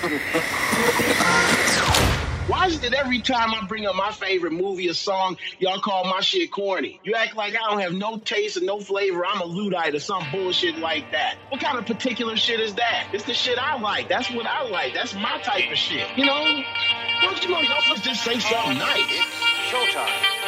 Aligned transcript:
Why 0.00 0.08
is 2.68 2.82
it 2.82 2.94
every 2.94 3.20
time 3.20 3.50
I 3.52 3.66
bring 3.68 3.84
up 3.84 3.94
my 3.94 4.10
favorite 4.10 4.54
movie 4.54 4.88
or 4.88 4.94
song, 4.94 5.36
y'all 5.58 5.78
call 5.78 6.04
my 6.04 6.20
shit 6.20 6.50
corny? 6.50 6.98
You 7.04 7.12
act 7.14 7.36
like 7.36 7.54
I 7.54 7.68
don't 7.68 7.80
have 7.80 7.92
no 7.92 8.16
taste 8.16 8.56
and 8.56 8.64
no 8.64 8.80
flavor. 8.80 9.26
I'm 9.26 9.42
a 9.42 9.44
Luddite 9.44 9.94
or 9.94 10.00
some 10.00 10.24
bullshit 10.32 10.78
like 10.78 11.12
that. 11.12 11.36
What 11.50 11.60
kind 11.60 11.76
of 11.76 11.84
particular 11.84 12.38
shit 12.38 12.60
is 12.60 12.74
that? 12.76 13.08
It's 13.12 13.24
the 13.24 13.34
shit 13.34 13.58
I 13.58 13.78
like. 13.78 14.08
That's 14.08 14.30
what 14.30 14.46
I 14.46 14.62
like. 14.62 14.94
That's 14.94 15.12
my 15.14 15.38
type 15.42 15.70
of 15.70 15.76
shit. 15.76 16.06
You 16.16 16.24
know? 16.24 16.62
Don't 17.20 17.42
you 17.44 17.50
know 17.50 17.60
y'all 17.60 17.82
supposed 17.82 18.02
to 18.04 18.08
just 18.08 18.24
say 18.24 18.38
something 18.38 18.78
nice? 18.78 19.04
It's 19.06 19.26
showtime. 19.70 20.40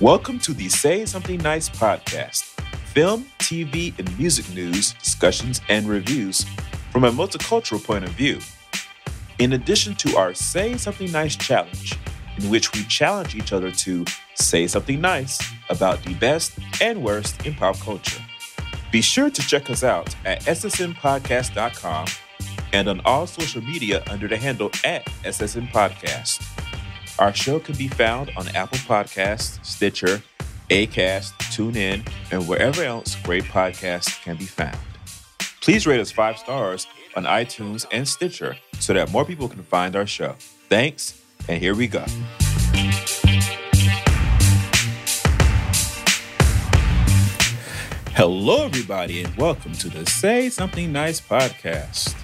Welcome 0.00 0.38
to 0.38 0.54
the 0.54 0.70
Say 0.70 1.04
Something 1.04 1.40
Nice 1.40 1.68
podcast 1.68 2.59
film, 2.92 3.24
TV, 3.38 3.96
and 3.98 4.18
music 4.18 4.52
news, 4.54 4.94
discussions, 4.94 5.60
and 5.68 5.88
reviews 5.88 6.44
from 6.90 7.04
a 7.04 7.10
multicultural 7.10 7.82
point 7.82 8.04
of 8.04 8.10
view. 8.10 8.40
In 9.38 9.52
addition 9.52 9.94
to 9.96 10.16
our 10.16 10.34
Say 10.34 10.76
Something 10.76 11.12
Nice 11.12 11.36
challenge, 11.36 11.96
in 12.38 12.50
which 12.50 12.72
we 12.72 12.82
challenge 12.84 13.34
each 13.34 13.52
other 13.52 13.70
to 13.70 14.04
say 14.34 14.66
something 14.66 15.00
nice 15.00 15.38
about 15.68 16.02
the 16.02 16.14
best 16.14 16.58
and 16.80 17.02
worst 17.02 17.46
in 17.46 17.54
pop 17.54 17.78
culture. 17.78 18.20
Be 18.90 19.00
sure 19.00 19.30
to 19.30 19.42
check 19.42 19.70
us 19.70 19.84
out 19.84 20.14
at 20.24 20.42
ssnpodcast.com 20.42 22.06
and 22.72 22.88
on 22.88 23.00
all 23.04 23.26
social 23.26 23.62
media 23.62 24.02
under 24.10 24.26
the 24.26 24.36
handle 24.36 24.70
at 24.84 25.04
SSN 25.24 25.70
Podcast. 25.70 26.42
Our 27.18 27.34
show 27.34 27.58
can 27.60 27.76
be 27.76 27.88
found 27.88 28.30
on 28.36 28.48
Apple 28.48 28.78
Podcasts, 28.78 29.64
Stitcher, 29.64 30.22
Acast, 30.70 31.32
TuneIn, 31.50 32.06
and 32.30 32.46
wherever 32.46 32.82
else 32.84 33.16
great 33.16 33.42
podcasts 33.44 34.22
can 34.22 34.36
be 34.36 34.44
found. 34.44 34.78
Please 35.60 35.84
rate 35.86 35.98
us 35.98 36.12
five 36.12 36.38
stars 36.38 36.86
on 37.16 37.24
iTunes 37.24 37.86
and 37.92 38.06
Stitcher 38.06 38.56
so 38.78 38.92
that 38.94 39.10
more 39.10 39.24
people 39.24 39.48
can 39.48 39.64
find 39.64 39.96
our 39.96 40.06
show. 40.06 40.36
Thanks, 40.68 41.20
and 41.48 41.60
here 41.60 41.74
we 41.74 41.88
go. 41.88 42.04
Hello, 48.14 48.64
everybody, 48.64 49.24
and 49.24 49.36
welcome 49.36 49.72
to 49.72 49.88
the 49.88 50.06
Say 50.06 50.50
Something 50.50 50.92
Nice 50.92 51.20
podcast. 51.20 52.14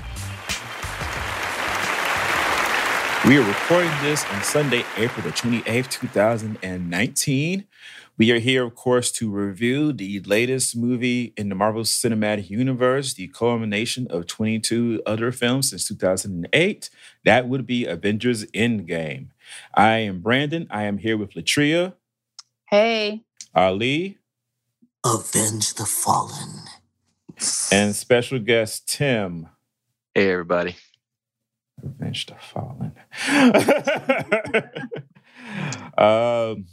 We 3.27 3.39
are 3.39 3.42
recording 3.42 3.91
this 4.02 4.24
on 4.27 4.41
Sunday, 4.44 4.84
April 4.97 5.24
the 5.27 5.33
28th, 5.33 5.91
2019. 5.91 7.64
We 8.19 8.33
are 8.33 8.39
here, 8.39 8.64
of 8.64 8.75
course, 8.75 9.12
to 9.12 9.31
review 9.31 9.92
the 9.92 10.20
latest 10.20 10.75
movie 10.75 11.34
in 11.36 11.50
the 11.50 11.55
Marvel 11.55 11.83
Cinematic 11.83 12.48
Universe, 12.48 13.12
the 13.12 13.28
culmination 13.28 14.06
of 14.08 14.27
22 14.27 15.03
other 15.05 15.31
films 15.33 15.69
since 15.69 15.86
2008. 15.86 16.89
That 17.27 17.47
would 17.47 17.67
be 17.67 17.84
Avengers 17.84 18.47
Endgame. 18.53 19.27
I 19.75 19.98
am 19.98 20.23
Brandon. 20.23 20.67
I 20.70 20.84
am 20.84 20.97
here 20.97 21.19
with 21.19 21.34
Latria. 21.34 21.92
Hey. 22.70 23.23
Ali. 23.55 24.17
Avenge 25.05 25.75
the 25.75 25.84
Fallen. 25.84 26.62
And 27.70 27.95
special 27.95 28.39
guest 28.39 28.89
Tim. 28.89 29.48
Hey, 30.14 30.30
everybody. 30.30 30.77
Avenge 31.84 32.25
the 32.25 32.36
Fallen. 32.36 32.92
um, 35.98 36.64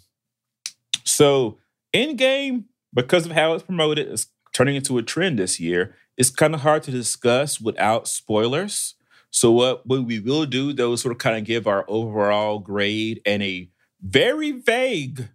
so, 1.04 1.58
Endgame, 1.94 2.66
because 2.94 3.26
of 3.26 3.32
how 3.32 3.54
it's 3.54 3.64
promoted, 3.64 4.08
is 4.08 4.28
turning 4.54 4.76
into 4.76 4.98
a 4.98 5.04
trend 5.04 5.40
this 5.40 5.60
year. 5.60 5.96
It's 6.18 6.30
kind 6.30 6.54
of 6.54 6.62
hard 6.62 6.84
to 6.84 6.92
discuss 6.92 7.60
without 7.60 8.08
spoilers. 8.08 8.96
So, 9.32 9.52
what, 9.52 9.88
we 9.88 10.20
will 10.20 10.46
do, 10.46 10.74
though, 10.74 10.94
is 10.94 11.02
sort 11.02 11.14
of 11.14 11.18
kind 11.18 11.38
of 11.38 11.44
give 11.44 11.68
our 11.68 11.86
overall 11.88 12.60
grade 12.60 13.22
and 13.26 13.42
a 13.42 13.70
very 14.02 14.52
vague, 14.52 15.30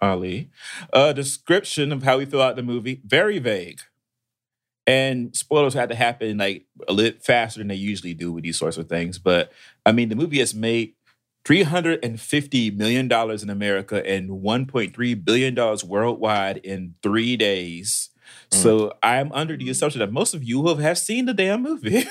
Ali, 0.00 0.50
uh, 0.92 1.12
description 1.12 1.92
of 1.92 2.02
how 2.02 2.18
we 2.18 2.26
feel 2.26 2.42
out 2.42 2.56
the 2.56 2.62
movie. 2.62 3.00
Very 3.04 3.38
vague. 3.38 3.80
And 4.86 5.36
spoilers 5.36 5.74
had 5.74 5.90
to 5.90 5.94
happen 5.94 6.38
like 6.38 6.66
a 6.88 6.92
little 6.92 7.20
faster 7.20 7.60
than 7.60 7.68
they 7.68 7.76
usually 7.76 8.14
do 8.14 8.32
with 8.32 8.44
these 8.44 8.58
sorts 8.58 8.76
of 8.76 8.88
things. 8.88 9.18
But 9.18 9.52
I 9.86 9.92
mean, 9.92 10.08
the 10.08 10.16
movie 10.16 10.40
has 10.40 10.54
made 10.54 10.94
$350 11.44 12.76
million 12.76 13.10
in 13.10 13.50
America 13.50 14.06
and 14.06 14.30
$1.3 14.30 15.24
billion 15.24 15.78
worldwide 15.86 16.58
in 16.58 16.94
three 17.02 17.36
days. 17.36 18.10
Mm. 18.50 18.56
So 18.56 18.92
I'm 19.02 19.32
under 19.32 19.56
the 19.56 19.70
assumption 19.70 20.00
that 20.00 20.12
most 20.12 20.34
of 20.34 20.44
you 20.44 20.66
have, 20.68 20.78
have 20.78 20.98
seen 20.98 21.26
the 21.26 21.34
damn 21.34 21.62
movie. 21.62 22.04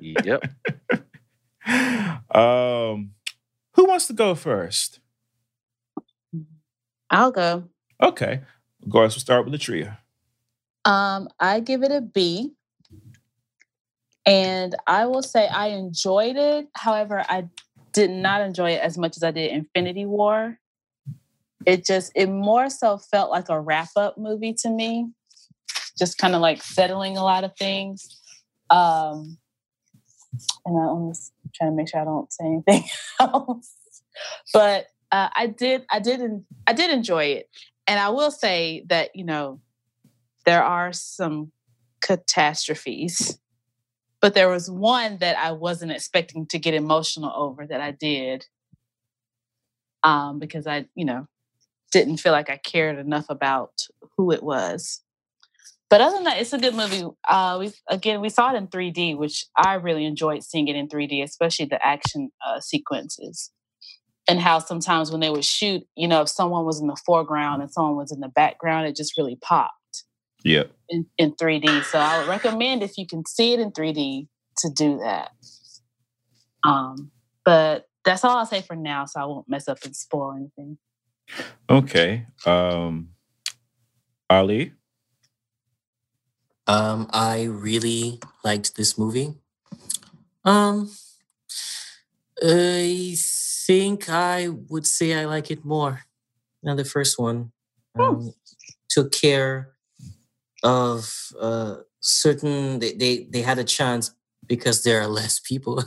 yep. 0.00 0.44
Um, 2.34 3.12
who 3.74 3.86
wants 3.86 4.06
to 4.08 4.12
go 4.12 4.34
first? 4.34 5.00
I'll 7.10 7.32
go. 7.32 7.64
Okay. 8.02 8.42
Of 8.84 8.92
course, 8.92 9.14
we'll 9.14 9.20
start 9.20 9.44
with 9.44 9.52
the 9.52 9.58
trio. 9.58 9.92
Um, 10.84 11.28
I 11.40 11.60
give 11.60 11.82
it 11.82 11.90
a 11.90 12.00
B. 12.00 12.52
And 14.26 14.74
I 14.86 15.06
will 15.06 15.22
say 15.22 15.48
I 15.48 15.68
enjoyed 15.68 16.36
it. 16.36 16.68
However, 16.74 17.24
I 17.28 17.48
did 17.98 18.10
not 18.10 18.40
enjoy 18.42 18.70
it 18.70 18.80
as 18.80 18.96
much 18.96 19.16
as 19.16 19.24
I 19.24 19.32
did 19.32 19.50
Infinity 19.50 20.06
War. 20.06 20.56
It 21.66 21.84
just, 21.84 22.12
it 22.14 22.28
more 22.28 22.70
so 22.70 22.96
felt 22.96 23.28
like 23.28 23.48
a 23.48 23.60
wrap 23.60 23.88
up 23.96 24.16
movie 24.16 24.54
to 24.60 24.70
me, 24.70 25.10
just 25.98 26.16
kind 26.16 26.36
of 26.36 26.40
like 26.40 26.62
settling 26.62 27.16
a 27.16 27.24
lot 27.24 27.42
of 27.42 27.56
things. 27.56 28.20
Um, 28.70 29.38
and 30.64 30.78
I'm 30.78 31.10
just 31.10 31.32
trying 31.56 31.72
to 31.72 31.76
make 31.76 31.88
sure 31.88 32.00
I 32.00 32.04
don't 32.04 32.32
say 32.32 32.44
anything 32.44 32.84
else. 33.20 33.74
But 34.52 34.86
uh, 35.10 35.30
I 35.34 35.48
did, 35.48 35.84
I 35.90 35.98
did, 35.98 36.20
I 36.68 36.74
did 36.74 36.90
enjoy 36.90 37.24
it, 37.24 37.50
and 37.88 37.98
I 37.98 38.10
will 38.10 38.30
say 38.30 38.84
that 38.86 39.16
you 39.16 39.24
know 39.24 39.60
there 40.44 40.62
are 40.62 40.92
some 40.92 41.50
catastrophes 42.00 43.38
but 44.20 44.34
there 44.34 44.48
was 44.48 44.70
one 44.70 45.18
that 45.18 45.36
I 45.38 45.52
wasn't 45.52 45.92
expecting 45.92 46.46
to 46.48 46.58
get 46.58 46.74
emotional 46.74 47.32
over 47.34 47.66
that 47.66 47.80
I 47.80 47.92
did. 47.92 48.46
Um, 50.04 50.38
because 50.38 50.66
I, 50.66 50.86
you 50.94 51.04
know, 51.04 51.26
didn't 51.92 52.18
feel 52.18 52.32
like 52.32 52.50
I 52.50 52.56
cared 52.56 52.98
enough 52.98 53.26
about 53.28 53.72
who 54.16 54.30
it 54.30 54.42
was. 54.42 55.02
But 55.90 56.02
other 56.02 56.16
than 56.16 56.24
that, 56.24 56.40
it's 56.40 56.52
a 56.52 56.58
good 56.58 56.74
movie. 56.74 57.04
Uh, 57.26 57.56
we 57.60 57.72
again 57.88 58.20
we 58.20 58.28
saw 58.28 58.52
it 58.52 58.56
in 58.56 58.68
3D, 58.68 59.16
which 59.16 59.46
I 59.56 59.74
really 59.74 60.04
enjoyed 60.04 60.42
seeing 60.42 60.68
it 60.68 60.76
in 60.76 60.88
3D, 60.88 61.22
especially 61.22 61.66
the 61.66 61.84
action 61.84 62.30
uh, 62.46 62.60
sequences, 62.60 63.50
and 64.28 64.38
how 64.38 64.58
sometimes 64.58 65.10
when 65.10 65.20
they 65.20 65.30
would 65.30 65.46
shoot, 65.46 65.82
you 65.96 66.06
know, 66.06 66.22
if 66.22 66.28
someone 66.28 66.66
was 66.66 66.80
in 66.80 66.88
the 66.88 67.00
foreground 67.06 67.62
and 67.62 67.72
someone 67.72 67.96
was 67.96 68.12
in 68.12 68.20
the 68.20 68.28
background, 68.28 68.86
it 68.86 68.96
just 68.96 69.16
really 69.16 69.36
popped. 69.36 69.77
Yeah. 70.42 70.64
In, 70.88 71.06
in 71.18 71.32
3D. 71.32 71.84
So 71.84 71.98
I 71.98 72.18
would 72.18 72.28
recommend 72.28 72.82
if 72.82 72.96
you 72.96 73.06
can 73.06 73.24
see 73.26 73.52
it 73.52 73.60
in 73.60 73.72
3D 73.72 74.28
to 74.58 74.70
do 74.70 74.98
that. 74.98 75.30
Um, 76.64 77.10
but 77.44 77.88
that's 78.04 78.24
all 78.24 78.36
I'll 78.36 78.46
say 78.46 78.62
for 78.62 78.76
now, 78.76 79.04
so 79.04 79.20
I 79.20 79.24
won't 79.24 79.48
mess 79.48 79.68
up 79.68 79.78
and 79.84 79.94
spoil 79.94 80.34
anything. 80.34 80.78
Okay. 81.68 82.26
Um 82.46 83.10
Ali? 84.30 84.72
Um, 86.66 87.08
I 87.10 87.44
really 87.44 88.20
liked 88.44 88.76
this 88.76 88.98
movie. 88.98 89.34
Um 90.44 90.90
I 92.42 93.14
think 93.66 94.08
I 94.08 94.48
would 94.48 94.86
say 94.86 95.14
I 95.14 95.24
like 95.24 95.50
it 95.50 95.64
more 95.64 96.02
than 96.62 96.76
the 96.76 96.84
first 96.84 97.18
one. 97.18 97.52
Hmm. 97.96 98.02
Um, 98.02 98.32
took 98.88 99.12
care 99.12 99.74
of 100.62 101.32
uh, 101.40 101.76
certain 102.00 102.78
they, 102.78 102.94
they 102.94 103.28
they 103.30 103.42
had 103.42 103.58
a 103.58 103.64
chance 103.64 104.12
because 104.46 104.82
there 104.82 105.00
are 105.00 105.06
less 105.06 105.40
people 105.40 105.84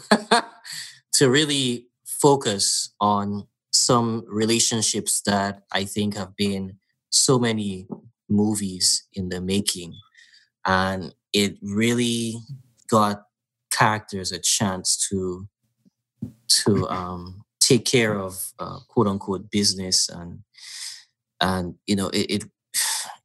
to 1.13 1.29
really 1.29 1.87
focus 2.05 2.93
on 2.99 3.47
some 3.71 4.23
relationships 4.27 5.21
that 5.25 5.63
I 5.71 5.85
think 5.85 6.15
have 6.15 6.35
been 6.35 6.77
so 7.09 7.39
many 7.39 7.87
movies 8.29 9.07
in 9.13 9.29
the 9.29 9.41
making. 9.41 9.95
And 10.65 11.13
it 11.33 11.57
really 11.61 12.35
got 12.89 13.23
characters 13.71 14.31
a 14.31 14.39
chance 14.39 14.97
to 15.09 15.47
to 16.47 16.87
um, 16.89 17.43
take 17.59 17.85
care 17.85 18.19
of 18.19 18.53
uh, 18.59 18.79
quote 18.87 19.07
unquote 19.07 19.49
business 19.49 20.09
and 20.09 20.39
and 21.39 21.75
you 21.87 21.95
know 21.95 22.09
it, 22.09 22.25
it 22.29 22.43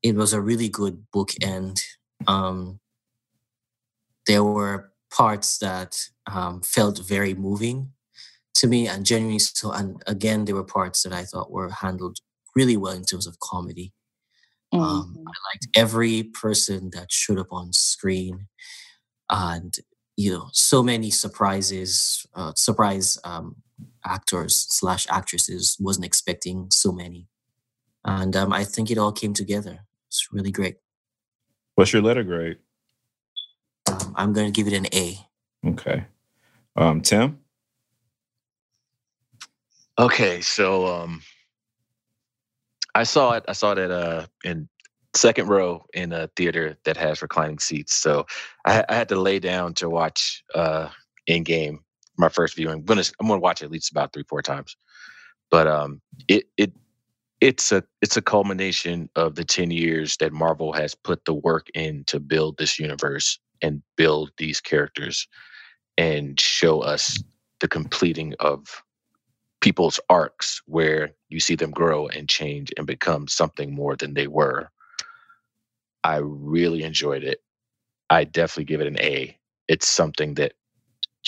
it 0.06 0.16
was 0.16 0.32
a 0.32 0.40
really 0.40 0.68
good 0.68 1.06
bookend. 1.14 1.80
Um, 2.26 2.80
there 4.26 4.44
were 4.44 4.92
parts 5.10 5.58
that 5.58 5.98
um, 6.26 6.60
felt 6.62 6.98
very 7.06 7.34
moving 7.34 7.92
to 8.54 8.66
me 8.66 8.88
and 8.88 9.06
genuinely 9.06 9.38
so. 9.38 9.70
And 9.72 10.02
again, 10.06 10.44
there 10.44 10.54
were 10.54 10.64
parts 10.64 11.02
that 11.02 11.12
I 11.12 11.24
thought 11.24 11.50
were 11.50 11.70
handled 11.70 12.18
really 12.54 12.76
well 12.76 12.94
in 12.94 13.04
terms 13.04 13.26
of 13.26 13.38
comedy. 13.40 13.92
Um, 14.72 15.14
Mhm. 15.16 15.24
I 15.26 15.32
liked 15.54 15.68
every 15.76 16.24
person 16.24 16.90
that 16.90 17.12
showed 17.12 17.38
up 17.38 17.52
on 17.52 17.72
screen, 17.72 18.48
and 19.30 19.74
you 20.16 20.32
know, 20.32 20.48
so 20.52 20.82
many 20.82 21.10
surprises, 21.10 22.26
uh, 22.34 22.52
surprise 22.56 23.18
um, 23.24 23.56
actors 24.04 24.56
slash 24.70 25.06
actresses. 25.10 25.76
Wasn't 25.80 26.06
expecting 26.06 26.70
so 26.72 26.92
many, 26.92 27.28
and 28.04 28.36
um, 28.36 28.52
I 28.52 28.64
think 28.64 28.90
it 28.90 28.98
all 28.98 29.12
came 29.12 29.34
together. 29.34 29.85
It's 30.16 30.32
really 30.32 30.50
great. 30.50 30.76
What's 31.74 31.92
your 31.92 32.00
letter 32.00 32.24
grade? 32.24 32.56
Um, 33.86 34.14
I'm 34.16 34.32
going 34.32 34.50
to 34.50 34.52
give 34.52 34.66
it 34.66 34.74
an 34.74 34.86
A. 34.94 35.18
Okay. 35.66 36.06
Um, 36.74 37.02
Tim? 37.02 37.38
Okay, 39.98 40.40
so 40.40 40.86
um, 40.86 41.20
I 42.94 43.02
saw 43.04 43.32
it. 43.32 43.44
I 43.46 43.52
saw 43.52 43.72
it 43.72 43.78
at 43.78 43.90
uh 43.90 44.26
in 44.42 44.68
second 45.14 45.48
row 45.48 45.84
in 45.92 46.12
a 46.12 46.28
theater 46.36 46.76
that 46.84 46.96
has 46.96 47.20
reclining 47.20 47.58
seats. 47.58 47.94
So 47.94 48.26
I, 48.66 48.84
I 48.88 48.94
had 48.94 49.08
to 49.10 49.20
lay 49.20 49.38
down 49.38 49.74
to 49.74 49.88
watch 49.90 50.42
uh 50.54 50.88
Endgame 51.28 51.78
my 52.18 52.28
first 52.30 52.56
viewing. 52.56 52.74
I'm 52.74 52.84
gonna 52.84 53.04
I'm 53.20 53.28
gonna 53.28 53.40
watch 53.40 53.60
it 53.62 53.66
at 53.66 53.70
least 53.70 53.90
about 53.90 54.12
three 54.12 54.24
four 54.28 54.42
times. 54.42 54.76
But 55.50 55.66
um, 55.66 56.00
it 56.28 56.44
it 56.56 56.72
it's 57.40 57.70
a 57.72 57.84
it's 58.00 58.16
a 58.16 58.22
culmination 58.22 59.10
of 59.16 59.34
the 59.34 59.44
10 59.44 59.70
years 59.70 60.16
that 60.18 60.32
Marvel 60.32 60.72
has 60.72 60.94
put 60.94 61.24
the 61.24 61.34
work 61.34 61.68
in 61.74 62.04
to 62.04 62.18
build 62.18 62.56
this 62.58 62.78
universe 62.78 63.38
and 63.62 63.82
build 63.96 64.30
these 64.38 64.60
characters 64.60 65.28
and 65.98 66.38
show 66.40 66.80
us 66.80 67.22
the 67.60 67.68
completing 67.68 68.34
of 68.40 68.82
people's 69.60 69.98
arcs 70.08 70.62
where 70.66 71.10
you 71.28 71.40
see 71.40 71.56
them 71.56 71.70
grow 71.70 72.06
and 72.08 72.28
change 72.28 72.72
and 72.76 72.86
become 72.86 73.26
something 73.26 73.74
more 73.74 73.96
than 73.96 74.14
they 74.14 74.26
were. 74.26 74.70
I 76.04 76.18
really 76.18 76.82
enjoyed 76.82 77.24
it. 77.24 77.42
I 78.10 78.24
definitely 78.24 78.64
give 78.64 78.80
it 78.80 78.86
an 78.86 79.00
A. 79.00 79.36
It's 79.68 79.88
something 79.88 80.34
that 80.34 80.52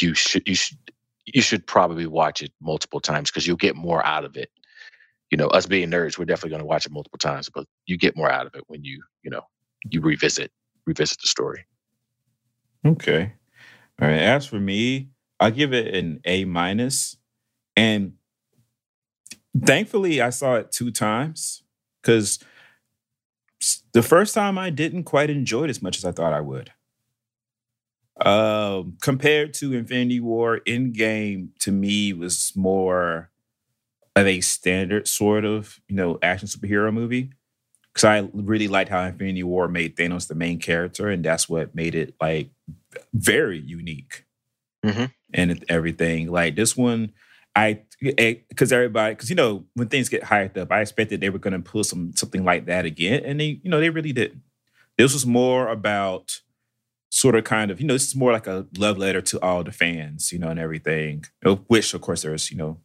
you 0.00 0.14
should 0.14 0.46
you 0.46 0.54
should 0.54 0.78
you 1.26 1.42
should 1.42 1.66
probably 1.66 2.06
watch 2.06 2.42
it 2.42 2.52
multiple 2.60 3.00
times 3.00 3.30
because 3.30 3.46
you'll 3.46 3.56
get 3.56 3.76
more 3.76 4.04
out 4.06 4.24
of 4.24 4.36
it. 4.36 4.50
You 5.30 5.36
know, 5.36 5.48
us 5.48 5.66
being 5.66 5.90
nerds, 5.90 6.18
we're 6.18 6.24
definitely 6.24 6.50
going 6.50 6.60
to 6.62 6.66
watch 6.66 6.86
it 6.86 6.92
multiple 6.92 7.18
times, 7.18 7.48
but 7.52 7.66
you 7.86 7.98
get 7.98 8.16
more 8.16 8.30
out 8.30 8.46
of 8.46 8.54
it 8.54 8.64
when 8.66 8.82
you, 8.82 9.02
you 9.22 9.30
know, 9.30 9.42
you 9.90 10.00
revisit 10.00 10.50
revisit 10.86 11.18
the 11.20 11.28
story. 11.28 11.66
Okay. 12.84 13.34
All 14.00 14.08
right. 14.08 14.20
As 14.20 14.46
for 14.46 14.58
me, 14.58 15.10
I'll 15.38 15.50
give 15.50 15.72
it 15.72 15.94
an 15.94 16.20
A 16.24 16.44
minus. 16.44 17.16
And 17.76 18.14
thankfully, 19.64 20.20
I 20.20 20.30
saw 20.30 20.54
it 20.54 20.72
two 20.72 20.90
times 20.90 21.62
because 22.00 22.38
the 23.92 24.02
first 24.02 24.34
time 24.34 24.58
I 24.58 24.70
didn't 24.70 25.04
quite 25.04 25.30
enjoy 25.30 25.64
it 25.64 25.70
as 25.70 25.82
much 25.82 25.98
as 25.98 26.04
I 26.04 26.12
thought 26.12 26.32
I 26.32 26.40
would. 26.40 26.72
Um, 28.20 28.96
compared 29.00 29.54
to 29.54 29.74
Infinity 29.74 30.20
War, 30.20 30.60
Endgame 30.66 31.50
to 31.60 31.70
me 31.70 32.12
was 32.12 32.52
more 32.56 33.30
of 34.20 34.26
a 34.26 34.40
standard 34.40 35.08
sort 35.08 35.44
of, 35.44 35.80
you 35.88 35.96
know, 35.96 36.18
action 36.22 36.48
superhero 36.48 36.92
movie. 36.92 37.30
Because 37.92 38.04
I 38.04 38.28
really 38.32 38.68
liked 38.68 38.90
how 38.90 39.02
Infinity 39.04 39.42
War 39.42 39.66
made 39.68 39.96
Thanos 39.96 40.28
the 40.28 40.34
main 40.34 40.58
character, 40.60 41.08
and 41.08 41.24
that's 41.24 41.48
what 41.48 41.74
made 41.74 41.94
it 41.94 42.14
like 42.20 42.50
very 43.12 43.58
unique 43.58 44.24
Mhm. 44.84 45.12
and 45.34 45.64
everything. 45.68 46.30
Like 46.30 46.54
this 46.54 46.76
one, 46.76 47.12
I 47.56 47.80
because 48.00 48.70
everybody 48.70 49.14
because 49.14 49.30
you 49.30 49.36
know 49.36 49.64
when 49.74 49.88
things 49.88 50.08
get 50.08 50.22
hyped 50.22 50.56
up, 50.56 50.70
I 50.70 50.80
expected 50.80 51.20
they 51.20 51.30
were 51.30 51.40
going 51.40 51.54
to 51.60 51.70
pull 51.70 51.82
some 51.82 52.12
something 52.14 52.44
like 52.44 52.66
that 52.66 52.84
again, 52.84 53.24
and 53.24 53.40
they 53.40 53.60
you 53.64 53.70
know 53.70 53.80
they 53.80 53.90
really 53.90 54.12
didn't. 54.12 54.42
This 54.96 55.12
was 55.12 55.26
more 55.26 55.68
about 55.68 56.40
sort 57.10 57.34
of 57.34 57.42
kind 57.44 57.70
of 57.72 57.80
you 57.80 57.86
know 57.86 57.94
this 57.94 58.06
is 58.06 58.14
more 58.14 58.32
like 58.32 58.46
a 58.46 58.66
love 58.76 58.96
letter 58.98 59.20
to 59.22 59.40
all 59.40 59.64
the 59.64 59.72
fans, 59.72 60.30
you 60.32 60.38
know, 60.38 60.48
and 60.50 60.60
everything. 60.60 61.24
Which 61.66 61.94
of 61.94 62.00
course 62.00 62.22
there's 62.22 62.50
you 62.52 62.56
know 62.58 62.78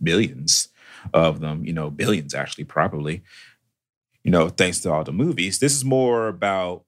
millions 0.00 0.68
of 1.12 1.40
them, 1.40 1.64
you 1.64 1.72
know, 1.72 1.90
billions 1.90 2.34
actually 2.34 2.64
probably. 2.64 3.22
You 4.22 4.30
know, 4.30 4.48
thanks 4.48 4.80
to 4.80 4.90
all 4.92 5.04
the 5.04 5.12
movies. 5.12 5.58
This 5.58 5.74
is 5.74 5.84
more 5.84 6.28
about 6.28 6.84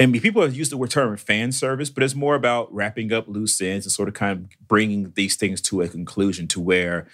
I 0.00 0.06
mean, 0.06 0.20
people 0.20 0.42
have 0.42 0.56
used 0.56 0.72
the 0.72 0.76
word 0.76 0.90
term 0.90 1.16
fan 1.16 1.52
service, 1.52 1.88
but 1.88 2.02
it's 2.02 2.16
more 2.16 2.34
about 2.34 2.74
wrapping 2.74 3.12
up 3.12 3.28
loose 3.28 3.60
ends 3.60 3.86
and 3.86 3.92
sort 3.92 4.08
of 4.08 4.14
kind 4.14 4.32
of 4.32 4.66
bringing 4.66 5.12
these 5.14 5.36
things 5.36 5.60
to 5.62 5.82
a 5.82 5.88
conclusion 5.88 6.48
to 6.48 6.60
where, 6.60 7.06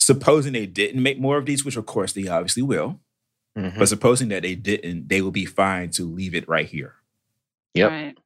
supposing 0.00 0.52
they 0.52 0.66
didn't 0.66 1.02
make 1.04 1.20
more 1.20 1.36
of 1.38 1.46
these, 1.46 1.64
which 1.64 1.76
of 1.76 1.86
course 1.86 2.12
they 2.12 2.26
obviously 2.26 2.62
will, 2.64 2.98
Mhm. 3.56 3.78
but 3.78 3.88
supposing 3.88 4.26
that 4.30 4.42
they 4.42 4.56
didn't, 4.56 5.08
they 5.08 5.22
will 5.22 5.30
be 5.30 5.44
fine 5.44 5.90
to 5.90 6.04
leave 6.04 6.34
it 6.34 6.48
right 6.48 6.66
here. 6.66 6.94
Yep. 7.74 7.90
Right. 7.90 8.18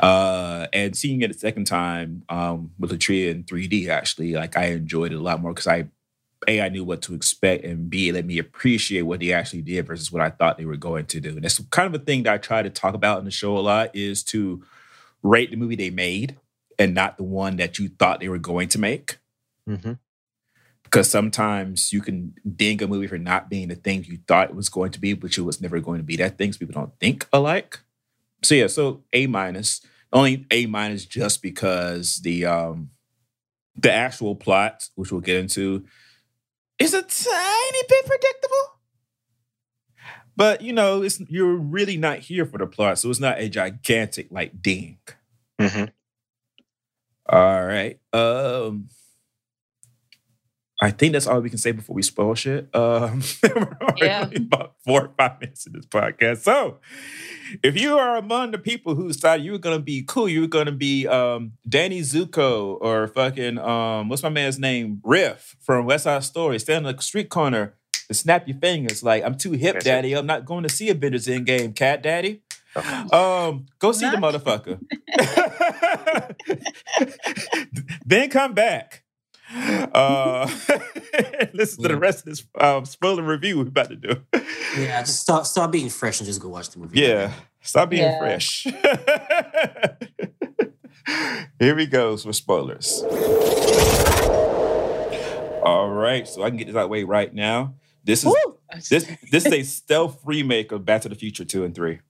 Uh, 0.00 0.66
and 0.72 0.96
seeing 0.96 1.22
it 1.22 1.30
a 1.30 1.34
second 1.34 1.66
time 1.66 2.22
um, 2.28 2.70
with 2.78 2.92
Latria 2.92 3.30
in 3.30 3.44
3D, 3.44 3.88
actually, 3.88 4.34
like 4.34 4.56
I 4.56 4.66
enjoyed 4.66 5.12
it 5.12 5.16
a 5.16 5.20
lot 5.20 5.40
more 5.40 5.52
because 5.52 5.66
I, 5.66 5.86
A, 6.46 6.60
I 6.60 6.68
knew 6.68 6.84
what 6.84 7.02
to 7.02 7.14
expect, 7.14 7.64
and 7.64 7.90
B, 7.90 8.08
it 8.08 8.14
let 8.14 8.24
me 8.24 8.38
appreciate 8.38 9.02
what 9.02 9.20
they 9.20 9.32
actually 9.32 9.62
did 9.62 9.86
versus 9.86 10.12
what 10.12 10.22
I 10.22 10.30
thought 10.30 10.58
they 10.58 10.64
were 10.64 10.76
going 10.76 11.06
to 11.06 11.20
do. 11.20 11.30
And 11.30 11.42
that's 11.42 11.60
kind 11.70 11.92
of 11.92 12.00
a 12.00 12.04
thing 12.04 12.22
that 12.24 12.34
I 12.34 12.38
try 12.38 12.62
to 12.62 12.70
talk 12.70 12.94
about 12.94 13.18
in 13.18 13.24
the 13.24 13.30
show 13.30 13.56
a 13.56 13.60
lot 13.60 13.94
is 13.94 14.22
to 14.24 14.62
rate 15.22 15.50
the 15.50 15.56
movie 15.56 15.76
they 15.76 15.90
made 15.90 16.36
and 16.78 16.94
not 16.94 17.16
the 17.16 17.24
one 17.24 17.56
that 17.56 17.78
you 17.78 17.88
thought 17.88 18.20
they 18.20 18.28
were 18.28 18.38
going 18.38 18.68
to 18.68 18.78
make. 18.78 19.18
Mhm. 19.68 19.98
Because 20.84 21.10
sometimes 21.10 21.92
you 21.92 22.00
can 22.00 22.34
ding 22.56 22.82
a 22.82 22.86
movie 22.86 23.08
for 23.08 23.18
not 23.18 23.50
being 23.50 23.68
the 23.68 23.74
thing 23.74 24.04
you 24.04 24.20
thought 24.26 24.48
it 24.50 24.54
was 24.56 24.68
going 24.68 24.92
to 24.92 25.00
be, 25.00 25.12
but 25.12 25.36
it 25.36 25.42
was 25.42 25.60
never 25.60 25.80
going 25.80 25.98
to 25.98 26.04
be 26.04 26.16
that 26.16 26.38
thing. 26.38 26.52
So 26.52 26.60
people 26.60 26.80
don't 26.80 26.98
think 26.98 27.26
alike. 27.32 27.80
So 28.42 28.54
yeah, 28.54 28.66
so 28.68 29.02
A 29.12 29.26
minus. 29.26 29.80
Only 30.12 30.46
A 30.50 30.66
minus 30.66 31.04
just 31.04 31.42
because 31.42 32.16
the 32.22 32.46
um 32.46 32.90
the 33.76 33.92
actual 33.92 34.36
plot, 34.36 34.88
which 34.96 35.12
we'll 35.12 35.20
get 35.22 35.38
into, 35.38 35.84
is 36.78 36.94
a 36.94 37.02
tiny 37.02 37.82
bit 37.88 38.06
predictable. 38.06 38.78
But 40.36 40.62
you 40.62 40.72
know, 40.72 41.02
it's 41.02 41.20
you're 41.28 41.56
really 41.56 41.96
not 41.96 42.20
here 42.20 42.46
for 42.46 42.58
the 42.58 42.66
plot, 42.66 42.98
so 42.98 43.10
it's 43.10 43.20
not 43.20 43.40
a 43.40 43.48
gigantic 43.48 44.28
like 44.30 44.62
ding. 44.62 44.98
Mhm. 45.60 45.90
All 47.28 47.64
right. 47.66 47.98
Um 48.12 48.88
I 50.80 50.90
think 50.92 51.12
that's 51.12 51.26
all 51.26 51.40
we 51.40 51.48
can 51.50 51.58
say 51.58 51.72
before 51.72 51.94
we 51.96 52.02
spoil 52.02 52.34
shit. 52.34 52.68
Um, 52.74 53.22
we're 53.42 53.76
already 53.80 54.06
Yeah. 54.06 54.28
about 54.36 54.74
four 54.84 55.06
or 55.06 55.12
five 55.18 55.40
minutes 55.40 55.66
in 55.66 55.72
this 55.72 55.86
podcast. 55.86 56.38
So, 56.38 56.78
if 57.62 57.80
you 57.80 57.98
are 57.98 58.16
among 58.16 58.52
the 58.52 58.58
people 58.58 58.94
who 58.94 59.08
decided 59.08 59.44
you 59.44 59.52
were 59.52 59.58
gonna 59.58 59.78
be 59.80 60.04
cool, 60.06 60.28
you 60.28 60.42
were 60.42 60.46
gonna 60.46 60.70
be 60.72 61.06
um, 61.08 61.52
Danny 61.68 62.00
Zuko 62.02 62.78
or 62.80 63.08
fucking 63.08 63.58
um, 63.58 64.08
what's 64.08 64.22
my 64.22 64.28
man's 64.28 64.58
name, 64.58 65.00
Riff 65.02 65.56
from 65.60 65.86
West 65.86 66.04
Side 66.04 66.22
Story, 66.24 66.58
stand 66.60 66.86
on 66.86 66.94
the 66.96 67.02
street 67.02 67.28
corner 67.28 67.74
and 68.08 68.16
snap 68.16 68.46
your 68.46 68.58
fingers 68.58 69.02
like 69.02 69.24
I'm 69.24 69.36
too 69.36 69.52
hip, 69.52 69.74
That's 69.74 69.86
it. 69.86 69.88
daddy. 69.88 70.12
I'm 70.14 70.26
not 70.26 70.44
going 70.44 70.62
to 70.62 70.68
see 70.68 70.88
a 70.88 70.92
Avengers 70.92 71.26
Endgame, 71.26 71.74
cat 71.74 72.02
daddy. 72.02 72.42
Um, 73.12 73.66
go 73.80 73.90
see 73.92 74.08
the 74.08 74.16
motherfucker. 74.18 74.78
then 78.06 78.30
come 78.30 78.54
back. 78.54 79.02
Uh, 79.50 80.46
listen 81.54 81.82
to 81.82 81.88
the 81.88 81.96
rest 81.98 82.18
of 82.20 82.24
this 82.26 82.44
um, 82.60 82.84
spoiler 82.84 83.22
review 83.22 83.56
we're 83.58 83.66
about 83.68 83.88
to 83.88 83.96
do. 83.96 84.22
Yeah, 84.76 85.00
just 85.02 85.20
stop 85.20 85.46
stop 85.46 85.72
being 85.72 85.88
fresh 85.88 86.20
and 86.20 86.26
just 86.26 86.40
go 86.40 86.48
watch 86.50 86.68
the 86.70 86.78
movie. 86.78 87.00
Yeah, 87.00 87.32
stop 87.62 87.88
being 87.90 88.02
Yeah. 88.02 88.18
fresh. 88.18 88.66
Here 91.58 91.74
we 91.74 91.86
go 91.86 92.10
with 92.12 92.36
spoilers. 92.36 93.02
All 95.62 95.88
right, 95.90 96.28
so 96.28 96.42
I 96.42 96.50
can 96.50 96.58
get 96.58 96.66
this 96.66 96.76
out 96.76 96.80
of 96.80 96.84
the 96.84 96.88
way 96.88 97.04
right 97.04 97.32
now. 97.34 97.74
This 98.04 98.20
is 98.24 98.26
Woo! 98.26 98.58
this 98.90 99.10
this 99.30 99.46
is 99.46 99.52
a 99.52 99.62
stealth 99.62 100.20
remake 100.24 100.72
of 100.72 100.84
Back 100.84 101.00
to 101.02 101.08
the 101.08 101.14
Future 101.14 101.44
two 101.46 101.64
and 101.64 101.74
three. 101.74 102.00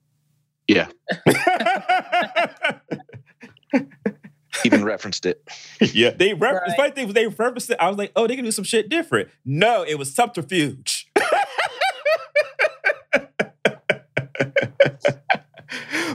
Yeah. 0.67 0.89
Even 4.65 4.83
referenced 4.83 5.25
it. 5.25 5.47
yeah, 5.93 6.09
they 6.11 6.33
ref- 6.33 6.53
the 6.53 6.59
Right. 6.69 6.75
funny 6.77 6.91
thing 6.91 7.05
was 7.07 7.13
they 7.13 7.27
referenced 7.27 7.69
it. 7.69 7.77
I 7.79 7.87
was 7.89 7.97
like, 7.97 8.11
oh, 8.15 8.27
they 8.27 8.35
can 8.35 8.45
do 8.45 8.51
some 8.51 8.63
shit 8.65 8.89
different. 8.89 9.29
No, 9.45 9.83
it 9.83 9.95
was 9.95 10.13
subterfuge. 10.13 11.07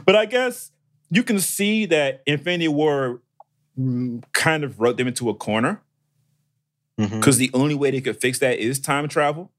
but 0.04 0.16
I 0.16 0.26
guess 0.26 0.70
you 1.10 1.22
can 1.22 1.38
see 1.38 1.86
that 1.86 2.22
Infinity 2.26 2.68
War 2.68 3.20
mm, 3.78 4.22
kind 4.32 4.64
of 4.64 4.80
wrote 4.80 4.96
them 4.96 5.06
into 5.08 5.28
a 5.28 5.34
corner 5.34 5.80
Mhm. 6.98 7.10
because 7.18 7.38
the 7.38 7.50
only 7.54 7.74
way 7.74 7.90
they 7.90 8.00
could 8.00 8.20
fix 8.20 8.38
that 8.38 8.58
is 8.58 8.78
time 8.80 9.08
travel. 9.08 9.50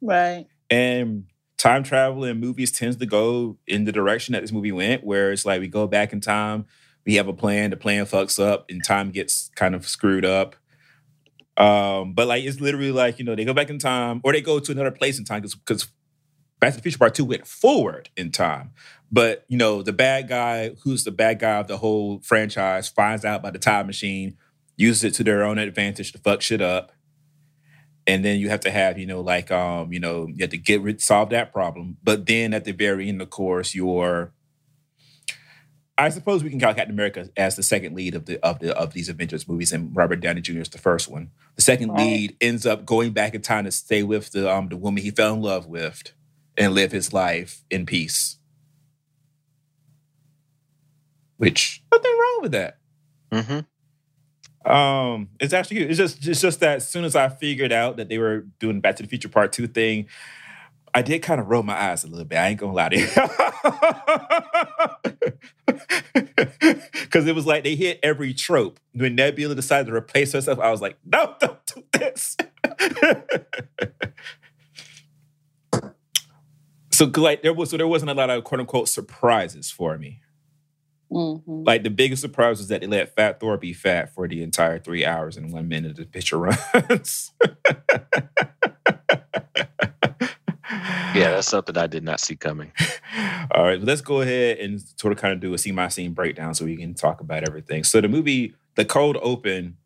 Right. 0.00 0.46
And 0.70 1.24
time 1.56 1.82
travel 1.82 2.24
in 2.24 2.38
movies 2.38 2.70
tends 2.70 2.96
to 2.96 3.06
go 3.06 3.56
in 3.66 3.84
the 3.84 3.92
direction 3.92 4.32
that 4.32 4.42
this 4.42 4.52
movie 4.52 4.72
went, 4.72 5.02
where 5.04 5.32
it's 5.32 5.44
like 5.46 5.60
we 5.60 5.68
go 5.68 5.86
back 5.86 6.12
in 6.12 6.20
time, 6.20 6.66
we 7.06 7.14
have 7.14 7.28
a 7.28 7.32
plan, 7.32 7.70
the 7.70 7.76
plan 7.76 8.04
fucks 8.04 8.42
up, 8.42 8.66
and 8.68 8.84
time 8.84 9.10
gets 9.10 9.50
kind 9.54 9.74
of 9.74 9.86
screwed 9.88 10.24
up. 10.24 10.56
Um, 11.56 12.12
but 12.12 12.26
like 12.26 12.44
it's 12.44 12.60
literally 12.60 12.92
like, 12.92 13.18
you 13.18 13.24
know, 13.24 13.34
they 13.34 13.44
go 13.44 13.54
back 13.54 13.70
in 13.70 13.78
time 13.78 14.20
or 14.24 14.32
they 14.32 14.42
go 14.42 14.58
to 14.58 14.72
another 14.72 14.90
place 14.90 15.18
in 15.18 15.24
time 15.24 15.42
because 15.42 15.88
Back 16.58 16.70
to 16.70 16.76
the 16.78 16.82
Future 16.82 16.98
Part 16.98 17.14
Two 17.14 17.26
went 17.26 17.46
forward 17.46 18.08
in 18.16 18.30
time, 18.30 18.70
but 19.12 19.44
you 19.46 19.58
know 19.58 19.82
the 19.82 19.92
bad 19.92 20.26
guy, 20.26 20.70
who's 20.82 21.04
the 21.04 21.10
bad 21.10 21.38
guy 21.38 21.58
of 21.58 21.68
the 21.68 21.76
whole 21.76 22.20
franchise, 22.20 22.88
finds 22.88 23.26
out 23.26 23.40
about 23.40 23.52
the 23.52 23.58
time 23.58 23.86
machine, 23.86 24.38
uses 24.74 25.04
it 25.04 25.14
to 25.14 25.24
their 25.24 25.44
own 25.44 25.58
advantage 25.58 26.12
to 26.12 26.18
fuck 26.18 26.40
shit 26.40 26.62
up, 26.62 26.92
and 28.06 28.24
then 28.24 28.40
you 28.40 28.48
have 28.48 28.60
to 28.60 28.70
have 28.70 28.98
you 28.98 29.04
know 29.04 29.20
like 29.20 29.50
um 29.50 29.92
you 29.92 30.00
know 30.00 30.28
you 30.28 30.36
have 30.40 30.50
to 30.50 30.56
get 30.56 30.80
rid 30.80 31.02
solve 31.02 31.28
that 31.28 31.52
problem. 31.52 31.98
But 32.02 32.24
then 32.24 32.54
at 32.54 32.64
the 32.64 32.72
very 32.72 33.10
end, 33.10 33.20
of 33.20 33.28
course, 33.28 33.74
your 33.74 34.32
I 35.98 36.10
suppose 36.10 36.44
we 36.44 36.50
can 36.50 36.60
count 36.60 36.76
Captain 36.76 36.94
America 36.94 37.30
as 37.36 37.56
the 37.56 37.62
second 37.62 37.94
lead 37.94 38.14
of 38.14 38.26
the 38.26 38.38
of 38.44 38.58
the 38.58 38.76
of 38.76 38.92
these 38.92 39.08
Avengers 39.08 39.48
movies, 39.48 39.72
and 39.72 39.96
Robert 39.96 40.16
Downey 40.20 40.42
Jr. 40.42 40.60
is 40.60 40.68
the 40.68 40.78
first 40.78 41.08
one. 41.08 41.30
The 41.54 41.62
second 41.62 41.90
Right. 41.90 41.98
lead 42.06 42.36
ends 42.40 42.66
up 42.66 42.84
going 42.84 43.12
back 43.12 43.34
in 43.34 43.40
time 43.40 43.64
to 43.64 43.72
stay 43.72 44.02
with 44.02 44.32
the 44.32 44.50
um 44.52 44.68
the 44.68 44.76
woman 44.76 45.02
he 45.02 45.10
fell 45.10 45.34
in 45.34 45.40
love 45.42 45.66
with 45.66 46.12
and 46.56 46.74
live 46.74 46.92
his 46.92 47.12
life 47.12 47.62
in 47.70 47.86
peace. 47.86 48.36
Which 51.38 51.82
nothing 51.92 52.12
wrong 52.12 52.38
with 52.42 52.52
that. 52.52 52.78
Mm-hmm. 53.32 54.70
Um, 54.70 55.28
it's 55.38 55.52
actually 55.52 55.80
it's 55.82 55.98
just 55.98 56.26
it's 56.26 56.40
just 56.40 56.60
that 56.60 56.76
as 56.76 56.88
soon 56.88 57.04
as 57.04 57.14
I 57.14 57.28
figured 57.28 57.72
out 57.72 57.96
that 57.98 58.08
they 58.08 58.18
were 58.18 58.46
doing 58.58 58.80
Back 58.80 58.96
to 58.96 59.02
the 59.02 59.08
Future 59.08 59.28
Part 59.28 59.52
Two 59.52 59.66
thing, 59.66 60.06
I 60.96 61.02
did 61.02 61.20
kind 61.22 61.40
of 61.42 61.48
roll 61.48 61.62
my 61.62 61.78
eyes 61.78 62.04
a 62.04 62.08
little 62.08 62.24
bit. 62.24 62.38
I 62.38 62.48
ain't 62.48 62.58
gonna 62.58 62.72
lie 62.72 62.88
to 62.88 62.98
you. 62.98 63.06
Because 66.92 67.26
it 67.26 67.34
was 67.34 67.46
like 67.46 67.64
they 67.64 67.76
hit 67.76 67.98
every 68.02 68.34
trope. 68.34 68.78
When 68.94 69.14
Nebula 69.14 69.54
decided 69.54 69.88
to 69.90 69.94
replace 69.94 70.32
herself, 70.32 70.58
I 70.58 70.70
was 70.70 70.80
like, 70.82 70.98
no, 71.04 71.34
don't 71.40 71.58
do 71.66 71.82
this. 71.98 72.36
so 76.90 77.08
'cause, 77.10 77.22
like 77.22 77.42
there 77.42 77.52
was 77.54 77.70
so 77.70 77.76
there 77.76 77.86
wasn't 77.88 78.10
a 78.10 78.14
lot 78.14 78.30
of 78.30 78.44
quote 78.44 78.60
unquote 78.60 78.88
surprises 78.88 79.70
for 79.70 79.98
me. 79.98 80.20
Mhm. 81.12 81.66
Like 81.66 81.82
the 81.84 81.90
biggest 81.90 82.22
surprise 82.22 82.58
was 82.58 82.68
that 82.68 82.80
they 82.82 82.86
let 82.88 83.14
Fat 83.14 83.38
Thor 83.40 83.56
be 83.58 83.72
fat 83.72 84.12
for 84.14 84.26
the 84.28 84.42
entire 84.42 84.78
three 84.78 85.04
hours 85.06 85.36
and 85.36 85.52
one 85.52 85.68
minute 85.68 85.92
of 85.92 85.96
the 85.98 86.04
picture 86.06 86.38
runs. 86.38 87.32
Yeah, 91.16 91.30
that's 91.30 91.48
something 91.48 91.76
I 91.76 91.86
did 91.86 92.04
not 92.04 92.20
see 92.20 92.36
coming. 92.36 92.72
All 93.50 93.64
right, 93.64 93.80
let's 93.80 94.00
go 94.00 94.20
ahead 94.20 94.58
and 94.58 94.80
sort 94.96 95.12
of 95.12 95.18
kind 95.18 95.32
of 95.32 95.40
do 95.40 95.54
a 95.54 95.58
scene 95.58 95.74
by 95.74 95.88
scene 95.88 96.12
breakdown 96.12 96.54
so 96.54 96.64
we 96.64 96.76
can 96.76 96.94
talk 96.94 97.20
about 97.20 97.46
everything. 97.46 97.84
So 97.84 98.00
the 98.00 98.08
movie, 98.08 98.54
the 98.74 98.84
cold 98.84 99.16
open, 99.22 99.76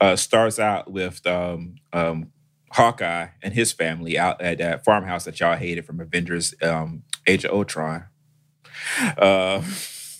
uh, 0.00 0.16
starts 0.16 0.58
out 0.58 0.90
with 0.90 1.26
um, 1.26 1.76
um, 1.92 2.32
Hawkeye 2.72 3.28
and 3.42 3.54
his 3.54 3.72
family 3.72 4.18
out 4.18 4.40
at 4.40 4.58
that 4.58 4.84
farmhouse 4.84 5.24
that 5.24 5.38
y'all 5.40 5.56
hated 5.56 5.86
from 5.86 6.00
Avengers 6.00 6.54
um, 6.62 7.04
Age 7.26 7.44
of 7.44 7.52
Ultron. 7.52 8.04
Uh, 9.16 9.62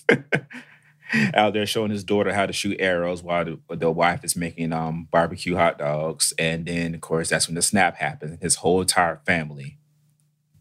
out 1.35 1.53
there 1.53 1.67
showing 1.67 1.91
his 1.91 2.05
daughter 2.05 2.33
how 2.33 2.47
to 2.47 2.53
shoot 2.53 2.77
arrows 2.81 3.23
while 3.23 3.45
the, 3.45 3.59
the 3.77 3.91
wife 3.91 4.25
is 4.25 4.37
making 4.37 4.73
um, 4.73 5.09
barbecue 5.11 5.57
hot 5.57 5.79
dogs. 5.79 6.33
And 6.39 6.67
then, 6.67 6.95
of 6.95 7.01
course, 7.01 7.31
that's 7.31 7.49
when 7.49 7.55
the 7.55 7.63
snap 7.63 7.97
happens 7.97 8.41
his 8.41 8.57
whole 8.57 8.81
entire 8.81 9.21
family 9.27 9.79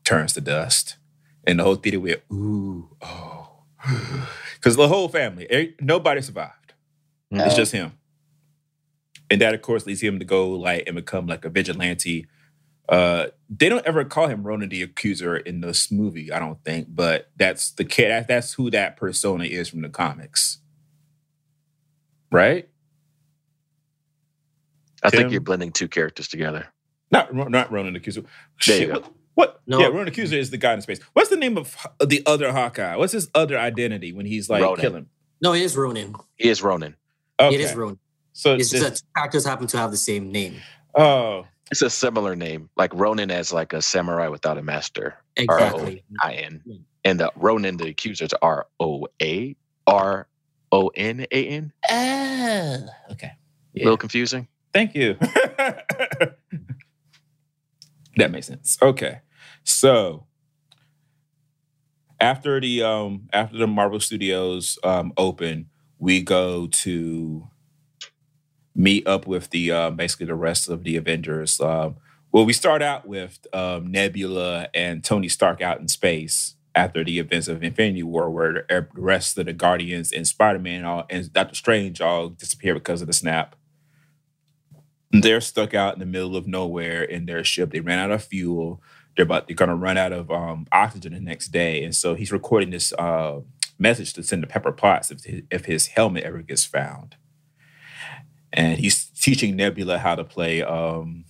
turns 0.03 0.33
to 0.33 0.41
dust. 0.41 0.97
And 1.45 1.59
the 1.59 1.63
whole 1.63 1.75
theater 1.75 1.99
went, 1.99 2.21
ooh, 2.31 2.89
oh. 3.01 3.49
Because 4.55 4.77
the 4.77 4.87
whole 4.87 5.09
family, 5.09 5.75
nobody 5.81 6.21
survived. 6.21 6.73
It's 7.31 7.53
Oh. 7.53 7.57
just 7.57 7.71
him. 7.73 7.93
And 9.29 9.41
that, 9.41 9.53
of 9.53 9.61
course, 9.61 9.85
leads 9.85 10.01
him 10.01 10.19
to 10.19 10.25
go 10.25 10.51
like 10.51 10.83
and 10.87 10.95
become 10.95 11.27
like 11.27 11.43
a 11.43 11.49
vigilante. 11.49 12.27
Uh, 12.87 13.27
they 13.49 13.67
don't 13.67 13.85
ever 13.85 14.05
call 14.05 14.27
him 14.27 14.43
Ronan 14.43 14.69
the 14.69 14.81
Accuser 14.83 15.35
in 15.35 15.59
this 15.61 15.91
movie, 15.91 16.31
I 16.31 16.39
don't 16.39 16.63
think, 16.63 16.87
but 16.89 17.29
that's 17.35 17.71
the 17.71 17.83
kid. 17.85 18.25
that's 18.27 18.53
who 18.53 18.69
that 18.71 18.95
persona 18.97 19.45
is 19.45 19.67
from 19.69 19.81
the 19.81 19.89
comics, 19.89 20.59
right? 22.31 22.69
I 25.01 25.09
think 25.09 25.31
you're 25.31 25.41
blending 25.41 25.71
two 25.71 25.87
characters 25.87 26.27
together. 26.27 26.67
Not 27.11 27.33
not 27.33 27.71
Ronan 27.71 27.93
the 27.93 27.99
Accuser. 27.99 28.23
There 28.65 28.79
you 28.81 28.87
go. 28.87 28.93
What? 28.99 29.13
What? 29.35 29.61
No. 29.65 29.79
Yeah, 29.79 29.87
Ronan 29.87 30.07
Accuser 30.09 30.37
is 30.37 30.49
the 30.51 30.57
guy 30.57 30.73
in 30.73 30.81
space. 30.81 30.99
What's 31.13 31.29
the 31.29 31.35
name 31.37 31.57
of 31.57 31.75
the 32.05 32.21
other 32.25 32.51
Hawkeye? 32.51 32.95
What's 32.95 33.13
his 33.13 33.29
other 33.33 33.57
identity 33.57 34.13
when 34.13 34.25
he's 34.25 34.49
like 34.49 34.61
Ronan. 34.61 34.79
killing? 34.81 35.05
No, 35.41 35.53
it 35.53 35.61
is 35.61 35.75
Ronin. 35.75 36.15
He 36.35 36.49
is 36.49 36.61
Ronin. 36.61 36.95
Okay. 37.39 37.55
It 37.55 37.61
is 37.61 37.73
Ronin. 37.75 37.99
So 38.33 38.53
It's 38.55 38.69
this- 38.71 38.81
just 38.81 38.93
that 38.93 38.99
two 38.99 39.07
characters 39.17 39.45
happen 39.45 39.67
to 39.67 39.77
have 39.77 39.91
the 39.91 39.97
same 39.97 40.31
name. 40.31 40.55
oh, 40.95 41.45
It's 41.71 41.81
a 41.81 41.89
similar 41.89 42.35
name, 42.35 42.69
like 42.77 42.93
Ronan 42.93 43.31
as 43.31 43.51
like 43.51 43.73
a 43.73 43.81
samurai 43.81 44.27
without 44.27 44.57
a 44.57 44.61
master. 44.61 45.15
Exactly. 45.35 46.03
I-N. 46.21 46.61
And 47.05 47.19
the 47.19 47.31
Ronan, 47.35 47.77
the 47.77 47.87
accusers, 47.87 48.33
R 48.41 48.67
O 48.79 49.07
A 49.21 49.55
R 49.87 50.27
O 50.71 50.87
N 50.95 51.25
A 51.31 51.47
N. 51.47 51.73
oh, 51.89 52.85
okay. 53.11 53.31
A 53.75 53.79
little 53.83 53.97
confusing. 53.97 54.47
Thank 54.73 54.93
you. 54.95 55.17
that 58.17 58.31
makes 58.31 58.47
sense. 58.47 58.77
Okay. 58.81 59.21
So 59.63 60.25
after 62.19 62.59
the 62.59 62.83
um 62.83 63.29
after 63.33 63.57
the 63.57 63.67
Marvel 63.67 63.99
Studios 63.99 64.77
um 64.83 65.13
open, 65.17 65.69
we 65.99 66.21
go 66.21 66.67
to 66.67 67.47
meet 68.75 69.07
up 69.07 69.27
with 69.27 69.49
the 69.51 69.71
um 69.71 69.95
basically 69.95 70.25
the 70.25 70.35
rest 70.35 70.69
of 70.69 70.83
the 70.83 70.95
Avengers. 70.95 71.59
Um 71.59 71.97
well, 72.31 72.45
we 72.45 72.53
start 72.53 72.81
out 72.81 73.07
with 73.07 73.45
um, 73.53 73.91
Nebula 73.91 74.67
and 74.73 75.03
Tony 75.03 75.29
Stark 75.29 75.61
out 75.61 75.79
in 75.79 75.87
space 75.87 76.55
after 76.73 77.03
the 77.03 77.19
events 77.19 77.47
of 77.47 77.61
Infinity 77.61 78.01
War, 78.01 78.31
where 78.31 78.53
the 78.53 78.65
the 78.67 79.01
rest 79.01 79.37
of 79.37 79.45
the 79.45 79.53
Guardians 79.53 80.11
and 80.11 80.27
Spider 80.27 80.57
Man 80.57 81.03
and 81.11 81.31
Doctor 81.31 81.53
Strange 81.53 82.01
all 82.01 82.29
disappear 82.29 82.73
because 82.73 83.01
of 83.01 83.07
the 83.07 83.13
snap 83.13 83.55
they're 85.13 85.41
stuck 85.41 85.73
out 85.73 85.93
in 85.93 85.99
the 85.99 86.05
middle 86.05 86.35
of 86.35 86.47
nowhere 86.47 87.03
in 87.03 87.27
their 87.27 87.43
ship. 87.43 87.71
They 87.71 87.79
ran 87.79 87.99
out 87.99 88.11
of 88.11 88.23
fuel. 88.23 88.81
They're 89.15 89.23
about 89.23 89.47
they're 89.47 89.55
gonna 89.55 89.75
run 89.75 89.97
out 89.97 90.11
of 90.11 90.31
um, 90.31 90.65
oxygen 90.71 91.13
the 91.13 91.19
next 91.19 91.49
day, 91.49 91.83
and 91.83 91.95
so 91.95 92.15
he's 92.15 92.31
recording 92.31 92.71
this 92.71 92.91
uh, 92.93 93.41
message 93.77 94.13
to 94.13 94.23
send 94.23 94.41
to 94.41 94.47
Pepper 94.47 94.71
Potts 94.71 95.11
if 95.11 95.23
his, 95.23 95.41
if 95.51 95.65
his 95.65 95.87
helmet 95.87 96.23
ever 96.23 96.41
gets 96.41 96.65
found. 96.65 97.15
And 98.51 98.79
he's 98.79 99.05
teaching 99.05 99.55
Nebula 99.55 99.99
how 99.99 100.15
to 100.15 100.23
play 100.23 100.63
um, 100.63 101.25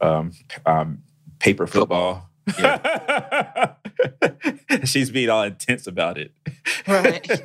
um, 0.00 0.32
um, 0.64 1.02
paper 1.38 1.66
football. 1.66 2.30
She's 4.84 5.10
being 5.10 5.28
all 5.28 5.42
intense 5.42 5.86
about 5.86 6.18
it. 6.18 6.32
Right. 6.86 7.28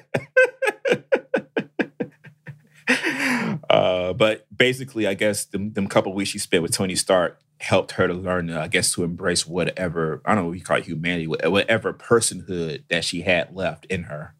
uh, 3.72 4.14
but 4.14 4.46
basically, 4.56 5.08
I 5.08 5.14
guess 5.14 5.46
them, 5.46 5.74
them 5.74 5.88
couple 5.88 6.14
weeks 6.14 6.32
she 6.32 6.40
spent 6.40 6.64
with 6.64 6.74
Tony 6.74 6.96
Stark 6.96 7.40
helped 7.60 7.92
her 7.92 8.08
to 8.08 8.14
learn, 8.14 8.50
uh, 8.50 8.62
I 8.62 8.68
guess, 8.68 8.92
to 8.94 9.04
embrace 9.04 9.46
whatever 9.48 10.22
I 10.26 10.34
don't 10.36 10.44
know 10.44 10.50
what 10.50 10.58
you 10.58 10.64
call 10.64 10.78
it, 10.78 10.86
humanity, 10.86 11.28
whatever 11.28 11.94
personhood 11.94 12.84
that 12.90 13.04
she 13.06 13.22
had 13.22 13.56
left 13.56 13.86
in 13.86 14.04
her. 14.04 14.36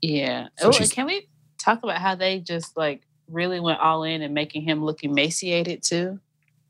Yeah. 0.00 0.48
So 0.58 0.68
oh, 0.68 0.86
can 0.90 1.06
we 1.06 1.28
talk 1.58 1.82
about 1.82 1.98
how 1.98 2.14
they 2.14 2.40
just 2.40 2.76
like 2.76 3.02
really 3.28 3.60
went 3.60 3.80
all 3.80 4.04
in 4.04 4.22
and 4.22 4.34
making 4.34 4.62
him 4.62 4.84
look 4.84 5.02
emaciated 5.04 5.82
too? 5.82 6.18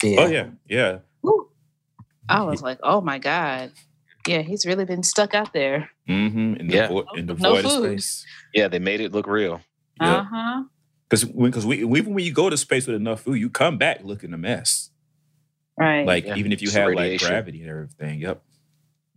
Oh 0.05 0.27
yeah, 0.27 0.49
yeah. 0.69 0.99
Woo. 1.23 1.49
I 2.29 2.43
was 2.43 2.63
like, 2.63 2.79
oh 2.83 3.01
my 3.01 3.19
God. 3.19 3.73
Yeah, 4.27 4.43
he's 4.43 4.65
really 4.67 4.85
been 4.85 5.03
stuck 5.03 5.35
out 5.35 5.53
there. 5.53 5.91
Mm-hmm. 6.09 6.55
In 6.55 6.67
the, 6.69 6.75
Yeah. 6.75 6.89
vo- 6.89 7.07
in 7.17 7.27
the 7.27 7.35
No 7.35 7.51
void 7.55 7.65
of 7.65 7.71
food. 7.73 7.85
space. 8.01 8.27
Yeah, 8.55 8.69
they 8.69 8.79
made 8.79 9.01
it 9.01 9.13
look 9.13 9.27
real. 9.27 9.61
Yeah. 10.01 10.17
Uh 10.19 10.25
huh. 10.25 10.63
Because 11.13 11.27
because 11.27 11.67
we, 11.67 11.85
even 11.85 12.15
when 12.15 12.25
you 12.25 12.33
go 12.33 12.49
to 12.49 12.57
space 12.57 12.87
with 12.87 12.97
enough 12.97 13.21
food, 13.21 13.35
you 13.35 13.51
come 13.51 13.77
back 13.77 14.01
looking 14.03 14.33
a 14.33 14.39
mess. 14.39 14.89
Right. 15.77 16.07
Like 16.07 16.25
Yeah. 16.25 16.37
even 16.37 16.53
if 16.53 16.63
you 16.63 16.69
Just 16.69 16.79
have 16.79 16.95
like 16.95 17.21
gravity 17.21 17.61
and 17.61 17.69
everything. 17.69 18.21
Yep. 18.21 18.43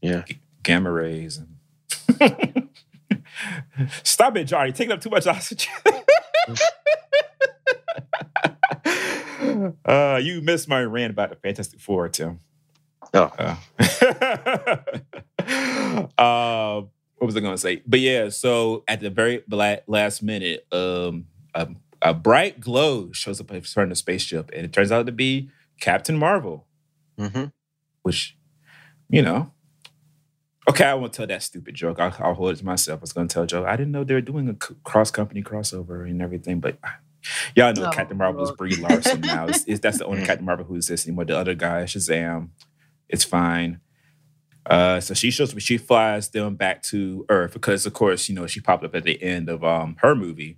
Yeah. 0.02 0.24
G- 0.28 0.42
gamma 0.62 0.92
rays 0.92 1.38
and. 1.38 1.56
Stop 4.04 4.36
it, 4.36 4.44
Johnny! 4.44 4.74
Taking 4.74 4.92
up 4.92 5.00
too 5.00 5.10
much 5.10 5.26
oxygen. 5.26 5.72
uh, 9.86 10.20
you 10.22 10.42
missed 10.42 10.68
my 10.68 10.84
rant 10.84 11.12
about 11.12 11.30
the 11.30 11.38
Fantastic 11.38 11.80
Four, 11.80 12.10
Tim. 12.10 12.42
Oh. 13.14 13.32
Uh, 13.38 13.56
uh, 16.18 16.82
what 17.16 17.26
was 17.26 17.38
I 17.38 17.40
going 17.40 17.54
to 17.54 17.58
say? 17.58 17.82
But 17.88 18.02
yeah, 18.02 18.28
so 18.30 18.84
at 18.88 19.00
the 19.00 19.10
very 19.10 19.44
last 19.88 20.22
minute, 20.24 20.68
um, 20.74 21.28
a, 21.54 21.70
a 22.06 22.14
bright 22.14 22.62
glow 22.62 23.12
shows 23.14 23.42
up 23.42 23.52
in 23.52 23.62
front 23.64 23.90
the 23.90 23.96
spaceship, 23.96 24.52
and 24.54 24.64
it 24.64 24.72
turns 24.72 24.92
out 24.92 25.08
to 25.08 25.12
be 25.12 25.50
Captain 25.82 26.18
Marvel, 26.18 26.68
hmm 27.20 27.46
which, 28.04 28.38
you 29.10 29.24
know. 29.24 29.52
Okay, 30.70 30.86
I 30.86 30.94
won't 30.94 31.14
tell 31.14 31.28
that 31.28 31.44
stupid 31.44 31.76
joke. 31.76 32.00
I'll, 32.00 32.16
I'll 32.20 32.34
hold 32.36 32.54
it 32.54 32.58
to 32.58 32.66
myself. 32.66 33.00
I 33.00 33.02
was 33.02 33.14
going 33.14 33.28
to 33.28 33.34
tell 33.34 33.46
Joe, 33.48 33.66
I 33.66 33.76
didn't 33.76 33.92
know 33.92 34.04
they 34.04 34.14
were 34.14 34.22
doing 34.22 34.50
a 34.50 34.54
cross 34.54 35.10
company 35.12 35.42
crossover 35.44 36.08
and 36.08 36.22
everything, 36.22 36.60
but 36.60 36.78
y'all 37.56 37.74
know 37.74 37.88
Oh, 37.88 37.92
Captain 37.92 38.18
Marvel 38.18 38.44
is 38.44 38.52
Brie 38.52 38.76
Larson 38.76 39.22
now. 39.22 39.48
It's, 39.48 39.64
it's, 39.68 39.80
that's 39.80 39.98
the 40.00 40.06
only 40.06 40.22
Captain 40.26 40.46
Marvel 40.46 40.66
who 40.66 40.76
exists 40.76 41.08
anymore. 41.08 41.26
The 41.26 41.38
other 41.38 41.56
guy, 41.56 41.84
Shazam, 41.84 42.50
it's 43.10 43.24
fine. 43.24 43.80
Uh, 44.68 45.00
so 45.00 45.14
she 45.14 45.32
shows 45.32 45.54
she 45.60 45.78
flies 45.78 46.30
them 46.30 46.56
back 46.56 46.84
to 46.84 47.26
Earth 47.30 47.54
because, 47.54 47.86
of 47.86 47.94
course, 47.94 48.30
you 48.30 48.36
know 48.36 48.48
she 48.48 48.60
popped 48.62 48.84
up 48.84 48.96
at 48.96 49.04
the 49.04 49.22
end 49.22 49.50
of 49.50 49.64
um, 49.64 49.96
her 50.02 50.16
movie, 50.16 50.58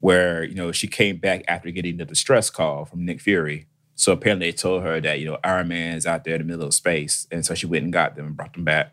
where 0.00 0.44
you 0.44 0.54
know 0.54 0.72
she 0.72 0.86
came 0.86 1.16
back 1.16 1.42
after 1.48 1.70
getting 1.70 1.96
the 1.96 2.04
distress 2.04 2.50
call 2.50 2.84
from 2.84 3.04
Nick 3.04 3.20
Fury. 3.20 3.66
So 3.94 4.12
apparently 4.12 4.48
they 4.48 4.56
told 4.56 4.82
her 4.82 5.00
that 5.00 5.18
you 5.20 5.26
know 5.26 5.38
Iron 5.42 5.68
Man's 5.68 6.06
out 6.06 6.24
there 6.24 6.34
in 6.34 6.40
the 6.40 6.46
middle 6.46 6.66
of 6.66 6.74
space, 6.74 7.26
and 7.30 7.44
so 7.44 7.54
she 7.54 7.66
went 7.66 7.84
and 7.84 7.92
got 7.92 8.16
them 8.16 8.26
and 8.26 8.36
brought 8.36 8.54
them 8.54 8.64
back. 8.64 8.92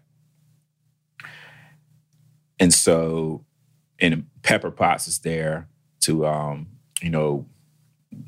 And 2.59 2.73
so, 2.73 3.43
and 3.99 4.27
Pepper 4.41 4.71
Potts 4.71 5.07
is 5.07 5.19
there 5.19 5.67
to 6.01 6.25
um, 6.25 6.67
you 7.01 7.09
know 7.09 7.45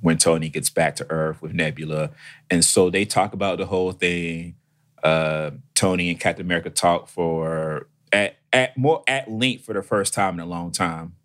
when 0.02 0.18
Tony 0.18 0.50
gets 0.50 0.70
back 0.70 0.96
to 0.98 1.10
Earth 1.10 1.42
with 1.42 1.54
Nebula, 1.54 2.12
and 2.50 2.64
so 2.64 2.90
they 2.90 3.06
talk 3.06 3.34
about 3.34 3.58
the 3.58 3.66
whole 3.66 3.92
thing. 3.92 4.56
Uh, 5.04 5.52
Tony 5.76 6.10
and 6.10 6.20
Captain 6.20 6.46
America 6.46 6.70
talk 6.70 7.08
for 7.08 7.88
at 8.12 8.38
at 8.54 8.78
more 8.78 9.04
at 9.08 9.32
length 9.32 9.66
for 9.66 9.74
the 9.74 9.82
first 9.82 10.14
time 10.14 10.36
in 10.36 10.40
a 10.40 10.46
long 10.46 10.72
time, 10.72 11.16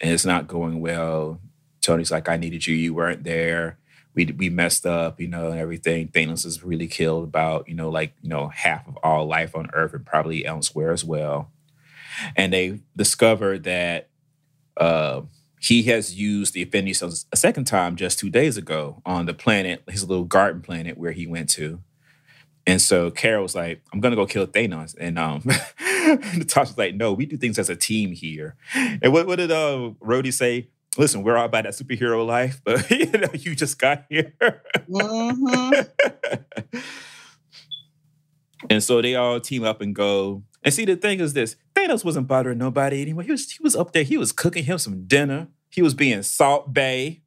and 0.00 0.10
it's 0.12 0.24
not 0.24 0.46
going 0.48 0.80
well. 0.80 1.40
Tony's 1.80 2.10
like, 2.10 2.28
"I 2.28 2.36
needed 2.36 2.66
you. 2.66 2.74
You 2.74 2.94
weren't 2.94 3.24
there. 3.24 3.78
We 4.14 4.26
we 4.26 4.48
messed 4.48 4.86
up, 4.86 5.20
you 5.20 5.28
know, 5.28 5.50
and 5.50 5.60
everything. 5.60 6.08
Thanos 6.08 6.44
has 6.44 6.62
really 6.62 6.88
killed 6.88 7.24
about 7.24 7.68
you 7.68 7.74
know 7.74 7.88
like 7.90 8.14
you 8.22 8.28
know 8.28 8.48
half 8.48 8.86
of 8.88 8.96
all 9.02 9.26
life 9.26 9.54
on 9.54 9.70
Earth 9.72 9.94
and 9.94 10.04
probably 10.06 10.44
elsewhere 10.44 10.92
as 10.92 11.04
well." 11.04 11.50
And 12.36 12.52
they 12.52 12.80
discovered 12.96 13.64
that. 13.64 14.08
Uh, 14.76 15.22
he 15.60 15.82
has 15.82 16.14
used 16.14 16.54
the 16.54 16.62
Infinity 16.62 16.94
Stones 16.94 17.26
a 17.32 17.36
second 17.36 17.66
time 17.66 17.94
just 17.94 18.18
two 18.18 18.30
days 18.30 18.56
ago 18.56 19.02
on 19.04 19.26
the 19.26 19.34
planet, 19.34 19.82
his 19.88 20.08
little 20.08 20.24
garden 20.24 20.62
planet 20.62 20.96
where 20.96 21.12
he 21.12 21.26
went 21.26 21.50
to. 21.50 21.80
And 22.66 22.80
so 22.80 23.10
Carol 23.10 23.42
was 23.42 23.54
like, 23.54 23.82
I'm 23.92 24.00
gonna 24.00 24.16
go 24.16 24.26
kill 24.26 24.46
Thanos. 24.46 24.94
And 24.98 25.18
um 25.18 25.42
Natasha's 26.36 26.78
like, 26.78 26.94
no, 26.94 27.12
we 27.12 27.26
do 27.26 27.36
things 27.36 27.58
as 27.58 27.68
a 27.70 27.76
team 27.76 28.12
here. 28.12 28.56
And 28.74 29.12
what, 29.12 29.26
what 29.26 29.36
did 29.36 29.50
uh 29.50 29.90
Rhodey 30.02 30.32
say? 30.32 30.68
Listen, 30.98 31.22
we're 31.22 31.36
all 31.36 31.44
about 31.46 31.64
that 31.64 31.72
superhero 31.74 32.26
life, 32.26 32.60
but 32.64 32.90
you 32.90 33.06
know, 33.12 33.28
you 33.32 33.54
just 33.54 33.78
got 33.78 34.04
here. 34.10 34.34
Mm-hmm. 34.90 36.78
and 38.68 38.82
so 38.82 39.00
they 39.00 39.14
all 39.14 39.40
team 39.40 39.64
up 39.64 39.80
and 39.80 39.94
go. 39.94 40.42
And 40.62 40.74
see, 40.74 40.84
the 40.84 40.96
thing 40.96 41.20
is 41.20 41.32
this: 41.32 41.56
Thanos 41.74 42.04
wasn't 42.04 42.26
bothering 42.26 42.58
nobody 42.58 43.00
anymore. 43.02 43.22
He 43.22 43.30
was 43.30 43.50
he 43.50 43.62
was 43.62 43.74
up 43.76 43.92
there. 43.92 44.02
He 44.02 44.16
was 44.16 44.32
cooking 44.32 44.64
him 44.64 44.78
some 44.78 45.04
dinner. 45.06 45.48
He 45.70 45.80
was 45.82 45.94
being 45.94 46.22
Salt 46.22 46.74
Bae. 46.74 47.20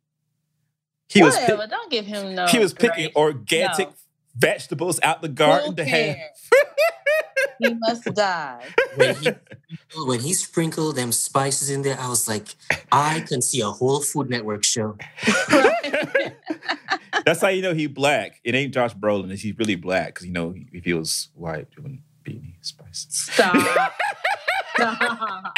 He 1.07 1.23
was 1.23 1.37
pick- 1.37 1.57
Don't 1.69 1.91
give 1.91 2.05
him 2.05 2.35
no. 2.35 2.47
he 2.47 2.59
was 2.59 2.73
picking 2.73 3.05
grace. 3.05 3.15
organic 3.15 3.77
No. 3.89 3.93
vegetables 4.35 4.99
out 5.03 5.21
the 5.21 5.27
garden 5.29 5.69
Who 5.71 5.75
to 5.77 5.85
have. 5.85 6.17
cares? 7.13 7.59
he 7.59 7.73
must 7.75 8.03
die. 8.15 8.65
when 8.95 9.15
he 9.15 9.29
when 10.05 10.19
he 10.19 10.33
sprinkled 10.33 10.95
them 10.95 11.11
spices 11.11 11.69
in 11.69 11.81
there, 11.81 11.97
I 11.99 12.07
was 12.09 12.27
like, 12.27 12.47
I 12.91 13.21
can 13.21 13.41
see 13.41 13.61
a 13.61 13.67
whole 13.69 14.01
Food 14.01 14.29
Network 14.29 14.63
show. 14.63 14.97
That's 17.25 17.41
how 17.41 17.47
you 17.49 17.61
know 17.61 17.73
he 17.73 17.87
black. 17.87 18.39
It 18.43 18.55
ain't 18.55 18.73
Josh 18.73 18.93
Brolin. 18.95 19.25
it's- 19.25 19.41
He's 19.41 19.57
really 19.57 19.75
black 19.75 20.07
because 20.07 20.25
you 20.27 20.33
know 20.33 20.53
if 20.73 20.83
he 20.85 20.93
was 20.93 21.29
white, 21.35 21.67
it 21.71 21.79
wouldn't 21.79 22.01
be 22.23 22.33
any 22.37 22.55
spices. 22.61 23.07
Stop. 23.31 23.55
Stop. 24.75 25.57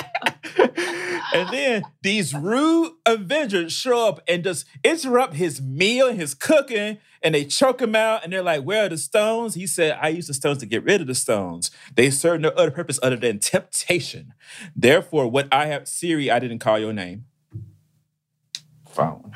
and 1.34 1.50
then 1.50 1.84
these 2.02 2.34
rude 2.34 2.92
Avengers 3.06 3.72
show 3.72 4.08
up 4.10 4.20
and 4.28 4.44
just 4.44 4.66
interrupt 4.84 5.36
his 5.36 5.62
meal 5.62 6.08
and 6.10 6.20
his 6.20 6.34
cooking, 6.34 6.98
and 7.26 7.36
they 7.36 7.44
choke 7.44 7.82
him 7.82 7.96
out. 7.96 8.24
And 8.24 8.32
they're 8.32 8.44
like, 8.44 8.62
"Where 8.64 8.86
are 8.86 8.90
the 8.90 8.98
stones?" 8.98 9.56
He 9.56 9.68
said, 9.68 9.98
"I 10.00 10.10
use 10.10 10.28
the 10.28 10.34
stones 10.34 10.60
to 10.60 10.66
get 10.66 10.84
rid 10.84 11.02
of 11.02 11.08
the 11.08 11.16
stones. 11.16 11.72
They 11.94 12.10
serve 12.12 12.40
no 12.40 12.50
other 12.50 12.72
purpose 12.72 13.00
other 13.04 13.18
than 13.18 13.40
temptation. 13.40 14.34
Therefore, 14.76 15.28
what 15.28 15.48
I 15.52 15.66
have, 15.66 15.88
Siri, 15.88 16.32
I 16.32 16.40
didn't 16.40 16.60
call 16.60 16.80
your 16.80 16.94
name. 16.94 17.26
Phone. 18.90 19.32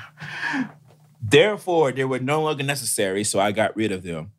Therefore, 1.22 1.92
they 1.92 2.06
were 2.06 2.20
no 2.20 2.44
longer 2.44 2.64
necessary, 2.64 3.24
so 3.24 3.40
I 3.40 3.52
got 3.52 3.76
rid 3.76 3.92
of 3.92 4.04
them. 4.04 4.32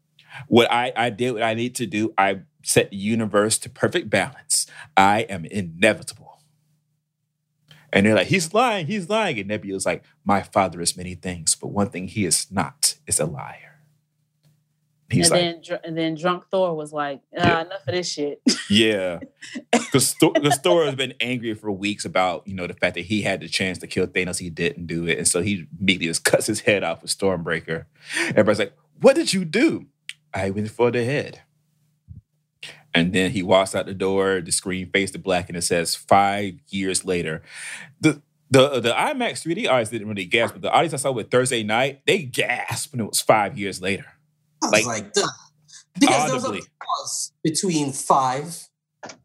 What 0.46 0.70
I, 0.70 0.92
I 0.96 1.10
did, 1.10 1.32
what 1.32 1.42
I 1.42 1.54
need 1.54 1.74
to 1.76 1.86
do, 1.86 2.14
I 2.16 2.40
set 2.62 2.90
the 2.90 2.96
universe 2.96 3.58
to 3.58 3.68
perfect 3.68 4.08
balance. 4.08 4.66
I 4.96 5.20
am 5.22 5.44
inevitable. 5.44 6.19
And 7.92 8.06
they're 8.06 8.14
like, 8.14 8.28
he's 8.28 8.54
lying, 8.54 8.86
he's 8.86 9.08
lying. 9.08 9.38
And 9.38 9.48
Nebula's 9.48 9.86
like, 9.86 10.04
my 10.24 10.42
father 10.42 10.80
is 10.80 10.96
many 10.96 11.14
things, 11.14 11.54
but 11.54 11.68
one 11.68 11.90
thing 11.90 12.08
he 12.08 12.24
is 12.24 12.46
not 12.50 12.96
is 13.06 13.18
a 13.20 13.26
liar. 13.26 13.70
And 15.10 15.16
He's 15.16 15.30
like, 15.30 15.40
then, 15.40 15.78
and 15.82 15.98
then 15.98 16.14
drunk 16.14 16.44
Thor 16.52 16.76
was 16.76 16.92
like, 16.92 17.20
ah, 17.36 17.62
enough 17.62 17.80
of 17.86 17.94
this 17.94 18.08
shit. 18.08 18.40
yeah. 18.70 19.20
Because 19.72 20.14
Thor 20.58 20.84
has 20.84 20.94
been 20.94 21.14
angry 21.20 21.52
for 21.54 21.72
weeks 21.72 22.04
about, 22.04 22.46
you 22.46 22.54
know, 22.54 22.68
the 22.68 22.74
fact 22.74 22.94
that 22.94 23.06
he 23.06 23.22
had 23.22 23.40
the 23.40 23.48
chance 23.48 23.78
to 23.78 23.88
kill 23.88 24.06
Thanos, 24.06 24.38
he 24.38 24.48
didn't 24.48 24.86
do 24.86 25.08
it. 25.08 25.18
And 25.18 25.26
so 25.26 25.42
he 25.42 25.66
immediately 25.80 26.06
just 26.06 26.24
cuts 26.24 26.46
his 26.46 26.60
head 26.60 26.84
off 26.84 27.02
with 27.02 27.10
Stormbreaker. 27.10 27.86
Everybody's 28.28 28.60
like, 28.60 28.72
what 29.00 29.16
did 29.16 29.32
you 29.32 29.44
do? 29.44 29.86
I 30.32 30.50
went 30.50 30.70
for 30.70 30.92
the 30.92 31.04
head. 31.04 31.40
And 32.94 33.12
then 33.12 33.30
he 33.30 33.42
walks 33.42 33.74
out 33.74 33.86
the 33.86 33.94
door, 33.94 34.40
the 34.40 34.50
screen 34.52 34.90
fades 34.90 35.12
to 35.12 35.18
black, 35.18 35.48
and 35.48 35.56
it 35.56 35.62
says 35.62 35.94
five 35.94 36.54
years 36.70 37.04
later. 37.04 37.42
The 38.00 38.20
the 38.50 38.64
uh, 38.64 38.80
the 38.80 38.90
IMAX 38.90 39.46
3D 39.46 39.68
audience 39.68 39.90
didn't 39.90 40.08
really 40.08 40.24
gasp, 40.24 40.54
but 40.54 40.62
the 40.62 40.72
audience 40.72 40.94
I 40.94 40.96
saw 40.96 41.12
with 41.12 41.30
Thursday 41.30 41.62
night, 41.62 42.02
they 42.06 42.22
gasped 42.22 42.92
when 42.92 43.00
it 43.00 43.08
was 43.08 43.20
five 43.20 43.56
years 43.56 43.80
later. 43.80 44.06
I 44.62 44.66
was 44.66 44.72
Like, 44.72 44.86
like, 44.86 45.12
Duh. 45.12 45.26
because 45.98 46.26
there 46.26 46.34
was 46.34 46.44
a 46.44 46.84
pause 46.84 47.32
between 47.44 47.92
five 47.92 48.68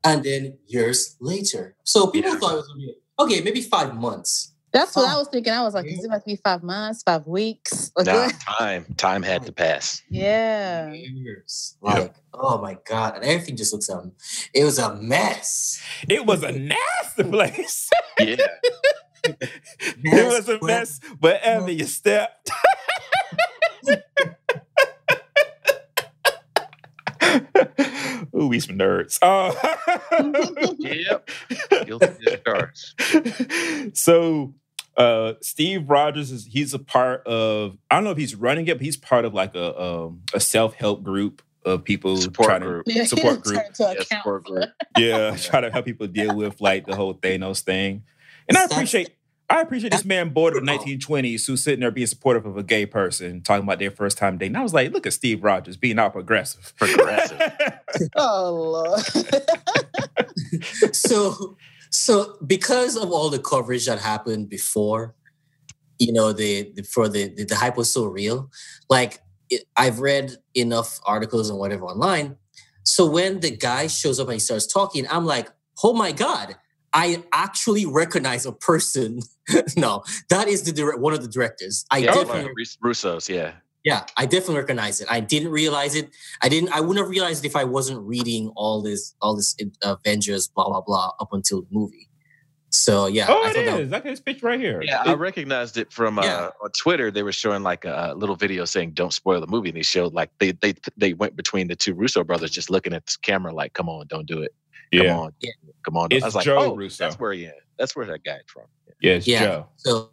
and 0.04 0.24
then 0.24 0.58
years 0.68 1.16
later. 1.20 1.76
So 1.84 2.08
people 2.08 2.34
Yeah. 2.34 2.40
thought 2.40 2.54
it 2.54 2.58
was 2.58 2.68
gonna 2.68 2.80
be 2.80 2.94
okay, 3.20 3.42
maybe 3.42 3.62
five 3.62 3.96
months. 3.96 4.54
That's 4.76 4.94
what 4.94 5.08
I 5.08 5.16
Oh. 5.16 5.20
was 5.20 5.30
thinking. 5.30 5.54
I 5.54 5.62
was 5.64 5.74
like, 5.74 5.86
is 5.86 6.04
it 6.04 6.08
about 6.08 6.18
to 6.20 6.26
be 6.26 6.36
five 6.36 6.62
months, 6.62 7.02
five 7.02 7.26
weeks? 7.26 7.92
Like, 7.96 8.08
Nah, 8.08 8.28
time 8.60 8.86
time 8.98 9.24
had 9.24 9.46
to 9.46 9.54
pass. 9.54 10.02
Yeah. 10.10 10.92
Years. 10.92 11.78
Yeah. 11.82 11.94
Like, 11.94 12.14
oh 12.34 12.58
my 12.62 12.78
god, 12.86 13.16
and 13.16 13.24
everything 13.24 13.56
just 13.56 13.72
looks 13.72 13.90
um, 13.90 14.12
it 14.54 14.66
was 14.66 14.78
a 14.78 14.94
mess. 14.96 15.82
It 16.10 16.26
was 16.26 16.44
a 16.44 16.52
nasty 16.52 17.24
place. 17.32 17.90
Yeah, 18.20 18.36
it 19.24 20.28
was 20.28 20.50
a 20.50 20.60
mess 20.62 21.00
wherever 21.22 21.72
you 21.72 21.86
stepped. 21.86 22.50
Ooh, 28.36 28.48
we 28.48 28.60
some 28.60 28.78
nerds. 28.78 29.18
Oh. 29.22 29.56
yep. 30.80 31.30
Guilty 31.86 32.06
as 32.28 32.40
charged. 32.46 33.98
so 33.98 34.54
uh 34.98 35.34
Steve 35.42 35.90
Rogers 35.90 36.32
is 36.32 36.46
he's 36.46 36.74
a 36.74 36.80
part 36.80 37.26
of 37.28 37.78
I 37.92 37.96
don't 37.96 38.04
know 38.06 38.12
if 38.12 38.18
he's 38.18 38.36
running 38.36 38.68
it, 38.68 38.78
but 38.78 38.84
he's 38.86 38.98
part 38.98 39.26
of 39.26 39.34
like 39.34 39.56
a 39.56 39.80
um, 39.82 40.22
a 40.34 40.40
self-help 40.40 41.04
group 41.04 41.42
of 41.66 41.84
people 41.84 42.16
Support 42.18 42.48
trying 42.48 42.62
group. 42.62 42.84
Yeah, 42.88 43.06
Support 43.06 43.42
group. 43.44 43.74
to 43.74 43.96
Yeah, 43.98 44.04
support 44.04 44.44
group. 44.46 44.70
to 44.96 45.02
yeah, 45.02 45.36
try 45.38 45.62
to 45.62 45.72
help 45.72 45.86
people 45.86 46.08
deal 46.08 46.36
with 46.36 46.62
like 46.62 46.86
the 46.86 46.96
whole 46.96 47.14
Thanos 47.16 47.62
thing. 47.62 48.04
And 48.48 48.58
I 48.58 48.66
appreciate 48.66 49.10
I 49.50 49.62
appreciate 49.62 49.92
this 49.92 50.06
man 50.06 50.30
bored 50.30 50.56
of 50.56 50.66
the 50.66 50.72
Oh. 50.72 50.78
1920s 50.78 51.46
who's 51.46 51.62
sitting 51.64 51.80
there 51.82 51.92
being 51.92 52.08
supportive 52.08 52.46
of 52.48 52.58
a 52.58 52.64
gay 52.64 52.86
person 52.88 53.42
talking 53.42 53.64
about 53.64 53.78
their 53.80 53.92
first 53.92 54.18
time 54.18 54.38
dating. 54.40 54.56
I 54.56 54.64
was 54.64 54.74
like, 54.74 54.92
look 54.92 55.06
at 55.06 55.14
Steve 55.14 55.44
Rogers 55.44 55.78
being 55.78 56.00
all 56.00 56.10
progressive. 56.10 56.74
Progressive. 56.78 57.42
Oh 58.16 58.86
Lord. 58.86 59.02
so 60.96 61.58
so 61.96 62.36
because 62.46 62.98
of 62.98 63.12
all 63.12 63.30
the 63.30 63.40
coverage 63.40 63.86
that 63.86 64.00
happened 64.00 64.50
before 64.50 65.16
you 65.98 66.12
know 66.12 66.34
the, 66.34 66.72
the 66.76 66.84
for 66.84 67.08
the, 67.08 67.30
the 67.30 67.46
the 67.46 67.56
hype 67.56 67.78
was 67.78 67.92
so 67.92 68.06
real 68.06 68.52
like 68.90 69.22
it, 69.50 69.64
i've 69.78 70.00
read 70.00 70.36
enough 70.56 71.00
articles 71.06 71.50
and 71.50 71.58
whatever 71.58 71.86
online. 71.86 72.36
So 72.84 73.10
when 73.10 73.40
the 73.40 73.50
guy 73.50 73.88
shows 73.88 74.20
up 74.20 74.28
and 74.28 74.34
he 74.34 74.40
starts 74.40 74.68
talking 74.68 75.06
i'm 75.10 75.26
like 75.26 75.50
oh 75.84 75.94
my 75.94 76.12
god 76.12 76.58
i 76.94 77.24
actually 77.32 77.86
recognize 77.86 78.46
a 78.46 78.52
person. 78.52 79.22
No 79.78 80.04
that 80.30 80.48
is 80.48 80.64
the 80.64 80.72
direct 80.72 81.00
one 81.00 81.14
of 81.14 81.22
the 81.22 81.28
directors. 81.28 81.86
I 81.92 82.00
Yeah, 82.00 82.08
definitely 82.08 82.42
one 82.42 82.46
of 82.46 82.52
Rus- 82.58 82.78
Russo's. 82.82 83.30
Yeah, 83.30 83.52
yeah, 83.86 84.04
I 84.18 84.26
definitely 84.26 84.58
recognize 84.58 85.00
it. 85.00 85.08
I 85.10 85.20
didn't 85.22 85.52
realize 85.52 85.96
it. 85.96 86.10
I 86.42 86.50
didn't. 86.50 86.74
I 86.74 86.82
wouldn't 86.82 86.98
have 86.98 87.10
realized 87.10 87.46
it 87.46 87.48
if 87.48 87.56
I 87.56 87.64
wasn't 87.64 88.02
reading 88.02 88.52
all 88.58 88.82
this, 88.82 89.16
all 89.22 89.36
this 89.38 89.56
uh, 89.84 89.96
Avengers, 90.04 90.48
blah 90.50 90.68
blah 90.68 90.82
blah, 90.82 91.12
up 91.22 91.30
until 91.32 91.62
the 91.62 91.68
movie. 91.72 92.10
So 92.70 93.06
yeah, 93.08 93.28
oh, 93.30 93.44
I 93.44 93.50
it 93.52 93.54
thought 93.54 93.66
that- 93.66 93.80
is. 93.80 93.94
I 93.94 94.00
got 94.00 94.10
his 94.10 94.20
picture 94.20 94.48
right 94.48 94.60
here. 94.60 94.82
yeah. 94.84 95.02
I 95.06 95.14
recognized 95.14 95.78
it 95.78 95.94
from 95.94 96.20
uh, 96.20 96.24
Yeah. 96.24 96.50
on 96.64 96.72
Twitter. 96.72 97.10
They 97.12 97.24
were 97.24 97.32
showing 97.32 97.64
like 97.64 97.86
a 97.86 98.14
little 98.18 98.36
video 98.36 98.66
saying 98.66 98.92
"Don't 98.92 99.14
spoil 99.14 99.40
the 99.40 99.48
movie," 99.48 99.70
and 99.70 99.78
they 99.78 99.84
showed 99.84 100.14
like 100.14 100.30
they 100.40 100.52
they 100.52 100.74
they 100.98 101.14
went 101.14 101.36
between 101.38 101.68
the 101.70 101.76
two 101.76 101.94
Russo 101.94 102.24
brothers, 102.24 102.52
just 102.52 102.70
looking 102.70 102.92
at 102.94 103.06
the 103.06 103.16
camera 103.22 103.54
like, 103.54 103.74
"Come 103.74 103.88
on, 103.88 104.08
don't 104.08 104.28
do 104.28 104.42
it. 104.42 104.54
Come 104.94 105.06
yeah. 105.06 105.18
on, 105.18 105.32
Yeah. 105.42 105.52
come 105.86 105.96
on." 105.96 106.08
It's 106.12 106.24
I 106.24 106.28
was 106.28 106.36
like, 106.36 106.46
Joe 106.46 106.58
"Oh, 106.58 106.76
Russo. 106.76 107.04
that's 107.06 107.18
where 107.20 107.32
he. 107.34 107.50
That's 107.78 107.96
where 107.96 108.08
that 108.08 108.24
guy's 108.26 108.42
from." 108.48 108.64
Yeah, 109.00 109.14
it's 109.14 109.28
Yeah. 109.28 109.40
Joe. 109.46 109.68
so 109.78 110.10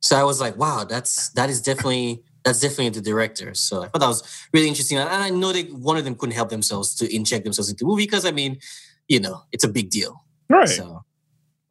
so 0.00 0.16
I 0.16 0.22
was 0.22 0.40
like, 0.40 0.56
wow, 0.56 0.84
that's 0.84 1.30
that 1.30 1.50
is 1.50 1.60
definitely 1.60 2.22
that's 2.48 2.60
definitely 2.60 2.88
the 2.88 3.02
director. 3.02 3.52
So 3.54 3.82
I 3.82 3.88
thought 3.88 3.98
that 4.00 4.08
was 4.08 4.22
really 4.54 4.68
interesting. 4.68 4.96
And 4.98 5.08
I 5.08 5.28
know 5.30 5.52
that 5.52 5.70
one 5.74 5.98
of 5.98 6.04
them 6.04 6.14
couldn't 6.14 6.34
help 6.34 6.48
themselves 6.48 6.94
to 6.96 7.14
inject 7.14 7.44
themselves 7.44 7.68
into 7.68 7.84
the 7.84 7.88
movie 7.88 8.04
because 8.04 8.24
I 8.24 8.30
mean, 8.30 8.58
you 9.06 9.20
know, 9.20 9.42
it's 9.52 9.64
a 9.64 9.68
big 9.68 9.90
deal. 9.90 10.24
Right. 10.48 10.68
So 10.68 11.04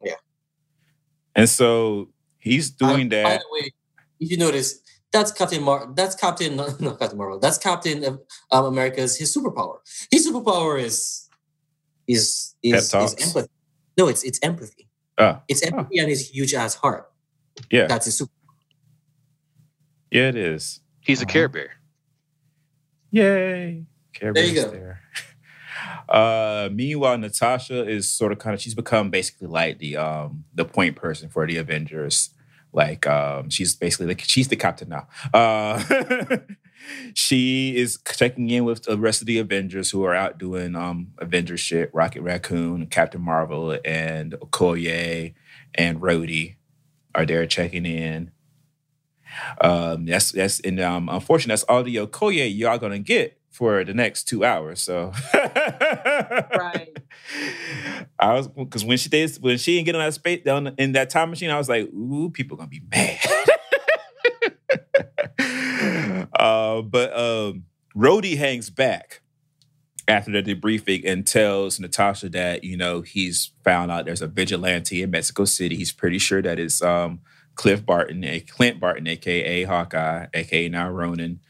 yeah. 0.04 0.14
and 1.34 1.48
so 1.48 2.10
he's 2.38 2.70
doing 2.70 3.08
By- 3.08 3.22
By 3.24 3.30
that. 3.30 3.40
the 3.40 3.46
way, 3.50 3.72
if 4.20 4.30
you 4.30 4.36
notice, 4.36 4.80
that's 5.12 5.32
Captain 5.32 5.62
Mar. 5.62 5.90
That's 5.96 6.14
Captain, 6.14 6.54
not, 6.56 6.80
not 6.80 6.98
Captain 7.00 7.18
Marvel. 7.18 7.38
That's 7.40 7.58
Captain 7.58 8.04
um, 8.52 8.64
America's 8.66 9.16
his 9.16 9.34
superpower. 9.36 9.78
His 10.12 10.28
superpower 10.28 10.80
is 10.80 11.28
is 12.06 12.54
is, 12.62 12.94
is 12.94 13.14
empathy. 13.26 13.50
No, 13.98 14.06
it's 14.06 14.22
it's 14.22 14.38
empathy. 14.42 14.86
Oh, 15.18 15.40
It's 15.48 15.62
empathy 15.62 15.98
and 15.98 16.08
his 16.08 16.30
huge 16.30 16.54
ass 16.54 16.74
heart. 16.76 17.10
yeah. 17.72 17.86
That's 17.88 18.04
his 18.04 18.16
super. 18.18 18.32
Yeah, 20.10 20.28
it 20.28 20.36
is. 20.36 20.80
He's 21.00 21.20
a 21.20 21.24
Uh-huh. 21.24 21.32
Care 21.32 21.48
Bear. 21.48 21.70
Yay. 23.10 23.86
Care 24.12 24.32
There 24.32 24.44
you 24.44 24.52
Bear's 24.54 24.64
go. 24.66 24.70
there. 24.72 25.00
Uh, 26.08 26.70
meanwhile, 26.72 27.18
Natasha 27.18 27.86
is 27.86 28.10
sort 28.10 28.32
of 28.32 28.38
kind 28.38 28.54
of 28.54 28.60
she's 28.60 28.74
become 28.74 29.10
basically 29.10 29.46
like 29.46 29.78
the 29.78 29.96
um 29.96 30.44
the 30.54 30.64
point 30.64 30.96
person 30.96 31.28
for 31.28 31.46
the 31.46 31.58
Avengers. 31.58 32.30
Like 32.72 33.06
um 33.06 33.50
she's 33.50 33.76
basically 33.76 34.06
like 34.06 34.20
she's 34.22 34.48
the 34.48 34.56
captain 34.56 34.88
now. 34.88 35.06
Uh 35.34 35.82
she 37.14 37.76
is 37.76 37.98
checking 38.10 38.48
in 38.50 38.64
with 38.64 38.84
the 38.84 38.96
rest 38.98 39.20
of 39.20 39.26
the 39.26 39.38
Avengers 39.38 39.90
who 39.90 40.02
are 40.04 40.14
out 40.14 40.38
doing 40.38 40.74
um 40.74 41.08
Avengers 41.18 41.60
shit, 41.60 41.90
Rocket 41.94 42.22
Raccoon, 42.22 42.86
Captain 42.86 43.20
Marvel, 43.20 43.78
and 43.84 44.32
Okoye 44.32 45.34
and 45.74 46.00
Rhodey 46.00 46.56
are 47.14 47.26
there 47.26 47.46
checking 47.46 47.84
in. 47.86 48.30
Um, 49.60 50.06
that's 50.06 50.32
that's 50.32 50.60
and 50.60 50.80
um, 50.80 51.08
unfortunately, 51.08 51.52
that's 51.52 51.64
all 51.64 51.82
the 51.82 51.96
Okoye 51.96 52.56
y'all 52.56 52.78
gonna 52.78 52.98
get 52.98 53.38
for 53.50 53.82
the 53.84 53.94
next 53.94 54.24
two 54.24 54.44
hours. 54.44 54.80
So, 54.80 55.12
Right. 55.34 56.96
I 58.20 58.34
was 58.34 58.48
because 58.48 58.84
when 58.84 58.98
she 58.98 59.08
did 59.08 59.36
when 59.40 59.58
she 59.58 59.76
didn't 59.76 59.86
get 59.86 59.94
on 59.94 60.04
that 60.04 60.14
space 60.14 60.44
down 60.44 60.74
in 60.78 60.92
that 60.92 61.10
time 61.10 61.30
machine, 61.30 61.50
I 61.50 61.58
was 61.58 61.68
like, 61.68 61.92
ooh, 61.92 62.30
people 62.30 62.56
gonna 62.56 62.68
be 62.68 62.82
mad. 62.90 63.18
uh, 66.34 66.82
but 66.82 67.18
um, 67.18 67.64
Rhodey 67.96 68.36
hangs 68.36 68.70
back 68.70 69.22
after 70.06 70.30
the 70.30 70.42
debriefing 70.42 71.02
and 71.04 71.26
tells 71.26 71.78
Natasha 71.78 72.28
that 72.30 72.64
you 72.64 72.76
know 72.76 73.02
he's 73.02 73.52
found 73.64 73.90
out 73.90 74.06
there's 74.06 74.22
a 74.22 74.26
vigilante 74.26 75.02
in 75.02 75.10
Mexico 75.10 75.44
City. 75.44 75.76
He's 75.76 75.92
pretty 75.92 76.18
sure 76.18 76.42
that 76.42 76.58
it's 76.58 76.82
um, 76.82 77.20
Cliff 77.58 77.84
Barton, 77.84 78.22
a 78.22 78.38
Clint 78.38 78.78
Barton, 78.78 79.08
aka 79.08 79.64
Hawkeye, 79.64 80.26
aka 80.32 80.68
now 80.68 80.88
Ronin, 80.90 81.40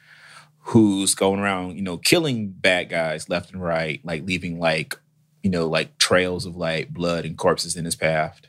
who's 0.60 1.14
going 1.14 1.38
around, 1.38 1.76
you 1.76 1.82
know, 1.82 1.98
killing 1.98 2.48
bad 2.48 2.88
guys 2.88 3.28
left 3.28 3.52
and 3.52 3.62
right, 3.62 4.00
like 4.02 4.24
leaving 4.24 4.58
like, 4.58 4.98
you 5.42 5.50
know, 5.50 5.68
like 5.68 5.98
trails 5.98 6.46
of 6.46 6.56
like 6.56 6.88
blood 6.88 7.26
and 7.26 7.36
corpses 7.36 7.76
in 7.76 7.84
his 7.84 7.94
path. 7.94 8.40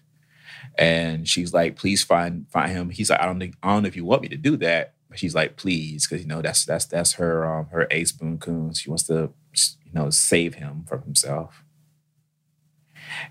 And 0.77 1.27
she's 1.27 1.53
like, 1.53 1.75
please 1.75 2.01
find 2.01 2.49
find 2.49 2.71
him. 2.71 2.91
He's 2.91 3.09
like, 3.09 3.19
I 3.19 3.25
don't 3.25 3.39
think 3.39 3.55
I 3.61 3.73
don't 3.73 3.83
know 3.83 3.87
if 3.89 3.95
you 3.97 4.05
want 4.05 4.21
me 4.21 4.29
to 4.29 4.37
do 4.37 4.55
that. 4.55 4.93
But 5.09 5.19
she's 5.19 5.35
like, 5.35 5.57
please, 5.57 6.07
because 6.07 6.21
you 6.23 6.29
know 6.29 6.41
that's 6.41 6.63
that's 6.63 6.85
that's 6.85 7.13
her 7.13 7.45
um 7.45 7.65
her 7.71 7.87
ace 7.91 8.13
boon 8.13 8.37
coon. 8.37 8.73
She 8.73 8.89
wants 8.89 9.03
to 9.07 9.33
you 9.53 9.91
know 9.91 10.09
save 10.11 10.55
him 10.55 10.85
from 10.87 11.01
himself. 11.01 11.65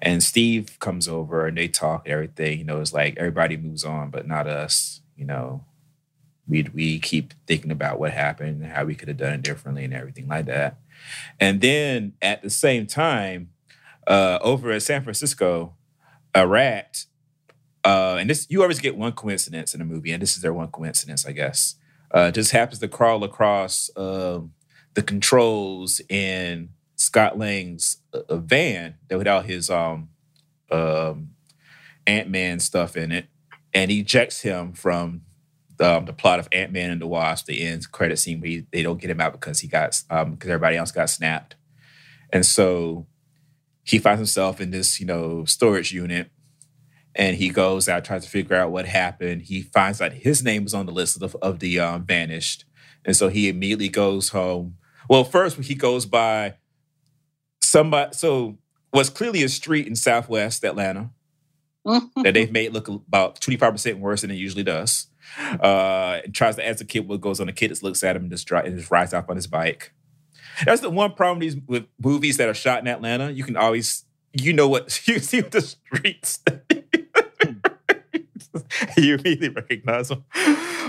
And 0.00 0.22
Steve 0.22 0.78
comes 0.80 1.08
over 1.08 1.46
and 1.46 1.56
they 1.56 1.68
talk 1.68 2.06
and 2.06 2.12
everything. 2.12 2.58
You 2.58 2.64
know, 2.64 2.80
it's 2.80 2.92
like 2.92 3.16
everybody 3.16 3.56
moves 3.56 3.84
on, 3.84 4.10
but 4.10 4.26
not 4.26 4.46
us. 4.46 5.00
You 5.16 5.26
know, 5.26 5.64
we 6.46 6.66
we 6.74 6.98
keep 6.98 7.34
thinking 7.46 7.70
about 7.70 7.98
what 7.98 8.12
happened 8.12 8.62
and 8.62 8.72
how 8.72 8.84
we 8.84 8.94
could 8.94 9.08
have 9.08 9.16
done 9.16 9.34
it 9.34 9.42
differently 9.42 9.84
and 9.84 9.94
everything 9.94 10.28
like 10.28 10.46
that. 10.46 10.78
And 11.38 11.60
then 11.60 12.14
at 12.22 12.42
the 12.42 12.50
same 12.50 12.86
time, 12.86 13.50
uh, 14.06 14.38
over 14.42 14.72
at 14.72 14.82
San 14.82 15.02
Francisco, 15.02 15.74
a 16.34 16.46
rat, 16.46 17.04
uh, 17.84 18.16
and 18.18 18.30
this 18.30 18.46
you 18.48 18.62
always 18.62 18.80
get 18.80 18.96
one 18.96 19.12
coincidence 19.12 19.74
in 19.74 19.80
a 19.80 19.84
movie, 19.84 20.12
and 20.12 20.22
this 20.22 20.36
is 20.36 20.42
their 20.42 20.54
one 20.54 20.68
coincidence, 20.68 21.26
I 21.26 21.32
guess. 21.32 21.76
Uh, 22.10 22.30
just 22.30 22.52
happens 22.52 22.78
to 22.80 22.88
crawl 22.88 23.22
across 23.22 23.90
um, 23.96 24.52
the 24.94 25.02
controls 25.02 26.00
in 26.08 26.70
Scott 26.98 27.38
Lang's 27.38 27.98
uh, 28.12 28.36
van 28.36 28.96
that 29.08 29.18
without 29.18 29.46
his 29.46 29.70
um, 29.70 30.10
um, 30.70 31.30
Ant 32.06 32.28
Man 32.28 32.58
stuff 32.58 32.96
in 32.96 33.12
it, 33.12 33.26
and 33.72 33.90
ejects 33.90 34.42
him 34.42 34.72
from 34.72 35.22
um, 35.80 36.04
the 36.06 36.12
plot 36.12 36.40
of 36.40 36.48
Ant 36.50 36.72
Man 36.72 36.90
and 36.90 37.00
the 37.00 37.06
Wasp, 37.06 37.46
the 37.46 37.64
end 37.64 37.90
credit 37.92 38.18
scene 38.18 38.40
where 38.40 38.50
he, 38.50 38.66
they 38.72 38.82
don't 38.82 39.00
get 39.00 39.10
him 39.10 39.20
out 39.20 39.32
because 39.32 39.60
he 39.60 39.68
got 39.68 40.02
um 40.10 40.32
because 40.32 40.50
everybody 40.50 40.76
else 40.76 40.90
got 40.90 41.08
snapped, 41.08 41.54
and 42.32 42.44
so 42.44 43.06
he 43.84 43.98
finds 43.98 44.18
himself 44.18 44.60
in 44.60 44.72
this 44.72 44.98
you 44.98 45.06
know 45.06 45.44
storage 45.44 45.92
unit, 45.92 46.30
and 47.14 47.36
he 47.36 47.48
goes 47.48 47.88
out 47.88 48.04
tries 48.04 48.24
to 48.24 48.30
figure 48.30 48.56
out 48.56 48.72
what 48.72 48.86
happened. 48.86 49.42
He 49.42 49.62
finds 49.62 50.00
out 50.02 50.12
his 50.12 50.42
name 50.42 50.64
was 50.64 50.74
on 50.74 50.86
the 50.86 50.92
list 50.92 51.22
of 51.22 51.30
the, 51.30 51.38
of 51.38 51.60
the 51.60 51.78
um, 51.78 52.04
vanished, 52.04 52.64
and 53.04 53.14
so 53.14 53.28
he 53.28 53.48
immediately 53.48 53.88
goes 53.88 54.30
home. 54.30 54.78
Well, 55.08 55.22
first 55.22 55.56
he 55.58 55.76
goes 55.76 56.04
by 56.04 56.56
somebody. 57.68 58.14
So 58.14 58.58
what's 58.90 59.10
clearly 59.10 59.42
a 59.42 59.48
street 59.48 59.86
in 59.86 59.94
Southwest 59.94 60.64
Atlanta 60.64 61.10
that 61.84 62.32
they've 62.34 62.52
made 62.52 62.72
look 62.72 62.88
about 62.88 63.40
25% 63.40 63.98
worse 63.98 64.22
than 64.22 64.30
it 64.30 64.34
usually 64.34 64.64
does. 64.64 65.06
Uh, 65.38 66.20
and 66.24 66.34
tries 66.34 66.56
to 66.56 66.66
ask 66.66 66.78
the 66.78 66.84
kid 66.84 67.06
what 67.06 67.20
goes 67.20 67.40
on. 67.40 67.46
The 67.46 67.52
kid 67.52 67.68
just 67.68 67.82
looks 67.82 68.02
at 68.02 68.16
him 68.16 68.22
and 68.22 68.30
just, 68.30 68.50
and 68.50 68.78
just 68.78 68.90
rides 68.90 69.14
off 69.14 69.28
on 69.28 69.36
his 69.36 69.46
bike. 69.46 69.92
That's 70.64 70.80
the 70.80 70.90
one 70.90 71.12
problem 71.12 71.38
with 71.38 71.54
these 71.54 71.62
with 71.66 71.86
movies 72.02 72.36
that 72.38 72.48
are 72.48 72.54
shot 72.54 72.80
in 72.80 72.88
Atlanta. 72.88 73.30
You 73.30 73.44
can 73.44 73.56
always, 73.56 74.04
you 74.32 74.52
know 74.52 74.68
what, 74.68 75.00
you 75.06 75.20
see 75.20 75.42
what 75.42 75.52
the 75.52 75.60
streets. 75.60 76.40
you 78.96 79.14
immediately 79.14 79.50
recognize 79.50 80.08
them. 80.08 80.24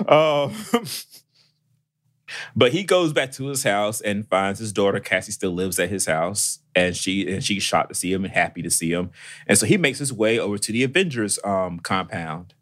Um, 0.07 0.53
but 2.55 2.71
he 2.71 2.83
goes 2.83 3.13
back 3.13 3.31
to 3.33 3.47
his 3.47 3.63
house 3.63 4.01
and 4.01 4.27
finds 4.27 4.59
his 4.59 4.71
daughter 4.71 4.99
Cassie 4.99 5.31
still 5.31 5.51
lives 5.51 5.79
at 5.79 5.89
his 5.89 6.05
house, 6.05 6.59
and 6.75 6.95
she 6.95 7.31
and 7.31 7.43
she's 7.43 7.63
shocked 7.63 7.89
to 7.89 7.95
see 7.95 8.11
him 8.11 8.23
and 8.23 8.33
happy 8.33 8.61
to 8.61 8.69
see 8.69 8.91
him. 8.91 9.11
And 9.47 9.57
so 9.57 9.65
he 9.65 9.77
makes 9.77 9.99
his 9.99 10.13
way 10.13 10.39
over 10.39 10.57
to 10.57 10.71
the 10.71 10.83
Avengers 10.83 11.39
um, 11.43 11.79
compound 11.79 12.53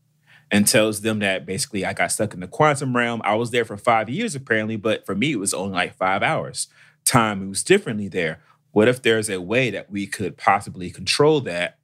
and 0.49 0.67
tells 0.67 1.01
them 1.01 1.19
that 1.19 1.45
basically 1.45 1.85
I 1.85 1.93
got 1.93 2.11
stuck 2.11 2.33
in 2.33 2.39
the 2.39 2.47
quantum 2.47 2.95
realm. 2.95 3.21
I 3.23 3.35
was 3.35 3.51
there 3.51 3.65
for 3.65 3.77
five 3.77 4.09
years 4.09 4.35
apparently, 4.35 4.77
but 4.77 5.05
for 5.05 5.15
me 5.15 5.33
it 5.33 5.39
was 5.39 5.53
only 5.53 5.73
like 5.73 5.95
five 5.95 6.23
hours. 6.23 6.67
Time 7.03 7.39
moves 7.39 7.63
differently 7.63 8.07
there. 8.07 8.41
What 8.71 8.87
if 8.87 9.01
there's 9.01 9.29
a 9.29 9.41
way 9.41 9.69
that 9.71 9.91
we 9.91 10.07
could 10.07 10.37
possibly 10.37 10.89
control 10.89 11.41
that 11.41 11.79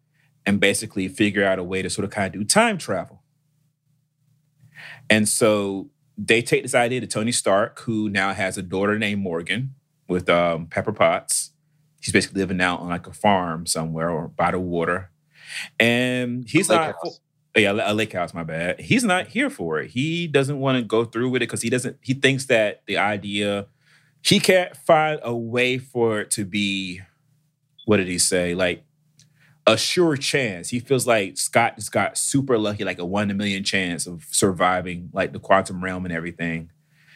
and 0.45 0.59
basically 0.59 1.07
figure 1.07 1.43
out 1.43 1.59
a 1.59 1.63
way 1.63 1.81
to 1.81 1.89
sort 1.89 2.05
of 2.05 2.11
kind 2.11 2.33
of 2.33 2.39
do 2.39 2.45
time 2.45 2.77
travel? 2.77 3.21
And 5.09 5.27
so 5.27 5.89
they 6.17 6.41
take 6.41 6.63
this 6.63 6.75
idea 6.75 7.01
to 7.01 7.07
Tony 7.07 7.31
Stark, 7.31 7.79
who 7.81 8.09
now 8.09 8.33
has 8.33 8.57
a 8.57 8.61
daughter 8.61 8.97
named 8.99 9.21
Morgan 9.21 9.75
with 10.07 10.29
um, 10.29 10.67
Pepper 10.67 10.91
Potts. 10.91 11.51
He's 12.01 12.11
basically 12.13 12.41
living 12.41 12.61
out 12.61 12.81
on 12.81 12.89
like 12.89 13.07
a 13.07 13.13
farm 13.13 13.65
somewhere 13.65 14.09
or 14.09 14.27
by 14.27 14.51
the 14.51 14.59
water. 14.59 15.09
And 15.79 16.47
he's 16.47 16.69
Lake 16.69 16.79
not, 16.79 16.95
house. 17.03 17.19
oh, 17.55 17.59
yeah, 17.59 17.71
a 17.71 17.93
lake 17.93 18.13
house, 18.13 18.33
my 18.33 18.43
bad. 18.43 18.81
He's 18.81 19.03
not 19.03 19.27
here 19.27 19.49
for 19.49 19.79
it. 19.79 19.91
He 19.91 20.27
doesn't 20.27 20.59
want 20.59 20.77
to 20.77 20.83
go 20.83 21.05
through 21.05 21.29
with 21.29 21.41
it 21.41 21.47
because 21.47 21.61
he 21.61 21.69
doesn't, 21.69 21.97
he 22.01 22.13
thinks 22.13 22.45
that 22.47 22.83
the 22.85 22.97
idea, 22.97 23.67
he 24.21 24.39
can't 24.39 24.75
find 24.75 25.19
a 25.23 25.35
way 25.35 25.77
for 25.77 26.19
it 26.19 26.31
to 26.31 26.45
be, 26.45 27.01
what 27.85 27.97
did 27.97 28.07
he 28.07 28.17
say? 28.17 28.55
Like 28.55 28.83
a 29.65 29.77
sure 29.77 30.17
chance. 30.17 30.69
He 30.69 30.79
feels 30.79 31.07
like 31.07 31.37
Scott 31.37 31.75
just 31.77 31.91
got 31.91 32.17
super 32.17 32.57
lucky, 32.57 32.83
like 32.83 32.99
a 32.99 33.05
one 33.05 33.23
in 33.23 33.31
a 33.31 33.33
million 33.33 33.63
chance 33.63 34.05
of 34.07 34.25
surviving 34.29 35.09
like 35.13 35.31
the 35.33 35.39
quantum 35.39 35.83
realm 35.83 36.05
and 36.05 36.13
everything, 36.13 36.69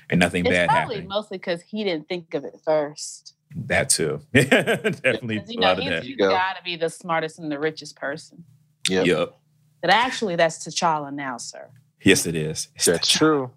and 0.10 0.20
nothing 0.20 0.46
It's 0.46 0.54
bad 0.54 0.70
probably 0.70 0.96
happening. 0.96 1.10
mostly 1.10 1.38
because 1.38 1.62
he 1.62 1.84
didn't 1.84 2.08
think 2.08 2.34
of 2.34 2.46
it 2.46 2.60
first. 2.64 3.34
That 3.56 3.90
too, 3.90 4.22
definitely 4.34 5.40
'Cause, 5.40 5.50
a 5.50 5.54
you 5.54 5.60
know, 5.60 5.68
lot 5.68 5.78
of 5.78 5.84
he's, 5.84 5.90
that. 5.92 6.04
he's 6.04 6.18
go. 6.18 6.30
got 6.30 6.54
to 6.58 6.64
be 6.64 6.76
the 6.76 6.90
smartest 6.90 7.40
and 7.40 7.52
the 7.52 7.60
richest 7.60 7.96
person. 7.96 8.44
Yep. 8.90 9.06
Yep. 9.06 9.38
But 9.82 9.92
actually, 9.92 10.36
that's 10.36 10.66
T'Challa 10.66 11.14
now, 11.14 11.38
sir. 11.38 11.70
Yes, 12.02 12.26
it 12.26 12.36
is. 12.36 12.68
It's 12.76 12.86
That's 12.86 13.08
true. 13.10 13.52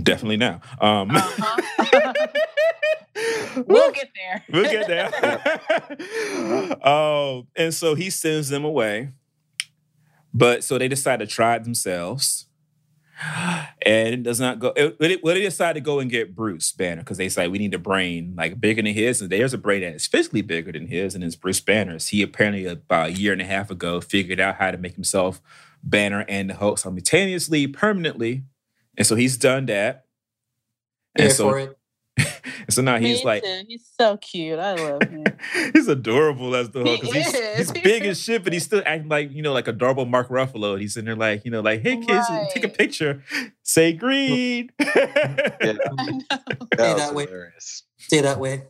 Definitely 0.00 0.36
now. 0.38 0.60
Um, 0.80 1.10
Uh-huh. 1.12 2.22
we'll 3.66 3.92
get 3.92 4.10
there. 4.14 4.44
We'll 4.52 4.70
get 4.70 4.86
there. 4.86 5.10
oh, 6.84 7.46
and 7.56 7.72
so 7.72 7.94
he 7.94 8.10
sends 8.10 8.48
them 8.48 8.64
away. 8.64 9.10
But 10.32 10.64
so 10.64 10.78
they 10.78 10.88
decide 10.88 11.20
to 11.20 11.26
try 11.26 11.56
it 11.56 11.64
themselves. 11.64 12.46
And 13.86 14.14
it 14.14 14.22
does 14.22 14.40
not 14.40 14.58
go. 14.60 14.68
It, 14.74 14.96
it- 14.98 15.22
well, 15.22 15.34
they 15.34 15.42
decide 15.42 15.74
to 15.74 15.80
go 15.82 16.00
and 16.00 16.10
get 16.10 16.34
Bruce 16.34 16.72
Banner 16.72 17.02
because 17.02 17.18
they 17.18 17.28
say 17.28 17.48
we 17.48 17.58
need 17.58 17.74
a 17.74 17.78
brain 17.78 18.32
like 18.34 18.58
bigger 18.58 18.80
than 18.82 18.94
his. 18.94 19.20
And 19.20 19.28
there's 19.30 19.52
a 19.52 19.58
brain 19.58 19.82
that 19.82 19.94
is 19.94 20.06
physically 20.06 20.40
bigger 20.40 20.72
than 20.72 20.86
his, 20.86 21.14
and 21.14 21.22
it's 21.22 21.36
Bruce 21.36 21.60
Banner's. 21.60 22.08
He 22.08 22.22
apparently 22.22 22.64
about 22.64 23.08
a 23.10 23.12
year 23.12 23.32
and 23.34 23.42
a 23.42 23.44
half 23.44 23.70
ago 23.70 24.00
figured 24.00 24.40
out 24.40 24.54
how 24.56 24.70
to 24.70 24.78
make 24.78 24.94
himself 24.94 25.42
Banner 25.82 26.24
and 26.30 26.48
the 26.48 26.54
Hulk 26.54 26.78
simultaneously, 26.78 27.66
permanently. 27.66 28.44
and 28.96 29.06
so 29.06 29.16
he's 29.16 29.36
done 29.36 29.66
that. 29.66 30.06
Here 31.18 31.26
And 31.26 31.34
so, 31.34 31.50
for 31.50 31.58
it. 31.58 31.68
and 31.68 31.76
so 32.70 32.80
now 32.82 32.98
he's 32.98 33.18
Me 33.20 33.24
like, 33.24 33.42
too. 33.42 33.62
he's 33.66 33.88
so 34.00 34.16
cute. 34.18 34.58
I 34.58 34.74
love 34.74 35.02
him. 35.02 35.24
he's 35.72 35.88
adorable 35.88 36.54
as 36.54 36.70
the 36.70 36.82
He 36.84 36.88
Hulk. 36.96 37.02
'cause 37.02 37.12
he's, 37.12 37.56
he's 37.56 37.72
big 37.72 38.04
as 38.04 38.20
shit, 38.22 38.44
but 38.44 38.52
he's 38.52 38.64
still 38.64 38.82
acting 38.86 39.08
like 39.08 39.32
you 39.32 39.42
know, 39.42 39.52
like 39.52 39.66
adorable 39.68 40.06
Mark 40.06 40.28
Ruffalo. 40.28 40.78
He's 40.80 40.96
in 40.96 41.04
there 41.06 41.16
like, 41.16 41.44
you 41.44 41.50
know, 41.50 41.60
like, 41.60 41.82
hey 41.82 41.96
kids, 41.96 42.26
take 42.52 42.64
a 42.64 42.68
picture, 42.68 43.22
say 43.62 43.92
green. 43.92 44.70
Yeah, 44.78 44.86
I 45.98 46.06
know. 46.10 46.20
that 46.30 46.68
Stay 46.74 46.94
that 46.94 47.14
way. 47.14 47.26
hilarious. 47.26 47.82
Stay 47.98 48.20
that 48.20 48.38
way. 48.38 48.64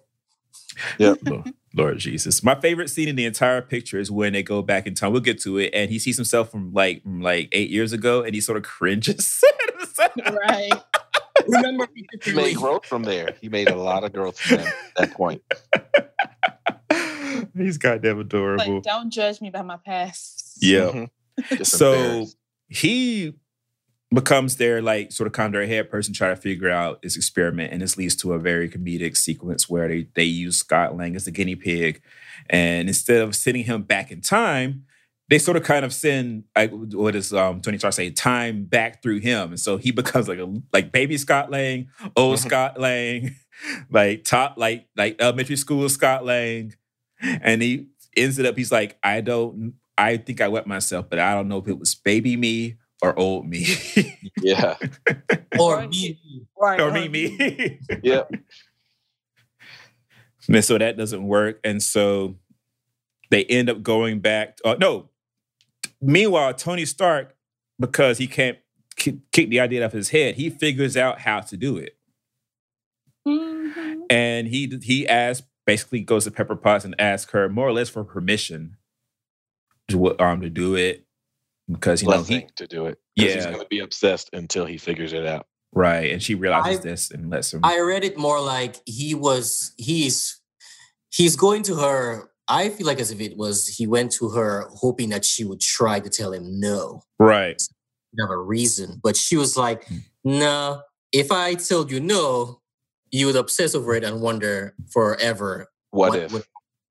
Yep. 0.98 1.18
Lord, 1.26 1.52
Lord 1.74 1.98
Jesus. 1.98 2.42
My 2.42 2.54
favorite 2.56 2.88
scene 2.90 3.08
in 3.08 3.14
the 3.16 3.24
entire 3.26 3.62
picture 3.62 3.98
is 3.98 4.10
when 4.10 4.32
they 4.32 4.42
go 4.42 4.60
back 4.62 4.86
in 4.88 4.94
time. 4.94 5.12
We'll 5.12 5.20
get 5.20 5.40
to 5.42 5.58
it. 5.58 5.70
And 5.72 5.88
he 5.90 5.98
sees 6.00 6.16
himself 6.16 6.50
from 6.50 6.72
like 6.72 7.02
from 7.02 7.20
like 7.20 7.48
eight 7.52 7.70
years 7.70 7.92
ago 7.92 8.22
and 8.22 8.34
he 8.34 8.40
sort 8.40 8.56
of 8.56 8.64
cringes. 8.64 9.40
right. 10.48 10.72
Remember, 11.48 11.88
He 12.22 12.32
made 12.32 12.56
growth 12.56 12.86
from 12.86 13.02
there. 13.02 13.34
He 13.40 13.48
made 13.48 13.68
a 13.68 13.76
lot 13.76 14.04
of 14.04 14.12
growth 14.12 14.38
from 14.38 14.58
that, 14.58 14.74
that 14.96 15.10
point. 15.12 15.42
He's 17.56 17.78
goddamn 17.78 18.20
adorable. 18.20 18.74
Like, 18.74 18.82
don't 18.82 19.10
judge 19.10 19.40
me 19.40 19.50
by 19.50 19.62
my 19.62 19.76
past. 19.84 20.58
yeah. 20.60 21.06
Mhm. 21.40 21.66
So 21.66 22.26
he 22.68 23.34
becomes 24.12 24.56
their 24.56 24.80
like 24.80 25.10
sort 25.10 25.26
of 25.26 25.32
kind 25.32 25.46
of 25.52 25.58
their 25.58 25.66
head 25.66 25.90
person 25.90 26.14
trying 26.14 26.34
to 26.34 26.40
figure 26.40 26.70
out 26.70 27.02
this 27.02 27.16
experiment 27.16 27.72
and 27.72 27.82
this 27.82 27.96
leads 27.96 28.14
to 28.14 28.32
a 28.32 28.38
very 28.38 28.68
comedic 28.68 29.16
sequence 29.16 29.68
where 29.68 29.88
they 29.88 30.06
they 30.14 30.22
use 30.24 30.56
Scott 30.56 30.96
Lang 30.96 31.16
as 31.16 31.24
the 31.24 31.32
guinea 31.32 31.56
pig 31.56 32.00
and 32.48 32.86
instead 32.88 33.20
of 33.20 33.34
sending 33.34 33.64
him 33.64 33.82
back 33.82 34.12
in 34.12 34.20
time 34.20 34.84
they 35.30 35.38
sort 35.38 35.56
of 35.56 35.62
kind 35.62 35.84
of 35.84 35.92
send 35.92 36.44
like 36.56 36.70
what 36.72 37.12
does 37.12 37.32
um 37.32 37.60
Tony 37.60 37.78
Stark 37.78 37.94
say 37.94 38.10
time 38.10 38.64
back 38.64 39.02
through 39.02 39.20
him 39.20 39.50
and 39.50 39.60
so 39.60 39.76
he 39.78 39.90
becomes 40.00 40.28
like 40.28 40.38
a 40.38 40.52
like 40.72 40.92
baby 40.92 41.16
Scott 41.16 41.50
Lang 41.50 41.88
old 42.16 42.36
Mhm. 42.38 42.46
Scott 42.46 42.78
Lang 42.80 43.34
like 43.90 44.24
top 44.24 44.54
like 44.58 44.86
like 44.96 45.16
elementary 45.20 45.56
school 45.56 45.88
Scott 45.88 46.24
Lang 46.24 46.74
and 47.22 47.62
he 47.62 47.86
ends 48.16 48.38
it 48.38 48.46
up 48.46 48.56
he's 48.56 48.70
like 48.72 48.98
I 49.02 49.20
don't 49.22 49.74
I 49.96 50.16
think 50.18 50.40
I 50.40 50.48
wet 50.48 50.66
myself 50.66 51.08
but 51.08 51.18
I 51.18 51.34
don't 51.34 51.48
know 51.48 51.58
if 51.58 51.68
it 51.68 51.78
was 51.78 51.94
baby 51.94 52.36
me 52.36 52.76
or 53.02 53.18
old 53.18 53.46
me 53.46 53.66
yeah. 54.42 54.76
or 55.58 55.80
Or 55.82 55.88
me. 55.88 56.18
Right. 56.60 56.80
or 56.80 56.90
me 56.90 57.08
me 57.08 57.78
Yep. 58.02 58.30
and 60.48 60.64
so 60.64 60.78
that 60.78 60.96
doesn't 60.96 61.26
work 61.26 61.60
and 61.64 61.82
so 61.82 62.36
they 63.30 63.44
end 63.44 63.70
up 63.70 63.82
going 63.82 64.20
back 64.20 64.58
uh, 64.64 64.76
no 64.78 65.08
meanwhile 66.04 66.52
tony 66.54 66.84
stark 66.84 67.34
because 67.78 68.18
he 68.18 68.26
can't 68.26 68.58
ki- 68.96 69.20
kick 69.32 69.48
the 69.48 69.60
idea 69.60 69.82
out 69.82 69.86
of 69.86 69.92
his 69.92 70.10
head 70.10 70.34
he 70.36 70.50
figures 70.50 70.96
out 70.96 71.20
how 71.20 71.40
to 71.40 71.56
do 71.56 71.76
it 71.76 71.96
Mhm. 73.26 74.02
and 74.10 74.48
he 74.48 74.78
he 74.82 75.08
asks 75.08 75.46
basically 75.66 76.00
goes 76.00 76.24
to 76.24 76.30
pepper 76.30 76.56
potts 76.56 76.84
and 76.84 76.94
asks 77.00 77.32
her 77.32 77.48
more 77.48 77.66
or 77.66 77.72
less 77.72 77.88
for 77.88 78.04
permission 78.04 78.76
to 79.88 80.18
um 80.20 80.40
to 80.42 80.50
do 80.50 80.74
it 80.74 81.06
because 81.70 82.02
you 82.02 82.08
know 82.08 82.22
he 82.22 82.46
to 82.56 82.66
do 82.66 82.86
it. 82.86 82.98
'Cause 83.18 83.26
He's 83.34 83.36
Yeah. 83.36 83.50
going 83.50 83.60
to 83.62 83.66
be 83.70 83.78
obsessed 83.78 84.28
until 84.34 84.66
he 84.66 84.76
figures 84.76 85.12
it 85.12 85.24
out. 85.26 85.46
right 85.72 86.12
and 86.12 86.22
she 86.22 86.34
realizes 86.36 86.78
I- 86.80 86.82
this 86.82 87.10
and 87.10 87.30
lets 87.30 87.52
him 87.54 87.60
I 87.64 87.80
read 87.80 88.04
it 88.04 88.16
more 88.18 88.40
like 88.40 88.76
he 88.86 89.14
was 89.14 89.72
he's 89.78 90.40
he's 91.10 91.34
going 91.36 91.62
to 91.64 91.76
her. 91.76 92.30
I 92.48 92.68
feel 92.68 92.86
like 92.86 93.00
as 93.00 93.10
if 93.10 93.20
it 93.20 93.36
was 93.36 93.66
he 93.66 93.86
went 93.86 94.12
to 94.12 94.28
her 94.30 94.66
hoping 94.70 95.08
that 95.10 95.24
she 95.24 95.44
would 95.44 95.60
try 95.60 96.00
to 96.00 96.10
tell 96.10 96.32
him 96.32 96.60
no, 96.60 97.02
right 97.18 97.62
have 98.20 98.30
a 98.30 98.38
reason. 98.38 99.00
But 99.02 99.16
she 99.16 99.36
was 99.36 99.56
like, 99.56 99.86
Hmm. 99.88 99.98
"No, 100.24 100.82
if 101.12 101.32
I 101.32 101.54
told 101.54 101.90
you 101.90 102.00
no, 102.00 102.60
you 103.10 103.26
would 103.26 103.36
obsess 103.36 103.74
over 103.74 103.94
it 103.94 104.04
and 104.04 104.20
wonder 104.20 104.74
forever 104.90 105.68
What, 105.90 106.14
if? 106.16 106.32
would 106.32 106.44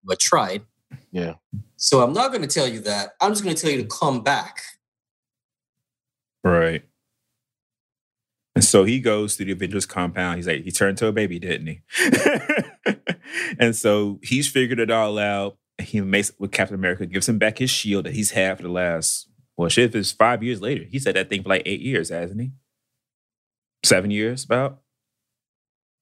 you 0.04 0.10
have 0.10 0.20
tried." 0.20 0.64
Yeah. 1.12 1.36
So 1.78 2.02
I'm 2.04 2.14
not 2.14 2.30
going 2.32 2.42
to 2.42 2.48
tell 2.48 2.68
you 2.68 2.80
that. 2.82 3.14
I'm 3.22 3.32
just 3.32 3.44
going 3.44 3.56
to 3.56 3.62
tell 3.62 3.72
you 3.72 3.82
to 3.84 3.88
come 3.88 4.22
back. 4.24 4.62
Right. 6.44 6.84
And 8.56 8.64
so 8.64 8.84
he 8.84 9.00
goes 9.00 9.36
to 9.38 9.46
the 9.46 9.52
Avengers 9.52 9.86
compound. 9.86 10.38
He's 10.38 10.48
like, 10.48 10.64
he 10.64 10.72
turned 10.72 10.98
to 11.00 11.08
a 11.08 11.12
baby, 11.12 11.40
didn't 11.40 11.68
he? 11.68 11.82
and 13.60 13.76
so 13.76 14.20
he's 14.24 14.48
figured 14.50 14.80
it 14.80 14.92
all 14.92 15.18
out. 15.18 15.58
He 15.82 16.02
makes 16.02 16.32
with 16.40 16.52
Captain 16.52 16.76
America, 16.76 17.06
gives 17.06 17.28
him 17.28 17.40
back 17.40 17.58
his 17.58 17.70
shield 17.70 18.06
that 18.06 18.14
he's 18.14 18.32
had 18.32 18.58
for 18.58 18.64
the 18.64 18.70
last, 18.70 19.28
well, 19.58 19.70
shit, 19.70 19.86
if 19.90 19.96
it's 19.96 20.12
five 20.12 20.44
years 20.44 20.62
later. 20.62 20.86
He's 20.90 21.06
had 21.06 21.16
that 21.16 21.30
thing 21.30 21.44
for 21.44 21.50
like 21.50 21.64
eight 21.66 21.82
years, 21.82 22.10
hasn't 22.10 22.40
he? 22.42 22.52
Seven 23.84 24.12
years, 24.12 24.44
about 24.46 24.80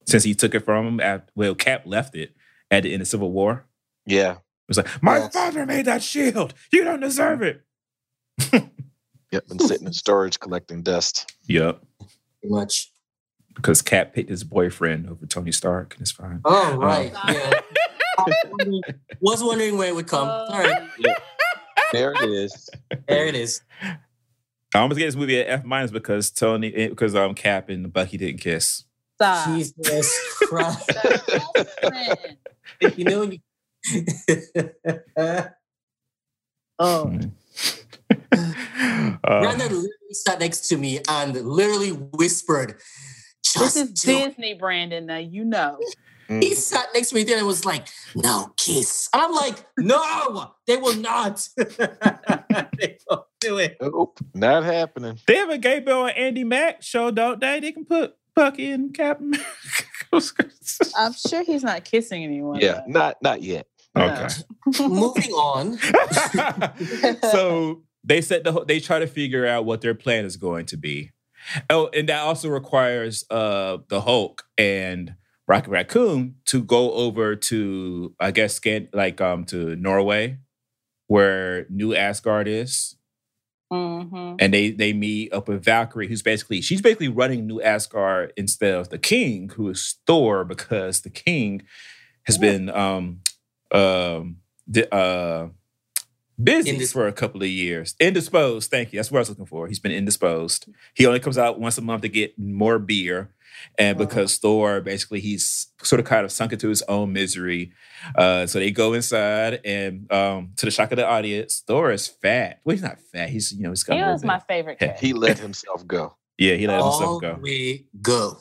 since 0.05 0.23
he 0.23 0.33
took 0.35 0.53
it 0.55 0.65
from 0.65 0.85
him. 0.87 0.99
After, 0.99 1.31
well, 1.35 1.55
Cap 1.55 1.83
left 1.85 2.15
it 2.15 2.35
at 2.69 2.83
the 2.83 2.91
end 2.93 3.01
of 3.01 3.07
Civil 3.07 3.31
War. 3.31 3.65
Yeah. 4.05 4.33
It 4.33 4.39
was 4.67 4.77
like, 4.77 5.01
my 5.03 5.17
Yes. 5.19 5.33
father 5.33 5.65
made 5.65 5.85
that 5.85 6.03
shield. 6.03 6.53
You 6.71 6.83
don't 6.83 6.99
deserve 6.99 7.41
it. 7.41 7.61
Yep. 9.31 9.47
Been 9.47 9.59
sitting 9.59 9.87
in 9.87 9.93
storage 9.93 10.39
collecting 10.39 10.81
dust. 10.83 11.33
Yep. 11.47 11.81
Pretty 12.41 12.53
much. 12.53 12.90
Because 13.55 13.81
Cap 13.81 14.13
picked 14.13 14.29
his 14.29 14.43
boyfriend 14.43 15.09
over 15.09 15.25
Tony 15.25 15.51
Stark, 15.51 15.93
and 15.95 16.01
it's 16.01 16.11
fine. 16.11 16.41
Oh 16.45 16.75
right. 16.77 17.11
Oh. 17.15 17.21
Yeah. 17.33 17.59
I 18.19 18.23
was 18.23 18.35
wondering- 18.51 18.81
was 19.21 19.43
wondering 19.43 19.77
where 19.77 19.87
it 19.87 19.95
would 19.95 20.07
come. 20.07 20.27
All 20.27 20.49
right, 20.59 20.87
There 21.93 22.11
it 22.13 22.29
is. 22.29 22.69
there 23.07 23.25
it 23.25 23.35
is. 23.35 23.61
I 24.73 24.79
almost 24.79 24.97
gave 24.99 25.07
this 25.07 25.15
movie 25.15 25.39
an 25.41 25.47
F 25.47 25.63
minus 25.65 25.91
because 25.91 26.29
Tony, 26.31 26.73
eh, 26.73 26.87
because 26.89 27.15
um 27.15 27.33
Cap 27.35 27.69
and 27.69 27.91
Bucky 27.91 28.17
didn't 28.17 28.39
kiss. 28.41 28.83
Stop. 29.15 29.47
Jesus 29.47 30.19
Christ. 30.41 30.91
That's 30.93 31.73
friend. 31.79 32.17
you 32.97 33.05
know. 33.05 33.21
You... 33.23 33.39
Oh. 36.79 37.19
uh, 38.33 39.17
Brandon 39.23 39.59
literally 39.67 39.89
sat 40.11 40.39
next 40.39 40.67
to 40.69 40.77
me 40.77 40.99
and 41.07 41.33
literally 41.35 41.89
whispered, 41.91 42.79
This 43.59 43.75
is 43.75 43.91
do 43.91 44.11
it." 44.11 44.29
Disney, 44.29 44.53
Brandon. 44.53 45.05
Now 45.05 45.17
you 45.17 45.45
know. 45.45 45.79
He 46.39 46.51
mm. 46.51 46.55
sat 46.55 46.87
next 46.93 47.09
to 47.09 47.15
me 47.15 47.23
there 47.23 47.37
and 47.37 47.45
was 47.45 47.65
like, 47.65 47.87
"No 48.15 48.53
kiss," 48.55 49.09
and 49.13 49.21
I'm 49.21 49.33
like, 49.33 49.65
"No, 49.77 50.53
they 50.65 50.77
will 50.77 50.95
not. 50.95 51.45
they 51.57 52.97
won't 53.09 53.25
do 53.41 53.57
it." 53.57 53.75
Nope. 53.81 54.17
Not 54.33 54.63
happening. 54.63 55.19
they 55.27 55.35
have 55.35 55.49
a 55.49 55.57
gay 55.57 55.81
Bill 55.81 56.05
and 56.05 56.37
Andi 56.37 56.45
Mack 56.45 56.83
show, 56.83 57.11
don't 57.11 57.41
they? 57.41 57.59
They 57.59 57.73
can 57.73 57.83
put 57.83 58.15
Bucky 58.33 58.71
and 58.71 58.93
Cap. 58.93 59.19
I'm 60.13 61.13
sure 61.13 61.43
he's 61.43 61.63
not 61.63 61.83
kissing 61.83 62.23
anyone. 62.23 62.59
Yeah. 62.61 62.73
though. 62.73 62.83
Not 62.87 63.17
not 63.21 63.41
yet. 63.41 63.67
okay. 63.97 64.27
Moving 64.79 65.31
on. 65.31 65.77
so 67.31 67.83
they 68.03 68.21
set 68.21 68.43
the 68.43 68.63
they 68.65 68.79
try 68.79 68.99
to 68.99 69.07
figure 69.07 69.45
out 69.45 69.65
what 69.65 69.81
their 69.81 69.95
plan 69.95 70.25
is 70.25 70.37
going 70.37 70.65
to 70.67 70.77
be. 70.77 71.11
Oh, 71.69 71.89
and 71.93 72.09
that 72.09 72.21
also 72.21 72.49
requires 72.49 73.25
uh 73.29 73.77
the 73.89 74.01
Hulk 74.01 74.43
and 74.57 75.15
Rocket 75.47 75.69
Raccoon 75.71 76.35
to 76.45 76.63
go 76.63 76.91
over 76.93 77.35
to 77.35 78.13
I 78.19 78.31
guess 78.31 78.55
scan 78.55 78.87
like 78.93 79.19
um 79.21 79.45
to 79.45 79.75
Norway 79.75 80.37
where 81.07 81.65
New 81.69 81.93
Asgard 81.93 82.47
is. 82.47 82.95
Mhm. 83.71 84.35
And 84.39 84.53
they 84.53 84.71
they 84.71 84.93
meet 84.93 85.33
up 85.33 85.47
with 85.47 85.63
Valkyrie, 85.63 86.07
who's 86.07 86.21
basically 86.21 86.61
she's 86.61 86.81
basically 86.81 87.07
running 87.07 87.47
New 87.47 87.61
Asgard 87.61 88.33
instead 88.37 88.73
of 88.75 88.89
the 88.89 88.97
King, 88.97 89.49
who 89.49 89.69
is 89.69 89.97
Thor, 90.05 90.43
because 90.43 91.01
the 91.01 91.09
King 91.09 91.61
has 92.25 92.37
been 92.37 92.69
um 92.69 93.21
um 93.71 94.37
uh 94.91 95.47
busy 96.43 96.77
Indis- 96.77 96.93
for 96.93 97.07
a 97.07 97.11
couple 97.13 97.41
of 97.41 97.47
years. 97.49 97.95
Indisposed, 97.99 98.69
thank 98.71 98.91
you. 98.93 98.97
That's 98.99 99.11
what 99.11 99.19
I 99.19 99.21
was 99.21 99.29
looking 99.29 99.45
for. 99.45 99.67
He's 99.67 99.79
been 99.79 99.91
indisposed. 99.91 100.67
He 100.93 101.05
only 101.05 101.19
comes 101.19 101.37
out 101.37 101.59
once 101.59 101.77
a 101.77 101.81
month 101.81 102.01
to 102.03 102.09
get 102.09 102.37
more 102.39 102.79
beer. 102.79 103.29
And 103.77 103.95
Uh-huh. 103.99 104.07
because 104.07 104.37
Thor 104.37 104.81
basically 104.81 105.19
he's 105.19 105.67
sort 105.83 105.99
of 105.99 106.05
kind 106.05 106.25
of 106.25 106.31
sunk 106.31 106.53
into 106.53 106.69
his 106.69 106.81
own 106.83 107.13
misery. 107.13 107.71
Uh 108.15 108.47
so 108.47 108.57
they 108.59 108.71
go 108.71 108.93
inside 108.93 109.59
and 109.65 110.11
um 110.11 110.51
to 110.55 110.65
the 110.65 110.71
shock 110.71 110.91
of 110.91 110.95
the 110.97 111.05
audience, 111.07 111.61
Thor 111.67 111.91
is 111.91 112.07
fat. 112.07 112.59
Well, 112.63 112.75
he's 112.75 112.81
not 112.83 112.99
fat. 113.11 113.29
He's 113.29 113.51
you 113.51 113.61
know, 113.63 113.69
he's 113.69 113.83
got 113.83 113.97
He 113.97 114.03
was 114.03 114.23
my 114.23 114.39
favorite 114.47 114.77
Yeah. 114.81 114.87
character. 114.87 115.05
He 115.05 115.13
let 115.13 115.37
himself 115.37 115.85
go. 115.85 116.15
Yeah, 116.37 116.55
he 116.55 116.65
let 116.65 116.79
All 116.79 116.91
himself 116.97 117.21
go. 117.21 117.37
we 117.41 117.85
go. 118.01 118.37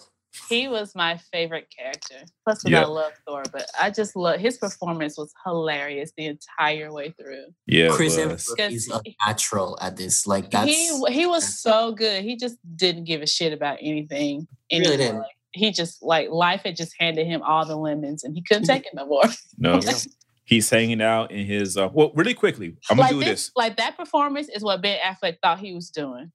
He 0.48 0.68
was 0.68 0.94
my 0.94 1.16
favorite 1.32 1.66
character. 1.76 2.16
Plus, 2.44 2.62
because 2.62 2.70
Yeah. 2.70 2.82
I 2.82 2.86
love 2.86 3.12
Thor, 3.26 3.42
but 3.52 3.66
I 3.80 3.90
just 3.90 4.14
love 4.14 4.38
his 4.38 4.58
performance 4.58 5.18
was 5.18 5.32
hilarious 5.44 6.12
the 6.16 6.26
entire 6.26 6.92
way 6.92 7.10
through. 7.10 7.46
Yeah, 7.66 7.86
it 7.86 7.92
Chris 7.92 8.16
was. 8.16 8.26
Hemsworth 8.56 8.70
is 8.72 8.90
a 8.90 9.00
natural 9.26 9.76
at 9.80 9.96
this. 9.96 10.26
Like 10.26 10.50
that's 10.50 10.70
he 10.70 11.04
he 11.08 11.26
was 11.26 11.60
so 11.60 11.92
good. 11.92 12.22
He 12.22 12.36
just 12.36 12.56
didn't 12.76 13.04
give 13.04 13.22
a 13.22 13.26
shit 13.26 13.52
about 13.52 13.78
anything. 13.80 14.46
Really 14.72 14.96
didn't. 14.96 15.24
He 15.52 15.72
just 15.72 16.00
like 16.00 16.30
life 16.30 16.62
had 16.64 16.76
just 16.76 16.94
handed 16.98 17.26
him 17.26 17.42
all 17.42 17.66
the 17.66 17.76
lemons, 17.76 18.22
and 18.22 18.34
he 18.34 18.42
couldn't 18.42 18.64
take 18.64 18.86
it 18.86 18.94
no 18.94 19.06
more. 19.06 19.24
No, 19.58 19.80
he's 20.44 20.70
hanging 20.70 21.02
out 21.02 21.32
in 21.32 21.44
his. 21.44 21.76
Uh, 21.76 21.88
well, 21.92 22.12
really 22.14 22.34
quickly, 22.34 22.76
I'm 22.88 22.96
gonna 22.96 23.10
do 23.10 23.20
this. 23.20 23.50
Like 23.56 23.76
that 23.78 23.96
performance 23.96 24.48
is 24.48 24.62
what 24.62 24.80
Ben 24.80 24.98
Affleck 25.04 25.38
thought 25.42 25.58
he 25.58 25.74
was 25.74 25.90
doing. 25.90 26.30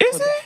Is 0.00 0.20
it? 0.20 0.44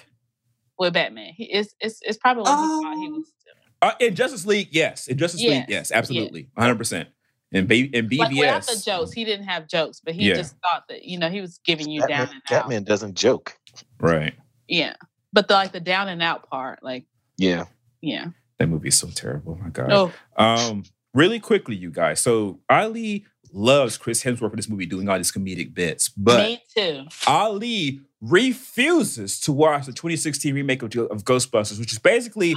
With 0.79 0.93
Batman. 0.95 1.33
He, 1.35 1.45
it's, 1.45 1.75
it's 1.81 2.01
it's 2.03 2.19
probably 2.19 2.43
what 2.43 2.51
he 2.51 2.83
thought 2.85 2.97
he 3.03 3.09
was 3.11 3.33
doing. 3.45 3.57
Uh, 3.83 3.93
in 4.01 4.15
Justice 4.15 4.47
League, 4.47 4.69
yes. 4.73 5.07
In 5.09 5.19
Justice 5.19 5.41
League, 5.41 5.51
Yes, 5.51 5.67
yes, 5.69 5.91
yes. 5.91 5.93
absolutely, 5.93 6.49
one 6.55 6.67
hundred 6.67 6.79
percent. 6.79 7.09
In 7.53 7.67
B 7.67 7.91
in 7.93 8.09
BVS, 8.09 8.19
Like 8.19 8.31
without 8.35 8.67
the 8.67 8.83
jokes, 8.85 9.12
he 9.12 9.25
didn't 9.25 9.47
have 9.47 9.69
jokes, 9.69 10.01
but 10.05 10.15
he 10.15 10.29
Yeah. 10.29 10.35
just 10.35 10.57
thought 10.62 10.85
that 10.89 11.05
you 11.05 11.19
know 11.19 11.29
he 11.29 11.41
was 11.41 11.61
giving 11.65 11.89
you 11.89 12.01
down 12.01 12.09
Batman, 12.09 12.29
and 12.49 12.57
out. 12.57 12.62
Batman 12.62 12.85
doesn't 12.85 13.15
joke. 13.15 13.57
right? 14.01 14.35
Yeah, 14.69 14.95
but 15.33 15.47
the 15.49 15.55
like 15.55 15.73
the 15.73 15.81
down 15.81 16.09
and 16.09 16.23
out 16.23 16.49
part, 16.51 16.83
like 16.83 17.05
Yeah. 17.39 17.67
yeah. 18.01 18.27
That 18.59 18.69
movie 18.69 18.89
is 18.89 18.99
so 18.99 19.09
terrible. 19.09 19.59
Oh 19.61 19.62
my 19.65 19.71
god. 19.71 19.93
Oh, 19.93 20.12
Um, 20.37 20.83
really 21.15 21.39
quickly, 21.39 21.77
you 21.77 21.91
guys. 21.91 22.21
So 22.21 22.61
Ali 22.71 23.27
loves 23.57 23.97
Chris 23.97 24.23
Hemsworth 24.23 24.51
in 24.51 24.57
this 24.57 24.69
movie 24.69 24.85
doing 24.87 25.09
all 25.09 25.16
these 25.16 25.33
comedic 25.33 25.73
bits, 25.75 26.09
but 26.11 26.45
me 26.47 26.62
too. 26.77 27.05
Ali 27.27 28.01
refuses 28.21 29.40
to 29.40 29.53
watch 29.53 29.87
the 29.87 29.92
2016 29.92 30.55
remake 30.55 30.83
of, 30.83 30.95
of 31.11 31.25
Ghostbusters, 31.25 31.79
which 31.81 31.92
is 31.92 31.99
basically 31.99 32.55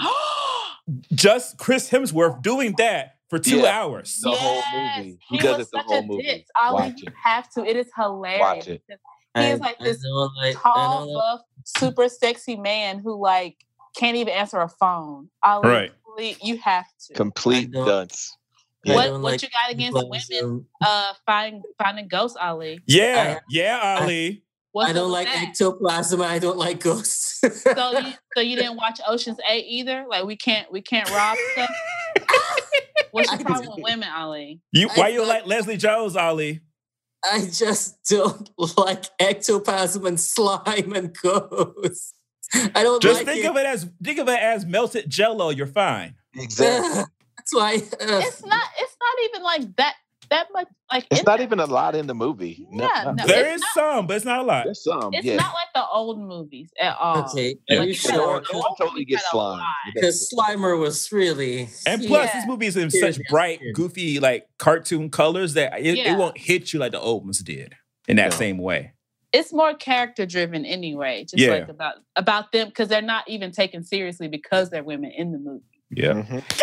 just 1.14 1.58
Chris 1.58 1.90
Hemsworth 1.90 2.42
doing 2.42 2.74
that 2.78 3.16
for 3.30 3.40
two 3.40 3.60
Yeah. 3.60 3.80
hours. 3.80 4.20
The 4.22 4.32
whole 4.32 4.62
movie. 4.98 5.20
He 5.30 5.38
does 5.38 5.56
it 5.62 5.68
the 5.72 5.78
such 5.78 5.86
whole 5.86 6.00
a 6.00 6.04
movie. 6.04 6.24
Dick. 6.24 6.46
Ali, 6.62 6.74
Watch 6.90 7.02
you 7.02 7.08
it. 7.08 7.14
have 7.24 7.50
to. 7.52 7.66
It 7.66 7.78
is 7.78 7.88
hilarious. 7.96 8.40
Watch 8.42 8.68
it. 8.68 8.82
because 8.88 9.00
He 9.46 9.52
is 9.52 9.60
like 9.60 9.80
this 9.80 10.04
like- 10.36 10.56
Tall, 10.58 11.14
buff, 11.14 11.42
super 11.64 12.10
sexy 12.10 12.56
man 12.56 13.00
who 13.00 13.22
like 13.22 13.56
can't 13.96 14.18
even 14.18 14.34
answer 14.34 14.60
a 14.60 14.68
phone. 14.70 15.30
Ali, 15.44 15.70
Right. 15.70 15.92
you 16.44 16.58
have 16.58 16.86
to. 17.08 17.14
Complete 17.14 17.70
I 17.76 17.86
dunce. 17.86 18.36
I 18.88 18.96
what 18.96 19.06
don't 19.06 19.22
what 19.22 19.32
like 19.34 19.42
you 19.42 19.50
got 19.50 19.72
against 19.72 19.98
women? 20.42 20.65
Uh, 20.82 21.13
find 21.26 21.63
finding 21.78 22.08
ghosts, 22.08 22.38
Ali. 22.39 22.80
Yeah, 22.88 23.39
I- 23.39 23.42
yeah, 23.50 23.98
Ali. 24.02 24.44
What's 24.72 24.92
I 24.92 24.94
don't 24.94 25.10
like 25.12 25.28
with 25.28 25.36
that? 25.36 25.48
ectoplasm. 25.50 26.22
I 26.22 26.38
don't 26.39 26.58
like 26.58 26.80
ghosts. 26.80 27.39
So 27.39 27.98
you 28.00 28.13
so 28.36 28.42
you 28.42 28.56
didn't 28.56 28.76
watch 28.78 29.00
Ocean's 29.08 29.39
Eight 29.50 29.65
either? 29.68 30.06
Like 30.08 30.26
we 30.26 30.36
can't 30.38 30.72
we 30.72 30.82
can't 30.82 31.10
rob 31.10 31.38
stuff. 31.54 31.70
What's 33.12 33.32
your 33.32 33.39
I 33.39 33.44
problem 33.44 33.70
with 33.76 33.84
women, 33.84 34.08
Ali? 34.15 34.62
You 34.72 34.88
I 34.89 34.94
why 35.00 35.08
you 35.10 35.20
thought- 35.20 35.28
like 35.28 35.46
Leslie 35.48 35.78
Jones, 35.78 36.15
Ali? 36.15 36.62
I 37.30 37.48
just 37.52 37.98
don't 38.10 38.50
like 38.78 39.06
ectoplasm 39.20 40.06
and 40.06 40.20
slime 40.20 40.94
and 40.94 41.13
ghosts. 41.22 42.13
I 42.54 42.82
don't 42.84 43.02
Just 43.02 43.20
like 43.20 43.26
think 43.28 43.46
it. 43.46 43.50
of 43.50 43.58
it 43.58 43.65
as 43.65 43.89
think 44.04 44.20
of 44.20 44.30
it 44.30 44.39
as 44.39 44.65
melted 44.65 45.10
jello. 45.10 45.50
You're 45.50 45.68
fine. 45.68 46.15
Exactly. 46.36 47.04
That's 47.52 47.56
why. 47.56 47.74
uh, 48.16 48.20
It's 48.20 48.46
not 48.46 48.64
it's 48.80 48.96
not 49.00 49.26
even 49.30 49.44
like 49.44 49.76
that 49.78 49.96
that 50.30 50.48
much 50.54 50.68
like 50.92 51.08
It's 51.10 51.24
not 51.26 51.38
there. 51.38 51.46
even 51.48 51.60
a 51.60 51.66
lot 51.66 51.96
in 51.96 52.06
the 52.06 52.14
movie. 52.14 52.68
No- 52.70 52.84
Yeah, 52.84 53.04
not 53.06 53.16
no, 53.16 53.24
really. 53.24 53.34
There 53.34 53.54
it's 53.54 53.64
is 53.64 53.74
some, 53.74 54.06
but 54.06 54.16
it's 54.18 54.26
not 54.26 54.40
a 54.40 54.44
lot. 54.44 54.66
There's 54.66 54.84
some. 54.84 55.10
It's 55.14 55.26
yeah. 55.26 55.38
not 55.38 55.54
like 55.56 55.70
the 55.74 55.84
old 55.92 56.20
movies 56.20 56.70
at 56.80 56.96
all. 57.00 57.24
okay, 57.32 57.56
Yeah. 57.68 57.78
are 57.78 57.80
Like, 57.80 57.86
you 57.88 57.88
you 57.90 57.94
sure? 57.96 58.42
the 58.42 58.42
It 58.42 58.52
totally 58.78 58.90
movies 58.92 59.06
gets 59.08 59.24
had 59.24 59.30
slime. 59.32 59.64
Because 59.96 60.32
Slimer 60.32 60.80
was 60.80 61.12
really. 61.12 61.70
And 61.88 62.06
plus, 62.06 62.30
Yeah. 62.32 62.40
this 62.42 62.48
movie 62.48 62.68
is 62.68 62.78
in 62.78 62.92
such 62.92 63.18
bright, 63.30 63.60
goofy, 63.74 64.20
like 64.20 64.46
cartoon 64.60 65.10
colors 65.10 65.56
that 65.56 65.80
it, 65.80 65.98
Yeah. 65.98 66.14
it 66.14 66.18
won't 66.20 66.38
hit 66.38 66.74
you 66.74 66.80
like 66.80 66.92
the 66.92 67.00
old 67.00 67.24
ones 67.24 67.40
did 67.40 67.74
in 68.08 68.18
that 68.18 68.30
No. 68.32 68.38
same 68.38 68.60
way. 68.60 68.94
It's 69.34 69.52
more 69.52 69.74
character 69.74 70.28
driven 70.28 70.64
anyway. 70.64 71.24
Just 71.24 71.38
Yeah. 71.42 71.52
like 71.54 71.70
about 71.70 71.96
about 72.16 72.52
them 72.52 72.68
because 72.68 72.88
they're 72.88 73.02
not 73.02 73.28
even 73.28 73.52
taken 73.52 73.84
seriously 73.84 74.28
because 74.28 74.70
they're 74.70 74.84
women 74.84 75.12
in 75.12 75.32
the 75.32 75.40
movie. 75.40 75.64
Yeah. 75.90 76.14
Mhm. 76.14 76.18
my 76.18 76.26
friend, 76.26 76.44
Ghost. 76.48 76.60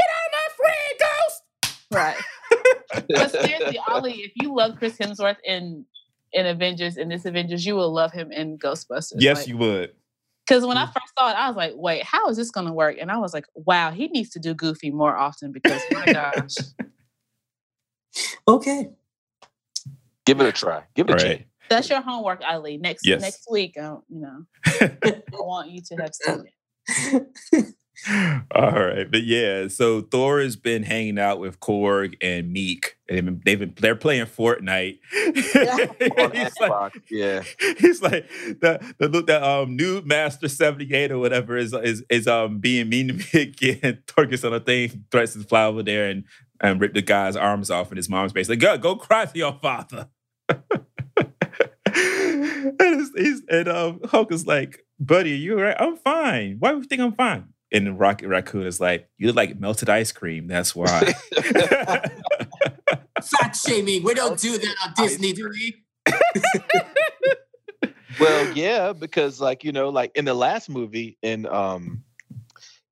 Right. 1.90 2.16
but 3.08 3.30
seriously, 3.30 3.78
Ali, 3.88 4.12
if 4.22 4.32
you 4.34 4.54
love 4.54 4.76
Chris 4.76 4.96
Hemsworth 4.98 5.36
in 5.44 5.84
in 6.32 6.46
Avengers 6.46 6.96
in 6.96 7.08
this 7.08 7.24
Avengers, 7.24 7.64
you 7.64 7.74
will 7.74 7.92
love 7.92 8.12
him 8.12 8.32
in 8.32 8.58
Ghostbusters. 8.58 9.16
Yes, 9.18 9.46
you 9.46 9.56
would. 9.56 9.92
Because 10.46 10.64
when 10.66 10.76
I 10.76 10.86
first 10.86 11.12
saw 11.18 11.30
it, 11.30 11.34
I 11.34 11.48
was 11.48 11.56
like, 11.56 11.72
"Wait, 11.74 12.04
how 12.04 12.28
is 12.28 12.36
this 12.36 12.50
going 12.50 12.66
to 12.66 12.72
work?" 12.72 12.96
And 13.00 13.10
I 13.10 13.18
was 13.18 13.32
like, 13.34 13.46
"Wow, 13.54 13.90
he 13.90 14.08
needs 14.08 14.30
to 14.30 14.38
do 14.38 14.54
Goofy 14.54 14.90
more 14.90 15.16
often." 15.16 15.52
Because 15.52 15.82
my 15.92 16.06
gosh, 16.12 16.54
Okay. 18.48 18.90
Give 20.24 20.40
it 20.40 20.46
a 20.46 20.52
try. 20.52 20.82
Give 20.94 21.08
it 21.08 21.12
All 21.12 21.18
a 21.18 21.22
right. 21.22 21.38
chance. 21.38 21.50
that's 21.68 21.90
your 21.90 22.00
homework, 22.00 22.42
Ali. 22.46 22.78
Next 22.78 23.06
Yes. 23.06 23.20
next 23.20 23.46
week, 23.50 23.76
uh, 23.78 23.96
you 24.08 24.20
know, 24.20 24.44
I 24.66 25.22
want 25.32 25.70
you 25.70 25.80
to 25.82 25.96
have 25.96 26.14
seen 26.14 26.44
it. 27.52 27.74
All 28.54 28.72
right, 28.72 29.10
but 29.10 29.24
yeah, 29.24 29.68
so 29.68 30.02
Thor 30.02 30.40
has 30.40 30.54
been 30.54 30.82
hanging 30.82 31.18
out 31.18 31.40
with 31.40 31.58
Korg 31.60 32.16
and 32.20 32.54
Miek, 32.54 32.90
and 33.08 33.16
they've 33.16 33.24
been, 33.24 33.40
they've 33.44 33.58
been 33.58 33.74
they're 33.80 33.96
playing 33.96 34.26
Fortnite. 34.26 34.98
On 36.18 36.30
he's 36.32 36.60
like, 36.60 36.92
yeah. 37.10 37.42
he's 37.78 38.02
like 38.02 38.28
the 38.60 38.94
the, 38.98 39.08
the 39.08 39.42
um 39.42 39.76
new 39.76 40.02
Master 40.02 40.48
seventy 40.48 40.92
eight 40.92 41.10
or 41.10 41.18
whatever 41.18 41.56
is 41.56 41.72
is 41.72 42.04
is 42.10 42.28
um 42.28 42.58
being 42.58 42.90
mean 42.90 43.08
to 43.08 43.14
me 43.14 43.42
again. 43.42 44.02
Thor 44.06 44.26
gets 44.26 44.44
on 44.44 44.52
a 44.52 44.60
thing, 44.60 45.06
threatens 45.10 45.42
to 45.42 45.48
fly 45.48 45.64
over 45.64 45.82
there 45.82 46.10
and 46.10 46.24
and 46.60 46.80
rip 46.80 46.92
the 46.92 47.02
guy's 47.02 47.36
arms 47.36 47.70
off, 47.70 47.88
and 47.88 47.96
his 47.96 48.10
mom's 48.10 48.34
basically 48.34 48.56
go 48.56 48.76
go 48.76 48.96
cry 48.96 49.24
to 49.24 49.38
your 49.38 49.58
father. 49.62 50.08
and 50.48 50.62
he's, 52.78 53.10
he's, 53.16 53.42
and 53.48 53.68
um, 53.68 54.00
Hulk 54.04 54.30
is 54.32 54.46
like, 54.46 54.84
buddy, 55.00 55.30
you 55.30 55.56
all 55.56 55.64
right? 55.64 55.76
I'm 55.78 55.96
fine. 55.96 56.56
Why 56.58 56.72
do 56.72 56.78
you 56.78 56.84
think 56.84 57.00
I'm 57.00 57.12
fine? 57.12 57.48
And 57.72 57.86
then 57.86 57.96
Rocket 57.96 58.28
Raccoon 58.28 58.66
is 58.66 58.80
like, 58.80 59.08
you 59.18 59.26
look 59.26 59.36
like 59.36 59.58
melted 59.58 59.88
ice 59.90 60.12
cream. 60.12 60.46
That's 60.46 60.74
why. 60.74 60.86
Fat 63.22 63.56
shaming. 63.56 64.04
We 64.04 64.14
don't 64.14 64.38
do 64.38 64.56
that 64.56 64.74
on 64.86 64.94
Disney, 65.04 65.32
do 65.32 65.48
we? 65.48 65.84
Well, 68.18 68.56
yeah, 68.56 68.94
because 68.94 69.40
like 69.42 69.62
you 69.62 69.72
know, 69.72 69.90
like 69.90 70.12
in 70.14 70.24
the 70.24 70.32
last 70.32 70.70
movie 70.70 71.18
in 71.20 71.44
um 71.46 72.02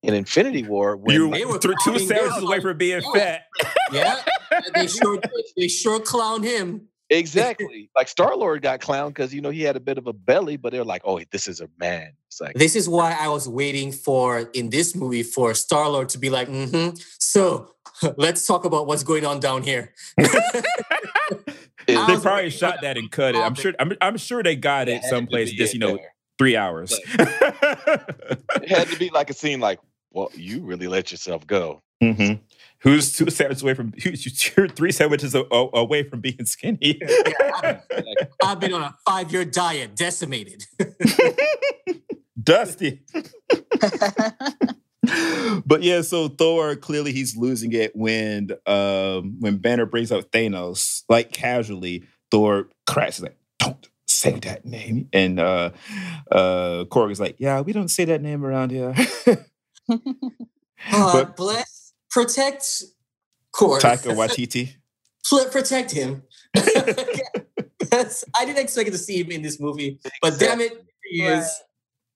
in 0.03 0.13
Infinity 0.13 0.65
War, 0.65 0.97
when 0.99 1.15
you 1.17 1.31
They 1.31 1.47
were 1.47 1.59
threw 1.59 1.73
two 1.83 1.93
clowning 1.93 2.07
sandwiches 2.09 2.43
away 2.43 2.61
from 2.61 2.77
being 2.77 3.01
Yeah. 3.03 3.13
fat. 3.15 3.43
Yeah. 3.91 4.23
they 4.75 4.87
sure 4.87 5.19
they 5.57 5.69
sure 5.69 5.99
clown 6.01 6.43
him. 6.43 6.89
Exactly 7.11 7.91
like 7.97 8.09
Star 8.09 8.37
Lord 8.37 8.63
got 8.63 8.81
clowned 8.81 9.09
because 9.09 9.35
you 9.35 9.41
know 9.41 9.51
he 9.51 9.63
had 9.63 9.77
a 9.77 9.81
bit 9.81 9.99
of 9.99 10.07
a 10.07 10.13
belly, 10.13 10.57
but 10.57 10.73
they're 10.73 10.85
like, 10.85 11.03
oh, 11.05 11.21
this 11.31 11.49
is 11.49 11.61
a 11.61 11.69
man. 11.79 12.13
It's 12.29 12.41
like 12.41 12.55
This 12.55 12.77
is 12.77 12.89
why 12.89 13.17
I 13.19 13.29
was 13.29 13.49
waiting 13.49 13.93
for 13.93 14.51
in 14.53 14.71
this 14.71 14.95
movie 14.95 15.23
for 15.23 15.55
Star 15.55 15.89
Lord 15.89 16.09
to 16.11 16.19
be 16.19 16.31
like, 16.31 16.49
mm-hmm. 16.49 16.97
So 17.19 17.75
let's 18.17 18.47
talk 18.47 18.65
about 18.65 18.87
what's 18.87 19.03
going 19.03 19.27
on 19.27 19.41
down 19.41 19.63
here. 19.63 19.95
They 21.87 21.95
probably 21.95 22.49
shot 22.49 22.79
that 22.81 22.97
and 22.97 23.11
cut 23.11 23.35
it. 23.35 23.39
I'm 23.41 23.55
sure. 23.55 23.75
I'm, 23.79 23.93
I'm 24.01 24.17
sure 24.17 24.43
they 24.43 24.57
got 24.57 24.89
it 24.89 24.95
had 24.95 25.03
to 25.03 25.09
someplace. 25.09 25.53
Just 25.53 25.75
you 25.75 25.81
know, 25.81 25.97
there. 25.97 26.15
three 26.39 26.57
hours. 26.57 26.99
it 27.09 28.69
had 28.69 28.89
to 28.89 28.99
be 28.99 29.11
like 29.11 29.29
a 29.29 29.35
scene 29.35 29.61
like, 29.61 29.81
well, 30.11 30.31
you 30.35 30.63
really 30.63 30.89
let 30.89 31.11
yourself 31.11 31.47
go. 31.47 31.83
Mhm. 32.03 32.41
Who's 32.85 33.13
two 33.13 33.29
sandwiches 33.31 33.63
away 33.63 33.75
from? 33.75 33.93
Who's 34.03 34.57
you're 34.57 34.69
three 34.69 34.93
sandwiches 34.93 35.35
a- 35.35 35.45
a- 35.51 35.71
away 35.75 36.03
from 36.05 36.21
being 36.21 36.45
skinny? 36.45 37.01
Like, 37.63 37.83
I've 38.43 38.61
been 38.61 38.73
on 38.75 38.83
a 38.83 38.95
five 39.07 39.33
year 39.33 39.45
diet, 39.45 39.97
decimated. 39.97 40.65
Dusty. 42.43 43.01
but 45.67 45.83
yeah, 45.83 46.01
so 46.03 46.29
Thor 46.29 46.77
clearly 46.77 47.13
he's 47.13 47.37
losing 47.37 47.73
it 47.73 47.95
when 47.97 48.51
um 48.67 49.37
when 49.41 49.57
Banner 49.59 49.87
brings 49.87 50.13
up 50.13 50.31
Thanos, 50.31 51.03
like 51.09 51.33
casually, 51.33 52.05
Thor 52.31 52.69
cracks 52.87 53.21
like, 53.21 53.37
don't 53.59 53.89
say 54.07 54.39
that 54.41 54.65
name. 54.67 55.09
And 55.13 55.41
uh 55.41 55.71
uh 56.31 56.85
Korg 56.91 57.11
is 57.13 57.21
like, 57.21 57.37
Yeah, 57.39 57.61
we 57.63 57.73
don't 57.73 57.89
say 57.89 58.05
that 58.07 58.21
name 58.23 58.45
around 58.45 58.71
here. 58.73 58.95
Uh, 59.27 59.37
But- 60.91 61.37
bless, 61.37 61.74
protect 62.15 62.85
Korg. 63.53 63.81
Taika 63.81 64.15
Waititi. 64.15 64.75
Pl- 65.29 65.51
protect 65.51 65.91
him. 65.91 66.23
Yes, 66.55 68.25
I 68.37 68.45
didn't 68.45 68.61
expect 68.61 68.93
to 68.93 68.99
see 68.99 69.21
him 69.21 69.33
in 69.33 69.43
this 69.43 69.59
movie, 69.59 69.99
but 70.23 70.39
damn 70.39 70.61
it, 70.61 70.85
he 71.03 71.23
is. 71.23 71.61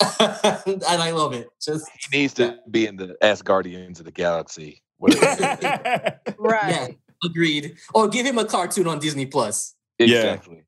and 0.21 0.85
I 0.85 1.11
love 1.11 1.33
it. 1.33 1.49
Just 1.61 1.91
he 1.99 2.19
needs 2.19 2.35
to 2.35 2.59
be 2.71 2.87
in 2.87 2.97
the 2.97 3.17
Asgardians 3.21 3.99
of 3.99 4.05
the 4.05 4.13
Galaxy. 4.13 4.83
whatever 4.99 5.27
it 5.27 6.21
is. 6.29 6.35
right. 6.39 6.71
yeah, 6.71 6.89
agreed. 7.25 7.77
Or 7.93 8.07
give 8.07 8.25
him 8.25 8.39
a 8.39 8.45
cartoon 8.45 8.87
on 8.87 9.01
Disney 9.01 9.27
Plus. 9.27 9.75
Yeah. 9.99 10.07
exactly. 10.07 10.65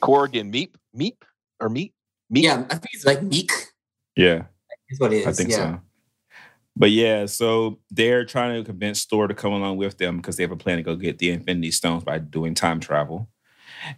Korg 0.00 0.38
and 0.38 0.52
Meep, 0.52 0.74
Meep 0.98 1.18
or 1.60 1.68
Meep, 1.68 1.92
Meep. 2.34 2.42
Yeah, 2.42 2.64
I 2.68 2.74
think 2.74 2.88
it's 2.92 3.06
like 3.06 3.20
Miek. 3.20 3.52
yeah. 4.16 4.44
Is 4.88 4.98
what 4.98 5.12
it 5.12 5.18
is. 5.18 5.26
I 5.28 5.32
think 5.32 5.50
yeah. 5.50 5.56
so. 5.56 5.80
But 6.76 6.90
yeah, 6.90 7.26
so 7.26 7.78
they're 7.90 8.24
trying 8.24 8.58
to 8.58 8.64
convince 8.64 9.04
Thor 9.04 9.28
to 9.28 9.34
come 9.34 9.52
along 9.52 9.76
with 9.76 9.98
them 9.98 10.16
because 10.16 10.36
they 10.36 10.42
have 10.42 10.52
a 10.52 10.56
plan 10.56 10.78
to 10.78 10.82
go 10.82 10.96
get 10.96 11.18
the 11.18 11.30
Infinity 11.30 11.70
Stones 11.70 12.02
by 12.04 12.18
doing 12.18 12.54
time 12.54 12.80
travel. 12.80 13.28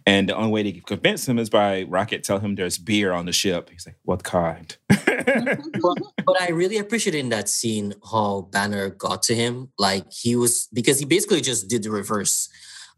And 0.05 0.27
the 0.27 0.35
only 0.35 0.51
way 0.51 0.63
to 0.63 0.81
convince 0.81 1.27
him 1.27 1.37
is 1.39 1.49
by 1.49 1.83
Rocket 1.83 2.23
telling 2.23 2.43
him 2.43 2.55
there's 2.55 2.77
beer 2.77 3.13
on 3.13 3.25
the 3.27 3.31
ship. 3.31 3.69
He's 3.69 3.85
like, 3.85 3.97
"What 4.03 4.23
kind?" 4.23 4.75
but, 4.89 5.97
but 6.25 6.41
I 6.41 6.49
really 6.49 6.77
appreciated 6.77 7.19
in 7.19 7.29
that 7.29 7.47
scene 7.49 7.93
how 8.11 8.49
Banner 8.51 8.89
got 8.89 9.21
to 9.23 9.35
him. 9.35 9.69
Like 9.77 10.05
he 10.11 10.35
was 10.35 10.67
because 10.73 10.97
he 10.99 11.05
basically 11.05 11.39
just 11.41 11.69
did 11.69 11.83
the 11.83 11.91
reverse 11.91 12.49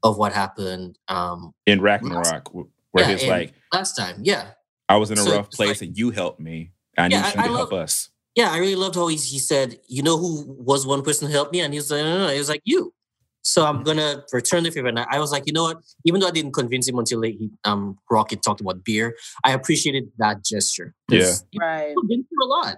of 0.02 0.18
what 0.18 0.32
happened 0.32 0.98
um 1.10 1.52
In 1.66 1.82
Ragnarok, 1.82 2.48
wh- 2.50 2.70
where 2.94 3.04
Yeah, 3.10 3.18
he's 3.18 3.28
like, 3.28 3.54
last 3.74 3.96
time. 3.98 4.22
Yeah. 4.24 4.52
"I 4.88 4.96
was 4.96 5.12
in 5.12 5.18
a 5.20 5.24
So 5.24 5.32
rough 5.36 5.52
place 5.52 5.82
like- 5.82 5.90
and 5.90 5.98
you 5.98 6.12
helped 6.12 6.40
me." 6.40 6.72
I 6.98 7.10
need 7.10 7.16
Yeah, 7.16 7.24
I- 7.24 7.28
you 7.28 7.34
to 7.34 7.40
I 7.40 7.44
help 7.48 7.72
love- 7.72 7.84
us. 7.84 8.10
Yeah, 8.38 8.52
I 8.52 8.58
really 8.60 8.76
loved 8.76 8.94
how 8.94 9.08
he, 9.08 9.16
he 9.16 9.40
said, 9.40 9.80
you 9.88 10.04
know 10.04 10.16
who 10.16 10.46
was 10.48 10.86
one 10.86 11.02
person 11.02 11.26
who 11.26 11.34
helped 11.34 11.52
me? 11.52 11.62
And 11.62 11.74
he 11.74 11.80
was 11.80 11.90
like, 11.90 12.04
no, 12.04 12.20
no, 12.20 12.28
no. 12.28 12.32
He 12.32 12.38
was 12.38 12.50
like, 12.50 12.62
you. 12.66 12.94
So 13.42 13.66
I'm 13.66 13.82
gonna 13.82 14.24
return 14.32 14.62
the 14.62 14.70
favor. 14.70 14.90
And 14.90 15.00
I 15.00 15.08
I 15.10 15.20
was 15.20 15.32
like, 15.32 15.48
you 15.48 15.54
know 15.54 15.64
what? 15.64 15.78
Even 16.06 16.20
though 16.20 16.28
I 16.28 16.32
didn't 16.32 16.52
convince 16.52 16.88
him 16.88 17.00
until 17.00 17.24
he 17.24 17.50
um 17.64 17.98
Rocket 18.12 18.44
talked 18.44 18.62
about 18.62 18.84
beer, 18.84 19.16
I 19.44 19.54
appreciated 19.54 20.12
that 20.20 20.46
gesture. 20.46 20.94
Yeah. 21.10 21.34
Right. 21.60 21.96
Been 22.08 22.26
through 22.26 22.46
a 22.46 22.48
lot. 22.48 22.76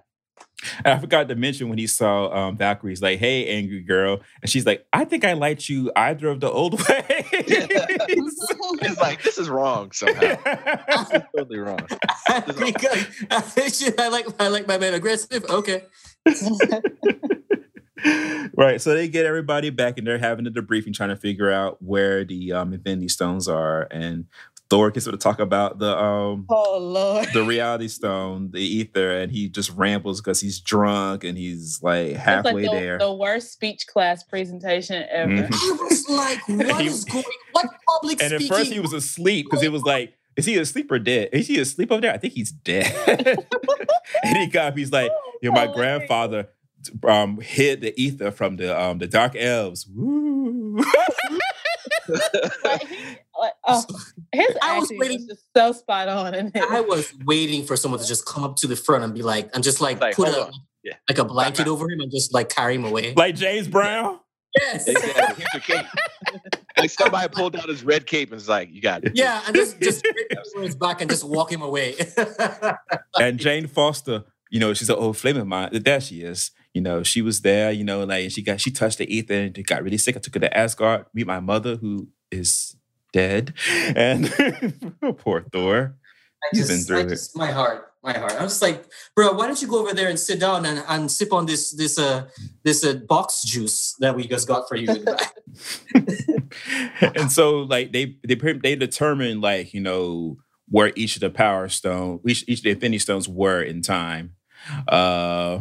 And 0.83 0.93
I 0.93 0.99
forgot 0.99 1.29
to 1.29 1.35
mention 1.35 1.69
when 1.69 1.77
he 1.77 1.87
saw 1.87 2.31
um, 2.33 2.57
Valkyrie, 2.57 2.91
he's 2.91 3.01
like, 3.01 3.19
"Hey, 3.19 3.47
angry 3.47 3.81
girl," 3.81 4.19
and 4.41 4.49
she's 4.51 4.65
like, 4.65 4.85
"I 4.91 5.05
think 5.05 5.23
I 5.23 5.33
liked 5.33 5.69
you 5.69 5.91
either 5.95 6.27
of 6.27 6.39
the 6.41 6.51
old 6.51 6.73
ways." 6.89 7.25
It's 8.81 8.99
like 8.99 9.21
this 9.23 9.37
is 9.37 9.49
wrong 9.49 9.91
somehow. 9.91 10.19
This 10.87 11.11
is 11.11 11.21
totally 11.35 11.59
wrong. 11.59 11.79
because 12.47 13.93
I 13.97 14.07
like 14.09 14.27
I 14.39 14.47
like 14.47 14.67
my 14.67 14.77
man 14.77 14.93
aggressive. 14.93 15.43
Okay. 15.49 15.83
right. 18.55 18.81
So 18.81 18.93
they 18.93 19.07
get 19.07 19.25
everybody 19.25 19.69
back, 19.69 19.97
and 19.97 20.05
they're 20.05 20.17
having 20.17 20.47
a 20.47 20.51
debriefing, 20.51 20.93
trying 20.93 21.09
to 21.09 21.15
figure 21.15 21.51
out 21.51 21.81
where 21.81 22.23
the 22.23 22.53
um, 22.53 22.73
Infinity 22.73 23.09
Stones 23.09 23.47
are. 23.47 23.87
And 23.91 24.25
Thor 24.69 24.91
gets 24.91 25.05
to 25.05 25.17
talk 25.17 25.39
about 25.39 25.79
the 25.79 25.97
um, 25.97 26.45
oh 26.49 26.77
Lord. 26.79 27.27
the 27.33 27.43
Reality 27.43 27.87
Stone, 27.87 28.51
the 28.51 28.59
Ether, 28.61 29.11
and 29.17 29.31
he 29.31 29.49
just 29.49 29.71
rambles 29.71 30.21
because 30.21 30.39
he's 30.39 30.59
drunk 30.59 31.23
and 31.23 31.37
he's 31.37 31.79
like 31.81 32.13
halfway 32.15 32.53
like 32.53 32.63
the, 32.65 32.69
there. 32.71 32.97
the 32.99 33.11
worst 33.13 33.51
speech 33.51 33.87
class 33.87 34.23
presentation 34.23 35.03
ever. 35.09 35.31
Mhm. 35.31 35.51
I 35.51 35.83
was 35.83 36.09
like, 36.09 36.47
what 36.69 36.81
He- 36.81 36.87
is 36.87 37.03
going? 37.05 37.23
What 37.53 37.65
public 37.87 38.21
And 38.21 38.31
at 38.33 38.43
first 38.43 38.71
he 38.71 38.79
was 38.79 38.93
asleep 38.93 39.47
because 39.49 39.63
it 39.63 39.71
was 39.71 39.81
like, 39.83 40.13
is 40.35 40.45
he 40.45 40.55
asleep 40.57 40.91
or 40.91 40.99
dead? 40.99 41.29
Is 41.33 41.47
he 41.47 41.59
asleep 41.59 41.91
over 41.91 42.01
there? 42.01 42.13
I 42.13 42.17
think 42.17 42.33
he's 42.33 42.51
dead. 42.51 42.93
and 44.23 44.37
he 44.37 44.47
got 44.47 44.67
up, 44.67 44.77
he's 44.77 44.91
like, 44.91 45.11
you 45.41 45.49
know, 45.49 45.55
my 45.55 45.61
Hilarious. 45.67 45.75
grandfather 46.07 46.49
um 47.07 47.41
hid 47.41 47.81
the 47.81 47.99
ether 48.01 48.31
from 48.31 48.55
the 48.55 48.79
um 48.79 48.99
the 48.99 49.07
dark 49.07 49.35
elves. 49.35 49.87
Woo. 49.87 50.79
Like, 52.63 52.87
he- 52.87 53.17
like, 53.39 53.53
oh, 53.65 53.83
his 54.33 54.57
I 54.61 54.79
was 54.79 54.91
waiting- 54.95 55.17
was 55.19 55.27
just 55.27 55.43
so 55.55 55.71
spot 55.71 56.07
on 56.07 56.33
in. 56.35 56.51
I 56.55 56.81
was 56.81 57.13
waiting 57.25 57.65
for 57.65 57.75
someone 57.77 57.99
to 57.99 58.05
just 58.07 58.25
come 58.25 58.43
up 58.43 58.55
to 58.57 58.67
the 58.67 58.75
front 58.75 59.03
and 59.03 59.13
be 59.13 59.21
like, 59.21 59.49
and 59.53 59.63
just 59.63 59.81
like, 59.81 59.99
Like, 60.01 60.15
put 60.15 60.27
a. 60.29 60.51
Yeah. 60.81 60.93
like 61.09 61.17
a 61.17 61.25
blanket 61.25 61.67
over 61.67 61.89
him 61.91 61.99
and 61.99 62.09
just 62.09 62.33
like 62.33 62.47
carry 62.49 62.75
him 62.75 62.85
away. 62.85 63.13
like 63.15 63.35
James 63.35 63.67
Brown. 63.67 64.19
yes. 64.57 64.87
Exactly. 64.87 65.43
Here's 65.51 65.53
your 65.53 65.61
cape. 65.83 65.85
Like 66.77 66.89
somebody 66.89 67.27
pulled 67.27 67.55
out 67.57 67.67
his 67.67 67.83
red 67.83 68.05
cape 68.07 68.29
and 68.29 68.35
was 68.35 68.47
like, 68.47 68.69
"You 68.71 68.81
got 68.81 69.03
it." 69.03 69.11
Yeah, 69.13 69.41
and 69.45 69.53
just 69.53 69.79
just 69.81 70.05
rip 70.05 70.31
him 70.31 70.37
over 70.55 70.63
his 70.65 70.75
back 70.75 71.01
and 71.01 71.09
just 71.09 71.25
walk 71.25 71.51
him 71.51 71.61
away. 71.61 71.95
And 73.19 73.37
Jane 73.39 73.67
Foster, 73.67 74.23
you 74.49 74.59
know, 74.59 74.73
she's 74.73 74.89
an 74.89 74.95
old 74.95 75.17
flame 75.17 75.37
of 75.37 75.45
mine. 75.47 75.69
There 75.73 75.99
she 75.99 76.21
is. 76.21 76.51
You 76.73 76.81
know, 76.81 77.03
she 77.03 77.21
was 77.21 77.41
there, 77.41 77.71
you 77.71 77.83
know, 77.83 78.03
like 78.05 78.31
she 78.31 78.41
got 78.41 78.61
she 78.61 78.71
touched 78.71 78.99
the 78.99 79.13
ether 79.13 79.33
and 79.33 79.57
it 79.57 79.63
got 79.67 79.83
really 79.83 79.97
sick. 79.97 80.15
I 80.15 80.19
took 80.19 80.35
her 80.35 80.39
to 80.39 80.57
Asgard, 80.57 81.05
meet 81.13 81.27
my 81.27 81.39
mother 81.41 81.75
who 81.75 82.07
is 82.31 82.75
dead. 83.13 83.53
And 83.95 84.31
poor 85.19 85.45
Thor. 85.51 85.95
I 86.43 86.47
He's 86.51 86.67
just, 86.67 86.87
been 86.87 86.97
I 86.97 87.01
through 87.03 87.13
it. 87.13 87.21
my 87.35 87.51
heart, 87.51 87.91
my 88.01 88.17
heart. 88.17 88.31
I 88.33 88.43
was 88.43 88.53
just 88.53 88.61
like, 88.61 88.85
bro, 89.15 89.33
why 89.33 89.45
don't 89.47 89.61
you 89.61 89.67
go 89.67 89.79
over 89.81 89.93
there 89.93 90.07
and 90.09 90.17
sit 90.17 90.39
down 90.39 90.65
and, 90.65 90.83
and 90.87 91.11
sip 91.11 91.33
on 91.33 91.45
this 91.45 91.71
this 91.71 91.99
uh 91.99 92.27
this 92.63 92.83
uh, 92.85 92.93
box 93.07 93.43
juice 93.43 93.95
that 93.99 94.15
we 94.15 94.25
just 94.27 94.47
got 94.47 94.69
for 94.69 94.75
you? 94.75 94.89
in 94.89 95.03
the 95.03 95.17
back?" 97.01 97.13
and 97.17 97.31
so 97.31 97.59
like 97.59 97.91
they 97.91 98.15
they 98.23 98.35
they 98.35 98.75
determined 98.75 99.41
like 99.41 99.73
you 99.73 99.81
know 99.81 100.37
where 100.69 100.93
each 100.95 101.15
of 101.15 101.21
the 101.21 101.29
power 101.29 101.67
stone 101.67 102.19
each, 102.25 102.45
each 102.47 102.59
of 102.59 102.63
the 102.63 102.69
infinity 102.69 102.99
stones 102.99 103.27
were 103.27 103.61
in 103.61 103.81
time 103.81 104.33
uh 104.87 105.59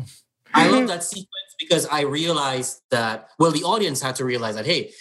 I 0.54 0.68
love 0.68 0.86
that 0.88 1.02
sequence 1.02 1.28
because 1.58 1.86
I 1.86 2.02
realized 2.02 2.80
that, 2.90 3.30
well, 3.38 3.50
the 3.50 3.64
audience 3.64 4.00
had 4.00 4.16
to 4.16 4.24
realize 4.24 4.54
that, 4.54 4.66
hey, 4.66 4.92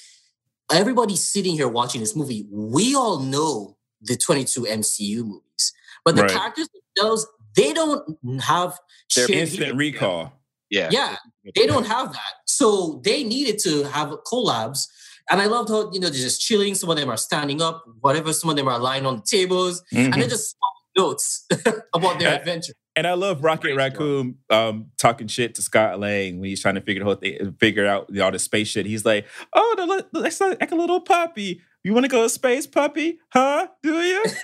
everybody 0.71 1.15
sitting 1.15 1.53
here 1.53 1.67
watching 1.67 2.01
this 2.01 2.15
movie, 2.15 2.45
we 2.51 2.95
all 2.95 3.19
know 3.19 3.77
the 4.01 4.15
22 4.15 4.61
MCU 4.67 5.23
movies, 5.23 5.73
but 6.05 6.15
the 6.15 6.23
Right. 6.23 6.31
characters 6.31 6.67
themselves, 6.95 7.25
they 7.55 7.73
don't 7.73 8.17
have 8.41 8.79
They're 9.15 9.29
instant 9.31 9.59
history. 9.59 9.71
recall 9.91 10.33
Yeah. 10.69 10.89
Yeah, 10.91 11.15
they 11.55 11.65
don't 11.65 11.85
have 11.87 12.11
that. 12.13 12.33
So 12.45 13.01
they 13.03 13.23
needed 13.23 13.57
to 13.59 13.83
have 13.85 14.09
collabs. 14.25 14.87
And 15.29 15.41
I 15.41 15.45
loved 15.45 15.69
how, 15.69 15.91
you 15.91 15.99
know, 15.99 16.09
they're 16.09 16.19
just 16.21 16.41
chilling. 16.41 16.75
Some 16.75 16.89
of 16.89 16.97
them 16.97 17.09
are 17.09 17.17
standing 17.17 17.61
up, 17.61 17.83
whatever. 18.01 18.31
Some 18.33 18.49
of 18.49 18.55
them 18.57 18.67
are 18.67 18.79
lying 18.79 19.05
on 19.05 19.17
the 19.17 19.21
tables. 19.23 19.81
And 19.91 20.13
Mhm. 20.13 20.19
they 20.21 20.27
just 20.27 20.51
swap 20.51 20.73
notes 20.97 21.45
about 21.93 22.19
their 22.19 22.29
Uh, 22.33 22.35
adventure. 22.37 22.73
And 22.97 23.05
I 23.05 23.13
love 23.13 23.43
Rocket 23.43 23.75
Raccoon 23.75 24.39
um, 24.49 24.87
talking 24.97 25.27
shit 25.27 25.53
to 25.55 25.61
Scott 25.61 25.99
Lang 25.99 26.39
when 26.39 26.49
he's 26.49 26.61
trying 26.61 26.75
to 26.75 26.81
figure 26.81 27.01
the 27.01 27.05
whole 27.05 27.15
thing, 27.15 27.55
figure 27.59 27.85
out 27.85 28.09
all 28.19 28.31
the 28.31 28.39
space 28.39 28.69
shit. 28.69 28.87
He's 28.87 29.05
like, 29.05 29.27
"Oh, 29.53 30.03
the, 30.11 30.21
that's 30.21 30.41
like 30.41 30.71
a 30.71 30.75
little 30.75 30.99
puppy. 30.99 31.61
You 31.83 31.93
want 31.93 32.05
to 32.05 32.09
go 32.09 32.23
to 32.23 32.29
space 32.29 32.65
puppy? 32.65 33.19
Huh? 33.31 33.67
Do 33.83 34.01
you?" 34.01 34.23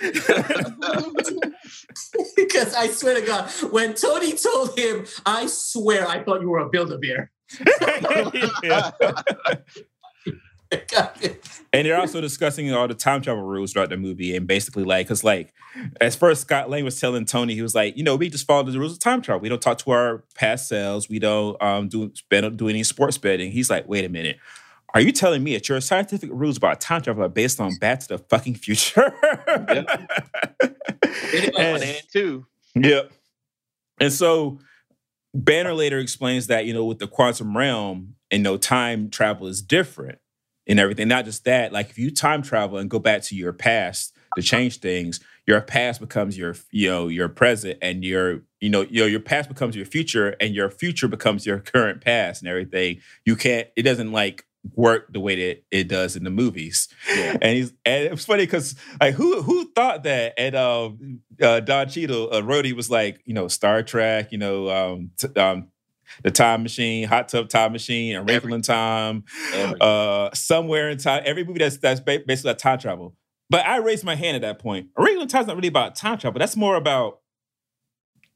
because 2.36 2.74
I 2.74 2.86
swear 2.92 3.20
to 3.20 3.26
God, 3.26 3.50
when 3.72 3.94
Tony 3.94 4.34
told 4.34 4.78
him, 4.78 5.04
I 5.26 5.46
swear 5.48 6.06
I 6.06 6.22
thought 6.22 6.40
you 6.40 6.48
were 6.48 6.60
a 6.60 6.68
Build-A-Bear. 6.68 7.32
Yeah. 8.62 8.92
And 11.72 11.86
they're 11.86 11.98
also 11.98 12.20
discussing 12.20 12.72
all 12.72 12.86
the 12.86 12.94
time 12.94 13.20
travel 13.20 13.42
rules 13.42 13.72
throughout 13.72 13.90
the 13.90 13.96
movie, 13.96 14.36
and 14.36 14.46
basically 14.46 14.84
like, 14.84 15.08
cause 15.08 15.24
like, 15.24 15.52
as 16.00 16.14
first 16.14 16.42
Scott 16.42 16.70
Lang 16.70 16.84
was 16.84 17.00
telling 17.00 17.24
Tony, 17.24 17.54
he 17.54 17.62
was 17.62 17.74
like, 17.74 17.96
you 17.96 18.04
know, 18.04 18.14
we 18.14 18.28
just 18.28 18.46
follow 18.46 18.62
the 18.62 18.78
rules 18.78 18.92
of 18.92 19.00
time 19.00 19.20
travel. 19.22 19.40
We 19.40 19.48
don't 19.48 19.60
talk 19.60 19.78
to 19.78 19.90
our 19.90 20.22
past 20.36 20.68
selves. 20.68 21.08
We 21.08 21.18
don't 21.18 21.60
um 21.62 21.88
do 21.88 22.12
spend 22.14 22.56
do 22.56 22.68
any 22.68 22.84
sports 22.84 23.18
betting. 23.18 23.50
He's 23.50 23.70
like, 23.70 23.88
wait 23.88 24.04
a 24.04 24.08
minute. 24.08 24.38
Are 24.94 25.00
you 25.00 25.10
telling 25.10 25.42
me 25.42 25.54
that 25.54 25.68
your 25.68 25.80
scientific 25.80 26.30
rules 26.32 26.56
about 26.56 26.80
time 26.80 27.02
travel 27.02 27.24
are 27.24 27.28
based 27.28 27.60
on 27.60 27.76
Back 27.80 27.98
to 28.00 28.08
the 28.08 28.18
fucking 28.18 28.54
future? 28.54 29.12
Pretty 31.10 31.52
And- 31.58 32.02
two. 32.12 32.46
Yep. 32.76 33.10
And 34.00 34.12
so 34.12 34.60
Banner 35.34 35.74
later 35.74 35.98
explains 35.98 36.46
that, 36.46 36.66
you 36.66 36.72
know, 36.72 36.84
with 36.84 37.00
the 37.00 37.08
quantum 37.08 37.56
realm, 37.56 38.14
and 38.30 38.42
no 38.42 38.56
time 38.56 39.10
travel 39.10 39.46
is 39.48 39.62
different 39.62 40.18
and 40.66 40.80
everything. 40.80 41.08
Not 41.08 41.24
just 41.24 41.44
that, 41.44 41.72
like 41.72 41.90
if 41.90 41.98
you 41.98 42.10
time 42.10 42.42
travel 42.42 42.78
and 42.78 42.90
go 42.90 42.98
back 42.98 43.22
to 43.22 43.36
your 43.36 43.52
past 43.52 44.14
to 44.36 44.42
change 44.42 44.78
things, 44.78 45.20
your 45.46 45.60
past 45.60 46.00
becomes 46.00 46.38
your, 46.38 46.56
you 46.70 46.88
know, 46.88 47.08
your 47.08 47.28
present 47.28 47.78
and 47.82 48.02
your, 48.04 48.42
you 48.60 48.70
know, 48.70 48.82
your 48.82 49.08
your 49.08 49.20
past 49.20 49.48
becomes 49.48 49.76
your 49.76 49.86
future 49.86 50.36
and 50.40 50.54
your 50.54 50.70
future 50.70 51.08
becomes 51.08 51.44
your 51.44 51.58
current 51.58 52.00
past 52.00 52.42
and 52.42 52.48
everything. 52.48 53.00
You 53.24 53.36
can't, 53.36 53.68
it 53.76 53.82
doesn't 53.82 54.12
like 54.12 54.46
work 54.74 55.12
the 55.12 55.20
way 55.20 55.36
that 55.36 55.64
it 55.70 55.88
does 55.88 56.16
in 56.16 56.24
the 56.24 56.30
movies. 56.30 56.88
Yeah. 57.14 57.36
And 57.42 57.56
he's 57.56 57.72
and 57.84 58.04
it 58.04 58.10
was 58.10 58.24
funny 58.24 58.44
because 58.44 58.74
like 59.00 59.14
who 59.14 59.42
who 59.42 59.70
thought 59.72 60.04
that? 60.04 60.32
And 60.38 60.54
um 60.56 61.20
uh 61.40 61.60
Don 61.60 61.88
Cheadle, 61.88 62.30
uh, 62.32 62.40
Rhodey 62.40 62.72
was 62.72 62.90
like, 62.90 63.20
you 63.26 63.34
know, 63.34 63.48
Star 63.48 63.82
Trek, 63.82 64.32
you 64.32 64.38
know, 64.38 64.70
um, 64.70 65.10
t- 65.18 65.28
um 65.38 65.68
the 66.22 66.30
time 66.30 66.62
machine, 66.62 67.06
hot 67.08 67.28
tub 67.28 67.48
time 67.48 67.72
machine, 67.72 68.14
and 68.16 68.28
wrinkle 68.28 68.54
in 68.54 68.62
time, 68.62 69.24
Everything. 69.52 69.76
uh 69.82 70.30
somewhere 70.34 70.88
in 70.90 70.98
time, 70.98 71.22
every 71.26 71.44
movie 71.44 71.58
that's 71.58 71.78
that's 71.78 72.00
basically 72.00 72.34
about 72.50 72.58
time 72.58 72.78
travel. 72.78 73.16
But 73.50 73.66
I 73.66 73.76
raised 73.78 74.04
my 74.04 74.14
hand 74.14 74.36
at 74.36 74.42
that 74.42 74.58
point. 74.58 74.88
A 74.96 75.02
wrinkle 75.02 75.22
in 75.22 75.28
time's 75.28 75.46
not 75.46 75.56
really 75.56 75.68
about 75.68 75.94
time 75.96 76.18
travel. 76.18 76.38
That's 76.38 76.56
more 76.56 76.76
about 76.76 77.20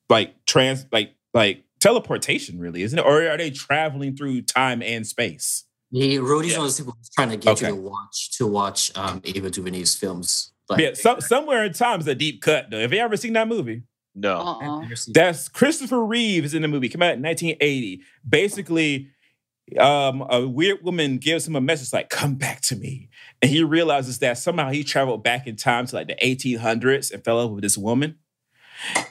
like 0.09 0.35
trans 0.47 0.87
like 0.93 1.15
like 1.35 1.65
teleportation, 1.81 2.59
really, 2.59 2.83
isn't 2.83 2.99
it? 2.99 3.05
Or 3.05 3.27
are 3.29 3.37
they 3.37 3.51
traveling 3.51 4.17
through 4.17 4.43
time 4.43 4.83
and 4.83 5.07
space? 5.07 5.65
He, 5.91 6.19
Rhodey's 6.19 6.53
Yeah. 6.53 6.59
one 6.59 6.67
of 6.67 6.73
those 6.73 6.77
people 6.79 6.95
who's 6.99 7.09
trying 7.11 7.31
to 7.31 7.37
get 7.37 7.51
Okay. 7.53 7.69
you 7.69 7.75
to 7.75 7.81
watch 7.81 8.31
to 8.39 8.47
watch 8.47 8.97
um, 8.97 9.21
Ava 9.25 9.51
DuVernay's 9.51 9.95
films. 9.95 10.53
Like, 10.69 10.81
yeah, 10.81 10.91
some, 10.95 11.21
somewhere 11.23 11.65
in 11.65 11.73
time 11.73 12.01
is 12.01 12.07
a 12.09 12.15
deep 12.15 12.43
cut 12.43 12.67
though. 12.71 12.81
Have 12.81 12.93
you 12.93 12.99
ever 12.99 13.17
seen 13.17 13.33
that 13.35 13.49
movie? 13.49 13.85
No. 14.21 14.39
Uh-uh. 14.39 14.87
That's 15.09 15.49
Christopher 15.49 16.05
Reeve 16.05 16.45
is 16.45 16.55
in 16.55 16.63
the 16.63 16.69
movie. 16.69 16.89
Came 16.89 17.03
out 17.03 17.15
in 17.15 17.23
1980. 17.23 18.03
Basically, 18.29 19.09
um, 19.79 20.27
a 20.31 20.47
weird 20.47 20.83
woman 20.83 21.19
gives 21.19 21.47
him 21.47 21.57
a 21.57 21.61
message 21.61 21.93
like, 21.93 22.09
"Come 22.09 22.35
back 22.37 22.61
to 22.63 22.77
me," 22.77 23.09
and 23.43 23.51
he 23.51 23.63
realizes 23.63 24.19
that 24.21 24.39
somehow 24.39 24.71
he 24.71 24.83
traveled 24.85 25.23
back 25.23 25.47
in 25.47 25.57
time 25.57 25.87
to 25.87 25.97
like 25.97 26.09
the 26.09 26.17
1800s 26.23 27.13
and 27.13 27.25
fell 27.25 27.39
in 27.41 27.47
love 27.47 27.55
with 27.55 27.63
this 27.63 27.79
woman, 27.79 28.17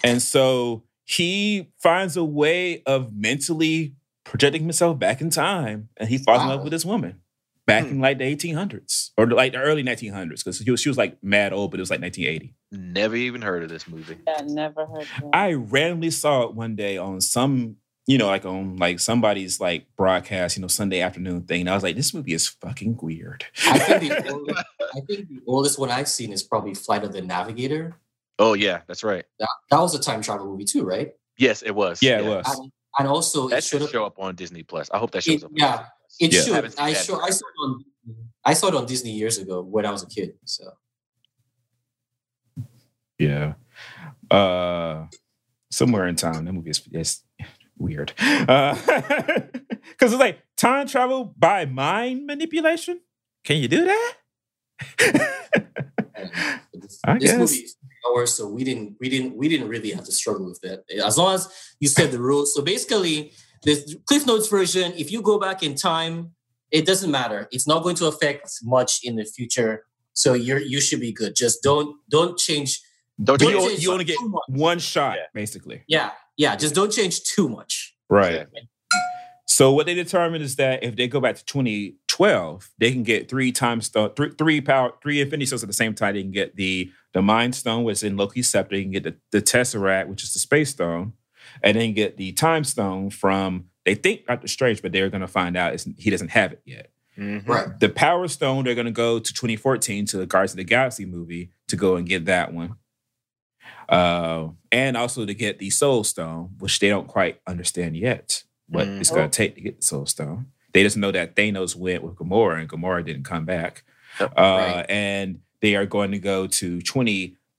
and 0.04 0.22
so 0.22 0.84
he 1.06 1.72
finds 1.80 2.18
a 2.18 2.24
way 2.24 2.82
of 2.84 3.16
mentally 3.16 3.96
projecting 4.24 4.64
himself 4.64 5.00
back 5.00 5.22
in 5.22 5.30
time, 5.30 5.90
and 5.98 6.10
he 6.10 6.18
falls 6.18 6.42
in 6.42 6.48
love 6.50 6.64
with 6.64 6.72
this 6.72 6.86
woman. 6.86 7.22
Back 7.68 7.84
Hmm. 7.84 7.90
in 7.92 8.00
like 8.00 8.18
the 8.18 8.24
1800s 8.36 9.12
or 9.18 9.28
like 9.28 9.52
the 9.52 9.60
early 9.60 9.84
1900s, 9.84 10.38
because 10.44 10.58
she 10.64 10.72
was, 10.72 10.80
she 10.82 10.88
was 10.90 10.98
like 10.98 11.22
mad 11.22 11.52
old, 11.54 11.70
but 11.72 11.80
it 11.80 11.84
was 11.84 11.90
like 11.90 12.00
1980. 12.02 12.56
Never 12.72 13.16
even 13.16 13.42
heard 13.42 13.62
of 13.62 13.68
this 13.70 13.88
movie. 13.90 14.18
Yeah, 14.26 14.42
never 14.48 14.86
heard 14.86 15.06
that. 15.22 15.30
I 15.34 15.52
randomly 15.54 16.10
saw 16.12 16.44
it 16.44 16.54
one 16.56 16.76
day 16.78 16.98
on 16.98 17.20
some, 17.20 17.76
you 18.06 18.18
know, 18.18 18.28
like 18.28 18.46
on 18.46 18.78
like 18.78 19.02
somebody's 19.02 19.60
like 19.60 19.86
broadcast, 19.98 20.56
you 20.56 20.62
know, 20.62 20.70
Sunday 20.70 21.02
afternoon 21.02 21.42
thing. 21.44 21.60
And 21.62 21.70
I 21.70 21.74
was 21.74 21.84
like, 21.84 21.98
this 21.98 22.14
movie 22.14 22.34
is 22.34 22.48
fucking 22.48 23.00
weird. 23.02 23.44
I 23.68 23.78
think, 23.80 24.14
the 24.26 24.32
oldest, 24.34 24.66
I 24.96 25.00
think 25.02 25.28
the 25.28 25.42
oldest 25.46 25.78
one 25.78 25.92
I've 25.92 26.08
seen 26.08 26.32
is 26.32 26.44
probably 26.44 26.74
Flight 26.74 27.04
of 27.04 27.12
the 27.12 27.22
Navigator. 27.22 27.98
Oh 28.40 28.54
yeah, 28.54 28.82
that's 28.88 29.04
right. 29.04 29.26
That, 29.40 29.50
that 29.72 29.80
was 29.82 29.94
a 29.94 30.00
time 30.00 30.22
travel 30.22 30.46
movie 30.46 30.64
too, 30.64 30.84
right? 30.86 31.12
Yes, 31.38 31.64
it 31.64 31.72
was. 31.76 32.02
Yeah, 32.02 32.20
it 32.20 32.26
was. 32.26 32.46
And, 32.58 32.72
and 33.00 33.08
also, 33.10 33.50
That 33.50 33.58
it 33.58 33.64
should 33.66 33.82
should 33.82 33.92
show 33.92 34.06
up 34.06 34.18
on 34.20 34.36
Disney 34.36 34.64
Plus. 34.64 34.90
I 34.90 35.00
hope 35.00 35.12
that 35.12 35.24
shows 35.24 35.36
It- 35.42 35.44
up. 35.44 35.52
yeah, 35.54 35.66
on 35.66 35.74
Disney 35.74 35.84
Plus. 35.84 35.90
It 36.20 36.34
Yeah. 36.34 36.42
should. 36.42 36.54
Haven't 36.56 36.80
I 36.80 36.94
that 36.94 37.06
saw. 37.06 37.20
I 37.20 37.30
saw 37.30 37.46
it 37.48 37.60
on. 37.64 37.86
I 38.46 38.54
saw 38.54 38.68
it 38.70 38.76
on 38.76 38.86
Disney 38.86 39.12
years 39.12 39.38
ago 39.38 39.62
when 39.62 39.86
I 39.86 39.92
was 39.92 40.04
a 40.04 40.08
kid. 40.08 40.34
So 40.46 40.64
Yeah. 43.20 43.54
Uh 44.32 45.08
somewhere 45.72 46.08
in 46.08 46.16
time. 46.16 46.46
That 46.46 46.54
movie 46.54 46.70
is, 46.72 46.82
is 46.92 47.22
weird. 47.78 48.14
Uh 48.20 48.76
because 49.90 50.14
it's 50.14 50.20
like 50.20 50.40
time 50.56 50.88
travel 50.88 51.34
by 51.38 51.66
mind 51.66 52.26
manipulation. 52.26 53.02
Can 53.44 53.58
you 53.58 53.68
do 53.68 53.86
that? 53.86 54.14
but 55.00 56.82
this, 56.82 57.00
I 57.06 57.14
this 57.20 57.32
guess. 57.32 57.38
movie 57.40 57.64
is 57.64 57.76
three 57.80 57.98
hours, 58.12 58.34
so 58.34 58.48
we 58.48 58.64
didn't. 58.64 58.96
We 59.00 59.10
didn't. 59.10 59.36
We 59.36 59.50
didn't 59.50 59.68
really 59.70 59.92
have 59.92 60.04
to 60.06 60.12
struggle 60.12 60.46
with 60.48 60.60
that 60.62 60.84
as 61.04 61.18
long 61.18 61.34
as 61.36 61.48
you 61.80 61.88
set 61.88 62.12
the 62.12 62.20
rules. 62.20 62.54
So 62.54 62.62
basically, 62.62 63.32
the 63.64 64.00
Cliff 64.06 64.26
Notes 64.26 64.48
version. 64.48 64.94
If 64.96 65.12
you 65.12 65.22
go 65.22 65.40
back 65.40 65.64
in 65.64 65.76
time, 65.76 66.32
it 66.72 66.86
doesn't 66.86 67.12
matter. 67.12 67.48
It's 67.52 67.68
not 67.68 67.84
going 67.84 67.96
to 67.98 68.08
affect 68.08 68.50
much 68.64 69.00
in 69.04 69.16
the 69.16 69.26
future. 69.26 69.86
So 70.14 70.34
you're 70.34 70.60
you 70.60 70.82
should 70.82 71.00
be 71.00 71.12
good. 71.12 71.36
Just 71.36 71.62
don't 71.64 71.96
don't 72.10 72.38
change. 72.38 72.82
Don't 73.24 73.42
you? 73.42 73.48
you, 73.48 73.54
Don't 73.54 73.62
only, 73.62 73.74
change 73.74 73.84
you 73.84 73.92
only 73.92 74.06
get 74.06 74.18
one 74.48 74.80
shot, 74.80 75.18
Yeah. 75.18 75.24
basically. 75.34 75.84
Yeah, 75.88 76.12
yeah. 76.38 76.56
Just 76.56 76.76
don't 76.76 76.92
change 76.92 77.24
too 77.24 77.50
much. 77.50 77.96
Right. 78.10 78.46
So 79.46 79.72
what 79.72 79.86
they 79.86 79.94
determined 79.96 80.44
is 80.44 80.58
that 80.58 80.84
if 80.84 80.96
they 80.96 81.08
go 81.08 81.20
back 81.20 81.36
to 81.38 81.46
2012, 81.46 82.70
they 82.78 82.92
can 82.92 83.04
get 83.04 83.30
three 83.30 83.52
time 83.52 83.82
stone, 83.82 84.12
three, 84.16 84.32
three 84.38 84.62
power, 84.62 84.92
three 85.02 85.22
infinity 85.22 85.46
stones 85.48 85.64
at 85.64 85.68
the 85.68 85.74
same 85.74 85.96
time. 85.96 86.14
They 86.16 86.22
can 86.22 86.32
get 86.32 86.56
the 86.56 86.92
the 87.14 87.22
mind 87.22 87.56
stone, 87.56 87.84
which 87.84 87.94
is 87.98 88.04
in 88.04 88.18
Loki's 88.18 88.50
scepter. 88.50 88.76
They 88.76 88.84
can 88.84 88.92
get 88.92 89.04
the, 89.04 89.16
the 89.32 89.42
tesseract, 89.42 90.08
which 90.10 90.24
is 90.24 90.34
the 90.34 90.40
space 90.40 90.70
stone, 90.72 91.14
and 91.64 91.78
then 91.78 91.94
get 91.94 92.18
the 92.18 92.32
time 92.34 92.64
stone 92.64 93.10
from. 93.10 93.66
They 93.86 93.96
think 93.96 94.26
Doctor 94.26 94.48
Strange, 94.48 94.82
but 94.82 94.92
they're 94.92 95.10
going 95.10 95.22
to 95.22 95.28
find 95.28 95.56
out 95.56 95.74
it's, 95.74 95.88
he 95.98 96.10
doesn't 96.10 96.32
have 96.32 96.52
it 96.54 96.62
yet. 96.66 96.92
Mhm. 97.18 97.48
Right. 97.48 97.80
The 97.80 97.90
Power 97.90 98.28
Stone, 98.28 98.66
they're 98.66 98.76
going 98.76 98.86
to 98.86 98.92
go 98.92 99.18
to 99.18 99.34
2014 99.34 100.06
to 100.08 100.18
the 100.18 100.26
Guardians 100.26 100.52
of 100.52 100.58
the 100.58 100.64
Galaxy 100.66 101.06
movie 101.06 101.52
to 101.68 101.76
go 101.76 101.96
and 101.96 102.08
get 102.08 102.26
that 102.26 102.54
one. 102.54 102.76
Uh, 103.90 104.50
and 104.72 104.98
also 104.98 105.26
to 105.26 105.34
get 105.34 105.60
the 105.60 105.70
Soul 105.70 106.04
Stone, 106.04 106.56
which 106.60 106.80
they 106.80 106.90
don't 106.90 107.08
quite 107.08 107.40
understand 107.48 107.96
yet 107.96 108.44
what 108.68 108.86
Mm. 108.88 109.00
it's 109.00 109.10
going 109.10 109.30
to 109.30 109.36
take 109.36 109.56
to 109.56 109.62
get 109.62 109.78
the 109.78 109.84
Soul 109.84 110.06
Stone. 110.06 110.48
They 110.74 110.84
just 110.84 110.98
know 110.98 111.12
that 111.12 111.36
Thanos 111.36 111.76
went 111.76 112.04
with 112.04 112.16
Gamora 112.16 112.60
and 112.60 112.70
Gamora 112.70 113.06
didn't 113.06 113.24
come 113.24 113.46
back. 113.46 113.84
Yep. 114.20 114.34
Uh, 114.38 114.84
And 114.90 115.40
they 115.62 115.76
are 115.76 115.86
going 115.86 116.12
to 116.12 116.20
go 116.20 116.46
to 116.48 116.82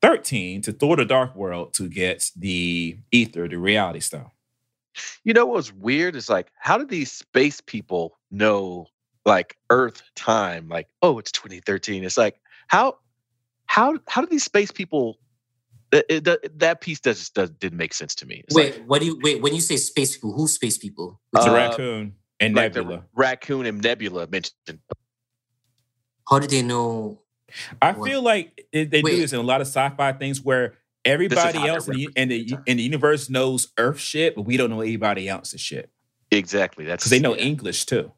2013 0.03 0.63
to 0.63 0.73
Thor 0.73 0.97
the 0.97 1.05
Dark 1.05 1.35
World 1.35 1.75
to 1.75 1.89
get 1.89 2.31
the 2.37 2.99
Ether, 3.11 3.49
the 3.49 3.57
Reality 3.57 4.01
Stone. 4.01 4.31
You 5.25 5.33
know 5.33 5.47
what's 5.47 5.73
weird 5.73 6.17
is 6.17 6.29
like, 6.29 6.49
how 6.59 6.79
did 6.79 6.89
these 6.89 7.13
space 7.13 7.61
people 7.61 8.17
know 8.31 8.87
like 9.25 9.57
Earth 9.71 10.03
time? 10.17 10.69
Like, 10.69 10.89
oh, 11.03 11.19
it's 11.19 11.33
2013. 11.33 12.05
It's 12.05 12.17
like, 12.17 12.41
how, 12.69 12.99
how, 13.67 13.99
how 14.09 14.21
do 14.23 14.27
these 14.29 14.45
space 14.45 14.71
people? 14.71 15.19
That, 15.91 16.05
it, 16.11 16.25
that, 16.25 16.59
that 16.59 16.81
piece 16.83 17.01
does, 17.01 17.31
does 17.31 17.49
didn't 17.51 17.79
make 17.79 17.95
sense 17.95 18.15
to 18.17 18.27
me. 18.27 18.43
It's 18.47 18.55
Wait, 18.55 18.77
like, 18.79 18.85
what 18.87 19.01
do 19.01 19.07
you 19.07 19.19
wait 19.23 19.41
when 19.41 19.55
you 19.55 19.61
say 19.63 19.77
space 19.77 20.17
people? 20.17 20.35
Who's 20.35 20.53
space 20.53 20.77
people? 20.77 21.19
It's 21.35 21.47
a 21.47 21.51
Uh, 21.51 21.55
raccoon 21.55 22.15
and 22.41 22.55
like 22.55 22.75
the 22.75 22.81
Nebula. 22.83 23.05
raccoon 23.15 23.65
and 23.65 23.81
Nebula 23.83 24.27
mentioned. 24.27 24.81
How 26.29 26.39
did 26.41 26.51
they 26.51 26.61
know? 26.63 27.23
I 27.83 27.93
What? 27.93 28.09
feel 28.09 28.23
like 28.23 28.67
it, 28.73 28.91
they 28.91 29.03
Wait. 29.03 29.13
do 29.13 29.21
this 29.21 29.33
in 29.33 29.39
a 29.39 29.43
lot 29.43 29.61
of 29.61 29.67
sci-fi 29.67 30.13
things 30.13 30.41
where 30.43 30.75
everybody 31.05 31.59
else 31.67 31.89
in 31.89 31.95
the, 31.97 32.09
in 32.17 32.29
the 32.29 32.59
in 32.67 32.77
the 32.77 32.83
universe 32.83 33.31
knows 33.31 33.69
Earth 33.79 33.99
shit, 34.01 34.35
but 34.35 34.43
we 34.43 34.57
don't 34.57 34.71
know 34.71 34.81
anybody 34.81 35.29
else's 35.29 35.61
shit 35.61 35.91
Exactly. 36.31 36.85
That's 36.85 37.03
because 37.05 37.11
they 37.11 37.21
know 37.21 37.35
yeah. 37.35 37.43
English 37.45 37.87
too. 37.87 38.13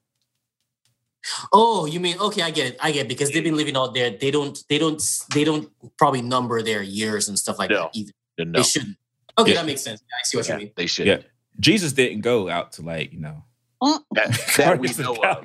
Oh, 1.53 1.85
you 1.87 2.01
mean 2.01 2.18
okay? 2.18 2.43
I 2.43 2.51
get 2.51 2.66
it. 2.72 2.76
I 2.81 2.93
get 2.93 3.07
it, 3.07 3.09
because 3.09 3.31
they've 3.31 3.45
been 3.45 3.57
living 3.57 3.76
out 3.76 3.95
there. 3.95 4.11
They 4.11 4.31
don't. 4.31 4.59
They 4.68 4.78
don't. 4.78 5.01
They 5.35 5.45
don't 5.45 5.70
probably 5.99 6.22
number 6.22 6.62
their 6.62 6.83
years 6.83 7.28
and 7.28 7.39
stuff 7.39 7.59
like 7.59 7.70
No. 7.70 7.83
that 7.83 7.91
either. 7.97 8.12
No, 8.39 8.59
They 8.59 8.62
shouldn't. 8.62 8.97
Okay, 9.39 9.51
Yeah. 9.53 9.57
that 9.59 9.66
makes 9.66 9.83
sense. 9.83 10.01
Yeah, 10.01 10.16
I 10.18 10.22
see 10.24 10.37
what 10.39 10.49
yeah, 10.49 10.55
you 10.55 10.59
mean. 10.64 10.72
they 10.76 10.87
should. 10.87 11.07
Yeah. 11.07 11.18
Jesus 11.61 11.93
didn't 11.93 12.22
go 12.22 12.49
out 12.49 12.72
to 12.72 12.83
like 12.83 13.12
you 13.12 13.20
know 13.20 13.45
Uh-uh. 13.83 13.99
That, 14.12 14.53
that 14.59 14.78
we 14.78 14.89
know 14.99 15.14
of. 15.14 15.45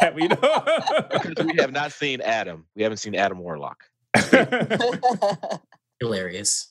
That 0.00 0.12
we 0.14 0.28
know 0.28 0.36
Because 1.10 1.44
we 1.46 1.56
have 1.58 1.72
not 1.72 1.92
seen 1.92 2.20
Adam. 2.20 2.66
We 2.76 2.82
haven't 2.82 2.98
seen 2.98 3.14
Adam 3.14 3.38
Warlock. 3.38 3.78
Hilarious. 6.00 6.68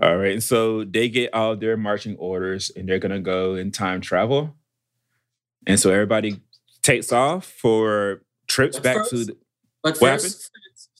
all 0.00 0.16
right, 0.16 0.42
so 0.42 0.82
they 0.84 1.08
get 1.10 1.32
all 1.34 1.54
their 1.56 1.76
marching 1.76 2.16
orders 2.16 2.70
and 2.74 2.88
they're 2.88 2.98
gonna 2.98 3.20
go 3.20 3.54
in 3.54 3.70
time 3.70 4.00
travel, 4.00 4.54
and 5.66 5.78
so 5.78 5.90
everybody 5.90 6.40
takes 6.82 7.12
off 7.12 7.44
for 7.44 8.22
trips 8.46 8.76
But 8.78 8.82
back 8.82 8.96
first- 8.96 9.10
to 9.10 9.16
the, 9.26 9.36
But 9.82 9.98
What 9.98 10.20
first, 10.22 10.50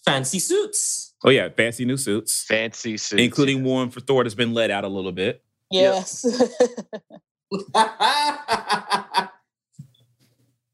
fancy 0.05 0.39
suits. 0.39 1.15
oh 1.25 1.31
yeah, 1.31 1.49
fancy 1.49 1.87
new 1.87 1.97
suits, 1.97 2.45
Fancy 2.45 2.99
suits. 2.99 3.23
including 3.23 3.65
one 3.65 3.89
for 3.91 4.01
Thor 4.01 4.23
that's 4.23 4.35
been 4.35 4.53
let 4.53 4.71
out 4.71 4.85
a 4.85 4.89
little 4.89 5.13
bit. 5.13 5.43
Yes. 5.71 6.25
oh 7.74 9.28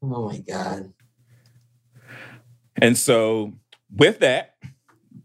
my 0.01 0.37
god. 0.39 0.93
And 2.81 2.97
so 2.97 3.53
with 3.93 4.19
that, 4.19 4.55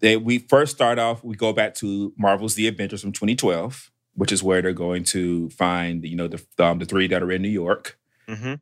they, 0.00 0.16
we 0.16 0.38
first 0.38 0.74
start 0.74 0.98
off, 0.98 1.22
we 1.22 1.36
go 1.36 1.52
back 1.52 1.74
to 1.76 2.12
Marvel's 2.18 2.54
The 2.56 2.66
Avengers 2.66 3.00
from 3.00 3.12
2012, 3.12 3.90
which 4.14 4.32
is 4.32 4.42
where 4.42 4.60
they're 4.60 4.72
going 4.72 5.04
to 5.04 5.48
find, 5.50 6.04
you 6.04 6.16
know, 6.16 6.28
the, 6.28 6.42
um, 6.58 6.78
the 6.78 6.84
three 6.84 7.06
that 7.08 7.22
are 7.22 7.30
in 7.30 7.42
New 7.42 7.48
York. 7.48 7.98
hmm 8.28 8.54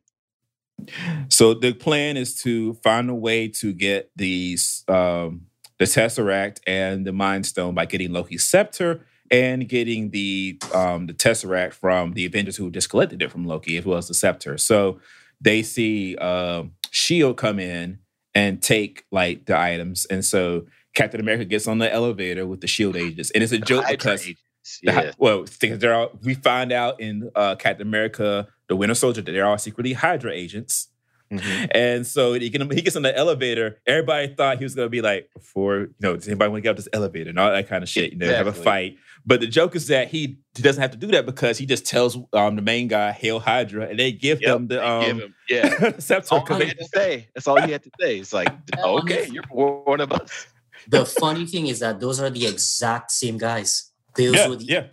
So 1.29 1.53
the 1.53 1.73
plan 1.73 2.17
is 2.17 2.35
to 2.43 2.75
find 2.75 3.09
a 3.09 3.15
way 3.15 3.47
to 3.47 3.73
get 3.73 4.11
these 4.15 4.83
um, 4.87 5.47
the 5.79 5.85
Tesseract 5.85 6.59
and 6.67 7.05
the 7.05 7.11
Mind 7.13 7.45
Stone 7.45 7.75
by 7.75 7.85
getting 7.85 8.11
Loki's 8.13 8.43
scepter 8.43 9.05
and 9.33 9.67
getting 9.67 10.11
the 10.11 10.59
um, 10.75 11.07
the 11.07 11.13
Tesseract 11.13 11.73
from 11.73 12.13
the 12.13 12.25
Avengers 12.25 12.55
who 12.55 12.69
just 12.69 12.91
collected 12.91 13.21
it 13.21 13.31
from 13.31 13.45
Loki, 13.45 13.77
as 13.77 13.85
well 13.85 13.97
as 13.97 14.07
the 14.07 14.13
scepter. 14.13 14.59
So 14.59 14.99
they 15.41 15.63
see 15.63 16.15
uh, 16.15 16.63
Shield 16.91 17.37
come 17.37 17.59
in 17.59 17.97
and 18.35 18.61
take 18.61 19.05
like 19.11 19.45
the 19.47 19.59
items, 19.59 20.05
and 20.05 20.23
so 20.23 20.67
Captain 20.93 21.19
America 21.19 21.45
gets 21.45 21.67
on 21.67 21.79
the 21.79 21.91
elevator 21.91 22.45
with 22.45 22.61
the 22.61 22.67
Shield 22.67 22.95
agents, 22.95 23.31
and 23.31 23.43
it's 23.43 23.51
a 23.51 23.57
joke 23.57 23.85
because 23.89 24.21
agents. 24.21 24.79
the 24.83 25.13
well, 25.17 25.45
because 25.59 25.79
they're 25.79 25.95
all, 25.95 26.11
we 26.21 26.35
find 26.35 26.71
out 26.71 27.01
in 27.01 27.31
uh, 27.35 27.55
Captain 27.55 27.87
America, 27.87 28.47
the 28.69 28.75
Winter 28.75 28.95
Soldier, 28.95 29.21
that 29.23 29.31
they're 29.31 29.47
all 29.47 29.57
secretly 29.57 29.93
Hydra 29.93 30.31
agents. 30.31 30.89
Mhm. 31.31 31.67
And 31.71 32.05
so 32.05 32.33
he, 32.33 32.49
can, 32.49 32.69
he 32.69 32.81
gets 32.81 32.95
on 32.95 33.01
the 33.01 33.17
elevator. 33.17 33.79
Everybody 33.87 34.33
thought 34.35 34.57
he 34.59 34.63
was 34.63 34.75
going 34.75 34.85
to 34.85 34.89
be 34.89 35.01
like, 35.01 35.29
before, 35.33 35.79
you 35.79 35.93
know, 35.99 36.15
does 36.15 36.27
anybody 36.27 36.49
want 36.51 36.59
to 36.59 36.61
get 36.61 36.69
up 36.71 36.75
this 36.77 36.87
elevator 36.93 37.29
and 37.29 37.39
all 37.39 37.49
that 37.51 37.67
kind 37.67 37.81
of 37.83 37.89
shit, 37.89 38.13
you 38.13 38.19
know, 38.19 38.27
have 38.33 38.47
a 38.47 38.53
fight. 38.53 38.97
But 39.25 39.39
the 39.39 39.47
joke 39.47 39.75
is 39.75 39.87
that 39.87 40.09
he, 40.09 40.37
he 40.55 40.61
doesn't 40.61 40.81
have 40.81 40.91
to 40.91 40.97
do 40.97 41.07
that 41.07 41.25
because 41.25 41.57
he 41.57 41.65
just 41.65 41.85
tells 41.85 42.17
um, 42.33 42.55
the 42.55 42.61
main 42.61 42.87
guy, 42.87 43.11
Hail 43.13 43.39
Hydra, 43.39 43.87
and 43.87 43.97
they 43.97 44.11
give 44.11 44.41
Yep, 44.41 44.55
him 44.55 44.67
the 44.67 44.75
they 44.75 44.81
um, 44.81 45.05
give 45.05 45.17
him- 45.19 45.35
yeah. 45.49 45.69
the 45.91 46.01
scepter. 46.01 46.35
All 46.35 46.41
'cause 46.41 46.61
he 46.61 46.67
had 46.67 46.77
to 46.77 46.87
say. 46.93 47.29
That's 47.33 47.47
all 47.47 47.59
he 47.61 47.71
had 47.71 47.83
to 47.83 47.91
say. 47.99 48.19
It's 48.19 48.33
like, 48.33 48.53
okay, 48.77 49.27
you're 49.31 49.43
one 49.51 50.01
of 50.01 50.11
us. 50.11 50.45
The 50.89 51.05
funny 51.21 51.45
thing 51.45 51.67
is 51.67 51.79
that 51.79 51.99
those 51.99 52.19
are 52.19 52.29
the 52.29 52.45
exact 52.45 53.11
same 53.11 53.37
guys. 53.37 53.91
Those 54.15 54.35
yeah, 54.35 54.47
were 54.47 54.55
the 54.57 54.65
yeah. 54.65 54.87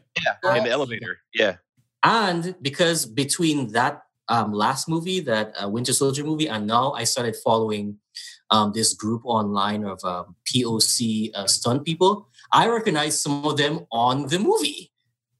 Yeah, 0.45 0.55
in 0.57 0.65
the 0.65 0.71
elevator. 0.71 1.19
Yeah. 1.35 1.57
And 2.03 2.55
because 2.63 3.05
between 3.05 3.73
that 3.73 4.03
um, 4.31 4.53
last 4.53 4.89
movie, 4.89 5.21
that 5.21 5.53
uh, 5.63 5.69
Winter 5.69 5.93
Soldier 5.93 6.25
movie, 6.25 6.49
and 6.49 6.67
now 6.67 6.93
I 6.93 7.05
started 7.05 7.37
following 7.37 7.99
um, 8.51 8.73
this 8.73 8.95
group 8.95 9.23
online 9.25 9.85
of 9.85 10.03
um, 10.05 10.37
POC 10.47 11.31
uh, 11.35 11.47
stunt 11.47 11.85
people, 11.85 12.29
I 12.53 12.69
recognize 12.69 13.21
some 13.21 13.45
of 13.45 13.57
them 13.57 13.87
on 13.93 14.27
the 14.29 14.39
movie. 14.39 14.91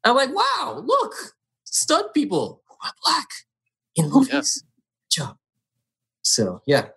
I'm 0.05 0.17
like, 0.17 0.31
wow, 0.35 0.83
look, 0.85 1.15
stunt 1.65 2.15
people 2.15 2.63
who 2.69 2.75
are 2.87 2.93
black 3.05 3.29
in 3.97 4.11
movies. 4.11 4.63
Good 4.63 5.23
job. 5.23 5.37
So, 6.23 6.63
yeah. 6.67 6.89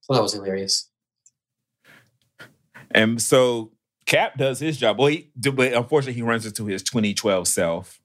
So 0.00 0.14
that 0.14 0.22
was 0.22 0.32
hilarious. 0.32 0.90
And 2.90 3.20
so 3.20 3.72
Cap 4.06 4.38
does 4.38 4.60
his 4.60 4.78
job. 4.78 4.98
Well, 4.98 5.08
he, 5.08 5.30
but 5.36 5.72
unfortunately, 5.72 6.14
he 6.14 6.22
runs 6.22 6.46
into 6.46 6.66
his 6.66 6.82
2012 6.82 7.46
self. 7.48 8.00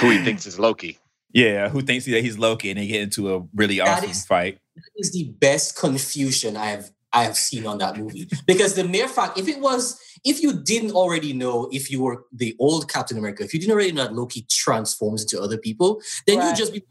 Who 0.00 0.08
he 0.08 0.24
thinks 0.24 0.46
is 0.46 0.58
Loki. 0.58 0.98
Yeah, 1.32 1.68
who 1.68 1.80
thinks 1.82 2.04
that 2.06 2.22
he's 2.22 2.38
Loki 2.38 2.70
and 2.70 2.78
they 2.78 2.86
get 2.86 3.02
into 3.02 3.34
a 3.34 3.42
really 3.54 3.78
That 3.78 3.98
awesome 3.98 4.10
is- 4.10 4.26
fight. 4.26 4.58
That 4.76 4.82
is 4.96 5.12
the 5.12 5.24
best 5.38 5.76
confusion 5.76 6.56
I 6.56 6.66
have 6.66 6.90
I 7.14 7.24
have 7.24 7.36
seen 7.36 7.66
on 7.66 7.76
that 7.78 7.98
movie. 7.98 8.26
Because 8.46 8.72
the 8.72 8.84
mere 8.84 9.06
fact, 9.06 9.38
if 9.38 9.46
it 9.46 9.60
was, 9.60 10.00
if 10.24 10.42
you 10.42 10.54
didn't 10.54 10.92
already 10.92 11.34
know 11.34 11.68
if 11.70 11.90
you 11.90 12.02
were 12.02 12.24
the 12.32 12.56
old 12.58 12.88
Captain 12.90 13.18
America, 13.18 13.44
if 13.44 13.52
you 13.52 13.60
didn't 13.60 13.72
already 13.74 13.92
know 13.92 14.04
that 14.04 14.14
Loki 14.14 14.46
transforms 14.48 15.20
into 15.22 15.38
other 15.38 15.58
people, 15.58 16.00
then 16.26 16.38
Right. 16.38 16.48
you'd 16.48 16.56
just 16.56 16.72
be, 16.72 16.82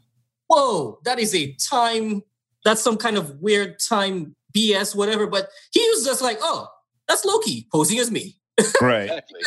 whoa, 0.46 1.00
that 1.04 1.18
is 1.18 1.34
a 1.34 1.52
time, 1.54 2.22
that's 2.64 2.80
some 2.80 2.96
kind 2.98 3.16
of 3.16 3.40
weird 3.40 3.80
time 3.80 4.36
BS, 4.56 4.94
whatever. 4.94 5.26
But 5.26 5.48
he 5.72 5.80
was 5.88 6.04
just 6.04 6.22
like, 6.22 6.38
oh, 6.40 6.68
that's 7.08 7.24
Loki 7.24 7.66
posing 7.72 7.98
as 7.98 8.12
me. 8.12 8.38
Right. 8.80 9.04
Exactly. 9.10 9.40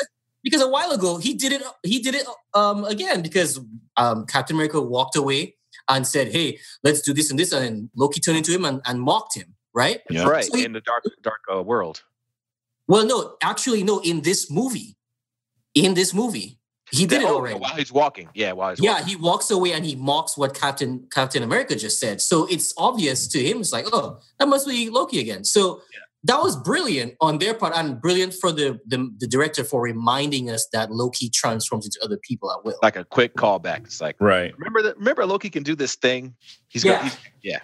Because 0.45 0.61
a 0.61 0.69
while 0.69 0.91
ago 0.91 1.17
he 1.17 1.33
did 1.33 1.51
it. 1.51 1.61
He 1.83 1.99
did 1.99 2.15
it 2.15 2.25
um, 2.53 2.85
again 2.85 3.21
because 3.21 3.59
um, 3.97 4.25
Captain 4.27 4.55
America 4.55 4.79
walked 4.81 5.17
away 5.17 5.55
and 5.89 6.07
said, 6.07 6.29
"Hey, 6.31 6.59
let's 6.83 7.01
do 7.01 7.13
this 7.13 7.29
and 7.29 7.37
this," 7.37 7.51
and 7.51 7.89
Loki 7.97 8.21
turned 8.21 8.37
into 8.37 8.53
him 8.53 8.63
and, 8.63 8.81
and 8.85 9.01
mocked 9.01 9.35
him. 9.35 9.55
Right? 9.73 9.99
Yeah. 10.09 10.23
Right 10.29 10.45
So 10.45 10.57
he- 10.57 10.63
in 10.63 10.71
the 10.71 10.79
dark 10.81 11.03
dark 11.21 11.41
uh, 11.53 11.61
world. 11.61 12.03
Well, 12.87 13.05
no, 13.05 13.35
actually, 13.43 13.83
no. 13.83 13.99
In 13.99 14.21
this 14.21 14.49
movie, 14.49 14.95
in 15.73 15.95
this 15.95 16.13
movie, 16.13 16.59
he 16.91 17.05
did 17.07 17.21
it 17.23 17.27
Oh, 17.27 17.35
already. 17.37 17.59
While 17.59 17.73
he's 17.75 17.91
walking, 17.91 18.29
yeah, 18.35 18.51
while 18.53 18.69
he's 18.69 18.79
Yeah, 18.79 18.91
walking. 18.99 19.07
he 19.07 19.15
walks 19.17 19.49
away 19.51 19.73
and 19.73 19.83
he 19.83 19.95
mocks 19.95 20.37
what 20.37 20.53
Captain 20.53 21.07
Captain 21.11 21.41
America 21.43 21.75
just 21.75 21.99
said. 21.99 22.21
So 22.21 22.45
it's 22.45 22.73
obvious 22.77 23.27
to 23.29 23.39
him. 23.43 23.59
It's 23.59 23.73
like, 23.73 23.87
oh, 23.91 24.19
that 24.39 24.47
must 24.47 24.67
be 24.67 24.89
Loki 24.89 25.19
again. 25.19 25.43
So 25.43 25.81
Yeah. 25.91 25.99
That 26.25 26.41
was 26.41 26.55
brilliant 26.55 27.13
on 27.21 27.37
their 27.39 27.53
part, 27.53 27.73
and 27.75 28.01
brilliant 28.01 28.33
for 28.33 28.51
the, 28.51 28.79
the 28.87 29.09
the 29.19 29.27
director 29.27 29.63
for 29.63 29.81
reminding 29.81 30.49
us 30.49 30.67
that 30.73 30.91
Loki 30.91 31.29
transforms 31.29 31.85
into 31.85 31.99
other 32.03 32.17
people 32.17 32.51
at 32.51 32.63
will. 32.65 32.75
like 32.83 32.95
a 32.95 33.05
quick 33.05 33.35
callback. 33.35 33.85
It's 33.85 34.01
like 34.01 34.15
Right. 34.19 34.53
remember 34.57 34.81
that 34.83 34.97
remember 34.97 35.25
Loki 35.25 35.49
can 35.49 35.63
do 35.63 35.75
this 35.75 35.95
thing. 35.95 36.35
He's 36.67 36.83
Yeah. 36.83 36.97
gonna 36.97 37.03
he's, 37.03 37.17
yeah. 37.43 37.59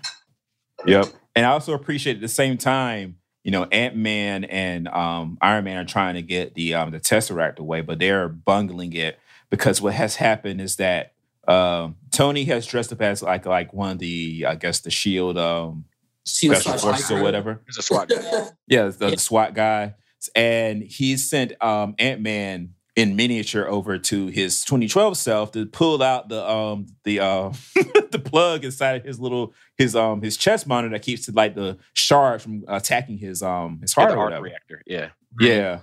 Yep. 0.85 1.05
And 1.35 1.45
I 1.45 1.49
also 1.49 1.73
appreciate 1.73 2.15
at 2.15 2.21
the 2.21 2.27
same 2.27 2.57
time, 2.57 3.17
you 3.43 3.51
know, 3.51 3.65
Ant 3.65 3.95
Man 3.95 4.43
and 4.45 4.87
um, 4.87 5.37
Iron 5.41 5.63
Man 5.63 5.77
are 5.77 5.85
trying 5.85 6.15
to 6.15 6.21
get 6.21 6.53
the 6.55 6.73
um, 6.75 6.91
the 6.91 6.99
Tesseract 6.99 7.57
away, 7.59 7.81
but 7.81 7.99
they're 7.99 8.27
bungling 8.29 8.93
it 8.93 9.19
because 9.49 9.81
what 9.81 9.93
has 9.93 10.15
happened 10.17 10.61
is 10.61 10.75
that 10.77 11.13
um, 11.47 11.95
Tony 12.11 12.43
has 12.45 12.65
dressed 12.67 12.91
up 12.93 13.01
as 13.01 13.21
like 13.23 13.45
like 13.45 13.73
one 13.73 13.91
of 13.93 13.99
the 13.99 14.45
I 14.47 14.55
guess 14.55 14.79
the 14.81 14.91
Shield 14.91 15.37
um, 15.37 15.85
Shield 16.25 16.57
special 16.57 16.77
forces 16.79 17.11
or 17.11 17.21
whatever. 17.21 17.61
There's 17.65 17.77
a 17.77 17.81
SWAT 17.81 18.09
guy. 18.09 18.47
Yeah, 18.67 18.87
the, 18.89 19.09
Yeah. 19.09 19.15
SWAT 19.17 19.53
guy, 19.53 19.95
and 20.35 20.81
he 20.83 21.17
sent 21.17 21.53
um, 21.63 21.95
Ant 21.99 22.21
Man 22.21 22.75
in 22.95 23.15
miniature 23.15 23.65
over 23.67 23.97
to 23.97 24.27
his 24.27 24.63
2012 24.65 25.15
self 25.17 25.51
to 25.53 25.65
pull 25.65 26.03
out 26.03 26.27
the 26.27 26.45
um 26.47 26.85
the 27.05 27.21
uh 27.21 27.49
the 28.11 28.21
plug 28.23 28.65
inside 28.65 28.97
of 28.97 29.03
his 29.05 29.17
little 29.19 29.53
his 29.77 29.95
um 29.95 30.21
his 30.21 30.35
chest 30.35 30.67
monitor 30.67 30.93
that 30.93 31.01
keeps 31.01 31.29
like 31.29 31.55
the 31.55 31.77
shard 31.93 32.41
from 32.41 32.63
attacking 32.67 33.17
his 33.17 33.41
um 33.41 33.79
his 33.81 33.93
Yeah, 33.97 34.03
heart 34.03 34.11
the 34.11 34.17
or 34.17 34.19
arc 34.19 34.25
whatever. 34.31 34.43
reactor. 34.43 34.81
Yeah. 34.85 35.09
Yeah. 35.39 35.79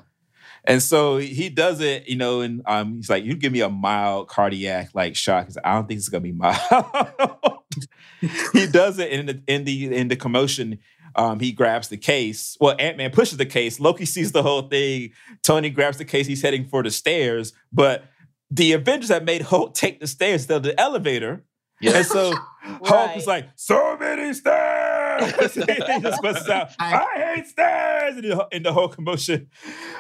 And 0.69 0.83
so 0.83 1.17
he 1.17 1.49
does 1.49 1.81
it, 1.81 2.07
you 2.09 2.17
know, 2.17 2.43
and 2.43 2.61
um, 2.67 2.97
he's 2.97 3.09
like, 3.09 3.25
"You 3.25 3.35
give 3.35 3.53
me 3.53 3.63
a 3.63 3.71
mild 3.71 4.29
cardiac 4.29 4.91
like 4.93 5.17
shock." 5.17 5.47
He's 5.47 5.57
like, 5.57 5.67
"I 5.67 5.75
don't 5.75 5.89
think 5.89 5.97
it's 5.97 6.11
gonna 6.11 6.21
be 6.21 6.33
mild." 6.33 6.61
he 8.53 8.67
does 8.67 8.99
it 8.99 9.11
in 9.11 9.27
the 9.27 9.43
in 9.47 9.65
the 9.65 9.97
in 9.97 10.09
the 10.09 10.17
commotion. 10.17 10.79
Um, 11.17 11.41
he 11.41 11.53
grabs 11.53 11.89
the 11.89 11.97
case. 11.97 12.55
Well, 12.61 12.77
Ant 12.79 12.99
Man 12.99 13.11
pushes 13.11 13.39
the 13.39 13.47
case. 13.47 13.81
Loki 13.81 14.05
sees 14.05 14.33
the 14.33 14.43
whole 14.43 14.69
thing. 14.69 15.13
Tony 15.43 15.71
grabs 15.71 15.97
the 15.97 16.05
case. 16.05 16.27
He's 16.27 16.43
heading 16.43 16.67
for 16.67 16.83
the 16.83 16.91
stairs, 16.91 17.55
but 17.73 18.05
the 18.51 18.73
Avengers 18.73 19.09
have 19.09 19.25
made 19.25 19.43
Hulk 19.43 19.73
take 19.75 20.01
the 20.01 20.07
stairs 20.07 20.43
instead 20.43 20.59
of 20.59 20.63
the 20.65 20.79
elevator. 20.79 21.45
Yeah. 21.81 21.97
And 21.97 22.07
so 22.07 22.35
Hulk 22.61 23.17
is 23.17 23.27
like, 23.27 23.49
so 23.57 23.97
many 23.99 24.35
stairs. 24.35 24.88
he 25.41 26.01
just 26.01 26.23
busts 26.23 26.49
out, 26.51 26.71
I, 26.79 27.33
hate 27.37 27.47
stairs. 27.47 28.15
And 28.17 28.25
the, 28.25 28.49
in 28.53 28.63
the 28.63 28.73
whole 28.73 28.89
commotion, 28.89 29.49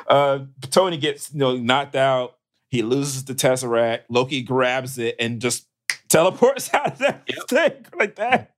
uh, 0.07 0.41
Tony 0.71 0.97
gets 0.97 1.33
you 1.33 1.39
know 1.39 1.57
knocked 1.57 1.97
out. 1.97 2.37
He 2.71 2.83
loses 2.83 3.25
the 3.25 3.35
Tesseract. 3.35 4.01
Loki 4.11 4.43
grabs 4.43 4.99
it 4.99 5.17
and 5.19 5.41
just 5.41 5.67
teleports 6.09 6.69
out 6.75 6.93
of 6.93 6.99
that 6.99 7.23
Yep. 7.27 7.49
thing 7.49 7.73
like 7.99 8.17
that. 8.17 8.53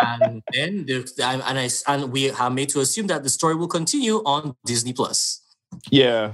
and 0.00 0.42
then 0.52 0.86
the, 0.86 1.06
and, 1.22 1.42
and 1.42 1.58
I 1.58 1.68
and 1.88 2.10
we 2.12 2.30
are 2.30 2.50
made 2.50 2.68
to 2.70 2.80
assume 2.80 3.06
that 3.08 3.22
the 3.22 3.28
story 3.30 3.54
will 3.54 3.68
continue 3.68 4.16
on 4.24 4.56
Disney 4.64 4.92
Plus. 4.92 5.40
Yeah. 5.90 6.32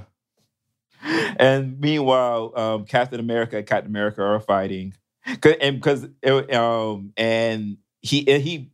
And 1.01 1.79
meanwhile, 1.79 2.51
um, 2.57 2.85
Captain 2.85 3.19
America 3.19 3.57
and 3.57 3.65
Captain 3.65 3.89
America 3.89 4.21
are 4.21 4.39
fighting, 4.41 4.93
'Cause- 5.41 5.55
and 5.61 5.77
because 5.77 6.05
um, 6.53 7.13
and 7.15 7.77
he 8.01 8.27
and 8.27 8.43
he 8.43 8.71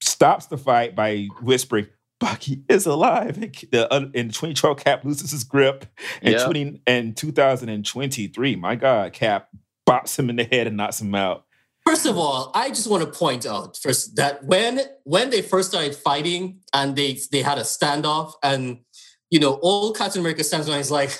stops 0.00 0.46
the 0.46 0.58
fight 0.58 0.94
by 0.94 1.28
whispering, 1.42 1.86
"Bucky 2.18 2.64
is 2.68 2.86
alive." 2.86 3.36
And 3.36 3.54
the 3.70 3.92
uh, 3.92 4.06
in 4.14 4.28
2012, 4.28 4.78
Cap 4.78 5.04
loses 5.04 5.30
his 5.30 5.44
grip, 5.44 5.86
and 6.22 6.32
Yep. 6.34 6.44
20 6.44 6.82
and 6.86 7.16
2023, 7.16 8.56
my 8.56 8.74
God, 8.74 9.12
Cap 9.12 9.48
bops 9.88 10.18
him 10.18 10.30
in 10.30 10.36
the 10.36 10.44
head 10.44 10.66
and 10.66 10.76
knocks 10.76 11.00
him 11.00 11.14
out. 11.14 11.44
First 11.86 12.06
of 12.06 12.18
all, 12.18 12.52
I 12.54 12.68
just 12.68 12.88
want 12.88 13.02
to 13.04 13.10
point 13.10 13.46
out 13.46 13.76
first 13.76 14.16
that 14.16 14.44
when 14.44 14.80
when 15.04 15.30
they 15.30 15.42
first 15.42 15.70
started 15.70 15.94
fighting 15.94 16.60
and 16.74 16.94
they 16.94 17.18
they 17.32 17.42
had 17.42 17.58
a 17.58 17.62
standoff 17.62 18.34
and 18.42 18.80
you 19.30 19.40
know 19.40 19.58
old 19.60 19.96
Captain 19.96 20.20
America 20.20 20.44
stands 20.44 20.66
there 20.66 20.76
and 20.76 20.84
he's 20.84 20.90
like, 20.90 21.18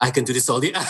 I 0.00 0.10
can 0.10 0.24
do 0.24 0.32
this 0.32 0.48
all 0.48 0.60
day. 0.60 0.72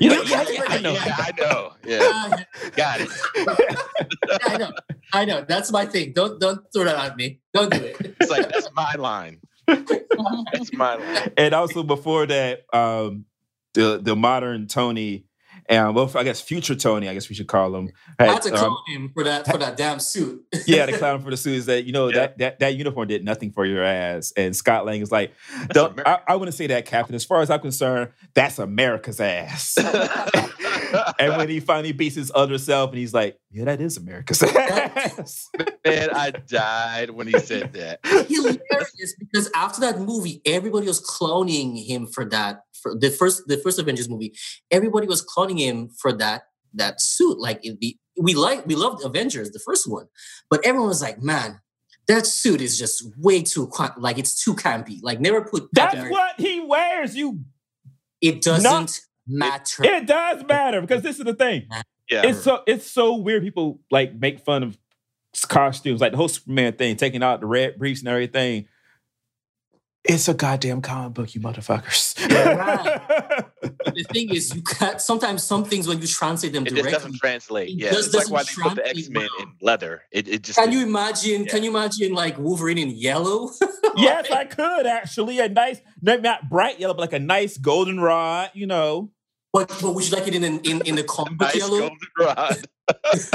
You 0.00 0.08
know, 0.08 0.16
know, 0.16 0.22
yeah, 0.22 0.44
yeah, 0.48 0.64
I 0.68 0.78
know. 0.80 0.92
Yeah, 0.92 1.16
I 1.18 1.32
know. 1.38 1.72
Yeah, 1.84 1.98
yeah, 2.00 2.70
got 2.76 3.00
it. 3.00 3.08
yeah, 3.36 4.38
I 4.46 4.56
know, 4.56 4.72
I 5.12 5.24
know. 5.24 5.44
That's 5.46 5.70
my 5.70 5.86
thing. 5.86 6.12
Don't 6.12 6.40
don't 6.40 6.60
throw 6.72 6.84
that 6.84 6.96
at 6.96 7.16
me. 7.16 7.40
Don't 7.52 7.70
do 7.70 7.78
it. 7.84 8.16
It's 8.20 8.30
like 8.30 8.48
that's 8.48 8.72
my 8.72 8.94
line. 8.98 9.40
That's 9.66 10.72
my 10.72 10.94
line. 10.94 11.32
and 11.36 11.54
also 11.54 11.82
before 11.82 12.26
that, 12.26 12.62
um, 12.72 13.26
the 13.74 14.00
the 14.02 14.16
modern 14.16 14.66
Tony, 14.66 15.26
and 15.72 15.94
well, 15.94 16.10
I 16.14 16.22
guess 16.22 16.40
future 16.40 16.74
Tony, 16.74 17.08
I 17.08 17.14
guess 17.14 17.28
we 17.30 17.34
should 17.34 17.46
call 17.46 17.74
him. 17.74 17.90
I 18.18 18.24
had, 18.26 18.32
had 18.34 18.42
to 18.42 18.54
um, 18.56 18.76
him 18.86 19.10
for 19.14 19.24
that 19.24 19.46
for 19.46 19.56
that 19.56 19.76
damn 19.76 19.98
suit. 20.00 20.44
yeah, 20.66 20.84
the 20.84 20.92
clown 20.98 21.22
for 21.22 21.30
the 21.30 21.36
suit 21.36 21.54
is 21.54 21.66
that 21.66 21.84
you 21.84 21.92
know 21.92 22.08
Yeah. 22.08 22.14
that, 22.16 22.38
that 22.38 22.58
that 22.60 22.74
uniform 22.76 23.08
did 23.08 23.24
nothing 23.24 23.52
for 23.52 23.64
your 23.64 23.82
ass. 23.82 24.32
And 24.36 24.54
Scott 24.54 24.84
Lang 24.84 25.00
is 25.00 25.10
like, 25.10 25.32
I, 25.74 26.18
I 26.28 26.36
wouldn't 26.36 26.54
say 26.54 26.66
that, 26.66 26.84
Captain. 26.84 27.14
As 27.14 27.24
far 27.24 27.40
as 27.40 27.48
I'm 27.50 27.60
concerned, 27.60 28.10
that's 28.34 28.58
America's 28.58 29.18
ass. 29.20 29.78
and 31.18 31.36
when 31.36 31.48
he 31.48 31.60
finally 31.60 31.92
beats 31.92 32.16
his 32.16 32.32
other 32.34 32.58
self, 32.58 32.90
and 32.90 32.98
he's 32.98 33.14
like, 33.14 33.38
yeah, 33.50 33.64
that 33.64 33.80
is 33.80 33.96
America's 33.96 34.42
ass. 34.42 35.48
Man, 35.86 36.10
I 36.12 36.30
died 36.30 37.10
when 37.10 37.26
he 37.26 37.38
said 37.38 37.72
that. 37.74 38.00
hilarious 38.28 39.14
because 39.18 39.50
after 39.54 39.80
that 39.80 40.00
movie, 40.00 40.40
everybody 40.44 40.86
was 40.86 41.00
cloning 41.00 41.84
him 41.84 42.06
for 42.06 42.24
that. 42.26 42.62
For 42.80 42.96
the 42.98 43.10
first, 43.10 43.42
the 43.46 43.58
first 43.58 43.78
Avengers 43.78 44.08
movie, 44.08 44.34
everybody 44.70 45.06
was 45.06 45.24
cloning 45.24 45.58
him 45.58 45.90
for 46.00 46.12
that 46.14 46.42
that 46.74 47.00
suit. 47.00 47.38
Like 47.38 47.60
it, 47.64 47.78
the 47.80 47.96
we 48.16 48.34
like 48.34 48.66
we 48.66 48.74
loved 48.74 49.04
Avengers, 49.04 49.50
the 49.50 49.60
first 49.60 49.88
one, 49.90 50.06
but 50.50 50.64
everyone 50.64 50.88
was 50.88 51.02
like, 51.02 51.22
man. 51.22 51.60
That 52.08 52.26
suit 52.26 52.60
is 52.60 52.76
just 52.76 53.16
way 53.16 53.42
too 53.42 53.68
qua- 53.68 53.94
like 53.96 54.18
it's 54.18 54.42
too 54.42 54.54
campy. 54.54 54.98
Like 55.02 55.20
never 55.20 55.42
put 55.42 55.68
that's 55.72 56.10
what 56.10 56.34
he 56.36 56.58
wears. 56.58 57.16
You, 57.16 57.44
it 58.20 58.42
doesn't 58.42 58.64
Not- 58.64 58.98
matter. 59.26 59.84
it 59.84 60.06
does 60.06 60.44
matter 60.44 60.80
because 60.80 61.02
this 61.02 61.18
is 61.18 61.24
the 61.24 61.34
thing. 61.34 61.66
Yeah. 62.10 62.26
it's 62.26 62.42
so 62.42 62.62
it's 62.66 62.86
so 62.86 63.16
weird. 63.16 63.42
People 63.42 63.80
like 63.90 64.14
make 64.14 64.40
fun 64.40 64.62
of 64.62 64.78
costumes, 65.48 66.00
like 66.00 66.12
the 66.12 66.18
whole 66.18 66.28
Superman 66.28 66.74
thing, 66.74 66.96
taking 66.96 67.22
out 67.22 67.40
the 67.40 67.46
red 67.46 67.78
briefs 67.78 68.00
and 68.00 68.08
everything. 68.08 68.66
It's 70.04 70.26
a 70.28 70.34
goddamn 70.34 70.82
comic 70.82 71.14
book, 71.14 71.32
you 71.34 71.40
motherfuckers. 71.40 72.18
Yeah, 72.28 73.44
the 73.62 74.04
thing 74.12 74.34
is, 74.34 74.52
you 74.52 74.60
can't. 74.62 75.00
Sometimes 75.00 75.44
some 75.44 75.64
things 75.64 75.86
when 75.86 76.00
you 76.00 76.08
translate 76.08 76.52
them 76.52 76.66
it 76.66 76.70
just 76.70 76.82
directly, 76.82 76.92
doesn't 76.92 77.14
translate. 77.18 77.68
It 77.68 77.74
Yeah, 77.74 77.90
just 77.92 78.12
it's 78.12 78.16
like 78.16 78.30
why 78.30 78.42
they 78.42 78.68
put 78.68 78.74
the 78.76 78.88
X 78.88 79.08
Men 79.08 79.28
well. 79.38 79.46
in 79.46 79.52
leather. 79.60 80.02
It, 80.10 80.26
it 80.26 80.42
just 80.42 80.58
Can 80.58 80.72
you 80.72 80.82
imagine? 80.84 81.44
Can 81.46 81.62
you 81.62 81.70
imagine 81.70 82.14
like 82.14 82.36
Wolverine 82.36 82.78
in 82.78 82.90
yellow? 82.90 83.50
yes, 83.96 84.28
I 84.30 84.44
could 84.44 84.86
actually. 84.86 85.38
A 85.38 85.48
nice, 85.48 85.80
not 86.00 86.20
not 86.20 86.48
bright 86.48 86.80
yellow, 86.80 86.94
but 86.94 87.02
like 87.02 87.12
a 87.12 87.20
nice 87.20 87.56
golden 87.56 88.00
rod, 88.00 88.50
you 88.54 88.66
know. 88.66 89.10
But, 89.52 89.68
but 89.80 89.94
would 89.94 90.08
you 90.08 90.16
like 90.16 90.26
it 90.28 90.34
in 90.34 90.44
in, 90.44 90.80
in 90.82 90.94
the 90.96 91.04
comic 91.04 91.38
book 91.38 91.48
nice 91.48 91.56
yellow? 91.56 91.90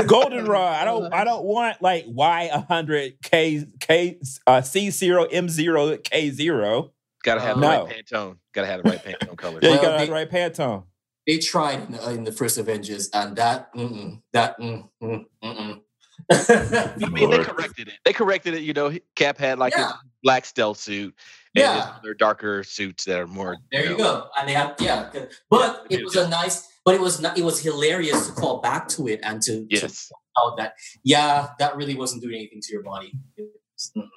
golden 0.06 0.46
rod. 0.46 0.76
I 0.82 0.86
don't 0.86 1.14
I 1.14 1.24
don't 1.24 1.46
want 1.46 1.82
like 1.82 2.06
Y 2.08 2.48
hundred 2.68 3.22
K 3.22 3.66
K 3.80 4.20
uh 4.46 4.62
C 4.62 4.90
zero 4.90 5.24
M 5.26 5.50
zero 5.50 5.98
K 5.98 6.30
zero. 6.32 6.92
Gotta 7.24 7.42
have 7.42 7.58
the 7.58 7.62
No. 7.62 7.86
right 7.86 8.06
Pantone. 8.06 8.38
Gotta 8.54 8.68
have 8.68 8.84
the 8.84 8.90
right 8.90 9.04
Pantone 9.04 9.38
color. 9.38 9.60
Yeah, 9.62 9.70
you 9.70 9.76
gotta 9.76 9.90
have 9.92 10.00
they- 10.00 10.06
the 10.08 10.12
right 10.12 10.30
Pantone. 10.30 10.84
They 11.26 11.40
tried 11.40 11.90
in, 11.90 11.96
uh, 11.96 12.08
in 12.12 12.24
the 12.24 12.32
first 12.32 12.58
Avengers, 12.58 13.10
and 13.14 13.36
that 13.36 13.74
mm-mm, 13.76 14.22
that 14.32 14.58
mm, 14.62 14.88
mm, 15.04 15.26
mm-mm. 15.44 15.82
I 16.32 17.10
mean, 17.10 17.30
they 17.30 17.44
corrected 17.44 17.90
it. 17.90 17.96
They 18.06 18.14
corrected 18.14 18.54
it. 18.54 18.62
You 18.64 18.72
know, 18.74 18.98
Cap 19.16 19.38
had 19.38 19.60
like 19.60 19.74
Yeah. 19.76 19.90
a 19.90 19.94
black 20.24 20.46
stealth 20.46 20.78
suit, 20.78 21.14
and 21.14 21.47
Yeah. 21.60 21.76
his 21.76 21.86
other 22.00 22.14
darker 22.14 22.64
suits 22.64 23.06
that 23.06 23.20
are 23.20 23.28
more. 23.28 23.58
there 23.72 23.84
you 23.84 23.90
know, 23.92 23.98
go. 23.98 24.28
And 24.40 24.48
they 24.48 24.54
have 24.54 24.76
yeah, 24.80 25.10
good. 25.12 25.30
but 25.50 25.86
it 25.90 26.04
was 26.04 26.16
a 26.16 26.28
nice. 26.30 26.68
But 26.86 26.96
it 26.96 27.02
was 27.02 27.20
not. 27.20 27.38
It 27.38 27.44
was 27.44 27.60
hilarious 27.62 28.28
to 28.28 28.34
call 28.34 28.62
back 28.62 28.88
to 28.90 29.08
it 29.10 29.20
and 29.24 29.42
to, 29.42 29.66
to 29.66 29.68
Yes. 29.70 30.10
point 30.10 30.52
out 30.52 30.58
that 30.58 30.74
yeah, 31.04 31.50
that 31.60 31.76
really 31.76 31.96
wasn't 31.96 32.22
doing 32.24 32.36
anything 32.36 32.62
to 32.62 32.72
your 32.74 32.84
body. 32.84 33.12
It 33.36 33.44
was- 33.76 33.92
mm, 33.98 34.08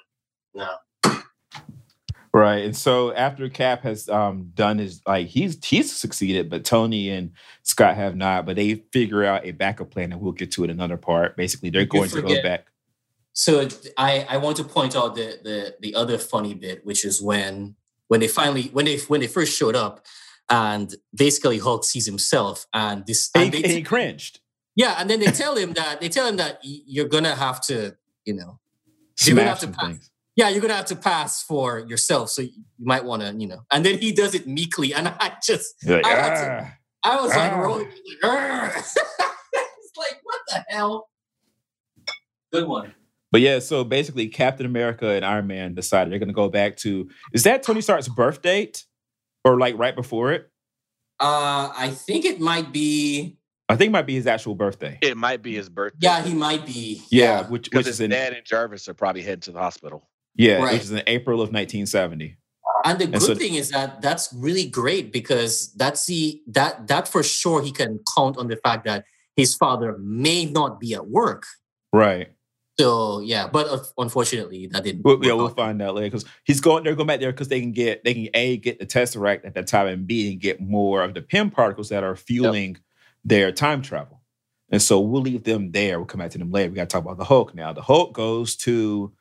no. 0.55 0.67
Right. 2.33 2.63
And 2.63 2.75
so 2.77 3.13
after 3.13 3.49
Cap 3.49 3.83
has 3.83 4.07
um 4.07 4.51
done 4.55 4.77
his 4.77 5.01
like 5.05 5.27
he's 5.27 5.57
he's 5.65 5.91
succeeded, 5.93 6.49
but 6.49 6.63
Tony 6.63 7.09
and 7.09 7.31
Scott 7.63 7.95
have 7.97 8.15
not, 8.15 8.45
but 8.45 8.55
they 8.55 8.75
figure 8.93 9.25
out 9.25 9.45
a 9.45 9.51
backup 9.51 9.91
plan 9.91 10.13
and 10.13 10.21
we'll 10.21 10.31
get 10.31 10.49
to 10.53 10.63
it 10.63 10.69
another 10.69 10.95
part. 10.95 11.35
Basically, 11.35 11.69
they're 11.69 11.81
You 11.81 11.87
going 11.87 12.09
to 12.09 12.21
go 12.21 12.41
back. 12.41 12.67
So 13.33 13.67
I, 13.97 14.25
I 14.29 14.37
want 14.37 14.57
to 14.57 14.63
point 14.63 14.95
out 14.95 15.15
the, 15.15 15.39
the 15.43 15.75
the 15.79 15.95
other 15.95 16.17
funny 16.17 16.53
bit, 16.53 16.85
which 16.85 17.05
is 17.05 17.21
when 17.21 17.75
when 18.07 18.19
they 18.19 18.27
finally 18.27 18.63
when 18.73 18.85
they 18.85 18.97
when 19.07 19.21
they 19.21 19.27
first 19.27 19.57
showed 19.57 19.75
up, 19.75 20.05
and 20.49 20.93
basically 21.15 21.59
Hulk 21.59 21.85
sees 21.85 22.05
himself 22.05 22.65
and 22.73 23.05
this 23.05 23.29
And 23.33 23.45
and 23.45 23.53
he, 23.53 23.61
they 23.61 23.75
he 23.75 23.81
cringed. 23.83 24.39
yeah, 24.75 24.95
and 24.99 25.09
then 25.09 25.19
they 25.21 25.27
tell 25.31 25.55
him 25.55 25.73
that 25.73 26.01
they 26.01 26.09
tell 26.09 26.27
him 26.27 26.37
that 26.37 26.59
you're 26.63 27.07
gonna 27.07 27.35
have 27.35 27.61
to, 27.67 27.95
you 28.25 28.33
know, 28.33 28.59
You're 29.21 29.35
gonna 29.37 29.47
have 29.49 29.59
to 29.59 29.67
pass. 29.69 29.85
things. 29.85 30.11
yeah, 30.35 30.49
you're 30.49 30.61
gonna 30.61 30.75
have 30.75 30.85
to 30.87 30.95
pass 30.97 31.41
for 31.41 31.79
yourself. 31.79 32.29
So 32.31 32.41
you 32.41 32.63
might 32.79 33.05
want 33.05 33.21
to, 33.21 33.33
you 33.33 33.47
know, 33.47 33.61
and 33.71 33.85
then 33.85 33.97
he 33.99 34.11
does 34.11 34.35
it 34.35 34.45
meekly, 34.45 34.93
and 34.93 35.07
I 35.07 35.37
just 35.41 35.75
like, 35.87 36.05
I 36.05 36.09
had 36.09 36.35
to-. 36.35 36.73
I 37.03 37.21
was 37.21 37.33
like 37.35 37.55
rolling, 37.55 37.87
like, 38.21 38.75
it's 38.75 38.95
like 39.97 40.19
what 40.23 40.39
the 40.49 40.65
hell? 40.67 41.07
Good 42.51 42.67
one. 42.67 42.93
But 43.31 43.41
yeah, 43.41 43.59
so 43.59 43.83
basically, 43.83 44.27
Captain 44.27 44.65
America 44.65 45.07
and 45.09 45.23
Iron 45.25 45.47
Man 45.47 45.73
decided 45.73 46.11
they're 46.11 46.19
going 46.19 46.27
to 46.29 46.33
go 46.33 46.49
back 46.49 46.75
to. 46.77 47.09
Is 47.33 47.43
that 47.43 47.63
Tony 47.63 47.79
Stark's 47.81 48.07
birth 48.09 48.41
date, 48.41 48.85
or 49.45 49.57
like 49.57 49.77
right 49.77 49.95
before 49.95 50.33
it? 50.33 50.49
Uh, 51.19 51.71
I 51.77 51.89
think 51.91 52.25
it 52.25 52.39
might 52.39 52.71
be. 52.73 53.37
I 53.69 53.77
think 53.77 53.89
it 53.89 53.91
might 53.93 54.05
be 54.07 54.15
his 54.15 54.27
actual 54.27 54.53
birthday. 54.55 54.97
It 55.01 55.15
might 55.15 55.41
be 55.41 55.55
his 55.55 55.69
birthday. 55.69 55.97
Yeah, 56.01 56.21
he 56.23 56.33
might 56.33 56.65
be. 56.65 57.01
Yeah, 57.09 57.47
which 57.47 57.69
which 57.71 57.85
his 57.85 57.95
is 57.95 58.01
in 58.01 58.09
dad 58.09 58.33
and 58.33 58.45
Jarvis 58.45 58.89
are 58.89 58.93
probably 58.93 59.21
heading 59.21 59.39
to 59.41 59.51
the 59.53 59.59
hospital. 59.59 60.09
yeah, 60.35 60.55
Right. 60.61 60.73
which 60.73 60.81
is 60.83 60.91
in 60.91 61.01
April 61.07 61.41
of 61.41 61.51
1970. 61.53 62.37
And 62.83 62.99
the 62.99 63.03
And 63.05 63.13
good 63.13 63.21
so- 63.21 63.35
thing 63.35 63.53
is 63.55 63.69
that 63.69 64.01
that's 64.01 64.33
really 64.33 64.65
great 64.65 65.13
because 65.13 65.71
that's 65.75 66.05
the 66.07 66.41
that 66.47 66.87
that 66.87 67.07
for 67.07 67.23
sure 67.23 67.61
he 67.61 67.71
can 67.71 67.99
count 68.17 68.37
on 68.37 68.47
the 68.47 68.57
fact 68.57 68.83
that 68.85 69.05
his 69.37 69.55
father 69.55 69.97
may 69.99 70.45
not 70.45 70.79
be 70.79 70.93
at 70.95 71.07
work. 71.07 71.43
Right. 71.93 72.29
So 72.81 73.19
yeah, 73.19 73.47
but 73.47 73.67
uh, 73.67 73.79
unfortunately 73.97 74.67
that 74.67 74.83
didn't. 74.83 75.03
Well, 75.03 75.19
yeah, 75.21 75.33
work 75.33 75.37
we'll 75.37 75.47
out. 75.47 75.55
find 75.55 75.81
out 75.81 75.95
later 75.95 76.07
because 76.07 76.25
he's 76.43 76.61
going. 76.61 76.83
They're 76.83 76.95
going 76.95 77.07
back 77.07 77.19
there 77.19 77.31
because 77.31 77.47
they 77.47 77.59
can 77.59 77.71
get 77.71 78.03
they 78.03 78.13
can 78.13 78.29
a 78.33 78.57
get 78.57 78.79
the 78.79 78.87
tesseract 78.87 79.45
at 79.45 79.53
that 79.53 79.67
time 79.67 79.87
and 79.87 80.07
b 80.07 80.31
and 80.31 80.41
get 80.41 80.59
more 80.59 81.03
of 81.03 81.13
the 81.13 81.21
Pym 81.21 81.51
particles 81.51 81.89
that 81.89 82.03
are 82.03 82.15
fueling 82.15 82.77
their 83.23 83.51
time 83.51 83.83
travel. 83.83 84.21
And 84.71 84.81
so 84.81 84.99
we'll 84.99 85.21
leave 85.21 85.43
them 85.43 85.71
there. 85.71 85.99
We'll 85.99 86.07
come 86.07 86.19
back 86.19 86.31
to 86.31 86.37
them 86.37 86.51
later. 86.51 86.69
We 86.69 86.75
got 86.75 86.89
to 86.89 86.93
talk 86.93 87.03
about 87.03 87.17
the 87.17 87.25
Hulk 87.25 87.53
now. 87.53 87.73
The 87.73 87.81
Hulk 87.81 88.13
goes 88.13 88.55
to 88.57 89.11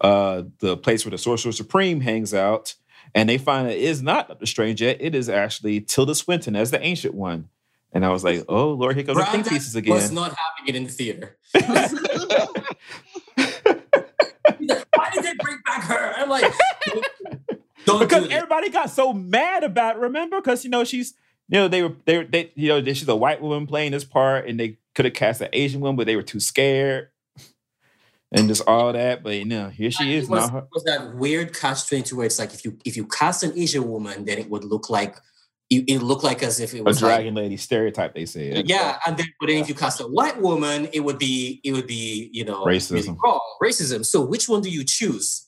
uh, 0.00 0.42
the 0.58 0.76
place 0.76 1.04
where 1.04 1.12
the 1.12 1.18
Sorcerer 1.18 1.52
Supreme 1.52 2.00
hangs 2.00 2.34
out, 2.34 2.74
and 3.14 3.28
they 3.28 3.38
find 3.38 3.66
that 3.66 3.76
it 3.76 3.82
is 3.82 4.02
not 4.02 4.28
Doctor 4.28 4.46
Strange 4.46 4.82
yet. 4.82 4.98
It 5.00 5.14
is 5.14 5.28
actually 5.28 5.80
Tilda 5.80 6.14
Swinton 6.14 6.54
as 6.54 6.70
the 6.70 6.82
Ancient 6.82 7.14
One. 7.14 7.48
And 7.92 8.04
I 8.04 8.10
was 8.10 8.24
like, 8.24 8.44
"Oh 8.46 8.72
Lord, 8.72 8.94
here 8.94 9.04
comes 9.04 9.16
the 9.16 9.24
think 9.24 9.44
Brandon 9.44 9.52
pieces 9.54 9.74
was 9.74 9.76
again." 9.76 10.14
not 10.14 10.36
having 10.36 10.68
it 10.68 10.76
in 10.76 10.84
the 10.84 10.90
theater. 10.90 11.38
He's 15.16 15.24
like, 15.24 15.24
Why 15.24 15.32
did 15.32 15.38
they 15.38 15.44
bring 15.44 15.58
back 15.64 15.82
her? 15.84 16.14
I'm 16.16 16.28
like, 16.28 16.52
because 18.00 18.28
everybody 18.30 18.70
got 18.70 18.90
so 18.90 19.12
mad 19.12 19.64
about 19.64 19.96
it, 19.96 20.00
remember 20.00 20.36
because 20.40 20.64
you 20.64 20.70
know 20.70 20.84
she's 20.84 21.14
you 21.48 21.58
know 21.60 21.68
they 21.68 21.82
were 21.82 21.92
they 22.04 22.18
were 22.18 22.24
they 22.24 22.52
you 22.56 22.68
know 22.68 22.84
she's 22.84 23.06
a 23.08 23.14
white 23.16 23.40
woman 23.40 23.66
playing 23.66 23.92
this 23.92 24.04
part 24.04 24.48
and 24.48 24.58
they 24.58 24.78
could 24.94 25.04
have 25.04 25.14
cast 25.14 25.40
an 25.40 25.48
asian 25.52 25.80
woman 25.80 25.94
but 25.94 26.06
they 26.06 26.16
were 26.16 26.22
too 26.22 26.40
scared 26.40 27.10
and 28.32 28.48
just 28.48 28.62
all 28.66 28.92
that 28.92 29.22
but 29.22 29.34
you 29.36 29.44
know 29.44 29.68
here 29.68 29.90
she 29.90 30.12
It 30.14 30.18
is 30.22 30.28
was, 30.28 30.46
now 30.48 30.52
her- 30.60 30.66
was 30.74 30.82
that 30.84 31.14
weird 31.14 31.54
twenty 31.54 32.02
two 32.02 32.16
where 32.16 32.26
it's 32.26 32.38
like 32.40 32.52
if 32.52 32.64
you 32.64 32.76
if 32.84 32.96
you 32.96 33.06
cast 33.06 33.42
an 33.44 33.52
Asian 33.56 33.88
woman, 33.88 34.24
then 34.24 34.38
it 34.38 34.50
would 34.50 34.64
look 34.64 34.90
like 34.90 35.16
it, 35.68 35.84
it 35.88 35.98
looked 36.02 36.22
like 36.24 36.42
as 36.42 36.60
if 36.60 36.74
it 36.74 36.80
a 36.80 36.84
was 36.84 37.02
like 37.02 37.16
dragon 37.16 37.34
lady 37.34 37.56
stereotype 37.56 38.14
they 38.14 38.24
said 38.26 38.68
Yeah, 38.68 38.98
and 39.06 39.16
then 39.16 39.26
but 39.40 39.46
then 39.48 39.56
if 39.58 39.68
you 39.68 39.74
cast 39.74 40.00
a 40.00 40.04
white 40.04 40.40
woman, 40.40 40.88
it 40.92 41.00
would 41.00 41.18
be 41.18 41.60
it 41.64 41.72
would 41.72 41.86
be 41.86 42.30
you 42.32 42.44
know 42.44 42.64
really 42.64 42.78
Racism. 42.78 43.16
wrong. 43.22 43.40
racism. 43.62 44.04
So 44.06 44.24
which 44.24 44.48
one 44.48 44.62
do 44.62 44.70
you 44.70 44.84
choose? 44.84 45.42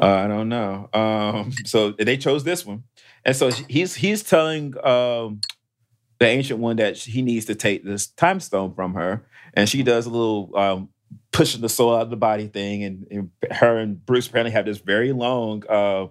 uh, 0.00 0.06
i 0.06 0.28
don't 0.28 0.48
know 0.48 0.88
um 0.94 1.50
so 1.64 1.90
they 1.92 2.16
chose 2.16 2.44
this 2.44 2.64
one 2.64 2.82
and 3.24 3.34
so 3.36 3.50
he's 3.68 3.94
he's 3.94 4.22
telling 4.22 4.72
um 4.86 5.40
the 6.20 6.26
ancient 6.26 6.60
one 6.60 6.76
that 6.76 6.96
he 6.96 7.22
needs 7.22 7.46
to 7.46 7.54
take 7.54 7.84
this 7.84 8.06
time 8.06 8.40
stone 8.40 8.72
from 8.74 8.94
her 8.94 9.26
and 9.54 9.68
she 9.68 9.82
does 9.82 10.06
a 10.06 10.10
little 10.10 10.56
um 10.56 10.88
pushing 11.32 11.60
the 11.60 11.68
soul 11.68 11.94
out 11.94 12.02
of 12.02 12.10
the 12.10 12.16
body 12.16 12.46
thing 12.48 12.82
and, 12.84 13.06
and 13.10 13.30
her 13.52 13.76
and 13.78 14.04
bruce 14.04 14.26
apparently 14.26 14.50
have 14.52 14.64
this 14.66 14.78
very 14.78 15.12
long 15.12 15.62
uh 15.68 16.06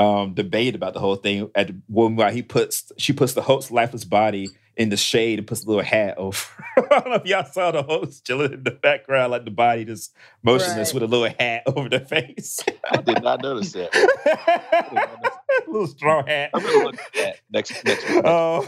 um 0.00 0.34
debate 0.34 0.74
about 0.76 0.94
the 0.94 1.00
whole 1.00 1.16
thing 1.16 1.50
at 1.54 1.66
the 1.68 1.76
one 1.88 2.14
while 2.16 2.30
he 2.32 2.42
puts 2.42 2.92
she 2.98 3.12
puts 3.12 3.32
the 3.34 3.42
Hulk's 3.42 3.70
lifeless 3.70 4.04
body 4.04 4.48
in 4.76 4.90
the 4.90 4.96
shade 4.96 5.40
and 5.40 5.48
puts 5.48 5.64
a 5.64 5.66
little 5.66 5.82
hat 5.82 6.16
over 6.18 6.38
i 6.76 6.80
don't 7.00 7.08
know 7.08 7.14
if 7.14 7.26
y'all 7.26 7.44
saw 7.44 7.72
the 7.72 7.82
host 7.82 8.24
chilling 8.24 8.52
in 8.52 8.62
the 8.62 8.70
background 8.70 9.32
like 9.32 9.44
the 9.44 9.50
body 9.50 9.84
just 9.84 10.14
motionless 10.44 10.94
Right. 10.94 10.94
with 10.94 11.02
a 11.02 11.06
little 11.16 11.34
hat 11.36 11.64
over 11.66 11.88
the 11.88 11.98
face 12.00 12.60
I 12.88 12.98
did 12.98 13.22
not 13.22 13.42
notice 13.42 13.72
that. 13.72 13.90
little 15.66 15.86
straw 15.88 16.24
hat 16.24 16.50
I'm 16.54 16.62
gonna 16.62 16.84
look 16.84 16.94
at 16.94 17.12
that 17.14 17.36
next 17.50 17.84
next 17.84 18.08
week. 18.08 18.22
Oh. 18.24 18.62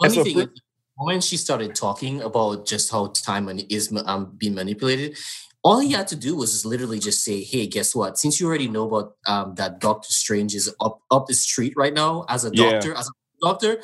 Funny 0.00 0.14
so 0.14 0.24
thing 0.24 0.34
for- 0.34 0.42
is, 0.44 0.60
when 1.00 1.20
she 1.20 1.36
started 1.36 1.74
talking 1.74 2.20
about 2.20 2.66
just 2.66 2.90
how 2.90 3.08
time 3.08 3.48
is 3.70 3.92
um, 4.04 4.34
being 4.36 4.54
manipulated, 4.54 5.16
all 5.62 5.78
he 5.80 5.92
had 5.92 6.06
to 6.08 6.16
do 6.16 6.36
was 6.36 6.52
just 6.52 6.64
literally 6.66 6.98
just 6.98 7.24
say, 7.24 7.42
"Hey, 7.42 7.66
guess 7.66 7.94
what? 7.94 8.18
Since 8.18 8.40
you 8.40 8.46
already 8.46 8.68
know 8.68 8.86
about 8.86 9.16
um, 9.26 9.54
that 9.56 9.80
Doctor 9.80 10.12
Strange 10.12 10.54
is 10.54 10.72
up 10.80 11.00
up 11.10 11.26
the 11.26 11.34
street 11.34 11.74
right 11.76 11.94
now 11.94 12.24
as 12.28 12.44
a 12.44 12.50
Yeah. 12.52 12.72
doctor, 12.72 12.94
as 12.94 13.08
a 13.08 13.12
doctor." 13.40 13.82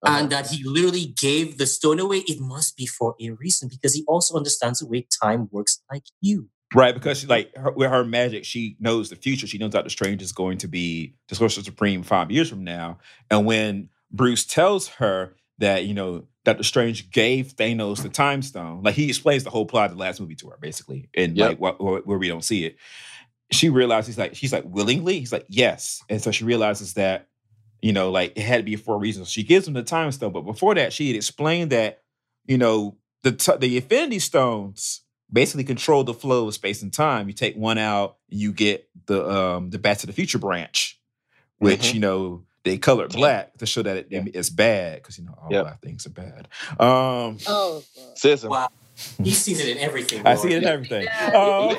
Uh-huh. 0.00 0.16
And 0.16 0.30
that 0.30 0.46
he 0.46 0.62
literally 0.62 1.06
gave 1.20 1.58
the 1.58 1.66
stone 1.66 1.98
away. 1.98 2.18
It 2.18 2.38
must 2.38 2.76
be 2.76 2.86
for 2.86 3.16
a 3.20 3.30
reason 3.30 3.68
because 3.68 3.94
he 3.94 4.04
also 4.06 4.36
understands 4.36 4.78
the 4.78 4.86
way 4.86 5.04
time 5.22 5.48
works, 5.50 5.82
like 5.90 6.04
you. 6.20 6.48
Right, 6.72 6.94
because 6.94 7.18
she 7.18 7.26
like 7.26 7.52
her, 7.56 7.72
with 7.72 7.90
her 7.90 8.04
magic, 8.04 8.44
she 8.44 8.76
knows 8.78 9.10
the 9.10 9.16
future. 9.16 9.48
She 9.48 9.58
knows 9.58 9.72
Doctor 9.72 9.90
Strange 9.90 10.22
is 10.22 10.30
going 10.30 10.58
to 10.58 10.68
be 10.68 11.14
the 11.28 11.34
Sorcerer 11.34 11.64
Supreme 11.64 12.04
five 12.04 12.30
years 12.30 12.48
from 12.48 12.62
now. 12.62 12.98
And 13.28 13.44
when 13.44 13.88
Bruce 14.12 14.44
tells 14.44 14.86
her 14.86 15.34
that 15.58 15.84
you 15.84 15.94
know 15.94 16.24
Doctor 16.48 16.62
Strange 16.62 17.10
gave 17.10 17.54
Thanos 17.56 18.02
the 18.02 18.08
Time 18.08 18.40
Stone, 18.42 18.82
like 18.82 18.94
he 18.94 19.08
explains 19.08 19.44
the 19.44 19.50
whole 19.50 19.66
plot 19.66 19.90
of 19.90 19.96
the 19.96 20.00
last 20.02 20.18
movie 20.20 20.34
to 20.36 20.48
her, 20.48 20.56
basically, 20.60 21.10
and 21.14 21.36
Yep. 21.36 21.48
like 21.48 21.60
what, 21.60 21.80
where, 21.82 22.00
where 22.00 22.18
we 22.18 22.26
don't 22.28 22.42
see 22.44 22.64
it. 22.64 22.76
She 23.50 23.68
realizes 23.68 24.06
he's 24.08 24.18
like 24.18 24.34
she's 24.34 24.52
like 24.52 24.64
willingly. 24.66 25.18
He's 25.18 25.32
like 25.32 25.44
yes, 25.48 26.02
and 26.08 26.22
so 26.22 26.30
she 26.30 26.44
realizes 26.44 26.94
that 26.94 27.28
you 27.82 27.92
know 27.92 28.10
like 28.10 28.32
it 28.36 28.42
had 28.42 28.56
to 28.58 28.62
be 28.62 28.76
for 28.76 28.94
a 28.94 28.98
reason. 28.98 29.24
So 29.24 29.28
she 29.28 29.42
gives 29.42 29.68
him 29.68 29.74
the 29.74 29.82
Time 29.82 30.10
Stone, 30.12 30.32
but 30.32 30.42
before 30.42 30.74
that, 30.74 30.92
she 30.92 31.08
had 31.08 31.16
explained 31.16 31.70
that 31.72 32.02
you 32.46 32.56
know 32.58 32.96
the 33.24 33.32
t- 33.32 33.56
the 33.58 33.76
Infinity 33.76 34.18
Stones 34.20 35.02
basically 35.30 35.64
control 35.64 36.02
the 36.04 36.14
flow 36.14 36.48
of 36.48 36.54
space 36.54 36.82
and 36.82 36.92
time. 36.92 37.28
You 37.28 37.34
take 37.34 37.56
one 37.56 37.76
out, 37.78 38.16
you 38.28 38.52
get 38.52 38.88
the 39.06 39.28
um 39.30 39.70
the 39.70 39.78
Back 39.78 39.98
to 39.98 40.06
the 40.06 40.12
Future 40.14 40.38
branch, 40.38 40.98
which 41.58 41.80
Mhm. 41.90 41.94
you 41.94 42.00
know 42.00 42.44
they 42.64 42.78
color 42.78 43.08
black 43.08 43.56
to 43.58 43.66
show 43.66 43.82
that 43.82 43.96
it, 43.96 44.06
Yeah. 44.10 44.24
it's 44.34 44.50
bad 44.50 44.96
because 45.02 45.18
you 45.18 45.24
know 45.24 45.34
all 45.40 45.48
Yep. 45.50 45.64
black 45.64 45.80
things 45.82 46.06
are 46.06 46.10
bad. 46.10 46.48
Um, 46.78 47.38
Oh, 47.46 47.82
Sism. 48.16 48.50
Wow. 48.50 48.68
He 49.22 49.30
sees 49.30 49.60
it 49.60 49.68
in 49.68 49.78
everything. 49.78 50.26
I 50.26 50.34
see 50.34 50.48
it 50.52 50.62
in 50.64 50.68
everything. 50.68 51.04
Yeah. 51.04 51.26
Um, 51.28 51.76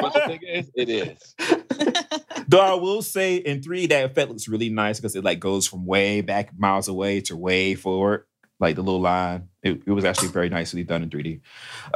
What 0.00 0.14
you 0.16 0.26
think 0.26 0.42
it 0.42 0.66
is? 0.66 0.70
It 0.74 0.88
is. 0.88 1.34
Though 2.48 2.60
I 2.60 2.74
will 2.74 3.02
say 3.02 3.36
in 3.36 3.62
three 3.62 3.86
that 3.86 4.04
effect 4.04 4.28
looks 4.30 4.48
really 4.48 4.68
nice 4.68 4.98
because 4.98 5.14
it 5.14 5.22
like 5.22 5.38
goes 5.38 5.66
from 5.68 5.86
way 5.86 6.20
back 6.22 6.50
miles 6.58 6.88
away 6.88 7.20
to 7.22 7.36
way 7.36 7.76
forward, 7.76 8.24
like 8.58 8.74
the 8.74 8.82
little 8.82 9.00
line. 9.00 9.48
It, 9.62 9.82
it 9.86 9.92
was 9.92 10.04
actually 10.04 10.28
very 10.30 10.48
nicely 10.48 10.82
done 10.82 11.04
in 11.04 11.10
3D. 11.10 11.40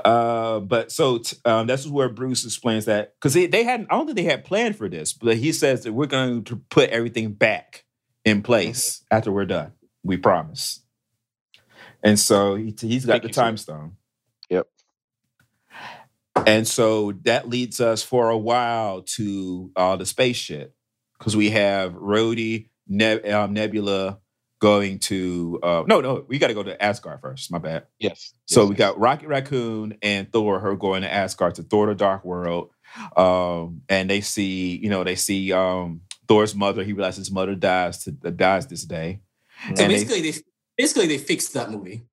Uh, 0.04 0.60
but 0.60 0.92
so 0.92 1.18
t- 1.18 1.36
um, 1.44 1.66
this 1.66 1.80
is 1.84 1.90
where 1.90 2.08
Bruce 2.08 2.44
explains 2.44 2.84
that 2.84 3.14
because 3.18 3.34
they, 3.34 3.46
they 3.46 3.64
hadn't, 3.64 3.88
I 3.90 3.96
don't 3.96 4.06
think 4.06 4.16
they 4.18 4.22
had 4.24 4.44
planned 4.44 4.76
for 4.76 4.88
this, 4.88 5.12
but 5.12 5.36
he 5.36 5.50
says 5.50 5.82
that 5.82 5.92
we're 5.94 6.06
going 6.06 6.44
to 6.44 6.56
put 6.70 6.90
everything 6.90 7.32
back 7.32 7.84
in 8.24 8.42
place 8.42 9.02
after 9.10 9.30
we're 9.32 9.44
done. 9.46 9.72
We 10.02 10.16
promise. 10.16 10.80
And 12.02 12.18
so 12.18 12.54
he, 12.54 12.74
he's 12.78 13.06
got 13.06 13.14
Thank 13.14 13.22
the 13.24 13.28
time 13.30 13.56
stone. 13.56 13.96
Yep. 14.50 14.66
And 16.46 16.66
so 16.66 17.12
that 17.24 17.48
leads 17.48 17.80
us 17.80 18.02
for 18.02 18.28
a 18.28 18.36
while 18.38 19.02
to 19.02 19.70
uh, 19.76 19.96
the 19.96 20.04
space 20.06 20.36
shit 20.36 20.74
because 21.18 21.36
we 21.36 21.50
have 21.50 21.94
Rhodey, 21.94 22.68
Neb- 22.86 23.26
um, 23.26 23.52
Nebula 23.54 24.18
going 24.58 24.98
to. 24.98 25.60
Uh, 25.62 25.84
no, 25.86 26.00
no, 26.00 26.24
we 26.28 26.38
got 26.38 26.48
to 26.48 26.54
go 26.54 26.62
to 26.62 26.82
Asgard 26.82 27.20
first. 27.20 27.50
My 27.50 27.58
bad. 27.58 27.86
Yes. 27.98 28.34
So 28.46 28.62
Yes, 28.62 28.68
we 28.68 28.74
yes. 28.74 28.78
got 28.78 28.98
Rocket 28.98 29.28
Raccoon 29.28 29.96
and 30.02 30.30
Thor, 30.30 30.60
her 30.60 30.76
going 30.76 31.02
to 31.02 31.12
Asgard 31.12 31.54
to 31.56 31.62
Thor 31.62 31.86
the 31.86 31.94
Dark 31.94 32.24
World. 32.24 32.70
Um, 33.16 33.82
and 33.88 34.10
they 34.10 34.20
see, 34.20 34.76
you 34.76 34.90
know, 34.90 35.04
they 35.04 35.16
see 35.16 35.52
um, 35.52 36.02
Thor's 36.28 36.54
mother. 36.54 36.82
He 36.84 36.92
realizes 36.92 37.26
his 37.26 37.30
mother 37.30 37.54
dies 37.54 38.04
to, 38.04 38.16
uh, 38.24 38.30
dies 38.30 38.66
this 38.66 38.84
day. 38.84 39.20
So 39.76 39.84
And 39.84 39.92
basically, 39.92 40.20
they, 40.22 40.34
basically 40.76 41.06
they 41.06 41.18
fixed 41.18 41.52
that 41.54 41.70
movie. 41.70 42.06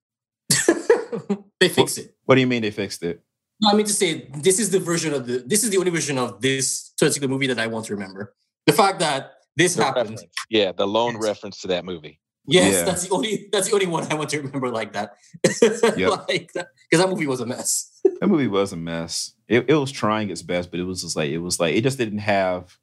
they 1.59 1.69
fixed 1.69 1.97
it. 1.97 2.15
What 2.25 2.35
do 2.35 2.41
you 2.41 2.47
mean 2.47 2.61
they 2.61 2.71
fixed 2.71 3.03
it? 3.03 3.21
No, 3.61 3.69
I 3.69 3.75
mean 3.75 3.85
to 3.85 3.93
say 3.93 4.27
this 4.41 4.59
is 4.59 4.71
the 4.71 4.79
version 4.79 5.13
of 5.13 5.27
the 5.27 5.43
this 5.45 5.63
is 5.63 5.69
the 5.69 5.77
only 5.77 5.91
version 5.91 6.17
of 6.17 6.41
this 6.41 6.91
particular 6.99 7.27
movie 7.27 7.47
that 7.47 7.59
I 7.59 7.67
want 7.67 7.85
to 7.85 7.93
remember. 7.93 8.33
The 8.65 8.73
fact 8.73 8.99
that 8.99 9.33
this 9.55 9.75
The 9.75 9.83
happened. 9.83 10.09
reference. 10.11 10.33
Yeah, 10.49 10.71
the 10.71 10.87
lone 10.87 11.13
Yes. 11.15 11.23
reference 11.23 11.61
to 11.61 11.67
that 11.67 11.85
movie. 11.85 12.19
Yes, 12.47 12.73
Yeah. 12.73 12.83
that's 12.85 13.03
the 13.07 13.13
only 13.13 13.49
that's 13.51 13.67
the 13.69 13.73
only 13.75 13.85
one 13.85 14.11
I 14.11 14.15
want 14.15 14.29
to 14.31 14.41
remember 14.41 14.69
like 14.69 14.93
that. 14.93 15.13
Yep. 15.97 16.27
like 16.27 16.51
that 16.53 16.69
because 16.89 17.03
that 17.05 17.09
movie 17.09 17.27
was 17.27 17.39
a 17.39 17.45
mess. 17.45 17.99
That 18.19 18.27
movie 18.27 18.47
was 18.47 18.73
a 18.73 18.77
mess. 18.77 19.33
It, 19.47 19.65
it 19.69 19.75
was 19.75 19.91
trying 19.91 20.31
its 20.31 20.41
best, 20.41 20.71
but 20.71 20.79
it 20.79 20.83
was 20.83 21.01
just 21.03 21.15
like 21.15 21.29
it 21.29 21.37
was 21.37 21.59
like 21.59 21.75
it 21.75 21.81
just 21.81 21.99
didn't 21.99 22.19
have 22.19 22.75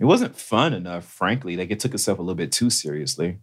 It 0.00 0.06
wasn't 0.06 0.34
fun 0.34 0.72
enough, 0.72 1.04
frankly. 1.04 1.56
Like 1.56 1.70
it 1.70 1.78
took 1.78 1.92
itself 1.94 2.18
a 2.18 2.22
little 2.22 2.34
bit 2.34 2.52
too 2.52 2.70
seriously. 2.70 3.38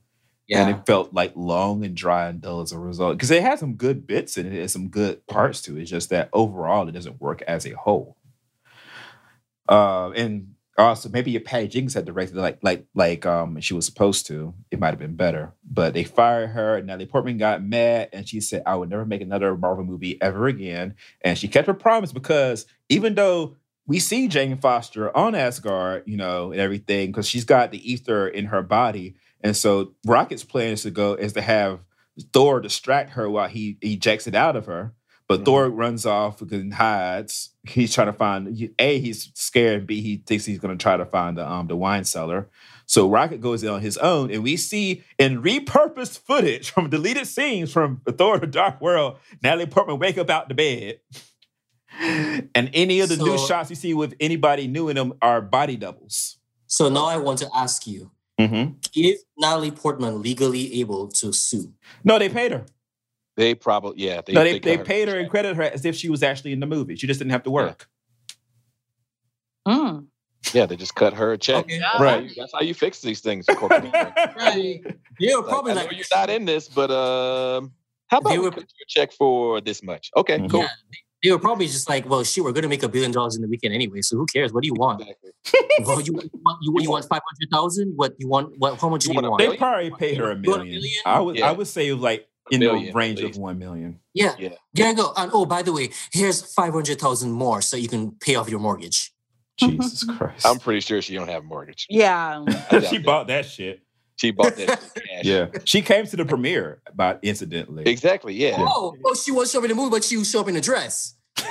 And 0.66 0.76
it 0.76 0.86
felt 0.88 1.14
like 1.14 1.34
long 1.36 1.86
and 1.86 1.96
dry 1.96 2.28
and 2.28 2.42
dull 2.42 2.62
as 2.62 2.72
a 2.72 2.80
result. 2.80 3.16
Because 3.16 3.32
it 3.32 3.44
had 3.44 3.60
some 3.60 3.76
good 3.76 4.08
bits 4.08 4.38
in 4.38 4.48
it 4.52 4.60
and 4.60 4.72
some 4.72 4.88
good 4.90 5.26
parts 5.28 5.62
to 5.64 5.78
it. 5.78 5.82
It's 5.82 5.92
just 5.92 6.10
that 6.10 6.30
overall 6.34 6.88
it 6.90 6.94
doesn't 6.94 7.22
work 7.22 7.44
as 7.44 7.68
a 7.68 7.76
whole. 7.76 8.18
Uh, 9.70 10.12
and 10.16 10.56
also 10.78 11.10
maybe 11.10 11.36
if 11.36 11.44
Patty 11.44 11.68
Jenkins 11.68 11.94
had 11.96 12.06
directed 12.06 12.38
it 12.38 12.42
like 12.42 12.60
like 12.62 12.86
like 12.94 13.26
um 13.26 13.60
she 13.60 13.74
was 13.74 13.86
supposed 13.86 14.26
to, 14.28 14.54
it 14.72 14.80
might 14.80 14.92
have 14.92 15.00
been 15.00 15.16
better. 15.16 15.54
But 15.70 15.94
they 15.94 16.06
fired 16.06 16.52
her 16.52 16.78
and 16.78 16.88
Natalie 16.88 17.08
Portman 17.08 17.38
got 17.38 17.64
mad 17.64 18.10
and 18.14 18.28
she 18.28 18.40
said, 18.40 18.64
I 18.66 18.76
would 18.76 18.90
never 18.90 19.06
make 19.06 19.22
another 19.22 19.56
Marvel 19.56 19.84
movie 19.84 20.20
ever 20.22 20.48
again. 20.48 20.96
And 21.22 21.38
she 21.38 21.48
kept 21.48 21.68
her 21.68 21.74
promise 21.74 22.14
because 22.14 22.66
even 22.90 23.16
though 23.16 23.58
we 23.88 24.00
see 24.00 24.28
Jane 24.28 24.58
Foster 24.58 25.16
on 25.16 25.34
Asgard, 25.34 26.04
you 26.06 26.18
know, 26.18 26.52
and 26.52 26.60
everything, 26.60 27.08
because 27.12 27.28
she's 27.28 27.46
got 27.46 27.72
the 27.72 27.92
ether 27.92 28.28
in 28.28 28.46
her 28.46 28.62
body. 28.62 29.16
And 29.42 29.56
so 29.56 29.94
Rocket's 30.06 30.44
plan 30.44 30.74
is 30.74 30.84
to 30.84 30.92
go 30.92 31.14
is 31.14 31.34
to 31.34 31.42
have 31.42 31.80
Thor 32.34 32.60
distract 32.60 33.12
her 33.12 33.30
while 33.30 33.48
he 33.48 33.78
ejects 33.82 34.28
it 34.28 34.36
out 34.36 34.56
of 34.56 34.66
her. 34.66 34.94
But 35.28 35.42
Mhm. 35.42 35.46
Thor 35.46 35.70
runs 35.70 36.06
off 36.06 36.42
and 36.42 36.74
hides. 36.74 37.50
He's 37.68 37.94
trying 37.94 38.08
to 38.08 38.14
find 38.14 38.70
A, 38.80 39.00
he's 39.00 39.30
scared, 39.36 39.80
and 39.80 39.88
B, 39.88 40.02
he 40.02 40.24
thinks 40.26 40.46
he's 40.46 40.60
gonna 40.60 40.78
try 40.78 40.98
to 40.98 41.06
find 41.06 41.38
the 41.38 41.50
um 41.50 41.68
the 41.68 41.76
wine 41.76 42.04
cellar. 42.06 42.50
So 42.86 43.10
Rocket 43.10 43.42
goes 43.42 43.62
in 43.64 43.70
on 43.70 43.82
his 43.82 43.98
own, 43.98 44.32
and 44.32 44.42
we 44.42 44.56
see 44.56 45.04
in 45.20 45.42
repurposed 45.44 46.20
footage 46.20 46.70
from 46.72 46.90
deleted 46.90 47.28
scenes 47.28 47.72
from 47.74 48.02
Thor 48.10 48.40
the 48.40 48.48
Dark 48.48 48.80
World, 48.82 49.18
Natalie 49.44 49.66
Portman 49.66 50.00
wake 50.00 50.18
up 50.18 50.30
out 50.30 50.48
the 50.48 50.56
bed. 50.56 51.00
And 52.00 52.70
any 52.74 53.00
of 53.00 53.10
the 53.10 53.18
new 53.18 53.38
shots 53.38 53.70
you 53.70 53.76
see 53.76 53.94
with 53.94 54.14
anybody 54.20 54.68
new 54.68 54.90
in 54.90 54.96
them 54.96 55.14
are 55.22 55.42
body 55.42 55.76
doubles. 55.78 56.38
So 56.68 56.90
now 56.90 57.06
I 57.06 57.18
want 57.18 57.40
to 57.40 57.50
ask 57.56 57.88
you: 57.88 58.12
Mm-hmm. 58.40 58.74
Is 58.96 59.24
Natalie 59.38 59.72
Portman 59.72 60.22
legally 60.22 60.80
able 60.80 61.08
to 61.10 61.34
sue? 61.34 61.74
No, 62.04 62.20
they 62.20 62.30
paid 62.30 62.52
her. 62.52 62.66
They 63.36 63.56
probably 63.56 64.04
yeah. 64.04 64.22
They, 64.26 64.34
no, 64.34 64.44
they, 64.44 64.60
they, 64.60 64.78
cut 64.78 64.86
paid 64.86 65.08
her 65.08 65.18
and 65.18 65.30
credited 65.30 65.58
her 65.58 65.64
as 65.64 65.86
if 65.86 65.96
she 65.96 66.10
was 66.10 66.24
actually 66.24 66.52
in 66.54 66.60
the 66.60 66.66
movie. 66.68 66.96
She 66.96 67.08
just 67.08 67.20
didn't 67.20 67.32
have 67.32 67.44
to 67.44 67.52
work. 67.52 67.88
Mm. 69.68 70.06
Yeah, 70.54 70.66
they 70.66 70.76
just 70.76 70.96
cut 70.96 71.14
her 71.14 71.34
a 71.34 71.38
check. 71.38 71.66
Okay. 71.66 71.80
That's 71.80 72.00
Right. 72.00 72.12
how 72.12 72.20
you- 72.20 72.36
That's 72.36 72.54
how 72.54 72.62
you 72.62 72.74
fix 72.74 73.02
these 73.02 73.20
things. 73.20 73.48
in 73.50 73.56
corporate 73.56 73.84
Right. 73.94 74.82
They 75.20 75.36
were 75.36 75.42
Like, 75.42 75.50
probably 75.50 75.72
I 75.72 75.76
know 75.76 75.82
like, 75.82 75.92
you're 75.92 76.06
not 76.16 76.30
in 76.30 76.46
this, 76.46 76.70
but 76.70 76.90
um, 76.90 77.74
how 78.08 78.20
about 78.20 78.30
They 78.30 78.38
we 78.40 78.46
were- 78.46 78.52
cut 78.52 78.62
you 78.62 78.84
a 78.84 78.88
check 78.88 79.12
for 79.12 79.60
this 79.62 79.84
much? 79.84 80.10
Okay, 80.16 80.40
Mhm. 80.40 80.50
cool. 80.50 80.62
Yeah. 80.62 80.70
They 81.24 81.32
were 81.32 81.40
probably 81.40 81.66
just 81.68 81.90
like, 81.90 82.08
well, 82.08 82.24
shit, 82.24 82.44
we're 82.44 82.52
gonna 82.52 82.68
make 82.68 82.84
a 82.84 82.90
billion 82.90 83.12
dollars 83.12 83.36
in 83.36 83.42
the 83.42 83.48
weekend 83.48 83.74
anyway. 83.74 84.02
So 84.02 84.18
who 84.18 84.26
cares? 84.26 84.54
What 84.54 84.64
do 84.64 84.68
you 84.68 84.74
want? 84.76 85.02
Exactly. 85.02 85.32
well, 85.86 86.02
you 86.02 86.14
want 86.14 86.32
you, 86.62 86.76
you 86.82 86.90
want 86.92 87.06
five 87.06 87.22
hundred 87.28 87.50
thousand? 87.52 87.94
What 87.96 88.14
you 88.20 88.28
want? 88.28 88.54
What? 88.58 88.80
How 88.80 88.90
much 88.90 89.06
You 89.06 89.10
do 89.10 89.14
you 89.14 89.16
want 89.22 89.26
a 89.28 89.30
want? 89.32 89.52
They 89.52 89.58
probably 89.58 89.92
paid 89.92 90.18
her 90.18 90.26
a 90.32 90.36
You 90.36 90.36
a 90.36 90.38
million. 90.38 90.68
million? 90.68 91.02
I 91.06 91.20
would 91.20 91.38
Yeah. 91.38 91.50
I 91.50 91.52
would 91.54 91.68
say 91.68 91.92
like 91.94 92.28
A 92.52 92.56
in 92.56 92.60
million, 92.60 92.84
the 92.84 92.90
at 92.90 92.96
range 92.96 93.22
of 93.22 93.36
one 93.38 93.58
million. 93.60 94.00
Yeah. 94.14 94.36
Yeah. 94.38 94.50
There 94.74 94.90
you 94.90 94.96
go. 94.96 95.14
And 95.18 95.32
oh, 95.34 95.46
by 95.46 95.62
the 95.64 95.74
way, 95.74 95.90
here's 96.12 96.42
five 96.54 96.74
hundred 96.74 97.00
thousand 97.00 97.32
more 97.32 97.62
so 97.62 97.78
you 97.78 97.88
can 97.90 98.12
pay 98.12 98.36
off 98.36 98.50
your 98.50 98.60
mortgage. 98.60 99.12
Jesus 99.60 100.04
Christ. 100.18 100.46
I'm 100.46 100.60
pretty 100.60 100.82
sure 100.82 101.02
she 101.02 101.16
don't 101.16 101.30
have 101.30 101.44
a 101.44 101.48
mortgage. 101.48 101.88
Yeah. 101.90 102.46
She 102.70 102.98
that. 102.98 103.04
bought 103.04 103.28
that 103.28 103.46
shit. 103.46 103.82
She 104.18 104.32
bought 104.32 104.56
that 104.56 104.68
cash. 104.96 105.24
Yeah. 105.24 105.48
She 105.64 105.82
came 105.82 106.06
to 106.08 106.18
the 106.18 106.26
premiere 106.26 106.82
about 106.88 107.20
incidentally. 107.24 107.84
Exactly. 107.86 108.34
Yeah. 108.34 108.56
Oh, 108.58 108.96
oh, 109.06 109.14
she 109.14 109.32
was 109.32 109.52
showing 109.52 109.70
the 109.70 109.76
movie, 109.76 109.92
but 109.92 110.04
she 110.04 110.18
was 110.18 110.30
showing 110.30 110.56
the 110.56 110.62
dress. 110.62 111.16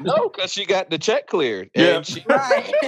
no, 0.00 0.30
because 0.30 0.52
she 0.52 0.64
got 0.64 0.88
the 0.90 0.98
check 0.98 1.26
cleared. 1.26 1.70
Yeah. 1.74 1.96
And 1.96 2.06
she 2.06 2.24
Right. 2.26 2.72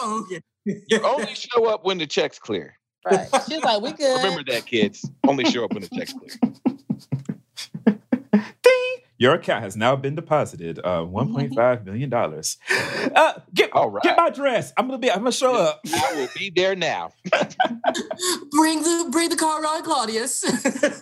oh, 0.00 0.24
okay. 0.24 0.40
you 0.64 1.00
only 1.04 1.34
show 1.34 1.66
up 1.66 1.84
when 1.84 1.98
the 1.98 2.06
check's 2.06 2.38
clear. 2.38 2.78
Right. 3.04 3.28
She's 3.48 3.62
like, 3.62 3.82
we 3.82 3.92
good. 3.92 4.16
Remember 4.16 4.42
that, 4.52 4.66
kids. 4.66 5.08
Only 5.26 5.44
show 5.44 5.64
up 5.64 5.72
when 5.72 5.82
the 5.82 5.88
check's 5.88 6.12
clear. 6.12 6.30
Ding! 8.62 9.05
Your 9.18 9.34
account 9.34 9.62
has 9.64 9.76
now 9.76 9.96
been 9.96 10.14
deposited. 10.14 10.78
Uh, 10.78 11.00
$1.5 11.00 11.84
million. 11.84 12.12
Uh, 12.12 13.32
get, 13.54 13.72
All 13.72 13.90
right. 13.90 14.02
get 14.02 14.16
my 14.16 14.30
dress. 14.30 14.72
I'm 14.76 14.86
gonna 14.86 14.98
be 14.98 15.10
I'm 15.10 15.18
gonna 15.18 15.32
show 15.32 15.54
up. 15.54 15.80
I 15.86 16.12
will 16.14 16.28
be 16.36 16.50
there 16.50 16.76
now. 16.76 17.12
bring 18.50 18.82
the 18.82 19.08
bring 19.10 19.30
the 19.30 19.36
car 19.36 19.62
around, 19.62 19.84
Claudius. 19.84 20.44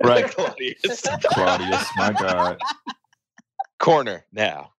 Right. 0.02 0.30
Claudius. 0.30 1.02
Claudius, 1.32 1.86
my 1.96 2.12
God. 2.12 2.58
Corner 3.78 4.24
now. 4.32 4.70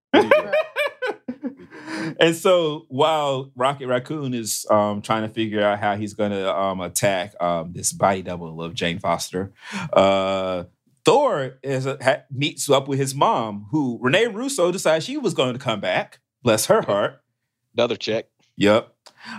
and 2.20 2.36
so 2.36 2.86
while 2.88 3.50
Rocket 3.56 3.88
Raccoon 3.88 4.34
is 4.34 4.64
um, 4.70 5.02
trying 5.02 5.22
to 5.22 5.28
figure 5.28 5.62
out 5.62 5.80
how 5.80 5.96
he's 5.96 6.14
going 6.14 6.30
to 6.30 6.56
um, 6.56 6.80
attack 6.80 7.34
um, 7.40 7.72
this 7.72 7.92
body 7.92 8.22
double 8.22 8.62
of 8.62 8.74
Jane 8.74 8.98
Foster, 8.98 9.52
uh, 9.92 10.64
Thor 11.04 11.58
is 11.62 11.86
a, 11.86 11.98
ha- 12.02 12.22
meets 12.30 12.68
up 12.70 12.88
with 12.88 12.98
his 12.98 13.14
mom, 13.14 13.66
who 13.70 13.98
Rene 14.00 14.26
Russo 14.28 14.72
decides 14.72 15.04
she 15.04 15.16
was 15.18 15.34
going 15.34 15.52
to 15.52 15.58
come 15.58 15.80
back. 15.80 16.20
Bless 16.42 16.66
her 16.66 16.82
heart. 16.82 17.20
Another 17.76 17.96
check. 17.96 18.26
Yep. 18.56 18.94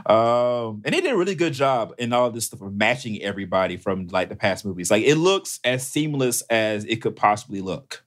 Um, 0.06 0.82
and 0.84 0.94
they 0.94 1.02
did 1.02 1.14
a 1.14 1.18
really 1.18 1.36
good 1.36 1.54
job 1.54 1.94
in 1.98 2.12
all 2.12 2.30
this 2.32 2.46
stuff 2.48 2.62
of 2.62 2.74
matching 2.74 3.22
everybody 3.22 3.78
from 3.78 4.08
like 4.08 4.30
the 4.30 4.36
past 4.36 4.66
movies. 4.66 4.92
Like 4.92 5.04
it 5.04 5.16
looks 5.16 5.60
as 5.64 5.88
seamless 5.88 6.42
as 6.50 6.86
it 6.86 7.02
could 7.02 7.16
possibly 7.16 7.62
look. 7.62 8.04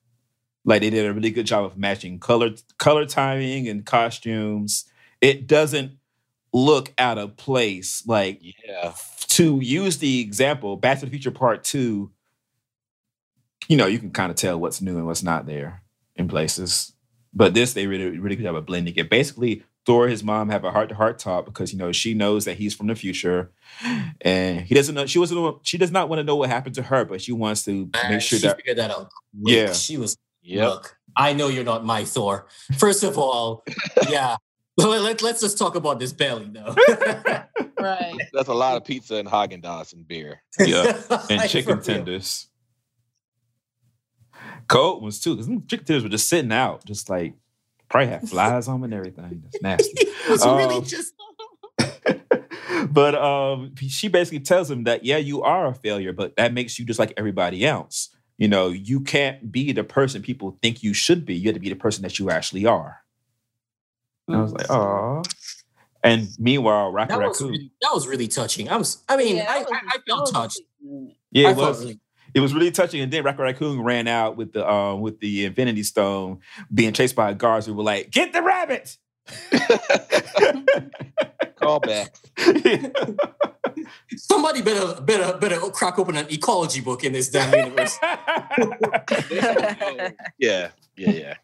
Like 0.65 0.83
they 0.83 0.91
did 0.91 1.07
a 1.07 1.15
really 1.15 1.31
good 1.31 1.47
job 1.47 1.65
of 1.65 1.79
matching 1.79 2.19
color, 2.19 2.51
color 2.79 3.07
timing 3.07 3.69
and 3.69 3.87
costumes. 3.87 4.85
It 5.21 5.47
doesn't 5.47 5.93
look 6.53 6.93
out 6.99 7.17
of 7.17 7.37
place. 7.37 8.03
Like 8.07 8.41
Yeah. 8.43 8.93
to 9.29 9.61
use 9.61 9.99
the 9.99 10.21
example, 10.21 10.77
Back 10.77 10.99
to 11.01 11.07
the 11.07 11.11
Future 11.11 11.31
Part 11.31 11.65
Two. 11.65 12.11
You 13.69 13.77
know, 13.77 13.87
you 13.87 13.99
can 13.99 14.11
kind 14.11 14.31
of 14.31 14.37
tell 14.37 14.59
what's 14.59 14.81
new 14.81 14.97
and 14.97 15.07
what's 15.07 15.23
not 15.23 15.47
there 15.47 15.83
in 16.16 16.29
places. 16.29 16.93
But 17.35 17.55
this, 17.55 17.75
they 17.75 17.87
really, 17.87 18.19
really 18.19 18.37
good 18.37 18.45
job 18.45 18.57
of 18.57 18.66
blending 18.66 18.95
it. 18.97 19.11
Basically, 19.11 19.62
Thor 19.85 20.05
and 20.05 20.11
his 20.11 20.25
mom 20.25 20.49
have 20.49 20.64
a 20.64 20.71
heart 20.71 20.89
to 20.89 20.95
heart 20.95 21.19
talk 21.19 21.45
because 21.45 21.73
you 21.73 21.79
know 21.79 21.93
she 21.93 22.14
knows 22.14 22.47
that 22.47 22.57
he's 22.57 22.75
from 22.75 22.87
the 22.87 22.95
future, 22.95 23.53
and 24.23 24.62
he 24.62 24.75
doesn't 24.75 24.95
know. 24.95 25.07
She 25.07 25.19
wasn't. 25.19 25.66
She 25.66 25.79
does 25.79 25.91
not 25.91 26.09
want 26.09 26.21
to 26.21 26.25
know 26.25 26.37
what 26.37 26.49
happened 26.49 26.75
to 26.77 26.83
her, 26.83 27.05
but 27.05 27.21
she 27.21 27.33
wants 27.33 27.64
to 27.64 27.91
make 28.09 28.21
sure 28.23 28.39
she 28.39 28.47
that. 28.47 28.57
figured 28.57 28.79
that 28.79 28.91
out. 28.91 29.11
quick. 29.43 29.55
Yeah. 29.55 29.73
she 29.73 29.99
was. 29.99 30.16
Yep. 30.43 30.69
Look, 30.69 30.97
I 31.16 31.35
know 31.35 31.49
you're 31.49 31.64
not 31.64 31.85
my 31.85 32.05
Thor. 32.05 32.47
First 32.79 33.05
of 33.05 33.19
all, 33.19 33.64
yeah. 34.09 34.37
Let, 34.79 35.01
let, 35.03 35.23
let's 35.23 35.41
just 35.41 35.59
talk 35.59 35.75
about 35.75 35.99
this 35.99 36.12
belly, 36.12 36.51
though. 36.53 36.75
Right. 37.81 38.16
That's 38.33 38.49
a 38.49 38.55
lot 38.55 38.77
of 38.77 38.85
pizza 38.85 39.16
and 39.16 39.29
Haagen 39.29 39.62
Dazs 39.62 39.93
and 39.93 40.07
beer. 40.07 40.43
Yeah, 40.59 41.01
and 41.31 41.49
chicken 41.49 41.81
for 41.81 41.91
real. 41.91 41.99
tenders. 41.99 42.49
Cold 44.69 45.03
ones 45.03 45.21
too, 45.21 45.37
because 45.37 45.49
chicken 45.66 45.87
tenders 45.87 46.03
were 46.03 46.09
just 46.09 46.29
sitting 46.29 46.53
out, 46.53 46.85
just 46.85 47.09
like 47.11 47.35
probably 47.89 48.09
had 48.09 48.29
flies 48.29 48.69
on 48.69 48.81
them 48.81 48.85
and 48.85 48.95
everything. 48.95 49.43
That's 49.45 49.62
nasty. 49.62 49.93
It 49.97 50.31
was 50.31 50.45
really 50.45 50.77
Um, 50.77 50.85
just. 50.85 51.14
but 52.91 53.14
um, 53.14 53.75
she 53.77 54.09
basically 54.09 54.41
tells 54.41 54.71
him 54.71 54.85
that 54.85 55.05
yeah, 55.05 55.16
you 55.16 55.43
are 55.43 55.66
a 55.69 55.75
failure, 55.75 56.12
but 56.12 56.37
that 56.37 56.53
makes 56.53 56.79
you 56.79 56.85
just 56.85 56.99
like 56.99 57.12
everybody 57.16 57.64
else. 57.66 58.11
You 58.37 58.47
know, 58.49 58.69
you 58.69 59.01
can't 59.01 59.51
be 59.51 59.73
the 59.73 59.83
person 59.85 60.23
people 60.23 60.59
think 60.62 60.83
you 60.83 60.95
should 60.95 61.25
be. 61.27 61.35
You 61.35 61.49
have 61.49 61.55
to 61.55 61.61
be 61.61 61.71
the 61.71 61.75
person 61.77 62.03
that 62.03 62.19
you 62.21 62.31
actually 62.31 62.66
are. 62.66 62.99
And 64.29 64.37
I 64.37 64.43
was 64.43 64.53
like, 64.53 64.71
oh. 64.71 65.23
And 66.05 66.29
meanwhile, 66.39 66.93
Rocket 66.93 67.19
That 67.19 67.27
was, 67.29 67.43
really, 67.43 67.73
that 67.83 67.91
was 67.93 68.07
really 68.07 68.29
touching. 68.29 68.69
I 68.69 68.77
was. 68.77 69.03
I 69.09 69.16
mean, 69.16 69.37
Yeah, 69.37 69.47
I, 69.53 69.59
was- 69.61 69.69
I, 69.73 69.81
I 69.89 69.97
felt 70.07 70.33
touched. 70.33 70.61
really- 70.81 71.16
yeah, 71.33 71.49
I 71.49 71.51
it 71.51 71.55
felt 71.57 71.69
was. 71.69 71.81
really. 71.81 72.01
It 72.39 72.41
was 72.41 72.55
really 72.55 72.70
touching. 72.70 73.01
And 73.01 73.12
then 73.12 73.24
Rocket 73.24 73.43
Raccoon 73.43 73.82
ran 73.82 74.07
out 74.07 74.36
with 74.36 74.53
the 74.53 74.70
um 74.70 75.01
with 75.01 75.18
the 75.18 75.45
Infinity 75.45 75.82
Stone, 75.82 76.39
being 76.72 76.93
chased 76.93 77.16
by 77.16 77.34
guards 77.34 77.66
who 77.66 77.74
were 77.74 77.82
like, 77.82 78.12
"Get 78.12 78.32
the 78.32 78.43
rabbit!" 78.43 78.97
Call 81.57 81.80
back. 81.80 82.14
Somebody 84.16 84.62
better 84.62 85.01
better 85.01 85.36
better 85.36 85.59
crack 85.70 85.99
open 85.99 86.16
an 86.16 86.28
ecology 86.30 86.80
book 86.80 87.03
in 87.03 87.12
this 87.12 87.28
damn 87.28 87.53
universe. 87.53 87.99
yeah. 89.32 90.11
Yeah. 90.39 90.70
Yeah. 90.97 91.34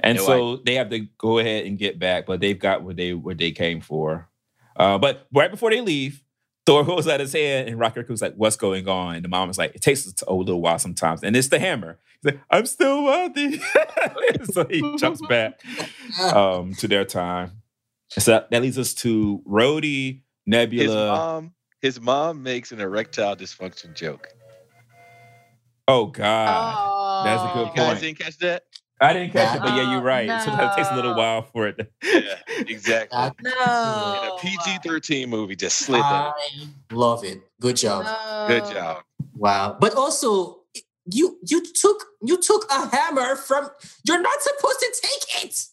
and 0.00 0.18
No, 0.18 0.24
so 0.24 0.56
they 0.56 0.74
have 0.74 0.90
to 0.90 1.06
go 1.18 1.38
ahead 1.38 1.66
and 1.66 1.78
get 1.78 2.00
back, 2.00 2.26
but 2.26 2.40
they've 2.40 2.58
got 2.58 2.82
what 2.82 2.96
they 2.96 3.14
what 3.14 3.38
they 3.38 3.52
came 3.52 3.80
for. 3.80 4.28
Uh, 4.74 4.98
but 4.98 5.28
right 5.32 5.52
before 5.52 5.70
they 5.70 5.80
leave, 5.80 6.23
Thor 6.66 6.84
holds 6.84 7.06
out 7.08 7.20
his 7.20 7.32
hand, 7.32 7.68
and 7.68 7.78
Rocket 7.78 8.00
Raccoon's 8.00 8.22
like, 8.22 8.34
"What's 8.36 8.56
going 8.56 8.88
on?" 8.88 9.16
And 9.16 9.24
the 9.24 9.28
mom 9.28 9.50
is 9.50 9.58
like, 9.58 9.74
"It 9.74 9.82
takes 9.82 10.06
a 10.26 10.32
little 10.32 10.60
while 10.60 10.78
sometimes." 10.78 11.22
And 11.22 11.36
it's 11.36 11.48
the 11.48 11.58
hammer. 11.58 11.98
He's 12.22 12.32
like, 12.32 12.40
"I'm 12.50 12.66
still 12.66 13.04
worthy," 13.04 13.60
so 14.52 14.64
he 14.66 14.96
jumps 14.96 15.20
back 15.28 15.60
um, 16.22 16.74
to 16.74 16.88
their 16.88 17.04
time. 17.04 17.62
So 18.10 18.44
that 18.50 18.62
leads 18.62 18.78
us 18.78 18.94
to 18.94 19.42
Rhodey, 19.48 20.20
Nebula. 20.46 20.84
His 20.84 20.94
mom. 20.94 21.54
His 21.82 22.00
mom 22.00 22.42
makes 22.42 22.72
an 22.72 22.80
erectile 22.80 23.36
dysfunction 23.36 23.94
joke. 23.94 24.28
oh 25.88 26.06
God, 26.06 27.26
That's 27.26 27.42
a 27.42 27.54
good 27.54 27.66
Oh. 27.66 27.70
You 27.70 27.76
guys 27.76 27.88
point. 27.88 28.00
didn't 28.00 28.18
catch 28.20 28.38
that? 28.38 28.64
I 29.00 29.12
didn't 29.12 29.32
catch 29.32 29.56
it, 29.56 29.60
but 29.60 29.74
yeah, 29.74 29.92
you're 29.92 30.02
right. 30.02 30.28
Sometimes 30.42 30.72
it 30.72 30.76
takes 30.76 30.90
a 30.90 30.94
little 30.96 31.14
while 31.14 31.42
for 31.42 31.66
it. 31.68 31.92
Yeah, 32.02 32.20
exactly. 32.48 33.16
That- 33.18 33.34
In 33.38 33.44
No. 33.44 34.36
a 34.36 34.38
PG 34.40 34.78
thirteen 34.84 35.28
movie, 35.28 35.56
just 35.56 35.78
slid 35.78 36.00
that. 36.00 36.34
I 36.34 36.34
love 36.92 37.24
it. 37.24 37.42
Good 37.60 37.76
job. 37.76 38.06
Good 38.48 38.64
job. 38.72 39.02
Wow. 39.36 39.76
But 39.80 39.94
also, 39.94 40.60
you 41.06 41.38
you 41.46 41.62
took 41.72 42.04
you 42.22 42.40
took 42.40 42.66
a 42.70 42.88
hammer 42.96 43.36
from. 43.36 43.68
You're 44.06 44.20
not 44.22 44.40
supposed 44.40 44.78
to 44.80 44.94
take 45.02 45.44
it. 45.44 45.64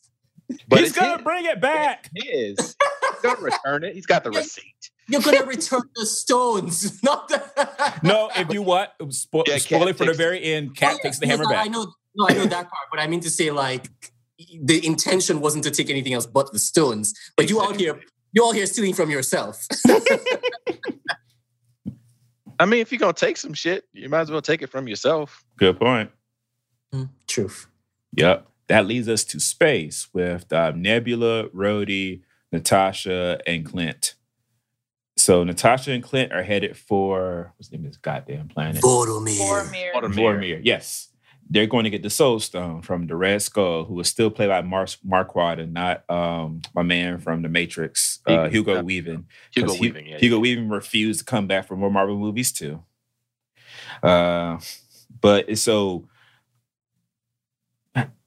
But 0.68 0.80
He's 0.80 0.92
gonna 0.92 1.16
his. 1.18 1.24
bring 1.24 1.46
it 1.46 1.62
back. 1.62 2.10
His. 2.16 2.58
He's 2.60 2.76
gonna 3.22 3.40
return 3.42 3.84
it. 3.84 3.94
He's 3.96 4.06
got 4.08 4.24
the 4.24 4.32
receipt. 4.32 4.66
You're 5.08 5.22
gonna 5.22 5.46
return 5.46 5.82
the 5.96 6.06
stones, 6.06 7.02
not 7.04 7.28
the. 7.30 8.00
No, 8.04 8.30
if 8.36 8.52
you 8.54 8.62
what? 8.62 8.94
Spo- 9.00 9.44
Yeah, 9.48 9.54
Cap 9.56 9.62
spoil 9.62 9.88
it 9.90 9.98
for 9.98 10.06
the 10.06 10.14
very 10.14 10.44
end. 10.44 10.76
Cap 10.76 10.96
Oh, 10.96 11.00
takes 11.04 11.20
the 11.20 11.28
hammer 11.28 11.46
yes, 11.50 11.66
I 11.66 11.68
know. 11.70 11.94
No, 12.16 12.28
I 12.28 12.34
know 12.34 12.46
that 12.46 12.70
part, 12.70 12.88
but 12.90 13.00
I 13.00 13.08
mean 13.08 13.22
to 13.22 13.30
say 13.30 13.52
like 13.52 13.88
the 14.62 14.86
intention 14.86 15.40
wasn't 15.40 15.64
to 15.66 15.72
take 15.72 15.90
anything 15.90 16.14
else 16.14 16.26
but 16.26 16.52
the 16.52 16.60
stones. 16.60 17.14
But 17.38 17.50
you 17.50 17.62
out 17.62 17.80
here, 17.80 18.00
you 18.34 18.44
all 18.44 18.52
here 18.52 18.66
stealing 18.66 18.94
from 18.94 19.10
yourself. 19.10 19.68
I 22.60 22.66
mean, 22.66 22.82
if 22.82 22.92
you're 22.92 23.00
gonna 23.00 23.14
take 23.14 23.38
some 23.38 23.54
shit, 23.54 23.86
you 23.94 24.10
might 24.10 24.22
as 24.22 24.32
well 24.32 24.42
take 24.42 24.62
it 24.62 24.68
from 24.68 24.88
yourself. 24.88 25.44
Good 25.58 25.80
point. 25.80 26.12
Truth. 27.28 27.68
Yep. 28.14 28.48
That 28.68 28.86
leads 28.86 29.10
us 29.10 29.24
to 29.26 29.40
space 29.40 30.08
with 30.14 30.52
uh, 30.54 30.72
Nebula, 30.76 31.50
Rhodey, 31.50 32.22
Natasha, 32.52 33.40
and 33.48 33.66
Clint. 33.66 34.16
So 35.18 35.44
Natasha 35.44 35.92
and 35.92 36.04
Clint 36.04 36.32
are 36.32 36.44
headed 36.44 36.78
for 36.78 37.54
what's 37.58 37.70
the 37.70 37.78
name 37.78 37.86
of 37.86 37.92
this 37.92 37.98
goddamn 37.98 38.48
planet? 38.48 38.82
Boromir. 38.82 39.38
Boromir. 39.40 39.94
Boromir. 39.94 40.14
Vormir. 40.14 40.62
Yes. 40.64 41.11
They're 41.54 41.68
going 41.68 41.84
to 41.84 41.90
get 41.90 42.02
the 42.02 42.10
Soul 42.10 42.40
Stone 42.40 42.82
from 42.84 43.08
the 43.08 43.16
Red 43.18 43.42
Skull, 43.42 43.84
who 43.84 43.96
was 43.96 44.08
still 44.08 44.32
played 44.32 44.48
by 44.48 44.62
Mar- 44.62 44.88
Marquand 45.04 45.60
and 45.60 45.74
not 45.74 46.10
um, 46.10 46.62
my 46.74 46.82
man 46.82 47.20
from 47.20 47.42
The 47.42 47.50
Matrix, 47.50 48.20
uh, 48.26 48.48
Hugo- 48.48 48.50
Hugo 48.50 48.80
uh, 48.80 48.84
Weaving. 48.84 49.26
Hugo 49.52 49.68
'Cause 49.68 49.76
Hu- 49.78 49.82
Weaving. 49.82 50.08
Yeah, 50.08 50.18
Hugo 50.18 50.40
Weaving 50.40 50.70
refused 50.70 51.20
to 51.20 51.26
come 51.26 51.48
back 51.48 51.68
for 51.68 51.76
more 51.76 51.92
Marvel 51.92 52.18
movies 52.18 52.54
too. 52.54 52.82
Uh, 54.02 54.60
but 55.20 55.58
so 55.58 56.08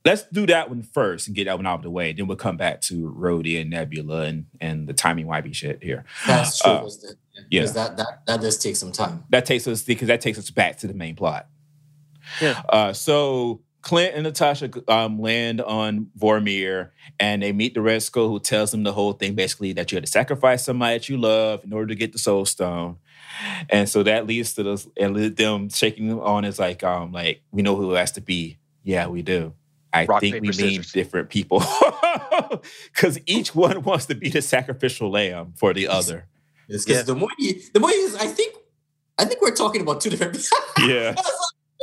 let's 0.04 0.24
do 0.24 0.46
that 0.46 0.68
one 0.68 0.82
first 0.82 1.26
and 1.26 1.34
get 1.34 1.44
that 1.46 1.56
one 1.56 1.66
out 1.66 1.76
of 1.76 1.82
the 1.82 1.90
way. 1.90 2.12
Then 2.12 2.26
we'll 2.26 2.36
come 2.36 2.58
back 2.58 2.82
to 2.82 3.10
Rhodey 3.10 3.58
and 3.60 3.70
Nebula 3.70 4.24
and 4.24 4.46
and 4.60 4.86
the 4.86 4.92
timing 4.92 5.26
wibey 5.26 5.54
shit 5.54 5.82
here. 5.82 6.04
That's 6.26 6.58
true. 6.58 6.70
Uh, 6.70 6.80
because 6.82 7.16
yeah. 7.50 7.60
because 7.62 7.72
that, 7.74 7.96
that 7.96 8.26
that 8.26 8.40
does 8.42 8.58
take 8.58 8.76
some 8.76 8.92
time. 8.92 9.24
That 9.30 9.46
takes 9.46 9.66
us 9.66 9.82
because 9.82 10.08
that 10.08 10.20
takes 10.20 10.38
us 10.38 10.50
back 10.50 10.76
to 10.80 10.86
the 10.86 10.94
main 10.94 11.16
plot. 11.16 11.48
Yeah. 12.40 12.62
Uh, 12.68 12.92
so 12.92 13.60
Clint 13.82 14.14
and 14.14 14.22
Natasha 14.24 14.70
um, 14.88 15.20
land 15.20 15.60
on 15.60 16.08
Vormir 16.18 16.90
and 17.20 17.42
they 17.42 17.52
meet 17.52 17.74
the 17.74 17.82
Red 17.82 18.02
Skull 18.02 18.28
who 18.28 18.40
tells 18.40 18.70
them 18.70 18.82
the 18.82 18.92
whole 18.92 19.12
thing 19.12 19.34
basically 19.34 19.72
that 19.74 19.92
you 19.92 19.96
had 19.96 20.04
to 20.06 20.10
sacrifice 20.10 20.64
somebody 20.64 20.94
that 20.96 21.08
you 21.08 21.18
love 21.18 21.62
in 21.64 21.72
order 21.72 21.88
to 21.88 21.94
get 21.94 22.12
the 22.12 22.18
Soul 22.18 22.44
Stone. 22.46 22.96
And 23.68 23.88
so 23.88 24.02
that 24.04 24.26
leads 24.26 24.54
to 24.54 24.62
this 24.62 24.88
and 24.96 25.16
them 25.36 25.68
shaking 25.68 26.08
them 26.08 26.20
on 26.20 26.44
is 26.44 26.58
like, 26.58 26.82
um, 26.84 27.12
like 27.12 27.42
we 27.50 27.62
know 27.62 27.76
who 27.76 27.94
it 27.94 27.98
has 27.98 28.12
to 28.12 28.20
be. 28.20 28.58
Yeah, 28.84 29.08
we 29.08 29.22
do. 29.22 29.52
I 29.92 30.06
Rock, 30.06 30.20
think 30.20 30.34
we 30.40 30.48
paper, 30.50 30.62
mean 30.62 30.82
scissors. 30.82 30.92
different 30.92 31.28
people. 31.30 31.62
Because 32.94 33.18
each 33.26 33.54
one 33.54 33.82
wants 33.82 34.06
to 34.06 34.14
be 34.14 34.28
the 34.30 34.40
sacrificial 34.40 35.10
lamb 35.10 35.52
for 35.56 35.74
the 35.74 35.88
other. 35.88 36.26
Because 36.68 36.86
Yeah. 36.88 37.02
the 37.02 37.14
more 37.14 37.28
you, 37.38 37.60
the 37.72 37.80
more 37.80 37.90
you, 37.90 38.14
I 38.18 38.26
think, 38.26 38.54
I 39.18 39.24
think 39.24 39.42
we're 39.42 39.54
talking 39.54 39.80
about 39.82 40.00
two 40.00 40.10
different. 40.10 40.38
Yeah. 40.80 41.14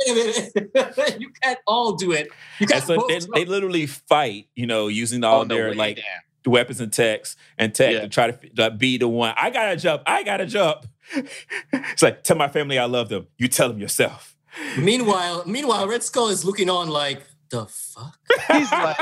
I 0.08 0.12
was 0.12 0.28
like, 0.28 0.54
Wait 0.54 0.70
a 0.74 0.94
minute. 0.94 1.16
you 1.20 1.30
can't 1.42 1.58
all 1.66 1.92
do 1.92 2.12
it. 2.12 2.28
You 2.58 2.66
can't 2.66 2.84
so 2.84 3.06
they, 3.08 3.20
they 3.34 3.44
literally 3.44 3.86
fight, 3.86 4.48
you 4.54 4.66
know, 4.66 4.88
using 4.88 5.22
all 5.24 5.38
oh, 5.38 5.40
On 5.42 5.48
the 5.48 5.54
their 5.54 5.68
way 5.70 5.74
like 5.74 5.96
down. 5.96 6.04
the 6.44 6.50
weapons 6.50 6.80
and 6.80 6.92
techs 6.92 7.36
and 7.58 7.74
tech 7.74 7.92
Yeah. 7.92 8.00
to 8.02 8.08
try 8.08 8.26
to 8.28 8.32
f- 8.34 8.50
like, 8.56 8.78
be 8.78 8.98
the 8.98 9.08
one. 9.08 9.34
I 9.36 9.50
gotta 9.50 9.76
jump. 9.76 10.02
I 10.06 10.22
gotta 10.22 10.46
jump. 10.46 10.86
it's 11.72 12.02
like 12.02 12.22
tell 12.24 12.36
my 12.36 12.48
family 12.48 12.78
I 12.78 12.86
love 12.86 13.08
them. 13.08 13.26
You 13.38 13.48
tell 13.48 13.68
them 13.68 13.78
yourself. 13.78 14.36
Meanwhile, 14.78 15.44
meanwhile, 15.46 15.88
Red 15.88 16.02
Skull 16.02 16.28
is 16.28 16.44
looking 16.44 16.68
on 16.68 16.88
like 16.88 17.22
the 17.52 17.66
fuck. 17.66 18.18
He's 18.50 18.70
like, 18.72 18.96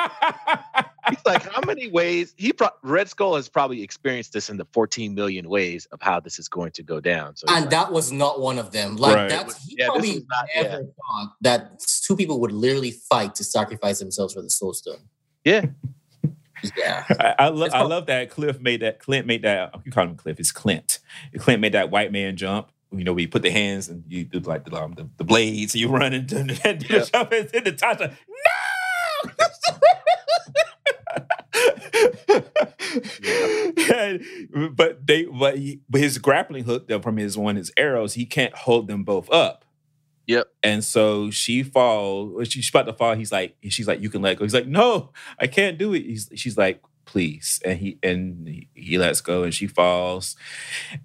he's 1.09 1.25
like, 1.25 1.43
how 1.51 1.61
many 1.67 1.89
ways? 1.91 2.35
He 2.37 2.53
pro- 2.53 2.69
Red 2.83 3.09
Skull 3.09 3.37
has 3.37 3.49
probably 3.49 3.83
experienced 3.83 4.33
this 4.35 4.51
in 4.51 4.57
the 4.59 4.67
14 4.73 5.15
million 5.15 5.49
ways 5.49 5.87
of 5.93 6.03
how 6.03 6.21
this 6.21 6.39
is 6.39 6.49
going 6.49 6.73
to 6.73 6.83
go 6.83 7.01
down. 7.01 7.37
So 7.37 7.47
And 7.49 7.63
like, 7.63 7.71
that 7.71 7.91
was 7.93 8.13
not 8.13 8.41
one 8.41 8.59
of 8.59 8.71
them. 8.73 8.97
Like 8.97 9.17
Right. 9.17 9.29
that's 9.31 9.65
he 9.65 9.77
Yeah, 9.79 9.87
probably 9.87 10.27
not- 10.29 10.49
never 10.55 10.69
yeah. 10.69 10.77
thought 10.79 11.33
that 11.41 11.81
two 12.03 12.17
people 12.17 12.39
would 12.41 12.53
literally 12.53 12.91
fight 12.91 13.35
to 13.37 13.45
sacrifice 13.45 13.99
themselves 14.01 14.35
for 14.35 14.43
the 14.43 14.51
soul 14.51 14.75
stone. 14.75 15.01
yeah, 15.45 15.65
Yeah. 16.77 17.05
I, 17.09 17.35
I, 17.39 17.49
lo- 17.49 17.65
It's 17.67 17.75
I 17.75 17.81
love 17.83 18.07
that 18.07 18.29
Cliff 18.31 18.61
made 18.61 18.81
that. 18.83 18.99
Clint 18.99 19.27
made 19.27 19.43
that. 19.43 19.75
You 19.85 19.91
call 19.93 20.05
him 20.05 20.17
Cliff. 20.17 20.39
It's 20.39 20.53
Clint. 20.53 20.99
Clint 21.39 21.61
made 21.63 21.73
that 21.73 21.91
white 21.91 22.13
man 22.13 22.37
jump. 22.37 22.69
You 22.93 23.05
know, 23.05 23.13
we 23.13 23.27
put 23.27 23.43
the 23.43 23.51
hands 23.51 23.89
and 23.89 24.05
you 24.09 24.25
do 24.25 24.41
like 24.41 24.65
the 24.65 24.77
um, 24.77 24.95
the, 24.95 25.09
the 25.17 25.25
blades. 25.25 25.75
And 25.75 25.81
you 25.81 25.89
run 25.89 26.13
and, 26.13 26.27
do 26.27 26.37
Yeah. 26.65 26.73
the 26.73 27.11
jump 27.13 27.33
and 27.33 27.49
then 27.49 27.65
Natasha. 27.65 28.17
No. 29.27 29.33
And- 33.93 34.77
but 34.77 35.07
they 35.07 35.25
but, 35.25 35.59
he, 35.59 35.81
but 35.89 36.01
his 36.01 36.19
grappling 36.19 36.65
hook 36.65 36.89
though, 36.89 37.01
from 37.01 37.17
his 37.17 37.37
one 37.39 37.57
his 37.57 37.71
arrows 37.77 38.15
he 38.15 38.27
can't 38.27 38.55
hold 38.55 38.89
them 38.89 39.05
both 39.05 39.31
up. 39.31 39.65
Yep. 40.27 40.49
And 40.63 40.85
so 40.85 41.31
she 41.31 41.63
falls. 41.63 42.49
She's 42.49 42.69
about 42.69 42.87
to 42.87 42.93
fall. 42.93 43.15
He's 43.17 43.33
like, 43.33 43.57
she's 43.69 43.89
like, 43.89 44.01
you 44.01 44.11
can 44.11 44.23
let 44.23 44.39
go. 44.39 44.45
He's 44.45 44.55
like, 44.55 44.67
no, 44.67 45.11
I 45.41 45.49
can't 45.49 45.77
do 45.77 45.93
it. 45.93 46.05
He's, 46.05 46.31
she's 46.37 46.57
like, 46.57 46.81
please. 47.05 47.61
And 47.65 47.79
he 47.79 47.99
and 48.03 48.47
he, 48.47 48.69
he 48.75 48.99
lets 48.99 49.21
go, 49.21 49.43
and 49.43 49.53
she 49.53 49.67
falls, 49.67 50.37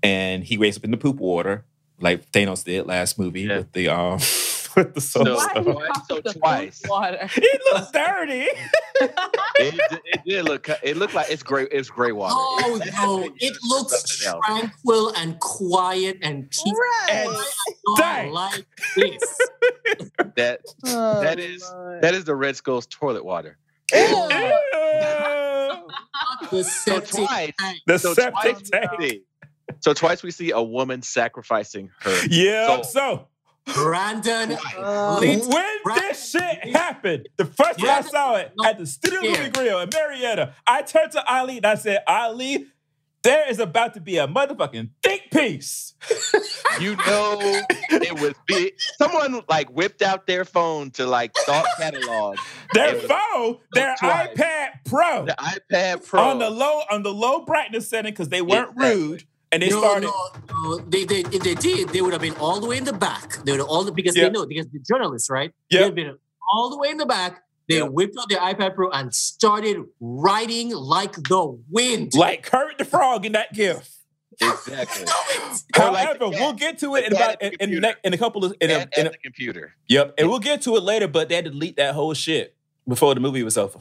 and 0.04 0.44
he 0.44 0.58
wakes 0.60 0.78
up 0.78 0.84
in 0.84 0.92
the 0.92 0.98
poop 0.98 1.16
water, 1.18 1.66
like 2.00 2.32
Thanos 2.32 2.64
did 2.64 2.86
last 2.88 3.18
movie 3.20 3.42
Yeah. 3.42 3.58
with 3.58 3.72
the 3.74 3.90
um 3.90 4.14
with 4.76 4.94
the 4.94 5.02
soul 5.02 5.26
So- 5.26 5.36
Why 5.36 5.52
stone. 5.52 5.66
you 5.68 5.74
So 5.74 6.02
call 6.08 6.18
it 6.18 6.24
the 6.26 6.34
twice. 6.34 6.82
poop 6.82 6.92
Water. 6.92 7.30
It 7.36 7.62
looks 7.74 7.92
dirty. 7.92 8.48
it, 9.60 10.02
it 10.06 10.22
did 10.26 10.46
look. 10.46 10.68
It 10.84 10.98
looked 10.98 11.14
like 11.14 11.30
it's 11.30 11.44
gray. 11.44 11.68
It's 11.72 11.90
gray 11.90 12.12
water. 12.12 12.34
Oh 12.38 12.80
It- 12.84 12.94
no, 12.94 13.24
it 13.40 13.54
looks 13.64 14.22
something 14.24 14.28
else. 14.28 14.46
tranquil 14.46 15.14
and 15.16 15.40
quiet 15.40 16.18
and 16.22 16.50
peaceful. 16.50 16.74
And 17.10 17.30
Right. 18.00 18.28
I 18.28 18.30
like 18.30 18.66
this. 18.96 19.38
That 20.36 20.62
Oh, 20.88 21.22
that 21.22 21.40
is- 21.40 21.64
Lord. 21.72 22.02
that 22.02 22.14
is 22.14 22.26
the 22.26 22.36
Red 22.36 22.56
Skull's 22.58 22.86
toilet 22.88 23.24
water. 23.24 23.58
Ew. 23.94 24.00
The 26.52 26.64
So 26.64 27.00
septic 27.00 27.26
twice, 27.26 27.52
tank. 27.60 27.80
the 27.88 27.98
so 27.98 28.14
septic 28.14 28.34
twice 28.58 28.70
tank. 28.70 29.22
See- 29.70 29.76
so 29.82 29.94
twice 29.94 30.24
we 30.24 30.32
see 30.32 30.52
a 30.52 30.62
woman 30.62 31.02
sacrificing 31.02 31.90
her. 32.02 32.26
Yeah. 32.30 32.82
So- 32.82 32.84
So 32.84 33.28
Brandon. 33.74 34.50
Lit- 34.50 34.60
uh, 34.78 35.20
when 35.20 35.42
Right. 35.86 36.00
this 36.02 36.30
shit 36.32 36.76
happened, 36.76 37.30
the 37.38 37.46
first 37.46 37.80
time 37.80 37.90
I 37.90 38.02
saw 38.02 38.36
it 38.36 38.52
at 38.64 38.78
the 38.78 38.86
Studio 38.86 39.22
Yeah. 39.24 39.38
Movie 39.40 39.50
Grill 39.50 39.80
in 39.80 39.90
Marietta, 39.92 40.54
I 40.68 40.84
turned 40.84 41.12
to 41.14 41.26
Ali 41.34 41.58
and 41.58 41.66
I 41.66 41.74
said, 41.76 42.04
Ali, 42.08 42.68
there 43.24 43.50
is 43.50 43.58
about 43.60 43.96
to 43.96 44.02
be 44.02 44.18
a 44.20 44.28
motherfucking 44.28 44.90
think 45.02 45.32
piece. 45.32 45.94
You 46.80 46.96
know, 46.96 47.40
it 47.90 48.20
was 48.20 48.34
big. 48.46 48.74
Someone 49.00 49.42
like 49.50 49.68
whipped 49.72 50.04
out 50.04 50.28
their 50.28 50.46
phone 50.46 50.92
to 50.92 51.08
like 51.08 51.36
start 51.38 51.66
catalog 51.80 52.38
Their 52.74 52.96
Yeah. 53.02 53.08
phone, 53.08 53.58
their 53.74 53.96
Twice. 54.00 54.28
iPad 54.38 54.68
Pro, 54.86 55.26
the 55.26 55.36
iPad 55.40 56.06
Pro. 56.06 56.22
on 56.22 56.38
the 56.38 56.52
low 56.52 56.84
on 56.92 57.02
the 57.02 57.12
low 57.14 57.46
brightness 57.46 57.90
setting 57.90 58.12
because 58.14 58.30
they 58.30 58.44
weren't 58.44 58.74
Exactly. 58.76 58.96
rude 58.96 59.24
and 59.52 59.62
they 59.62 59.70
no, 59.70 59.80
started. 59.80 60.08
no, 60.08 60.30
no. 60.64 60.78
They, 60.80 61.06
they, 61.06 61.20
if 61.22 61.44
they 61.44 61.56
did, 61.56 61.90
they 61.90 62.02
would 62.02 62.14
have 62.14 62.22
been 62.22 62.36
all 62.36 62.60
the 62.60 62.68
way 62.68 62.78
in 62.78 62.84
the 62.84 62.94
back. 62.94 63.44
They 63.46 63.52
would 63.54 63.60
have 63.62 63.70
all 63.70 63.84
the 63.84 63.92
because 63.92 64.16
Yeah. 64.16 64.26
they 64.26 64.30
know 64.32 64.46
because 64.46 64.68
the 64.68 64.80
journalists, 64.80 65.30
right? 65.30 65.52
They 65.72 65.78
Yeah. 65.78 65.82
would 65.84 65.88
have 65.90 65.96
been 65.96 66.18
all 66.54 66.70
the 66.70 66.78
way 66.78 66.90
in 66.90 66.98
the 66.98 67.06
back. 67.06 67.44
They 67.70 67.78
Yeah. 67.78 67.84
whipped 67.84 68.16
out 68.20 68.30
their 68.30 68.40
iPad 68.40 68.76
Pro 68.76 68.90
and 68.92 69.14
started 69.14 69.78
writing 70.00 70.70
like 70.72 71.14
the 71.16 71.58
wind. 71.72 72.14
Like 72.16 72.44
Kermit 72.44 72.78
the 72.78 72.86
Frog 72.86 73.26
in 73.26 73.32
that 73.34 73.54
GIF. 73.54 73.90
exactly. 74.42 75.06
Or 75.80 75.92
like 75.92 76.06
However, 76.08 76.30
we'll 76.30 76.54
get 76.54 76.78
to 76.80 76.96
it 76.96 77.06
in 77.06 77.14
about 77.14 77.42
in, 77.42 77.54
in, 77.62 77.80
ne- 77.82 77.94
in 78.04 78.14
a 78.14 78.18
couple 78.18 78.44
of 78.44 78.54
in 78.60 78.70
a, 78.70 78.86
in 78.98 79.08
a, 79.08 79.10
the 79.12 79.18
computer. 79.24 79.74
yep, 79.88 80.14
and 80.18 80.30
we'll 80.30 80.40
get 80.40 80.62
to 80.64 80.76
it 80.76 80.84
later. 80.84 81.08
But 81.08 81.30
they 81.30 81.36
had 81.36 81.46
to 81.46 81.52
delete 81.52 81.78
that 81.78 81.94
whole 81.96 82.14
shit 82.14 82.54
before 82.88 83.14
the 83.16 83.22
movie 83.22 83.44
was 83.44 83.58
over. 83.58 83.80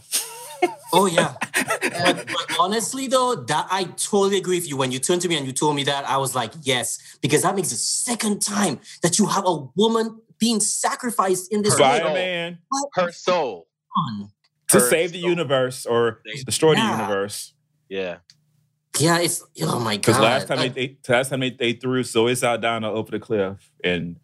Oh 0.93 1.07
yeah. 1.07 1.35
but, 1.43 2.27
but 2.27 2.57
honestly 2.61 3.09
though, 3.09 3.35
that 3.35 3.67
I 3.71 3.85
totally 3.85 4.37
agree 4.39 4.59
with 4.59 4.69
you. 4.69 4.77
When 4.77 4.93
you 4.93 4.99
turned 5.01 5.23
to 5.23 5.29
me 5.29 5.37
and 5.37 5.47
you 5.47 5.53
told 5.53 5.75
me 5.77 5.85
that, 5.85 6.09
I 6.09 6.19
was 6.19 6.35
like, 6.35 6.53
yes, 6.63 6.99
because 7.21 7.43
that 7.43 7.57
makes 7.57 7.71
the 7.71 7.77
second 7.77 8.41
time 8.43 8.79
that 9.03 9.19
you 9.19 9.27
have 9.27 9.45
a 9.47 9.57
woman 9.77 10.21
being 10.39 10.61
sacrificed 10.61 11.53
in 11.53 11.63
this 11.63 11.73
way. 11.75 11.79
Spider 11.99 12.15
Man 12.15 12.59
Her 12.95 13.11
soul. 13.11 13.67
On. 13.97 14.31
to 14.71 14.79
Her 14.81 14.89
save 14.89 15.13
the 15.13 15.19
universe 15.19 15.87
or 15.87 16.21
Save- 16.27 16.45
destroy 16.45 16.75
the 16.75 16.83
universe. 16.83 17.55
Yeah. 17.89 18.19
Yeah, 18.99 19.19
it's 19.19 19.43
oh 19.63 19.81
my 19.81 19.97
god. 19.97 20.03
Because 20.03 20.21
last 20.21 20.49
time 20.49 20.59
Like, 20.59 20.75
they, 20.75 20.87
they 21.03 21.13
last 21.13 21.31
time 21.31 21.41
they, 21.41 21.51
they 21.51 21.73
threw 21.73 22.05
Zoe 22.05 22.35
Saldana 22.37 22.91
over 22.93 23.11
the 23.11 23.19
cliff, 23.19 23.71
and 23.83 24.17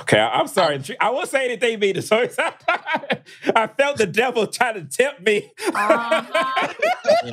Okay, 0.00 0.18
I- 0.18 0.38
I'm 0.38 0.46
sorry. 0.48 0.82
I 1.00 1.10
won't 1.10 1.28
say 1.28 1.44
anything 1.44 1.78
mean 1.80 1.94
to 1.94 2.02
Zoe. 2.02 2.28
I 2.38 3.66
felt 3.78 3.96
the 3.98 4.06
devil 4.06 4.46
trying 4.46 4.74
to 4.74 4.84
tempt 4.84 5.22
me. 5.22 5.50
Uh-huh. 5.74 6.72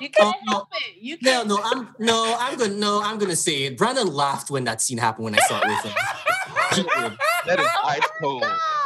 you 0.00 0.10
can't 0.10 0.34
Oh, 0.36 0.40
no. 0.46 0.52
help 0.52 0.68
it. 0.72 0.96
You 1.02 1.16
No, 1.22 1.30
can't. 1.32 1.48
no, 1.48 1.60
I'm 1.62 1.88
no, 1.98 2.36
I'm 2.38 2.58
gonna 2.58 2.74
no, 2.74 3.02
I'm 3.02 3.18
gonna 3.18 3.36
say 3.36 3.64
it. 3.64 3.76
Brandon 3.78 4.06
laughed 4.12 4.50
when 4.50 4.64
that 4.64 4.80
scene 4.82 4.98
happened 4.98 5.24
when 5.24 5.34
I 5.34 5.38
saw 5.46 5.60
it 5.60 5.66
with 5.68 5.84
him. 5.84 5.92
He 6.74 6.82
did. 6.82 7.18
That 7.46 7.60
is 7.60 7.68
ice 7.84 8.08
cold. 8.20 8.42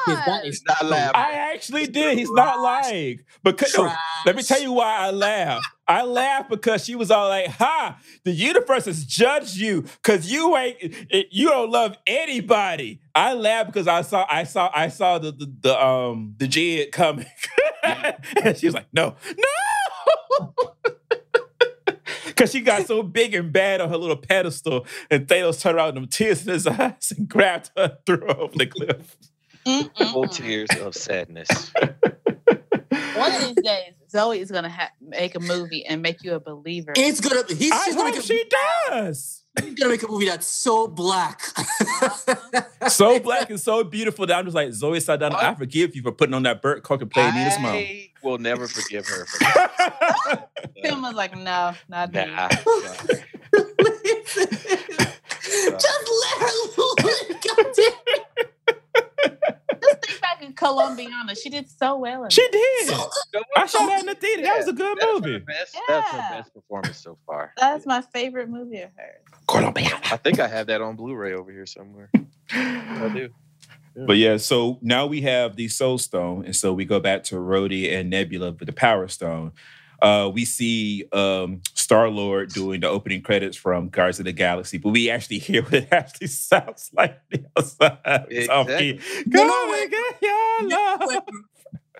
That 0.06 0.42
is 0.44 0.62
Not 0.66 0.86
laughing. 0.86 1.12
I 1.14 1.32
actually 1.54 1.86
did. 1.86 2.18
He's 2.18 2.30
not 2.30 2.60
lying. 2.60 3.20
Because 3.42 3.76
no, 3.76 3.92
let 4.26 4.36
me 4.36 4.42
tell 4.42 4.60
you 4.60 4.72
why 4.72 4.96
I 4.98 5.10
laugh. 5.10 5.62
I 5.86 6.02
laugh 6.04 6.48
because 6.48 6.84
she 6.84 6.94
was 6.94 7.10
all 7.10 7.28
like, 7.28 7.48
"Ha! 7.48 7.98
The 8.24 8.30
universe 8.32 8.86
has 8.86 9.04
judged 9.04 9.56
you 9.56 9.82
because 9.82 10.30
you 10.30 10.56
ain't 10.56 10.76
you 11.30 11.48
don't 11.48 11.70
love 11.70 11.96
anybody." 12.06 13.00
I 13.14 13.34
laugh 13.34 13.66
because 13.66 13.88
I 13.88 14.02
saw 14.02 14.26
I 14.28 14.44
saw 14.44 14.70
I 14.74 14.88
saw 14.88 15.18
the 15.18 15.32
the, 15.32 15.52
the 15.60 15.84
um 15.84 16.34
the 16.38 16.46
jid 16.46 16.92
coming, 16.92 17.26
and 17.82 18.56
she 18.56 18.66
was 18.66 18.74
like, 18.74 18.86
"No, 18.92 19.16
no." 20.40 20.54
Cause 22.36 22.52
she 22.52 22.60
got 22.60 22.86
so 22.86 23.02
big 23.02 23.34
and 23.34 23.52
bad 23.52 23.80
on 23.80 23.88
her 23.90 23.96
little 23.96 24.16
pedestal, 24.16 24.86
and 25.10 25.26
Thanos 25.26 25.60
turned 25.60 25.76
around 25.76 25.86
with 25.86 25.94
them 25.96 26.06
tears 26.08 26.46
in 26.46 26.52
his 26.52 26.66
eyes 26.66 27.12
and 27.16 27.28
grabbed 27.28 27.70
her 27.76 27.82
and 27.84 27.92
threw 28.06 28.20
her 28.26 28.36
over 28.38 28.56
the 28.56 28.66
cliff. 28.66 29.16
Full 29.64 29.84
Mm-mm-mm. 30.24 30.32
tears 30.32 30.68
of 30.80 30.94
sadness. 30.94 31.72
One 33.14 33.34
of 33.34 33.40
these 33.42 33.64
days, 33.64 33.94
Zoe 34.10 34.40
is 34.40 34.50
gonna 34.50 34.68
ha- 34.70 34.90
make 35.00 35.34
a 35.34 35.40
movie 35.40 35.84
and 35.86 36.02
make 36.02 36.22
you 36.22 36.34
a 36.34 36.40
believer. 36.40 36.92
It's 36.96 37.20
gonna 37.20 37.44
he's, 37.48 37.70
I 37.70 37.84
she's 37.84 37.94
gonna 37.94 38.12
hope 38.14 38.22
she 38.22 38.44
does. 38.88 39.41
He's 39.60 39.74
gonna 39.74 39.90
make 39.90 40.02
a 40.02 40.08
movie 40.08 40.26
that's 40.26 40.46
so 40.46 40.86
black. 40.88 41.42
so 42.88 43.20
black 43.20 43.50
and 43.50 43.60
so 43.60 43.84
beautiful 43.84 44.26
that 44.26 44.38
I'm 44.38 44.44
just 44.44 44.54
like 44.54 44.72
Zoe 44.72 45.00
Saldana. 45.00 45.36
I 45.36 45.54
forgive 45.54 45.94
you 45.94 46.02
for 46.02 46.12
putting 46.12 46.34
on 46.34 46.42
that 46.44 46.62
Burt 46.62 46.82
Cook 46.82 47.02
and 47.02 47.10
playing 47.10 47.34
Nina's 47.34 47.58
mom. 47.58 47.74
I 47.74 48.10
will 48.22 48.38
never 48.38 48.66
forgive 48.66 49.06
her 49.06 49.26
for 49.26 49.38
that. 49.40 50.48
Tim 50.82 51.02
was 51.02 51.14
like, 51.14 51.36
"No, 51.36 51.74
not 51.88 52.12
me." 52.12 52.24
Nah. 52.26 52.48
Just 55.62 56.10
let 56.22 56.40
her 56.40 56.50
God 57.42 57.66
damn. 57.76 57.92
Just 59.82 60.00
think 60.06 60.20
back 60.20 60.42
in 60.42 60.51
Colombiana. 60.62 61.34
She 61.34 61.48
did 61.50 61.68
so 61.68 61.96
well 61.96 62.24
in 62.24 62.30
she 62.30 62.40
it. 62.42 62.52
did. 62.52 62.88
So 62.88 63.10
I 63.56 63.66
saw 63.66 63.86
that 63.86 64.00
in 64.00 64.06
the 64.06 64.14
theater. 64.14 64.42
That 64.42 64.58
was 64.58 64.68
a 64.68 64.72
good 64.72 64.98
That's 64.98 65.06
her 65.06 65.20
movie. 65.20 65.38
best, 65.38 65.76
That's 65.88 66.10
her 66.10 66.18
best 66.18 66.54
performance 66.54 66.96
so 66.98 67.18
far. 67.26 67.52
That's 67.56 67.86
my 67.86 68.02
favorite 68.12 68.48
movie 68.48 68.80
of 68.80 68.90
hers. 68.96 69.22
Colombiana. 69.48 70.00
I 70.12 70.16
think 70.16 70.38
I 70.40 70.48
have 70.48 70.66
that 70.68 70.80
on 70.80 70.96
Blu-ray 70.96 71.34
over 71.34 71.50
here 71.50 71.66
somewhere. 71.66 72.10
I 72.50 73.10
do. 73.12 73.30
But 73.94 74.16
yeah, 74.16 74.38
so 74.38 74.78
now 74.80 75.06
we 75.06 75.20
have 75.22 75.56
the 75.56 75.68
Soul 75.68 75.98
Stone, 75.98 76.46
and 76.46 76.56
so 76.56 76.72
we 76.72 76.84
go 76.86 76.98
back 76.98 77.24
to 77.24 77.34
Rhodey 77.36 77.92
and 77.92 78.08
Nebula 78.08 78.52
with 78.52 78.66
the 78.66 78.72
Power 78.72 79.06
Stone. 79.08 79.52
Uh, 80.00 80.30
we 80.32 80.44
see 80.46 81.04
um, 81.12 81.60
Star 81.92 82.08
Lord 82.08 82.48
doing 82.50 82.80
the 82.80 82.88
opening 82.88 83.20
credits 83.20 83.54
from 83.56 83.88
Guardians 83.90 84.18
of 84.20 84.24
the 84.24 84.32
Galaxy, 84.32 84.78
but 84.78 84.90
we 84.90 85.10
actually 85.10 85.38
hear 85.38 85.62
what 85.62 85.74
it 85.74 85.88
actually 85.92 86.28
sounds 86.28 86.90
like. 86.94 87.18
the 87.30 87.44
outside. 87.56 87.98
It's 88.30 88.48
off 88.48 88.66
key. 88.66 88.90
Exactly. 88.90 89.24
Go 89.30 89.42
You 89.42 89.46
know 89.46 89.52
on, 89.52 89.70
when- 89.70 89.90
get 89.90 90.22
your 90.22 90.68
love. 90.70 91.24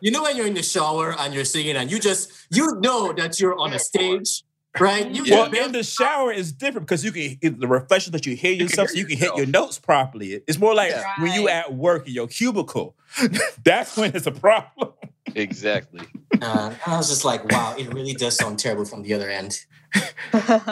You 0.01 0.11
know 0.11 0.23
when 0.23 0.37
you're 0.37 0.47
in 0.47 0.55
the 0.55 0.63
shower 0.63 1.15
and 1.19 1.33
you're 1.35 1.45
singing 1.45 1.77
and 1.77 1.91
you 1.91 2.01
just 2.01 2.33
you 2.51 2.75
know 2.81 3.13
that 3.13 3.39
you're 3.39 3.57
on 3.59 3.73
a 3.75 3.79
stage, 3.79 4.43
right? 4.81 5.07
You 5.11 5.25
Well, 5.31 5.51
just- 5.51 5.67
in 5.67 5.73
the 5.73 5.83
shower 5.85 6.33
is 6.33 6.53
different 6.53 6.87
because 6.89 7.05
you 7.05 7.13
can 7.13 7.39
it- 7.43 7.61
the 7.61 7.69
reflection 7.69 8.13
that 8.13 8.25
you 8.27 8.35
hear 8.35 8.53
yourself, 8.63 8.89
so 8.89 8.97
you 8.97 9.05
can 9.05 9.19
hit 9.19 9.37
your 9.37 9.47
notes 9.47 9.79
properly. 9.79 10.43
It's 10.49 10.59
more 10.59 10.75
like 10.75 10.91
Yeah. 10.93 11.05
when 11.23 11.33
you 11.39 11.49
at 11.51 11.75
work 11.75 12.09
in 12.09 12.15
your 12.15 12.29
cubicle. 12.29 12.97
That's 13.65 13.95
when 13.97 14.17
it's 14.17 14.27
a 14.27 14.33
problem. 14.33 14.95
Exactly. 15.35 16.01
Uh, 16.41 16.75
I 16.87 16.97
was 16.97 17.09
just 17.11 17.25
like, 17.25 17.45
wow, 17.53 17.75
it 17.79 17.93
really 17.95 18.15
does 18.15 18.37
sound 18.37 18.59
terrible 18.59 18.85
from 18.87 19.03
the 19.03 19.13
other 19.15 19.29
end. 19.31 19.61
I 20.33 20.71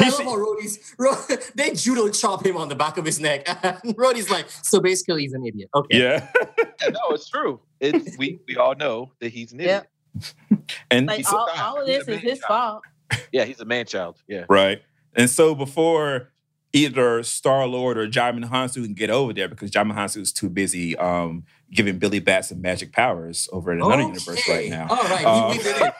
He 0.00 0.10
love 0.10 0.20
how 0.24 0.36
Rhodey's, 0.36 0.94
Ro- 0.98 1.14
they 1.54 1.72
judo 1.72 2.08
chop 2.10 2.44
him 2.44 2.56
on 2.56 2.68
the 2.68 2.74
back 2.74 2.98
of 2.98 3.04
his 3.04 3.20
neck. 3.20 3.44
And 3.46 3.78
Rhodey's 3.96 4.30
like, 4.30 4.46
so 4.50 4.80
basically 4.80 5.22
he's 5.22 5.32
an 5.32 5.44
idiot. 5.46 5.70
Okay. 5.74 5.98
Yeah, 5.98 6.28
Yeah, 6.80 6.88
no, 6.88 7.00
it's 7.10 7.28
true. 7.28 7.60
It, 7.80 8.16
we 8.18 8.40
we 8.48 8.56
all 8.56 8.74
know 8.74 9.12
that 9.20 9.30
he's 9.32 9.52
an 9.52 9.60
idiot. 9.60 9.86
Yep. 10.50 10.60
and 10.90 11.06
like 11.06 11.30
all, 11.32 11.48
all 11.56 11.80
of 11.80 11.86
this 11.86 12.08
is 12.08 12.20
his 12.20 12.40
man-child. 12.40 12.82
fault. 13.12 13.22
Yeah, 13.32 13.44
he's 13.44 13.60
a 13.60 13.64
man 13.64 13.86
child. 13.86 14.16
Yeah. 14.26 14.44
right. 14.48 14.82
And 15.14 15.30
so 15.30 15.54
before 15.54 16.32
either 16.72 17.22
Star 17.22 17.66
Lord 17.66 17.96
or 17.96 18.06
Djimon 18.06 18.50
Hounsou 18.50 18.84
can 18.84 18.94
get 18.94 19.08
over 19.10 19.32
there, 19.32 19.48
because 19.48 19.70
Djimon 19.70 19.94
Hounsou 19.94 20.18
is 20.20 20.32
too 20.32 20.50
busy 20.50 20.96
um, 20.96 21.44
giving 21.70 21.98
Billy 21.98 22.18
Batson 22.18 22.60
magic 22.60 22.92
powers 22.92 23.48
over 23.52 23.72
in 23.72 23.80
another 23.80 24.02
universe 24.02 24.46
right 24.48 24.68
now. 24.68 24.86
All 24.90 24.96
right. 25.04 25.24
Um, 25.24 25.92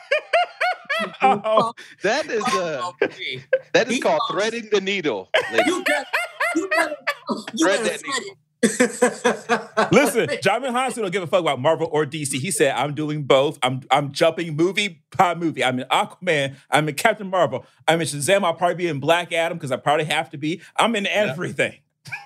Oh, 1.21 1.73
that 2.03 2.25
is 2.27 2.43
uh, 2.43 2.91
that 3.73 3.87
is 3.87 3.95
He 3.95 3.99
called 4.01 4.19
lost. 4.29 4.33
threading 4.33 4.69
the 4.71 4.81
needle. 4.81 5.29
ladies. 5.51 5.67
You 5.67 5.83
got 5.83 6.07
you 6.55 6.69
got 6.69 6.91
you 7.53 7.65
Thread 7.65 7.85
that 7.85 7.99
thread 7.99 8.23
it. 8.23 8.37
Listen, 9.91 10.27
Djimon 10.27 10.71
Hounsou 10.71 10.95
don't 10.97 11.11
give 11.11 11.21
a 11.23 11.27
fuck 11.27 11.41
about 11.41 11.59
Marvel 11.61 11.87
or 11.91 12.05
DC. 12.05 12.33
He 12.39 12.49
said, 12.51 12.73
"I'm 12.75 12.95
doing 12.95 13.23
both. 13.23 13.59
I'm 13.61 13.81
I'm 13.91 14.11
jumping 14.11 14.55
movie 14.55 15.03
by 15.15 15.35
movie. 15.35 15.63
I'm 15.63 15.79
in 15.79 15.87
Aquaman. 15.89 16.55
I'm 16.71 16.89
in 16.89 16.95
Captain 16.95 17.29
Marvel. 17.29 17.65
I'm 17.87 18.01
in 18.01 18.07
Shazam. 18.07 18.43
I'll 18.43 18.55
probably 18.55 18.75
be 18.75 18.87
in 18.87 18.99
Black 18.99 19.31
Adam 19.31 19.57
because 19.57 19.71
I 19.71 19.77
probably 19.77 20.05
have 20.05 20.29
to 20.31 20.37
be. 20.37 20.61
I'm 20.75 20.95
in 20.95 21.05
everything. 21.05 21.75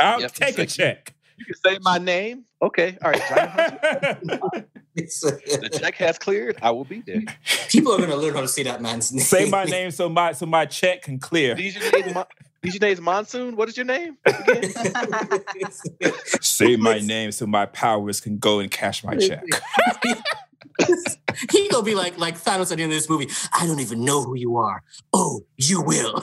I'll 0.00 0.20
Yep, 0.20 0.32
take 0.32 0.58
a 0.58 0.62
it's 0.62 0.74
check." 0.76 1.14
You 1.40 1.46
can 1.46 1.54
say 1.54 1.78
my 1.80 1.98
name. 1.98 2.44
Okay. 2.62 2.98
All 3.02 3.10
right. 3.10 3.22
John 3.28 4.66
the 4.94 5.78
check 5.80 5.94
has 5.96 6.18
cleared. 6.18 6.58
I 6.60 6.70
will 6.70 6.84
be 6.84 7.02
there. 7.06 7.22
People 7.68 7.92
are 7.92 7.98
gonna 7.98 8.16
learn 8.16 8.34
how 8.34 8.42
to 8.42 8.48
say 8.48 8.62
that 8.64 8.82
man's 8.82 9.10
name. 9.12 9.24
Say 9.24 9.48
my 9.48 9.64
name 9.64 9.90
so 9.90 10.10
my 10.10 10.32
so 10.32 10.44
my 10.46 10.66
check 10.66 11.02
can 11.02 11.18
clear. 11.18 11.54
These 11.54 11.76
your 11.76 11.92
name's 11.92 12.14
Mon- 12.14 12.26
these 12.62 13.00
Monsoon. 13.00 13.56
What 13.56 13.70
is 13.70 13.76
your 13.78 13.86
name? 13.86 14.18
Say 16.42 16.76
my 16.76 16.98
name 16.98 17.32
so 17.32 17.46
my 17.46 17.64
powers 17.64 18.20
can 18.20 18.36
go 18.36 18.60
and 18.60 18.70
cash 18.70 19.02
my 19.02 19.16
check. 19.16 19.42
he 21.50 21.68
gonna 21.70 21.82
be 21.82 21.94
like 21.94 22.18
like 22.18 22.36
Thanos 22.38 22.70
at 22.70 22.76
the 22.76 22.82
end 22.82 22.92
of 22.92 22.98
this 22.98 23.08
movie. 23.08 23.30
I 23.58 23.66
don't 23.66 23.80
even 23.80 24.04
know 24.04 24.22
who 24.22 24.34
you 24.36 24.58
are. 24.58 24.82
Oh, 25.14 25.40
you 25.56 25.80
will. 25.80 26.22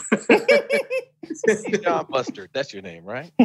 John 1.84 2.05
Mustard. 2.09 2.49
That's 2.53 2.73
your 2.73 2.82
name, 2.82 3.03
right? 3.05 3.32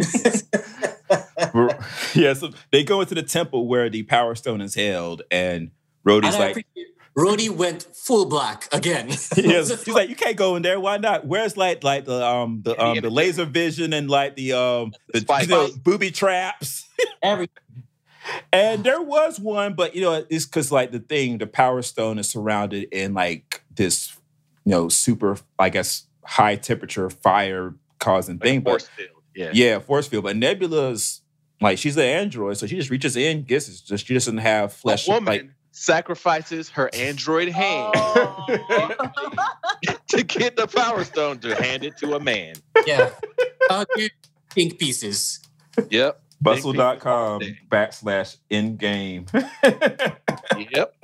yeah, 2.14 2.34
so 2.34 2.50
they 2.70 2.84
go 2.84 3.00
into 3.00 3.14
the 3.14 3.22
temple 3.22 3.66
where 3.66 3.88
the 3.90 4.02
Power 4.04 4.34
Stone 4.34 4.60
is 4.60 4.74
held, 4.74 5.22
and 5.30 5.70
Rhodey's 6.06 6.36
like, 6.38 6.50
appreciate- 6.52 6.88
Rhodey 7.16 7.50
went 7.50 7.82
full 7.94 8.24
black 8.26 8.68
again. 8.72 9.08
Yes, 9.36 9.84
he's 9.84 9.94
like, 9.94 10.08
you 10.08 10.16
can't 10.16 10.36
go 10.36 10.56
in 10.56 10.62
there. 10.62 10.80
Why 10.80 10.96
not? 10.96 11.26
Where's 11.26 11.56
like 11.58 11.84
like 11.84 12.06
the 12.06 12.24
um 12.24 12.62
the 12.64 12.80
um 12.82 12.98
the 13.00 13.10
laser 13.10 13.44
vision 13.44 13.92
and 13.92 14.08
like 14.08 14.34
the 14.36 14.54
um 14.54 14.92
the, 15.12 15.20
Spike. 15.20 15.42
you 15.42 15.48
know, 15.48 15.68
booby 15.82 16.10
traps? 16.10 16.88
Every 17.22 17.48
And 18.52 18.82
there 18.84 19.02
was 19.02 19.38
one, 19.38 19.74
but 19.74 19.94
you 19.94 20.00
know, 20.00 20.24
it's 20.30 20.46
because 20.46 20.72
like 20.72 20.90
the 20.90 21.00
thing, 21.00 21.36
the 21.38 21.46
Power 21.46 21.82
Stone 21.82 22.18
is 22.18 22.30
surrounded 22.30 22.88
in 22.92 23.12
like 23.12 23.62
this, 23.74 24.16
you 24.64 24.70
know, 24.70 24.88
super, 24.88 25.36
I 25.58 25.68
guess, 25.68 26.06
high 26.24 26.56
temperature 26.56 27.08
fire 27.10 27.74
causing 27.98 28.36
Like 28.36 28.42
a 28.44 28.46
thing. 28.48 28.60
But 28.60 28.70
force 28.70 28.88
field. 28.88 29.08
Yeah. 29.34 29.50
yeah, 29.54 29.78
force 29.78 30.06
field. 30.08 30.24
But 30.24 30.36
Nebula's 30.36 31.22
like 31.60 31.78
she's 31.78 31.96
an 31.96 32.02
android, 32.04 32.56
so 32.58 32.66
she 32.66 32.76
just 32.76 32.90
reaches 32.90 33.16
in, 33.16 33.44
gets 33.44 33.68
it. 33.68 33.82
Just 33.86 34.06
she 34.06 34.14
doesn't 34.14 34.38
have 34.38 34.72
flesh. 34.72 35.08
a 35.08 35.12
woman 35.12 35.24
Like, 35.32 35.50
sacrifices 35.70 36.68
her 36.70 36.90
android 36.94 37.48
hand 37.48 37.92
Oh. 37.96 38.46
to 40.08 40.22
get 40.22 40.56
the 40.56 40.66
power 40.66 41.02
stone 41.04 41.38
to 41.38 41.54
hand 41.54 41.82
it 41.84 41.96
to 41.98 42.14
a 42.14 42.20
man. 42.20 42.56
yeah. 42.86 43.10
Uh, 43.70 43.84
pink 44.54 44.78
pieces. 44.78 45.40
Yep. 45.88 46.20
Bustle.com 46.42 47.40
backslash 47.70 48.36
Endgame. 48.50 49.28
Yep. 50.74 50.94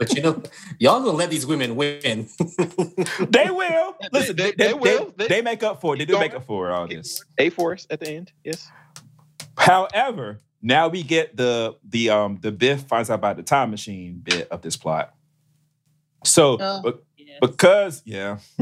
But 0.00 0.14
you 0.16 0.22
know, 0.22 0.42
y'all 0.78 1.00
gonna 1.00 1.12
let 1.18 1.28
these 1.30 1.44
women 1.46 1.76
win. 1.76 2.26
they 3.28 3.50
will. 3.50 3.96
Listen, 4.12 4.34
they, 4.34 4.50
they- 4.52 4.52
they, 4.52 4.66
they 4.68 4.72
will. 4.74 5.12
They, 5.16 5.26
They- 5.26 5.28
they 5.28 5.42
make 5.42 5.62
up 5.62 5.80
for 5.82 5.94
it. 5.94 5.98
They 5.98 6.06
do 6.06 6.18
make 6.18 6.34
up 6.34 6.46
for 6.46 6.70
all 6.72 6.88
this. 6.88 7.22
A 7.38 7.50
force 7.50 7.86
at 7.90 8.00
the 8.00 8.10
end. 8.10 8.32
Yes. 8.42 8.68
However, 9.58 10.40
now 10.62 10.88
we 10.88 11.02
get 11.02 11.36
the 11.36 11.76
the 11.88 12.10
um 12.10 12.38
the 12.40 12.50
Biff 12.50 12.82
finds 12.82 13.10
out 13.10 13.14
about 13.16 13.36
the 13.36 13.42
time 13.42 13.70
machine 13.70 14.20
bit 14.24 14.48
of 14.50 14.62
this 14.62 14.76
plot. 14.76 15.14
So 16.24 16.56
Oh. 16.60 16.82
be- 16.82 16.92
Yeah. 17.18 17.38
because 17.42 18.02
yeah, 18.06 18.38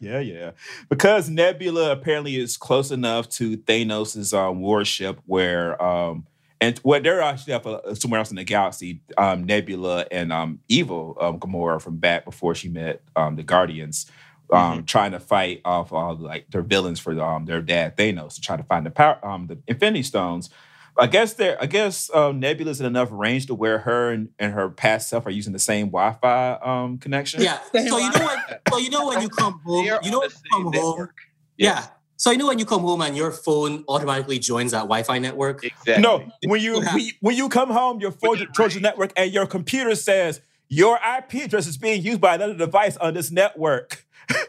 yeah, 0.00 0.20
yeah, 0.20 0.50
because 0.88 1.28
Nebula 1.28 1.90
apparently 1.92 2.36
is 2.36 2.56
close 2.56 2.90
enough 2.92 3.28
to 3.30 3.56
Thanos' 3.58 4.32
um, 4.36 4.60
warship 4.60 5.20
where 5.26 5.80
um 5.82 6.26
and 6.60 6.78
where 6.78 7.00
they're 7.00 7.22
actually 7.22 7.54
up 7.54 7.66
uh, 7.66 7.94
somewhere 7.94 8.18
else 8.18 8.30
in 8.30 8.36
the 8.36 8.44
galaxy. 8.44 9.00
Um, 9.16 9.44
Nebula 9.44 10.06
and 10.10 10.32
um 10.32 10.60
Evil 10.68 11.16
um 11.20 11.38
Gamora 11.38 11.80
from 11.80 11.96
back 11.96 12.24
before 12.24 12.54
she 12.54 12.68
met 12.68 13.02
um 13.16 13.36
the 13.36 13.42
Guardians 13.42 14.06
um, 14.52 14.84
trying 14.84 15.12
to 15.12 15.20
fight 15.20 15.60
off 15.64 15.92
all 15.92 16.16
like 16.16 16.50
their 16.50 16.62
villains 16.62 16.98
for 17.00 17.18
um, 17.20 17.44
their 17.44 17.60
dad 17.60 17.96
Thanos 17.96 18.34
to 18.34 18.40
try 18.40 18.56
to 18.56 18.62
find 18.62 18.84
the 18.84 18.90
power, 18.90 19.24
um, 19.24 19.46
the 19.46 19.58
Infinity 19.66 20.02
Stones. 20.02 20.50
I 20.98 21.06
guess 21.06 21.34
there. 21.34 21.56
I 21.60 21.66
guess 21.66 22.10
um, 22.12 22.40
Nebula's 22.40 22.80
in 22.80 22.86
enough 22.86 23.08
range 23.12 23.46
to 23.46 23.54
where 23.54 23.78
her 23.78 24.10
and, 24.10 24.30
and 24.38 24.52
her 24.52 24.68
past 24.68 25.08
self 25.08 25.24
are 25.24 25.30
using 25.30 25.52
the 25.52 25.58
same 25.58 25.86
Wi-Fi 25.86 26.58
um, 26.62 26.98
connection. 26.98 27.42
Yeah. 27.42 27.58
So 27.72 27.78
you 27.78 28.10
know 28.10 28.26
when 28.26 28.38
so 28.70 28.78
you 28.78 28.90
know 28.90 29.06
when 29.06 29.22
you 29.22 29.28
come 29.28 29.60
home, 29.64 29.84
you 29.84 30.10
know 30.10 30.20
when 30.20 30.30
you 30.30 30.36
come 30.50 30.62
same 30.62 30.62
home. 30.62 30.72
network. 30.72 31.16
Yeah. 31.56 31.86
Yes, 32.20 32.24
So 32.24 32.30
you 32.32 32.36
know 32.38 32.46
when 32.48 32.58
you 32.58 32.66
come 32.66 32.82
home 32.82 33.00
and 33.00 33.16
your 33.16 33.30
phone 33.30 33.82
automatically 33.88 34.38
joins 34.38 34.72
that 34.72 34.80
Wi-Fi 34.82 35.18
network. 35.18 35.64
Exactly. 35.64 36.02
No, 36.02 36.30
when 36.44 36.60
you 36.60 36.82
Yeah. 36.82 36.94
when 36.94 37.04
you- 37.04 37.12
when 37.20 37.36
you 37.36 37.48
come 37.48 37.70
home, 37.70 38.00
your 38.00 38.12
phone 38.12 38.30
With 38.32 38.40
the 38.40 38.46
Trojan 38.46 38.82
network 38.82 39.12
and 39.16 39.32
your 39.32 39.46
computer 39.46 39.94
says 39.94 40.40
your 40.68 40.98
IP 41.02 41.42
address 41.42 41.66
is 41.66 41.76
being 41.78 42.02
used 42.02 42.20
by 42.20 42.34
another 42.34 42.54
device 42.54 42.96
on 42.98 43.14
this 43.14 43.30
network. 43.30 44.04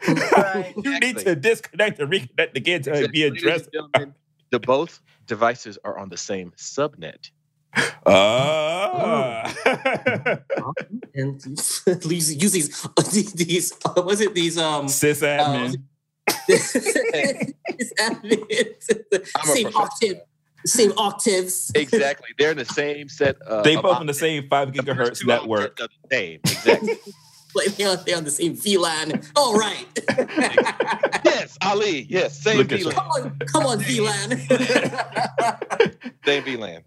Right. 0.07 0.73
you 0.83 0.99
need 0.99 1.17
to 1.19 1.35
disconnect 1.35 1.99
and 1.99 2.11
reconnect 2.11 2.55
again 2.57 2.81
to 2.83 2.91
be 3.09 3.23
Exactly. 3.23 3.23
Ladies 3.23 3.67
and 3.73 3.85
addressed. 3.95 4.11
The 4.51 4.59
both 4.59 4.99
devices 5.27 5.77
are 5.85 5.97
on 5.97 6.09
the 6.09 6.17
same 6.17 6.51
subnet. 6.57 7.31
Ah. 8.05 9.47
and 11.15 11.41
use 11.45 11.81
use 12.43 12.51
these 12.51 12.69
these 13.33 13.73
uh, 13.85 14.01
was 14.05 14.19
it 14.21 14.33
these 14.33 14.57
um 14.57 14.87
Sysadmin. 14.87 14.89
these 14.89 15.21
admins, 15.23 15.75
I'm 15.75 15.75
a 15.75 15.77
same 19.43 19.75
octave 19.75 20.21
same 20.65 20.93
octaves 20.97 21.71
Exactly. 21.73 22.29
They're 22.37 22.51
in 22.51 22.57
the 22.57 22.65
same 22.65 23.09
set. 23.09 23.41
Of, 23.41 23.63
they 23.63 23.75
of 23.75 23.81
both 23.81 23.97
on 23.97 24.05
the 24.05 24.13
same 24.13 24.47
five 24.47 24.71
gigahertz 24.71 25.19
two 25.21 25.27
network. 25.27 25.77
the 25.77 25.89
same. 26.11 26.39
Exactly. 26.43 26.99
like 27.55 27.75
they're, 27.75 27.95
they're 27.97 28.17
on 28.17 28.23
the 28.23 28.31
same 28.31 28.55
VLAN 28.55 29.29
all 29.35 29.55
right 29.55 29.85
yes, 31.25 31.57
Ali. 31.61 32.05
Yes, 32.09 32.39
same 32.39 32.57
Look 32.57 32.71
at 32.71 32.79
VLAN. 32.79 32.93
come 32.93 33.07
on 33.07 33.39
come 33.39 33.65
on 33.65 33.79
VLAN 33.79 34.39
Same 36.25 36.43
VLAN. 36.43 36.83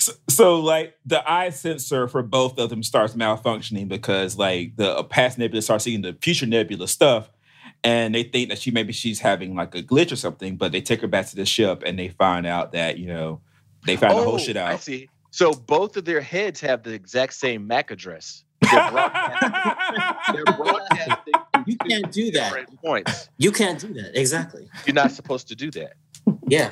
So, 0.00 0.12
so, 0.28 0.60
like 0.60 0.94
the 1.04 1.28
eye 1.30 1.50
sensor 1.50 2.06
for 2.06 2.22
both 2.22 2.58
of 2.58 2.70
them 2.70 2.82
starts 2.82 3.14
malfunctioning 3.14 3.88
because 3.88 4.38
like 4.38 4.76
the 4.76 5.02
past 5.04 5.36
nebula 5.36 5.62
starts 5.62 5.84
seeing 5.84 6.02
the 6.02 6.16
future 6.22 6.46
nebula 6.46 6.86
stuff, 6.86 7.28
and 7.84 8.14
they 8.14 8.22
think 8.24 8.48
that 8.50 8.58
she 8.58 8.70
maybe 8.70 8.92
she's 8.92 9.20
having 9.20 9.54
like 9.54 9.74
a 9.74 9.82
glitch 9.82 10.12
or 10.12 10.16
something. 10.16 10.56
But 10.56 10.72
they 10.72 10.80
take 10.80 11.00
her 11.02 11.08
back 11.08 11.26
to 11.28 11.36
the 11.36 11.46
ship 11.46 11.82
and 11.86 11.98
they 11.98 12.08
find 12.08 12.46
out 12.46 12.72
that 12.72 12.98
you 12.98 13.06
know 13.06 13.40
they 13.86 13.96
found 13.96 14.18
the 14.18 14.22
whole 14.22 14.38
shit 14.38 14.56
Oh, 14.56 14.62
I 14.64 14.72
out. 14.74 14.80
see. 14.80 15.08
So 15.30 15.52
both 15.52 15.96
of 15.96 16.04
their 16.04 16.20
heads 16.20 16.60
have 16.62 16.82
the 16.82 16.92
exact 16.92 17.34
same 17.34 17.66
MAC 17.66 17.90
address. 17.90 18.44
They're 18.62 18.90
broadcasting, 18.90 19.54
they're 20.34 20.56
broadcasting 20.56 21.34
you 21.66 21.76
can't 21.76 22.10
do 22.12 22.30
that 22.32 22.66
points. 22.84 23.28
you 23.38 23.52
can't 23.52 23.78
do 23.78 23.92
that 23.94 24.18
exactly 24.18 24.68
You're 24.86 24.94
not 24.94 25.12
supposed 25.12 25.48
to 25.48 25.54
do 25.54 25.70
that. 25.72 25.94
yeah 26.48 26.70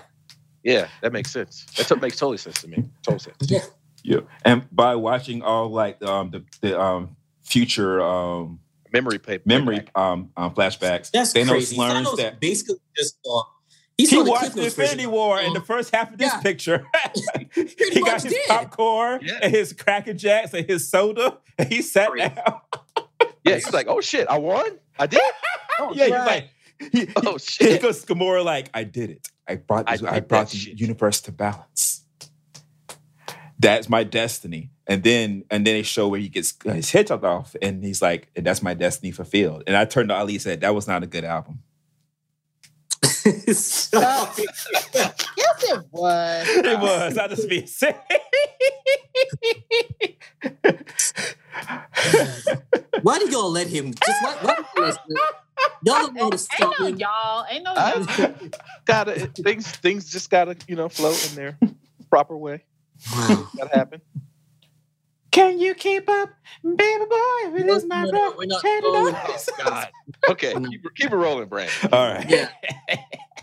Yeah, 0.62 0.88
that 1.02 1.12
makes 1.12 1.30
sense. 1.30 1.64
That 1.76 1.86
t- 1.88 1.94
makes 2.00 2.16
totally 2.16 2.38
sense 2.38 2.60
to 2.62 2.68
me. 2.68 2.84
Total 3.02 3.18
sense. 3.20 3.36
yeah 3.50 3.60
yeah, 4.02 4.20
and 4.44 4.64
by 4.70 4.94
watching 4.94 5.42
all 5.42 5.68
like 5.68 6.02
um 6.02 6.30
the 6.30 6.44
the 6.60 6.80
um 6.80 7.16
future 7.42 8.00
um 8.02 8.60
Memory 8.96 9.18
paper. 9.18 9.42
memory 9.46 9.84
um, 9.94 10.30
um 10.36 10.54
flashbacks, 10.54 11.10
that's 11.10 11.32
Thanos 11.32 11.48
crazy 11.48 11.76
learns 11.76 12.08
Thanos 12.08 12.16
that 12.18 12.40
basically 12.40 12.76
just 12.96 13.16
saw 13.24 13.42
he 13.98 14.06
he 14.06 14.22
watched 14.22 14.54
the 14.54 14.64
Infinity 14.64 14.96
version. 15.04 15.10
War 15.10 15.40
in 15.40 15.52
the 15.54 15.60
Um, 15.60 15.64
first 15.66 15.94
half 15.94 16.12
of 16.12 16.18
this 16.18 16.32
yeah. 16.32 16.40
picture. 16.40 16.86
He 17.54 18.00
got 18.02 18.22
his 18.22 18.32
did. 18.32 18.46
popcorn 18.46 19.20
Yeah. 19.22 19.38
and 19.42 19.54
his 19.54 19.72
Cracker 19.72 20.12
Jacks 20.12 20.52
and 20.52 20.66
his 20.68 20.88
soda, 20.90 21.38
and 21.58 21.68
he 21.72 21.80
sat 21.82 22.10
Crazy. 22.10 22.28
down. 22.28 22.60
Yeah, 23.44 23.54
he's 23.54 23.72
like, 23.72 23.86
oh 23.88 24.00
shit, 24.00 24.26
I 24.28 24.38
won? 24.38 24.78
I 24.98 25.06
did? 25.06 25.20
Oh, 25.78 25.92
yeah, 25.94 26.04
he's 26.04 26.10
like, 26.12 26.48
he, 26.92 27.00
he, 27.00 27.08
Oh 27.16 27.36
he 27.58 27.76
goes 27.78 28.02
Gamora 28.06 28.42
like, 28.44 28.70
I 28.72 28.84
did 28.84 29.10
it. 29.10 29.28
I 29.46 29.56
brought 29.56 29.88
I 29.88 29.96
this, 29.98 30.06
I, 30.06 30.14
did 30.20 30.28
brought 30.28 30.48
the 30.50 30.56
shit." 30.56 30.80
universe 30.80 31.20
to 31.22 31.32
balance. 31.32 32.02
That's 33.58 33.88
my 33.88 34.04
destiny. 34.04 34.70
And 34.86 35.02
then 35.02 35.44
and 35.50 35.66
then 35.66 35.74
they 35.74 35.82
show 35.82 36.08
where 36.08 36.20
he 36.20 36.28
gets 36.28 36.54
uh, 36.66 36.72
his 36.72 36.90
head 36.90 37.08
chopped 37.08 37.24
off, 37.24 37.56
and 37.60 37.82
he's 37.82 38.00
like, 38.02 38.28
and 38.36 38.46
that's 38.46 38.62
my 38.62 38.74
destiny 38.74 39.10
fulfilled. 39.12 39.64
And 39.66 39.76
I 39.76 39.84
turned 39.84 40.10
to 40.10 40.14
Ali 40.14 40.34
and 40.34 40.42
said, 40.42 40.60
that 40.60 40.74
was 40.74 40.86
not 40.86 41.02
a 41.02 41.06
good 41.06 41.24
album. 41.24 41.60
So- 43.52 43.98
Yes, 45.38 45.62
it 45.64 45.84
was. 45.90 46.48
it 46.48 46.78
was. 46.80 47.18
I 47.18 47.28
just 47.28 47.48
be 47.48 47.66
saying. 47.66 47.94
why 53.02 53.18
did 53.18 53.32
y'all 53.32 53.50
let 53.50 53.66
him 53.66 53.92
just 53.94 54.22
why, 54.22 54.36
why 54.42 54.54
did 54.56 54.66
you 54.76 54.82
let 54.82 54.94
him- 54.96 55.16
y'all 55.84 55.94
don't 56.06 56.14
know 56.14 56.24
how 56.24 56.30
to 56.30 56.38
Ain't 56.60 56.78
no 56.80 56.86
him 56.86 56.96
y'all. 56.98 57.46
Ain't 57.50 57.64
no 57.64 57.74
y'all. 57.74 58.50
gotta 58.84 59.14
things 59.42 59.66
things 59.70 60.10
just 60.10 60.30
gotta, 60.30 60.56
you 60.68 60.76
know, 60.76 60.88
flow 60.88 61.14
in 61.30 61.34
their 61.34 61.58
proper 62.10 62.36
way. 62.36 62.64
Wow 63.14 63.48
Gotta. 63.56 64.00
Can 65.32 65.58
you 65.58 65.74
keep 65.74 66.08
up, 66.08 66.30
baby 66.62 67.04
boy? 67.04 67.16
If 67.48 67.60
it 67.60 67.66
is 67.66 67.84
my 67.84 68.04
No, 68.04 68.10
no, 68.10 68.34
we're 68.38 68.46
not 68.46 68.62
turn 68.62 68.78
it 68.78 68.82
going- 68.82 69.14
up. 69.14 69.28
Oh 69.28 69.64
God. 69.64 69.88
Okay, 70.30 70.54
keep, 70.54 70.84
it- 70.86 70.94
keep 70.96 71.12
it 71.12 71.16
rolling, 71.16 71.48
Brad. 71.48 71.68
All 71.92 72.08
right. 72.12 72.28
yeah 72.28 72.48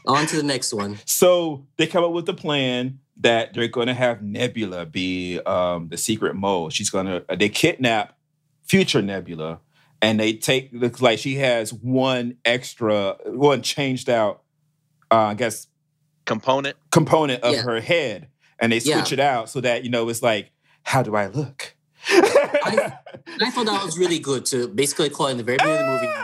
on 0.05 0.25
to 0.25 0.35
the 0.35 0.43
next 0.43 0.73
one 0.73 0.99
So 1.05 1.65
they 1.77 1.87
come 1.87 2.03
up 2.03 2.11
with 2.11 2.27
a 2.27 2.33
plan 2.33 2.99
that 3.21 3.53
they're 3.53 3.67
going 3.69 3.87
to 3.87 3.93
have 3.93 4.21
Nebula 4.21 4.85
be 4.85 5.39
um, 5.45 5.87
the 5.89 5.97
secret 5.97 6.35
mole. 6.35 6.69
She's 6.71 6.89
going 6.89 7.05
to 7.05 7.23
they 7.37 7.47
kidnap 7.47 8.17
future 8.65 9.01
Nebula, 9.01 9.59
and 10.01 10.19
they 10.19 10.33
take 10.33 10.71
looks 10.73 11.01
like 11.01 11.19
she 11.19 11.35
has 11.35 11.71
one 11.71 12.35
extra, 12.43 13.15
one 13.25 13.61
changed 13.61 14.09
out, 14.09 14.41
uh, 15.11 15.15
I 15.15 15.33
guess, 15.35 15.67
Component. 16.25 16.75
component 16.91 17.43
of 17.43 17.53
Yeah. 17.53 17.61
her 17.61 17.79
head, 17.79 18.27
and 18.59 18.71
they 18.71 18.79
switch 18.79 19.11
Yeah. 19.11 19.13
it 19.13 19.19
out 19.19 19.49
so 19.49 19.61
that 19.61 19.83
you 19.83 19.89
know 19.89 20.07
it's 20.09 20.21
like, 20.21 20.51
how 20.83 21.01
do 21.03 21.15
I 21.15 21.27
look? 21.27 21.75
I 22.09 23.49
thought 23.51 23.65
that 23.65 23.81
was 23.83 23.97
really 23.97 24.19
good 24.19 24.45
to 24.47 24.67
basically 24.67 25.09
call 25.09 25.27
in 25.27 25.37
the 25.37 25.43
very 25.43 25.57
beginning 25.57 25.79
of 25.87 26.01
the 26.01 26.07
movie 26.07 26.13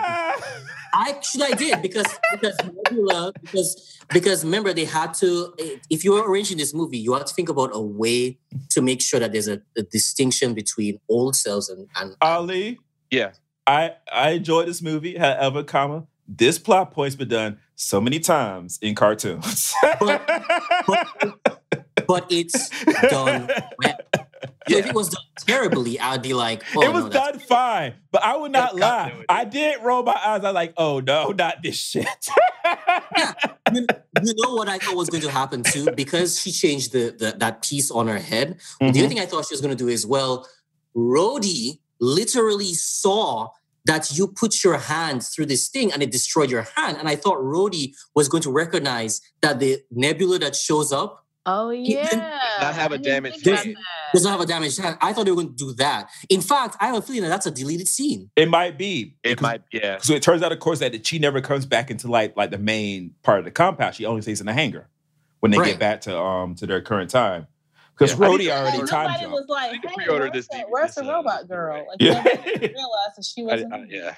I 0.92 1.12
actually 1.12 1.44
I 1.46 1.52
did 1.52 1.82
because 1.82 2.08
because 2.32 2.58
Nebula 2.66 3.32
because 3.42 3.98
because 4.12 4.44
remember 4.44 4.74
they 4.74 4.86
had 4.86 5.14
to 5.16 5.54
if 5.90 6.04
you 6.04 6.14
were 6.14 6.30
arranging 6.30 6.58
this 6.58 6.74
movie 6.74 6.98
you 6.98 7.14
had 7.14 7.28
to 7.28 7.34
think 7.34 7.48
about 7.48 7.70
a 7.74 7.80
way 7.80 8.38
to 8.72 8.82
make 8.82 9.00
sure 9.02 9.20
that 9.20 9.32
there's 9.32 9.48
a, 9.48 9.62
a 9.78 9.84
distinction 9.84 10.54
between 10.56 11.00
old 11.08 11.36
selves 11.36 11.70
and 11.70 11.88
and 11.96 12.16
Ali, 12.22 12.80
Yeah. 13.12 13.32
I 13.68 13.94
I 14.12 14.32
enjoyed 14.32 14.68
this 14.68 14.82
movie. 14.82 15.16
However, 15.16 15.64
comma 15.64 16.08
this 16.28 16.58
plot 16.60 16.92
point's 16.92 17.16
been 17.16 17.28
done 17.30 17.60
so 17.76 18.02
many 18.02 18.20
times 18.20 18.80
in 18.82 18.96
cartoons. 18.96 19.74
but 20.00 20.22
it's 22.30 22.70
done 23.08 23.48
well. 23.78 23.94
So 24.68 24.78
if 24.78 24.86
it 24.86 24.94
was 24.94 25.10
done 25.10 25.24
terribly, 25.48 26.00
I'd 26.00 26.22
be 26.22 26.34
like, 26.34 26.64
oh, 26.76 26.84
it 26.84 26.94
was 26.94 27.06
no, 27.06 27.10
done 27.10 27.40
fine, 27.40 27.96
but 28.12 28.24
I 28.24 28.36
would 28.38 28.52
not 28.52 28.76
lie. 28.76 29.00
continuity. 29.10 29.26
I 29.30 29.46
did 29.46 29.82
roll 29.82 30.04
my 30.04 30.14
eyes. 30.14 30.42
I 30.44 30.48
was 30.50 30.54
like, 30.54 30.74
"Oh 30.78 31.00
no, 31.00 31.30
not 31.32 31.56
this 31.64 31.76
shit." 31.76 32.08
you, 33.72 33.88
you 34.22 34.34
know 34.38 34.54
what 34.56 34.70
I 34.70 34.78
thought 34.80 34.96
was 34.96 35.10
going 35.10 35.22
to 35.24 35.32
happen 35.32 35.64
too, 35.64 35.90
because 35.92 36.40
she 36.40 36.52
changed 36.52 36.92
the, 36.92 37.16
the 37.18 37.36
that 37.40 37.64
piece 37.64 37.90
on 37.92 38.08
her 38.08 38.20
head. 38.20 38.60
The 38.80 38.86
Mhm. 38.86 39.00
other 39.00 39.08
thing 39.08 39.20
I 39.20 39.26
thought 39.26 39.46
she 39.48 39.54
was 39.54 39.62
going 39.62 39.76
to 39.76 39.84
do 39.84 39.88
is 39.90 40.06
well, 40.06 40.48
Rhodey 40.96 41.80
literally 42.00 42.74
saw 42.74 43.50
that 43.86 44.12
you 44.16 44.28
put 44.28 44.64
your 44.64 44.78
hand 44.78 45.24
through 45.26 45.48
this 45.48 45.68
thing 45.68 45.92
and 45.92 46.04
it 46.04 46.12
destroyed 46.12 46.52
your 46.52 46.68
hand. 46.76 46.98
And 46.98 47.08
I 47.08 47.16
thought 47.16 47.38
Rhodey 47.38 47.94
was 48.14 48.28
going 48.30 48.44
to 48.44 48.52
recognize 48.52 49.22
that 49.42 49.60
the 49.60 49.82
nebula 49.92 50.38
that 50.40 50.56
shows 50.56 50.92
up 50.92 51.26
Oh 51.46 51.70
He 51.70 51.94
yeah. 51.94 52.04
didn't- 52.10 52.20
have 52.22 52.92
I 52.92 52.96
a 52.96 52.98
didn't 52.98 53.04
damaged 53.06 53.36
think 53.44 53.48
about 53.56 53.66
hand. 53.66 53.76
that. 53.78 54.12
does 54.14 54.24
not 54.24 54.32
have 54.32 54.42
a 54.42 54.46
damaged 54.46 54.80
hand. 54.80 54.98
I 55.02 55.14
thought 55.14 55.26
they 55.26 55.32
were 55.32 55.42
going 55.42 55.56
to 55.56 55.66
do 55.66 55.74
that. 55.76 56.10
In 56.30 56.42
fact, 56.42 56.76
I 56.80 56.88
have 56.88 56.98
a 56.98 57.02
feeling 57.02 57.24
that 57.24 57.30
that's 57.30 57.46
a 57.46 57.52
deleted 57.52 57.88
scene. 57.88 58.30
It 58.36 58.50
might 58.50 58.78
be. 58.78 59.16
It 59.24 59.30
because- 59.30 59.42
might, 59.42 59.62
yeah. 59.72 59.98
So 60.00 60.14
it 60.14 60.22
turns 60.22 60.44
out, 60.44 60.52
of 60.52 60.60
course, 60.60 60.80
that 60.80 61.06
she 61.08 61.18
never 61.20 61.42
comes 61.42 61.66
back 61.66 61.90
into 61.90 62.08
like 62.10 62.36
like 62.38 62.52
the 62.52 62.58
main 62.58 63.16
part 63.24 63.40
of 63.40 63.46
the 63.46 63.52
compound. 63.52 63.96
She 63.96 64.06
only 64.06 64.22
stays 64.22 64.40
in 64.42 64.46
the 64.46 64.54
hangar 64.54 64.90
when 65.40 65.52
they 65.52 65.58
Right. 65.58 65.68
get 65.72 65.80
back 65.80 66.02
to 66.02 66.18
um 66.18 66.56
to 66.56 66.66
their 66.68 66.82
current 66.82 67.10
time. 67.10 67.48
Because 67.98 68.12
Yeah, 68.12 68.28
Rhodey 68.28 68.38
need 68.38 68.46
to- 68.46 68.58
already 68.58 68.78
Like, 68.80 68.88
time 68.90 69.04
nobody 69.08 69.22
jumped. 69.24 69.34
was 69.34 69.46
like, 69.50 69.72
I 69.72 69.78
can 69.78 69.90
hey, 69.90 69.96
pre-order 69.96 70.24
where's 70.26 70.34
this 70.34 70.48
the, 70.50 70.66
where's 70.70 70.96
the 70.96 71.04
uh, 71.06 71.12
robot 71.14 71.48
girl? 71.50 71.86
Like, 71.90 71.98
Yeah. 72.00 72.24
realized 72.46 73.16
that 73.18 73.26
she 73.26 73.44
wasn't. 73.44 73.74
I, 73.74 73.86
yeah. 73.90 74.16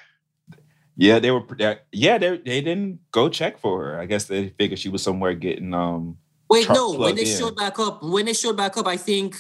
Yeah, 0.98 1.20
they 1.20 1.32
were. 1.32 1.44
Yeah, 1.92 2.18
they 2.18 2.38
they 2.38 2.62
didn't 2.62 3.00
go 3.12 3.30
check 3.30 3.58
for 3.58 3.84
her. 3.86 4.00
I 4.00 4.06
guess 4.06 4.26
they 4.26 4.50
figured 4.50 4.78
she 4.80 4.90
was 4.90 5.02
somewhere 5.02 5.34
getting 5.34 5.74
um. 5.74 6.18
Wait, 6.52 6.66
Truck 6.66 6.78
no. 6.78 6.92
When 6.98 7.16
they 7.16 7.22
in. 7.32 7.38
showed 7.38 7.56
back 7.56 7.80
up, 7.80 8.04
when 8.04 8.26
they 8.26 8.34
showed 8.34 8.58
back 8.58 8.76
up, 8.78 8.86
I 8.86 8.98
think 8.98 9.36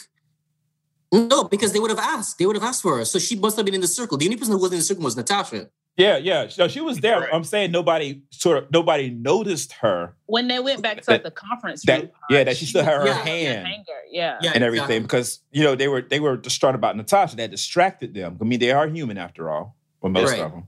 no, 1.14 1.44
because 1.44 1.74
they 1.74 1.80
would 1.80 1.90
have 1.92 2.00
asked. 2.00 2.38
They 2.40 2.46
would 2.46 2.56
have 2.56 2.64
asked 2.64 2.82
for 2.82 2.98
her. 2.98 3.06
So 3.06 3.20
she 3.20 3.36
must 3.36 3.58
have 3.58 3.66
been 3.66 3.76
in 3.76 3.82
the 3.82 3.88
circle. 3.88 4.18
The 4.18 4.26
only 4.26 4.38
person 4.38 4.54
who 4.54 4.60
wasn't 4.60 4.76
in 4.76 4.80
the 4.80 4.86
circle 4.86 5.04
was 5.04 5.18
Natasha. 5.18 5.70
Yeah, 5.98 6.16
yeah. 6.16 6.48
So 6.48 6.70
she 6.70 6.80
was 6.80 7.02
there. 7.02 7.20
Right. 7.20 7.30
I'm 7.34 7.44
saying 7.44 7.72
nobody 7.72 8.24
sort 8.30 8.58
of 8.60 8.72
nobody 8.72 9.10
noticed 9.10 9.74
her. 9.82 10.16
when 10.28 10.48
they 10.48 10.60
went 10.62 10.82
back 10.82 11.02
to 11.02 11.06
That- 11.08 11.24
the 11.24 11.32
conference 11.32 11.84
that- 11.86 12.02
room, 12.04 12.12
yeah, 12.30 12.46
that 12.46 12.56
she 12.56 12.66
still 12.66 12.84
had 12.86 12.94
her 12.94 13.04
was 13.04 13.12
hand. 13.12 13.68
Hanger. 13.68 13.84
Yeah. 14.10 14.38
Yeah, 14.42 14.52
and 14.56 14.64
exactly. 14.64 14.66
everything 14.68 15.02
because 15.02 15.40
you 15.52 15.64
know 15.66 15.76
they 15.76 15.90
were 15.90 16.02
they 16.02 16.22
were 16.22 16.38
distraught 16.38 16.76
about 16.76 16.96
Natasha. 16.96 17.36
That 17.36 17.52
distracted 17.52 18.14
them. 18.14 18.38
I 18.40 18.46
mean, 18.46 18.60
they 18.60 18.72
are 18.72 18.88
human 18.88 19.18
after 19.18 19.50
all, 19.52 19.76
for 20.00 20.10
most 20.10 20.32
Right. 20.32 20.40
of 20.40 20.52
them. 20.52 20.64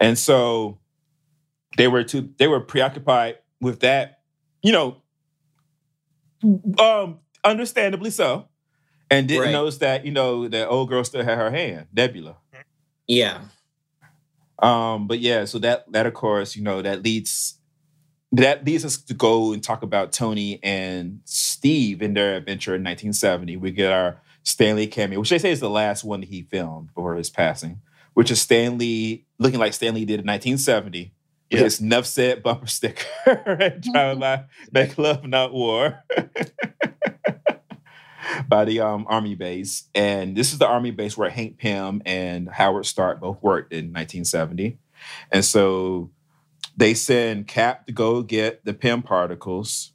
And 0.00 0.18
so 0.18 0.80
they 1.76 1.86
were 1.86 2.02
too 2.02 2.30
they 2.38 2.48
were 2.48 2.60
preoccupied 2.60 3.38
with 3.60 3.78
that, 3.80 4.22
you 4.60 4.72
know, 4.72 4.96
um, 6.78 7.18
understandably 7.44 8.10
so. 8.10 8.46
And 9.10 9.26
didn't 9.26 9.42
Right. 9.44 9.52
notice 9.52 9.78
that, 9.78 10.04
you 10.04 10.12
know, 10.12 10.46
that 10.48 10.68
old 10.68 10.88
girl 10.88 11.02
still 11.02 11.24
had 11.24 11.36
her 11.36 11.50
hand, 11.50 11.86
Nebula. 11.92 12.36
Yeah. 13.08 13.40
Um, 14.60 15.06
but 15.06 15.18
yeah, 15.20 15.46
so 15.46 15.58
that 15.60 15.90
that 15.92 16.06
of 16.06 16.14
course, 16.14 16.54
you 16.54 16.62
know, 16.62 16.82
that 16.82 17.02
leads 17.02 17.58
that 18.32 18.64
leads 18.64 18.84
us 18.84 18.96
to 18.98 19.14
go 19.14 19.52
and 19.52 19.62
talk 19.64 19.82
about 19.82 20.12
Tony 20.12 20.60
and 20.62 21.20
Steve 21.24 22.02
in 22.02 22.14
their 22.14 22.36
adventure 22.36 22.74
in 22.76 22.84
1970. 22.84 23.56
We 23.56 23.72
get 23.72 23.92
our 23.92 24.20
Stan 24.44 24.76
Lee 24.76 24.86
cameo, 24.86 25.18
which 25.18 25.30
they 25.30 25.38
say 25.38 25.50
is 25.50 25.58
the 25.60 25.70
last 25.70 26.04
one 26.04 26.20
that 26.20 26.28
he 26.28 26.42
filmed 26.42 26.88
before 26.88 27.16
his 27.16 27.30
passing, 27.30 27.80
which 28.14 28.30
is 28.30 28.40
Stan 28.40 28.78
Lee 28.78 29.26
looking 29.38 29.58
like 29.58 29.72
Stan 29.72 29.94
Lee 29.94 30.04
did 30.04 30.20
in 30.20 30.26
1970 30.26 31.00
with 31.02 31.10
Yeah. 31.50 31.60
his 31.60 31.80
Nuff 31.80 32.06
said 32.06 32.42
bumper 32.44 32.68
sticker 32.68 33.04
and 33.26 33.82
trying 33.82 34.20
to 34.20 34.46
make 34.72 34.96
love, 34.98 35.24
not 35.26 35.52
war. 35.52 36.04
By 38.48 38.64
the 38.64 38.80
um, 38.80 39.06
army 39.08 39.34
base, 39.34 39.88
and 39.94 40.36
this 40.36 40.52
is 40.52 40.58
the 40.58 40.66
army 40.66 40.92
base 40.92 41.16
where 41.16 41.30
Hank 41.30 41.58
Pym 41.58 42.00
and 42.06 42.48
Howard 42.48 42.86
Stark 42.86 43.20
both 43.20 43.42
worked 43.42 43.72
in 43.72 43.86
1970, 43.86 44.78
and 45.32 45.44
so 45.44 46.10
they 46.76 46.94
send 46.94 47.48
Cap 47.48 47.86
to 47.86 47.92
go 47.92 48.22
get 48.22 48.64
the 48.64 48.72
Pym 48.72 49.02
particles, 49.02 49.92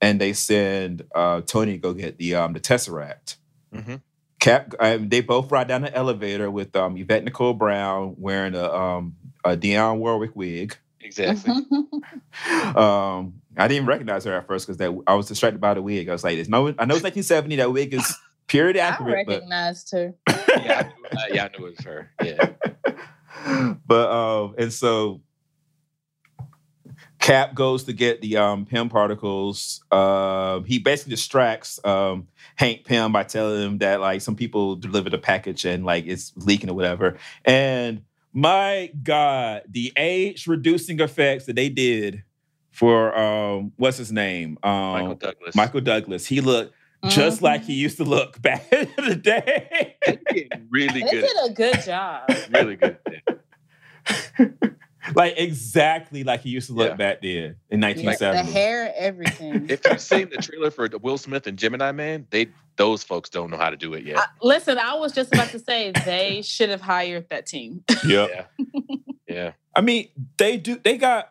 and 0.00 0.20
they 0.20 0.32
send 0.32 1.02
uh, 1.14 1.42
Tony 1.42 1.72
to 1.72 1.78
go 1.78 1.92
get 1.92 2.16
the 2.16 2.34
um, 2.36 2.52
the 2.54 2.60
Tesseract. 2.60 3.36
Mhm. 3.74 4.00
Cap, 4.40 4.74
um, 4.80 5.08
they 5.08 5.20
both 5.20 5.50
ride 5.50 5.68
down 5.68 5.82
the 5.82 5.94
elevator 5.94 6.50
with 6.50 6.74
um, 6.76 6.96
Yvette 6.96 7.24
Nicole 7.24 7.54
Brown 7.54 8.14
wearing 8.18 8.54
a, 8.54 8.72
um, 8.72 9.16
a 9.44 9.56
Dionne 9.56 9.98
Warwick 9.98 10.34
wig. 10.34 10.76
Exactly. 11.04 11.52
Um, 12.74 13.40
I 13.56 13.68
didn't 13.68 13.86
recognize 13.86 14.24
her 14.24 14.34
at 14.34 14.46
first 14.48 14.66
because 14.66 14.78
that 14.78 14.92
I 15.06 15.14
was 15.14 15.28
distracted 15.28 15.60
by 15.60 15.74
the 15.74 15.82
wig. 15.82 16.08
I 16.08 16.12
was 16.12 16.24
like, 16.24 16.36
"It's 16.36 16.48
no, 16.48 16.66
I 16.78 16.84
know 16.84 16.96
it's 16.96 17.04
1970. 17.04 17.56
That 17.56 17.72
wig 17.72 17.94
is 17.94 18.12
purely 18.48 18.80
I 18.80 18.88
accurate, 18.88 19.26
but 19.26 19.34
recognized 19.34 19.92
her. 19.92 20.14
yeah, 20.28 20.34
I 20.34 20.82
knew, 20.82 21.18
uh, 21.18 21.26
yeah, 21.32 21.44
I 21.44 21.56
knew 21.56 21.66
it 21.66 21.76
was 21.76 21.84
her. 21.84 22.10
Yeah. 22.20 23.76
but 23.86 24.10
um, 24.10 24.54
and 24.58 24.72
so 24.72 25.20
Cap 27.20 27.54
goes 27.54 27.84
to 27.84 27.92
get 27.92 28.20
the 28.20 28.36
um 28.36 28.66
Pym 28.66 28.88
particles. 28.88 29.82
Um, 29.92 30.64
he 30.64 30.78
basically 30.78 31.12
distracts 31.12 31.78
um 31.84 32.26
Hank 32.56 32.84
Pym 32.84 33.12
by 33.12 33.22
telling 33.22 33.62
him 33.62 33.78
that 33.78 34.00
like 34.00 34.20
some 34.20 34.34
people 34.34 34.76
delivered 34.76 35.14
a 35.14 35.18
package 35.18 35.64
and 35.64 35.84
like 35.84 36.06
it's 36.06 36.32
leaking 36.36 36.68
or 36.68 36.74
whatever. 36.74 37.16
And 37.44 38.02
my 38.34 38.90
God, 39.02 39.62
the 39.70 39.92
age 39.96 40.46
reducing 40.46 41.00
effects 41.00 41.46
that 41.46 41.56
they 41.56 41.68
did 41.70 42.22
for 42.72 43.16
um 43.16 43.72
what's 43.76 43.96
his 43.96 44.10
name? 44.12 44.58
Um 44.62 44.92
Michael 44.92 45.14
Douglas. 45.14 45.54
Michael 45.54 45.80
Douglas. 45.80 46.26
He 46.26 46.40
looked 46.40 46.74
just 47.08 47.40
like 47.42 47.62
Mhm. 47.62 47.66
he 47.66 47.74
used 47.74 47.96
to 47.98 48.04
look 48.04 48.40
back 48.42 48.70
in 48.72 48.88
the 49.08 49.14
day. 49.14 49.96
They 50.04 50.18
did 50.32 50.66
really 50.70 51.02
They 51.02 51.10
good. 51.10 51.22
did 51.22 51.36
a 51.50 51.52
good 51.52 51.80
job. 51.84 52.28
Really 52.50 52.76
good. 52.76 52.98
like 55.14 55.34
exactly 55.36 56.24
like 56.24 56.40
he 56.40 56.50
used 56.50 56.68
to 56.68 56.72
look 56.74 56.90
Yeah. 56.90 56.96
back 56.96 57.22
then 57.22 57.56
in 57.70 57.82
Yes, 57.82 57.96
the 57.96 58.04
1970. 58.06 58.52
hair, 58.52 58.92
everything. 58.98 59.66
If 59.68 59.80
you've 59.84 60.00
seen 60.00 60.30
the 60.30 60.36
trailer 60.38 60.70
for 60.70 60.88
Will 61.02 61.18
Smith 61.18 61.46
and 61.46 61.58
Gemini 61.58 61.92
Man, 61.92 62.26
they 62.30 62.48
those 62.76 63.04
folks 63.04 63.30
don't 63.30 63.50
know 63.50 63.56
how 63.56 63.70
to 63.70 63.76
do 63.76 63.94
it 63.94 64.04
yet. 64.04 64.18
I- 64.18 64.24
listen, 64.42 64.78
I 64.78 64.94
was 64.94 65.12
just 65.12 65.32
about 65.32 65.48
to 65.50 65.58
say 65.58 65.92
they 66.04 66.42
should 66.42 66.70
have 66.70 66.80
hired 66.80 67.28
that 67.30 67.46
team. 67.46 67.84
Yep. 68.06 68.30
Yeah. 68.58 68.96
Yeah. 69.28 69.52
I 69.74 69.80
mean, 69.80 70.08
they 70.38 70.56
do. 70.56 70.76
They 70.82 70.96
got. 70.98 71.30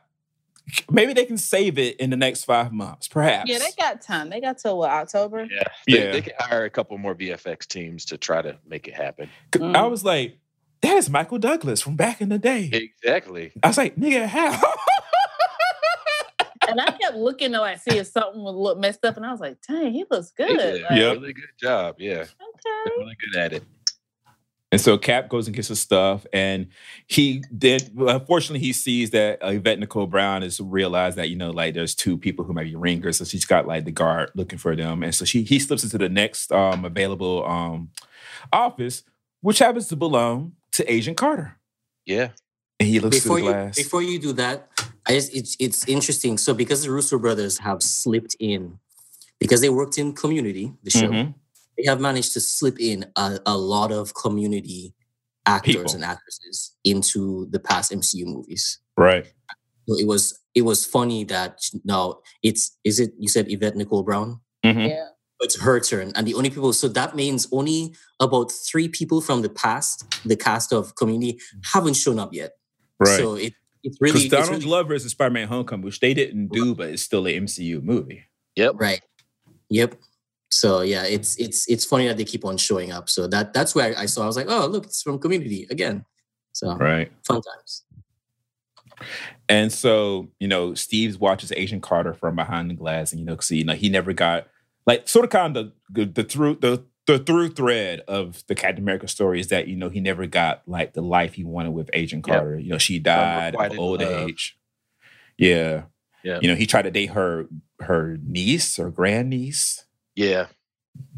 Maybe 0.90 1.12
they 1.14 1.26
can 1.26 1.38
save 1.38 1.78
it 1.78 1.98
in 1.98 2.10
the 2.10 2.16
next 2.16 2.46
five 2.46 2.72
months, 2.72 3.08
perhaps. 3.10 3.50
yeah, 3.52 3.58
they 3.60 3.72
got 3.78 4.02
time. 4.02 4.30
They 4.30 4.40
got 4.40 4.58
till 4.58 4.78
what 4.78 4.90
October. 4.92 5.44
Yeah. 5.52 5.64
They, 5.86 5.94
Yeah. 6.06 6.12
they 6.14 6.22
can 6.22 6.34
hire 6.40 6.64
a 6.64 6.70
couple 6.70 6.98
more 6.98 7.14
VFX 7.14 7.68
teams 7.68 8.06
to 8.06 8.18
try 8.18 8.42
to 8.42 8.58
make 8.66 8.88
it 8.88 8.94
happen. 8.94 9.30
I 9.54 9.58
Mm. 9.58 9.92
was 9.92 10.06
like, 10.06 10.38
that 10.84 10.98
is 10.98 11.10
Michael 11.10 11.40
Douglas 11.40 11.82
from 11.82 11.96
back 11.96 12.22
in 12.22 12.30
the 12.30 12.38
day. 12.38 12.70
Exactly. 12.72 13.52
I 13.64 13.68
was 13.70 13.78
like, 13.78 13.96
nigga, 13.96 14.28
how? 14.28 14.62
And 16.66 16.80
I 16.80 16.86
kept 16.92 17.16
looking 17.18 17.52
to 17.52 17.60
like 17.60 17.80
see 17.82 17.98
if 17.98 18.08
something 18.08 18.42
would 18.42 18.56
look 18.56 18.78
messed 18.80 19.04
up, 19.04 19.18
and 19.18 19.26
I 19.26 19.32
was 19.32 19.42
like, 19.42 19.58
"Dang, 19.68 19.92
he 19.92 20.06
looks 20.10 20.32
good." 20.32 20.50
Yeah, 20.50 20.88
Like, 20.90 20.98
Yep. 20.98 21.18
really 21.18 21.34
good 21.34 21.44
job. 21.60 21.96
Yeah. 22.00 22.22
Okay. 22.22 22.30
They're 22.64 22.98
really 23.00 23.18
good 23.20 23.38
at 23.38 23.54
it. 23.54 23.64
And 24.72 24.80
so 24.80 24.98
Cap 24.98 25.28
goes 25.28 25.46
and 25.48 25.56
gets 25.56 25.68
his 25.68 25.82
stuff, 25.82 26.26
and 26.32 26.68
he 27.06 27.44
then 27.52 27.82
unfortunately 27.98 28.66
he 28.66 28.72
sees 28.72 29.10
that 29.10 29.40
Yvette 29.42 29.78
Nicole 29.78 30.08
Brown 30.08 30.42
has 30.42 30.62
realized 30.62 31.18
that 31.18 31.30
you 31.30 31.36
know 31.36 31.52
like 31.52 31.74
there's 31.74 31.94
two 31.96 32.18
people 32.18 32.46
who 32.46 32.54
might 32.54 32.64
be 32.64 32.76
ringers, 32.78 33.18
so 33.18 33.26
she's 33.26 33.46
got 33.46 33.68
like 33.68 33.84
the 33.84 33.92
guard 33.92 34.32
looking 34.34 34.58
for 34.58 34.74
them, 34.74 35.04
and 35.04 35.14
so 35.14 35.26
she 35.26 35.44
he 35.44 35.60
slips 35.60 35.84
into 35.84 35.98
the 35.98 36.08
next 36.10 36.50
um, 36.54 36.86
available 36.86 37.46
um, 37.46 37.90
office, 38.54 39.04
which 39.42 39.60
happens 39.60 39.90
to 39.90 39.98
belong 39.98 40.54
to 40.74 40.92
Agent 40.92 41.18
Carter, 41.18 41.58
Yeah. 42.06 42.30
and 42.80 42.90
he 42.90 43.00
looks 43.00 43.18
before 43.20 43.38
through 43.38 43.46
the 43.46 43.52
you 43.52 43.64
glass. 43.64 43.76
before 43.76 44.02
you 44.02 44.20
do 44.20 44.34
that, 44.34 44.70
I 45.08 45.14
just 45.14 45.34
it's 45.34 45.56
it's 45.60 45.88
interesting. 45.88 46.38
So 46.38 46.54
because 46.54 46.84
the 46.84 46.92
Russo 46.92 47.18
brothers 47.20 47.58
have 47.60 47.82
slipped 47.82 48.36
in, 48.40 48.80
because 49.40 49.62
they 49.62 49.70
worked 49.70 49.98
in 49.98 50.14
Community, 50.14 50.74
the 50.84 50.90
show, 50.90 51.10
Mhm. 51.10 51.34
they 51.78 51.86
have 51.86 52.00
managed 52.02 52.34
to 52.34 52.40
slip 52.42 52.80
in 52.80 53.06
a, 53.16 53.40
a 53.46 53.58
lot 53.58 53.92
of 53.92 54.14
Community 54.14 54.94
actors 55.46 55.76
People. 55.76 55.94
and 55.96 56.04
actresses 56.06 56.72
into 56.86 57.48
the 57.52 57.60
past 57.60 57.92
MCU 57.92 58.26
movies. 58.26 58.80
Right. 58.98 59.26
So 59.88 59.98
it 60.00 60.08
was 60.08 60.40
it 60.56 60.62
was 60.62 60.86
funny 60.86 61.24
that 61.26 61.60
now 61.84 62.20
it's 62.42 62.78
is 62.84 63.00
it 63.00 63.14
you 63.20 63.28
said 63.28 63.52
Yvette 63.52 63.76
Nicole 63.76 64.04
Brown? 64.04 64.40
Mhm. 64.66 64.88
Yeah. 64.90 65.08
It's 65.44 65.60
her 65.60 65.80
turn, 65.80 66.12
and 66.16 66.26
the 66.26 66.34
only 66.34 66.50
people. 66.50 66.74
So 66.74 66.88
that 66.90 67.16
means 67.16 67.48
only 67.52 67.94
about 68.20 68.52
three 68.52 68.88
people 68.88 69.22
from 69.22 69.42
the 69.42 69.50
past, 69.50 70.06
the 70.26 70.36
cast 70.36 70.74
of 70.74 70.96
Community, 70.96 71.40
haven't 71.66 71.96
shown 71.96 72.20
up 72.20 72.34
yet. 72.34 72.54
Right. 73.00 73.18
So 73.18 73.36
it 73.36 73.54
it's 73.84 73.98
really, 74.00 74.22
it's 74.22 74.30
Donald 74.30 74.50
really 74.50 74.64
Glover 74.64 74.94
is 74.94 75.04
in 75.04 75.10
Spider-Man: 75.10 75.48
Homecoming, 75.48 75.84
which 75.84 76.00
they 76.00 76.14
didn't 76.14 76.48
do, 76.48 76.74
but 76.74 76.90
it's 76.90 77.04
still 77.04 77.26
an 77.28 77.46
MCU 77.46 77.84
movie. 77.84 78.24
Yep. 78.56 78.76
Right. 78.78 79.02
Yep. 79.70 79.96
So 80.52 80.82
yeah, 80.82 81.04
it's 81.04 81.36
it's 81.38 81.68
it's 81.68 81.84
funny 81.84 82.08
that 82.08 82.18
they 82.18 82.24
keep 82.24 82.46
on 82.46 82.58
showing 82.58 82.92
up. 82.92 83.10
So 83.10 83.28
that 83.28 83.54
that's 83.54 83.76
where 83.76 83.98
I 83.98 84.06
saw. 84.06 84.24
I 84.24 84.28
was 84.28 84.38
like, 84.38 84.48
oh 84.50 84.68
look, 84.68 84.86
it's 84.86 85.02
from 85.02 85.20
Community 85.20 85.68
again. 85.70 86.06
So 86.54 86.76
Right. 86.78 87.12
fun 87.26 87.42
times. 87.42 87.84
And 89.50 89.72
so, 89.72 90.30
you 90.40 90.48
know, 90.48 90.76
Steve's 90.76 91.18
watches 91.18 91.52
Agent 91.56 91.82
Carter 91.82 92.14
from 92.14 92.36
behind 92.36 92.70
the 92.70 92.76
glass, 92.76 93.12
and 93.12 93.20
you 93.20 93.26
know, 93.26 93.38
see, 93.40 93.58
you 93.58 93.66
know, 93.66 93.74
he 93.74 93.90
never 93.90 94.14
got 94.14 94.48
like 94.86 95.08
sort 95.08 95.26
of 95.26 95.32
kind 95.32 95.56
of 95.58 95.72
the 95.90 96.06
the 96.06 96.24
through 96.24 96.56
the 96.62 96.84
the 97.06 97.20
through 97.20 97.50
thread 97.50 98.02
of 98.08 98.44
the 98.48 98.56
Captain 98.56 98.84
America 98.84 99.08
story 99.08 99.40
is 99.40 99.48
that 99.50 99.68
you 99.68 99.76
know 99.76 99.90
he 99.90 100.00
never 100.00 100.26
got 100.26 100.62
like 100.68 100.94
the 100.94 101.02
life 101.02 101.34
he 101.34 101.44
wanted 101.44 101.72
with 101.74 101.90
Agent 101.94 102.26
Yep. 102.28 102.36
Carter. 102.38 102.60
You 102.60 102.70
know, 102.70 102.78
she 102.78 103.00
died 103.00 103.56
of 103.56 103.78
old 103.80 104.02
love. 104.02 104.30
age. 104.30 104.58
Yeah. 105.38 105.84
Yeah. 106.24 106.40
You 106.42 106.48
know, 106.48 106.56
he 106.56 106.66
tried 106.66 106.84
to 106.84 106.92
date 106.92 107.10
her 107.12 107.48
her 107.82 108.18
niece 108.26 108.80
or 108.80 108.90
grandniece. 108.90 109.84
Yeah. 110.16 110.48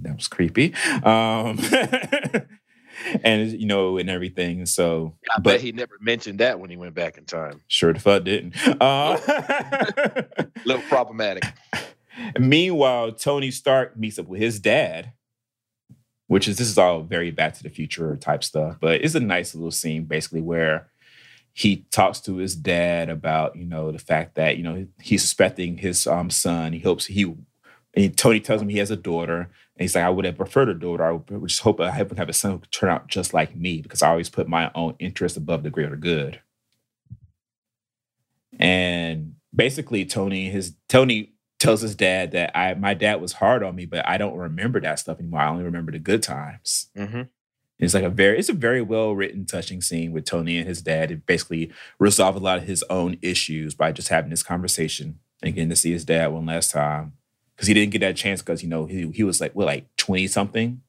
That 0.02 0.16
was 0.16 0.28
creepy. 0.28 0.74
Um 1.04 1.60
and 3.24 3.52
you 3.52 3.68
know, 3.68 3.98
and 3.98 4.10
everything. 4.10 4.66
So 4.66 5.16
I 5.30 5.36
But- 5.40 5.44
bet 5.44 5.62
he 5.62 5.72
never 5.72 5.98
mentioned 6.02 6.40
that 6.40 6.60
when 6.60 6.70
he 6.70 6.78
went 6.78 6.96
back 6.96 7.18
in 7.18 7.26
time. 7.26 7.62
sure 7.68 7.94
the 7.94 8.00
fuck 8.00 8.24
didn't. 8.24 8.56
Uh, 8.82 9.18
A 9.28 10.48
little 10.66 10.82
problematic. 10.84 11.44
Meanwhile, 12.40 13.14
Tony 13.14 13.52
Stark 13.52 13.98
meets 13.98 14.20
up 14.20 14.28
with 14.28 14.42
his 14.42 14.60
dad, 14.60 15.14
which 16.28 16.48
is 16.48 16.58
this 16.58 16.68
is 16.70 16.78
all 16.78 17.02
very 17.02 17.32
Back 17.32 17.54
to 17.56 17.64
the 17.64 17.70
Future 17.70 18.16
type 18.18 18.44
stuff, 18.44 18.78
but 18.80 19.02
it's 19.04 19.16
a 19.16 19.20
nice 19.20 19.54
little 19.56 19.72
scene 19.72 20.06
basically 20.06 20.42
where 20.42 20.90
he 21.54 21.86
talks 21.92 22.20
to 22.20 22.36
his 22.36 22.54
dad 22.56 23.10
about 23.10 23.56
you 23.56 23.66
know 23.66 23.92
the 23.92 24.00
fact 24.00 24.36
that 24.36 24.58
you 24.58 24.64
know 24.64 24.88
he's 25.02 25.22
suspecting 25.22 25.78
his 25.78 26.06
um 26.06 26.30
son. 26.30 26.74
He 26.74 26.80
hopes 26.80 27.06
he 27.06 27.34
and 27.96 28.18
Tony 28.18 28.42
tells 28.42 28.62
him 28.62 28.70
he 28.70 28.80
has 28.80 28.92
a 28.92 28.98
daughter, 28.98 29.38
and 29.38 29.50
he's 29.80 29.96
like, 29.96 30.04
I 30.04 30.10
would 30.10 30.26
have 30.26 30.36
preferred 30.36 30.70
a 30.70 30.74
daughter. 30.74 31.06
I 31.06 31.12
would 31.12 31.48
just 31.48 31.62
hope 31.62 31.80
I 31.80 32.02
would 32.02 32.18
have 32.18 32.30
a 32.30 32.34
son 32.34 32.52
who 32.52 32.60
could 32.60 32.72
turn 32.72 32.90
out 32.90 33.08
just 33.08 33.34
like 33.34 33.56
me 33.56 33.82
because 33.82 34.02
I 34.02 34.10
always 34.10 34.30
put 34.30 34.50
my 34.50 34.70
own 34.76 34.96
interest 35.00 35.38
above 35.38 35.64
the 35.64 35.70
greater 35.70 35.96
good. 35.96 36.42
And 38.60 39.36
basically, 39.56 40.06
Tony 40.06 40.50
his 40.50 40.76
Tony 40.90 41.35
tells 41.66 41.82
his 41.82 41.96
dad 41.96 42.32
that 42.32 42.58
I 42.58 42.74
my 42.76 42.94
dad 42.94 43.22
was 43.22 43.34
hard 43.34 43.64
on 43.64 43.76
me, 43.76 43.86
but 43.86 44.08
I 44.08 44.18
don't 44.18 44.38
remember 44.38 44.80
that 44.82 45.00
stuff 45.00 45.20
anymore. 45.20 45.42
I 45.42 45.50
only 45.50 45.64
remember 45.64 45.92
the 45.92 46.00
good 46.00 46.24
times. 46.24 46.88
hmm 46.96 47.24
It's 47.80 47.94
like 47.94 48.04
a 48.04 48.10
very 48.10 48.40
it's 48.40 48.50
a 48.50 48.54
very 48.54 48.82
well 48.82 49.14
written, 49.14 49.46
touching 49.46 49.82
scene 49.82 50.12
with 50.12 50.26
Tony 50.26 50.58
and 50.58 50.68
his 50.68 50.82
dad. 50.82 51.12
It 51.12 51.26
basically 51.26 51.72
resolve 52.00 52.36
a 52.36 52.40
lot 52.40 52.58
of 52.60 52.66
his 52.66 52.84
own 52.90 53.18
issues 53.22 53.76
by 53.76 53.92
just 53.92 54.10
having 54.10 54.30
this 54.30 54.44
conversation 54.44 55.20
and 55.44 55.54
getting 55.56 55.70
to 55.70 55.76
see 55.76 55.92
his 55.92 56.06
dad 56.06 56.28
one 56.28 56.46
last 56.46 56.72
time. 56.72 57.14
Because 57.56 57.68
he 57.68 57.74
didn't 57.74 57.92
get 57.92 58.00
that 58.00 58.18
chance 58.18 58.42
because 58.42 58.64
you 58.64 58.70
know 58.70 58.86
he 58.86 59.10
he 59.12 59.24
was 59.24 59.40
like 59.42 59.54
what 59.56 59.66
like 59.66 59.88
20 59.98 60.28
something, 60.28 60.82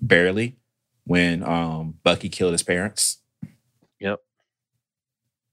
barely, 0.00 0.56
when 1.04 1.42
um 1.42 1.98
Bucky 2.02 2.28
killed 2.28 2.52
his 2.52 2.62
parents. 2.62 3.18
Yep. 4.00 4.20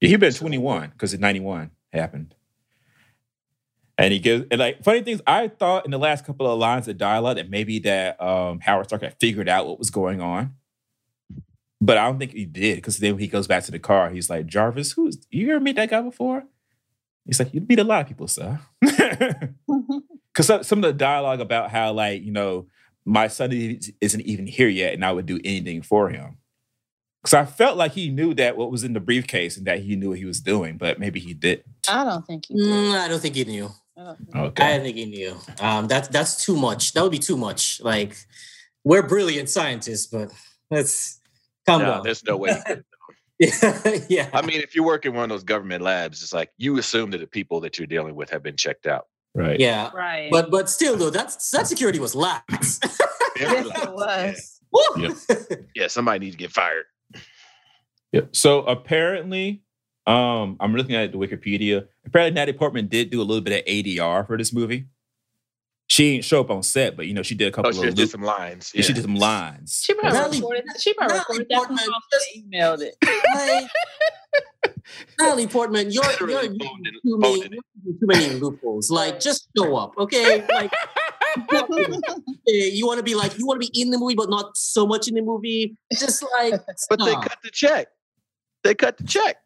Yeah, 0.00 0.08
he 0.08 0.16
been 0.16 0.32
21 0.32 0.90
because 0.90 1.12
it 1.12 1.20
91 1.20 1.70
happened. 1.92 2.34
And 4.00 4.12
he 4.12 4.18
gives 4.18 4.46
and 4.50 4.58
like 4.58 4.82
funny 4.82 5.02
things. 5.02 5.20
I 5.26 5.48
thought 5.48 5.84
in 5.84 5.90
the 5.90 5.98
last 5.98 6.24
couple 6.24 6.50
of 6.50 6.58
lines 6.58 6.88
of 6.88 6.96
dialogue 6.96 7.36
that 7.36 7.50
maybe 7.50 7.78
that 7.80 8.20
um, 8.20 8.60
Howard 8.60 8.86
Stark 8.86 9.02
had 9.02 9.16
figured 9.20 9.48
out 9.48 9.66
what 9.66 9.78
was 9.78 9.90
going 9.90 10.20
on, 10.20 10.54
but 11.80 11.98
I 11.98 12.06
don't 12.06 12.18
think 12.18 12.32
he 12.32 12.46
did 12.46 12.76
because 12.76 12.98
then 12.98 13.12
when 13.12 13.20
he 13.20 13.28
goes 13.28 13.46
back 13.46 13.64
to 13.64 13.70
the 13.70 13.78
car, 13.78 14.10
he's 14.10 14.30
like, 14.30 14.46
"Jarvis, 14.46 14.92
who's 14.92 15.18
you 15.30 15.50
ever 15.50 15.60
meet 15.60 15.76
that 15.76 15.90
guy 15.90 16.00
before?" 16.00 16.44
He's 17.26 17.38
like, 17.38 17.52
"You 17.52 17.60
meet 17.60 17.78
a 17.78 17.84
lot 17.84 18.00
of 18.02 18.08
people, 18.08 18.28
sir." 18.28 18.60
Because 20.32 20.46
some, 20.46 20.62
some 20.62 20.78
of 20.78 20.82
the 20.84 20.92
dialogue 20.92 21.40
about 21.40 21.70
how 21.70 21.92
like 21.92 22.22
you 22.22 22.32
know 22.32 22.66
my 23.04 23.26
son 23.28 23.52
is- 23.52 23.92
isn't 24.00 24.20
even 24.22 24.46
here 24.46 24.68
yet, 24.68 24.94
and 24.94 25.04
I 25.04 25.12
would 25.12 25.26
do 25.26 25.40
anything 25.44 25.82
for 25.82 26.08
him. 26.08 26.38
Because 27.22 27.34
I 27.34 27.44
felt 27.44 27.76
like 27.76 27.92
he 27.92 28.08
knew 28.08 28.32
that 28.34 28.56
what 28.56 28.70
was 28.70 28.82
in 28.82 28.94
the 28.94 29.00
briefcase 29.00 29.58
and 29.58 29.66
that 29.66 29.80
he 29.80 29.96
knew 29.96 30.10
what 30.10 30.18
he 30.18 30.24
was 30.24 30.40
doing, 30.40 30.78
but 30.78 30.98
maybe 30.98 31.20
he 31.20 31.34
didn't. 31.34 31.66
I 31.88 32.04
don't 32.04 32.26
think 32.26 32.46
he 32.46 32.54
did. 32.54 32.64
Mm, 32.64 32.94
I 32.94 33.08
don't 33.08 33.20
think 33.20 33.34
he 33.34 33.44
knew. 33.44 33.68
I 34.00 34.14
think- 34.42 34.60
I 34.60 34.78
think 34.80 34.96
he 34.96 35.04
knew. 35.06 35.36
Um, 35.60 35.86
that's 35.88 36.08
that's 36.08 36.44
too 36.44 36.56
much. 36.56 36.92
That 36.94 37.02
would 37.02 37.12
be 37.12 37.18
too 37.18 37.36
much. 37.36 37.80
Like 37.82 38.16
we're 38.84 39.02
brilliant 39.02 39.48
scientists, 39.50 40.06
but 40.06 40.30
let's 40.70 41.20
calm 41.66 41.82
No, 41.82 41.86
down. 41.94 42.02
there's 42.04 42.24
no 42.24 42.36
way. 42.36 42.62
yeah, 43.38 43.80
yeah. 44.08 44.28
I 44.32 44.42
mean, 44.42 44.60
if 44.60 44.74
you 44.74 44.82
work 44.82 45.06
in 45.06 45.14
one 45.14 45.24
of 45.24 45.30
those 45.30 45.44
government 45.44 45.82
labs, 45.82 46.22
it's 46.22 46.32
like 46.32 46.50
you 46.58 46.78
assume 46.78 47.10
that 47.10 47.18
the 47.18 47.26
people 47.26 47.60
that 47.60 47.78
you're 47.78 47.86
dealing 47.86 48.14
with 48.14 48.30
have 48.30 48.42
been 48.42 48.56
checked 48.56 48.86
out. 48.86 49.06
Right. 49.34 49.60
yeah. 49.60 49.90
Right. 49.94 50.28
But 50.30 50.50
but 50.50 50.68
still 50.68 50.96
though, 50.96 51.10
that's 51.10 51.50
that 51.52 51.66
security 51.68 51.98
was 52.00 52.14
lax. 52.14 52.80
yes, 53.38 53.66
it 53.66 53.92
was. 53.92 54.60
Woo! 54.72 55.14
Yeah, 55.74 55.86
somebody 55.88 56.18
needs 56.20 56.34
to 56.34 56.38
get 56.38 56.50
fired. 56.52 56.84
Yeah. 58.12 58.22
So 58.32 58.62
apparently, 58.62 59.62
um, 60.06 60.56
I'm 60.60 60.74
looking 60.74 60.96
at 60.96 61.12
the 61.12 61.18
Wikipedia. 61.18 61.86
Apparently, 62.10 62.34
Natalie 62.34 62.58
Portman 62.58 62.88
did 62.88 63.08
do 63.10 63.20
a 63.20 63.22
little 63.22 63.40
bit 63.40 63.60
of 63.60 63.64
ADR 63.72 64.26
for 64.26 64.36
this 64.36 64.52
movie. 64.52 64.86
She 65.86 66.10
didn't 66.12 66.24
show 66.24 66.40
up 66.40 66.50
on 66.50 66.64
set, 66.64 66.96
but 66.96 67.06
you 67.06 67.14
know, 67.14 67.22
she 67.22 67.36
did 67.36 67.44
a 67.44 67.48
oh, 67.48 67.52
couple 67.52 67.68
Oh, 67.68 67.72
she 67.72 67.78
of 67.78 67.84
just 67.84 67.96
did 67.96 68.10
some 68.10 68.22
lines. 68.22 68.72
yeah, 68.74 68.82
she 68.82 68.92
did 68.92 69.02
some 69.02 69.14
lines. 69.14 69.80
She 69.84 69.94
probably 69.94 70.18
Natalie- 70.18 70.38
recorded. 70.38 70.64
She 70.80 70.94
probably 70.94 71.16
Natalie 71.18 71.38
recorded 71.38 71.54
Portman 71.56 71.78
home 71.78 72.02
just- 72.12 72.26
and 72.34 72.52
emailed 72.52 72.80
it. 72.82 72.96
Like, 73.34 74.74
Natalie 75.20 75.46
Portman, 75.46 75.90
you're, 75.92 76.02
you're 76.04 76.12
Literally 76.28 76.48
using 76.48 76.60
phoned 76.60 76.86
in- 76.86 76.92
too 77.04 77.18
many, 77.18 77.48
too 77.48 77.96
many 78.02 78.34
loopholes. 78.40 78.90
Like, 78.90 79.20
just 79.20 79.48
show 79.56 79.76
up, 79.76 79.94
okay? 79.98 80.44
Like, 80.48 80.72
you 82.46 82.86
want 82.86 82.98
to 82.98 83.04
be 83.04 83.14
like, 83.14 83.38
you 83.38 83.46
want 83.46 83.62
to 83.62 83.68
be 83.70 83.80
in 83.80 83.90
the 83.90 83.98
movie, 83.98 84.16
but 84.16 84.28
not 84.30 84.56
so 84.56 84.84
much 84.86 85.06
in 85.06 85.14
the 85.14 85.22
movie. 85.22 85.76
Just 85.92 86.24
like, 86.38 86.54
But 86.88 86.98
they 87.04 87.14
cut 87.14 87.36
the 87.44 87.50
check. 87.52 87.86
They 88.64 88.74
cut 88.74 88.96
the 88.98 89.04
check. 89.04 89.36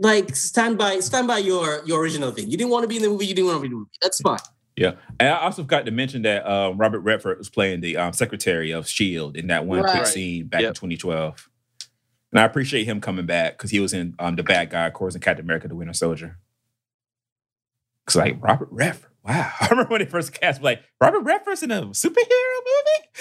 Like 0.00 0.34
stand 0.34 0.78
by, 0.78 1.00
stand 1.00 1.28
by 1.28 1.38
your 1.38 1.82
your 1.84 2.00
original 2.00 2.30
thing. 2.30 2.50
You 2.50 2.56
didn't 2.56 2.70
want 2.70 2.84
to 2.84 2.88
be 2.88 2.96
in 2.96 3.02
the 3.02 3.08
movie. 3.08 3.26
You 3.26 3.34
didn't 3.34 3.48
want 3.48 3.58
to 3.58 3.62
be 3.62 3.66
in 3.66 3.72
the 3.72 3.78
movie. 3.78 3.90
That's 4.02 4.20
fine. 4.20 4.38
Yeah, 4.76 4.92
and 5.18 5.30
I 5.30 5.40
also 5.40 5.62
forgot 5.62 5.86
to 5.86 5.90
mention 5.90 6.22
that 6.22 6.46
um, 6.46 6.76
Robert 6.76 7.00
Redford 7.00 7.38
was 7.38 7.48
playing 7.48 7.80
the 7.80 7.96
um, 7.96 8.12
secretary 8.12 8.72
of 8.72 8.86
Shield 8.86 9.36
in 9.36 9.46
that 9.46 9.64
one 9.64 9.82
quick 9.82 10.06
scene 10.06 10.46
back 10.46 10.62
in 10.62 10.74
2012. 10.74 11.48
And 12.32 12.40
I 12.40 12.44
appreciate 12.44 12.84
him 12.84 13.00
coming 13.00 13.24
back 13.24 13.56
because 13.56 13.70
he 13.70 13.80
was 13.80 13.94
in 13.94 14.14
um, 14.18 14.36
the 14.36 14.42
bad 14.42 14.68
guy, 14.68 14.86
of 14.86 14.92
course, 14.92 15.14
in 15.14 15.22
Captain 15.22 15.46
America: 15.46 15.68
The 15.68 15.76
Winter 15.76 15.94
Soldier. 15.94 16.38
It's 18.06 18.16
like 18.16 18.36
Robert 18.42 18.68
Redford. 18.70 19.10
Wow, 19.26 19.50
I 19.60 19.68
remember 19.70 19.90
when 19.90 20.00
they 20.00 20.06
first 20.06 20.32
cast, 20.38 20.62
like 20.62 20.82
Robert 21.00 21.20
Redford's 21.20 21.62
in 21.62 21.70
a 21.70 21.82
superhero 21.86 22.58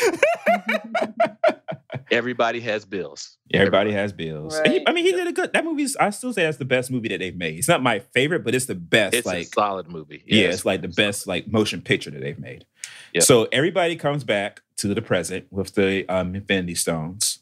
movie. 0.03 0.17
Everybody 2.11 2.59
has 2.61 2.85
bills. 2.85 3.37
Everybody 3.53 3.91
has 3.91 4.13
bills. 4.13 4.55
And 4.57 4.73
he- 4.73 4.87
I 4.87 4.91
mean, 4.93 5.05
he 5.05 5.11
did 5.11 5.27
a 5.27 5.31
good. 5.31 5.53
That 5.53 5.65
movie's. 5.65 5.95
I 5.95 6.09
still 6.11 6.33
say 6.33 6.43
that's 6.43 6.57
the 6.57 6.65
best 6.65 6.91
movie 6.91 7.07
that 7.09 7.19
they've 7.19 7.35
made. 7.35 7.57
It's 7.57 7.67
not 7.67 7.81
my 7.81 7.99
favorite, 8.13 8.43
but 8.43 8.53
it's 8.53 8.65
the 8.65 8.75
best. 8.75 9.15
It's 9.15 9.25
like 9.25 9.47
a 9.47 9.49
solid 9.49 9.87
movie. 9.89 10.23
yeah, 10.27 10.47
it's 10.49 10.65
like 10.65 10.81
the 10.81 10.87
best 10.87 11.25
like 11.27 11.47
motion 11.47 11.81
picture 11.81 12.11
that 12.11 12.21
they've 12.21 12.37
made. 12.39 12.65
Yep. 13.13 13.23
So 13.23 13.47
everybody 13.51 13.95
comes 13.95 14.23
back 14.23 14.61
to 14.77 14.93
the 14.93 15.01
present 15.01 15.47
with 15.51 15.73
the 15.75 16.07
um, 16.07 16.35
Infinity 16.35 16.75
Stones. 16.75 17.39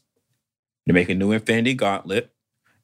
They 0.86 0.92
make 0.92 1.08
a 1.08 1.14
new 1.14 1.32
Infinity 1.32 1.74
Gauntlet, 1.74 2.30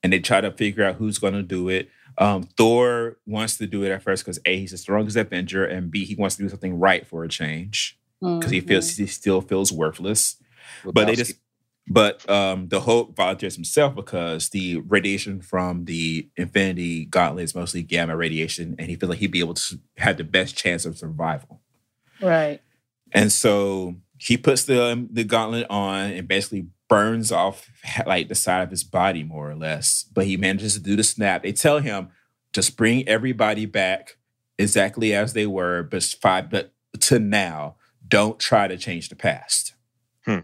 and 0.02 0.12
they 0.12 0.18
try 0.20 0.40
to 0.40 0.50
figure 0.50 0.84
out 0.84 0.96
who's 0.96 1.18
going 1.18 1.34
to 1.34 1.42
do 1.42 1.68
it. 1.68 1.88
Um, 2.20 2.42
Thor 2.42 3.16
wants 3.26 3.56
to 3.56 3.66
do 3.66 3.82
it 3.82 3.90
at 3.90 4.02
first 4.02 4.24
because 4.24 4.38
a 4.44 4.60
he's 4.60 4.72
the 4.72 4.78
strongest 4.78 5.16
Avenger, 5.16 5.64
and 5.64 5.90
b 5.90 6.04
he 6.04 6.14
wants 6.14 6.36
to 6.36 6.42
do 6.42 6.48
something 6.50 6.78
right 6.78 7.06
for 7.06 7.24
a 7.24 7.28
change 7.28 7.98
because 8.20 8.50
he 8.50 8.60
feels 8.60 8.96
he 8.96 9.06
still 9.06 9.40
feels 9.40 9.72
worthless. 9.72 10.36
But 10.84 11.06
they 11.06 11.16
just 11.16 11.34
but 11.88 12.28
um 12.28 12.68
the 12.68 12.82
Hulk 12.82 13.16
volunteers 13.16 13.54
himself 13.54 13.94
because 13.94 14.50
the 14.50 14.76
radiation 14.86 15.40
from 15.40 15.86
the 15.86 16.28
Infinity 16.36 17.06
Gauntlet 17.06 17.44
is 17.44 17.54
mostly 17.54 17.82
gamma 17.82 18.14
radiation, 18.14 18.76
and 18.78 18.90
he 18.90 18.96
feels 18.96 19.08
like 19.08 19.18
he'd 19.18 19.30
be 19.32 19.40
able 19.40 19.54
to 19.54 19.80
have 19.96 20.18
the 20.18 20.24
best 20.24 20.54
chance 20.54 20.84
of 20.84 20.98
survival. 20.98 21.62
Right. 22.20 22.60
And 23.12 23.32
so 23.32 23.96
he 24.18 24.36
puts 24.36 24.64
the 24.64 24.92
um, 24.92 25.08
the 25.10 25.24
gauntlet 25.24 25.66
on 25.70 26.12
and 26.12 26.28
basically 26.28 26.66
burns 26.90 27.32
off 27.32 27.70
like 28.04 28.28
the 28.28 28.34
side 28.34 28.62
of 28.62 28.70
his 28.70 28.84
body 28.84 29.22
more 29.22 29.50
or 29.50 29.54
less. 29.54 30.04
But 30.12 30.26
he 30.26 30.36
manages 30.36 30.74
to 30.74 30.80
do 30.80 30.96
the 30.96 31.04
snap. 31.04 31.42
They 31.42 31.52
tell 31.52 31.78
him 31.78 32.10
just 32.52 32.76
bring 32.76 33.08
everybody 33.08 33.64
back 33.64 34.18
exactly 34.58 35.14
as 35.14 35.32
they 35.32 35.46
were, 35.46 35.84
but 35.84 36.02
five 36.02 36.50
but 36.50 36.74
to 37.00 37.18
now. 37.18 37.76
Don't 38.06 38.40
try 38.40 38.66
to 38.66 38.76
change 38.76 39.08
the 39.08 39.14
past. 39.14 39.74
Hmm. 40.24 40.40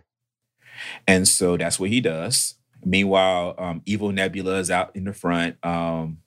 And 1.07 1.27
so 1.27 1.57
that's 1.57 1.81
what 1.81 1.91
he 1.91 2.01
does. 2.01 2.55
Meanwhile, 2.85 3.57
um, 3.59 3.83
Evil 3.85 4.13
Nebula 4.13 4.61
is 4.61 4.71
out 4.71 4.95
in 4.95 5.05
the 5.05 5.13
front, 5.13 5.57
um, 5.65 6.19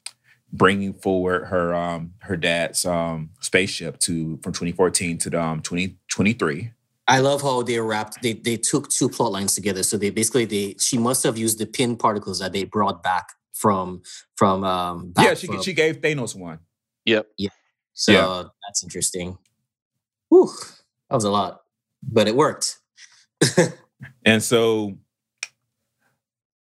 bringing 0.52 0.94
forward 0.94 1.46
her 1.46 1.74
um, 1.74 2.16
her 2.20 2.36
dad's 2.36 2.84
um, 2.84 3.30
spaceship 3.40 4.00
to 4.00 4.38
from 4.44 4.52
2014 4.52 5.18
to 5.20 5.30
the, 5.30 5.42
um, 5.42 5.62
2023. 5.62 6.72
I 7.10 7.20
love 7.20 7.42
how 7.42 7.64
they 7.64 7.80
wrapped. 7.80 8.22
They 8.22 8.34
they 8.34 8.56
took 8.58 8.90
two 8.90 9.10
plot 9.10 9.32
lines 9.32 9.56
together. 9.56 9.84
So 9.84 9.98
they 9.98 10.12
basically 10.12 10.46
they 10.46 10.76
she 10.80 10.98
must 10.98 11.24
have 11.24 11.38
used 11.38 11.58
the 11.60 11.66
Pym 11.66 11.98
particles 11.98 12.40
that 12.40 12.54
they 12.54 12.64
brought 12.66 13.02
back 13.04 13.26
from 13.54 14.04
from 14.38 14.64
um. 14.64 15.12
Back 15.12 15.26
yeah, 15.26 15.34
she 15.34 15.48
from- 15.48 15.62
she 15.64 15.74
gave 15.74 15.98
Thanos 16.02 16.36
one. 16.36 16.60
Yep. 17.06 17.28
Yeah. 17.38 17.50
So 17.94 18.12
Yeah. 18.12 18.44
that's 18.68 18.84
interesting. 18.84 19.38
Whew, 20.30 20.52
that 21.10 21.16
was 21.16 21.24
a 21.26 21.32
lot, 21.32 21.62
but 22.04 22.28
it 22.28 22.36
worked. 22.36 22.78
And 24.26 24.42
so 24.42 24.98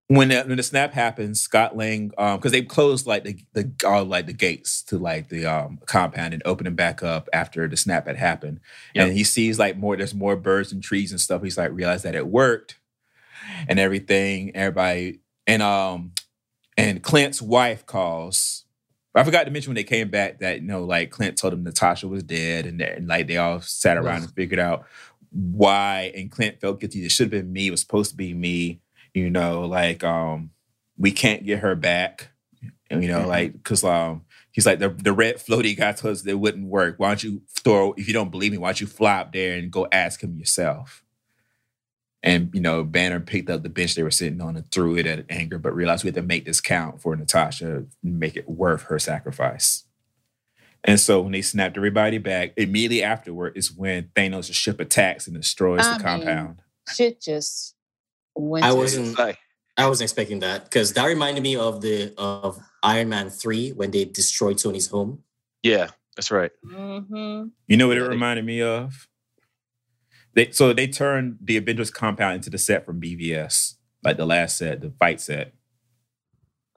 when 0.10 0.30
the, 0.30 0.42
when 0.42 0.58
the 0.58 0.64
snap 0.64 0.92
happens, 0.92 1.40
Scott 1.40 1.78
Lang, 1.78 2.12
um, 2.18 2.38
because 2.38 2.52
they 2.52 2.64
closed 2.64 3.06
like 3.06 3.24
the 3.24 3.38
the 3.54 3.72
all 3.88 4.04
like 4.04 4.26
the 4.26 4.34
gates 4.34 4.82
to 4.84 4.98
like 4.98 5.30
the 5.30 5.46
um 5.46 5.80
compound 5.86 6.34
and 6.34 6.42
open 6.46 6.66
them 6.66 6.74
back 6.76 7.04
up 7.04 7.30
after 7.32 7.68
the 7.68 7.78
snap 7.78 8.08
had 8.08 8.18
happened, 8.18 8.60
Yep. 8.96 9.08
and 9.08 9.16
he 9.18 9.24
sees 9.24 9.60
like 9.60 9.78
more 9.78 9.96
there's 9.96 10.16
more 10.16 10.36
birds 10.36 10.72
and 10.72 10.82
trees 10.84 11.12
and 11.12 11.22
stuff. 11.22 11.44
He's 11.44 11.60
like 11.60 11.72
realized 11.72 12.04
that 12.06 12.16
it 12.16 12.28
worked 12.28 12.80
and 13.68 13.80
everything. 13.80 14.56
Everybody 14.56 15.20
and 15.46 15.62
um 15.62 16.14
and 16.76 17.04
Clint's 17.04 17.40
wife 17.42 17.86
calls. 17.86 18.66
I 19.14 19.24
forgot 19.24 19.44
to 19.44 19.52
mention 19.52 19.72
when 19.72 19.76
they 19.76 19.84
came 19.84 20.10
back 20.10 20.40
that 20.40 20.62
you 20.62 20.68
know 20.68 20.84
like 20.86 21.12
Clint 21.12 21.38
told 21.38 21.54
him 21.54 21.64
Natasha 21.64 22.08
was 22.08 22.24
dead 22.24 22.66
and, 22.66 22.82
and 22.82 23.08
like 23.08 23.28
they 23.28 23.38
all 23.38 23.62
sat 23.62 23.98
around 23.98 24.24
and 24.24 24.34
figured 24.34 24.60
out 24.60 24.86
why 25.32 26.12
and 26.16 26.32
Clint 26.32 26.60
felt 26.60 26.80
guilty. 26.80 27.06
It 27.06 27.12
should 27.12 27.26
have 27.32 27.44
been 27.44 27.54
me. 27.54 27.68
It 27.68 27.72
was 27.72 27.82
supposed 27.82 28.10
to 28.12 28.18
be 28.18 28.34
me. 28.34 28.82
You 29.14 29.30
know, 29.30 29.66
like 29.66 30.04
um, 30.04 30.52
we 30.98 31.12
can't 31.12 31.46
get 31.46 31.60
her 31.60 31.76
back. 31.76 32.30
You 32.92 33.08
know, 33.08 33.22
Mhm. 33.22 33.28
like 33.28 33.54
because 33.54 33.84
um, 33.84 34.26
he's 34.52 34.66
like 34.66 34.80
the 34.80 34.90
the 34.90 35.14
red 35.14 35.38
floaty 35.38 35.78
guy 35.78 35.92
told 35.92 36.14
us 36.14 36.22
that 36.24 36.32
it 36.32 36.40
wouldn't 36.40 36.68
work. 36.68 36.96
Why 36.98 37.10
don't 37.10 37.24
you 37.24 37.42
throw? 37.50 37.94
If 37.94 38.08
you 38.08 38.14
don't 38.14 38.32
believe 38.32 38.52
me, 38.52 38.58
why 38.58 38.70
don't 38.70 38.82
you 38.82 38.88
fly 38.88 39.20
up 39.20 39.32
there 39.34 39.58
and 39.58 39.72
go 39.72 39.88
ask 39.92 40.22
him 40.24 40.38
yourself? 40.38 41.04
And 42.22 42.50
you 42.54 42.60
know, 42.62 42.84
Banner 42.84 43.20
picked 43.20 43.50
up 43.50 43.64
the 43.64 43.70
bench 43.70 43.96
they 43.96 44.04
were 44.04 44.12
sitting 44.12 44.42
on 44.42 44.56
and 44.58 44.70
threw 44.72 44.98
it 44.98 45.06
at 45.06 45.26
anger, 45.30 45.58
but 45.58 45.74
realized 45.74 46.04
we 46.04 46.10
had 46.10 46.16
to 46.16 46.22
make 46.22 46.46
this 46.46 46.60
count 46.62 47.02
for 47.02 47.16
Natasha, 47.16 47.86
make 48.04 48.36
it 48.36 48.50
worth 48.50 48.84
her 48.84 49.00
sacrifice. 49.00 49.84
And 50.84 51.00
so 51.00 51.22
when 51.22 51.32
they 51.34 51.42
snapped 51.42 51.78
everybody 51.78 52.18
back, 52.18 52.54
immediately 52.58 53.04
afterward 53.04 53.56
is 53.56 53.72
when 53.72 54.10
Thanos' 54.16 54.54
ship 54.54 54.80
attacks 54.80 55.28
and 55.28 55.36
destroys 55.36 55.82
I 55.86 55.98
the 55.98 56.04
mean, 56.04 56.26
compound. 56.26 56.62
Shit 56.94 57.22
just 57.22 57.76
went. 58.40 58.66
I 58.66 58.74
wasn't- 58.74 59.18
I 59.78 59.88
wasn't 59.88 60.08
expecting 60.10 60.40
that 60.40 60.66
because 60.66 60.92
that 60.94 61.06
reminded 61.06 61.42
me 61.42 61.56
of 61.56 61.82
the 61.82 62.14
of 62.18 62.60
Iron 62.84 63.08
Man 63.10 63.30
three 63.30 63.70
when 63.72 63.92
they 63.92 64.04
destroyed 64.06 64.58
Tony's 64.58 64.88
home. 64.88 65.24
yeah, 65.64 65.90
that's 66.16 66.32
right. 66.32 66.52
Mhm. 66.66 67.52
You 67.68 67.78
know 67.78 67.88
what 67.88 67.98
it 67.98 68.04
reminded 68.04 68.44
me 68.46 68.62
of? 68.62 69.08
They 70.34 70.52
so 70.52 70.74
they 70.74 70.88
turned 70.88 71.38
the 71.42 71.58
Avengers 71.58 71.92
compound 71.92 72.36
into 72.36 72.50
the 72.50 72.58
set 72.58 72.86
from 72.86 73.00
BVS, 73.00 73.76
like 74.04 74.18
the 74.18 74.26
last 74.26 74.58
set, 74.58 74.82
the 74.82 74.92
fight 74.92 75.22
set. 75.22 75.54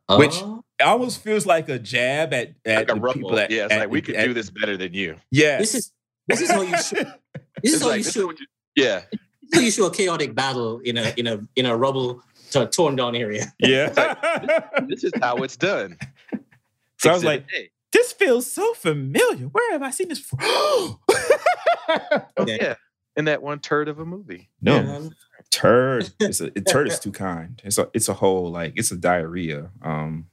Which- 0.09 0.34
Oh, 0.43 0.64
It 0.80 0.84
almost 0.84 1.22
feels 1.22 1.47
like 1.47 1.68
a 1.68 1.78
jab 1.78 2.32
at, 2.34 2.55
at 2.64 2.76
Like 2.89 2.90
a 2.90 2.94
the 2.94 3.01
rumble. 3.01 3.12
people 3.14 3.36
that 3.36 3.51
yeah, 3.52 3.64
it's 3.66 3.72
at- 3.72 3.78
like 3.80 3.90
we 3.90 4.01
could 4.02 4.16
at- 4.16 4.26
do 4.26 4.34
this 4.34 4.51
better 4.51 4.76
than 4.76 4.94
you. 4.94 5.16
Yeah, 5.30 5.59
this 5.59 5.74
is 5.76 5.93
this 6.26 6.40
is 6.40 6.51
how 6.51 6.62
you 6.62 6.76
should. 6.82 7.06
this 7.62 7.72
is 7.72 7.74
It's 7.74 7.82
how 7.82 7.89
like, 7.89 7.98
you 7.98 8.05
this 8.05 8.06
is 8.09 8.12
show 8.14 8.26
what 8.26 8.40
you- 8.40 8.47
yeah, 8.74 9.02
this 9.53 9.59
is 9.59 9.59
how 9.59 9.65
you 9.65 9.70
show 9.70 9.87
a 9.87 9.91
chaotic 9.95 10.35
battle 10.35 10.81
in 10.81 10.97
a 10.99 11.12
in 11.16 11.27
a 11.27 11.41
in 11.57 11.66
a 11.66 11.77
rubble 11.77 12.23
t- 12.51 12.66
torn 12.66 12.97
down 12.97 13.15
area. 13.15 13.53
Yeah. 13.59 13.89
This 14.89 15.05
is 15.05 15.12
how 15.20 15.37
it's 15.39 15.57
done. 15.57 15.97
so 16.99 17.11
I 17.11 17.12
was 17.15 17.24
like, 17.24 17.45
A. 17.57 17.70
this 17.93 18.12
feels 18.12 18.51
so 18.53 18.74
familiar. 18.74 19.47
Where 19.47 19.73
have 19.73 19.83
I 19.83 19.91
seen 19.91 20.09
this 20.09 20.20
before? 20.20 20.39
oh, 20.43 20.99
Yeah. 22.47 22.57
yeah. 22.61 22.74
In 23.16 23.27
that 23.27 23.43
one 23.43 23.59
turd 23.61 23.89
of 23.89 23.99
a 23.99 24.07
movie. 24.07 24.49
no, 24.62 24.77
Yeah. 24.77 25.09
turd. 25.51 26.11
It's 26.19 26.41
a 26.41 26.47
it, 26.57 26.66
turd 26.66 26.89
is 26.89 26.99
too 26.99 27.12
kind. 27.12 27.61
It's 27.65 27.77
a 27.79 27.89
it's 27.93 28.09
a 28.09 28.15
whole 28.15 28.51
like 28.51 28.73
it's 28.77 28.91
a 28.91 28.97
diarrhea. 28.97 29.70
Um, 29.83 30.27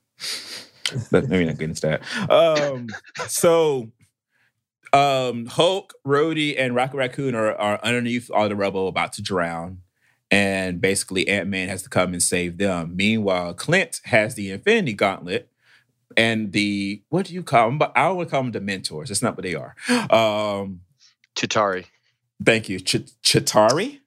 but 1.12 1.24
let 1.24 1.30
me 1.30 1.46
not 1.46 1.58
get 1.58 1.70
into 1.70 1.82
that. 1.82 2.30
Um, 2.32 2.88
so 3.28 3.90
um, 4.94 5.45
Hulk, 5.45 5.94
Rhodey, 6.06 6.56
and 6.57 6.76
Rocket 6.76 6.98
Raccoon 6.98 7.36
are 7.36 7.53
are 7.56 7.80
underneath 7.84 8.30
all 8.32 8.49
the 8.49 8.56
rubble, 8.56 8.88
about 8.88 9.14
to 9.14 9.22
drown. 9.22 9.82
And 10.32 10.80
basically, 10.80 11.28
Ant 11.28 11.49
Man 11.49 11.70
has 11.70 11.84
to 11.84 11.90
come 11.90 12.14
and 12.14 12.22
save 12.22 12.57
them. 12.57 12.95
Meanwhile, 12.95 13.56
Clint 13.56 14.02
has 14.06 14.36
the 14.36 14.52
Infinity 14.52 14.94
Gauntlet 14.94 15.49
and 16.16 16.52
the 16.52 17.02
what 17.10 17.26
do 17.28 17.34
you 17.34 17.44
call 17.44 17.68
them? 17.68 17.78
But 17.78 17.94
I 17.95 18.07
don't 18.07 18.18
want 18.18 18.30
to 18.30 18.32
call 18.32 18.44
them 18.44 18.52
the 18.52 18.61
mentors. 18.61 19.10
That's 19.10 19.22
not 19.22 19.38
what 19.38 19.44
they 19.44 19.56
are. 19.56 19.76
Um, 19.90 20.82
Chitauri. 21.36 21.86
thank 22.44 22.70
you, 22.70 22.80
Ch- 22.80 23.11
Chitauri. 23.24 23.99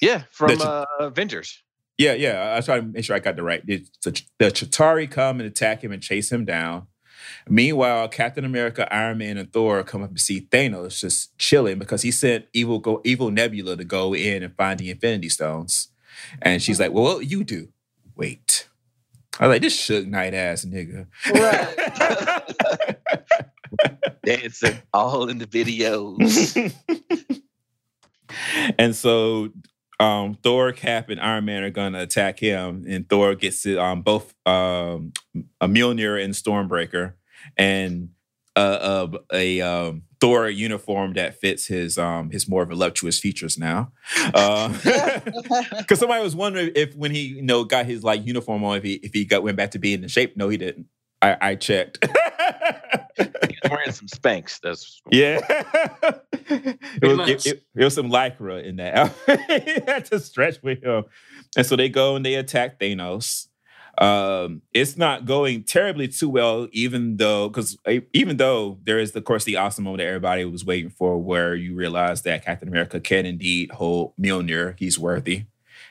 Yeah, 0.00 0.24
from 0.30 0.58
That 0.58 0.62
uh, 0.62 0.86
Avengers. 1.00 1.62
Yeah, 1.96 2.14
yeah. 2.14 2.40
I 2.40 2.56
was 2.56 2.64
trying 2.64 2.82
to 2.82 2.88
make 2.88 3.04
sure 3.04 3.14
I 3.14 3.20
got 3.20 3.36
the 3.36 3.42
right. 3.42 3.62
It's 3.68 3.90
the, 4.02 4.20
the 4.38 4.46
Chitauri 4.46 5.08
come 5.08 5.38
and 5.38 5.46
attack 5.46 5.84
him 5.84 5.92
and 5.92 6.02
chase 6.02 6.32
him 6.32 6.44
down. 6.44 6.88
Meanwhile, 7.48 8.08
Captain 8.08 8.44
America, 8.44 8.92
Iron 8.94 9.18
Man, 9.18 9.36
and 9.36 9.52
Thor 9.52 9.82
come 9.82 10.02
up 10.02 10.14
to 10.14 10.20
see 10.20 10.48
Thanos 10.50 11.00
just 11.00 11.36
chilling 11.38 11.78
because 11.78 12.02
he 12.02 12.10
sent 12.10 12.46
evil 12.52 12.78
go, 12.78 13.00
evil 13.04 13.30
Nebula 13.30 13.76
to 13.76 13.84
go 13.84 14.14
in 14.14 14.42
and 14.42 14.56
find 14.56 14.78
the 14.78 14.90
Infinity 14.90 15.28
Stones. 15.28 15.88
And 16.40 16.62
she's 16.62 16.78
like, 16.78 16.92
"Well, 16.92 17.04
what 17.04 17.26
you 17.26 17.44
do?" 17.44 17.68
Wait. 18.16 18.68
I 19.40 19.46
was 19.46 19.54
like, 19.54 19.62
"This 19.62 19.80
Suge 19.80 20.06
Knight 20.06 20.34
ass 20.34 20.64
nigga." 20.64 21.06
Dancing 24.24 24.78
all 24.92 25.28
in 25.28 25.38
the 25.38 25.46
videos. 25.46 26.74
and 28.78 28.94
so 28.94 29.48
um, 30.02 30.34
Thor, 30.42 30.72
Cap, 30.72 31.10
and 31.10 31.20
Iron 31.20 31.44
Man 31.44 31.62
are 31.62 31.70
gonna 31.70 32.00
attack 32.00 32.38
him, 32.40 32.84
and 32.88 33.08
Thor 33.08 33.34
gets 33.34 33.64
it 33.66 33.78
um, 33.78 34.02
both 34.02 34.34
um, 34.46 35.12
a 35.60 35.68
Mjolnir 35.68 36.22
and 36.22 36.34
Stormbreaker, 36.34 37.14
and 37.56 38.10
uh, 38.56 38.58
uh, 38.58 39.18
a 39.32 39.60
um, 39.60 40.02
Thor 40.20 40.48
uniform 40.48 41.14
that 41.14 41.40
fits 41.40 41.66
his 41.66 41.98
um, 41.98 42.30
his 42.30 42.48
more 42.48 42.64
voluptuous 42.66 43.18
features 43.18 43.58
now. 43.58 43.92
Because 45.78 45.98
somebody 45.98 46.22
was 46.22 46.34
wondering 46.34 46.72
if 46.74 46.94
when 46.96 47.10
he 47.12 47.20
you 47.20 47.42
know 47.42 47.64
got 47.64 47.86
his 47.86 48.02
like 48.02 48.26
uniform 48.26 48.64
on, 48.64 48.76
if 48.78 48.82
he 48.82 48.94
if 48.94 49.12
he 49.12 49.24
got 49.24 49.42
went 49.42 49.56
back 49.56 49.70
to 49.72 49.78
being 49.78 50.02
in 50.02 50.08
shape. 50.08 50.36
No, 50.36 50.48
he 50.48 50.56
didn't. 50.56 50.86
I, 51.22 51.36
I 51.40 51.54
checked. 51.54 52.04
He's 53.16 53.70
wearing 53.70 53.92
some 53.92 54.08
Spanx. 54.08 54.58
That's 54.60 55.00
Yeah. 55.10 55.40
it, 56.48 56.78
was, 57.02 57.28
it, 57.28 57.46
it- 57.46 57.62
it 57.74 57.84
was 57.84 57.94
some 57.94 58.10
lycra 58.10 58.62
in 58.64 58.76
that 58.76 58.94
outfit. 59.28 59.40
he 59.64 59.72
had 59.86 60.04
to 60.06 60.18
stretch 60.20 60.62
with 60.62 60.82
him. 60.82 61.04
And 61.56 61.64
so 61.66 61.76
they 61.76 61.88
go 61.88 62.16
and 62.16 62.24
they 62.26 62.34
attack 62.34 62.78
Thanos. 62.80 63.46
Um, 63.98 64.62
it's 64.72 64.96
not 64.96 65.26
going 65.26 65.64
terribly 65.64 66.08
too 66.08 66.28
well, 66.30 66.66
even 66.72 67.18
though, 67.18 67.48
because 67.50 67.76
even 68.14 68.38
though 68.38 68.78
there 68.84 68.98
is, 68.98 69.14
of 69.14 69.24
course, 69.24 69.44
the 69.44 69.56
awesome 69.56 69.84
moment 69.84 69.98
that 70.00 70.06
everybody 70.06 70.44
was 70.46 70.64
waiting 70.64 70.88
for, 70.90 71.18
where 71.18 71.54
you 71.54 71.74
realize 71.74 72.22
that 72.22 72.44
Captain 72.44 72.68
America 72.68 73.00
can 73.00 73.26
indeed 73.26 73.70
hold 73.70 74.14
Mjolnir. 74.20 74.74
He's 74.78 74.98
worthy. 74.98 75.44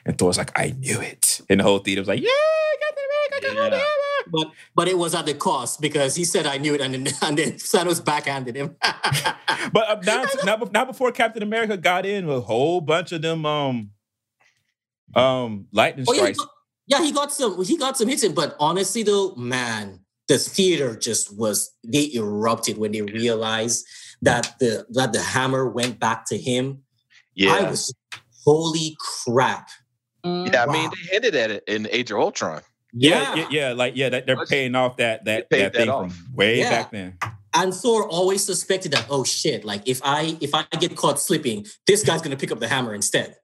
And 0.04 0.18
Thor's 0.18 0.36
like, 0.36 0.50
I 0.58 0.74
knew 0.76 1.00
it. 1.00 1.40
And 1.48 1.60
the 1.60 1.64
whole 1.64 1.78
theater 1.78 2.00
was 2.00 2.08
like, 2.08 2.20
yeah, 2.20 2.28
Captain 2.82 3.04
America 3.08 3.46
can 3.46 3.56
hold 3.56 3.72
the 3.72 3.76
hammer. 3.76 4.11
But 4.30 4.48
but 4.74 4.88
it 4.88 4.96
was 4.98 5.14
at 5.14 5.26
the 5.26 5.34
cost 5.34 5.80
because 5.80 6.14
he 6.14 6.24
said 6.24 6.46
I 6.46 6.58
knew 6.58 6.74
it, 6.74 6.80
and 6.80 6.94
then 6.94 7.06
and 7.22 7.38
then 7.38 7.52
Thanos 7.52 8.04
backhanded 8.04 8.56
him. 8.56 8.76
But 9.72 9.88
uh, 9.88 10.00
not, 10.04 10.28
not, 10.44 10.60
be- 10.60 10.70
not 10.72 10.86
before 10.88 11.12
Captain 11.12 11.42
America 11.42 11.76
got 11.76 12.04
in 12.04 12.28
a 12.28 12.40
whole 12.40 12.80
bunch 12.80 13.12
of 13.12 13.22
them 13.22 13.46
um 13.46 13.90
um 15.14 15.66
lightning 15.72 16.04
Oh, 16.08 16.12
yeah, 16.14 16.26
he 16.26 16.34
strikes. 16.34 16.38
got, 16.38 16.48
yeah, 16.88 17.02
he 17.02 17.12
got 17.12 17.32
some. 17.32 17.62
He 17.64 17.76
got 17.76 17.96
some 17.96 18.08
hits 18.08 18.24
in, 18.24 18.34
but 18.34 18.56
honestly, 18.58 19.02
though, 19.02 19.34
man, 19.36 20.00
the 20.28 20.38
theater 20.38 20.96
just 20.96 21.36
was. 21.36 21.70
They 21.84 22.10
erupted 22.14 22.76
when 22.78 22.92
they 22.92 23.02
realized 23.02 23.86
that 24.22 24.54
the 24.58 24.86
that 24.90 25.12
the 25.12 25.20
hammer 25.20 25.68
went 25.68 26.00
back 26.00 26.24
to 26.26 26.36
him. 26.38 26.82
yeah. 27.34 27.52
I 27.54 27.70
was, 27.70 27.94
holy 28.44 28.96
crap! 28.98 29.68
Mm. 30.24 30.52
yeah, 30.52 30.64
I 30.64 30.72
mean, 30.72 30.90
they 30.90 31.12
hinted 31.12 31.36
at 31.36 31.50
it 31.52 31.64
in 31.68 31.86
Age 31.90 32.10
of 32.10 32.18
Ultron. 32.18 32.62
Yeah, 32.92 33.34
yeah, 33.34 33.46
yeah, 33.50 33.72
like 33.72 33.94
yeah, 33.96 34.08
that 34.10 34.26
they're 34.26 34.36
Let's- 34.36 34.50
paying 34.50 34.74
off 34.74 34.96
that 34.98 35.24
that 35.24 35.48
that 35.50 35.58
that 35.58 35.74
thing 35.74 35.88
off. 35.88 36.12
from 36.14 36.34
way 36.34 36.58
Yeah. 36.60 36.70
back 36.70 36.90
then. 36.92 37.18
And 37.54 37.74
Thor 37.74 38.08
always 38.08 38.42
suspected 38.44 38.92
that. 38.92 39.06
Oh 39.10 39.24
shit! 39.24 39.64
Like 39.64 39.82
if 39.86 40.00
I 40.02 40.36
if 40.40 40.54
I 40.54 40.64
get 40.80 40.96
caught 40.96 41.20
slipping, 41.20 41.66
this 41.86 42.02
guy's 42.02 42.22
gonna 42.22 42.36
pick 42.36 42.50
up 42.50 42.60
the 42.60 42.68
hammer 42.68 42.94
instead. 42.94 43.36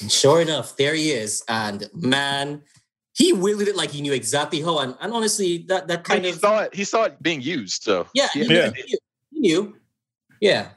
And 0.00 0.10
sure 0.12 0.40
enough, 0.40 0.76
there 0.76 0.94
he 0.94 1.10
is. 1.10 1.42
And 1.48 1.88
man, 1.94 2.62
he 3.14 3.32
wielded 3.32 3.68
it 3.68 3.76
like 3.76 3.90
he 3.90 4.00
knew 4.02 4.12
exactly 4.12 4.60
how. 4.60 4.78
And, 4.80 4.94
and 5.00 5.12
honestly, 5.12 5.64
that 5.68 5.88
that 5.88 5.94
I 5.94 5.96
mean, 5.96 6.04
kind 6.04 6.24
he 6.24 6.30
of 6.30 6.38
saw 6.38 6.58
it. 6.62 6.74
He 6.74 6.84
saw 6.84 7.04
it 7.04 7.22
being 7.22 7.40
used. 7.40 7.82
So 7.82 8.06
yeah, 8.14 8.28
he, 8.32 8.44
Yeah. 8.44 8.70
He, 8.74 8.82
knew, 8.82 8.98
he 9.32 9.40
knew. 9.40 9.76
Yeah. 10.40 10.68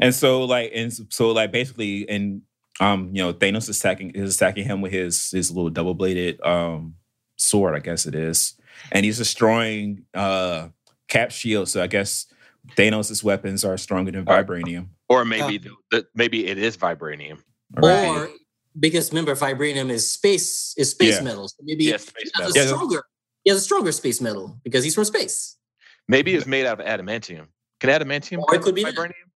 and 0.00 0.14
so 0.14 0.44
like 0.44 0.70
and 0.74 0.90
so 1.12 1.32
like 1.32 1.52
basically 1.52 2.08
and 2.08 2.42
um 2.80 3.10
you 3.14 3.22
know 3.22 3.32
Thanos 3.32 3.68
is 3.68 3.78
attacking 3.78 4.10
is 4.10 4.34
attacking 4.36 4.64
him 4.64 4.80
with 4.80 4.92
his 4.92 5.30
his 5.30 5.50
little 5.50 5.70
double 5.70 5.94
bladed 5.94 6.40
um 6.44 6.94
sword, 7.36 7.74
I 7.74 7.78
guess 7.80 8.06
it 8.06 8.14
is, 8.14 8.54
and 8.92 9.04
he's 9.04 9.18
destroying 9.18 10.04
uh 10.14 10.68
Cap 11.08 11.30
shield. 11.32 11.68
So 11.68 11.82
I 11.82 11.86
guess 11.88 12.26
Thanos' 12.76 13.24
weapons 13.24 13.64
are 13.64 13.76
stronger 13.76 14.12
than 14.12 14.24
vibranium. 14.24 14.88
or 15.08 15.24
maybe 15.24 15.58
the, 15.58 15.70
the, 15.90 16.06
maybe 16.14 16.46
it 16.46 16.56
is 16.58 16.76
vibranium. 16.76 17.38
Right. 17.74 18.06
Or 18.08 18.28
because 18.78 19.10
remember, 19.10 19.34
vibranium 19.34 19.90
is 19.90 20.08
space 20.10 20.74
is 20.76 20.90
space 20.90 21.16
Yeah. 21.18 21.24
metal. 21.24 21.48
So 21.48 21.56
maybe 21.62 21.84
Yes, 21.86 22.02
space 22.06 22.30
he 22.34 22.42
has 22.42 22.54
metal. 22.54 22.62
a 22.62 22.64
Yeah. 22.70 22.76
stronger. 22.76 23.04
He 23.44 23.50
has 23.50 23.58
a 23.58 23.62
stronger 23.62 23.90
space 23.92 24.20
metal 24.20 24.60
because 24.62 24.84
he's 24.84 24.94
from 24.94 25.04
space. 25.04 25.56
Maybe 26.06 26.34
it's 26.34 26.46
made 26.46 26.66
out 26.66 26.80
of 26.80 26.86
adamantium. 26.86 27.46
Can 27.80 27.90
adamantium? 27.90 28.38
Or 28.46 28.54
it 28.54 28.62
could 28.62 28.74
be 28.74 28.84
that. 28.84 28.94
vibranium. 28.94 29.28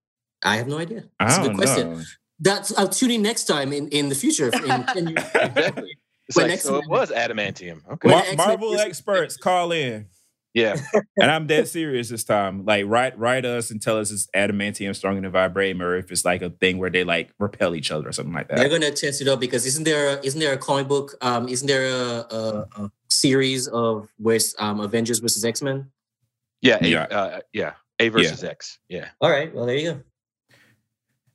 I 0.45 0.57
have 0.57 0.69
no 0.69 0.79
idea. 0.79 1.05
That's 1.19 1.35
I 1.35 1.39
a 1.39 1.41
good 1.41 1.47
don't 1.49 1.57
question. 1.57 1.91
know. 1.95 2.03
That's 2.45 2.77
I'll 2.79 2.89
tune 2.89 3.11
in 3.11 3.23
next 3.23 3.45
time 3.45 3.73
in, 3.73 3.89
in 3.89 4.11
the 4.11 4.15
future. 4.15 4.51
In 4.53 4.85
10 4.85 5.09
years. 5.09 5.25
Exactly. 5.35 5.97
It's 6.27 6.39
like, 6.39 6.61
so 6.61 6.77
it 6.77 6.89
was 6.89 7.11
adamantium. 7.11 7.83
Okay. 7.91 8.09
Mar- 8.09 8.23
the 8.23 8.29
X-Men 8.29 8.47
Marvel 8.47 8.81
experts 8.81 9.37
call 9.49 9.73
in. 9.73 10.07
Yeah. 10.55 10.77
and 11.21 11.31
I'm 11.31 11.47
dead 11.47 11.69
serious 11.69 12.09
this 12.09 12.25
time. 12.25 12.65
Like, 12.65 12.85
write 12.87 13.19
write 13.19 13.45
us 13.45 13.71
and 13.71 13.83
tell 13.83 13.99
us 13.99 14.11
it's 14.11 14.27
adamantium 14.35 14.97
stronger 14.97 15.21
than 15.21 15.31
vibranium, 15.33 15.83
or 15.83 15.97
if 15.97 16.11
it's 16.11 16.25
like 16.25 16.41
a 16.41 16.49
thing 16.49 16.79
where 16.79 16.89
they 16.89 17.05
like 17.05 17.31
repel 17.39 17.75
each 17.75 17.91
other 17.91 18.09
or 18.09 18.13
something 18.13 18.33
like 18.33 18.49
that. 18.49 18.57
They're 18.57 18.71
gonna 18.71 18.91
test 18.91 19.21
it 19.21 19.29
out 19.29 19.41
because 19.41 19.67
isn't 19.67 19.85
there 19.85 20.17
a, 20.17 20.25
isn't 20.25 20.41
there 20.41 20.55
a 20.55 20.59
comic 20.59 20.89
book? 20.89 21.17
Um, 21.21 21.49
isn't 21.49 21.67
there 21.67 21.89
a, 21.89 22.27
a, 22.31 22.67
a 22.85 22.91
series 23.11 23.69
of 23.69 24.09
with 24.19 24.55
um 24.59 24.81
Avengers 24.81 25.19
versus 25.19 25.45
X 25.45 25.61
Men? 25.61 25.91
Yeah. 26.63 26.79
Yeah. 26.81 27.03
Uh, 27.03 27.41
yeah. 27.53 27.73
A 27.99 28.09
versus 28.09 28.43
X. 28.43 28.79
Yeah. 28.89 29.09
All 29.21 29.31
right, 29.31 29.55
well 29.55 29.67
there 29.67 29.77
you 29.77 29.93
go. 29.93 30.01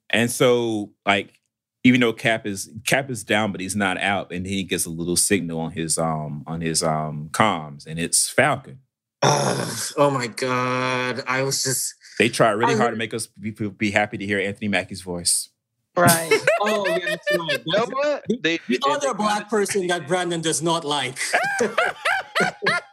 And 0.10 0.30
so, 0.31 0.91
like, 1.06 1.40
even 1.84 2.02
though 2.02 2.14
Cap 2.14 2.45
is 2.45 2.69
Cap 2.86 3.10
is 3.10 3.23
down, 3.23 3.52
but 3.52 3.61
he's 3.61 3.76
not 3.76 3.98
out, 3.99 4.31
and 4.31 4.45
he 4.45 4.64
gets 4.64 4.86
a 4.86 4.90
little 4.90 5.15
signal 5.15 5.60
on 5.60 5.72
his 5.72 5.98
um 5.98 6.44
on 6.48 6.61
his 6.61 6.84
um 6.84 7.30
comms, 7.31 7.86
and 7.88 7.99
it's 7.99 8.30
Falcon. 8.30 8.80
Ugh, 9.22 9.77
oh 9.98 10.10
my 10.10 10.27
god, 10.27 11.23
I 11.27 11.44
was 11.44 11.64
just 11.64 11.94
They 12.18 12.30
try 12.30 12.49
really 12.52 12.73
I 12.73 12.77
hard 12.77 12.88
heard- 12.88 12.91
to 12.91 12.98
make 12.98 13.14
us 13.14 13.27
be, 13.27 13.52
be 13.52 13.91
happy 13.91 14.18
to 14.18 14.26
hear 14.26 14.40
Anthony 14.40 14.68
Mackie's 14.68 15.02
voice. 15.02 15.49
Right. 15.98 16.30
oh 16.61 16.86
yeah, 16.88 16.98
that's 16.99 17.27
right. 17.38 17.52
You 17.65 17.73
know 17.73 17.80
That's 17.80 17.90
what? 17.91 18.23
They, 18.44 18.57
the 18.68 18.77
they- 18.86 18.91
other 18.91 19.14
black 19.14 19.49
person 19.49 19.88
that 19.88 20.07
Brandon 20.07 20.40
does 20.41 20.61
not 20.61 20.86
like. 20.86 21.18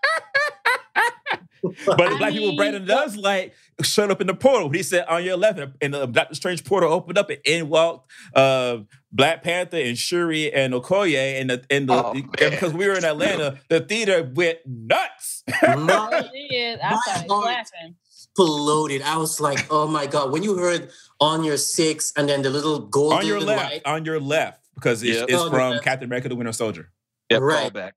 But 1.86 2.00
I 2.00 2.18
black 2.18 2.32
people 2.32 2.56
Brandon 2.56 2.84
does 2.84 3.16
like 3.16 3.54
showed 3.82 4.10
up 4.10 4.20
in 4.20 4.26
the 4.26 4.34
portal. 4.34 4.70
He 4.70 4.82
said 4.82 5.06
on 5.06 5.24
your 5.24 5.36
left, 5.36 5.58
and 5.80 5.94
the 5.94 6.06
Doctor 6.06 6.34
Strange 6.34 6.64
portal 6.64 6.92
opened 6.92 7.18
up, 7.18 7.30
and 7.30 7.38
in 7.44 7.68
walked 7.68 8.10
uh, 8.34 8.78
Black 9.12 9.42
Panther 9.42 9.76
and 9.78 9.96
Shuri 9.98 10.52
and 10.52 10.72
Okoye, 10.74 11.40
and 11.40 11.50
the 11.50 11.64
and 11.70 11.88
the 11.88 11.94
Oh, 11.94 12.12
and 12.12 12.30
because 12.32 12.72
we 12.72 12.86
were 12.86 12.94
in 12.94 13.04
Atlanta, 13.04 13.58
the 13.68 13.80
theater 13.80 14.30
went 14.34 14.58
nuts. 14.66 15.42
My 15.48 15.58
I 16.12 16.30
did. 16.48 16.80
I 16.80 16.90
My 16.94 17.00
started 17.04 17.28
heart- 17.30 17.44
laughing. 17.46 17.94
exploded. 18.06 19.02
I 19.02 19.16
was 19.18 19.40
like, 19.40 19.66
oh 19.70 19.86
my 19.86 20.06
god. 20.06 20.32
When 20.32 20.42
you 20.42 20.56
heard 20.58 20.90
on 21.20 21.44
your 21.44 21.56
six 21.56 22.12
and 22.16 22.28
then 22.28 22.42
the 22.42 22.50
little 22.50 22.80
golden 22.80 23.18
on 23.18 23.26
your 23.26 23.40
left, 23.40 23.72
light, 23.72 23.82
on 23.86 24.04
your 24.04 24.20
left, 24.20 24.60
because 24.74 25.02
it's, 25.02 25.18
Yep. 25.20 25.28
it's 25.28 25.34
On 25.34 25.40
your 25.40 25.50
from 25.50 25.70
left. 25.72 25.84
Captain 25.84 26.06
America: 26.06 26.28
The 26.28 26.36
Winter 26.36 26.52
Soldier. 26.52 26.90
Yep, 27.30 27.40
Right. 27.42 27.72
callback. 27.72 27.92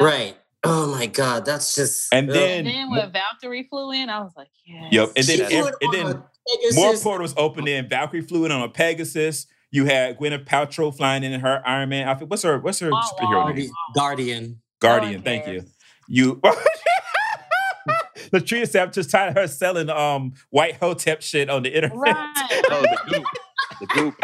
right? 0.00 0.36
Oh 0.68 0.86
my 0.94 1.06
god, 1.06 1.44
that's 1.44 1.74
just 1.74 2.12
And 2.12 2.28
then- 2.30 2.58
And 2.58 2.66
then 2.66 2.90
when 2.90 3.12
Valkyrie 3.12 3.66
flew 3.70 3.92
in, 3.92 4.08
I 4.10 4.20
was 4.20 4.32
like, 4.36 4.48
yeah. 4.66 4.88
Yep, 4.90 5.12
and 5.16 5.24
then 5.26 5.38
flew 5.48 5.58
ev- 5.68 5.74
and 5.80 5.92
then 5.94 6.22
Pegasus. 6.48 6.76
more 6.76 6.94
portals 6.96 7.34
opened 7.36 7.68
in. 7.68 7.88
Valkyrie 7.88 8.22
flew 8.22 8.44
in 8.44 8.52
on 8.52 8.62
a 8.62 8.68
Pegasus. 8.68 9.46
You 9.70 9.84
had 9.86 10.18
Gwyneth 10.18 10.44
Paltrow 10.46 10.96
flying 10.96 11.22
in 11.24 11.40
her 11.40 11.62
Iron 11.66 11.88
Man 11.88 12.08
outfit. 12.08 12.28
What's 12.28 12.42
her 12.42 12.58
What's 12.58 12.78
her 12.80 12.90
Oh, 12.92 12.96
superhero 13.18 13.44
wow. 13.44 13.52
name? 13.52 13.70
Guardian. 13.94 14.60
Guardian. 14.80 15.14
one 15.16 15.22
Thank 15.22 15.46
you. 15.46 15.60
cares? 15.60 15.72
You. 16.08 16.40
Latricia 18.32 18.62
Sapp 18.68 18.92
just 18.92 19.10
tired 19.10 19.36
her 19.36 19.46
selling 19.46 19.88
um 19.88 20.34
white 20.50 20.76
hotep 20.76 21.22
shit 21.22 21.48
on 21.48 21.62
the 21.62 21.74
internet. 21.74 21.96
Right. 21.96 22.62
Oh, 22.70 22.82
the 22.82 22.98
goop. 23.08 23.24
The 23.80 23.86
goop. 23.86 24.14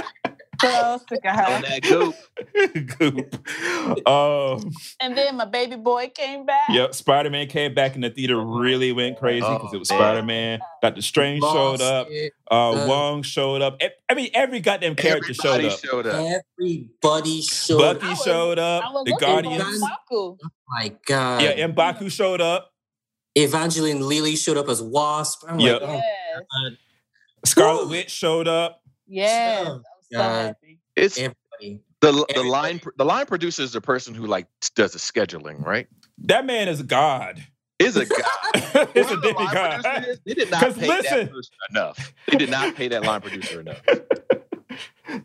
So 0.62 1.00
sick 1.08 1.24
of 1.24 1.36
On 1.38 1.44
her. 1.44 1.62
that 1.62 1.82
goop. 1.82 2.14
Goop. 2.98 4.08
Um, 4.08 4.72
And 5.00 5.16
then 5.16 5.36
my 5.36 5.44
baby 5.44 5.76
boy 5.76 6.10
came 6.14 6.46
back. 6.46 6.68
yep, 6.70 6.94
Spider 6.94 7.30
Man 7.30 7.46
came 7.48 7.74
back 7.74 7.94
in 7.94 8.00
the 8.02 8.10
theater, 8.10 8.38
really 8.40 8.92
went 8.92 9.18
crazy 9.18 9.40
because 9.40 9.70
Oh, 9.72 9.74
it 9.74 9.78
was. 9.78 9.88
Spider 9.88 10.22
Man. 10.22 10.60
Doctor 10.80 11.02
Strange 11.02 11.42
showed 11.42 11.80
up. 11.80 12.06
it. 12.10 12.32
Uh, 12.50 12.70
Uh, 12.72 12.86
Wong 12.86 13.22
showed 13.22 13.62
up. 13.62 13.80
I 14.08 14.14
mean, 14.14 14.30
every 14.34 14.60
goddamn 14.60 14.94
character 14.94 15.32
Everybody 15.44 15.70
showed 15.70 16.06
up. 16.06 16.20
Everybody 16.58 17.42
showed 17.42 17.42
up. 17.42 17.42
Everybody 17.42 17.42
showed 17.42 17.78
Bucky 17.78 18.06
I 18.06 18.10
was- 18.10 18.22
showed 18.24 18.58
I 18.58 18.62
up. 18.78 18.84
was 18.94 19.04
The 19.04 19.10
looking 19.12 19.28
Guardians. 19.28 19.80
for 19.80 19.88
Baku. 20.10 20.36
my 20.68 20.92
God. 21.06 21.42
Yeah, 21.42 21.66
Mbaku 21.68 22.10
showed 22.12 22.40
up. 22.40 22.68
Evangeline 23.34 24.06
Lilly 24.06 24.36
showed 24.36 24.58
up 24.58 24.68
as 24.68 24.82
Wasp. 24.82 25.44
I'm 25.48 25.58
Yep. 25.58 25.80
like, 25.80 25.90
oh, 25.90 25.94
Yes. 25.94 26.38
God. 26.38 26.78
Scarlet 27.46 27.84
Woo. 27.84 27.90
Witch 27.90 28.10
showed 28.10 28.46
up. 28.46 28.82
Yes. 29.08 29.78
I'm 30.14 30.20
so 30.20 30.50
uh, 30.50 30.52
It's 30.96 31.18
everybody. 31.18 31.80
the 32.00 32.12
the 32.12 32.24
everybody. 32.30 32.48
line 32.48 32.80
the 32.96 33.04
line 33.04 33.26
producer 33.26 33.62
is 33.62 33.72
the 33.72 33.80
person 33.80 34.14
who 34.14 34.26
like 34.26 34.46
does 34.74 34.92
the 34.92 34.98
scheduling, 34.98 35.64
right? 35.64 35.86
That 36.24 36.46
man 36.46 36.68
is 36.68 36.82
god. 36.82 37.44
Is 37.78 37.96
a 37.96 38.06
god. 38.06 38.20
it's 38.54 39.10
a 39.10 39.16
Whoever 39.16 39.16
the 39.16 39.32
line 39.32 39.80
demigod. 39.82 40.06
is, 40.08 40.20
They 40.24 40.34
did 40.34 40.50
not 40.52 40.60
'Cause 40.62 40.76
pay 40.78 40.86
listen. 40.88 41.18
that 41.18 41.30
person 41.32 41.54
enough. 41.70 42.14
They 42.30 42.36
did 42.38 42.50
not 42.50 42.74
pay 42.76 42.88
that 42.88 43.02
line 43.04 43.20
producer 43.20 43.60
enough. 43.60 43.80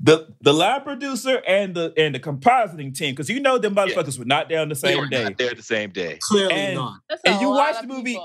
the 0.02 0.28
the 0.42 0.54
lab 0.54 0.84
producer 0.84 1.42
and 1.48 1.76
the 1.76 1.94
and 1.98 2.14
the 2.16 2.20
compositing 2.20 2.94
team, 2.96 3.14
because 3.14 3.30
you 3.30 3.40
know 3.40 3.58
them 3.58 3.76
motherfuckers 3.76 4.18
were 4.20 4.26
not 4.26 4.50
there 4.50 4.60
on 4.62 4.70
the 4.70 4.76
same 4.76 4.92
day. 4.92 4.96
They 4.96 4.96
same 4.96 5.00
were 5.02 5.10
day. 5.10 5.24
not 5.24 5.38
there 5.38 5.54
the 5.54 5.62
same 5.64 5.90
day. 5.92 6.18
Clearly 6.22 6.54
And- 6.54 6.76
not. 6.76 7.00
That's 7.10 7.22
And 7.26 7.42
you 7.42 7.50
lot 7.50 7.56
watch 7.58 7.76
of 7.84 7.88
the 7.88 7.94
movie- 7.94 8.16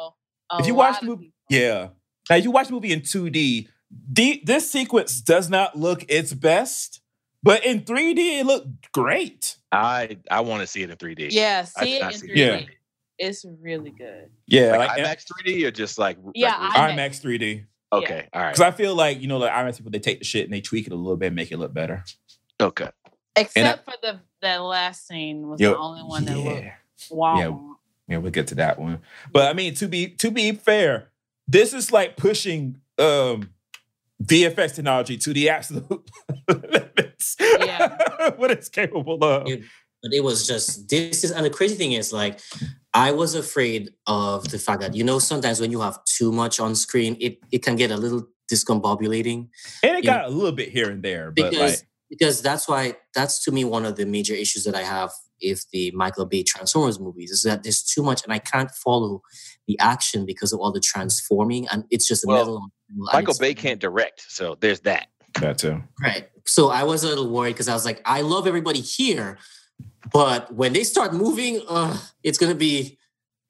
A 0.51 0.59
if 0.61 0.67
you 0.67 0.75
watch 0.75 1.01
the 1.01 1.07
movie- 1.07 1.25
people. 1.27 1.35
Yeah. 1.51 1.89
Now 2.31 2.37
you 2.37 2.51
watch 2.51 2.69
the 2.69 2.73
movie 2.75 2.93
in 2.93 3.01
2D. 3.01 3.69
D, 4.13 4.43
this 4.45 4.71
sequence 4.71 5.21
does 5.21 5.49
not 5.51 5.77
look 5.79 6.05
its 6.09 6.33
best, 6.33 7.01
but 7.43 7.65
in 7.65 7.81
3D 7.83 8.41
it 8.41 8.47
looked 8.47 8.93
great. 8.93 9.57
I 9.71 10.19
I 10.31 10.41
want 10.41 10.61
to 10.63 10.67
see 10.67 10.83
it 10.83 10.91
in 10.91 10.97
3D. 10.97 11.29
Yeah, 11.31 11.65
see 11.65 11.85
did 11.85 11.95
it 11.97 12.01
not 12.03 12.13
in 12.15 12.19
see 12.21 12.27
3D. 12.29 12.33
it. 12.33 12.37
Yeah. 12.37 12.67
It's 13.19 13.45
really 13.61 13.91
good. 13.91 14.31
Yeah, 14.47 14.77
Like, 14.77 14.89
like, 14.89 14.99
IMAX 15.05 15.25
3D 15.45 15.65
or 15.67 15.71
just 15.71 15.99
like 15.99 16.17
Yeah, 16.35 16.53
regular- 16.67 16.85
I- 16.87 16.93
IMAX 16.97 17.21
3D. 17.21 17.65
okay, 17.93 18.29
all 18.33 18.41
right, 18.43 18.51
Because 18.53 18.61
I 18.61 18.71
feel 18.73 18.95
like 18.95 19.21
you 19.21 19.29
know, 19.29 19.39
like 19.39 19.53
IMAX 19.53 19.77
people, 19.77 19.93
they 19.93 19.99
take 20.01 20.19
the 20.19 20.25
shit 20.25 20.45
and 20.45 20.53
they 20.53 20.61
tweak 20.61 20.87
it 20.87 20.93
a 20.93 20.97
little 20.97 21.17
bit, 21.17 21.27
and 21.27 21.37
make 21.37 21.53
it 21.53 21.59
look 21.59 21.73
better. 21.75 22.05
okay. 22.61 22.89
Except 23.37 23.85
for 23.87 23.95
the 24.03 24.21
that 24.43 24.57
last 24.59 25.07
scene 25.07 25.49
was 25.49 25.61
Yo, 25.61 25.71
the 25.71 25.79
only 25.79 26.03
one 26.03 26.25
that 26.27 26.37
looked 26.37 26.63
yeah. 26.65 26.75
wow. 27.11 27.37
Yeah. 27.39 27.69
Yeah, 28.09 28.19
we'll 28.19 28.31
get 28.33 28.49
to 28.49 28.55
that 28.57 28.79
one. 28.79 29.01
But 29.33 29.49
I 29.49 29.53
mean, 29.55 29.75
to 29.77 29.89
be 29.89 30.09
to 30.09 30.31
be 30.31 30.53
fair, 30.53 31.09
this 31.49 31.73
is 31.73 31.93
like 31.93 32.17
pushing 32.17 32.79
um 32.99 33.51
VFX 34.23 34.75
technology 34.77 35.17
to 35.19 35.33
the 35.33 35.49
absolute 35.51 36.11
limits. 36.49 37.37
Yeah. 37.41 38.31
what 38.37 38.51
it's 38.51 38.69
capable 38.69 39.23
of. 39.25 39.49
It- 39.49 39.65
But 40.05 40.13
it 40.13 40.25
was 40.25 40.49
just 40.49 40.89
this 40.91 41.23
is 41.23 41.31
and 41.31 41.47
the 41.47 41.51
crazy 41.59 41.77
thing 41.77 41.93
is 41.93 42.13
like 42.13 42.41
I 42.93 43.13
was 43.13 43.37
afraid 43.37 43.83
of 44.09 44.51
the 44.51 44.59
fact 44.59 44.81
that 44.83 44.97
you 44.99 45.05
know 45.05 45.21
sometimes 45.21 45.61
when 45.61 45.71
you 45.71 45.81
have 45.81 45.97
too 46.19 46.33
much 46.33 46.59
on 46.59 46.75
screen, 46.75 47.17
it 47.21 47.39
it 47.53 47.63
can 47.63 47.77
get 47.77 47.91
a 47.93 47.97
little 47.97 48.27
discombobulating. 48.53 49.49
And 49.85 49.97
it 49.99 50.05
Yeah. 50.05 50.13
got 50.13 50.25
a 50.27 50.29
little 50.39 50.51
bit 50.61 50.71
here 50.71 50.91
and 50.91 51.03
there, 51.05 51.31
but 51.31 51.51
because 51.51 51.71
like 51.81 51.89
because 52.11 52.43
that's 52.43 52.67
why 52.69 52.97
that's 53.15 53.45
to 53.45 53.53
me 53.53 53.63
one 53.65 53.85
of 53.87 53.95
the 53.95 54.05
major 54.05 54.35
issues 54.35 54.65
that 54.65 54.75
I 54.75 54.83
have 54.83 55.11
if 55.41 55.59
the 55.71 55.93
Michael 55.95 56.27
Bay 56.27 56.43
Transformers 56.43 56.99
movies 56.99 57.31
is 57.31 57.43
that 57.43 57.63
there's 57.63 57.83
too 57.83 58.03
much 58.03 58.25
and 58.25 58.33
I 58.33 58.41
can't 58.41 58.71
follow 58.85 59.23
the 59.69 59.79
action 59.79 60.27
because 60.27 60.53
of 60.53 60.59
all 60.61 60.73
the 60.73 60.81
transforming 60.93 61.69
and 61.71 61.85
it's 61.95 62.07
just 62.09 62.25
a 62.25 62.27
Well, 62.27 62.39
middle. 62.39 62.61
And 62.95 63.09
Michael 63.13 63.35
Bay 63.39 63.55
can't 63.55 63.81
direct, 63.81 64.25
so 64.31 64.57
there's 64.61 64.81
that. 64.81 65.09
that 65.41 65.59
too. 65.59 65.83
Right. 66.03 66.29
So 66.47 66.71
I 66.71 66.83
was 66.83 67.05
a 67.05 67.09
little 67.09 67.31
worried 67.31 67.53
because 67.55 67.69
I 67.69 67.75
was 67.75 67.85
like, 67.85 68.01
I 68.05 68.21
love 68.23 68.47
everybody 68.47 68.81
here, 68.81 69.39
but 70.13 70.53
when 70.55 70.73
they 70.73 70.85
start 70.85 71.15
moving, 71.15 71.63
uh, 71.69 71.97
it's 72.23 72.39
gonna 72.39 72.55
be 72.55 72.99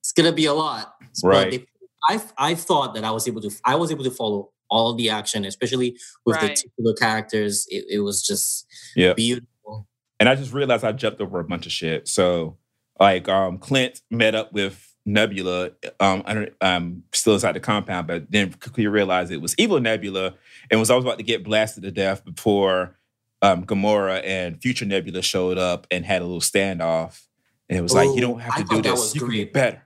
it's 0.01 0.13
gonna 0.13 0.33
be 0.33 0.47
a 0.47 0.53
lot. 0.55 0.95
But 1.23 1.29
Right. 1.29 1.51
they- 1.51 1.67
I 2.09 2.21
I 2.37 2.55
thought 2.55 2.95
that 2.95 3.05
I 3.05 3.11
was 3.13 3.27
able 3.29 3.41
to 3.43 3.51
I 3.65 3.77
was 3.77 3.91
able 3.91 4.05
to 4.05 4.11
follow 4.11 4.51
all 4.69 4.95
the 4.95 5.11
action, 5.11 5.45
especially 5.45 5.97
with 6.27 6.37
Right. 6.37 6.57
the 6.57 6.63
titular 6.63 6.95
characters. 6.95 7.67
It, 7.69 7.85
it 7.89 7.99
was 8.01 8.23
just 8.27 8.67
Yeah. 8.97 9.13
beautiful. 9.15 9.87
And 10.19 10.29
I 10.29 10.35
just 10.35 10.53
realized 10.53 10.85
I 10.85 10.93
jumped 10.93 11.21
over 11.21 11.39
a 11.41 11.45
bunch 11.45 11.67
of 11.67 11.73
shit. 11.73 12.09
So 12.09 12.59
like 13.01 13.29
um 13.29 13.59
Clint 13.59 14.01
met 14.11 14.35
up 14.35 14.53
with 14.53 14.92
Nebula 15.05 15.71
um 16.01 16.23
under, 16.27 16.55
um 16.61 17.03
still 17.13 17.35
inside 17.35 17.53
the 17.53 17.61
compound, 17.61 18.07
but 18.07 18.31
then 18.31 18.53
quickly 18.53 18.87
realized 18.87 19.33
it 19.33 19.41
was 19.41 19.55
evil 19.59 19.81
Nebula 19.81 20.35
and 20.71 20.79
was 20.81 20.91
always 20.91 21.05
about 21.05 21.19
to 21.19 21.25
get 21.25 21.43
blasted 21.45 21.83
to 21.83 21.91
death 21.91 22.25
before 22.25 22.97
um 23.43 23.65
Gamora 23.67 24.23
and 24.25 24.61
future 24.63 24.85
Nebula 24.85 25.23
showed 25.23 25.59
up 25.59 25.87
and 25.91 26.05
had 26.05 26.23
a 26.23 26.25
little 26.25 26.41
standoff. 26.41 27.23
And 27.69 27.79
it 27.79 27.83
was 27.83 27.93
like, 27.95 28.09
Oh, 28.11 28.15
you 28.15 28.21
don't 28.21 28.41
have 28.41 28.57
to 28.57 28.65
do 28.65 28.83
this. 28.83 29.15
You 29.15 29.21
can 29.23 29.31
be 29.31 29.45
better. 29.45 29.83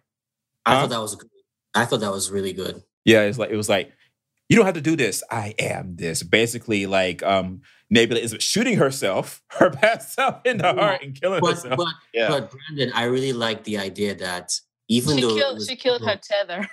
I 0.67 0.75
Huh? 0.75 0.81
thought 0.83 0.91
that 0.91 1.01
was 1.01 1.15
good. 1.15 1.31
I 1.75 1.85
thought 1.85 2.01
that 2.01 2.11
was 2.13 2.31
really 2.31 2.53
good. 2.53 2.83
Yeah, 3.05 3.23
it's 3.23 3.39
like 3.39 3.51
it 3.51 3.57
was 3.57 3.69
like, 3.69 3.93
you 4.49 4.57
don't 4.57 4.67
have 4.67 4.75
to 4.75 4.81
do 4.81 4.97
this. 4.97 5.23
I 5.31 5.55
am 5.59 5.97
this. 5.97 6.23
Basically, 6.23 6.87
like 6.87 7.23
um 7.23 7.63
Nebula 7.89 8.21
is 8.21 8.37
shooting 8.41 8.77
herself, 8.77 9.43
her 9.53 9.71
past 9.71 10.13
self 10.15 10.41
in 10.45 10.59
the 10.59 10.65
Yeah. 10.65 10.75
heart 10.75 11.03
and 11.03 11.19
killing 11.19 11.41
But 11.41 11.55
herself. 11.55 11.77
but 11.79 11.89
Yeah. 12.13 12.29
but 12.29 12.51
Brandon, 12.51 12.93
I 12.95 13.05
really 13.05 13.33
like 13.33 13.65
the 13.65 13.79
idea 13.79 14.15
that 14.17 14.61
even 14.89 15.17
She 15.17 15.23
though 15.23 15.35
killed 15.37 15.55
was 15.57 15.67
she 15.67 15.77
killed 15.77 16.03
her 16.05 16.17
tether. 16.23 16.69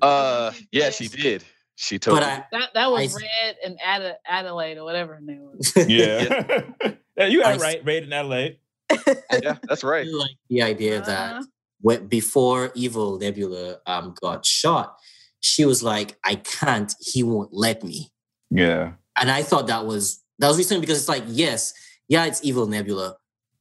Uh, 0.00 0.52
yeah, 0.72 0.90
she 0.90 1.08
did. 1.08 1.44
She 1.76 1.98
told. 1.98 2.20
but 2.20 2.26
me. 2.26 2.32
I 2.32 2.44
That 2.52 2.70
that 2.74 2.90
was 2.90 3.00
I 3.00 3.04
s- 3.04 3.16
Red 3.22 3.56
and 3.64 3.78
Ada, 3.86 4.16
Adelaide 4.26 4.78
or 4.78 4.84
whatever 4.84 5.14
her 5.14 5.20
name 5.20 5.42
was. 5.42 5.72
yeah. 5.88 6.62
yeah, 7.16 7.26
you 7.26 7.40
got 7.42 7.52
I 7.52 7.54
it 7.54 7.60
right. 7.60 7.84
Raid 7.84 8.04
in 8.04 8.12
Adelaide. 8.12 8.58
yeah, 9.42 9.56
that's 9.64 9.84
right. 9.84 10.06
really 10.06 10.12
like 10.12 10.36
the 10.48 10.62
idea 10.62 11.00
that 11.02 11.32
Uh-huh. 11.32 11.42
when, 11.80 12.06
before 12.06 12.72
Evil 12.74 13.18
Nebula 13.18 13.78
um, 13.86 14.14
got 14.20 14.44
shot, 14.46 14.96
she 15.40 15.64
was 15.64 15.82
like, 15.82 16.16
"I 16.24 16.36
can't. 16.36 16.92
He 17.00 17.22
won't 17.22 17.52
let 17.52 17.84
me." 17.84 18.10
Yeah. 18.50 18.92
And 19.20 19.30
I 19.30 19.42
thought 19.42 19.66
that 19.66 19.84
was 19.86 20.22
that 20.38 20.48
was 20.48 20.56
recent 20.58 20.80
because 20.80 20.98
it's 20.98 21.08
like, 21.08 21.24
yes, 21.26 21.74
yeah, 22.08 22.24
it's 22.24 22.42
Evil 22.44 22.66
Nebula, 22.66 23.16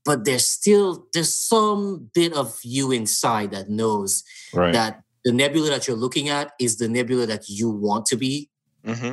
but 0.08 0.24
there's 0.26 0.48
still 0.48 1.06
there's 1.14 1.34
some 1.34 2.10
bit 2.16 2.34
of 2.34 2.58
you 2.64 2.92
inside 2.92 3.52
that 3.52 3.70
knows 3.70 4.24
Right. 4.54 4.74
that 4.74 5.04
the 5.26 5.34
Nebula 5.34 5.70
that 5.72 5.88
you're 5.88 5.98
looking 6.06 6.30
at 6.30 6.54
is 6.60 6.78
the 6.78 6.88
Nebula 6.88 7.26
that 7.28 7.44
you 7.50 7.70
want 7.70 8.06
to 8.08 8.16
be. 8.16 8.50
hmm 8.86 9.12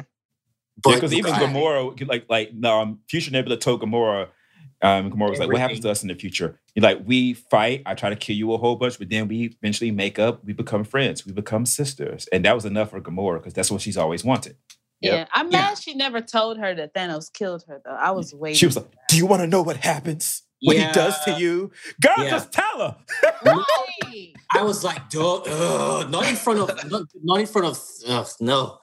But 0.83 0.95
because 0.95 1.13
you 1.13 1.19
even 1.19 1.33
can't. 1.33 1.53
Gamora, 1.53 2.09
like 2.09 2.25
like 2.29 2.49
um, 2.65 3.01
future 3.11 3.33
Nebula 3.33 3.57
told 3.57 3.83
Gamora, 3.83 4.29
um, 4.83 5.11
Gamora 5.11 5.31
was 5.31 5.41
like, 5.41 5.51
"What 5.51 5.61
happens 5.61 5.81
to 5.81 5.91
us 5.91 6.03
in 6.03 6.09
the 6.09 6.15
future?" 6.15 6.61
You're 6.75 6.83
like, 6.91 7.01
"We 7.05 7.35
fight. 7.35 7.83
I 7.87 7.95
try 7.95 8.11
to 8.11 8.17
kill 8.17 8.37
you 8.37 8.53
a 8.53 8.59
whole 8.59 8.77
bunch, 8.77 8.99
but 8.99 9.09
then 9.11 9.27
we 9.29 9.39
eventually 9.61 9.91
make 9.91 10.19
up. 10.19 10.45
We 10.45 10.53
become 10.53 10.85
friends. 10.85 11.27
We 11.27 11.33
become 11.33 11.67
sisters." 11.67 12.29
And 12.33 12.45
that 12.45 12.55
was 12.55 12.65
enough 12.65 12.91
for 12.91 13.01
Gamora 13.01 13.39
because 13.39 13.55
that's 13.55 13.71
what 13.73 13.81
she's 13.83 13.97
always 13.97 14.23
wanted. 14.25 14.57
Yep. 15.01 15.13
Yeah, 15.13 15.27
I'm 15.33 15.51
Yeah. 15.51 15.59
mad 15.63 15.79
she 15.79 15.95
never 15.95 16.21
told 16.21 16.59
her 16.59 16.73
that 16.77 16.95
Thanos 16.95 17.33
killed 17.33 17.65
her 17.69 17.81
though. 17.85 17.99
I 18.09 18.13
was 18.13 18.33
waiting. 18.33 18.57
She 18.57 18.67
was 18.67 18.77
like, 18.77 18.87
"Do 19.09 19.17
you 19.17 19.27
want 19.27 19.43
to 19.43 19.49
know 19.49 19.63
what 19.63 19.79
happens? 19.79 20.44
What 20.63 20.77
he 20.77 20.85
does 20.93 21.19
to 21.25 21.33
you? 21.39 21.71
Girl, 22.01 22.15
Yeah. 22.19 22.31
just 22.31 22.53
tell 22.53 22.79
her." 22.79 22.97
Right. 23.45 24.33
I 24.55 24.63
was 24.63 24.85
like, 24.85 25.11
"Duh, 25.11 25.37
ugh, 25.47 26.11
not 26.11 26.27
in 26.29 26.37
front 26.37 26.61
of, 26.61 26.91
not, 26.91 27.03
not 27.23 27.41
in 27.41 27.47
front 27.47 27.67
of, 27.67 27.79
ugh, 28.09 28.29
no." 28.41 28.79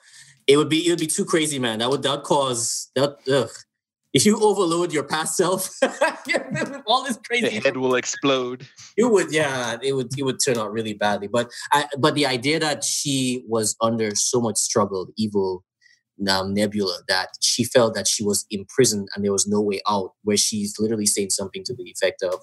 It 0.47 0.57
would 0.57 0.69
be, 0.69 0.85
it 0.85 0.89
would 0.91 0.99
be 0.99 1.07
too 1.07 1.23
crazy, 1.25 1.59
man. 1.59 1.79
That 1.79 1.89
would, 1.89 2.01
that 2.03 2.11
would 2.11 2.23
cause 2.23 2.89
that. 2.95 3.17
Ugh. 3.31 3.49
If 4.13 4.25
you 4.25 4.37
overload 4.43 4.91
your 4.91 5.03
past 5.05 5.37
self, 5.37 5.69
with 5.81 6.81
all 6.85 7.05
this 7.05 7.15
The 7.15 7.23
crazy, 7.25 7.59
head 7.61 7.77
will 7.77 7.95
explode. 7.95 8.67
it 8.97 9.05
would, 9.05 9.31
yeah, 9.31 9.77
it 9.81 9.93
would, 9.93 10.09
it 10.19 10.23
would 10.23 10.39
turn 10.43 10.57
out 10.57 10.73
really 10.73 10.93
badly. 10.93 11.27
But 11.29 11.49
I, 11.71 11.85
but 11.97 12.13
the 12.15 12.25
idea 12.25 12.59
that 12.59 12.83
she 12.83 13.45
was 13.47 13.77
under 13.79 14.13
so 14.13 14.41
much 14.41 14.57
struggle, 14.57 15.07
evil 15.17 15.63
um, 16.29 16.53
Nebula, 16.53 16.99
that 17.07 17.29
she 17.39 17.63
felt 17.63 17.95
that 17.95 18.07
she 18.07 18.23
was 18.23 18.45
imprisoned 18.49 19.09
and 19.15 19.23
there 19.23 19.31
was 19.31 19.47
no 19.47 19.61
way 19.61 19.81
out, 19.87 20.13
where 20.23 20.37
she's 20.37 20.79
literally 20.79 21.05
saying 21.05 21.29
something 21.29 21.63
to 21.65 21.75
the 21.75 21.83
effect 21.83 22.21
of, 22.23 22.41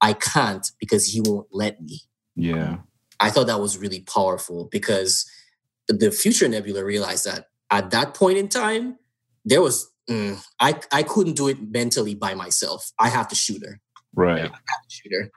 "I 0.00 0.12
can't 0.12 0.70
because 0.78 1.06
he 1.06 1.20
won't 1.20 1.48
let 1.52 1.80
me." 1.80 2.00
Yeah. 2.36 2.78
I 3.20 3.30
thought 3.30 3.48
that 3.48 3.60
was 3.60 3.78
really 3.78 4.00
powerful 4.00 4.68
because 4.70 5.28
the 5.88 6.10
future 6.10 6.48
Nebula 6.48 6.84
realized 6.84 7.24
that 7.26 7.46
at 7.70 7.90
that 7.90 8.14
point 8.14 8.38
in 8.38 8.48
time, 8.48 8.96
there 9.44 9.60
was 9.60 9.90
mm, 10.08 10.40
I 10.60 10.78
I 10.92 11.02
couldn't 11.02 11.34
do 11.34 11.48
it 11.48 11.58
mentally 11.60 12.14
by 12.14 12.34
myself. 12.34 12.92
I 12.98 13.08
have 13.08 13.28
to 13.28 13.34
shoot 13.34 13.62
her. 13.64 13.80
Right. 14.14 14.38
I 14.38 14.42
have 14.42 14.50
to 14.50 14.88
shoot 14.88 15.12
her. 15.12 15.30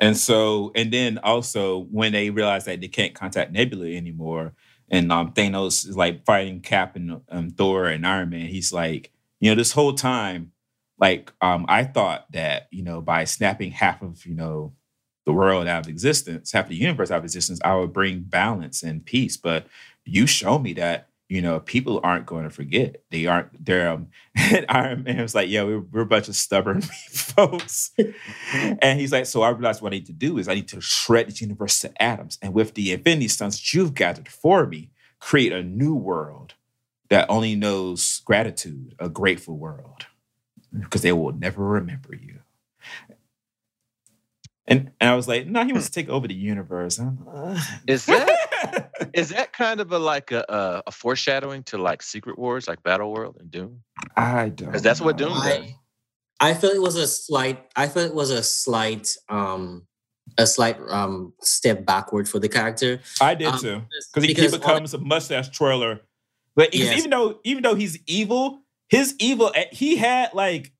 And 0.00 0.16
so, 0.16 0.72
and 0.74 0.90
then 0.90 1.18
also 1.18 1.84
when 1.90 2.12
they 2.12 2.30
realize 2.30 2.64
that 2.64 2.80
they 2.80 2.88
can't 2.88 3.14
contact 3.14 3.52
Nebula 3.52 3.86
anymore, 3.86 4.54
and 4.90 5.12
um, 5.12 5.32
Thanos 5.32 5.88
is 5.88 5.96
like 5.96 6.24
fighting 6.24 6.60
Cap 6.60 6.96
and 6.96 7.20
um, 7.28 7.50
Thor 7.50 7.86
and 7.86 8.06
Iron 8.06 8.30
Man. 8.30 8.46
He's 8.46 8.72
like, 8.72 9.12
you 9.38 9.50
know, 9.50 9.54
this 9.54 9.72
whole 9.72 9.92
time, 9.92 10.52
like 10.98 11.32
um, 11.40 11.64
I 11.68 11.84
thought 11.84 12.30
that 12.32 12.68
you 12.70 12.82
know 12.82 13.00
by 13.00 13.24
snapping 13.24 13.70
half 13.72 14.02
of 14.02 14.26
you 14.26 14.34
know 14.34 14.74
the 15.26 15.32
world 15.32 15.66
out 15.68 15.84
of 15.84 15.88
existence, 15.88 16.52
half 16.52 16.68
the 16.68 16.74
universe 16.74 17.10
out 17.10 17.18
of 17.18 17.24
existence, 17.24 17.60
I 17.64 17.76
would 17.76 17.92
bring 17.92 18.20
balance 18.22 18.82
and 18.82 19.04
peace. 19.04 19.36
But 19.36 19.66
you 20.04 20.26
show 20.26 20.58
me 20.58 20.72
that 20.74 21.09
you 21.30 21.40
know 21.40 21.60
people 21.60 22.00
aren't 22.02 22.26
going 22.26 22.42
to 22.42 22.50
forget. 22.50 23.04
They 23.10 23.26
aren't. 23.26 23.64
They're 23.64 23.88
um, 23.88 24.08
and 24.34 24.66
Iron 24.68 25.04
Man 25.04 25.22
was 25.22 25.34
like, 25.34 25.48
yeah, 25.48 25.62
we're, 25.62 25.78
we're 25.78 26.00
a 26.00 26.06
bunch 26.06 26.28
of 26.28 26.34
stubborn 26.34 26.80
folks. 27.10 27.92
and 28.82 28.98
he's 28.98 29.12
like, 29.12 29.26
so 29.26 29.42
I 29.42 29.50
realized 29.50 29.80
what 29.80 29.92
I 29.92 29.96
need 29.96 30.06
to 30.06 30.12
do 30.12 30.38
is 30.38 30.48
I 30.48 30.54
need 30.54 30.68
to 30.68 30.80
shred 30.80 31.28
this 31.28 31.40
universe 31.40 31.78
to 31.80 32.02
atoms, 32.02 32.36
and 32.42 32.52
with 32.52 32.74
the 32.74 32.92
Infinity 32.92 33.28
Stones 33.28 33.72
you've 33.72 33.94
gathered 33.94 34.28
for 34.28 34.66
me, 34.66 34.90
create 35.20 35.52
a 35.52 35.62
new 35.62 35.94
world 35.94 36.54
that 37.10 37.30
only 37.30 37.54
knows 37.54 38.22
gratitude, 38.24 38.96
a 38.98 39.08
grateful 39.08 39.56
world, 39.56 40.06
because 40.76 41.02
they 41.02 41.12
will 41.12 41.32
never 41.32 41.64
remember 41.64 42.14
you. 42.14 42.40
And, 44.66 44.90
and 45.00 45.10
I 45.10 45.14
was 45.14 45.26
like, 45.26 45.46
no, 45.46 45.64
he 45.64 45.72
wants 45.72 45.88
to 45.88 45.92
take 45.92 46.08
over 46.08 46.28
the 46.28 46.34
universe. 46.34 47.00
Uh. 47.00 47.60
Is 47.86 48.06
that 48.06 48.49
is 49.14 49.30
that 49.30 49.52
kind 49.52 49.80
of 49.80 49.92
a 49.92 49.98
like 49.98 50.32
a, 50.32 50.44
a, 50.48 50.82
a 50.88 50.92
foreshadowing 50.92 51.62
to 51.64 51.78
like 51.78 52.02
Secret 52.02 52.38
Wars, 52.38 52.68
like 52.68 52.82
Battle 52.82 53.12
World 53.12 53.36
and 53.40 53.50
Doom? 53.50 53.80
I 54.16 54.48
don't. 54.50 54.68
Because 54.68 54.82
that's 54.82 55.00
what 55.00 55.18
know. 55.18 55.28
Doom 55.28 55.38
does. 55.38 55.46
I, 55.46 55.76
I 56.40 56.54
felt 56.54 56.74
it 56.74 56.82
was 56.82 56.96
a 56.96 57.06
slight. 57.06 57.64
I 57.76 57.86
felt 57.88 58.06
it 58.10 58.14
was 58.14 58.30
a 58.30 58.42
slight, 58.42 59.14
um, 59.28 59.86
a 60.38 60.46
slight 60.46 60.78
um 60.88 61.32
step 61.42 61.84
backward 61.84 62.28
for 62.28 62.38
the 62.38 62.48
character. 62.48 63.00
I 63.20 63.34
did 63.34 63.48
Um, 63.48 63.58
too, 63.60 63.82
because 64.12 64.22
he, 64.24 64.28
he 64.28 64.34
because 64.34 64.54
on- 64.54 64.60
becomes 64.60 64.94
a 64.94 64.98
mustache 64.98 65.48
twirler. 65.50 66.00
But 66.56 66.74
Yes. 66.74 66.98
even 66.98 67.10
though 67.10 67.40
even 67.44 67.62
though 67.62 67.74
he's 67.74 67.98
evil, 68.06 68.60
his 68.88 69.14
evil 69.18 69.52
eh, 69.54 69.66
he 69.72 69.96
had 69.96 70.32
like 70.34 70.72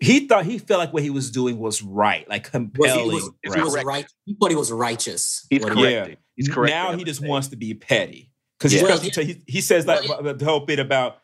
he 0.00 0.26
thought 0.26 0.44
he 0.44 0.58
felt 0.58 0.80
like 0.80 0.92
what 0.92 1.02
he 1.04 1.10
was 1.10 1.30
doing 1.30 1.58
was 1.58 1.80
right, 1.82 2.28
like 2.28 2.42
Was 2.44 2.50
compelling. 2.50 3.04
he, 3.10 3.14
was, 3.14 3.30
It's 3.42 3.54
he 3.54 3.60
right. 3.60 3.64
was 3.72 3.84
right. 3.84 4.06
He 4.24 4.34
thought 4.34 4.50
he 4.50 4.56
was 4.56 4.72
righteous. 4.72 5.46
He's 5.48 5.62
What 5.62 5.72
correct. 5.74 6.06
he- 6.08 6.12
Yeah. 6.12 6.16
He's 6.36 6.48
correct. 6.48 6.70
Now 6.70 6.96
he 6.96 7.04
just 7.04 7.22
wants 7.22 7.48
to 7.48 7.56
be 7.56 7.74
petty 7.74 8.30
because 8.58 8.74
Yeah. 8.74 8.82
Well, 8.84 8.98
he, 8.98 9.42
he 9.46 9.60
says 9.60 9.86
like 9.86 10.08
well, 10.08 10.34
the 10.34 10.44
whole 10.44 10.60
bit 10.60 10.78
about 10.78 11.18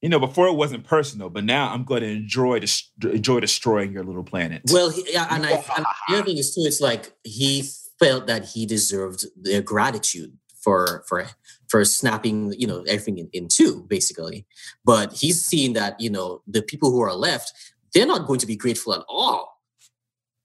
you 0.00 0.08
know 0.08 0.18
before 0.18 0.46
it 0.48 0.54
wasn't 0.54 0.84
personal, 0.84 1.30
but 1.30 1.44
now 1.44 1.72
I'm 1.72 1.84
going 1.84 2.02
to 2.02 2.08
enjoy 2.08 2.60
dis- 2.60 2.90
enjoy 3.02 3.40
destroying 3.40 3.92
your 3.92 4.04
little 4.04 4.24
planet. 4.24 4.62
Well, 4.70 4.90
he, 4.90 5.04
yeah, 5.12 5.26
and 5.30 5.44
I 5.46 5.52
and 5.52 5.86
the 6.08 6.14
other 6.16 6.24
thing 6.24 6.38
is 6.38 6.54
too. 6.54 6.62
It's 6.62 6.80
like 6.80 7.12
he 7.24 7.64
felt 7.98 8.26
that 8.26 8.46
he 8.46 8.66
deserved 8.66 9.24
their 9.36 9.62
gratitude 9.62 10.36
for 10.62 11.04
for 11.08 11.26
for 11.68 11.84
snapping, 11.84 12.54
you 12.58 12.66
know, 12.66 12.82
everything 12.82 13.18
in, 13.18 13.28
in 13.32 13.48
two, 13.48 13.84
basically. 13.88 14.46
But 14.84 15.12
he's 15.12 15.44
seeing 15.44 15.74
that 15.74 16.00
you 16.00 16.10
know 16.10 16.42
the 16.46 16.62
people 16.62 16.90
who 16.90 17.00
are 17.00 17.14
left, 17.14 17.52
they're 17.92 18.06
not 18.06 18.26
going 18.26 18.40
to 18.40 18.46
be 18.46 18.56
grateful 18.56 18.94
at 18.94 19.04
all. 19.08 19.60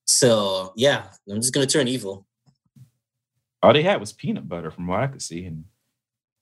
So 0.06 0.74
yeah, 0.76 1.04
I'm 1.30 1.42
just 1.42 1.54
gonna 1.54 1.68
turn 1.68 1.88
evil. 1.88 2.26
All 3.62 3.74
they 3.74 3.84
had 3.84 4.00
was 4.00 4.14
peanut 4.14 4.48
butter, 4.48 4.72
from 4.72 4.88
what 4.88 5.02
I 5.02 5.08
could 5.08 5.22
see, 5.22 5.46
and 5.46 5.66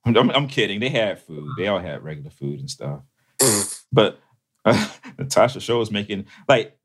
I'm, 0.05 0.29
I'm, 0.29 0.47
kidding. 0.47 0.79
They 0.79 0.89
had 0.89 1.19
food. 1.19 1.49
They 1.57 1.67
all 1.67 1.79
had 1.79 2.03
regular 2.03 2.29
food 2.29 2.59
and 2.59 2.69
stuff. 2.69 3.01
But 3.91 4.19
uh, 4.65 4.89
Natasha 5.17 5.61
Show 5.61 5.79
was 5.79 5.91
making 5.91 6.25
like, 6.47 6.77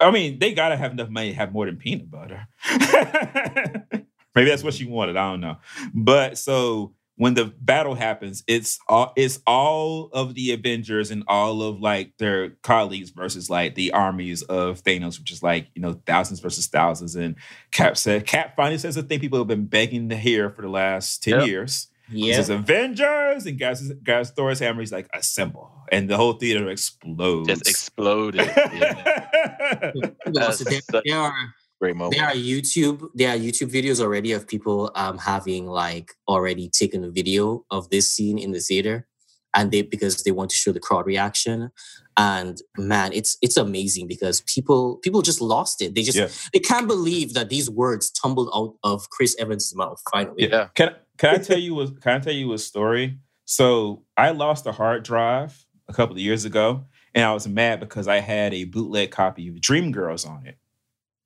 I 0.00 0.10
mean, 0.10 0.38
they 0.38 0.52
gotta 0.52 0.76
have 0.76 0.92
enough 0.92 1.08
money 1.08 1.30
to 1.30 1.36
have 1.36 1.52
more 1.52 1.66
than 1.66 1.76
peanut 1.76 2.10
butter. 2.10 2.46
Maybe 4.34 4.50
that's 4.50 4.62
what 4.62 4.74
she 4.74 4.84
wanted. 4.84 5.16
I 5.16 5.30
don't 5.30 5.40
know. 5.40 5.56
But 5.94 6.36
so 6.36 6.94
when 7.18 7.34
the 7.34 7.46
battle 7.60 7.94
happens, 7.94 8.42
it's 8.46 8.78
all 8.88 9.12
it's 9.16 9.40
all 9.46 10.08
of 10.12 10.34
the 10.34 10.52
Avengers 10.52 11.10
and 11.10 11.24
all 11.28 11.62
of 11.62 11.80
like 11.80 12.16
their 12.18 12.50
colleagues 12.62 13.10
versus 13.10 13.50
like 13.50 13.74
the 13.74 13.92
armies 13.92 14.42
of 14.44 14.82
Thanos, 14.82 15.18
which 15.18 15.30
is 15.32 15.42
like 15.42 15.66
you 15.74 15.82
know 15.82 16.00
thousands 16.06 16.40
versus 16.40 16.66
thousands. 16.68 17.14
And 17.16 17.34
Cap 17.72 17.96
said, 17.96 18.24
Cap 18.26 18.54
finally 18.56 18.78
says 18.78 18.94
the 18.94 19.02
thing 19.02 19.20
people 19.20 19.38
have 19.38 19.48
been 19.48 19.66
begging 19.66 20.08
to 20.08 20.16
hear 20.16 20.48
for 20.48 20.62
the 20.62 20.68
last 20.70 21.22
ten 21.22 21.40
Yep. 21.40 21.46
years. 21.48 21.88
He 22.10 22.28
Yeah, 22.30 22.36
says 22.36 22.48
Avengers, 22.48 23.44
and 23.44 23.58
guys, 23.58 23.82
guys 24.02 24.30
Thor's 24.30 24.60
hammer. 24.60 24.80
He's 24.80 24.92
like 24.92 25.08
assemble, 25.12 25.70
and 25.92 26.08
the 26.08 26.16
whole 26.16 26.32
theater 26.34 26.68
explodes. 26.70 27.48
just 27.48 27.68
exploded. 27.68 28.48
Yeah. 28.72 29.92
So 29.92 30.64
there, 30.64 30.80
That's 30.90 31.02
there 31.04 31.18
are 31.18 31.34
Great 31.80 31.94
moment. 31.96 32.16
there 32.16 32.26
are 32.26 32.32
YouTube 32.34 33.08
there 33.14 33.30
are 33.30 33.38
YouTube 33.38 33.70
videos 33.72 34.00
already 34.00 34.32
of 34.32 34.46
people 34.48 34.90
um 34.96 35.16
having 35.18 35.66
like 35.66 36.12
already 36.26 36.68
taken 36.68 37.04
a 37.04 37.10
video 37.10 37.64
of 37.70 37.88
this 37.90 38.10
scene 38.10 38.36
in 38.38 38.50
the 38.52 38.58
theater 38.60 39.06
and 39.54 39.70
they 39.70 39.82
because 39.82 40.22
they 40.24 40.32
want 40.32 40.50
to 40.50 40.56
show 40.56 40.72
the 40.72 40.80
crowd 40.80 41.06
reaction 41.06 41.70
and 42.16 42.58
man 42.76 43.12
it's 43.12 43.38
it's 43.42 43.56
amazing 43.56 44.08
because 44.08 44.40
people 44.42 44.96
people 45.04 45.22
just 45.22 45.40
lost 45.40 45.80
it 45.80 45.94
they 45.94 46.02
just 46.02 46.18
Yeah. 46.18 46.28
they 46.52 46.58
can't 46.58 46.88
believe 46.88 47.34
that 47.34 47.48
these 47.48 47.70
words 47.70 48.10
tumbled 48.10 48.50
out 48.54 48.74
of 48.82 49.08
Chris 49.10 49.36
Evans' 49.38 49.72
mouth 49.76 50.02
finally 50.10 50.48
Yeah. 50.50 50.68
Can 50.74 50.96
can 51.16 51.34
I 51.36 51.38
tell 51.38 51.58
you 51.58 51.80
a 51.80 51.90
can 51.92 52.16
I 52.16 52.18
tell 52.18 52.32
you 52.34 52.52
a 52.54 52.58
story? 52.58 53.18
So 53.44 54.02
I 54.16 54.30
lost 54.30 54.66
a 54.66 54.72
hard 54.72 55.04
drive 55.04 55.64
a 55.88 55.92
couple 55.94 56.14
of 56.16 56.20
years 56.20 56.44
ago, 56.44 56.84
and 57.14 57.24
I 57.24 57.32
was 57.32 57.48
mad 57.48 57.80
because 57.80 58.06
I 58.08 58.18
had 58.20 58.52
a 58.52 58.64
bootleg 58.64 59.10
copy 59.10 59.48
of 59.48 59.54
Dreamgirls 59.56 60.28
on 60.28 60.46
it. 60.46 60.58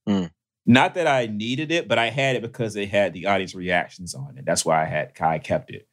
Hmm. 0.07 0.27
Not 0.65 0.95
that 0.95 1.07
I 1.07 1.27
needed 1.27 1.73
it, 1.73 1.89
but 1.89 1.99
I 1.99 2.11
had 2.11 2.37
it 2.37 2.43
because 2.43 2.77
it 2.77 2.89
had 2.89 3.13
the 3.13 3.27
audience 3.27 3.55
reactions 3.55 4.15
on 4.15 4.39
it. 4.39 4.45
That's 4.45 4.65
why 4.65 4.83
I 4.83 4.87
had 4.87 5.13
I 5.21 5.39
kept 5.39 5.71
it. 5.71 5.89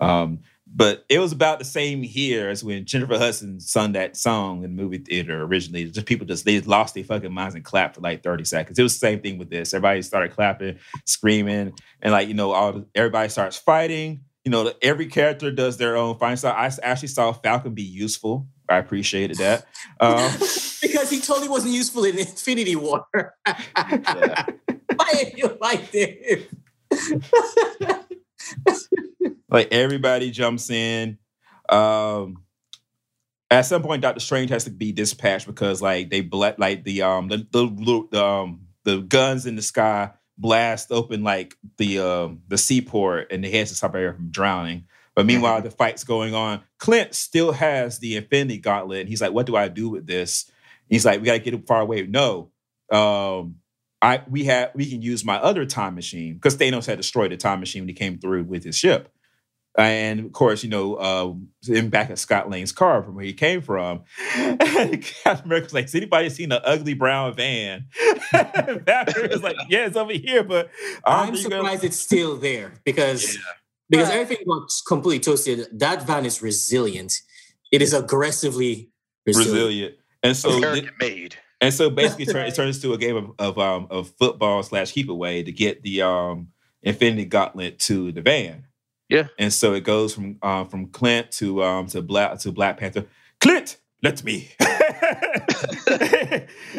Um, 0.00 0.40
but 0.74 1.04
it 1.08 1.18
was 1.18 1.32
about 1.32 1.58
the 1.58 1.64
same 1.64 2.02
here 2.02 2.50
as 2.50 2.62
when 2.62 2.84
Jennifer 2.84 3.18
Hudson 3.18 3.58
sung 3.58 3.92
that 3.92 4.16
song 4.16 4.62
in 4.64 4.76
the 4.76 4.82
movie 4.82 4.98
theater 4.98 5.42
originally. 5.42 5.84
Just 5.86 6.06
people 6.06 6.26
just 6.26 6.44
they 6.44 6.60
lost 6.60 6.94
their 6.94 7.04
fucking 7.04 7.32
minds 7.32 7.54
and 7.54 7.64
clapped 7.64 7.94
for 7.94 8.02
like 8.02 8.22
30 8.22 8.44
seconds. 8.44 8.78
It 8.78 8.82
was 8.82 8.94
the 8.94 8.98
same 8.98 9.20
thing 9.20 9.38
with 9.38 9.50
this. 9.50 9.72
Everybody 9.72 10.02
started 10.02 10.32
clapping, 10.32 10.78
screaming, 11.06 11.72
and 12.02 12.12
like, 12.12 12.28
you 12.28 12.34
know, 12.34 12.52
all 12.52 12.84
everybody 12.94 13.28
starts 13.30 13.56
fighting. 13.56 14.20
You 14.44 14.50
know, 14.50 14.72
every 14.82 15.06
character 15.06 15.50
does 15.50 15.78
their 15.78 15.96
own 15.96 16.18
fighting 16.18 16.36
style. 16.36 16.54
I 16.56 16.70
actually 16.82 17.08
saw 17.08 17.32
Falcon 17.32 17.74
be 17.74 17.82
useful. 17.82 18.46
I 18.68 18.78
appreciated 18.78 19.38
that. 19.38 19.66
Um, 20.00 20.30
because 20.82 21.10
he 21.10 21.20
totally 21.20 21.48
wasn't 21.48 21.74
useful 21.74 22.04
in 22.04 22.18
Infinity 22.18 22.76
War 22.76 23.06
why 24.96 24.96
are 24.96 25.36
you 25.36 25.56
like 25.60 25.90
this 25.90 26.44
like 29.50 29.68
everybody 29.72 30.30
jumps 30.30 30.70
in. 30.70 31.18
Um, 31.68 32.44
at 33.50 33.62
some 33.62 33.82
point, 33.82 34.02
Doctor 34.02 34.20
Strange 34.20 34.50
has 34.50 34.64
to 34.64 34.70
be 34.70 34.92
dispatched 34.92 35.46
because 35.46 35.80
like 35.80 36.10
they 36.10 36.20
bla- 36.20 36.54
like 36.58 36.84
the 36.84 37.02
um 37.02 37.28
the 37.28 37.46
the, 37.50 38.06
the 38.10 38.24
um 38.24 38.66
the 38.84 38.98
guns 38.98 39.46
in 39.46 39.56
the 39.56 39.62
sky 39.62 40.10
blast 40.36 40.92
open 40.92 41.24
like 41.24 41.56
the 41.78 41.98
um 41.98 42.42
the 42.48 42.58
seaport 42.58 43.32
and 43.32 43.42
the 43.42 43.50
has 43.50 43.70
to 43.70 43.74
stop 43.74 43.94
everyone 43.94 44.16
from 44.16 44.30
drowning. 44.30 44.84
But 45.18 45.26
meanwhile, 45.26 45.60
the 45.60 45.72
fight's 45.72 46.04
going 46.04 46.32
on. 46.32 46.60
Clint 46.78 47.12
still 47.12 47.50
has 47.50 47.98
the 47.98 48.14
Infinity 48.14 48.58
Gauntlet, 48.58 49.00
and 49.00 49.08
he's 49.08 49.20
like, 49.20 49.32
"What 49.32 49.46
do 49.46 49.56
I 49.56 49.66
do 49.66 49.88
with 49.88 50.06
this?" 50.06 50.48
He's 50.88 51.04
like, 51.04 51.20
"We 51.20 51.26
gotta 51.26 51.40
get 51.40 51.54
it 51.54 51.66
far 51.66 51.80
away." 51.80 52.06
No, 52.06 52.52
um, 52.92 53.56
I 54.00 54.22
we 54.30 54.44
had 54.44 54.70
we 54.76 54.88
can 54.88 55.02
use 55.02 55.24
my 55.24 55.38
other 55.38 55.66
time 55.66 55.96
machine 55.96 56.34
because 56.34 56.56
Thanos 56.56 56.86
had 56.86 56.98
destroyed 56.98 57.32
the 57.32 57.36
time 57.36 57.58
machine 57.58 57.82
when 57.82 57.88
he 57.88 57.96
came 57.96 58.20
through 58.20 58.44
with 58.44 58.62
his 58.62 58.78
ship. 58.78 59.12
And 59.76 60.20
of 60.20 60.30
course, 60.30 60.62
you 60.62 60.70
know, 60.70 60.94
uh, 60.94 61.34
in 61.66 61.90
back 61.90 62.10
of 62.10 62.20
Scott 62.20 62.48
Lang's 62.48 62.70
car 62.70 63.02
from 63.02 63.16
where 63.16 63.24
he 63.24 63.32
came 63.32 63.60
from, 63.60 64.04
Captain 64.30 65.46
America's 65.46 65.74
like, 65.74 65.86
"Has 65.86 65.96
anybody 65.96 66.30
seen 66.30 66.52
an 66.52 66.60
ugly 66.62 66.94
brown 66.94 67.34
van?" 67.34 67.86
Valkyrie 68.32 69.26
was 69.26 69.42
like, 69.42 69.56
"Yeah, 69.68 69.86
it's 69.86 69.96
over 69.96 70.12
here, 70.12 70.44
but 70.44 70.70
I'm 71.04 71.34
you're 71.34 71.42
gonna-" 71.42 71.56
surprised 71.56 71.82
it's 71.82 71.98
still 71.98 72.36
there 72.36 72.74
because 72.84 73.34
Yeah. 73.34 73.40
Because 73.88 74.08
Right. 74.08 74.18
everything 74.18 74.46
got 74.46 74.68
completely 74.86 75.20
toasted. 75.20 75.66
That 75.72 76.06
van 76.06 76.26
is 76.26 76.42
resilient. 76.42 77.20
It 77.72 77.82
is 77.82 77.92
aggressively 77.92 78.90
resilient. 79.26 79.54
resilient." 79.54 79.94
And 80.22 80.36
so, 80.36 80.50
American 80.50 80.90
made. 81.00 81.36
And 81.60 81.72
so 81.72 81.90
basically, 82.00 82.24
it, 82.24 82.32
turn, 82.32 82.46
it 82.46 82.54
turns 82.54 82.80
to 82.82 82.92
a 82.92 82.98
game 82.98 83.16
of 83.16 83.30
of, 83.38 83.58
um, 83.58 83.86
of 83.90 84.10
football 84.18 84.62
slash 84.62 84.92
keep 84.92 85.08
away 85.08 85.42
to 85.42 85.52
get 85.52 85.82
the 85.82 86.02
um, 86.02 86.48
Infinity 86.82 87.24
Gauntlet 87.26 87.78
to 87.80 88.12
the 88.12 88.22
van. 88.22 88.64
Yeah. 89.08 89.28
And 89.38 89.52
so 89.52 89.72
it 89.74 89.84
goes 89.84 90.14
from 90.14 90.38
um, 90.42 90.68
from 90.68 90.88
Clint 90.88 91.30
to 91.32 91.62
um, 91.62 91.86
to 91.88 92.02
Black 92.02 92.38
to 92.40 92.52
Black 92.52 92.78
Panther. 92.78 93.06
Clint, 93.40 93.78
let's 94.02 94.22
me. 94.22 94.50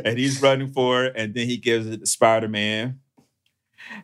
and 0.05 0.17
he's 0.17 0.41
running 0.41 0.71
for 0.71 1.05
it, 1.05 1.13
and 1.15 1.33
then 1.33 1.47
he 1.47 1.57
gives 1.57 1.87
it 1.87 2.01
to 2.01 2.05
Spider 2.05 2.47
Man, 2.47 2.99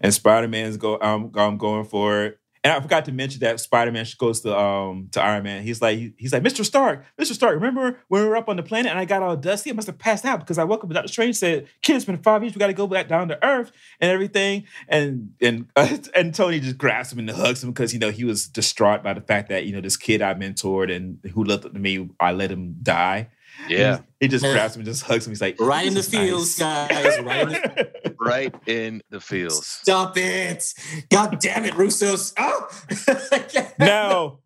and 0.01 0.13
Spider 0.13 0.47
Man's 0.47 0.77
go 0.77 0.99
um, 0.99 1.31
um 1.35 1.57
going 1.57 1.85
for 1.85 2.23
it. 2.25 2.39
And 2.65 2.73
I 2.73 2.79
forgot 2.79 3.05
to 3.05 3.11
mention 3.11 3.41
that 3.41 3.59
Spider-Man 3.59 4.07
goes 4.17 4.41
to 4.41 4.57
um 4.57 5.09
to 5.11 5.21
Iron 5.21 5.43
Man. 5.43 5.61
He's 5.61 5.83
like 5.83 5.99
he's 6.17 6.33
like 6.33 6.41
Mr. 6.41 6.65
Stark, 6.65 7.05
Mr. 7.15 7.33
Stark. 7.33 7.53
Remember 7.53 7.99
when 8.07 8.23
we 8.23 8.27
were 8.27 8.35
up 8.35 8.49
on 8.49 8.57
the 8.57 8.63
planet 8.63 8.89
and 8.89 8.97
I 8.97 9.05
got 9.05 9.21
all 9.21 9.37
dusty? 9.37 9.69
I 9.69 9.73
must 9.73 9.85
have 9.85 9.99
passed 9.99 10.25
out 10.25 10.39
because 10.39 10.57
I 10.57 10.63
woke 10.63 10.83
up 10.83 10.89
Doctor 10.89 11.07
Strange 11.07 11.35
said, 11.35 11.67
"Kid, 11.83 11.95
it's 11.95 12.05
been 12.05 12.17
five 12.17 12.41
years. 12.41 12.55
We 12.55 12.59
got 12.59 12.67
to 12.67 12.73
go 12.73 12.87
back 12.87 13.07
down 13.07 13.27
to 13.27 13.45
Earth 13.45 13.71
and 14.01 14.09
everything." 14.09 14.63
And 14.87 15.33
and 15.39 15.67
uh, 15.75 15.95
and 16.15 16.33
Tony 16.33 16.59
just 16.59 16.79
grabs 16.79 17.13
him 17.13 17.19
and 17.19 17.29
hugs 17.29 17.63
him 17.63 17.69
because 17.69 17.93
you 17.93 17.99
know 17.99 18.09
he 18.09 18.25
was 18.25 18.47
distraught 18.47 19.03
by 19.03 19.13
the 19.13 19.21
fact 19.21 19.49
that 19.49 19.67
you 19.67 19.71
know 19.71 19.81
this 19.81 19.95
kid 19.95 20.23
I 20.23 20.33
mentored 20.33 20.91
and 20.91 21.19
who 21.35 21.43
looked 21.43 21.65
up 21.65 21.73
to 21.73 21.79
me, 21.79 22.09
I 22.19 22.31
let 22.31 22.49
him 22.49 22.77
die. 22.81 23.29
Yeah, 23.69 24.01
he 24.19 24.27
just 24.27 24.45
grabs 24.45 24.75
him 24.75 24.81
and 24.81 24.87
just 24.87 25.03
hugs 25.03 25.25
him. 25.25 25.31
He's 25.31 25.41
like, 25.41 25.59
right 25.59 25.87
in 25.87 25.93
the 25.93 26.01
"This 26.01 26.09
fields, 26.09 26.59
nice." 26.59 26.89
guys. 26.89 27.23
Right 27.23 27.41
in 27.41 27.49
the 27.49 28.15
right 28.19 28.55
in 28.67 29.01
the 29.09 29.19
fields. 29.19 29.65
Stop 29.65 30.17
it! 30.17 30.73
God 31.09 31.39
damn 31.39 31.65
it, 31.65 31.73
Russos! 31.73 32.33
Oh, 32.37 33.73
now, 33.79 34.39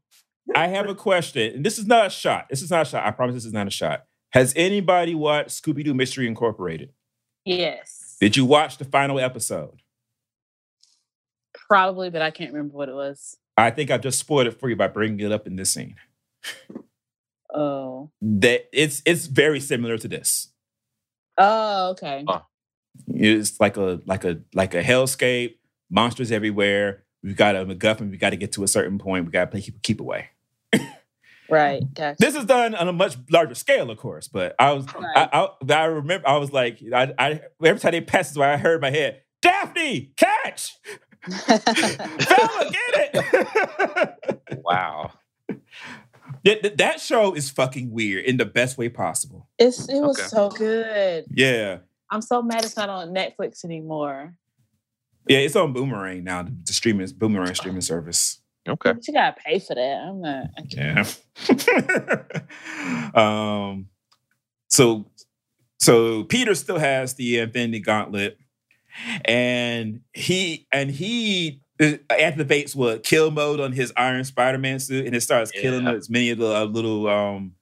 I 0.55 0.67
have 0.67 0.89
a 0.89 0.95
question. 0.95 1.55
And 1.55 1.65
this 1.65 1.77
is 1.77 1.85
not 1.85 2.07
a 2.07 2.09
shot. 2.09 2.47
This 2.49 2.61
is 2.61 2.71
not 2.71 2.83
a 2.83 2.89
shot. 2.89 3.05
I 3.05 3.11
promise 3.11 3.35
this 3.35 3.45
is 3.45 3.53
not 3.53 3.67
a 3.67 3.71
shot. 3.71 4.05
Has 4.31 4.53
anybody 4.55 5.15
watched 5.15 5.49
Scooby 5.49 5.83
Doo 5.83 5.93
Mystery 5.93 6.27
Incorporated? 6.27 6.93
Yes. 7.45 8.17
Did 8.21 8.37
you 8.37 8.45
watch 8.45 8.77
the 8.77 8.85
final 8.85 9.19
episode? 9.19 9.81
Probably, 11.67 12.09
but 12.09 12.21
I 12.21 12.31
can't 12.31 12.53
remember 12.53 12.75
what 12.75 12.89
it 12.89 12.95
was. 12.95 13.37
I 13.57 13.71
think 13.71 13.91
I've 13.91 14.01
just 14.01 14.19
spoiled 14.19 14.47
it 14.47 14.59
for 14.59 14.69
you 14.69 14.75
by 14.75 14.87
bringing 14.87 15.19
it 15.25 15.31
up 15.31 15.47
in 15.47 15.55
this 15.55 15.73
scene. 15.73 15.95
Oh. 17.53 18.11
That 18.21 18.69
it's 18.73 19.01
it's 19.05 19.25
very 19.27 19.59
similar 19.59 19.97
to 19.97 20.07
this. 20.07 20.49
Oh, 21.37 21.91
okay. 21.91 22.23
Oh. 22.27 22.43
It's 23.07 23.59
like 23.59 23.77
a 23.77 24.01
like 24.05 24.23
a 24.23 24.41
like 24.53 24.73
a 24.73 24.83
hellscape, 24.83 25.55
monsters 25.89 26.31
everywhere. 26.31 27.03
We've 27.23 27.35
got 27.35 27.55
a 27.55 27.65
MacGuffin. 27.65 28.11
We 28.11 28.17
got 28.17 28.31
to 28.31 28.37
get 28.37 28.53
to 28.53 28.63
a 28.63 28.67
certain 28.67 28.97
point. 28.97 29.25
We 29.25 29.31
got 29.31 29.45
to 29.45 29.51
play 29.51 29.61
keep 29.61 29.81
keep 29.81 29.99
away. 29.99 30.29
Right. 31.49 31.81
Gotcha. 31.93 32.15
This 32.19 32.35
is 32.35 32.45
done 32.45 32.75
on 32.75 32.87
a 32.87 32.93
much 32.93 33.17
larger 33.31 33.55
scale, 33.55 33.89
of 33.89 33.97
course. 33.97 34.27
But 34.27 34.55
I 34.59 34.71
was 34.73 34.85
Right. 34.93 35.29
I, 35.33 35.49
I, 35.67 35.73
I 35.73 35.85
remember 35.85 36.27
I 36.27 36.37
was 36.37 36.51
like 36.51 36.79
I, 36.93 37.13
I 37.17 37.41
every 37.63 37.79
time 37.79 37.91
they 37.91 38.01
passed 38.01 38.35
by, 38.35 38.53
I 38.53 38.57
heard 38.57 38.75
in 38.75 38.81
my 38.81 38.91
head, 38.91 39.23
Daphne, 39.41 40.13
catch, 40.15 40.77
Fella, 41.29 42.71
get 42.71 43.11
it. 43.13 44.29
Wow. 44.63 45.11
That, 46.45 46.63
that- 46.63 46.77
that 46.77 46.99
show 47.01 47.33
is 47.33 47.49
fucking 47.49 47.91
weird 47.91 48.25
in 48.25 48.37
the 48.37 48.45
best 48.45 48.77
way 48.77 48.89
possible. 48.89 49.47
it's 49.57 49.87
it 49.89 49.99
was 50.01 50.17
Okay. 50.19 50.27
so 50.27 50.49
good. 50.49 51.25
Yeah, 51.31 51.79
I'm 52.09 52.21
so 52.21 52.41
mad 52.41 52.63
it's 52.65 52.75
not 52.77 52.89
on 52.89 53.09
Netflix 53.13 53.63
anymore. 53.65 54.33
yeah, 55.27 55.39
it's 55.39 55.55
on 55.55 55.73
Boomerang 55.73 56.23
now. 56.23 56.43
The, 56.43 56.55
the 56.65 56.73
streaming 56.73 57.07
Boomerang 57.17 57.53
streaming 57.55 57.81
service. 57.81 58.41
Okay. 58.67 58.93
But 58.93 59.07
you 59.07 59.13
gotta 59.13 59.35
pay 59.43 59.59
for 59.59 59.75
that. 59.75 60.03
I'm 60.07 60.21
not. 60.21 60.47
I 60.57 60.61
can't. 60.63 61.21
Yeah. 63.13 63.13
um. 63.69 63.87
So, 64.67 65.09
so 65.79 66.23
Peter 66.25 66.53
still 66.53 66.77
has 66.77 67.15
the 67.15 67.39
Infinity 67.39 67.79
Gauntlet, 67.79 68.37
and 69.25 70.01
he 70.13 70.67
and 70.71 70.91
he 70.91 71.61
uh, 71.79 71.93
activates 72.11 72.75
what 72.75 73.03
kill 73.03 73.31
mode 73.31 73.59
on 73.59 73.71
his 73.71 73.93
Iron 73.97 74.23
Spider-Man 74.23 74.79
suit, 74.79 75.05
and 75.05 75.15
it 75.15 75.21
starts 75.21 75.51
killing 75.51 75.85
Yeah. 75.85 75.93
as 75.93 76.09
many 76.09 76.29
of 76.31 76.37
the 76.37 76.55
uh, 76.55 76.65
little 76.65 77.07
um. 77.07 77.55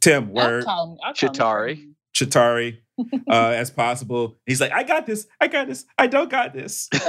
Tim 0.00 0.24
I'll 0.28 0.32
word 0.32 0.64
call 0.64 0.92
him- 0.92 0.98
I'll 1.04 1.14
call 1.14 1.30
Chitauri. 1.30 1.92
Chitari 2.14 2.78
uh, 3.30 3.48
as 3.50 3.70
possible. 3.70 4.38
He's 4.46 4.60
like, 4.60 4.72
I 4.72 4.84
got 4.84 5.04
this. 5.06 5.26
I 5.40 5.48
got 5.48 5.66
this. 5.66 5.84
I 5.98 6.06
don't 6.06 6.30
got 6.30 6.54
this. 6.54 6.88
He's 6.92 7.02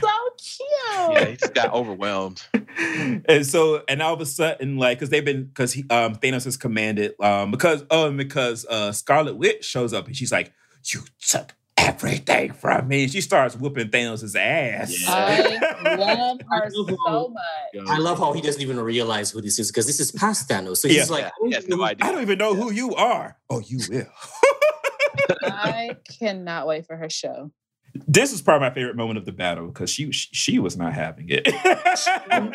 so 0.00 0.08
cute. 0.36 1.12
Yeah, 1.12 1.24
he 1.26 1.36
just 1.36 1.54
got 1.54 1.72
overwhelmed. 1.72 2.42
and 2.78 3.46
so 3.46 3.82
and 3.88 4.02
all 4.02 4.12
of 4.12 4.20
a 4.20 4.26
sudden 4.26 4.76
like 4.76 4.98
because 4.98 5.08
they've 5.10 5.24
been 5.24 5.44
because 5.44 5.74
um 5.88 6.16
thanos 6.16 6.44
has 6.44 6.56
commanded 6.58 7.14
um 7.20 7.50
because 7.50 7.82
oh 7.90 8.08
and 8.08 8.18
because 8.18 8.66
uh 8.68 8.92
scarlet 8.92 9.36
witch 9.36 9.64
shows 9.64 9.94
up 9.94 10.06
and 10.06 10.14
she's 10.16 10.30
like 10.32 10.52
you 10.92 11.00
took 11.20 11.54
everything 11.78 12.52
from 12.52 12.88
me 12.88 13.06
she 13.08 13.20
starts 13.20 13.54
whooping 13.56 13.88
thanos' 13.88 14.34
ass 14.34 14.94
I 15.06 15.96
love 15.98 16.38
her 16.50 16.70
so 16.70 16.96
how- 17.06 17.28
much. 17.28 17.88
I 17.88 17.98
love 17.98 18.18
how 18.18 18.32
he 18.32 18.40
doesn't 18.40 18.60
even 18.62 18.78
realize 18.80 19.30
who 19.30 19.40
this 19.42 19.58
is 19.58 19.70
because 19.70 19.86
this 19.86 20.00
is 20.00 20.10
past 20.12 20.48
Thanos. 20.48 20.78
So 20.78 20.88
he's 20.88 21.08
Yeah. 21.08 21.14
like, 21.14 21.24
Yeah, 21.24 21.30
he 21.48 21.54
oh, 21.54 21.56
has 21.56 21.68
no 21.68 21.82
idea. 21.82 22.06
i 22.06 22.12
don't 22.12 22.22
even 22.22 22.38
know 22.38 22.54
who 22.54 22.70
you 22.72 22.94
are 22.94 23.36
oh 23.50 23.60
you 23.60 23.80
will 23.90 24.06
I 25.42 25.96
cannot 26.18 26.66
wait 26.66 26.86
for 26.86 26.96
her 26.96 27.10
show. 27.10 27.50
This 27.94 28.32
is 28.32 28.42
probably 28.42 28.68
my 28.68 28.74
favorite 28.74 28.96
moment 28.96 29.18
of 29.18 29.24
the 29.24 29.32
battle 29.32 29.66
because 29.68 29.90
she, 29.90 30.10
she 30.12 30.28
she 30.32 30.58
was 30.58 30.76
not 30.76 30.92
having 30.92 31.26
it 31.28 31.46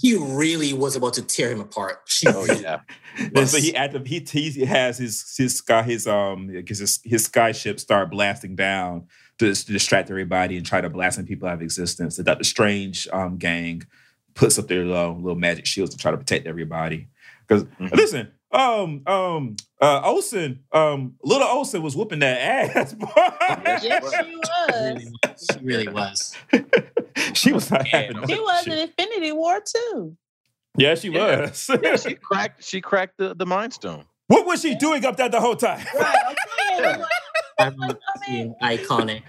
he 0.00 0.16
really 0.16 0.72
was 0.72 0.96
about 0.96 1.14
to 1.14 1.22
tear 1.22 1.50
him 1.50 1.60
apart. 1.60 2.02
She 2.06 2.28
Oh 2.28 2.44
yeah. 2.44 2.80
And 3.34 3.48
so 3.48 3.58
he 3.58 3.74
active 3.74 4.06
he 4.06 4.20
he 4.20 4.64
has 4.64 4.96
his 4.96 5.34
his 5.36 5.56
sky 5.56 5.82
his 5.82 6.06
um 6.06 6.48
his 6.48 7.00
his 7.04 7.24
sky 7.24 7.52
ship 7.52 7.78
start 7.80 8.10
blasting 8.10 8.54
down 8.56 9.08
to, 9.38 9.52
to 9.54 9.72
distract 9.72 10.10
everybody 10.10 10.56
and 10.56 10.64
try 10.64 10.80
to 10.80 10.88
blast 10.88 11.16
some 11.16 11.26
people 11.26 11.48
out 11.48 11.54
of 11.54 11.62
existence. 11.62 12.16
The 12.16 12.22
Doctor 12.22 12.44
Strange 12.44 13.08
um 13.12 13.36
gang 13.36 13.82
puts 14.34 14.58
up 14.58 14.68
their 14.68 14.84
little, 14.84 15.16
little 15.16 15.38
magic 15.38 15.66
shields 15.66 15.92
to 15.94 16.00
try 16.00 16.12
to 16.12 16.16
protect 16.16 16.46
everybody. 16.46 17.08
Because 17.46 17.64
Mhm. 17.64 17.96
listen, 17.96 18.32
um 18.52 19.02
um 19.06 19.56
uh 19.80 20.00
Olsen 20.04 20.60
um 20.72 21.14
little 21.22 21.46
Olsen 21.48 21.82
was 21.82 21.96
whooping 21.96 22.18
that 22.20 22.38
ass. 22.76 22.94
Yes, 23.66 23.84
Yes, 23.84 24.12
she 25.38 25.54
she 25.58 25.58
really 25.64 25.88
was. 25.88 26.34
was. 26.36 26.36
She 26.52 26.52
really 26.52 26.72
was. 27.18 27.32
she 27.34 27.52
was 27.52 27.70
not 27.70 27.86
Yeah, 27.86 28.00
having 28.02 28.26
She 28.28 28.34
no 28.36 28.42
was 28.42 28.66
in. 28.66 28.72
Infinity 28.78 29.32
War 29.32 29.60
too. 29.64 30.16
Yeah, 30.76 30.94
she 30.94 31.10
Yeah. 31.10 31.40
was. 31.42 31.70
Yeah, 31.82 31.96
she 31.96 32.14
cracked. 32.28 32.62
She 32.64 32.80
cracked 32.80 33.18
the, 33.18 33.34
the 33.34 33.46
Mind 33.46 33.72
Stone. 33.72 34.04
what 34.28 34.46
was 34.46 34.60
she 34.62 34.74
doing 34.76 35.04
up 35.04 35.16
there 35.16 35.28
the 35.28 35.40
whole 35.40 35.56
time? 35.56 35.84
Right. 35.98 36.34
I'm 37.58 37.74
saying, 38.26 38.54
I 38.60 38.72
I 38.72 38.74
mean- 38.76 38.78
iconic. 38.78 39.22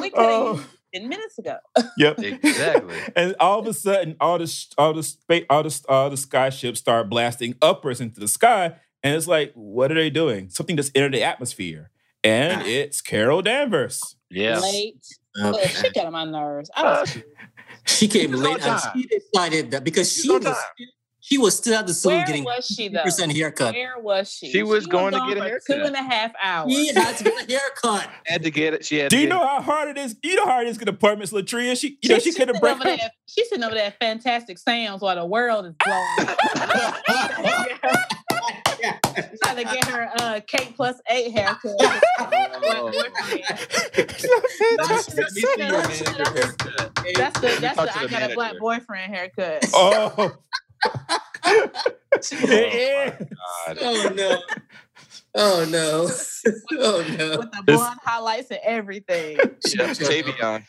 we 0.00 0.10
could 0.10 0.18
have 0.18 0.60
Oh. 0.60 0.64
Used 0.94 0.96
it 0.96 1.00
10 1.00 1.08
minutes 1.08 1.38
ago. 1.38 1.56
Yep. 1.98 2.18
Exactly. 2.44 2.96
and 3.16 3.34
all 3.40 3.58
of 3.60 3.66
a 3.66 3.74
sudden, 3.74 4.16
all 4.20 4.38
the 4.38 4.66
all 4.78 4.92
the 4.92 5.02
space, 5.02 5.44
all 5.50 5.62
the 5.62 5.80
all 5.88 6.10
the 6.10 6.16
sky 6.16 6.50
ships 6.50 6.80
start 6.80 7.08
blasting 7.10 7.54
upwards 7.62 8.00
into 8.00 8.20
the 8.20 8.28
sky, 8.28 8.74
and 9.02 9.14
it's 9.16 9.26
like, 9.28 9.52
what 9.54 9.90
are 9.90 9.94
they 9.96 10.10
doing? 10.10 10.48
Something 10.50 10.76
just 10.76 10.96
entered 10.96 11.14
the 11.14 11.22
atmosphere, 11.22 11.90
and 12.22 12.62
Ah. 12.62 12.66
it's 12.66 13.00
Carol 13.00 13.42
Danvers. 13.42 14.16
Yeah. 14.30 14.58
Late. 14.60 15.04
Uh, 15.40 15.50
Look, 15.50 15.64
she 15.68 15.90
got 15.90 16.06
on 16.06 16.12
my 16.12 16.24
nerves. 16.24 16.70
I 16.76 16.82
was 17.00 17.18
she 17.86 18.08
came 18.08 18.30
She's 18.32 18.40
late 18.40 18.64
and 18.64 18.80
she 18.94 19.06
decided 19.06 19.70
that 19.72 19.82
because 19.84 20.12
She's 20.12 20.22
she 20.24 20.30
was 20.30 20.44
time. 20.44 20.54
She 21.26 21.38
was 21.38 21.56
still 21.56 21.78
at 21.78 21.86
the 21.86 21.94
saloon 21.94 22.18
Where 22.18 22.26
getting 22.26 22.44
was 22.44 22.66
she 22.66 22.88
though? 22.88 23.02
percent 23.02 23.32
haircut. 23.32 23.72
Where 23.74 23.98
was 23.98 24.30
she? 24.30 24.50
She 24.52 24.62
was 24.62 24.86
going 24.86 25.14
to 25.14 25.20
get 25.26 25.38
a 25.38 25.40
for 25.40 25.46
haircut. 25.46 25.76
Two 25.76 25.82
and 25.84 25.94
a 25.96 26.02
half 26.02 26.32
hours. 26.42 26.70
She 26.70 26.92
had 26.92 27.16
to 27.16 27.24
get 27.24 27.48
a 27.48 27.52
haircut. 27.52 28.10
Had 28.26 28.42
to 28.42 28.50
get 28.50 28.74
it. 28.74 28.84
She 28.84 28.98
had. 28.98 29.08
Do 29.08 29.16
to 29.16 29.22
you 29.22 29.28
get 29.28 29.34
know 29.34 29.46
how 29.46 29.62
hard 29.62 29.88
it 29.88 29.96
is? 29.96 30.16
You 30.22 30.36
know 30.36 30.44
how 30.44 30.52
hard 30.52 30.66
it 30.66 30.70
is 30.70 30.76
to 30.76 30.84
get 30.84 30.92
appointments, 30.94 31.32
LaTria. 31.32 31.80
She, 31.80 31.96
you 32.02 32.10
know, 32.10 32.16
she 32.16 32.24
She's 32.24 32.36
could 32.36 32.48
have 32.48 32.56
sitting 32.56 32.60
break. 32.60 32.74
over 32.74 32.84
there. 32.84 33.10
She's 33.26 33.48
sitting 33.48 33.64
over 33.64 33.74
there 33.74 33.86
at 33.86 33.98
Fantastic 33.98 34.58
Sams 34.58 35.00
while 35.00 35.16
the 35.16 35.24
world 35.24 35.64
is 35.64 35.74
blowing. 35.82 36.36
Trying 39.42 39.56
to 39.56 39.64
get 39.64 39.84
her 39.86 40.10
uh, 40.20 40.40
cake 40.46 40.74
plus 40.76 41.00
eight 41.08 41.32
haircut. 41.32 41.72
Oh. 42.20 42.90
That's 43.96 45.14
Let 45.14 45.16
me 45.16 45.24
see 45.30 45.40
your 45.56 45.56
That's- 45.56 46.00
haircut. 46.00 46.90
That's 47.16 47.40
the 47.40 47.58
that's 47.60 47.76
the 47.76 47.98
I 48.00 48.06
got 48.08 48.30
a 48.30 48.34
black 48.34 48.58
boyfriend 48.58 49.14
haircut. 49.14 49.64
oh, 49.74 50.32
Oh, 51.46 51.70
yeah. 52.42 53.16
God. 53.18 53.78
Oh 53.80 54.12
no. 54.14 54.38
Oh 55.34 55.66
no. 55.68 56.08
Oh 56.72 57.04
no. 57.18 57.38
With 57.38 57.52
the 57.52 57.62
blonde 57.66 57.98
highlights 58.04 58.50
and 58.50 58.60
everything. 58.64 59.36
Yeah, 59.38 59.88
Tavion. 59.94 60.64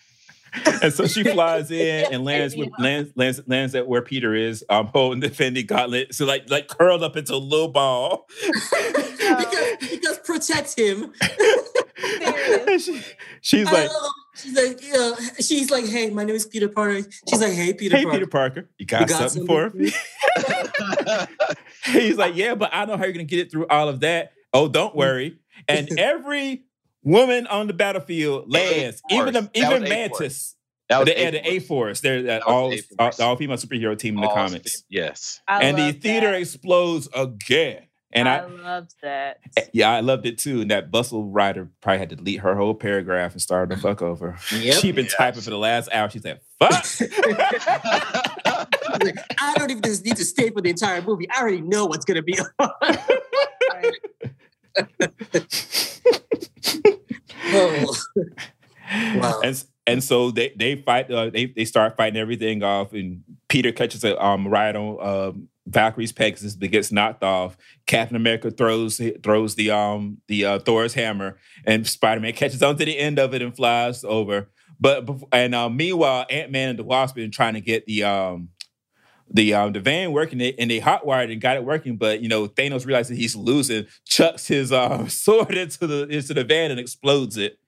and 0.82 0.94
so 0.94 1.06
she 1.06 1.24
flies 1.24 1.70
in 1.70 2.06
and 2.14 2.24
lands 2.24 2.56
with 2.56 2.70
lands 2.80 3.12
lands 3.16 3.42
lands 3.46 3.76
at 3.76 3.88
where 3.88 4.02
Peter 4.02 4.34
is, 4.34 4.64
um, 4.70 4.88
holding 4.88 5.20
the 5.20 5.30
Fendi 5.30 5.66
gauntlet, 5.68 6.16
so 6.16 6.26
like 6.26 6.50
like 6.50 6.68
curled 6.70 7.04
up 7.04 7.18
into 7.18 7.34
a 7.34 7.38
little 7.38 7.68
ball. 7.68 8.26
because, 8.42 9.78
because 9.82 10.18
protect 10.20 10.78
him. 10.80 11.14
She- 12.80 13.02
she's 13.42 13.66
like, 13.66 13.90
love- 13.90 14.12
she's 14.46 14.56
like, 14.56 14.84
yeah. 14.84 15.14
She's 15.40 15.72
like, 15.72 15.86
hey, 15.86 16.10
my 16.10 16.24
name 16.24 16.36
is 16.36 16.46
Peter 16.46 16.70
Parker. 16.70 17.08
She's 17.28 17.42
like, 17.42 17.54
hey, 17.54 17.74
Peter 17.74 17.98
"Hey, 17.98 18.04
Parker. 18.04 18.18
Peter 18.18 18.30
Parker, 18.30 18.70
you 18.78 18.86
got, 18.86 19.02
You 19.02 19.08
got 19.08 19.32
something, 19.32 19.48
something 19.48 19.72
for 19.72 19.78
me?" 19.78 19.92
He's 22.02 22.18
like, 22.18 22.36
"Yeah, 22.36 22.56
but 22.56 22.72
I 22.74 22.86
know 22.86 22.98
how 22.98 23.04
you're 23.04 23.14
gonna 23.14 23.26
get 23.26 23.40
it 23.40 23.52
through 23.52 23.68
all 23.68 23.90
of 23.90 24.00
that. 24.02 24.34
Oh, 24.54 24.68
don't 24.68 24.90
mm-hmm. 24.90 25.00
worry." 25.00 25.40
And 25.68 26.00
every 26.00 26.66
woman 27.04 27.48
on 27.48 27.68
the 27.68 27.74
battlefield 27.74 28.52
lands, 28.52 29.02
even 29.10 29.34
the, 29.34 29.50
even. 29.54 29.84
Mantis. 29.84 30.56
That 30.90 31.00
was 31.00 31.08
the, 31.08 31.16
the 31.16 31.48
A-Force. 31.48 31.48
A 31.48 31.60
Force. 31.60 32.02
They're 32.02 32.22
that 32.24 32.42
That 32.42 32.48
all 32.48 32.74
all, 33.00 33.12
all 33.20 33.36
female 33.36 33.58
superhero 33.58 33.98
team 33.98 34.16
in 34.16 34.22
the 34.22 34.28
All 34.28 34.36
comics. 34.36 34.84
Yes. 34.88 35.42
I 35.48 35.64
and 35.64 35.78
the 35.78 35.94
theater 35.94 36.32
that. 36.32 36.40
explodes 36.40 37.10
again. 37.16 37.88
And 38.16 38.30
I, 38.30 38.38
I 38.38 38.46
loved 38.46 38.96
that. 39.02 39.40
Eh, 39.58 39.66
yeah, 39.74 39.92
I 39.92 40.00
loved 40.00 40.26
it 40.26 40.38
too. 40.38 40.62
And 40.62 40.72
that 40.72 40.90
bustle 40.90 41.26
writer 41.26 41.70
probably 41.82 42.00
had 42.00 42.10
to 42.12 42.16
delete 42.16 42.40
her 42.40 42.56
whole 42.56 42.74
paragraph 42.74 43.34
and 43.34 43.42
start 43.42 43.68
the 43.70 43.76
fuck 43.78 44.02
over. 44.02 44.38
Yep. 44.52 44.76
She'd 44.82 44.96
been 44.96 45.06
Yes. 45.06 45.16
typing 45.16 45.42
for 45.42 45.50
the 45.50 45.58
last 45.58 45.90
hour. 45.92 46.10
She 46.10 46.20
said, 46.20 46.40
"Fuck." 46.60 46.86
Like, 49.04 49.18
I 49.42 49.54
don't 49.58 49.70
even 49.72 49.84
just 49.84 50.06
need 50.06 50.16
to 50.16 50.24
stay 50.24 50.50
for 50.52 50.62
the 50.62 50.70
entire 50.70 51.02
movie. 51.02 51.28
I 51.30 51.42
already 51.42 51.60
know 51.60 51.86
what's 51.86 52.06
gonna 52.06 52.22
be. 52.24 52.40
oh. 57.48 57.96
Wow. 59.16 59.42
And 59.44 59.64
and 59.88 60.04
so 60.04 60.32
they 60.32 60.54
they 60.56 60.76
fight. 60.76 61.12
Uh, 61.12 61.30
they 61.30 61.46
they 61.48 61.66
start 61.66 61.98
fighting 61.98 62.20
everything 62.20 62.64
off, 62.64 62.94
and 62.94 63.24
Peter 63.48 63.72
catches 63.72 64.04
a 64.04 64.22
um 64.24 64.48
ride 64.48 64.76
on 64.76 64.98
um, 65.06 65.50
Valkyrie's 65.68 66.12
Pegasus, 66.12 66.56
but 66.56 66.72
gets 66.72 66.92
knocked 66.92 67.24
off. 67.24 67.58
Captain 67.86 68.16
America 68.16 68.52
throws 68.52 69.02
throws 69.24 69.56
the 69.56 69.72
um 69.72 70.18
the 70.28 70.46
uh, 70.46 70.60
Thor's 70.60 70.94
hammer, 70.94 71.38
and 71.66 71.88
Spider 71.88 72.22
Man 72.22 72.34
catches 72.34 72.64
onto 72.64 72.86
the 72.86 72.98
end 72.98 73.20
of 73.20 73.34
it 73.34 73.42
and 73.42 73.56
flies 73.56 74.04
over. 74.04 74.50
But 74.80 75.10
and 75.32 75.56
uh, 75.56 75.70
meanwhile, 75.70 76.26
Ant 76.30 76.52
Man 76.52 76.70
and 76.70 76.80
the 76.80 76.84
Wasp 76.84 77.16
been 77.16 77.32
trying 77.32 77.54
to 77.54 77.62
get 77.62 77.86
the 77.86 78.04
um 78.04 78.50
the 79.32 79.54
um 79.54 79.74
the 79.74 79.80
van 79.80 80.12
working 80.12 80.40
it 80.40 80.56
and 80.60 80.70
they 80.70 80.80
hotwired 80.80 81.32
and 81.32 81.42
got 81.42 81.56
it 81.56 81.64
working. 81.64 81.98
But 81.98 82.22
you 82.22 82.30
know 82.30 82.48
Thanos 82.48 82.86
realizes 82.86 83.18
he's 83.18 83.36
losing, 83.36 83.88
chucks 84.06 84.48
his 84.48 84.72
uh, 84.72 85.08
sword 85.10 85.56
into 85.56 85.88
the 85.88 86.08
into 86.08 86.34
the 86.34 86.44
van 86.44 86.72
and 86.72 86.80
explodes 86.80 87.38
it. 87.38 87.60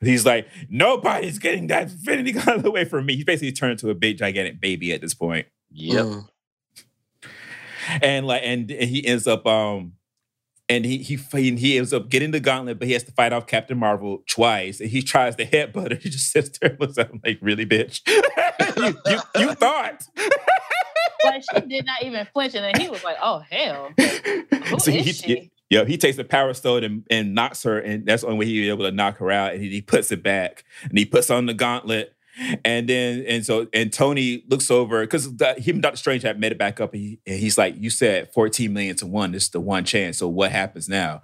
He's 0.00 0.26
like, 0.26 0.46
nobody's 0.68 1.38
getting 1.38 1.68
that 1.68 1.84
Infinity 1.90 2.32
Gauntlet 2.32 2.66
away 2.66 2.84
from 2.84 3.06
me. 3.06 3.16
He's 3.16 3.24
basically 3.24 3.52
turned 3.52 3.72
into 3.72 3.88
a 3.90 3.94
big 3.94 4.18
gigantic 4.18 4.60
baby 4.60 4.92
at 4.92 5.00
this 5.00 5.14
point. 5.14 5.46
Yep. 5.72 6.04
Mm. 6.04 6.28
And 8.02 8.26
like 8.26 8.42
and, 8.44 8.70
and 8.70 8.90
he 8.90 9.06
ends 9.06 9.26
up 9.26 9.46
um 9.46 9.92
and 10.68 10.84
he 10.84 10.98
he 10.98 11.16
he 11.56 11.78
ends 11.78 11.92
up 11.92 12.08
getting 12.10 12.32
the 12.32 12.40
gauntlet, 12.40 12.78
but 12.78 12.88
he 12.88 12.94
has 12.94 13.04
to 13.04 13.12
fight 13.12 13.32
off 13.32 13.46
Captain 13.46 13.78
Marvel 13.78 14.22
twice. 14.28 14.80
And 14.80 14.90
he 14.90 15.00
tries 15.02 15.36
to 15.36 15.46
headbutt 15.46 15.92
her. 15.92 15.96
He 16.02 16.10
just 16.10 16.30
sits 16.32 16.58
there 16.58 16.70
and 16.72 16.80
looks 16.80 16.98
at 16.98 17.10
him 17.10 17.20
like, 17.24 17.38
really, 17.40 17.64
bitch? 17.64 18.00
you, 18.76 18.96
you, 19.06 19.20
you 19.40 19.54
thought. 19.54 20.02
Like 21.24 21.42
she 21.54 21.60
did 21.60 21.86
not 21.86 22.02
even 22.02 22.26
flinch, 22.32 22.54
and 22.54 22.64
then 22.64 22.80
he 22.80 22.88
was 22.88 23.02
like, 23.02 23.16
"Oh 23.22 23.42
hell, 23.50 23.90
who 23.98 24.78
So 24.78 24.90
is 24.92 25.04
he- 25.06 25.12
she?" 25.12 25.50
Yeah, 25.68 25.84
he 25.84 25.98
takes 25.98 26.16
the 26.16 26.24
power 26.24 26.54
stone 26.54 26.84
and, 26.84 27.06
and 27.10 27.34
knocks 27.34 27.64
her, 27.64 27.78
and 27.78 28.06
that's 28.06 28.22
the 28.22 28.28
only 28.28 28.38
way 28.38 28.52
be 28.52 28.68
able 28.68 28.84
to 28.84 28.92
knock 28.92 29.18
her 29.18 29.30
out. 29.30 29.54
And 29.54 29.62
he, 29.62 29.70
he 29.70 29.82
puts 29.82 30.12
it 30.12 30.22
back, 30.22 30.64
and 30.82 30.96
he 30.96 31.04
puts 31.04 31.28
on 31.28 31.46
the 31.46 31.54
gauntlet, 31.54 32.14
and 32.64 32.88
then 32.88 33.24
and 33.26 33.44
so 33.44 33.66
and 33.72 33.92
Tony 33.92 34.44
looks 34.48 34.70
over 34.70 35.00
because 35.00 35.26
him 35.26 35.76
and 35.76 35.82
Doctor 35.82 35.96
Strange 35.96 36.22
had 36.22 36.38
made 36.38 36.52
it 36.52 36.58
back 36.58 36.80
up, 36.80 36.92
and, 36.92 37.02
he, 37.02 37.18
and 37.26 37.40
he's 37.40 37.58
like, 37.58 37.74
"You 37.78 37.90
said 37.90 38.32
fourteen 38.32 38.72
million 38.74 38.94
to 38.96 39.06
one. 39.06 39.32
This 39.32 39.44
is 39.44 39.50
the 39.50 39.60
one 39.60 39.84
chance. 39.84 40.18
So 40.18 40.28
what 40.28 40.52
happens 40.52 40.88
now? 40.88 41.22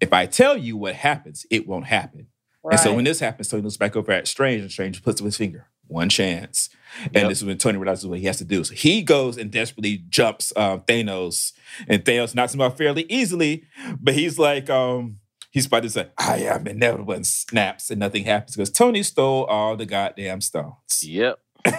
If 0.00 0.12
I 0.12 0.26
tell 0.26 0.56
you 0.56 0.76
what 0.76 0.94
happens, 0.96 1.46
it 1.50 1.68
won't 1.68 1.86
happen." 1.86 2.26
And 2.68 2.80
so 2.80 2.94
when 2.94 3.04
this 3.04 3.20
happens, 3.20 3.48
Tony 3.48 3.62
looks 3.62 3.76
back 3.76 3.94
over 3.94 4.10
at 4.10 4.26
Strange, 4.26 4.62
and 4.62 4.72
Strange 4.72 5.02
puts 5.02 5.20
up 5.20 5.26
his 5.26 5.36
finger, 5.36 5.66
one 5.86 6.08
chance. 6.08 6.70
And 7.06 7.14
Yep. 7.14 7.28
this 7.28 7.38
is 7.38 7.44
when 7.44 7.58
Tony 7.58 7.78
realizes 7.78 8.06
what 8.06 8.18
he 8.18 8.26
has 8.26 8.38
to 8.38 8.44
do. 8.44 8.62
So 8.64 8.74
he 8.74 9.02
goes 9.02 9.36
and 9.36 9.50
desperately 9.50 10.04
jumps 10.08 10.52
um, 10.56 10.80
Thanos, 10.82 11.52
and 11.88 12.04
Thanos 12.04 12.34
knocks 12.34 12.54
him 12.54 12.60
out 12.60 12.76
fairly 12.78 13.06
easily. 13.08 13.64
But 14.00 14.14
he's 14.14 14.38
like, 14.38 14.70
um, 14.70 15.18
he's 15.50 15.66
about 15.66 15.82
to 15.84 15.90
say, 15.90 16.08
I 16.18 16.38
am 16.38 16.66
inevitable, 16.66 17.14
and 17.14 17.26
snaps, 17.26 17.90
and 17.90 17.98
nothing 18.00 18.24
happens 18.24 18.56
because 18.56 18.70
Tony 18.70 19.02
stole 19.02 19.44
all 19.44 19.76
the 19.76 19.86
goddamn 19.86 20.40
stones. 20.40 20.74
Yep. 21.02 21.38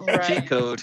Right. 0.00 0.22
Cheat 0.26 0.48
code. 0.48 0.82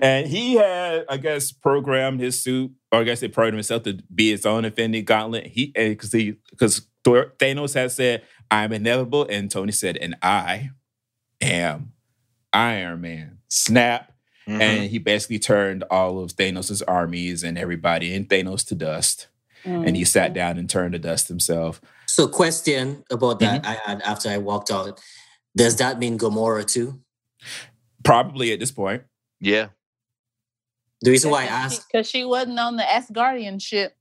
and 0.00 0.26
he 0.26 0.54
had, 0.54 1.04
I 1.08 1.16
guess, 1.18 1.52
programmed 1.52 2.20
his 2.20 2.42
suit, 2.42 2.72
or 2.92 3.00
I 3.00 3.04
guess 3.04 3.20
they 3.20 3.28
programmed 3.28 3.56
himself 3.56 3.82
to 3.84 3.98
be 4.14 4.30
his 4.30 4.46
own 4.46 4.64
Infinity 4.64 5.02
Gauntlet. 5.02 5.46
He 5.48 5.66
because 5.74 6.12
he 6.12 6.36
because 6.50 6.86
Thanos 7.04 7.74
had 7.74 7.90
said, 7.92 8.22
"I'm 8.50 8.72
inevitable," 8.72 9.26
and 9.28 9.50
Tony 9.50 9.72
said, 9.72 9.96
"And 9.96 10.16
I 10.22 10.70
am 11.40 11.92
Iron 12.52 13.00
Man." 13.00 13.38
Snap, 13.48 14.12
Mhm. 14.48 14.60
and 14.60 14.90
he 14.90 14.98
basically 14.98 15.38
turned 15.38 15.84
all 15.90 16.18
of 16.22 16.32
Thanos' 16.36 16.82
armies 16.86 17.42
and 17.42 17.58
everybody 17.58 18.14
in 18.14 18.26
Thanos 18.26 18.66
to 18.68 18.74
dust. 18.74 19.28
And 19.64 19.94
he 19.94 20.06
sat 20.06 20.32
down 20.32 20.56
and 20.56 20.70
turned 20.70 20.92
to 20.92 20.98
dust 20.98 21.28
himself. 21.28 21.82
So, 22.06 22.26
question 22.26 23.04
about 23.10 23.40
that 23.40 23.66
I 23.66 23.74
had 23.84 24.00
after 24.02 24.30
I 24.30 24.38
walked 24.38 24.70
out. 24.70 24.98
Does 25.54 25.76
that 25.76 25.98
mean 25.98 26.18
Gamora 26.18 26.66
too? 26.66 27.00
Probably 28.02 28.52
at 28.52 28.58
this 28.58 28.70
point. 28.72 29.02
yeah. 29.40 29.68
The 31.02 31.10
reason 31.10 31.30
why 31.30 31.42
I 31.42 31.46
asked, 31.46 31.86
because 31.90 32.08
she 32.08 32.24
wasn't 32.24 32.58
on 32.58 32.76
the 32.76 32.82
Asgardian 32.82 33.60
ship. 33.60 33.96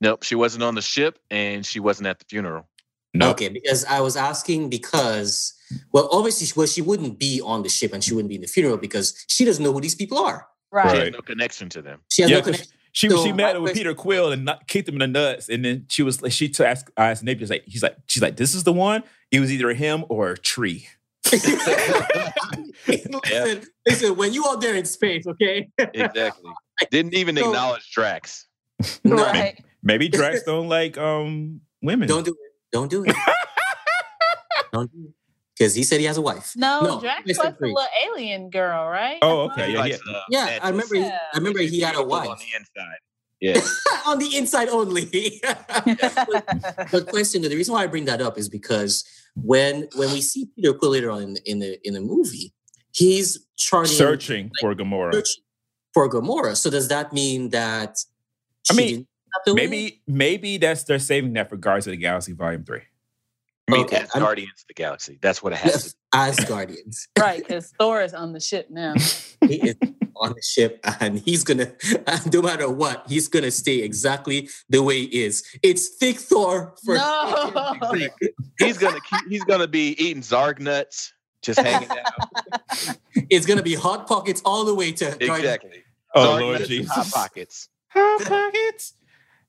Nope. 0.00 0.22
She 0.24 0.34
wasn't 0.34 0.64
on 0.64 0.74
the 0.74 0.82
ship, 0.82 1.18
and 1.30 1.64
she 1.64 1.78
wasn't 1.80 2.08
at 2.08 2.18
the 2.18 2.24
funeral. 2.28 2.68
No. 3.14 3.30
okay, 3.30 3.48
because 3.48 3.84
I 3.84 4.00
was 4.00 4.16
asking 4.16 4.68
because, 4.70 5.54
well, 5.92 6.08
obviously, 6.12 6.48
well, 6.56 6.66
she 6.66 6.82
wouldn't 6.82 7.18
be 7.18 7.40
on 7.42 7.62
the 7.62 7.68
ship 7.68 7.92
and 7.92 8.02
she 8.02 8.14
wouldn't 8.14 8.28
be 8.28 8.34
in 8.36 8.40
the 8.42 8.46
funeral 8.46 8.76
because 8.76 9.14
she 9.28 9.44
doesn't 9.44 9.62
know 9.62 9.72
who 9.72 9.80
these 9.80 9.94
people 9.94 10.18
are. 10.18 10.46
She 10.72 10.76
Right. 10.76 10.96
has 11.04 11.12
no 11.12 11.20
connection 11.20 11.68
to 11.70 11.82
them. 11.82 12.00
She 12.10 12.22
has 12.22 12.30
Yeah, 12.30 12.38
no 12.38 12.42
'cause 12.42 12.52
connection. 12.56 12.76
She 12.92 13.08
So, 13.08 13.24
she 13.24 13.32
met 13.32 13.60
with 13.62 13.74
Peter 13.74 13.94
Quill 13.94 14.32
and 14.32 14.44
not, 14.44 14.66
kicked 14.66 14.88
him 14.88 14.94
in 14.96 14.98
the 15.00 15.06
nuts, 15.06 15.48
and 15.48 15.64
then 15.64 15.86
she 15.88 16.02
was 16.02 16.20
like, 16.22 16.32
she 16.32 16.48
to 16.48 16.66
ask 16.66 16.90
asked 16.96 17.22
Napier 17.22 17.46
like 17.46 17.62
he's 17.64 17.82
like 17.84 17.96
she's 18.08 18.20
like 18.22 18.36
this 18.36 18.52
is 18.54 18.64
the 18.64 18.72
one. 18.72 19.04
It 19.30 19.38
was 19.38 19.52
either 19.52 19.72
him 19.74 20.04
or 20.08 20.30
a 20.30 20.36
tree. 20.38 20.88
listen, 22.86 23.62
listen, 23.86 24.16
when 24.16 24.32
you 24.32 24.44
out 24.48 24.60
there 24.60 24.74
in 24.74 24.84
space, 24.84 25.26
okay? 25.26 25.68
Exactly. 25.78 26.50
Didn't 26.90 27.14
even 27.14 27.36
So- 27.36 27.46
acknowledge 27.50 27.88
Drax. 27.92 28.46
No, 29.04 29.16
Right. 29.16 29.62
Maybe 29.82 30.08
Drax 30.08 30.42
don't 30.42 30.68
like 30.68 30.98
um 30.98 31.60
women. 31.82 32.08
don't 32.08 32.24
do 32.24 32.32
it. 32.32 32.52
Don't 32.72 32.90
do 32.90 33.04
it. 33.04 33.14
don't 34.72 34.90
do 34.92 35.08
it. 35.08 35.14
Because 35.60 35.74
he 35.74 35.82
said 35.82 36.00
he 36.00 36.06
has 36.06 36.16
a 36.16 36.22
wife. 36.22 36.54
No, 36.56 36.80
No, 36.80 37.00
Drax 37.02 37.26
listen, 37.26 37.44
was 37.44 37.54
the 37.60 37.66
little 37.66 37.86
alien 38.06 38.48
girl, 38.48 38.88
right? 38.88 39.18
Oh, 39.20 39.40
okay, 39.50 39.60
thought- 39.60 39.68
yeah, 39.70 39.78
Likes, 39.80 40.00
uh, 40.08 40.20
Yeah, 40.30 40.58
I 40.62 40.70
remember. 40.70 40.94
He, 40.94 41.02
Yeah. 41.02 41.18
I 41.34 41.36
remember 41.36 41.58
he 41.60 41.80
had 41.80 41.96
a 41.96 42.02
wife 42.02 42.30
on 42.30 42.38
the 42.38 42.56
inside. 42.56 42.96
Yeah. 43.40 43.60
on 44.06 44.18
the 44.18 44.38
inside 44.38 44.68
only. 44.70 45.38
but 46.90 47.06
question: 47.08 47.42
The 47.42 47.54
reason 47.54 47.74
why 47.74 47.82
I 47.82 47.88
bring 47.88 48.06
that 48.06 48.22
up 48.22 48.38
is 48.38 48.48
because 48.48 49.04
when 49.34 49.86
when 49.96 50.10
we 50.12 50.22
see 50.22 50.48
Peter 50.56 50.72
Quill 50.72 50.92
later 50.92 51.10
on 51.10 51.22
in, 51.24 51.36
in 51.44 51.58
the 51.58 51.78
in 51.86 51.92
the 51.92 52.00
movie, 52.00 52.54
he's 52.92 53.46
charting 53.58 53.92
searching 53.92 54.50
for 54.62 54.74
Gamora. 54.74 55.12
searching 55.12 55.44
for 55.92 56.08
Gamora. 56.08 56.56
So 56.56 56.70
does 56.70 56.88
that 56.88 57.12
mean 57.12 57.50
that? 57.50 57.98
I 58.70 58.74
mean, 58.74 58.88
didn't 58.88 59.08
have 59.34 59.44
to 59.44 59.54
win? 59.54 59.70
Maybe 59.70 60.02
maybe 60.06 60.56
that's 60.56 60.84
they're 60.84 60.98
saving 60.98 61.34
that 61.34 61.50
for 61.50 61.58
Guardians 61.58 61.86
of 61.86 61.90
the 61.90 61.98
Galaxy 61.98 62.32
Volume 62.32 62.64
Three. 62.64 62.82
I 63.72 63.76
mean, 63.76 63.84
Okay, 63.86 63.98
as 63.98 64.10
Guardians 64.10 64.62
of 64.62 64.66
the 64.68 64.74
Galaxy. 64.74 65.18
That's 65.20 65.42
what 65.42 65.52
it 65.52 65.58
has 65.58 65.92
to 65.92 65.94
Yes, 66.14 66.38
as 66.38 66.44
Guardians. 66.46 67.08
right, 67.18 67.38
because 67.38 67.72
Thor 67.78 68.02
is 68.02 68.14
on 68.14 68.32
the 68.32 68.40
ship 68.40 68.68
now. 68.70 68.94
he 69.46 69.68
is 69.68 69.76
on 70.16 70.34
the 70.34 70.42
ship 70.42 70.80
and 71.00 71.18
he's 71.20 71.42
gonna 71.44 71.72
no 72.32 72.42
matter 72.42 72.68
what 72.68 73.04
he's 73.08 73.26
gonna 73.26 73.50
stay 73.50 73.78
exactly 73.78 74.50
the 74.68 74.82
way 74.82 75.06
he 75.06 75.22
is 75.22 75.42
it's 75.62 75.96
thick 75.96 76.18
thor 76.18 76.74
for 76.84 76.94
No. 76.94 77.72
He's 78.58 78.76
gonna 78.76 79.00
keep, 79.00 79.20
he's 79.30 79.44
gonna 79.44 79.66
be 79.66 79.92
eating 79.92 80.22
Zarg 80.22 80.58
nuts, 80.58 81.14
just 81.40 81.58
hanging 81.58 81.88
out. 81.90 82.96
it's 83.30 83.46
gonna 83.46 83.62
be 83.62 83.74
hot 83.74 84.06
pockets 84.06 84.42
all 84.44 84.66
the 84.66 84.74
way 84.74 84.92
to 84.92 85.06
exactly. 85.24 85.84
Oh 86.14 86.26
Zarg 86.26 86.40
Lord 86.40 86.64
Jesus. 86.66 86.92
Hot 86.92 87.10
pockets. 87.10 87.68
Hot 87.88 88.20
pockets. 88.22 88.94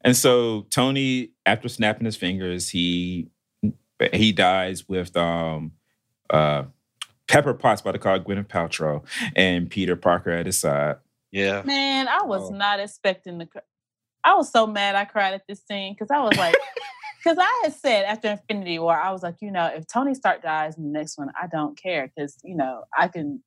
And 0.03 0.15
so 0.15 0.68
Tony, 0.69 1.31
after 1.45 1.68
snapping 1.68 2.06
his 2.06 2.15
fingers, 2.15 2.69
he 2.69 3.27
he 4.14 4.32
dies 4.32 4.88
with 4.90 5.15
um 5.18 5.72
uh 6.30 6.64
Pepper 7.28 7.53
Potts 7.53 7.82
about 7.82 7.94
to 7.94 7.99
call 7.99 8.19
Gwyneth 8.19 8.48
Paltrow 8.48 9.03
and 9.36 9.69
Peter 9.69 9.95
Parker 9.95 10.32
at 10.32 10.45
his 10.45 10.60
side. 10.60 10.98
Yeah. 11.32 11.61
Man, 11.64 12.07
I 12.10 12.23
was 12.23 12.52
Oh. 12.52 12.53
not 12.56 12.80
expecting 12.82 13.38
the. 13.38 13.45
cr- 13.45 13.60
I 14.23 14.36
was 14.36 14.52
so 14.52 14.68
mad 14.68 14.95
I 14.95 15.06
cried 15.06 15.34
at 15.34 15.48
this 15.48 15.61
scene 15.65 15.94
because 15.94 16.11
I 16.11 16.19
was 16.19 16.38
like, 16.38 16.56
because 17.23 17.38
I 17.40 17.61
had 17.64 17.73
said 17.73 18.03
after 18.06 18.28
Infinity 18.30 18.80
War, 18.80 18.99
I 18.99 19.11
was 19.11 19.23
like, 19.23 19.36
you 19.41 19.49
know, 19.49 19.65
if 19.68 19.88
Tony 19.88 20.14
Stark 20.14 20.41
dies 20.44 20.78
in 20.78 20.84
the 20.84 20.90
next 20.90 21.18
one, 21.18 21.30
I 21.41 21.48
don't 21.48 21.78
care 21.82 22.11
because 22.14 22.38
you 22.44 22.56
know 22.56 22.84
I 22.98 23.07
can, 23.07 23.41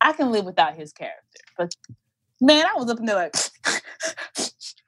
I 0.00 0.12
can 0.12 0.30
live 0.30 0.44
without 0.44 0.74
his 0.74 0.92
character. 0.92 1.40
But 1.56 1.74
man, 2.40 2.66
I 2.66 2.74
was 2.78 2.90
up 2.90 2.98
in 3.00 3.06
there 3.06 3.16
like, 3.16 3.34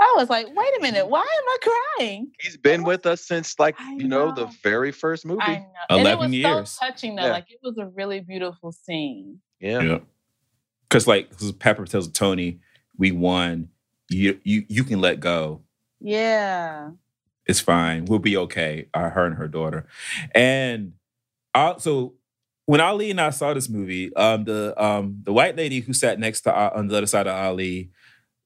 I 0.00 0.14
was 0.16 0.30
like, 0.30 0.46
wait 0.46 0.78
a 0.78 0.80
minute, 0.80 1.08
why 1.08 1.20
am 1.20 1.26
I 1.26 1.56
crying? 1.98 2.30
He's 2.40 2.56
been 2.56 2.84
with 2.84 3.04
us 3.06 3.26
since 3.26 3.58
like, 3.58 3.74
I 3.80 3.94
you 3.94 4.06
know, 4.06 4.32
the 4.32 4.46
very 4.62 4.92
first 4.92 5.26
movie. 5.26 5.40
I 5.42 5.56
know, 5.56 5.64
and 5.90 5.98
it 6.00 6.02
11 6.02 6.18
was 6.18 6.32
years. 6.34 6.70
so 6.70 6.86
touching 6.86 7.16
though. 7.16 7.24
Yeah. 7.26 7.32
Like 7.32 7.50
it 7.50 7.58
was 7.62 7.76
a 7.78 7.86
really 7.86 8.20
beautiful 8.20 8.72
scene. 8.72 9.40
yeah. 9.60 9.80
yeah. 9.80 9.98
Because 10.88 11.06
like 11.06 11.30
'cause 11.36 11.52
Pepper 11.52 11.84
tells 11.84 12.08
Tony, 12.08 12.60
we 12.96 13.10
won. 13.12 13.68
You 14.08 14.40
you 14.42 14.64
you 14.68 14.84
can 14.84 15.00
let 15.00 15.20
go. 15.20 15.62
Yeah. 16.00 16.90
It's 17.44 17.60
fine. 17.60 18.04
We'll 18.06 18.18
be 18.20 18.36
okay. 18.38 18.88
Uh, 18.94 19.10
her 19.10 19.26
and 19.26 19.34
her 19.34 19.48
daughter. 19.48 19.86
And 20.34 20.92
also 21.54 22.14
when 22.66 22.80
Ali 22.80 23.10
and 23.10 23.20
I 23.20 23.30
saw 23.30 23.52
this 23.52 23.68
movie, 23.68 24.14
um, 24.16 24.44
the 24.44 24.74
um, 24.82 25.20
the 25.24 25.32
white 25.32 25.56
lady 25.56 25.80
who 25.80 25.92
sat 25.92 26.18
next 26.18 26.42
to 26.42 26.54
uh, 26.56 26.70
on 26.74 26.88
the 26.88 26.96
other 26.96 27.06
side 27.06 27.26
of 27.26 27.34
Ali 27.34 27.90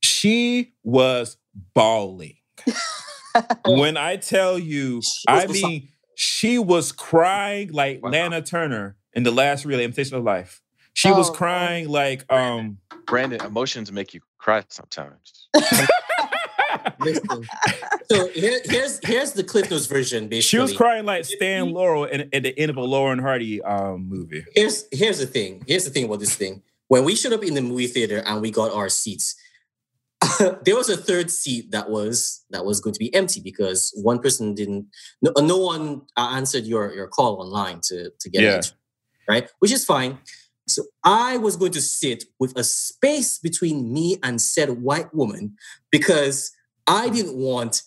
she 0.02 0.74
was 0.82 1.36
bawling. 1.74 2.36
when 3.66 3.96
I 3.96 4.16
tell 4.16 4.58
you, 4.58 5.00
I 5.28 5.46
mean, 5.46 5.88
she 6.14 6.58
was 6.58 6.92
crying 6.92 7.72
like 7.72 8.02
Wow. 8.02 8.10
Lana 8.10 8.42
Turner 8.42 8.96
in 9.14 9.22
the 9.22 9.30
last 9.30 9.64
real 9.64 9.80
imitation 9.80 10.16
of 10.16 10.24
life. 10.24 10.60
She 10.94 11.10
was 11.10 11.30
Oh, 11.30 11.32
crying 11.32 11.88
like 11.88 12.30
um 12.32 12.78
Brandon, 13.06 13.40
emotions 13.44 13.90
make 13.90 14.14
you 14.14 14.20
cry 14.38 14.64
sometimes. 14.68 15.48
So 18.10 18.28
here, 18.28 18.60
here's 18.64 18.98
here's 19.04 19.32
the 19.32 19.44
Cliff 19.44 19.70
Notes 19.70 19.86
version. 19.86 20.28
Basically, 20.28 20.40
she 20.42 20.58
was 20.58 20.76
crying 20.76 21.04
like 21.04 21.24
Stan 21.24 21.72
Laurel 21.72 22.04
in, 22.04 22.28
at 22.32 22.42
the 22.42 22.58
end 22.58 22.70
of 22.70 22.76
a 22.76 22.82
Laurel 22.82 23.12
and 23.12 23.20
Hardy 23.20 23.62
um 23.62 24.08
movie. 24.08 24.44
Here's 24.54 24.86
here's 24.90 25.18
the 25.18 25.26
thing. 25.26 25.62
Here's 25.66 25.84
the 25.84 25.90
thing 25.90 26.04
about 26.04 26.20
this 26.20 26.34
thing. 26.34 26.62
When 26.88 27.04
we 27.04 27.14
showed 27.14 27.32
up 27.32 27.42
in 27.44 27.54
the 27.54 27.62
movie 27.62 27.86
theater 27.86 28.22
and 28.26 28.40
we 28.42 28.50
got 28.50 28.72
our 28.72 28.88
seats, 28.88 29.36
there 30.64 30.76
was 30.76 30.88
a 30.88 30.96
third 30.96 31.30
seat 31.30 31.70
that 31.72 31.90
was 31.90 32.44
that 32.50 32.64
was 32.64 32.80
going 32.80 32.94
to 32.94 32.98
be 32.98 33.12
empty 33.14 33.40
because 33.40 33.92
one 34.02 34.18
person 34.18 34.54
didn't. 34.54 34.86
No, 35.20 35.32
no 35.40 35.58
one 35.58 36.02
uh, 36.16 36.32
answered 36.34 36.64
your 36.64 36.92
your 36.94 37.08
call 37.08 37.40
online 37.40 37.80
to 37.84 38.10
to 38.20 38.30
get 38.30 38.42
Yeah. 38.42 38.54
entry, 38.56 38.76
right? 39.28 39.48
Which 39.60 39.72
is 39.72 39.84
fine. 39.84 40.18
So 40.68 40.84
I 41.04 41.36
was 41.38 41.56
going 41.56 41.72
to 41.72 41.80
sit 41.80 42.24
with 42.38 42.56
a 42.56 42.62
space 42.64 43.38
between 43.38 43.92
me 43.92 44.18
and 44.22 44.40
said 44.40 44.70
white 44.82 45.12
woman 45.14 45.56
because 45.90 46.52
I 46.86 47.08
didn't 47.08 47.36
want 47.36 47.82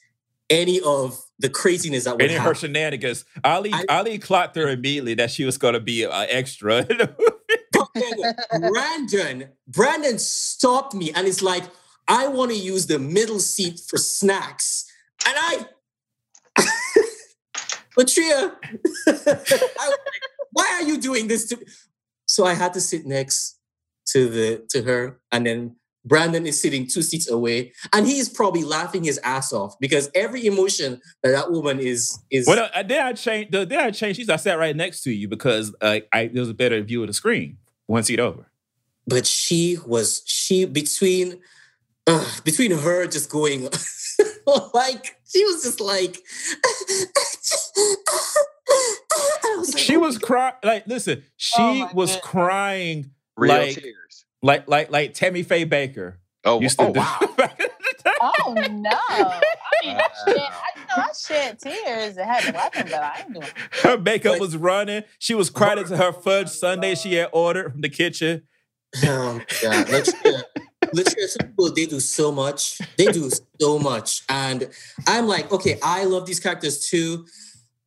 any 0.49 0.81
of 0.81 1.17
the 1.39 1.49
craziness 1.49 2.03
that 2.03 2.13
And 2.21 2.31
in 2.31 2.41
her 2.41 2.53
shenanigans, 2.53 3.25
Ali 3.43 3.71
I- 3.73 3.85
Ali 3.89 4.19
clocked 4.19 4.55
her 4.57 4.67
immediately 4.69 5.13
that 5.15 5.31
she 5.31 5.45
was 5.45 5.57
gonna 5.57 5.79
be 5.79 6.03
an 6.03 6.11
extra. 6.29 6.79
in 6.89 6.97
the 6.97 7.15
movie. 7.17 7.61
But 7.71 7.87
then 7.95 8.69
Brandon, 8.71 9.49
Brandon 9.67 10.19
stopped 10.19 10.93
me 10.93 11.11
and 11.13 11.27
it's 11.27 11.41
like, 11.41 11.63
I 12.07 12.27
want 12.27 12.51
to 12.51 12.57
use 12.57 12.87
the 12.87 12.99
middle 12.99 13.39
seat 13.39 13.79
for 13.87 13.97
snacks. 13.97 14.85
And 15.27 15.35
I, 15.37 15.65
Latria, 17.97 18.53
like, 19.07 20.21
why 20.51 20.69
are 20.73 20.83
you 20.83 20.97
doing 20.97 21.27
this 21.27 21.47
to 21.49 21.57
me? 21.57 21.63
So 22.27 22.45
I 22.45 22.53
had 22.53 22.73
to 22.73 22.81
sit 22.81 23.05
next 23.05 23.59
to 24.07 24.29
the 24.29 24.65
to 24.69 24.83
her, 24.83 25.19
and 25.31 25.45
then 25.45 25.75
Brandon 26.03 26.45
is 26.45 26.61
sitting 26.61 26.87
two 26.87 27.01
seats 27.01 27.29
away, 27.29 27.73
and 27.93 28.05
he 28.05 28.19
is 28.19 28.29
probably 28.29 28.63
laughing 28.63 29.03
his 29.03 29.19
ass 29.23 29.51
off 29.51 29.75
because 29.79 30.09
every 30.13 30.45
emotion 30.45 31.01
that 31.23 31.31
that 31.31 31.51
woman 31.51 31.79
is 31.79 32.19
is. 32.31 32.47
well, 32.47 32.69
uh, 32.73 32.83
then 32.83 33.05
I 33.05 33.13
changed. 33.13 33.51
Then 33.51 33.73
I 33.73 33.91
changed. 33.91 34.17
She's 34.17 34.29
I 34.29 34.35
sat 34.35 34.57
right 34.59 34.75
next 34.75 35.03
to 35.03 35.11
you 35.11 35.27
because 35.27 35.73
uh, 35.81 35.99
I 36.13 36.27
there 36.27 36.41
was 36.41 36.49
a 36.49 36.53
better 36.53 36.81
view 36.81 37.01
of 37.01 37.07
the 37.07 37.13
screen 37.13 37.57
one 37.87 38.03
seat 38.03 38.19
over. 38.19 38.49
but 39.07 39.25
she 39.25 39.77
was 39.85 40.23
she 40.25 40.65
between 40.65 41.39
uh, 42.07 42.25
between 42.43 42.71
her 42.71 43.07
just 43.07 43.29
going 43.29 43.63
like 44.73 45.17
she 45.27 45.43
was 45.45 45.63
just 45.63 45.79
like 45.81 46.17
was 49.57 49.73
like, 49.73 49.83
She 49.83 49.95
oh 49.95 49.99
was 49.99 50.17
crying. 50.17 50.53
Like, 50.63 50.87
listen, 50.87 51.23
she 51.37 51.61
Oh 51.61 51.89
was 51.93 52.11
goodness. 52.11 52.25
crying 52.25 53.11
Real 53.37 53.53
Like- 53.55 53.75
tears. 53.75 54.25
like 54.41 54.67
like 54.67 54.91
like 54.91 55.13
Tammy 55.13 55.43
Faye 55.43 55.65
Bakker 55.65 56.15
Oh, 56.43 56.61
used 56.61 56.77
to 56.79 56.85
oh 56.87 56.93
do. 56.93 56.99
wow. 56.99 57.19
Oh 58.21 58.53
no! 58.53 58.89
I 58.91 59.41
mean, 59.83 59.97
I 59.97 60.07
shed, 60.25 60.37
I 60.37 60.79
know 60.79 61.03
I 61.03 61.09
shed 61.17 61.59
tears. 61.59 62.17
It 62.17 62.23
had 62.25 62.43
to 62.43 62.51
happen, 62.57 62.83
but 62.83 62.93
I 63.03 63.19
ain't 63.21 63.33
doing. 63.33 63.45
It. 63.47 63.53
her 63.81 63.97
makeup 63.97 64.33
But- 64.33 64.41
was 64.41 64.55
running. 64.55 65.03
She 65.17 65.33
was 65.33 65.49
crying 65.49 65.79
into 65.79 65.97
her 65.97 66.11
fudge 66.13 66.49
sundae 66.49 66.93
she 66.95 67.15
had 67.15 67.29
ordered 67.33 67.71
from 67.71 67.81
the 67.81 67.89
kitchen. 67.89 68.43
Oh 69.03 69.33
my 69.33 69.39
god, 69.61 69.87
Latricia, 69.87 70.43
Latricia, 70.93 71.27
some 71.27 71.47
people 71.49 71.73
they 71.73 71.85
do 71.85 71.99
so 71.99 72.31
much. 72.31 72.79
They 72.97 73.05
do 73.07 73.29
so 73.61 73.79
much, 73.79 74.23
and 74.29 74.69
I'm 75.07 75.27
like, 75.27 75.51
okay, 75.51 75.77
I 75.83 76.05
love 76.05 76.25
these 76.25 76.39
characters 76.39 76.87
too, 76.89 77.25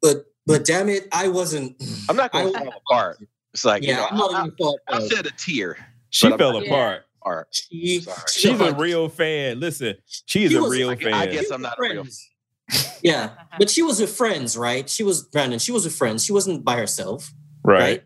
but 0.03 0.27
but 0.47 0.65
damn 0.65 0.89
it, 0.89 1.09
I 1.13 1.29
wasn't. 1.29 1.83
I'm 2.09 2.17
not 2.17 2.33
going 2.33 2.53
to 2.53 2.59
I- 2.59 2.65
fall 2.65 2.75
apart. 2.87 3.19
It's 3.55 3.65
like, 3.65 3.83
Yeah, 3.83 4.01
you 4.01 4.07
I'm 4.11 4.17
know, 4.19 4.27
not 4.29 4.35
I, 4.35 4.45
even 4.47 4.57
thought. 4.57 4.79
I, 4.89 4.97
I 4.99 5.09
shed 5.09 5.27
a 5.27 5.31
tear. 5.31 5.77
She 6.11 6.27
But 6.27 6.33
I'm 6.35 6.39
fell 6.39 6.53
not- 6.55 6.67
apart. 6.67 7.05
Art. 7.23 7.49
She, 7.51 8.01
She's 8.33 8.61
a 8.61 8.75
real 8.75 9.09
fan. 9.09 9.59
Listen, 9.61 9.97
she's 10.07 10.51
She 10.53 10.57
a 10.57 10.63
real 10.63 10.91
I, 10.91 10.97
fan. 10.97 11.15
I 11.15 11.27
guess 11.27 11.51
I'm 11.51 11.61
not 11.63 11.79
a 11.79 11.83
real. 11.83 12.07
Yeah, 13.03 13.31
but 13.59 13.71
she 13.71 13.83
was 13.83 14.01
with 14.01 14.15
friends, 14.15 14.57
right? 14.57 14.89
She 14.89 15.03
was 15.03 15.23
Brandon. 15.23 15.59
She 15.59 15.73
was 15.73 15.85
with 15.85 15.95
friends. 15.95 16.25
She 16.25 16.33
wasn't 16.33 16.65
by 16.65 16.77
herself, 16.77 17.33
right. 17.65 17.79
right? 17.81 18.05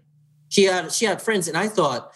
She 0.49 0.65
had 0.65 0.93
she 0.93 1.05
had 1.05 1.21
friends, 1.23 1.49
and 1.49 1.57
I 1.57 1.67
thought, 1.69 2.13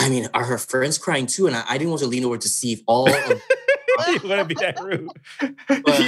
I 0.00 0.08
mean, 0.08 0.28
are 0.32 0.44
her 0.44 0.58
friends 0.58 0.98
crying 0.98 1.26
too? 1.26 1.46
And 1.46 1.54
I, 1.54 1.62
I 1.68 1.78
didn't 1.78 1.90
want 1.90 2.00
to 2.00 2.06
lean 2.06 2.24
over 2.24 2.38
to 2.38 2.48
see 2.48 2.72
if 2.72 2.80
all 2.86 3.08
of 3.08 3.14
you 4.08 4.28
want 4.28 4.40
to 4.40 4.44
be 4.46 4.54
that 4.54 4.80
rude. 4.82 5.10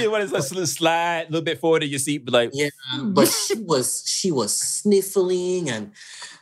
you 0.01 0.11
want 0.11 0.27
to 0.27 0.35
just 0.35 0.75
slide 0.75 1.27
a 1.27 1.31
little 1.31 1.43
bit 1.43 1.59
forward 1.59 1.83
in 1.83 1.89
your 1.89 1.99
seat, 1.99 2.25
but 2.25 2.33
like, 2.33 2.49
yeah, 2.53 2.69
hmm. 2.91 3.13
but 3.13 3.27
she 3.27 3.55
was 3.55 4.03
she 4.07 4.31
was 4.31 4.57
sniffling 4.57 5.69
and 5.69 5.91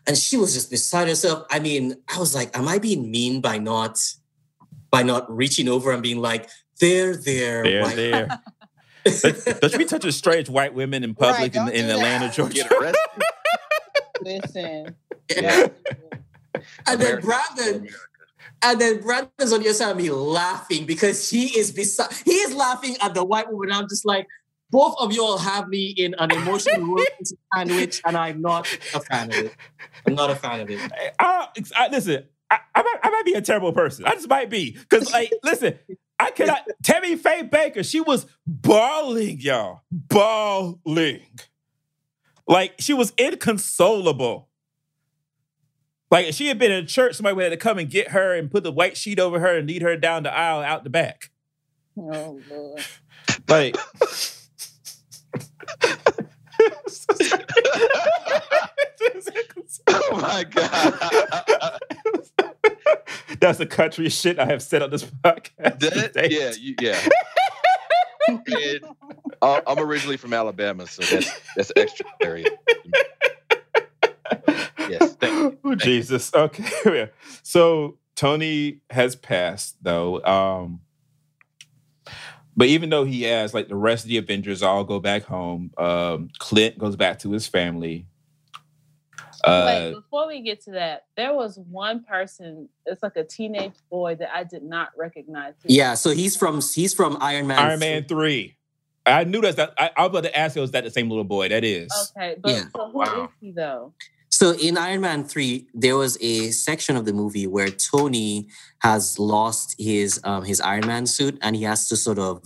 and 0.07 0.17
she 0.17 0.37
was 0.37 0.53
just 0.53 0.71
beside 0.71 1.07
herself. 1.07 1.45
I 1.51 1.59
mean, 1.59 1.95
I 2.13 2.19
was 2.19 2.33
like, 2.33 2.57
am 2.57 2.67
I 2.67 2.79
being 2.79 3.11
mean 3.11 3.41
by 3.41 3.57
not 3.57 3.99
by 4.89 5.03
not 5.03 5.29
reaching 5.35 5.67
over 5.67 5.91
and 5.91 6.01
being 6.01 6.19
like, 6.19 6.49
there, 6.79 7.15
there, 7.15 7.63
there, 7.63 7.81
white- 7.81 7.95
there. 7.95 8.41
Don't 9.05 9.71
you 9.71 9.79
be 9.79 9.85
touching 9.89 10.11
strange 10.11 10.49
white 10.49 10.73
women 10.73 11.03
in 11.03 11.15
public 11.15 11.55
Right, 11.55 11.73
in, 11.73 11.85
in 11.85 11.89
Atlanta. 11.89 12.29
Georgia? 12.29 12.67
Listen. 14.21 14.95
Yeah. 15.35 15.67
And 16.87 16.99
then 16.99 17.21
Brandon, 17.21 17.87
and 18.61 18.81
then 18.81 19.01
Brandon's 19.01 19.53
on 19.53 19.61
the 19.61 19.67
other 19.67 19.73
side 19.73 19.91
of 19.91 19.97
me 19.97 20.09
laughing 20.09 20.85
because 20.85 21.29
he 21.29 21.57
is 21.57 21.71
beside 21.71 22.11
he 22.25 22.31
is 22.31 22.53
laughing 22.53 22.95
at 23.01 23.13
the 23.13 23.23
white 23.23 23.51
woman. 23.51 23.71
I'm 23.71 23.87
just 23.87 24.05
like, 24.05 24.27
both 24.71 24.95
of 24.99 25.13
you 25.13 25.23
all 25.23 25.37
have 25.37 25.67
me 25.67 25.87
in 25.89 26.15
an 26.17 26.31
emotional 26.31 26.97
sandwich, 27.53 28.01
and 28.05 28.17
I'm 28.17 28.41
not 28.41 28.67
a 28.93 28.99
fan 29.01 29.29
of 29.29 29.37
it. 29.37 29.55
I'm 30.07 30.15
not 30.15 30.31
a 30.31 30.35
fan 30.35 30.61
of 30.61 30.69
it. 30.69 30.79
I, 31.19 31.49
I, 31.75 31.87
listen, 31.89 32.23
I, 32.49 32.59
I, 32.73 32.81
might, 32.81 32.97
I 33.03 33.09
might 33.09 33.25
be 33.25 33.33
a 33.33 33.41
terrible 33.41 33.73
person. 33.73 34.05
I 34.05 34.15
just 34.15 34.29
might 34.29 34.49
be. 34.49 34.71
Because, 34.71 35.11
like, 35.11 35.31
listen, 35.43 35.77
I 36.17 36.31
cannot. 36.31 36.65
Tammy 36.83 37.17
Faye 37.17 37.43
Bakker, 37.43 37.87
she 37.87 37.99
was 37.99 38.25
bawling, 38.47 39.39
y'all. 39.41 39.81
Bawling. 39.91 41.21
Like, 42.47 42.75
she 42.79 42.93
was 42.93 43.11
inconsolable. 43.17 44.47
Like, 46.11 46.27
if 46.27 46.35
she 46.35 46.47
had 46.47 46.59
been 46.59 46.73
in 46.73 46.85
church, 46.87 47.15
somebody 47.15 47.35
would 47.35 47.45
have 47.45 47.53
to 47.53 47.57
come 47.57 47.79
and 47.79 47.89
get 47.89 48.09
her 48.09 48.35
and 48.35 48.51
put 48.51 48.63
the 48.63 48.71
white 48.71 48.97
sheet 48.97 49.17
over 49.17 49.39
her 49.39 49.57
and 49.57 49.67
lead 49.67 49.81
her 49.81 49.95
down 49.95 50.23
the 50.23 50.33
aisle 50.33 50.61
out 50.61 50.83
the 50.83 50.89
back. 50.89 51.31
Oh 51.97 52.39
Lord. 52.49 52.83
Like, 53.47 53.77
oh 59.87 60.19
my 60.21 60.43
god. 60.43 61.79
That's 63.39 63.57
the 63.57 63.65
country 63.65 64.09
shit 64.09 64.37
I 64.37 64.45
have 64.45 64.61
said 64.61 64.81
on 64.81 64.89
this 64.89 65.05
podcast. 65.05 65.79
That, 66.13 66.29
yeah, 66.31 66.51
you, 66.59 66.75
yeah. 66.81 66.99
And, 68.27 68.85
uh, 69.41 69.61
I'm 69.65 69.79
originally 69.79 70.15
from 70.15 70.31
Alabama, 70.31 70.85
so 70.87 71.01
that's 71.03 71.31
that's 71.55 71.71
extra 71.75 72.05
area. 72.21 72.45
Yes, 74.89 75.15
thank 75.15 75.33
you. 75.33 75.57
Oh, 75.63 75.75
Jesus. 75.75 76.33
Okay. 76.33 77.09
So 77.43 77.97
Tony 78.15 78.81
has 78.89 79.15
passed 79.15 79.83
though. 79.83 80.23
Um 80.23 80.81
but 82.55 82.67
even 82.67 82.89
though 82.89 83.05
he 83.05 83.23
has 83.23 83.53
like 83.53 83.69
the 83.69 83.75
rest 83.75 84.03
of 84.05 84.09
the 84.09 84.17
Avengers 84.17 84.61
all 84.61 84.83
go 84.83 84.99
back 84.99 85.23
home, 85.23 85.71
um, 85.77 86.29
Clint 86.39 86.77
goes 86.77 86.95
back 86.97 87.19
to 87.19 87.31
his 87.31 87.47
family. 87.47 88.05
Uh, 89.43 89.65
Wait, 89.65 89.95
before 89.95 90.27
we 90.27 90.41
get 90.41 90.61
to 90.65 90.71
that, 90.71 91.05
there 91.15 91.33
was 91.33 91.57
one 91.57 92.03
person. 92.03 92.69
It's 92.85 93.01
like 93.01 93.15
a 93.15 93.23
teenage 93.23 93.73
boy 93.89 94.15
that 94.15 94.29
I 94.35 94.43
did 94.43 94.63
not 94.63 94.89
recognize. 94.97 95.53
his 95.63 95.75
Yeah, 95.75 95.93
so 95.95 96.11
he's 96.11 96.35
from 96.35 96.61
he's 96.75 96.93
from 96.93 97.17
Iron 97.21 97.47
Man. 97.47 97.57
Iron 97.57 97.79
Man 97.79 98.03
3. 98.03 98.55
I 99.05 99.23
knew 99.23 99.41
that's 99.41 99.55
that. 99.55 99.73
I, 99.79 99.89
I 99.97 100.01
was 100.03 100.09
about 100.09 100.23
to 100.25 100.37
ask 100.37 100.55
you, 100.55 100.61
was 100.61 100.71
that 100.71 100.83
the 100.83 100.91
same 100.91 101.09
little 101.09 101.23
boy? 101.23 101.49
That 101.49 101.63
is. 101.63 101.91
Okay, 102.15 102.35
but 102.39 102.51
Yeah. 102.51 102.65
so 102.75 102.91
who 102.91 103.01
is 103.01 103.09
Wow. 103.09 103.29
he 103.39 103.51
though? 103.51 103.93
So 104.31 104.51
in 104.53 104.77
Iron 104.77 105.01
Man 105.01 105.23
3, 105.23 105.67
there 105.73 105.97
was 105.97 106.17
a 106.21 106.51
section 106.51 106.95
of 106.95 107.05
the 107.05 107.13
movie 107.13 107.47
where 107.47 107.69
Tony 107.69 108.47
has 108.79 109.19
lost 109.19 109.75
his 109.77 110.19
um 110.23 110.43
his 110.45 110.59
Iron 110.61 110.87
Man 110.87 111.05
suit 111.05 111.37
and 111.41 111.55
he 111.55 111.63
has 111.63 111.87
to 111.89 111.95
sort 111.97 112.17
of 112.17 112.41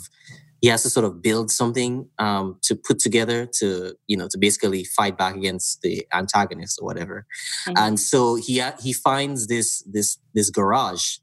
he 0.62 0.68
has 0.70 0.82
to 0.84 0.90
sort 0.90 1.06
of 1.06 1.22
build 1.22 1.52
something 1.52 2.10
um 2.18 2.58
to 2.64 2.76
put 2.76 2.98
together 3.00 3.46
to 3.60 3.96
you 4.08 4.18
know 4.18 4.28
to 4.30 4.38
basically 4.38 4.84
fight 4.84 5.18
back 5.18 5.36
against 5.36 5.82
the 5.84 6.06
antagonist 6.14 6.80
or 6.82 6.86
whatever. 6.86 7.26
Mhm. 7.68 7.74
And 7.78 8.00
so 8.00 8.36
he 8.36 8.62
he 8.82 8.92
finds 8.92 9.48
this 9.48 9.82
this 9.84 10.18
this 10.34 10.50
garage 10.50 11.18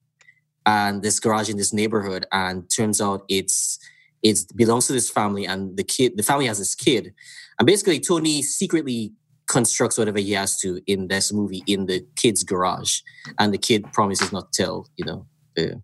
and 0.65 1.03
this 1.03 1.19
garage 1.19 1.51
in 1.51 1.57
this 1.57 1.73
neighborhood 1.73 2.25
and 2.31 2.71
turns 2.71 3.01
out 3.01 3.25
it's 3.29 3.79
it's 4.23 4.45
belongs 4.45 4.87
to 4.87 4.93
this 4.93 5.11
family 5.11 5.45
and 5.45 5.77
the 5.77 5.83
kid 5.83 6.17
the 6.17 6.23
family 6.23 6.47
has 6.47 6.59
this 6.59 6.77
kid 6.77 7.13
and 7.59 7.67
basically 7.67 7.99
Tony 7.99 8.43
secretly 8.43 9.13
constructs 9.57 9.99
whatever 9.99 10.19
he 10.19 10.33
has 10.33 10.59
to 10.63 10.81
in 10.87 11.09
this 11.09 11.33
movie 11.33 11.63
in 11.67 11.87
the 11.91 11.99
kid's 12.17 12.43
garage 12.43 12.95
and 13.39 13.53
the 13.53 13.59
kid 13.69 13.81
promises 13.93 14.33
not 14.33 14.51
to 14.51 14.63
tell 14.63 14.77
you 14.97 15.05
know 15.05 15.27
the, 15.57 15.83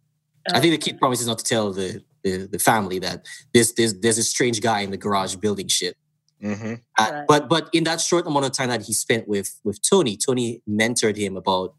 I 0.54 0.60
think 0.60 0.72
the 0.72 0.78
kid 0.78 0.98
promises 0.98 1.26
not 1.26 1.38
to 1.38 1.44
tell 1.44 1.72
the, 1.72 2.02
the, 2.22 2.48
the 2.50 2.58
family 2.58 2.98
that 3.00 3.26
this 3.52 3.72
there's 3.72 3.94
there's 4.00 4.18
a 4.18 4.22
strange 4.22 4.60
guy 4.60 4.80
in 4.80 4.90
the 4.90 4.96
garage 4.96 5.36
building 5.36 5.68
shit. 5.68 5.96
Mm-hmm. 6.42 6.74
Uh, 6.98 7.10
Right. 7.10 7.24
But 7.26 7.48
but 7.48 7.68
in 7.72 7.84
that 7.84 8.00
short 8.00 8.26
amount 8.26 8.46
of 8.46 8.52
time 8.52 8.68
that 8.68 8.82
he 8.82 8.92
spent 8.92 9.28
with 9.28 9.60
with 9.64 9.80
Tony, 9.82 10.16
Tony 10.16 10.62
mentored 10.68 11.16
him 11.16 11.36
about 11.36 11.74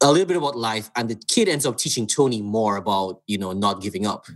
a 0.00 0.12
little 0.12 0.26
bit 0.26 0.36
about 0.36 0.56
life, 0.56 0.90
and 0.96 1.08
the 1.08 1.16
kid 1.28 1.48
ends 1.48 1.64
up 1.66 1.78
teaching 1.78 2.06
Tony 2.06 2.42
more 2.42 2.76
about 2.76 3.22
you 3.26 3.38
know 3.38 3.52
not 3.52 3.80
giving 3.80 4.06
up, 4.06 4.26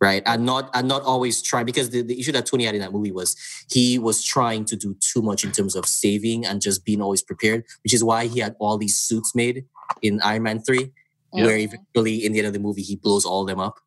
right? 0.00 0.22
And 0.26 0.44
not 0.46 0.70
and 0.74 0.88
not 0.88 1.02
always 1.02 1.42
trying 1.42 1.66
because 1.66 1.90
the, 1.90 2.02
the 2.02 2.18
issue 2.18 2.32
that 2.32 2.46
Tony 2.46 2.64
had 2.64 2.74
in 2.74 2.80
that 2.80 2.92
movie 2.92 3.12
was 3.12 3.36
he 3.70 3.98
was 3.98 4.22
trying 4.22 4.64
to 4.66 4.76
do 4.76 4.96
too 5.00 5.22
much 5.22 5.44
in 5.44 5.52
terms 5.52 5.74
of 5.74 5.86
saving 5.86 6.46
and 6.46 6.60
just 6.60 6.84
being 6.84 7.00
always 7.00 7.22
prepared, 7.22 7.64
which 7.82 7.94
is 7.94 8.04
why 8.04 8.26
he 8.26 8.40
had 8.40 8.56
all 8.58 8.78
these 8.78 8.96
suits 8.96 9.34
made 9.34 9.64
in 10.02 10.20
Iron 10.22 10.42
Man 10.44 10.60
three, 10.60 10.92
where 11.30 11.58
eventually 11.58 12.24
in 12.24 12.32
the 12.32 12.38
end 12.38 12.46
of 12.46 12.52
the 12.52 12.58
movie 12.58 12.82
he 12.82 12.96
blows 12.96 13.24
all 13.24 13.44
them 13.44 13.60
up. 13.60 13.78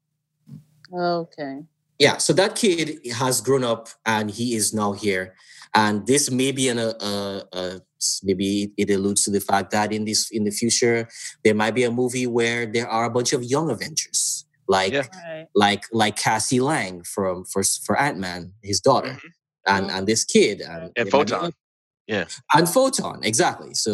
Okay. 0.93 1.63
yeah 1.99 2.17
so 2.17 2.33
that 2.33 2.55
kid 2.55 2.99
has 3.13 3.39
grown 3.39 3.63
up 3.63 3.87
and 4.05 4.29
he 4.29 4.55
is 4.55 4.73
now 4.73 4.91
here 4.91 5.35
and 5.73 6.05
this 6.05 6.29
may 6.29 6.51
be 6.51 6.67
an 6.67 6.79
uh, 6.79 6.93
uh, 6.99 7.43
uh, 7.53 7.79
maybe 8.23 8.73
it 8.75 8.89
alludes 8.89 9.23
to 9.23 9.31
the 9.31 9.39
fact 9.39 9.71
that 9.71 9.93
in 9.93 10.03
this 10.03 10.29
in 10.31 10.43
the 10.43 10.51
future 10.51 11.07
there 11.43 11.55
might 11.55 11.71
be 11.71 11.83
a 11.83 11.91
movie 11.91 12.27
where 12.27 12.65
there 12.65 12.87
are 12.87 13.05
a 13.05 13.09
bunch 13.09 13.31
of 13.31 13.43
young 13.43 13.69
avengers 13.69 14.45
like 14.77 14.93
Yeah. 14.93 15.07
Right. 15.25 15.47
like 15.65 15.83
like 16.01 16.15
cassie 16.25 16.61
lang 16.69 17.03
from 17.13 17.45
for 17.51 17.61
for 17.85 17.95
ant-man 18.05 18.41
his 18.69 18.79
daughter 18.89 19.13
Mhm. 19.19 19.29
and 19.73 19.85
and 19.95 20.03
this 20.11 20.23
kid 20.33 20.61
and, 20.61 20.83
And 20.83 20.91
there 20.95 21.05
might 21.05 21.05
be 21.05 21.11
Photon. 21.11 21.45
oth- 21.47 21.59
Yeah. 22.15 22.25
and 22.57 22.67
photon 22.75 23.17
exactly 23.31 23.73
so 23.85 23.91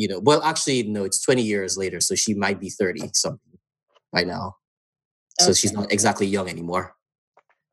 you 0.00 0.06
know 0.10 0.20
well 0.28 0.40
actually 0.50 0.80
no 0.96 1.00
it's 1.08 1.20
20 1.26 1.42
years 1.52 1.72
later 1.82 2.00
so 2.08 2.12
she 2.22 2.32
might 2.44 2.58
be 2.64 2.70
30 2.70 3.10
something 3.14 3.56
by 4.14 4.22
now 4.34 4.44
so 5.44 5.52
she's 5.58 5.72
not 5.78 5.92
exactly 5.96 6.26
young 6.36 6.48
anymore 6.48 6.86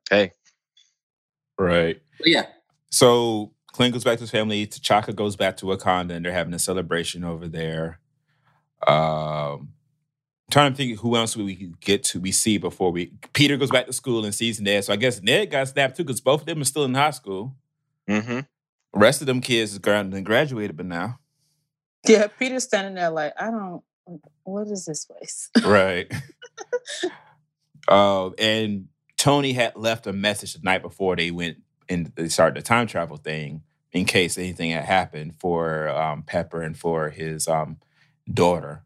Hey. 0.10 0.26
Right. 1.58 1.98
but 2.20 2.28
yeah 2.36 2.46
So 2.92 3.52
Clint 3.74 3.94
goes 3.94 4.06
back 4.08 4.18
to 4.20 4.24
his 4.24 4.32
family. 4.32 4.66
T'Chaka 4.68 5.14
goes 5.14 5.36
back 5.36 5.58
to 5.58 5.66
Wakanda, 5.66 6.12
and 6.16 6.24
they're 6.24 6.32
having 6.42 6.54
a 6.54 6.60
celebration 6.70 7.26
over 7.26 7.46
there. 7.60 8.00
Um, 8.88 9.74
trying 10.52 10.72
to 10.72 10.78
think 10.78 11.00
who 11.00 11.16
else 11.16 11.36
we 11.36 11.56
could 11.56 11.80
get 11.80 12.04
to. 12.06 12.20
We 12.20 12.32
see 12.32 12.58
before 12.58 12.92
we. 12.92 13.12
Peter 13.34 13.58
goes 13.58 13.72
back 13.72 13.88
to 13.88 13.94
school 13.94 14.26
and 14.26 14.34
sees 14.34 14.62
Ned. 14.62 14.84
So 14.84 14.94
I 14.94 14.96
guess 14.96 15.22
Ned 15.22 15.52
got 15.52 15.68
snapped 15.68 15.98
too, 15.98 16.04
because 16.04 16.22
both 16.22 16.42
of 16.42 16.48
them 16.48 16.62
are 16.62 16.66
still 16.66 16.86
in 16.86 16.94
high 16.94 17.12
school. 17.12 17.56
Mm-hmm. 18.10 18.40
The 18.40 19.00
rest 19.00 19.22
of 19.22 19.28
them 19.28 19.42
kids 19.42 19.74
is 19.74 19.80
grounded 19.80 20.16
and 20.16 20.26
graduated, 20.26 20.78
but 20.78 20.86
now. 20.86 21.20
Yeah, 22.08 22.28
Peter's 22.28 22.64
standing 22.64 22.96
there 22.96 23.10
like, 23.10 23.34
I 23.40 23.52
don't. 23.52 23.82
What 24.44 24.68
is 24.68 24.86
this 24.86 25.06
place? 25.06 25.50
Right. 25.66 26.12
uh, 27.88 28.30
and 28.38 28.88
Tony 29.18 29.54
had 29.54 29.76
left 29.76 30.06
a 30.06 30.14
message 30.14 30.54
the 30.54 30.60
night 30.62 30.84
before 30.84 31.16
they 31.16 31.32
went 31.32 31.58
and 31.90 32.12
they 32.16 32.30
started 32.30 32.56
the 32.56 32.62
time 32.62 32.88
travel 32.88 33.18
thing 33.18 33.64
in 33.92 34.06
case 34.06 34.38
anything 34.38 34.72
had 34.72 34.86
happened 34.86 35.34
for 35.40 35.90
um, 35.90 36.22
Pepper 36.24 36.62
and 36.62 36.78
for 36.78 37.10
his 37.10 37.48
um, 37.48 37.78
daughter. 38.32 38.84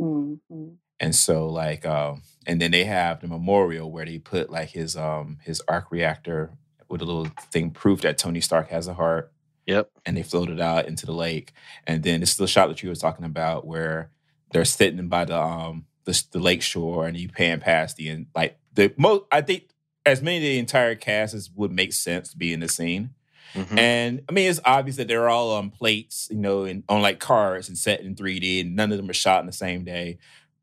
Mhm. 0.00 0.76
And 0.98 1.14
so, 1.14 1.48
like, 1.48 1.86
um, 1.86 2.22
and 2.46 2.60
then 2.60 2.70
they 2.70 2.84
have 2.84 3.20
the 3.20 3.28
memorial 3.28 3.90
where 3.90 4.04
they 4.04 4.18
put 4.18 4.50
like 4.50 4.70
his 4.70 4.96
um 4.96 5.38
his 5.44 5.62
arc 5.68 5.90
reactor 5.90 6.52
with 6.88 7.02
a 7.02 7.04
little 7.04 7.26
thing 7.52 7.70
proof 7.70 8.00
that 8.02 8.18
Tony 8.18 8.40
Stark 8.40 8.68
has 8.70 8.86
a 8.88 8.94
heart 8.94 9.32
Yep. 9.66 9.90
and 10.04 10.16
they 10.16 10.22
floated 10.22 10.60
out 10.60 10.86
into 10.86 11.06
the 11.06 11.12
lake. 11.12 11.52
And 11.86 12.02
then 12.02 12.20
this 12.20 12.32
is 12.32 12.36
the 12.36 12.46
shot 12.48 12.68
that 12.68 12.82
you 12.82 12.88
were 12.88 12.94
talking 12.96 13.24
about 13.24 13.66
where 13.66 14.10
they're 14.52 14.64
sitting 14.64 15.08
by 15.08 15.24
the 15.26 15.38
um 15.40 15.86
the, 16.04 16.22
the 16.32 16.40
lake 16.40 16.62
shore 16.62 17.06
and 17.06 17.16
you 17.16 17.28
pan 17.28 17.60
past 17.60 17.96
the 17.96 18.08
and 18.08 18.26
like 18.34 18.58
the 18.74 18.92
most 18.96 19.24
I 19.30 19.42
think 19.42 19.70
as 20.06 20.22
many 20.22 20.38
of 20.38 20.42
the 20.42 20.58
entire 20.58 20.94
cast 20.96 21.34
as 21.34 21.50
would 21.54 21.72
make 21.72 21.92
sense 21.92 22.30
to 22.32 22.36
be 22.38 22.52
in 22.52 22.60
the 22.60 22.68
scene. 22.68 23.10
Mhm. 23.54 23.78
And 23.78 24.22
I 24.28 24.32
mean 24.32 24.48
it's 24.50 24.60
obvious 24.64 24.96
that 24.96 25.08
they're 25.08 25.28
all 25.28 25.52
on 25.52 25.70
plates, 25.70 26.28
you 26.30 26.38
know, 26.38 26.64
and 26.64 26.84
on 26.88 27.02
like 27.02 27.18
cards 27.20 27.68
and 27.68 27.76
set 27.78 28.00
in 28.00 28.14
3D 28.14 28.60
and 28.60 28.76
none 28.76 28.90
of 28.92 28.98
them 28.98 29.10
are 29.10 29.14
shot 29.14 29.40
in 29.40 29.46
the 29.46 29.52
same 29.52 29.84
day. 29.84 30.18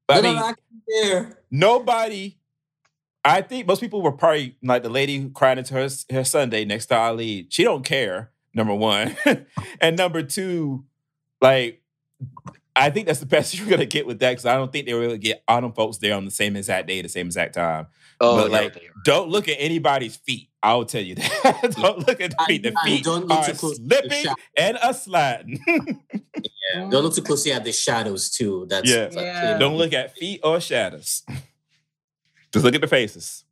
But 0.07 0.17
I 0.17 0.21
They're 0.21 0.31
mean 0.31 0.39
not 0.41 0.49
actually 0.51 1.01
there. 1.03 1.39
nobody 1.51 2.37
I 3.25 3.41
think 3.41 3.67
most 3.67 3.81
people 3.81 4.01
were 4.01 4.11
probably 4.13 4.55
like 4.63 4.83
the 4.83 4.89
lady 4.89 5.17
who 5.19 5.29
cried 5.29 5.57
into 5.57 5.73
her, 5.73 5.89
her 6.11 6.23
sundae 6.23 6.65
next 6.65 6.87
to 6.87 6.97
Ali. 6.97 7.47
She 7.49 7.63
don't 7.63 7.83
care, 7.83 8.31
number 8.53 8.73
one. 8.73 9.17
and 9.81 9.97
number 9.97 10.23
two, 10.23 10.85
like, 11.41 11.81
I 12.77 12.89
think 12.91 13.07
that's 13.07 13.19
the 13.19 13.25
best 13.37 13.57
you're 13.57 13.69
gonna 13.69 13.85
get 13.85 14.05
with 14.05 14.19
that 14.19 14.31
because 14.31 14.45
I 14.45 14.53
don't 14.55 14.71
think 14.71 14.85
they 14.85 14.93
were 14.93 15.07
gonna 15.07 15.17
get 15.17 15.43
all 15.47 15.61
them 15.61 15.73
folks 15.73 15.97
there 15.97 16.15
on 16.15 16.25
the 16.25 16.31
same 16.31 16.55
exact 16.55 16.87
day, 16.87 17.01
the 17.01 17.09
same 17.09 17.25
exact 17.25 17.55
time. 17.55 17.87
Oh, 18.21 18.37
but 18.37 18.51
yeah, 18.51 18.57
like, 18.57 18.81
don't 19.03 19.29
look 19.29 19.47
at 19.47 19.57
anybody's 19.59 20.15
feet. 20.15 20.49
I 20.63 20.73
will 20.75 20.85
tell 20.85 21.01
you 21.01 21.15
that. 21.15 21.75
don't 21.81 22.07
look 22.07 22.21
at 22.21 22.31
the 22.31 22.45
feet. 22.47 22.63
The 22.63 22.75
feet 22.83 23.03
don't 23.03 23.27
look 23.27 23.39
are 23.39 23.45
too 23.45 23.53
close 23.53 23.77
to 23.77 23.83
the 23.83 23.99
slipping 23.99 24.33
and 24.57 24.77
a 24.81 24.93
sliding. 24.93 25.59
Yeah. 26.73 26.89
Don't 26.89 27.03
look 27.03 27.15
too 27.15 27.21
closely 27.21 27.53
at 27.53 27.63
the 27.63 27.71
shadows 27.71 28.29
too. 28.29 28.65
That's 28.69 28.89
Yeah. 28.89 29.03
that's 29.05 29.15
Yeah. 29.15 29.57
don't 29.57 29.77
look 29.77 29.93
at 29.93 30.13
feet 30.17 30.41
or 30.43 30.59
shadows. 30.59 31.23
Just 32.51 32.65
look 32.65 32.75
at 32.75 32.81
the 32.81 32.87
faces. 32.87 33.45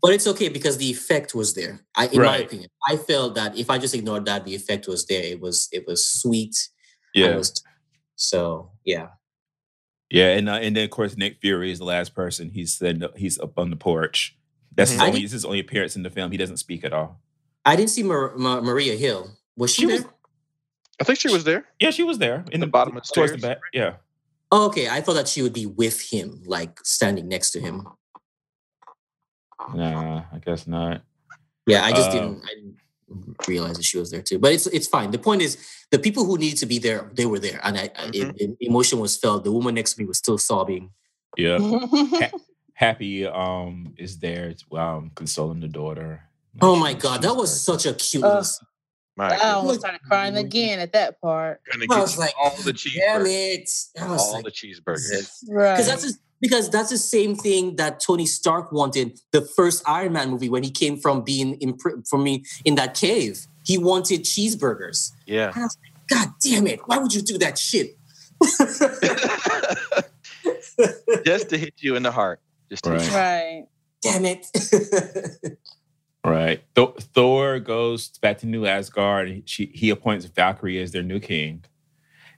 But 0.00 0.12
it's 0.14 0.26
okay 0.26 0.48
because 0.48 0.76
the 0.76 0.90
effect 0.90 1.34
was 1.36 1.54
there. 1.54 1.80
I, 1.94 2.06
in 2.08 2.20
my 2.20 2.38
opinion, 2.38 2.70
I 2.88 2.96
felt 2.96 3.34
that 3.36 3.56
if 3.56 3.70
I 3.70 3.78
just 3.78 3.94
ignored 3.94 4.24
that, 4.26 4.44
the 4.44 4.54
effect 4.56 4.86
was 4.88 5.06
there. 5.06 5.22
It 5.22 5.40
was 5.40 5.68
it 5.72 5.86
was 5.86 6.04
sweet. 6.04 6.56
Yeah. 7.14 7.28
It 7.28 7.36
was, 7.36 7.62
so 8.18 8.70
yeah. 8.84 9.08
Yeah, 10.10 10.36
and 10.36 10.48
uh, 10.48 10.54
and 10.54 10.74
then 10.76 10.84
of 10.84 10.90
course 10.90 11.16
Nick 11.16 11.38
Fury 11.40 11.70
is 11.70 11.78
the 11.78 11.84
last 11.84 12.14
person. 12.14 12.50
He's 12.50 12.74
said 12.76 13.02
he's 13.16 13.38
up 13.38 13.58
on 13.58 13.70
the 13.70 13.76
porch. 13.76 14.36
That's 14.74 14.90
his 14.90 15.00
Mhm. 15.00 15.02
I 15.04 15.06
only 15.08 15.20
did- 15.22 15.32
his 15.32 15.44
only 15.44 15.60
appearance 15.60 15.96
in 15.96 16.02
the 16.02 16.10
film. 16.10 16.30
He 16.32 16.36
doesn't 16.38 16.56
speak 16.58 16.84
at 16.84 16.92
all. 16.92 17.20
I 17.64 17.76
didn't 17.76 17.90
see 17.90 18.02
Mar- 18.02 18.34
Ma- 18.36 18.60
Maria 18.60 18.96
Hill. 18.96 19.30
Was 19.56 19.74
she, 19.74 19.82
She 19.82 19.86
there? 19.88 19.96
was- 20.02 20.06
I 21.00 21.04
think 21.04 21.18
she 21.20 21.28
was 21.30 21.44
there. 21.44 21.66
Yeah, 21.80 21.90
she 21.90 22.02
was 22.02 22.18
there 22.18 22.44
in 22.50 22.60
The 22.60 22.66
the, 22.66 22.70
bottom 22.70 22.96
of 22.96 23.02
the 23.06 23.12
towards 23.14 23.32
the 23.32 23.38
back. 23.38 23.58
Yeah, 23.72 23.96
Oh, 24.50 24.66
okay. 24.68 24.88
I 24.88 25.00
thought 25.02 25.14
that 25.14 25.28
she 25.28 25.42
would 25.42 25.52
be 25.52 25.66
with 25.66 26.00
him, 26.10 26.42
like 26.46 26.80
standing 26.84 27.28
next 27.28 27.50
to 27.52 27.60
him. 27.60 27.86
nah, 29.74 30.22
I 30.32 30.38
guess 30.38 30.66
not. 30.66 31.02
Yeah, 31.66 31.84
I 31.84 31.90
just 31.92 32.10
Um, 32.10 32.14
didn't. 32.16 32.44
I 32.44 32.54
didn't 32.54 32.76
realize 33.46 33.76
that 33.76 33.84
she 33.84 33.98
was 33.98 34.10
there 34.10 34.22
too. 34.22 34.38
But 34.38 34.52
it's 34.52 34.66
it's 34.68 34.86
fine. 34.86 35.10
The 35.10 35.18
point 35.18 35.42
is, 35.42 35.56
the 35.90 35.98
people 35.98 36.24
who 36.24 36.38
needed 36.38 36.58
to 36.58 36.66
be 36.66 36.78
there, 36.78 37.10
they 37.14 37.26
were 37.26 37.38
there, 37.38 37.60
and 37.64 37.76
I, 37.78 37.90
I 37.96 38.10
it, 38.12 38.34
it- 38.40 38.56
emotion 38.60 38.98
was 39.00 39.16
felt. 39.16 39.44
The 39.44 39.52
woman 39.52 39.74
next 39.74 39.94
to 39.94 40.00
me 40.00 40.06
was 40.06 40.18
still 40.18 40.38
sobbing. 40.38 40.90
Yeah, 41.36 41.58
Mhm. 41.58 42.30
Happy 42.74 43.26
um 43.26 43.94
is 43.98 44.18
there 44.18 44.54
um 44.72 45.10
consoling 45.14 45.60
the 45.60 45.68
daughter. 45.68 46.22
Like, 46.54 46.62
Oh 46.64 46.74
she- 46.74 46.80
my 46.80 46.94
god, 46.94 47.22
that 47.22 47.34
was 47.34 47.50
very- 47.50 47.78
such 47.78 47.86
a 47.86 47.94
cute. 47.94 48.24
Uh, 48.24 48.36
little. 48.38 48.52
My 49.16 49.26
I 49.26 49.28
goodness. 49.30 49.44
almost 49.54 49.80
started 49.80 50.00
crying 50.02 50.36
again 50.36 50.78
at 50.78 50.92
that 50.92 51.20
part. 51.20 51.60
Gonna 51.72 51.86
I 51.90 52.00
was 52.00 52.16
like, 52.16 52.32
all 52.40 52.54
the 52.62 52.72
Damn 52.72 53.22
cheeseburgers. 53.24 53.26
it! 53.26 53.70
I 54.00 54.08
was 54.12 54.20
All 54.22 54.32
like, 54.34 54.44
the 54.44 54.52
cheeseburgers. 54.52 55.42
Right. 55.48 55.72
because 55.72 55.88
that's 55.88 56.02
just, 56.04 56.18
because 56.40 56.70
that's 56.70 56.90
the 56.90 56.98
same 56.98 57.34
thing 57.34 57.76
that 57.76 58.00
Tony 58.00 58.26
Stark 58.26 58.70
wanted 58.72 59.20
the 59.32 59.42
first 59.42 59.82
Iron 59.88 60.12
Man 60.12 60.30
movie 60.30 60.48
when 60.48 60.62
he 60.62 60.70
came 60.70 60.96
from 60.96 61.22
being 61.22 61.54
in 61.60 61.76
pri- 61.76 62.00
from 62.08 62.22
me 62.24 62.44
in 62.64 62.74
that 62.76 62.94
cave. 62.94 63.46
He 63.64 63.78
wanted 63.78 64.22
cheeseburgers. 64.24 65.12
Yeah. 65.26 65.48
And 65.48 65.56
I 65.56 65.62
was 65.64 65.76
like, 65.82 66.08
God 66.08 66.28
damn 66.42 66.66
it! 66.66 66.80
Why 66.86 66.98
would 66.98 67.14
you 67.14 67.22
do 67.22 67.38
that 67.38 67.58
shit? 67.58 67.96
Just 71.24 71.48
to 71.50 71.58
hit 71.58 71.74
you 71.78 71.96
in 71.96 72.02
the 72.02 72.12
heart. 72.12 72.40
Just 72.70 72.84
to 72.84 72.90
hit 72.92 73.10
Right. 73.10 73.12
right. 73.12 73.66
damn 74.02 74.24
it! 74.24 74.46
Right. 76.24 76.62
Th- 76.74 76.90
Thor 77.14 77.58
goes 77.58 78.08
back 78.18 78.38
to 78.38 78.46
New 78.46 78.66
Asgard. 78.66 79.28
And 79.28 79.48
she, 79.48 79.70
he 79.72 79.88
appoints 79.88 80.26
Valkyrie 80.26 80.78
as 80.78 80.90
their 80.92 81.02
new 81.04 81.20
king, 81.20 81.64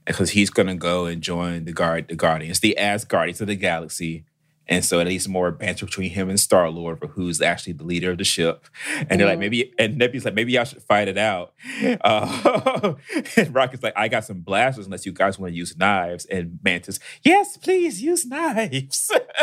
because 0.07 0.31
he's 0.31 0.51
gonna 0.51 0.75
go 0.75 1.07
and 1.07 1.23
join 1.23 1.65
the 1.65 1.73
guard, 1.73 2.09
the 2.09 2.17
Guardians, 2.17 2.61
the 2.61 2.77
Asgardians 2.79 3.41
of 3.41 3.47
the 3.47 3.57
galaxy. 3.57 4.25
And 4.71 4.85
so 4.85 5.01
at 5.01 5.09
least 5.09 5.29
more 5.29 5.51
banter 5.51 5.85
between 5.85 6.11
him 6.11 6.31
and 6.31 6.39
Star 6.39 6.71
Lord 6.71 7.01
for 7.01 7.09
who's 7.09 7.43
actually 7.43 7.73
the 7.73 7.83
leader 7.83 8.13
of 8.13 8.19
the 8.19 8.25
ship. 8.25 8.67
And 9.09 9.19
they're 9.19 9.27
like, 9.27 9.41
maybe, 9.41 9.75
and 9.81 9.99
Nebula's 9.99 10.25
like, 10.25 10.35
maybe 10.35 10.53
y'all 10.53 10.63
should 10.63 10.83
fight 10.83 11.09
it 11.09 11.19
out. 11.19 11.53
Uh, 12.03 12.95
and 13.37 13.53
Rocket's 13.53 13.83
like, 13.83 13.95
I 13.97 14.07
got 14.07 14.25
some 14.25 14.41
blasters 14.41 14.87
unless 14.87 15.05
you 15.05 15.13
guys 15.13 15.41
want 15.41 15.53
to 15.53 15.57
use 15.57 15.77
knives. 15.77 16.25
And 16.27 16.61
Mantis, 16.63 17.01
yes, 17.25 17.57
please 17.57 18.01
use 18.01 18.25
knives. 18.25 19.11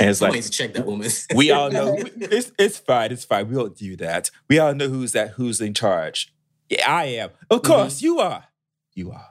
and 0.00 0.10
it's 0.10 0.20
like, 0.20 0.32
to 0.40 0.50
check 0.50 0.74
that 0.74 0.86
woman. 0.86 1.08
we 1.34 1.50
all 1.50 1.70
know 1.70 1.96
it's 2.16 2.52
it's 2.58 2.78
fine. 2.78 3.12
It's 3.12 3.24
fine. 3.24 3.48
We 3.48 3.54
don't 3.54 3.76
do 3.76 3.96
that. 3.96 4.30
We 4.48 4.58
all 4.58 4.74
know 4.74 4.88
who's 4.88 5.12
that. 5.12 5.30
Who's 5.30 5.60
in 5.60 5.74
charge? 5.74 6.33
Yeah, 6.78 6.90
I 6.92 7.04
am. 7.04 7.30
Of 7.50 7.62
course, 7.62 8.02
you 8.02 8.20
are. 8.20 8.44
You 8.94 9.10
are. 9.12 9.26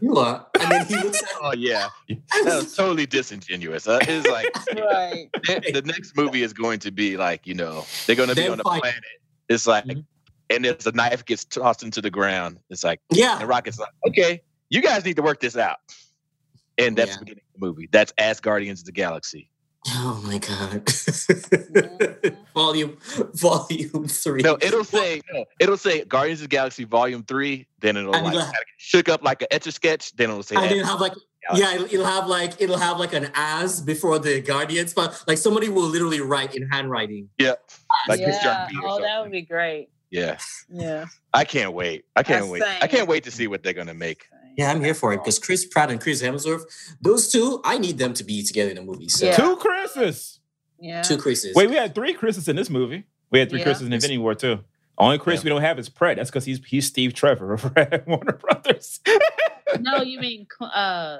you 0.00 0.16
are. 0.16 0.46
And 0.60 0.70
then 0.70 0.86
he 0.86 0.96
looks 0.96 1.22
at 1.22 1.28
Oh 1.42 1.52
yeah, 1.54 1.88
that 2.08 2.44
was 2.44 2.74
totally 2.76 3.06
disingenuous. 3.06 3.86
Uh, 3.86 3.98
it's 4.02 4.26
like 4.28 4.50
Right. 4.76 5.28
the 5.46 5.72
the 5.80 5.82
next 5.82 6.16
movie 6.16 6.42
is 6.42 6.52
going 6.52 6.78
to 6.80 6.90
be 6.90 7.16
like 7.16 7.46
you 7.46 7.54
know 7.54 7.84
they're 8.06 8.16
going 8.16 8.28
to 8.30 8.34
be 8.34 8.42
Them 8.42 8.52
on 8.52 8.60
a 8.60 8.64
planet. 8.64 8.94
It's 9.48 9.66
like, 9.66 9.84
Mhm. 9.84 10.04
and 10.50 10.64
if 10.64 10.78
the 10.78 10.92
knife 10.92 11.24
gets 11.26 11.44
tossed 11.44 11.82
into 11.82 12.00
the 12.00 12.10
ground, 12.10 12.58
it's 12.70 12.82
like, 12.82 13.00
yeah. 13.12 13.38
and 13.38 13.46
Rocket's 13.48 13.78
like, 13.78 13.92
okay, 14.08 14.40
you 14.70 14.80
guys 14.80 15.04
need 15.04 15.16
to 15.16 15.22
work 15.22 15.40
this 15.40 15.54
out. 15.56 15.76
And 16.78 16.96
that's 16.96 17.10
Yeah. 17.10 17.16
the 17.18 17.24
beginning 17.26 17.44
of 17.54 17.60
the 17.60 17.66
movie. 17.66 17.88
That's 17.92 18.12
As 18.16 18.40
Guardians 18.40 18.80
of 18.80 18.86
the 18.86 18.92
Galaxy. 18.92 19.50
Oh 19.88 20.20
my 20.24 20.38
god. 20.38 20.88
Volume 22.54 22.96
volume 23.34 24.08
three. 24.08 24.42
No, 24.42 24.56
it'll 24.62 24.84
say 24.84 25.20
no, 25.32 25.44
it'll 25.60 25.76
say 25.76 26.04
Guardians 26.04 26.40
of 26.40 26.44
the 26.44 26.48
Galaxy 26.56 26.84
Volume 26.84 27.22
Three. 27.24 27.66
Then 27.80 27.96
it'll 27.96 28.14
And 28.14 28.24
like 28.24 28.34
it'll- 28.34 28.44
kinda 28.46 28.58
get 28.58 28.66
shook 28.78 29.08
up 29.08 29.22
like 29.22 29.42
an 29.42 29.48
etch 29.50 29.66
a 29.66 29.72
sketch. 29.72 30.14
Then 30.16 30.30
it'll 30.30 30.42
say 30.42 30.56
and 30.56 30.64
As 30.66 30.72
it'll 30.72 30.86
have 30.86 31.00
like 31.00 31.12
yeah, 31.54 31.74
it'll, 31.74 31.86
it'll 31.86 32.06
have 32.06 32.26
like 32.28 32.60
it'll 32.60 32.78
have 32.78 32.98
like 32.98 33.12
an 33.12 33.30
as 33.34 33.82
before 33.82 34.18
the 34.18 34.40
Guardians, 34.40 34.94
but 34.94 35.22
like 35.26 35.36
somebody 35.38 35.68
will 35.68 35.82
literally 35.86 36.20
write 36.20 36.54
in 36.54 36.66
handwriting. 36.70 37.28
yeah, 37.38 37.54
like 38.08 38.20
yeah. 38.20 38.30
Mr. 38.70 38.80
Oh, 38.84 39.00
that 39.02 39.20
would 39.22 39.32
be 39.32 39.42
great. 39.42 39.88
Yeah, 40.10 40.38
Yeah. 40.70 41.06
I 41.32 41.44
can't 41.44 41.72
wait. 41.72 42.04
I 42.14 42.22
can't 42.22 42.42
That's 42.42 42.50
wait. 42.52 42.62
I 42.62 42.86
can't 42.86 43.08
wait 43.08 43.24
to 43.24 43.30
see 43.32 43.48
what 43.48 43.62
they're 43.64 43.72
gonna 43.72 43.94
make. 43.94 44.28
Yeah, 44.56 44.70
I'm 44.70 44.82
here 44.82 44.94
for 44.94 45.12
it 45.12 45.18
because 45.18 45.38
Chris 45.38 45.64
Pratt 45.66 45.90
and 45.90 46.00
Chris 46.00 46.22
Hemsworth, 46.22 46.62
those 47.00 47.30
two, 47.30 47.60
I 47.64 47.78
need 47.78 47.98
them 47.98 48.14
to 48.14 48.24
be 48.24 48.42
together 48.42 48.70
in 48.70 48.78
a 48.78 48.82
movie. 48.82 49.08
So 49.08 49.26
Yeah. 49.26 49.36
Two 49.36 49.56
Chris's. 49.56 50.40
Yeah. 50.80 51.02
two 51.02 51.16
Chris's. 51.18 51.54
Wait, 51.54 51.68
we 51.70 51.76
had 51.76 51.94
three 51.94 52.12
Chris's 52.14 52.48
in 52.48 52.56
this 52.56 52.70
movie. 52.70 53.04
We 53.30 53.38
had 53.40 53.50
three 53.50 53.58
Yeah. 53.60 53.64
Chris's 53.64 53.86
in 53.86 53.92
Infinity 53.92 54.18
War 54.18 54.34
too. 54.34 54.60
Only 54.96 55.18
Chris 55.18 55.40
Yeah. 55.40 55.44
we 55.44 55.50
don't 55.50 55.62
have 55.62 55.78
is 55.78 55.88
Pratt. 55.88 56.16
That's 56.16 56.30
because 56.30 56.44
he's 56.44 56.64
he's 56.64 56.86
Steve 56.86 57.14
Trevor 57.14 57.52
over 57.54 57.72
at 57.76 58.06
Warner 58.06 58.34
Brothers. 58.40 59.00
No, 59.80 60.02
you 60.02 60.20
mean 60.20 60.46
uh 60.60 61.18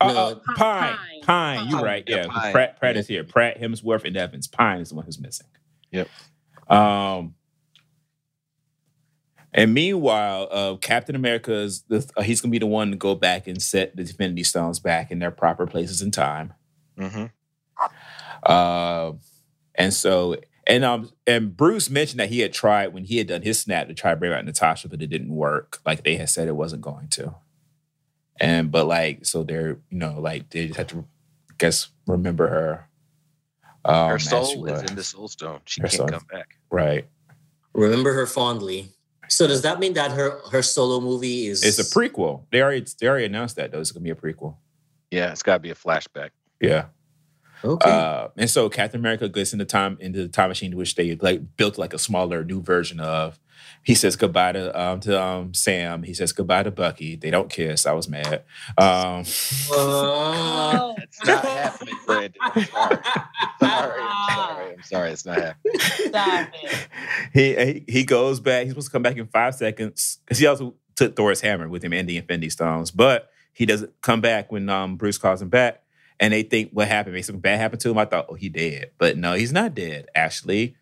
Uh, 0.00 0.12
No. 0.12 0.18
uh, 0.18 0.34
Pine, 0.56 0.56
Pine. 0.56 0.96
Pine, 1.22 1.68
you're 1.70 1.80
right. 1.82 2.02
Yeah, 2.08 2.26
Yeah, 2.26 2.50
Pratt, 2.50 2.78
Pratt 2.80 2.94
Yeah. 2.96 3.00
is 3.00 3.06
here. 3.06 3.22
Pratt, 3.22 3.60
Hemsworth, 3.60 4.04
and 4.04 4.16
Evans. 4.16 4.48
Pine 4.48 4.80
is 4.80 4.88
the 4.88 4.96
one 4.96 5.04
who's 5.04 5.20
missing. 5.20 5.46
Yep. 5.92 6.08
Um. 6.68 7.34
And 9.54 9.74
meanwhile, 9.74 10.48
uh, 10.50 10.76
Captain 10.76 11.14
America 11.14 11.52
is 11.52 11.82
the, 11.82 12.08
uh, 12.16 12.22
he's 12.22 12.40
gonna 12.40 12.50
be 12.52 12.58
the 12.58 12.66
one 12.66 12.90
to 12.90 12.96
go 12.96 13.14
back 13.14 13.46
and 13.46 13.60
set 13.62 13.94
the 13.94 14.02
Infinity 14.02 14.44
Stones 14.44 14.78
back 14.78 15.10
in 15.10 15.18
their 15.18 15.30
proper 15.30 15.66
places 15.66 16.00
in 16.02 16.10
time. 16.10 16.54
hmm 16.98 17.26
Uh, 18.42 19.12
and 19.74 19.92
so 19.94 20.36
and 20.66 20.84
um 20.84 21.10
and 21.26 21.56
Bruce 21.56 21.90
mentioned 21.90 22.20
that 22.20 22.28
he 22.28 22.40
had 22.40 22.52
tried 22.52 22.88
when 22.88 23.04
he 23.04 23.18
had 23.18 23.26
done 23.26 23.42
his 23.42 23.58
snap 23.58 23.88
to 23.88 23.94
try 23.94 24.10
to 24.10 24.16
bring 24.16 24.32
out 24.32 24.44
Natasha, 24.44 24.88
but 24.88 25.02
it 25.02 25.08
didn't 25.08 25.34
work. 25.34 25.80
Like 25.84 26.04
they 26.04 26.16
had 26.16 26.28
said 26.28 26.48
it 26.48 26.56
wasn't 26.56 26.82
going 26.82 27.08
to. 27.10 27.34
And 28.40 28.70
but 28.70 28.86
like 28.86 29.24
so 29.26 29.42
they're 29.44 29.78
you 29.90 29.98
know 29.98 30.18
like 30.20 30.50
they 30.50 30.66
just 30.66 30.78
had 30.78 30.88
to 30.90 31.04
I 31.50 31.54
guess 31.58 31.88
remember 32.06 32.48
her. 32.48 32.88
Um, 33.84 34.10
Her 34.10 34.18
soul 34.18 34.64
is 34.66 34.82
in 34.90 34.96
the 34.96 35.02
Soul 35.04 35.28
Stone. 35.28 35.60
She 35.64 35.80
Her 35.80 35.88
can't 35.88 35.96
soul- 35.98 36.08
come 36.08 36.26
back. 36.30 36.56
right. 36.70 37.06
Remember 37.74 38.12
her 38.12 38.26
fondly. 38.26 38.90
So 39.32 39.46
does 39.46 39.62
that 39.62 39.80
mean 39.80 39.94
that 39.94 40.10
her 40.10 40.40
her 40.50 40.60
solo 40.60 41.00
movie 41.00 41.46
is 41.46 41.64
It's 41.64 41.78
a 41.78 41.98
prequel. 41.98 42.42
They 42.50 42.60
already 42.60 42.84
they 43.00 43.08
already 43.08 43.24
announced 43.24 43.56
that 43.56 43.72
though. 43.72 43.80
It's 43.80 43.90
gonna 43.90 44.04
be 44.04 44.10
a 44.10 44.14
prequel. 44.14 44.56
Yeah, 45.10 45.30
it's 45.30 45.42
got 45.42 45.54
to 45.54 45.60
be 45.60 45.70
a 45.70 45.74
flashback. 45.74 46.30
Yeah. 46.60 46.86
Okay. 47.64 47.90
Uh, 47.90 48.28
and 48.36 48.50
so 48.50 48.68
Captain 48.68 48.98
America 48.98 49.28
gets 49.28 49.52
in 49.52 49.58
the 49.58 49.64
time 49.64 49.96
into 50.00 50.22
the 50.22 50.28
time 50.28 50.48
machine, 50.48 50.76
which 50.76 50.96
they 50.96 51.14
like 51.16 51.56
built 51.56 51.78
like 51.78 51.94
a 51.94 51.98
smaller 51.98 52.44
new 52.44 52.60
version 52.60 53.00
of. 53.00 53.38
He 53.82 53.94
says 53.94 54.16
goodbye 54.16 54.52
to 54.52 54.80
um 54.80 55.00
to 55.00 55.20
um 55.20 55.54
Sam. 55.54 56.02
He 56.02 56.14
says 56.14 56.32
goodbye 56.32 56.62
to 56.64 56.70
Bucky. 56.70 57.16
They 57.16 57.30
don't 57.30 57.50
kiss. 57.50 57.86
I 57.86 57.92
was 57.92 58.08
mad. 58.08 58.44
Um, 58.78 59.24
Oh, 59.70 60.94
It's 60.98 61.24
not 61.26 61.44
happening, 61.44 61.94
Brandon. 62.06 62.32
Sorry. 62.54 62.98
Sorry, 63.60 64.02
I'm 64.02 64.28
sorry. 64.30 64.74
I'm 64.74 64.82
sorry. 64.82 65.10
It's 65.10 65.26
not 65.26 65.36
happening. 65.38 65.78
stop 65.78 66.48
it. 66.62 66.88
he, 67.32 67.54
he 67.54 67.84
he 68.00 68.04
goes 68.04 68.40
back. 68.40 68.62
He's 68.64 68.70
supposed 68.72 68.88
to 68.88 68.92
come 68.92 69.02
back 69.02 69.16
in 69.16 69.26
five 69.26 69.54
seconds 69.54 70.18
because 70.24 70.38
he 70.38 70.46
also 70.46 70.74
took 70.96 71.16
Thor's 71.16 71.40
hammer 71.40 71.68
with 71.68 71.82
him 71.84 71.92
and 71.92 72.08
the 72.08 72.16
Infinity 72.18 72.50
Stones, 72.50 72.90
but 72.90 73.30
he 73.52 73.66
doesn't 73.66 74.00
come 74.02 74.20
back 74.20 74.50
when 74.52 74.68
um 74.68 74.96
Bruce 74.96 75.18
calls 75.18 75.42
him 75.42 75.48
back. 75.48 75.82
And 76.20 76.32
they 76.32 76.42
think 76.44 76.70
what 76.72 76.86
happened? 76.86 77.14
Maybe 77.14 77.22
something 77.22 77.40
bad 77.40 77.58
happened 77.58 77.80
to 77.80 77.90
him. 77.90 77.98
I 77.98 78.04
thought, 78.04 78.26
oh, 78.28 78.34
he 78.34 78.48
dead, 78.48 78.92
but 78.98 79.16
no, 79.16 79.32
he's 79.34 79.52
not 79.52 79.74
dead. 79.74 80.06
Actually, 80.14 80.76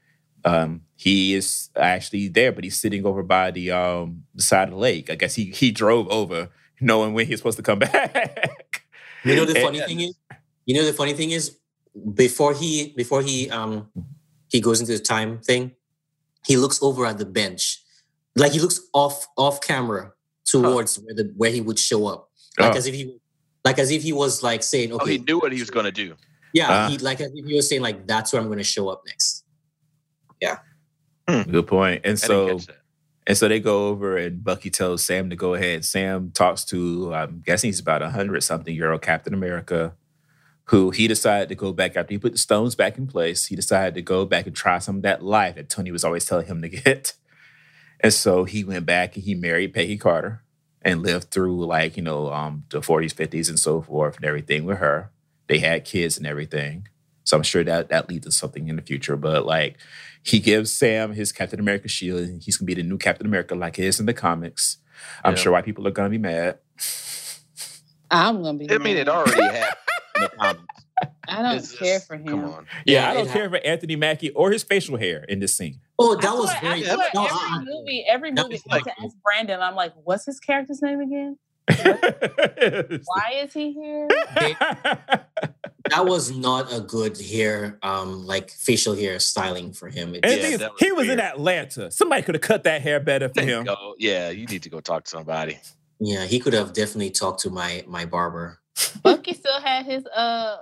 um, 0.44 0.82
he 0.96 1.34
is 1.34 1.68
actually 1.76 2.28
there, 2.28 2.52
but 2.52 2.64
he's 2.64 2.80
sitting 2.80 3.04
over 3.06 3.22
by 3.22 3.50
the 3.50 3.70
um 3.70 4.24
the 4.34 4.42
side 4.42 4.68
of 4.68 4.74
the 4.74 4.80
lake. 4.80 5.10
I 5.10 5.14
guess 5.14 5.34
he 5.34 5.46
he 5.46 5.70
drove 5.70 6.08
over, 6.08 6.48
knowing 6.80 7.14
when 7.14 7.26
he's 7.26 7.38
supposed 7.38 7.56
to 7.58 7.62
come 7.62 7.78
back. 7.86 8.82
You 9.24 9.36
know 9.36 9.44
the 9.44 9.54
And- 9.56 9.64
funny 9.64 9.80
thing 9.80 10.00
is, 10.00 10.14
you 10.66 10.74
know 10.74 10.84
the 10.84 10.92
funny 10.92 11.12
thing 11.14 11.30
is, 11.30 11.56
before 12.14 12.54
he 12.54 12.92
before 12.96 13.22
he 13.22 13.50
um 13.50 13.88
he 14.48 14.60
goes 14.60 14.80
into 14.80 14.92
the 14.92 14.98
time 14.98 15.38
thing, 15.40 15.72
he 16.46 16.56
looks 16.56 16.82
over 16.82 17.06
at 17.06 17.18
the 17.18 17.26
bench, 17.26 17.82
like 18.36 18.52
he 18.52 18.60
looks 18.60 18.80
off 18.94 19.26
off 19.36 19.60
camera 19.60 20.12
towards 20.46 20.96
where 20.98 21.14
the 21.14 21.32
where 21.36 21.50
he 21.50 21.60
would 21.60 21.78
show 21.78 22.06
up, 22.06 22.30
like 22.58 22.74
Oh. 22.74 22.78
as 22.78 22.86
if 22.86 22.94
he 22.94 23.16
like 23.64 23.78
as 23.78 23.90
if 23.90 24.02
he 24.02 24.12
was 24.12 24.42
like 24.42 24.62
saying, 24.62 24.92
okay, 24.92 25.02
Oh, 25.02 25.06
he 25.06 25.18
knew 25.18 25.38
what 25.38 25.52
he 25.52 25.60
was 25.60 25.70
going 25.70 25.84
to 25.84 25.92
do. 25.92 26.14
yeah, 26.54 26.66
Ah. 26.70 26.88
he 26.88 26.96
like 26.98 27.20
as 27.20 27.30
if 27.34 27.44
he 27.44 27.54
was 27.54 27.68
saying 27.68 27.82
like 27.82 28.06
that's 28.06 28.32
where 28.32 28.40
I'm 28.40 28.48
going 28.48 28.58
to 28.58 28.64
show 28.64 28.88
up 28.88 29.02
next. 29.06 29.39
Good 31.50 31.66
point. 31.66 32.02
And 32.04 32.12
I 32.12 32.16
so 32.16 32.46
didn't 32.46 32.58
catch 32.58 32.66
that. 32.66 32.76
And 33.26 33.36
so 33.36 33.48
they 33.48 33.60
go 33.60 33.88
over, 33.88 34.16
and 34.16 34.42
Bucky 34.42 34.70
tells 34.70 35.04
Sam 35.04 35.30
to 35.30 35.36
go 35.36 35.54
ahead. 35.54 35.84
Sam 35.84 36.30
talks 36.32 36.64
to, 36.66 37.14
I'm 37.14 37.42
guessing 37.44 37.68
he's 37.68 37.78
about 37.78 38.02
a 38.02 38.10
hundred 38.10 38.42
something 38.42 38.74
year 38.74 38.90
old 38.90 39.02
Captain 39.02 39.34
America, 39.34 39.94
who 40.64 40.90
he 40.90 41.06
decided 41.06 41.48
to 41.50 41.54
go 41.54 41.72
back 41.72 41.96
after 41.96 42.12
he 42.14 42.18
put 42.18 42.32
the 42.32 42.38
stones 42.38 42.74
back 42.74 42.98
in 42.98 43.06
place. 43.06 43.46
He 43.46 43.56
decided 43.56 43.94
to 43.94 44.02
go 44.02 44.24
back 44.24 44.46
and 44.46 44.56
try 44.56 44.78
some 44.78 44.96
of 44.96 45.02
that 45.02 45.22
life 45.22 45.56
that 45.56 45.68
Tony 45.68 45.90
was 45.90 46.02
always 46.02 46.24
telling 46.24 46.46
him 46.46 46.62
to 46.62 46.68
get. 46.68 47.14
And 48.02 48.14
so 48.14 48.44
he 48.44 48.64
went 48.64 48.86
back 48.86 49.14
and 49.14 49.24
he 49.24 49.34
married 49.34 49.74
Peggy 49.74 49.98
Carter 49.98 50.42
and 50.80 51.02
lived 51.02 51.30
through 51.30 51.66
like 51.66 51.98
you 51.98 52.02
know 52.02 52.32
um, 52.32 52.64
the 52.70 52.80
40s, 52.80 53.14
50s, 53.14 53.50
and 53.50 53.58
so 53.58 53.82
forth, 53.82 54.16
and 54.16 54.24
everything 54.24 54.64
with 54.64 54.78
her. 54.78 55.10
They 55.48 55.58
had 55.58 55.84
kids 55.84 56.16
and 56.16 56.26
everything. 56.26 56.88
So 57.24 57.36
I'm 57.36 57.42
sure 57.42 57.62
that 57.64 57.90
that 57.90 58.08
leads 58.08 58.24
to 58.26 58.32
something 58.32 58.68
in 58.68 58.76
the 58.76 58.82
future. 58.82 59.16
But 59.16 59.44
like 59.44 59.76
he 60.22 60.38
gives 60.38 60.72
Sam 60.72 61.12
his 61.12 61.32
Captain 61.32 61.58
America 61.60 61.88
shield, 61.88 62.20
and 62.20 62.42
he's 62.42 62.56
gonna 62.56 62.66
be 62.66 62.74
the 62.74 62.82
new 62.82 62.98
Captain 62.98 63.26
America, 63.26 63.54
like 63.54 63.76
he 63.76 63.86
is 63.86 64.00
in 64.00 64.06
the 64.06 64.14
comics. 64.14 64.78
I'm 65.24 65.32
Yeah. 65.34 65.38
sure 65.40 65.52
white 65.52 65.64
people 65.64 65.86
are 65.86 65.90
gonna 65.92 66.10
be 66.10 66.18
mad. 66.18 66.58
I'm 68.10 68.42
gonna 68.42 68.58
be. 68.58 68.70
I 68.70 68.78
mean, 68.78 68.96
it 68.96 69.08
already 69.08 69.40
happened 69.58 69.76
in 70.16 70.22
the 70.22 70.28
comics. 70.28 70.64
I 71.28 71.42
don't 71.42 71.56
It's 71.56 71.72
care 71.78 71.94
just- 71.96 72.08
for 72.08 72.16
him. 72.16 72.26
Come 72.26 72.44
on. 72.44 72.66
Yeah, 72.84 73.02
Yeah, 73.04 73.10
I 73.10 73.14
don't 73.14 73.26
it 73.28 73.32
care 73.32 73.48
for 73.48 73.56
Anthony 73.64 73.96
Mackie 73.96 74.30
or 74.30 74.50
his 74.50 74.64
facial 74.64 74.96
hair 74.96 75.24
in 75.28 75.38
this 75.38 75.56
scene. 75.56 75.80
Oh, 75.98 76.16
I 76.18 76.20
that 76.22 76.32
was 76.34 76.50
swear- 76.50 76.60
very. 76.60 76.82
I 76.90 76.94
swear 76.94 77.08
no, 77.14 77.24
every 77.24 77.36
uh-uh. 77.36 77.60
movie, 77.64 78.04
every 78.08 78.30
movie, 78.32 78.48
was 78.54 78.62
I 78.68 78.74
like- 78.76 78.84
to 78.84 78.90
ask 79.02 79.16
Brandon. 79.22 79.60
I'm 79.60 79.76
like, 79.76 79.92
what's 80.04 80.26
his 80.26 80.40
character's 80.40 80.82
name 80.82 81.00
again? 81.00 81.38
Why 83.04 83.42
is 83.44 83.52
he 83.52 83.72
here? 83.72 84.08
that 85.90 86.06
was 86.06 86.30
not 86.36 86.72
a 86.72 86.80
good 86.80 87.20
hair, 87.20 87.78
um, 87.82 88.26
like 88.26 88.50
facial 88.50 88.94
hair 88.96 89.18
styling 89.18 89.72
for 89.72 89.88
him. 89.88 90.14
It, 90.14 90.20
Yeah, 90.24 90.30
is, 90.30 90.60
was 90.60 90.70
he 90.78 90.92
was 90.92 91.08
in. 91.08 91.20
Atlanta. 91.20 91.90
Somebody 91.90 92.22
could 92.22 92.34
have 92.34 92.42
cut 92.42 92.64
that 92.64 92.82
hair 92.82 93.00
better 93.00 93.28
for 93.28 93.42
him. 93.42 93.64
Go, 93.64 93.94
yeah, 93.98 94.30
you 94.30 94.46
need 94.46 94.62
to 94.62 94.70
go 94.70 94.80
talk 94.80 95.04
to 95.04 95.10
somebody. 95.10 95.58
yeah, 95.98 96.24
he 96.24 96.38
could 96.40 96.52
have 96.54 96.72
definitely 96.72 97.10
talked 97.10 97.40
to 97.40 97.50
my 97.50 97.84
my 97.86 98.04
barber. 98.04 98.58
Bucky 99.02 99.34
still 99.34 99.60
had 99.60 99.84
his 99.86 100.06
uh 100.06 100.56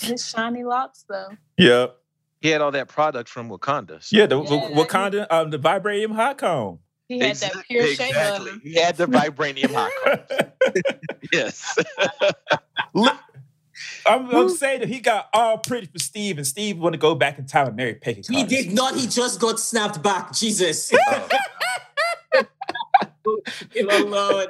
his 0.00 0.28
shiny 0.28 0.64
locks 0.64 1.04
though. 1.08 1.28
Yep. 1.56 1.96
He 2.40 2.50
had 2.50 2.60
all 2.60 2.70
that 2.72 2.88
product 2.88 3.28
from 3.28 3.48
Wakanda. 3.50 4.02
so- 4.02 4.16
Yeah, 4.16 4.26
the, 4.26 4.40
Yeah, 4.40 4.48
the 4.50 4.58
he- 4.60 4.74
Wakanda, 4.74 5.26
um, 5.30 5.50
the 5.50 5.58
vibranium 5.58 6.12
hot 6.14 6.38
comb. 6.38 6.78
He 7.08 7.18
had 7.18 7.30
Exact- 7.30 7.54
that 7.54 7.64
pure 7.64 7.86
shea 7.86 8.08
exactly. 8.10 8.50
butter. 8.52 8.60
He 8.62 8.74
had 8.74 8.96
the 8.96 9.06
vibranium 9.06 9.72
hot 9.74 9.90
comb. 10.04 10.42
Yes. 11.32 11.76
Look, 14.08 14.20
I'm, 14.20 14.34
I'm 14.34 14.48
saying 14.48 14.80
that 14.80 14.88
he 14.88 15.00
got 15.00 15.28
all 15.32 15.58
pretty 15.58 15.86
for 15.86 15.98
Steve, 15.98 16.38
and 16.38 16.46
Steve 16.46 16.78
want 16.78 16.94
to 16.94 16.98
go 16.98 17.14
back 17.14 17.38
in 17.38 17.46
time 17.46 17.68
and 17.68 17.76
marry 17.76 17.94
Peggy. 17.94 18.22
He 18.28 18.34
Carter. 18.34 18.48
did 18.48 18.72
not. 18.72 18.94
He 18.96 19.06
just 19.06 19.40
got 19.40 19.60
snapped 19.60 20.02
back. 20.02 20.32
Jesus. 20.32 20.92
Oh, 20.94 21.28
Him 23.74 23.90
alone. 23.90 24.46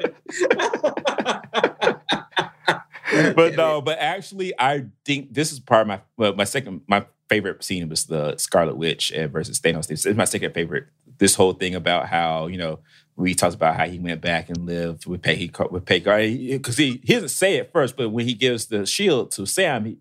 but 3.34 3.56
no, 3.56 3.80
but 3.80 3.98
actually, 3.98 4.52
I 4.58 4.86
think 5.04 5.34
this 5.34 5.52
is 5.52 5.60
part 5.60 5.82
of 5.82 5.88
my 5.88 6.00
well, 6.16 6.34
my 6.34 6.44
second 6.44 6.82
my 6.86 7.04
favorite 7.28 7.62
scene 7.64 7.88
was 7.88 8.04
the 8.06 8.36
Scarlet 8.36 8.76
Witch 8.76 9.12
versus 9.30 9.60
Thanos. 9.60 9.86
This 9.86 10.06
is 10.06 10.16
my 10.16 10.24
second 10.24 10.54
favorite. 10.54 10.86
This 11.18 11.34
whole 11.34 11.52
thing 11.52 11.74
about 11.74 12.06
how 12.06 12.46
you 12.46 12.58
know 12.58 12.78
we 13.18 13.34
talked 13.34 13.54
about 13.56 13.76
how 13.76 13.86
he 13.86 13.98
went 13.98 14.20
back 14.20 14.48
and 14.48 14.64
lived 14.64 15.04
with 15.06 15.22
Peggy 15.22 15.50
with 15.70 15.84
Peggy 15.84 16.52
because 16.56 16.76
he 16.76 17.00
he 17.04 17.14
doesn't 17.14 17.30
say 17.30 17.56
it 17.56 17.72
first, 17.72 17.96
but 17.96 18.10
when 18.10 18.26
he 18.26 18.34
gives 18.34 18.66
the 18.66 18.86
shield 18.86 19.32
to 19.32 19.44
Sam, 19.44 19.84
he 19.84 19.98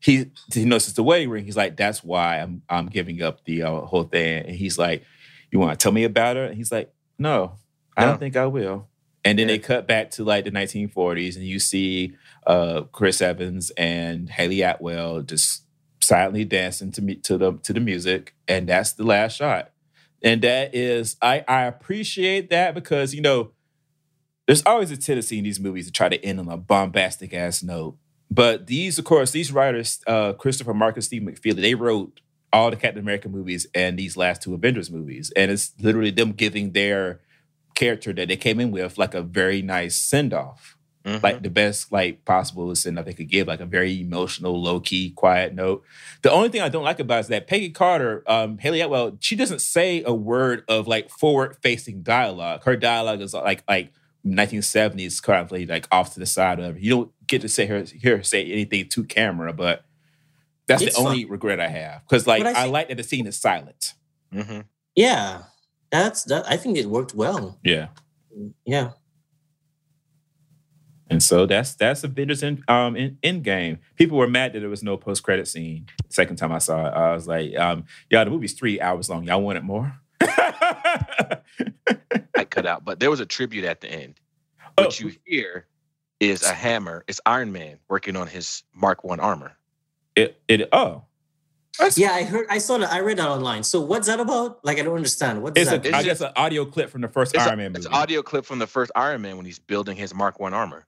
he 0.00 0.26
he 0.52 0.64
notices 0.64 0.94
the 0.94 1.02
wedding 1.04 1.30
ring. 1.30 1.44
He's 1.44 1.56
like, 1.56 1.76
"That's 1.76 2.02
why 2.02 2.40
I'm 2.40 2.62
I'm 2.68 2.86
giving 2.88 3.22
up 3.22 3.44
the 3.44 3.62
uh, 3.62 3.80
whole 3.82 4.02
thing." 4.04 4.46
And 4.46 4.56
he's 4.56 4.78
like, 4.78 5.04
"You 5.52 5.60
want 5.60 5.78
to 5.78 5.82
tell 5.82 5.92
me 5.92 6.04
about 6.04 6.36
her?" 6.36 6.44
And 6.44 6.56
he's 6.56 6.72
like, 6.72 6.92
"No, 7.18 7.52
I 7.96 8.02
No. 8.02 8.10
don't 8.10 8.18
think 8.18 8.36
I 8.36 8.46
will." 8.46 8.88
And 9.24 9.38
then 9.38 9.48
Yeah. 9.48 9.54
they 9.54 9.58
cut 9.60 9.86
back 9.86 10.10
to 10.12 10.24
like 10.24 10.44
the 10.44 10.50
1940s, 10.50 11.36
and 11.36 11.44
you 11.44 11.58
see 11.60 12.14
uh, 12.46 12.82
Chris 12.92 13.22
Evans 13.22 13.70
and 13.76 14.28
Hayley 14.28 14.62
Atwell 14.62 15.22
just 15.22 15.62
silently 16.00 16.44
dancing 16.44 16.92
to 16.92 17.02
me 17.02 17.14
to 17.16 17.38
the 17.38 17.52
to 17.62 17.72
the 17.72 17.80
music, 17.80 18.34
and 18.48 18.68
that's 18.68 18.92
the 18.92 19.04
last 19.04 19.36
shot. 19.36 19.70
And 20.22 20.42
that 20.42 20.74
is 20.74 21.16
I 21.20 21.44
I 21.46 21.62
appreciate 21.62 22.50
that 22.50 22.74
because 22.74 23.14
you 23.14 23.20
know 23.20 23.52
there's 24.46 24.64
always 24.64 24.90
a 24.90 24.96
tendency 24.96 25.38
in 25.38 25.44
these 25.44 25.60
movies 25.60 25.86
to 25.86 25.92
try 25.92 26.08
to 26.08 26.24
end 26.24 26.38
on 26.40 26.48
a 26.48 26.56
bombastic 26.56 27.34
ass 27.34 27.62
note. 27.62 27.96
But 28.30 28.66
these, 28.66 28.98
of 28.98 29.04
course, 29.04 29.30
these 29.30 29.52
writers, 29.52 30.00
uh, 30.06 30.32
Christopher 30.32 30.74
Markus, 30.74 31.06
Steve 31.06 31.22
McFeely, 31.22 31.62
they 31.62 31.74
wrote 31.74 32.20
all 32.52 32.70
the 32.70 32.76
Captain 32.76 33.02
America 33.02 33.28
movies 33.28 33.66
and 33.74 33.98
these 33.98 34.16
last 34.16 34.42
two 34.42 34.54
Avengers 34.54 34.90
movies, 34.90 35.32
and 35.36 35.50
it's 35.50 35.72
literally 35.80 36.10
them 36.10 36.32
giving 36.32 36.72
their 36.72 37.20
character 37.74 38.12
that 38.12 38.28
they 38.28 38.36
came 38.36 38.58
in 38.58 38.70
with 38.70 38.98
like 38.98 39.14
a 39.14 39.22
very 39.22 39.62
nice 39.62 39.96
send 39.96 40.32
off, 40.32 40.75
Mhm. 41.06 41.22
like 41.22 41.42
the 41.42 41.50
best 41.50 41.92
like 41.92 42.24
possible 42.24 42.74
send 42.74 42.98
that 42.98 43.04
they 43.06 43.12
could 43.12 43.28
give, 43.28 43.46
like 43.46 43.60
a 43.60 43.66
very 43.66 44.00
emotional, 44.00 44.60
low 44.60 44.80
key, 44.80 45.10
quiet 45.10 45.54
note. 45.54 45.84
The 46.22 46.32
only 46.32 46.48
thing 46.48 46.62
I 46.62 46.68
don't 46.68 46.82
like 46.84 46.98
about 46.98 47.18
it 47.18 47.20
is 47.20 47.28
that 47.28 47.46
Peggy 47.46 47.70
Carter, 47.70 48.24
um, 48.26 48.58
Hayley 48.58 48.80
Atwell, 48.80 49.16
she 49.20 49.36
doesn't 49.36 49.60
say 49.60 50.02
a 50.04 50.12
word 50.12 50.64
of 50.68 50.88
like 50.88 51.08
forward 51.08 51.56
facing 51.62 52.02
dialogue. 52.02 52.64
Her 52.64 52.76
dialogue 52.76 53.20
is 53.20 53.34
like 53.34 53.62
like 53.68 53.92
1970s 54.26 55.22
kind 55.22 55.44
of 55.44 55.52
like, 55.52 55.68
like 55.68 55.86
off 55.92 56.14
to 56.14 56.20
the 56.20 56.26
side 56.26 56.58
of 56.58 56.80
you 56.82 56.90
don't 56.90 57.12
get 57.28 57.42
to 57.42 57.48
say 57.48 57.66
her 57.66 57.84
hear 57.84 58.16
her 58.16 58.22
say 58.24 58.44
anything 58.50 58.88
to 58.88 59.04
camera, 59.04 59.52
but 59.52 59.84
that's 60.66 60.82
It's 60.82 60.96
the 60.96 61.02
only 61.02 61.24
regret 61.24 61.60
I 61.60 61.68
have 61.68 62.02
because 62.02 62.26
like 62.26 62.42
But 62.42 62.56
I 62.56 62.64
I, 62.64 62.66
like 62.66 62.88
that 62.88 62.96
the 62.96 63.04
scene 63.04 63.26
is 63.28 63.38
silent. 63.38 63.94
Mhm. 64.34 64.64
Yeah, 64.96 65.42
that's 65.92 66.24
that. 66.24 66.44
I 66.50 66.56
think 66.56 66.76
it 66.76 66.86
worked 66.86 67.14
well. 67.14 67.60
Yeah. 67.62 67.88
Yeah. 68.64 68.90
And 71.08 71.22
so 71.22 71.46
that's 71.46 71.74
that's 71.74 72.02
Avengers 72.04 72.42
in 72.42 72.62
um 72.68 72.96
in, 72.96 73.18
Endgame. 73.22 73.78
People 73.96 74.18
were 74.18 74.28
mad 74.28 74.52
that 74.52 74.60
there 74.60 74.68
was 74.68 74.82
no 74.82 74.96
post 74.96 75.22
credit 75.22 75.46
scene. 75.46 75.86
Second 76.08 76.36
time 76.36 76.52
I 76.52 76.58
saw 76.58 76.86
it, 76.86 76.90
I 76.94 77.14
was 77.14 77.28
like, 77.28 77.56
um, 77.56 77.84
yeah, 78.10 78.24
the 78.24 78.30
movie's 78.30 78.54
three 78.54 78.80
hours 78.80 79.08
long. 79.08 79.24
Y'all 79.24 79.42
wanted 79.42 79.62
more? 79.64 79.94
I 80.20 81.40
cut 82.50 82.66
out, 82.66 82.84
but 82.84 83.00
there 83.00 83.10
was 83.10 83.20
a 83.20 83.26
tribute 83.26 83.64
at 83.64 83.80
the 83.80 83.90
end. 83.90 84.20
Oh. 84.78 84.84
What 84.84 85.00
you 85.00 85.12
hear 85.24 85.66
is 86.20 86.42
a 86.42 86.52
hammer. 86.52 87.04
It's 87.08 87.20
Iron 87.26 87.52
Man 87.52 87.78
working 87.88 88.16
on 88.16 88.26
his 88.26 88.62
Mark 88.74 89.04
One 89.04 89.20
armor. 89.20 89.52
it 90.16 90.40
it 90.48 90.68
oh. 90.72 91.02
That's- 91.78 91.98
Yeah, 91.98 92.12
I 92.12 92.24
heard. 92.24 92.46
I 92.48 92.56
saw 92.58 92.78
that. 92.78 92.90
I 92.90 93.00
read 93.00 93.18
that 93.18 93.28
online. 93.28 93.62
So 93.62 93.80
what's 93.80 94.06
that 94.06 94.18
about? 94.18 94.64
Like, 94.64 94.78
I 94.78 94.82
don't 94.82 94.96
understand. 94.96 95.42
What 95.42 95.58
is 95.58 95.68
does 95.68 95.74
a, 95.74 95.78
that? 95.78 95.94
I 95.94 95.98
It's 95.98 96.06
guess 96.06 96.20
an 96.22 96.32
audio 96.34 96.64
clip 96.64 96.88
from 96.88 97.02
the 97.02 97.08
first 97.08 97.34
It's, 97.34 97.44
Iron 97.44 97.54
a, 97.54 97.56
Man 97.58 97.72
movie. 97.72 97.78
it's 97.80 97.86
an 97.86 97.92
audio 97.92 98.22
clip 98.22 98.46
from 98.46 98.58
the 98.58 98.66
first 98.66 98.90
Iron 98.96 99.20
Man 99.20 99.36
when 99.36 99.44
he's 99.44 99.58
building 99.58 99.94
his 99.96 100.14
Mark 100.14 100.40
One 100.40 100.54
armor. 100.54 100.86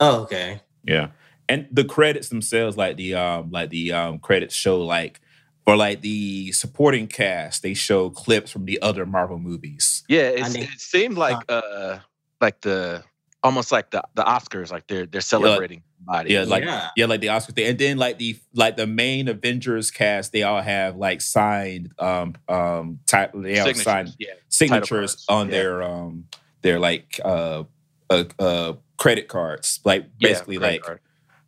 Oh, 0.00 0.22
okay. 0.22 0.60
Yeah. 0.84 1.08
And 1.48 1.66
the 1.70 1.84
credits 1.84 2.28
themselves, 2.28 2.76
like 2.76 2.96
the 2.96 3.14
um, 3.14 3.50
like 3.50 3.70
the 3.70 3.92
um 3.92 4.18
credits 4.20 4.54
show 4.54 4.80
like 4.82 5.20
for 5.64 5.76
like 5.76 6.00
the 6.00 6.52
supporting 6.52 7.06
cast, 7.06 7.62
they 7.62 7.74
show 7.74 8.10
clips 8.10 8.50
from 8.50 8.64
the 8.64 8.80
other 8.82 9.04
Marvel 9.04 9.38
movies. 9.38 10.04
Yeah, 10.08 10.22
it's, 10.22 10.46
And 10.46 10.54
they- 10.54 10.60
it 10.62 10.80
seemed 10.80 11.16
like 11.18 11.38
uh 11.48 11.98
like 12.40 12.60
the 12.62 13.02
almost 13.42 13.72
like 13.72 13.90
the 13.90 14.02
the 14.14 14.22
Oscars, 14.22 14.70
like 14.70 14.86
they're 14.86 15.06
they're 15.06 15.20
celebrating 15.20 15.82
body. 16.00 16.32
Yeah, 16.32 16.44
like 16.44 16.64
yeah. 16.64 16.90
yeah, 16.96 17.06
like 17.06 17.20
the 17.20 17.28
Oscar 17.30 17.52
thing. 17.52 17.66
And 17.66 17.78
then 17.78 17.98
like 17.98 18.18
the 18.18 18.38
like 18.54 18.76
the 18.76 18.86
main 18.86 19.26
Avengers 19.28 19.90
cast, 19.90 20.32
they 20.32 20.44
all 20.44 20.62
have 20.62 20.96
like 20.96 21.20
signed 21.20 21.92
um 21.98 22.34
um 22.48 23.00
type 23.08 23.32
they 23.34 23.58
all 23.58 23.66
signatures. 23.66 23.82
signed 23.82 24.14
Yeah, 24.18 24.34
signatures 24.48 25.24
on 25.28 25.48
yeah. 25.48 25.52
their 25.52 25.82
um 25.82 26.24
their 26.62 26.78
like 26.78 27.20
uh 27.24 27.64
uh, 28.08 28.24
uh 28.38 28.72
credit 29.00 29.28
cards. 29.28 29.80
Like 29.84 30.06
basically 30.18 30.58
credit 30.58 30.72
like 30.74 30.82
card. 30.82 31.00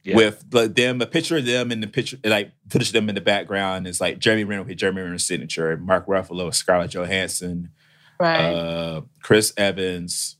Yeah. 0.02 0.16
with 0.16 0.44
like, 0.50 0.74
them, 0.74 1.00
a 1.00 1.06
picture 1.06 1.36
of 1.36 1.44
them 1.46 1.70
in 1.70 1.80
the 1.80 1.86
picture, 1.86 2.16
like 2.24 2.50
footage 2.68 2.88
of 2.88 2.94
them 2.94 3.08
in 3.08 3.14
the 3.14 3.20
background 3.20 3.86
is 3.86 4.00
like 4.00 4.18
Jeremy 4.18 4.42
Renner 4.42 4.64
with 4.64 4.76
Jeremy 4.76 5.02
Renner's 5.02 5.24
signature, 5.24 5.76
Mark 5.76 6.06
Ruffalo, 6.08 6.52
Scarlett 6.52 6.90
Johansson, 6.90 7.68
Right. 8.18 8.52
uh, 8.52 9.02
Chris 9.22 9.52
Evans, 9.56 10.38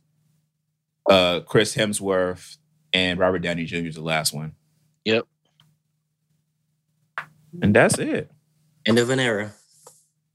uh, 1.09 1.41
Chris 1.41 1.77
Hemsworth, 1.77 2.57
and 2.93 3.21
Robert 3.21 3.41
Downey 3.41 3.67
Jr. 3.67 3.77
is 3.87 3.95
the 3.95 4.03
last 4.03 4.33
one. 4.33 4.55
Yep. 5.05 5.27
And 7.61 7.77
that's 7.77 7.99
it. 7.99 8.31
End 8.87 8.99
of 8.99 9.11
an 9.11 9.21
era. 9.21 9.53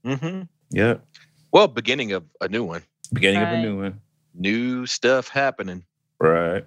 Mm 0.06 0.20
hmm 0.20 0.42
Yep. 0.70 1.04
Well, 1.52 1.66
beginning 1.68 2.12
of 2.12 2.24
a 2.40 2.48
new 2.48 2.64
one. 2.64 2.82
Beginning 3.12 3.42
of 3.42 3.48
a 3.48 3.60
new 3.60 3.78
one. 3.80 4.00
New 4.34 4.86
stuff 4.86 5.28
happening. 5.28 5.84
Right. 6.20 6.64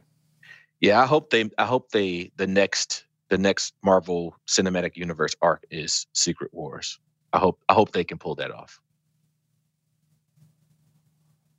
Yeah, 0.80 1.02
I 1.02 1.06
hope 1.06 1.30
they 1.30 1.50
I 1.58 1.66
hope 1.66 1.92
they 1.92 2.32
the 2.38 2.48
next 2.48 3.06
the 3.30 3.38
next 3.38 3.74
Marvel 3.84 4.36
Cinematic 4.48 4.96
Universe 4.98 5.36
arc 5.42 5.66
is 5.70 6.08
Secret 6.14 6.54
Wars. 6.54 7.00
I 7.34 7.40
hope 7.40 7.62
I 7.70 7.74
hope 7.74 7.92
they 7.92 8.04
can 8.04 8.18
pull 8.18 8.36
that 8.36 8.52
off. 8.52 8.80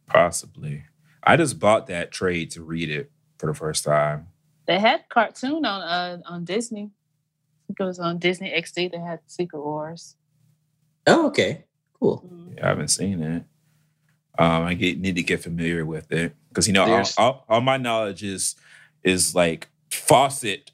Possibly. 0.07 0.85
I 1.23 1.37
just 1.37 1.59
bought 1.59 1.87
that 1.87 2.11
trade 2.11 2.51
to 2.53 2.63
read 2.63 2.91
it 2.91 3.11
for 3.39 3.47
the 3.47 3.55
first 3.55 3.85
time. 3.85 4.29
They 4.67 4.79
had 4.79 5.09
cartoon 5.09 5.65
on 5.65 5.83
uh, 5.83 6.19
on 6.27 6.45
Disney. 6.45 6.91
It 7.69 7.83
was 7.83 7.99
on 7.99 8.19
Disney 8.19 8.51
XD. 8.51 8.93
They 8.93 8.99
had 8.99 9.21
Secret 9.27 9.63
Wars. 9.63 10.17
Oh, 11.07 11.29
okay. 11.29 11.65
Cool. 11.99 12.29
Mhm. 12.29 12.63
I 12.63 12.69
haven't 12.69 12.89
seen 12.89 13.23
it. 13.23 13.45
Um, 14.39 14.63
I 14.65 14.75
get, 14.75 14.99
need 14.99 15.17
to 15.17 15.23
get 15.23 15.43
familiar 15.43 15.85
with 15.85 16.11
it 16.13 16.35
because 16.53 16.67
you 16.67 16.73
know 16.73 16.85
all, 16.85 17.09
all, 17.17 17.45
all 17.49 17.61
my 17.61 17.77
knowledge 17.77 18.23
is 18.23 18.55
is 19.03 19.35
like 19.35 19.69
Fawcett, 19.91 20.71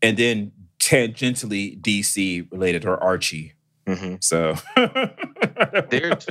and 0.00 0.16
then 0.16 0.52
tangentially 0.78 1.80
DC 1.80 2.50
related 2.52 2.84
or 2.84 3.02
Archie. 3.02 3.54
hmm 3.86 4.16
So 4.20 4.54
There's 5.90 6.26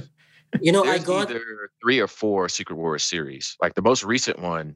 You 0.61 0.71
know, 0.71 0.83
I 0.83 0.97
there's 0.97 1.03
got 1.03 1.29
either 1.29 1.69
three 1.81 1.99
or 1.99 2.07
four 2.07 2.47
Secret 2.49 2.75
Wars 2.77 3.03
series. 3.03 3.57
Like 3.61 3.75
the 3.75 3.81
most 3.81 4.03
recent 4.03 4.39
one, 4.39 4.75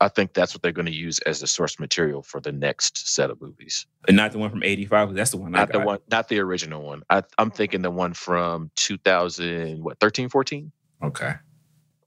I 0.00 0.08
think 0.08 0.34
that's 0.34 0.52
what 0.52 0.62
they're 0.62 0.72
going 0.72 0.86
to 0.86 0.92
use 0.92 1.20
as 1.20 1.38
the 1.40 1.46
source 1.46 1.78
material 1.78 2.22
for 2.22 2.40
the 2.40 2.50
next 2.50 3.14
set 3.14 3.30
of 3.30 3.40
movies. 3.40 3.86
and 4.08 4.16
not 4.16 4.32
the 4.32 4.38
one 4.38 4.50
from 4.50 4.64
'85. 4.64 5.14
That's 5.14 5.30
the 5.30 5.36
one 5.36 5.54
I 5.54 5.60
Not 5.60 5.72
the 5.72 5.80
one, 5.80 5.98
not 6.10 6.28
the 6.28 6.40
original 6.40 6.82
one. 6.82 7.02
I, 7.08 7.22
I'm 7.38 7.52
thinking 7.52 7.82
the 7.82 7.90
one 7.90 8.12
from 8.12 8.70
2000, 8.74 9.82
what 9.84 10.00
13, 10.00 10.28
14, 10.28 10.72
Okay, 11.04 11.34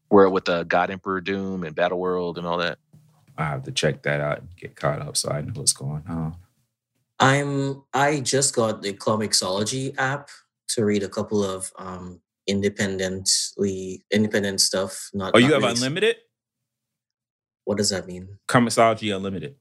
where 0.10 0.30
with 0.30 0.46
the 0.46 0.64
God 0.64 0.92
Emperor 0.92 1.22
Doom 1.22 1.64
and 1.64 1.76
Battle 1.76 2.00
World 2.00 2.38
and 2.38 2.46
all 2.48 2.58
that. 2.60 2.78
I 3.38 3.46
have 3.46 3.64
to 3.64 3.72
check 3.72 4.04
that 4.04 4.22
out 4.22 4.40
and 4.40 4.48
get 4.56 4.76
caught 4.76 5.02
up 5.02 5.18
so 5.18 5.30
I 5.30 5.42
know 5.42 5.52
what's 5.56 5.74
going 5.74 6.04
on. 6.08 6.36
I'm 7.20 7.84
I 7.94 8.20
just 8.22 8.56
got 8.56 8.82
the 8.82 8.94
Comixology 8.94 9.94
app 9.98 10.30
to 10.70 10.86
read 10.86 11.04
a 11.04 11.10
couple 11.10 11.44
of 11.44 11.72
um 11.78 12.22
independently 12.48 14.06
independent 14.12 14.62
stuff. 14.62 15.10
Not 15.14 15.32
Oh, 15.34 15.38
you 15.38 15.48
not 15.48 15.54
have 15.56 15.62
really- 15.64 15.74
unlimited? 15.76 16.18
What 17.66 17.78
does 17.78 17.90
that 17.90 18.06
mean? 18.06 18.38
Comixology 18.48 19.16
Unlimited. 19.16 19.56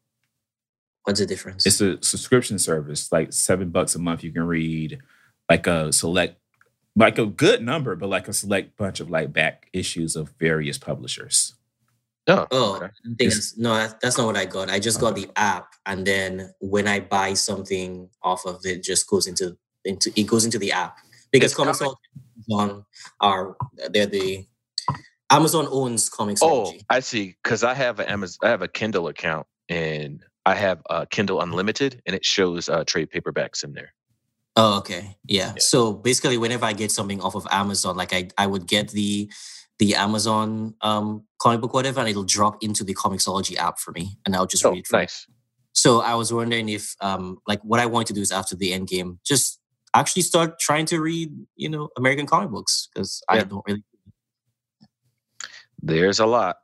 What's 1.04 1.20
the 1.20 1.26
difference? 1.26 1.66
It's 1.66 1.80
a 1.80 2.02
subscription 2.02 2.58
service, 2.58 3.10
like 3.12 3.32
seven 3.32 3.70
bucks 3.70 3.94
a 3.94 3.98
month. 3.98 4.22
You 4.24 4.30
can 4.32 4.46
read 4.46 4.98
like 5.50 5.66
a 5.66 5.92
select, 5.92 6.38
like 6.96 7.18
a 7.18 7.26
good 7.26 7.62
number, 7.62 7.96
but 7.96 8.08
like 8.08 8.28
a 8.28 8.32
select 8.32 8.76
bunch 8.76 9.00
of 9.00 9.10
like 9.10 9.32
back 9.32 9.68
issues 9.72 10.16
of 10.16 10.32
various 10.38 10.78
publishers. 10.78 11.54
Oh, 12.26 12.46
Oh, 12.50 12.76
okay. 12.76 12.86
I 13.20 13.30
no, 13.58 13.74
that, 13.74 14.00
that's 14.00 14.16
not 14.16 14.26
what 14.26 14.36
I 14.36 14.46
got. 14.46 14.70
I 14.70 14.78
just 14.78 15.00
got 15.00 15.14
the 15.14 15.28
app, 15.36 15.74
and 15.84 16.06
then 16.06 16.54
when 16.60 16.88
I 16.88 17.00
buy 17.00 17.34
something 17.34 18.08
off 18.22 18.46
of 18.46 18.60
it, 18.64 18.82
just 18.82 19.06
goes 19.08 19.26
into 19.26 19.56
into 19.84 20.10
it 20.16 20.24
goes 20.26 20.44
into 20.46 20.58
the 20.58 20.72
app 20.72 20.96
because 21.32 21.52
It's 21.52 21.56
comic- 21.56 21.74
Comixology 21.74 21.94
on 22.52 22.84
are 23.20 23.56
they're 23.90 24.06
the 24.06 24.46
Amazon 25.30 25.66
owns 25.70 26.08
comics. 26.08 26.40
Oh, 26.42 26.64
Comixology. 26.72 26.80
I 26.88 27.00
see. 27.00 27.36
Because 27.42 27.64
I 27.64 27.74
have 27.74 27.98
an 28.00 28.06
Amazon, 28.06 28.38
I 28.42 28.48
have 28.50 28.62
a 28.62 28.68
Kindle 28.68 29.08
account, 29.08 29.46
and 29.68 30.24
I 30.46 30.54
have 30.54 30.80
uh, 30.88 31.04
Kindle 31.10 31.40
Unlimited, 31.42 32.00
and 32.06 32.14
it 32.16 32.24
shows 32.24 32.68
uh, 32.70 32.84
trade 32.84 33.10
paperbacks 33.10 33.64
in 33.64 33.72
there. 33.74 33.92
Oh, 34.56 34.78
okay. 34.78 35.16
Yeah. 35.24 35.52
Yeah. 35.54 35.58
So 35.58 35.92
basically, 35.92 36.38
whenever 36.38 36.64
I 36.64 36.72
get 36.72 36.92
something 36.92 37.20
off 37.20 37.34
of 37.34 37.46
Amazon, 37.50 37.96
like 37.96 38.12
I, 38.12 38.28
I 38.38 38.46
would 38.46 38.66
get 38.66 38.90
the 38.90 39.30
the 39.80 39.96
Amazon 39.96 40.74
um 40.82 41.24
comic 41.38 41.60
book 41.60 41.74
whatever, 41.74 42.00
and 42.00 42.08
it'll 42.08 42.22
drop 42.24 42.62
into 42.62 42.84
the 42.84 42.94
Comixology 42.94 43.56
app 43.56 43.78
for 43.80 43.90
me, 43.92 44.16
and 44.24 44.36
I'll 44.36 44.46
just 44.46 44.64
Oh, 44.64 44.70
read 44.70 44.78
it. 44.80 44.86
from 44.86 45.00
nice. 45.00 45.26
So 45.72 46.00
I 46.02 46.14
was 46.14 46.32
wondering 46.32 46.68
if 46.68 46.94
um 47.00 47.38
like 47.48 47.60
what 47.64 47.80
I 47.80 47.86
want 47.86 48.06
to 48.08 48.12
do 48.12 48.20
is 48.20 48.30
after 48.30 48.54
the 48.54 48.72
end 48.72 48.86
game, 48.88 49.18
just 49.24 49.58
actually 49.92 50.22
start 50.22 50.58
trying 50.60 50.86
to 50.86 51.00
read, 51.00 51.32
you 51.56 51.68
know, 51.68 51.88
American 51.96 52.26
comic 52.26 52.50
books 52.50 52.88
because 52.94 53.22
I 53.28 53.42
don't 53.42 53.64
really 53.66 53.82
There's 55.82 56.20
a 56.20 56.26
lot. 56.26 56.56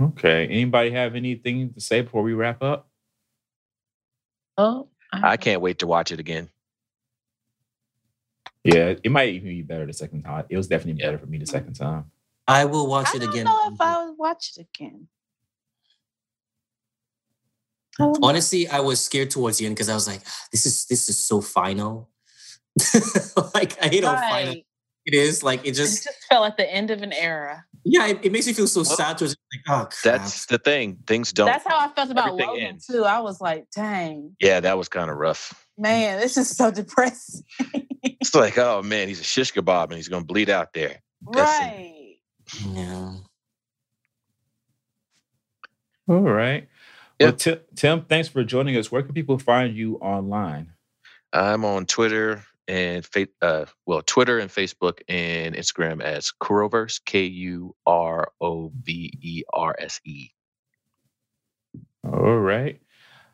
Okay. 0.00 0.46
Anybody 0.48 0.90
have 0.90 1.14
anything 1.14 1.72
to 1.74 1.80
say 1.80 2.00
before 2.02 2.22
we 2.22 2.32
wrap 2.32 2.62
up? 2.62 2.89
Oh, 4.58 4.88
I 5.12 5.36
can't 5.36 5.60
wait 5.60 5.80
to 5.80 5.86
watch 5.86 6.12
it 6.12 6.20
again. 6.20 6.50
Yeah, 8.64 8.94
it 9.02 9.10
might 9.10 9.30
even 9.30 9.48
be 9.48 9.62
better 9.62 9.86
the 9.86 9.92
second 9.92 10.22
time. 10.22 10.44
It 10.50 10.56
was 10.56 10.68
definitely 10.68 11.02
better 11.02 11.18
for 11.18 11.26
me 11.26 11.38
the 11.38 11.46
second 11.46 11.74
time. 11.74 12.10
I 12.46 12.64
will 12.66 12.86
watch 12.88 13.08
I 13.14 13.16
it 13.16 13.20
don't 13.20 13.30
again. 13.30 13.44
know 13.44 13.70
if 13.72 13.80
I 13.80 14.04
would 14.06 14.18
watch 14.18 14.52
it 14.56 14.66
again. 14.74 15.08
I. 17.98 18.12
Honestly, 18.22 18.68
I 18.68 18.80
was 18.80 19.00
scared 19.00 19.30
towards 19.30 19.58
the 19.58 19.66
end 19.66 19.76
because 19.76 19.88
I 19.88 19.94
was 19.94 20.06
like, 20.08 20.22
"Ah, 20.26 20.46
this 20.52 20.66
is 20.66 20.86
this 20.86 21.08
is 21.08 21.22
so 21.22 21.40
final. 21.40 22.10
like 23.54 23.82
I 23.82 23.88
hate 23.88 24.04
how 24.04 24.16
final 24.16 24.54
Right. 24.54 24.66
It 25.12 25.16
is. 25.16 25.42
Like 25.42 25.60
it 25.64 25.70
It 25.70 25.74
just, 25.74 26.04
just 26.04 26.24
felt 26.28 26.42
like 26.42 26.56
the 26.56 26.72
end 26.72 26.90
of 26.90 27.02
an 27.02 27.12
era. 27.12 27.64
yeah, 27.84 28.06
it, 28.08 28.20
it 28.22 28.32
makes 28.32 28.46
me 28.46 28.52
feel 28.52 28.66
so 28.66 28.80
Well, 28.80 28.96
sad. 28.96 29.18
To 29.18 29.24
just 29.26 29.36
like, 29.52 29.62
oh, 29.68 29.86
crap. 29.86 29.92
That's 30.20 30.46
the 30.46 30.58
thing. 30.58 30.98
Things 31.06 31.32
don't. 31.32 31.46
That's 31.46 31.66
how 31.66 31.78
I 31.78 31.88
felt 31.88 32.10
about 32.10 32.28
everything 32.28 32.48
Logan 32.48 32.64
ends. 32.66 32.86
too. 32.86 33.04
I 33.04 33.20
was 33.20 33.40
like, 33.40 33.66
dang, 33.74 34.36
yeah, 34.40 34.60
that 34.60 34.76
was 34.78 34.88
kind 34.88 35.10
of 35.10 35.16
rough. 35.16 35.66
man, 35.78 36.20
this 36.20 36.36
is 36.36 36.48
so 36.56 36.70
depressing. 36.70 37.42
It's 38.02 38.34
like, 38.34 38.56
oh 38.58 38.82
man, 38.82 39.08
he's 39.08 39.20
a 39.20 39.24
shish 39.24 39.52
kebab 39.52 39.84
and 39.84 39.94
he's 39.94 40.08
gonna 40.08 40.24
bleed 40.24 40.48
out 40.50 40.72
there. 40.74 41.02
That's 41.32 41.58
it. 41.58 41.62
right. 41.62 42.16
yeah. 42.74 43.14
All 46.08 46.20
right. 46.20 46.68
Yeah. 47.18 47.26
Well, 47.28 47.32
Tim, 47.36 47.60
Tim, 47.76 48.04
thanks 48.04 48.28
for 48.28 48.42
joining 48.44 48.76
us. 48.76 48.90
Where 48.90 49.02
can 49.02 49.14
people 49.14 49.38
find 49.38 49.74
you 49.76 49.96
online? 49.96 50.72
I'm 51.32 51.64
on 51.64 51.86
Twitter 51.86 52.44
and 52.70 53.08
uh, 53.42 53.64
well, 53.84 54.00
Twitter 54.02 54.38
and 54.38 54.48
Facebook 54.48 55.00
and 55.08 55.56
Instagram 55.56 56.00
as 56.00 56.32
Kuroverse, 56.40 57.00
K 57.04 57.24
U 57.24 57.74
R 57.84 58.30
O 58.40 58.72
V 58.82 59.12
E 59.20 59.42
R 59.52 59.74
S 59.76 60.00
E. 60.04 60.28
All 62.04 62.38
right. 62.38 62.80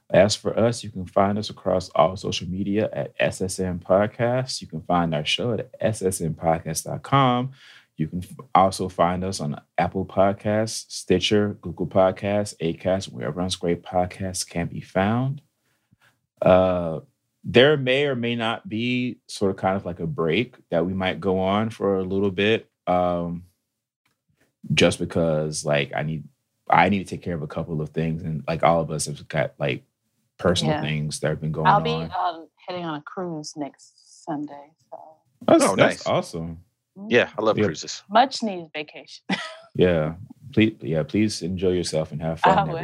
As 0.08 0.34
for 0.36 0.58
us, 0.58 0.82
you 0.82 0.90
can 0.90 1.04
find 1.04 1.36
us 1.36 1.50
across 1.50 1.90
all 1.90 2.16
social 2.16 2.48
media 2.48 2.88
at 2.92 3.18
SSN 3.18 3.82
Podcast. 3.82 4.62
You 4.62 4.68
can 4.68 4.80
find 4.82 5.14
our 5.14 5.24
show 5.24 5.52
at 5.52 5.78
ssnpodcast.com. 5.80 7.50
You 7.96 8.08
can 8.08 8.22
also 8.54 8.88
find 8.88 9.24
us 9.24 9.40
on 9.40 9.60
Apple 9.76 10.06
Podcasts, 10.06 10.90
Stitcher, 10.90 11.58
Google 11.60 11.88
Podcasts, 11.88 12.54
Acast, 12.62 13.12
wherever 13.12 13.40
else 13.40 13.56
great 13.56 13.82
podcasts 13.82 14.48
can 14.48 14.68
be 14.68 14.80
found. 14.80 15.42
Uh, 16.40 17.00
there 17.46 17.76
may 17.76 18.06
or 18.06 18.16
may 18.16 18.36
not 18.36 18.68
be 18.68 19.18
sort 19.28 19.52
of 19.52 19.56
kind 19.56 19.76
of 19.76 19.86
like 19.86 20.00
a 20.00 20.06
break 20.06 20.56
that 20.70 20.84
we 20.84 20.92
might 20.94 21.20
go 21.20 21.38
on 21.38 21.70
for 21.70 21.98
a 21.98 22.04
little 22.04 22.32
bit. 22.32 22.68
Um, 22.88 23.44
just 24.74 24.98
because 24.98 25.64
like 25.64 25.92
I 25.94 26.02
need 26.02 26.24
I 26.68 26.88
need 26.88 26.98
to 26.98 27.04
take 27.04 27.22
care 27.22 27.34
of 27.36 27.42
a 27.42 27.46
couple 27.46 27.80
of 27.80 27.90
things, 27.90 28.22
and 28.24 28.42
like 28.48 28.64
all 28.64 28.80
of 28.80 28.90
us 28.90 29.06
have 29.06 29.28
got 29.28 29.54
like 29.58 29.84
personal 30.38 30.74
Yeah. 30.74 30.80
things 30.82 31.20
that 31.20 31.28
have 31.28 31.40
been 31.40 31.52
going 31.52 31.68
on 31.68 31.74
I'll 31.74 31.82
be 31.82 31.90
on. 31.90 32.10
um, 32.18 32.48
heading 32.66 32.84
on 32.84 32.96
a 32.98 33.02
cruise 33.02 33.54
next 33.56 34.24
Sunday, 34.24 34.72
so 34.90 34.98
That's, 35.46 35.64
Oh, 35.64 35.76
that's 35.76 35.98
nice. 35.98 36.06
awesome. 36.06 36.58
Yeah, 37.08 37.30
I 37.38 37.42
love 37.42 37.58
Yeah. 37.58 37.66
cruises. 37.66 38.02
much 38.10 38.42
needed 38.42 38.70
vacation. 38.74 39.24
Yeah, 39.78 40.14
please, 40.54 40.76
yeah, 40.80 41.02
please 41.02 41.42
enjoy 41.42 41.70
yourself 41.72 42.10
and 42.10 42.22
have 42.22 42.40
fun 42.40 42.58
I 42.58 42.62
and 42.62 42.70
will. 42.72 42.78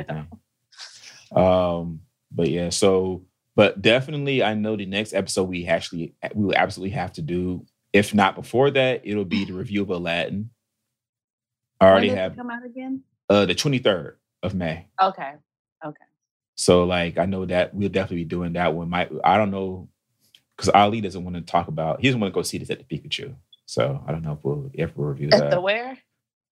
Um, 1.43 2.01
but 2.31 2.51
yeah, 2.51 2.69
so 2.69 3.25
but 3.57 3.81
definitely, 3.83 4.43
I 4.43 4.55
know 4.55 4.77
the 4.77 4.87
next 4.87 5.13
episode 5.15 5.45
we 5.45 5.67
actually 5.67 6.15
we 6.35 6.45
will 6.47 6.55
absolutely 6.57 6.95
have 6.95 7.13
to 7.15 7.23
do. 7.23 7.65
If 7.93 8.15
not 8.15 8.35
before 8.35 8.71
that, 8.71 9.03
it'll 9.05 9.25
be 9.27 9.45
the 9.45 9.53
review 9.53 9.83
of 9.83 9.91
Aladdin. 9.91 10.51
I 11.81 11.87
already 11.87 12.09
when 12.09 12.17
does 12.17 12.21
it 12.21 12.23
have 12.23 12.37
come 12.37 12.51
out 12.51 12.65
again. 12.65 13.03
uh 13.29 13.45
the 13.47 13.55
twenty 13.55 13.79
third 13.79 14.19
of 14.43 14.55
May. 14.55 14.87
Okay, 15.01 15.33
okay. 15.85 16.05
So 16.55 16.85
like 16.85 17.19
I 17.19 17.27
know 17.27 17.45
that 17.47 17.75
we'll 17.75 17.89
definitely 17.89 18.19
be 18.25 18.31
doing 18.31 18.53
that 18.55 18.75
one. 18.75 18.89
Might 18.89 19.11
I 19.25 19.37
don't 19.37 19.51
know 19.51 19.89
because 20.57 20.69
Ali 20.71 21.01
doesn't 21.01 21.25
want 21.25 21.37
to 21.37 21.43
talk 21.43 21.69
about 21.69 22.01
he 22.01 22.09
doesn't 22.09 22.21
want 22.21 22.33
to 22.33 22.35
go 22.39 22.43
see 22.43 22.59
this 22.59 22.71
at 22.71 22.79
the 22.79 22.85
Pikachu. 22.85 23.35
So 23.67 24.03
I 24.07 24.13
don't 24.13 24.23
know 24.23 24.33
if 24.35 24.39
we'll 24.45 24.71
ever 24.79 24.93
review 24.97 25.29
At 25.33 25.41
that. 25.41 25.51
the 25.51 25.61
where? 25.61 25.99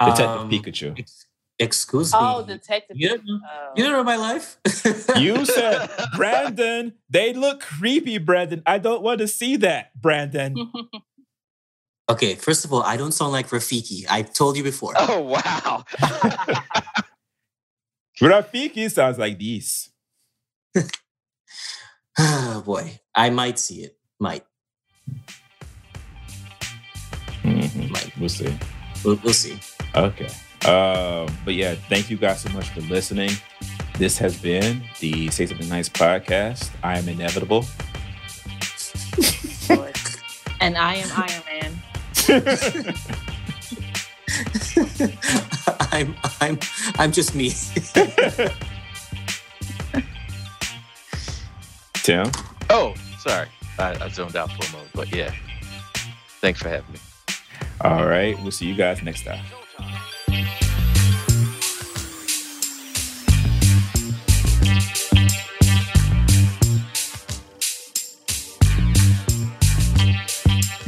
Detective 0.01 0.27
Um, 0.41 0.51
Pikachu. 0.51 0.99
ex- 0.99 1.27
excuse 1.61 2.13
me. 2.13 2.19
Oh, 2.21 2.43
detective. 2.45 2.97
You 2.99 3.11
don't, 3.11 3.23
Oh. 3.29 3.73
you 3.77 3.85
don't 3.85 3.93
know 3.93 4.03
my 4.05 4.17
life. 4.17 4.57
You 5.17 5.45
said, 5.45 5.89
Brandon, 6.17 6.95
they 7.09 7.33
look 7.35 7.61
creepy, 7.61 8.19
Brandon. 8.19 8.63
I 8.67 8.79
don't 8.79 9.03
want 9.03 9.21
to 9.21 9.29
see 9.29 9.57
that, 9.59 9.93
Brandon. 10.01 10.73
okay, 12.09 12.35
first 12.35 12.65
of 12.65 12.73
all, 12.73 12.83
I 12.83 12.97
don't 12.97 13.13
sound 13.13 13.33
like 13.33 13.49
Rafiki. 13.51 14.07
I've 14.11 14.33
told 14.33 14.57
you 14.57 14.63
before. 14.65 14.95
Oh 14.97 15.21
wow. 15.21 15.85
Rafiki 18.21 18.91
sounds 18.91 19.19
like 19.19 19.39
this. 19.39 19.91
Oh 22.19 22.63
boy, 22.67 23.01
I 23.15 23.31
might 23.31 23.59
see 23.59 23.83
it. 23.85 23.97
Might. 24.19 24.45
Mhm. 27.43 27.91
Might. 27.91 28.13
We'll 28.19 28.29
see. 28.29 28.55
We'll, 29.05 29.19
we'll 29.25 29.33
see. 29.33 29.59
Okay. 29.95 30.29
Um, 30.67 31.35
but 31.45 31.55
yeah, 31.55 31.75
thank 31.89 32.11
you 32.11 32.17
guys 32.17 32.41
so 32.43 32.51
much 32.51 32.69
for 32.71 32.81
listening. 32.83 33.31
This 33.99 34.19
has 34.19 34.41
been 34.41 34.83
the 35.01 35.29
Say 35.31 35.47
Something 35.47 35.69
Nice 35.69 35.89
podcast. 35.89 36.71
I 36.83 36.99
am 36.99 37.09
inevitable. 37.09 37.65
And 40.63 40.77
I 40.77 40.97
am 40.97 41.09
Iron 41.17 41.43
Man. 41.49 41.83
I'm 45.93 46.15
I'm 46.41 46.59
I'm 46.99 47.13
just 47.13 47.35
me. 47.35 47.51
Tim. 51.95 52.31
Oh, 52.69 52.95
sorry. 53.21 53.49
I, 53.79 53.97
I 54.05 54.09
zoned 54.09 54.37
out 54.37 54.53
for 54.53 54.69
a 54.69 54.73
moment, 54.73 54.91
but 54.95 55.15
yeah. 55.15 55.33
Thanks 56.43 56.61
for 56.61 56.69
having 56.69 56.93
me. 56.93 56.99
All 57.81 58.07
right. 58.07 58.39
We'll 58.43 58.51
see 58.53 58.67
you 58.67 58.75
guys 58.75 59.03
next 59.03 59.25
time. 59.25 59.43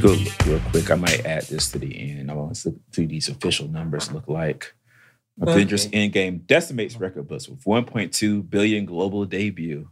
Go 0.03 0.16
real 0.47 0.61
quick. 0.73 0.91
I 0.91 0.97
might 0.97 1.24
add 1.24 1.45
this 1.45 1.70
to 1.70 1.79
the 1.79 1.97
end. 1.97 2.29
I 2.29 2.35
want 2.35 2.57
to 2.57 2.61
see 2.61 2.70
what 2.70 3.09
these 3.09 3.29
official 3.29 3.69
numbers 3.69 4.11
look 4.11 4.27
like. 4.27 4.74
Avengers 5.41 5.87
Okay. 5.87 6.11
Endgame 6.11 6.45
decimates 6.45 6.97
record 6.97 7.29
books 7.29 7.49
with 7.49 7.62
1.2 7.62 8.51
billion 8.51 8.85
global 8.85 9.24
debut. 9.24 9.89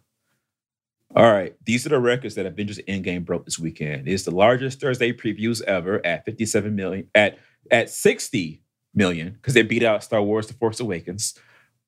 All 1.14 1.30
right, 1.30 1.54
these 1.64 1.86
are 1.86 1.90
the 1.90 2.00
records 2.00 2.34
that 2.34 2.44
Avengers 2.44 2.80
Endgame 2.88 3.24
broke 3.24 3.44
this 3.44 3.58
weekend. 3.58 4.08
It's 4.08 4.24
the 4.24 4.32
largest 4.32 4.80
Thursday 4.80 5.12
previews 5.12 5.62
ever 5.62 6.04
at 6.04 6.24
57 6.24 6.74
million 6.74 7.06
at 7.14 7.38
at 7.70 7.88
60 7.88 8.64
million 8.94 9.34
because 9.34 9.54
they 9.54 9.62
beat 9.62 9.84
out 9.84 10.02
Star 10.02 10.22
Wars: 10.22 10.48
The 10.48 10.54
Force 10.54 10.80
Awakens. 10.80 11.38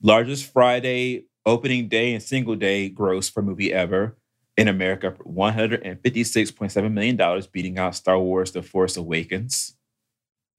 Largest 0.00 0.52
Friday 0.52 1.24
opening 1.44 1.88
day 1.88 2.14
and 2.14 2.22
single 2.22 2.54
day 2.54 2.88
gross 2.88 3.28
for 3.28 3.42
movie 3.42 3.72
ever 3.72 4.16
in 4.56 4.68
America, 4.68 5.12
for 5.16 5.24
156.7 5.24 6.92
million 6.92 7.16
dollars, 7.16 7.46
beating 7.46 7.78
out 7.78 7.94
Star 7.94 8.18
Wars: 8.18 8.52
The 8.52 8.62
Force 8.62 8.96
Awakens. 8.96 9.74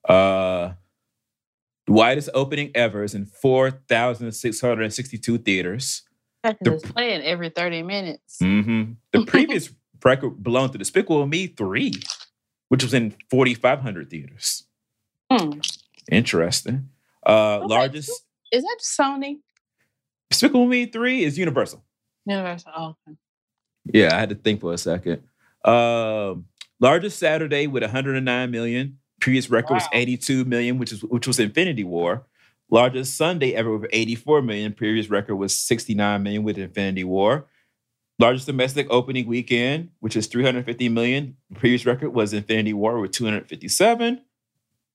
Uh, 0.07 0.73
the 1.85 1.93
widest 1.93 2.29
opening 2.33 2.71
ever 2.75 3.03
is 3.03 3.13
in 3.13 3.25
4,662 3.25 5.37
theaters. 5.39 6.03
Because 6.43 6.81
The- 6.81 6.93
playing 6.93 7.21
every 7.23 7.49
30 7.49 7.83
minutes. 7.83 8.37
hmm 8.39 8.93
The 9.11 9.25
previous 9.27 9.69
record 10.03 10.43
belonged 10.43 10.71
to 10.73 10.77
the 10.77 10.83
Despicable 10.83 11.25
Me 11.27 11.47
3, 11.47 11.93
which 12.69 12.83
was 12.83 12.93
in 12.93 13.15
4,500 13.29 14.09
theaters. 14.09 14.63
Hmm. 15.31 15.59
Interesting. 16.11 16.89
Uh, 17.25 17.59
Okay. 17.59 17.67
largest 17.67 18.11
Is 18.51 18.63
that 18.63 18.79
Sony? 18.81 19.39
Despicable 20.29 20.67
Me 20.67 20.85
3 20.85 21.23
is 21.23 21.37
Universal. 21.37 21.83
Universal. 22.25 22.71
Oh, 22.75 22.95
okay. 23.07 23.17
Yeah, 23.85 24.15
I 24.15 24.19
had 24.19 24.29
to 24.29 24.35
think 24.35 24.61
for 24.61 24.73
a 24.73 24.77
second. 24.77 25.23
Um, 25.65 26.45
largest 26.79 27.19
Saturday 27.19 27.67
with 27.67 27.83
109 27.83 28.51
million. 28.51 28.99
Previous 29.19 29.49
record 29.49 29.75
was 29.75 29.87
82 29.93 30.45
million, 30.45 30.77
which 30.77 30.91
is 30.91 31.01
which 31.03 31.27
was 31.27 31.39
Infinity 31.39 31.83
War. 31.83 32.25
Largest 32.69 33.15
Sunday 33.15 33.53
ever 33.53 33.77
with 33.77 33.89
84 33.93 34.41
million. 34.41 34.73
Previous 34.73 35.09
record 35.09 35.35
was 35.35 35.57
69 35.57 36.23
million 36.23 36.43
with 36.43 36.57
Infinity 36.57 37.03
War. 37.03 37.45
Largest 38.19 38.45
domestic 38.45 38.87
opening 38.89 39.27
weekend, 39.27 39.89
which 39.99 40.15
is 40.15 40.27
350 40.27 40.89
million. 40.89 41.37
Previous 41.55 41.85
record 41.85 42.11
was 42.11 42.33
Infinity 42.33 42.73
War 42.73 42.99
with 42.99 43.11
257. 43.11 44.21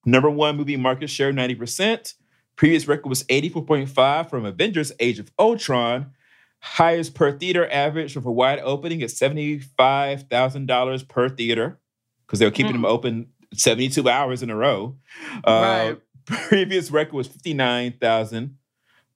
Number 0.04 0.30
one 0.30 0.56
movie 0.56 0.76
market 0.76 1.08
share 1.08 1.32
90%. 1.32 2.14
Previous 2.56 2.88
record 2.88 3.08
was 3.08 3.24
84.5 3.24 4.30
from 4.30 4.44
Avengers 4.44 4.92
Age 4.98 5.18
of 5.18 5.30
Ultron. 5.38 6.12
Highest 6.60 7.14
per 7.14 7.32
theater 7.38 7.70
average 7.70 8.14
for 8.14 8.28
a 8.28 8.32
wide 8.32 8.60
opening 8.62 9.00
is 9.00 9.14
$75,000 9.18 11.08
per 11.08 11.28
theater 11.28 11.78
because 12.26 12.38
they 12.38 12.44
were 12.46 12.50
keeping 12.50 12.72
them 12.72 12.84
open 12.84 13.28
72 13.54 14.08
hours 14.08 14.42
in 14.42 14.50
a 14.50 14.56
row. 14.56 14.96
Uh, 15.44 15.50
Right. 15.50 15.98
Previous 16.48 16.90
record 16.90 17.14
was 17.14 17.26
59,000. 17.26 18.56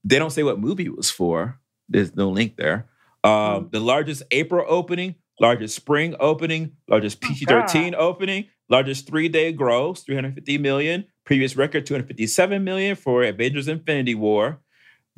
They 0.05 0.19
don't 0.19 0.31
say 0.31 0.43
what 0.43 0.59
movie 0.59 0.87
it 0.87 0.97
was 0.97 1.11
for. 1.11 1.59
There's 1.89 2.17
no 2.17 2.31
link 2.31 2.57
there. 2.57 2.89
Um, 3.23 3.69
The 3.71 3.81
largest 3.81 4.23
April 4.31 4.65
opening, 4.67 5.17
largest 5.39 5.77
spring 5.77 6.15
opening, 6.21 6.73
largest 6.89 7.21
PG 7.21 7.45
13 7.45 7.95
opening, 7.95 8.47
largest 8.71 9.07
three 9.07 9.29
day 9.29 9.53
gross, 9.53 10.03
350 10.05 10.57
million. 10.59 11.05
Previous 11.27 11.55
record, 11.55 11.85
257 11.87 12.65
million 12.65 12.97
for 12.97 13.23
Avengers 13.23 13.69
Infinity 13.69 14.15
War. 14.15 14.61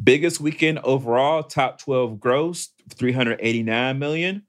Biggest 0.02 0.40
weekend 0.40 0.80
overall, 0.80 1.42
top 1.42 1.78
12 1.80 2.18
gross, 2.18 2.70
389 2.94 3.98
million. 3.98 4.42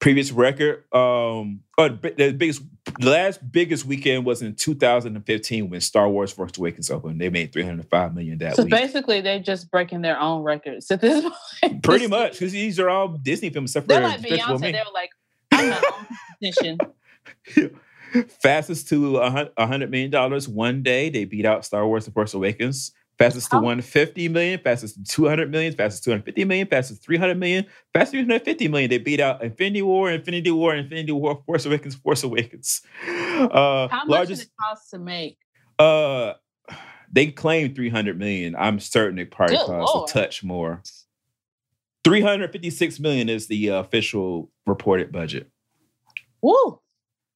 previous 0.00 0.30
record. 0.30 0.84
Um, 0.92 1.60
oh, 1.78 1.88
the 1.88 2.14
the 2.16 2.32
biggest, 2.32 2.62
the 3.00 3.10
last 3.10 3.40
biggest 3.50 3.84
weekend 3.86 4.24
was 4.26 4.42
in 4.42 4.54
2015 4.54 5.70
when 5.70 5.80
Star 5.80 6.08
Wars: 6.08 6.30
Force 6.32 6.56
Awakens 6.58 6.90
opened. 6.90 7.20
They 7.20 7.30
made 7.30 7.52
305 7.52 8.14
million 8.14 8.38
that 8.38 8.56
So 8.56 8.64
week. 8.64 8.70
basically, 8.72 9.20
they're 9.22 9.40
just 9.40 9.70
breaking 9.70 10.02
their 10.02 10.20
own 10.20 10.42
records 10.42 10.90
at 10.90 11.00
this 11.00 11.24
point. 11.62 11.82
Pretty 11.82 12.06
much, 12.06 12.32
because 12.32 12.52
these 12.52 12.78
are 12.78 12.90
all 12.90 13.08
Disney 13.08 13.48
films, 13.50 13.70
except 13.70 13.88
They're 13.88 14.02
like 14.02 14.20
Beyonce. 14.20 14.60
They 14.60 14.72
were 14.72 14.92
like, 14.92 15.10
I'm 15.52 15.70
my 15.70 15.82
own. 17.56 17.70
Fastest 18.42 18.88
to 18.88 19.18
a 19.18 19.30
hun- 19.30 19.50
a 19.56 19.66
hundred 19.66 19.90
million 19.90 20.10
dollars 20.10 20.48
one 20.48 20.82
day. 20.82 21.10
They 21.10 21.24
beat 21.24 21.44
out 21.44 21.64
Star 21.64 21.86
Wars: 21.86 22.04
The 22.06 22.10
Force 22.10 22.32
Awakens. 22.34 22.92
Fastest 23.18 23.50
to 23.50 23.56
How- 23.56 23.62
150 23.62 24.28
million, 24.28 24.60
fastest 24.62 24.94
to 24.94 25.02
200 25.02 25.50
million, 25.50 25.72
fastest 25.74 26.04
to 26.04 26.10
250 26.10 26.44
million, 26.44 26.66
fastest 26.68 27.02
to 27.02 27.06
300 27.06 27.36
million, 27.38 27.66
fastest 27.92 28.12
to 28.12 28.18
350 28.24 28.68
million. 28.68 28.88
They 28.90 28.98
beat 28.98 29.18
out 29.18 29.42
Infinity 29.42 29.82
War, 29.82 30.10
Infinity 30.10 30.52
War, 30.52 30.74
Infinity 30.76 31.10
War, 31.12 31.42
Force 31.44 31.66
Awakens, 31.66 31.96
Force 31.96 32.22
Awakens. 32.22 32.80
Uh, 33.06 33.88
How 33.88 34.04
much 34.04 34.08
largest, 34.08 34.42
did 34.42 34.48
it 34.48 34.52
cost 34.60 34.90
to 34.90 34.98
make? 34.98 35.38
uh, 35.78 36.34
they 37.10 37.28
claim 37.28 37.74
300 37.74 38.18
million. 38.18 38.54
I'm 38.54 38.78
certain 38.78 39.18
it 39.18 39.30
probably 39.30 39.56
Good 39.56 39.66
costs 39.66 39.94
Lord. 39.94 40.10
a 40.10 40.12
touch 40.12 40.44
more. 40.44 40.82
356 42.04 43.00
million 43.00 43.28
is 43.28 43.48
the 43.48 43.70
uh, 43.70 43.80
official 43.80 44.50
reported 44.66 45.10
budget. 45.12 45.50
Woo! 46.42 46.80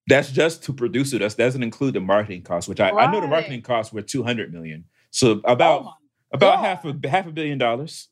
That's 0.09 0.31
just 0.31 0.65
to 0.65 0.73
produce 0.73 1.13
it. 1.13 1.19
That 1.21 1.37
doesn't 1.37 1.63
include 1.63 1.95
the 1.95 2.01
marketing 2.01 2.43
costs, 2.43 2.69
which 2.69 2.81
I, 2.81 2.91
I 2.91 3.11
know 3.11 3.21
the 3.21 3.27
marketing 3.29 3.63
costs 3.63 3.93
were 3.93 4.03
200 4.03 4.53
million. 4.53 4.85
So 5.13 5.41
about 5.45 5.83
Oh 5.85 5.93
about 6.33 6.57
God. 6.57 6.65
half 6.65 6.85
a 6.85 7.09
half 7.09 7.27
a 7.27 7.31
billion 7.33 7.59
dollars. 7.59 8.09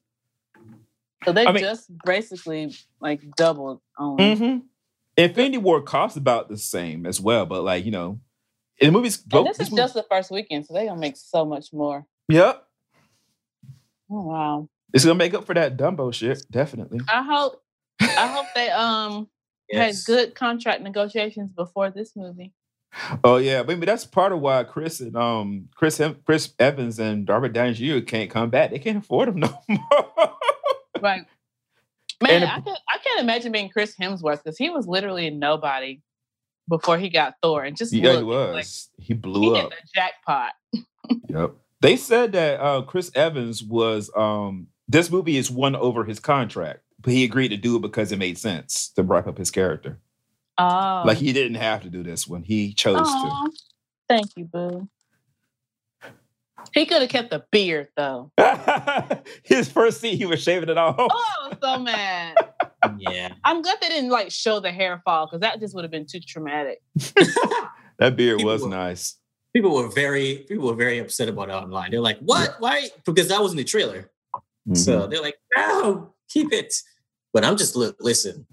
So 1.24 1.32
they 1.32 1.46
I 1.46 1.52
mean- 1.52 1.62
just 1.62 1.90
basically 2.04 2.74
like 3.00 3.22
doubled 3.36 3.80
on. 3.98 4.18
Mm-hmm. 4.18 4.58
Infinity 5.16 5.58
War 5.58 5.82
costs 5.82 6.16
about 6.16 6.48
the 6.48 6.56
same 6.56 7.04
as 7.06 7.20
well, 7.20 7.44
but 7.46 7.62
like 7.64 7.84
you 7.84 7.90
know, 7.90 8.20
in 8.78 8.86
the 8.86 8.92
movies. 8.92 9.20
And 9.22 9.28
both- 9.30 9.46
this 9.48 9.60
is 9.60 9.70
movie- 9.70 9.82
just 9.82 9.94
the 9.94 10.04
first 10.04 10.30
weekend, 10.30 10.66
so 10.66 10.74
they're 10.74 10.86
gonna 10.86 11.00
make 11.00 11.16
so 11.16 11.44
much 11.44 11.72
more. 11.72 12.06
yep. 12.28 12.64
Oh, 14.10 14.22
wow. 14.26 14.68
It's 14.92 15.04
gonna 15.04 15.14
make 15.14 15.34
up 15.34 15.44
for 15.46 15.54
that 15.54 15.76
Dumbo 15.76 16.12
shit, 16.12 16.44
definitely. 16.50 17.00
I 17.08 17.22
hope 17.22 17.62
I 18.00 18.26
hope 18.26 18.46
they 18.54 18.70
um 18.70 19.28
Yes. 19.68 20.04
had 20.04 20.12
good 20.12 20.34
contract 20.34 20.82
negotiations 20.82 21.52
before 21.52 21.90
this 21.90 22.16
movie. 22.16 22.52
Oh 23.22 23.36
yeah, 23.36 23.62
maybe 23.62 23.86
that's 23.86 24.04
part 24.04 24.32
of 24.32 24.40
why 24.40 24.64
Chris 24.64 25.00
and 25.00 25.16
um 25.16 25.68
Chris 25.74 25.98
Hem- 25.98 26.20
Chris 26.26 26.52
Evans 26.58 26.98
and 26.98 27.28
Robert 27.28 27.52
Downey 27.52 27.74
Jr. 27.74 28.00
can't 28.04 28.30
come 28.30 28.50
back. 28.50 28.70
They 28.70 28.78
can't 28.78 28.98
afford 28.98 29.28
them 29.28 29.38
no 29.40 29.62
more. 29.68 30.34
Right. 31.00 31.24
Man, 32.22 32.42
And- 32.42 32.44
I 32.44 32.60
can 32.60 32.76
I 32.88 32.98
can't 32.98 33.20
imagine 33.20 33.52
being 33.52 33.68
Chris 33.68 33.94
Hemsworth 34.00 34.42
because 34.42 34.58
he 34.58 34.70
was 34.70 34.86
literally 34.86 35.26
a 35.28 35.30
nobody 35.30 36.00
before 36.68 36.98
he 36.98 37.08
got 37.08 37.34
Thor 37.42 37.64
and 37.64 37.76
just 37.76 37.92
yeah, 37.92 38.16
he 38.18 38.22
was. 38.22 38.54
like, 38.54 38.66
he 38.98 39.04
he 39.06 39.14
blew 39.14 39.54
hit 39.54 39.64
up. 39.64 39.70
the 39.70 39.76
jackpot. 39.94 40.52
Yep. 41.28 41.52
They 41.80 41.96
said 41.96 42.32
that 42.32 42.60
uh, 42.60 42.82
Chris 42.82 43.10
Evans 43.14 43.62
was 43.62 44.10
um 44.16 44.66
this 44.88 45.10
movie 45.10 45.36
is 45.36 45.50
won 45.50 45.76
over 45.76 46.04
his 46.04 46.18
contract, 46.20 46.80
but 47.00 47.12
he 47.12 47.22
agreed 47.24 47.48
to 47.48 47.56
do 47.56 47.76
it 47.76 47.82
because 47.82 48.10
it 48.12 48.18
made 48.18 48.36
sense 48.36 48.88
to 48.96 49.02
wrap 49.04 49.26
up 49.28 49.38
his 49.38 49.50
character. 49.52 49.98
Oh, 50.60 51.02
Like 51.06 51.18
he 51.18 51.32
didn't 51.32 51.56
have 51.56 51.82
to 51.82 51.90
do 51.90 52.02
this 52.02 52.26
one; 52.28 52.42
he 52.42 52.72
chose 52.74 52.98
to. 53.08 53.50
Thank 54.08 54.26
you, 54.36 54.44
boo. 54.44 54.88
He 56.74 56.84
could 56.86 57.00
have 57.00 57.10
kept 57.10 57.30
the 57.30 57.44
beard 57.50 57.88
though. 57.96 58.30
his 59.42 59.70
first 59.70 60.00
scene, 60.00 60.16
he 60.18 60.26
was 60.26 60.42
shaving 60.42 60.68
it 60.68 60.76
off. 60.78 60.96
Oh, 60.98 61.08
I 61.08 61.48
was 61.48 61.58
so 61.62 61.78
mad. 61.78 62.36
Yeah. 62.98 63.34
I'm 63.44 63.60
glad 63.60 63.76
they 63.82 63.88
didn't 63.88 64.08
like 64.08 64.30
show 64.30 64.58
the 64.58 64.72
hair 64.72 65.02
fall 65.04 65.26
because 65.26 65.40
that 65.40 65.60
just 65.60 65.74
would 65.74 65.84
have 65.84 65.90
been 65.90 66.06
too 66.06 66.20
traumatic. 66.20 66.80
That 67.98 68.16
beard 68.16 68.38
People 68.38 68.52
was 68.52 68.62
were- 68.62 68.70
nice. 68.70 69.16
People 69.54 69.74
were 69.74 69.88
very 69.88 70.46
people 70.48 70.66
were 70.66 70.74
very 70.74 70.98
upset 70.98 71.28
about 71.28 71.50
it 71.50 71.52
online. 71.52 71.90
They're 71.90 72.00
like, 72.00 72.18
"What? 72.20 72.56
Why?" 72.58 72.88
Because 73.04 73.28
that 73.28 73.42
was 73.42 73.50
in 73.50 73.58
the 73.58 73.64
trailer. 73.64 74.10
Mhm. 74.66 74.76
So 74.78 75.06
they're 75.06 75.20
like, 75.20 75.36
"No, 75.54 76.14
keep 76.30 76.52
it." 76.54 76.72
But 77.34 77.44
I'm 77.44 77.58
just 77.58 77.76
look. 77.76 77.96
Listen, 78.00 78.46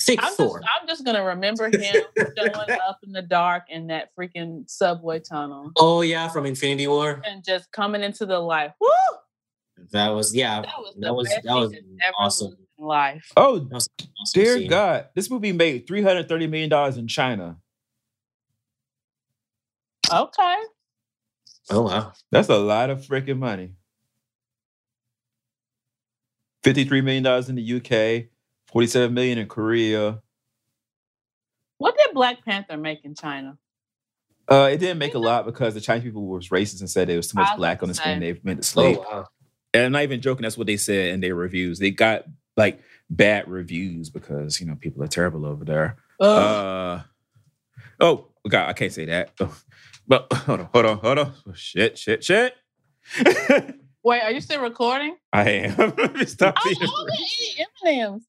think 0.00 0.22
I'm 0.22 0.34
just, 0.36 0.40
I'm 0.80 0.86
just 0.88 1.04
gonna 1.04 1.24
remember 1.24 1.66
him 1.66 1.82
showing 2.16 2.54
up 2.88 2.98
in 3.04 3.12
the 3.12 3.22
dark 3.22 3.64
in 3.68 3.86
that 3.88 4.10
freaking 4.18 4.68
subway 4.68 5.20
tunnel 5.20 5.72
Oh 5.76 6.00
yeah, 6.02 6.28
from 6.28 6.46
Infinity 6.46 6.86
War. 6.88 7.20
and 7.24 7.44
just 7.44 7.70
coming 7.72 8.02
into 8.02 8.26
the 8.26 8.38
light. 8.38 8.72
Woo! 8.80 8.88
That 9.92 10.08
was 10.08 10.34
yeah. 10.34 10.62
That 10.62 10.74
was 10.78 10.94
That 10.98 11.14
was 11.14 11.28
that 11.28 11.54
was 11.54 11.70
thing 11.70 11.80
that's 11.98 12.08
ever 12.08 12.14
awesome. 12.18 12.56
life. 12.78 13.30
oh, 13.36 13.58
That 13.58 13.72
was 13.74 13.88
awesome 14.22 14.42
dear 14.42 14.56
scene. 14.58 14.68
God, 14.70 15.08
this 15.14 15.30
movie 15.30 15.52
made 15.52 15.86
three 15.86 16.02
hundred 16.02 16.28
thirty 16.28 16.46
million 16.46 16.70
dollars 16.70 16.96
in 16.96 17.06
China. 17.08 17.56
Okay. 20.12 20.56
Oh 21.70 21.82
wow. 21.82 22.12
That's 22.30 22.48
a 22.48 22.56
lot 22.58 22.90
of 22.90 23.00
freaking 23.02 23.38
money. 23.38 23.72
$53 26.64 27.04
million 27.04 27.24
in 27.48 27.54
the 27.54 27.76
UK, 27.76 28.26
47 28.68 29.12
million 29.14 29.38
in 29.38 29.48
Korea. 29.48 30.20
What 31.78 31.96
did 31.96 32.14
Black 32.14 32.44
Panther 32.44 32.76
make 32.76 33.04
in 33.04 33.14
China? 33.14 33.58
Uh, 34.48 34.70
it 34.72 34.78
didn't 34.78 34.98
make 34.98 35.14
a 35.14 35.18
lot 35.18 35.44
because 35.44 35.74
the 35.74 35.80
Chinese 35.80 36.04
people 36.04 36.24
were 36.26 36.38
racist 36.40 36.80
and 36.80 36.88
said 36.88 37.08
there 37.08 37.16
was 37.16 37.28
too 37.28 37.38
much 37.38 37.48
was 37.50 37.56
black 37.58 37.82
on 37.82 37.88
the 37.88 37.94
to 37.94 38.00
screen. 38.00 38.20
They 38.20 38.40
meant 38.44 38.62
to 38.62 38.80
Oh 38.80 38.82
slave. 38.82 38.98
wow. 38.98 39.26
And 39.74 39.86
I'm 39.86 39.92
not 39.92 40.02
even 40.04 40.20
joking. 40.20 40.42
That's 40.42 40.56
what 40.56 40.66
they 40.68 40.76
said 40.76 41.08
in 41.14 41.20
their 41.20 41.34
reviews. 41.34 41.78
They 41.78 41.90
got 41.90 42.24
like 42.56 42.80
bad 43.10 43.48
reviews 43.48 44.08
because 44.08 44.60
you 44.60 44.66
know 44.66 44.76
people 44.76 45.02
are 45.02 45.08
terrible 45.08 45.44
over 45.44 45.64
there. 45.64 45.96
Uh, 46.20 47.02
oh 48.00 48.28
God, 48.48 48.68
I 48.68 48.72
can't 48.72 48.92
say 48.92 49.06
that. 49.06 49.32
Oh, 49.40 49.54
But 50.08 50.32
hold 50.32 50.60
on, 50.60 50.68
hold 50.72 50.86
on, 50.86 50.98
hold 50.98 51.18
on. 51.18 51.32
Oh, 51.48 51.52
shit, 51.54 51.98
shit, 51.98 52.22
shit. 52.22 52.54
Wait, 54.06 54.22
are 54.22 54.30
you 54.30 54.40
still 54.40 54.60
recording? 54.60 55.16
I 55.32 55.50
am. 55.50 55.72
Stop 56.28 56.54
I 56.58 56.62
being 56.62 56.76
love 56.80 57.08
eating 57.88 58.04
M&Ms. 58.12 58.22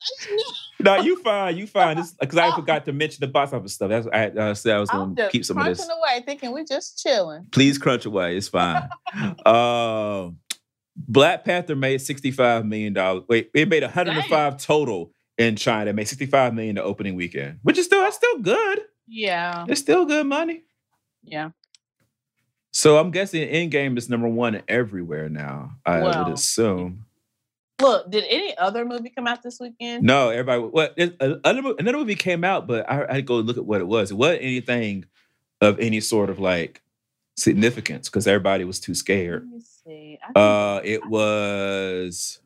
No, 0.79 0.95
you 0.95 1.21
fine, 1.21 1.55
you 1.55 1.67
fine. 1.67 2.03
Because 2.19 2.35
I 2.39 2.55
forgot 2.55 2.85
to 2.85 2.93
mention 2.93 3.19
the 3.21 3.27
box 3.27 3.53
office 3.53 3.75
stuff. 3.75 3.89
That's 3.89 4.07
I 4.11 4.29
uh, 4.29 4.53
said 4.55 4.75
I 4.75 4.79
was 4.79 4.89
going 4.89 5.15
to 5.17 5.29
keep 5.29 5.45
some 5.45 5.55
of 5.59 5.65
this. 5.65 5.77
crunching 5.77 5.95
away, 5.95 6.23
thinking 6.25 6.51
we're 6.51 6.65
just 6.65 6.97
chilling. 6.97 7.45
Please 7.51 7.77
crunch 7.77 8.07
away. 8.07 8.35
It's 8.37 8.47
fine. 8.47 8.89
uh, 9.45 10.29
Black 10.95 11.45
Panther 11.45 11.75
made 11.75 12.01
sixty-five 12.01 12.65
million 12.65 12.93
dollars. 12.93 13.25
Wait, 13.29 13.51
it 13.53 13.69
made 13.69 13.83
one 13.83 13.91
hundred 13.91 14.17
and 14.17 14.25
five 14.25 14.57
total 14.57 15.11
in 15.37 15.57
China. 15.57 15.91
It 15.91 15.93
made 15.95 16.07
sixty-five 16.07 16.55
million 16.55 16.73
the 16.77 16.83
opening 16.83 17.13
weekend, 17.13 17.59
which 17.61 17.77
is 17.77 17.85
still 17.85 18.01
that's 18.01 18.15
still 18.15 18.39
good. 18.39 18.79
Yeah, 19.07 19.65
It's 19.69 19.81
still 19.81 20.05
good 20.05 20.25
money. 20.25 20.63
yeah. 21.21 21.51
So 22.77 22.99
I'm 22.99 23.09
guessing 23.09 23.41
Endgame 23.49 23.97
is 23.97 24.07
number 24.07 24.27
one 24.27 24.61
everywhere 24.67 25.29
now. 25.29 25.77
I 25.83 25.99
Well, 26.01 26.25
would 26.25 26.33
assume. 26.35 27.05
Look, 27.81 28.11
did 28.11 28.23
any 28.29 28.55
other 28.55 28.85
movie 28.85 29.09
come 29.09 29.25
out 29.25 29.41
this 29.41 29.59
weekend? 29.59 30.03
No, 30.03 30.29
everybody. 30.29 30.61
What? 30.61 30.93
Well, 30.95 31.39
another, 31.43 31.73
another 31.79 31.97
movie 31.97 32.13
came 32.13 32.43
out, 32.43 32.67
but 32.67 32.87
I, 32.87 32.97
I 33.05 33.13
had 33.13 33.15
to 33.15 33.21
go 33.23 33.37
look 33.37 33.57
at 33.57 33.65
what 33.65 33.81
it 33.81 33.87
was. 33.87 34.11
It 34.11 34.13
wasn't 34.13 34.43
anything 34.43 35.05
of 35.59 35.79
any 35.79 35.99
sort 36.01 36.29
of 36.29 36.37
like 36.37 36.83
significance 37.35 38.09
because 38.09 38.27
everybody 38.27 38.63
was 38.63 38.79
too 38.79 38.91
Let 38.91 38.97
scared. 38.97 39.49
me 39.49 39.59
see. 39.59 40.19
Uh, 40.35 40.79
it 40.83 41.03
was 41.07 42.41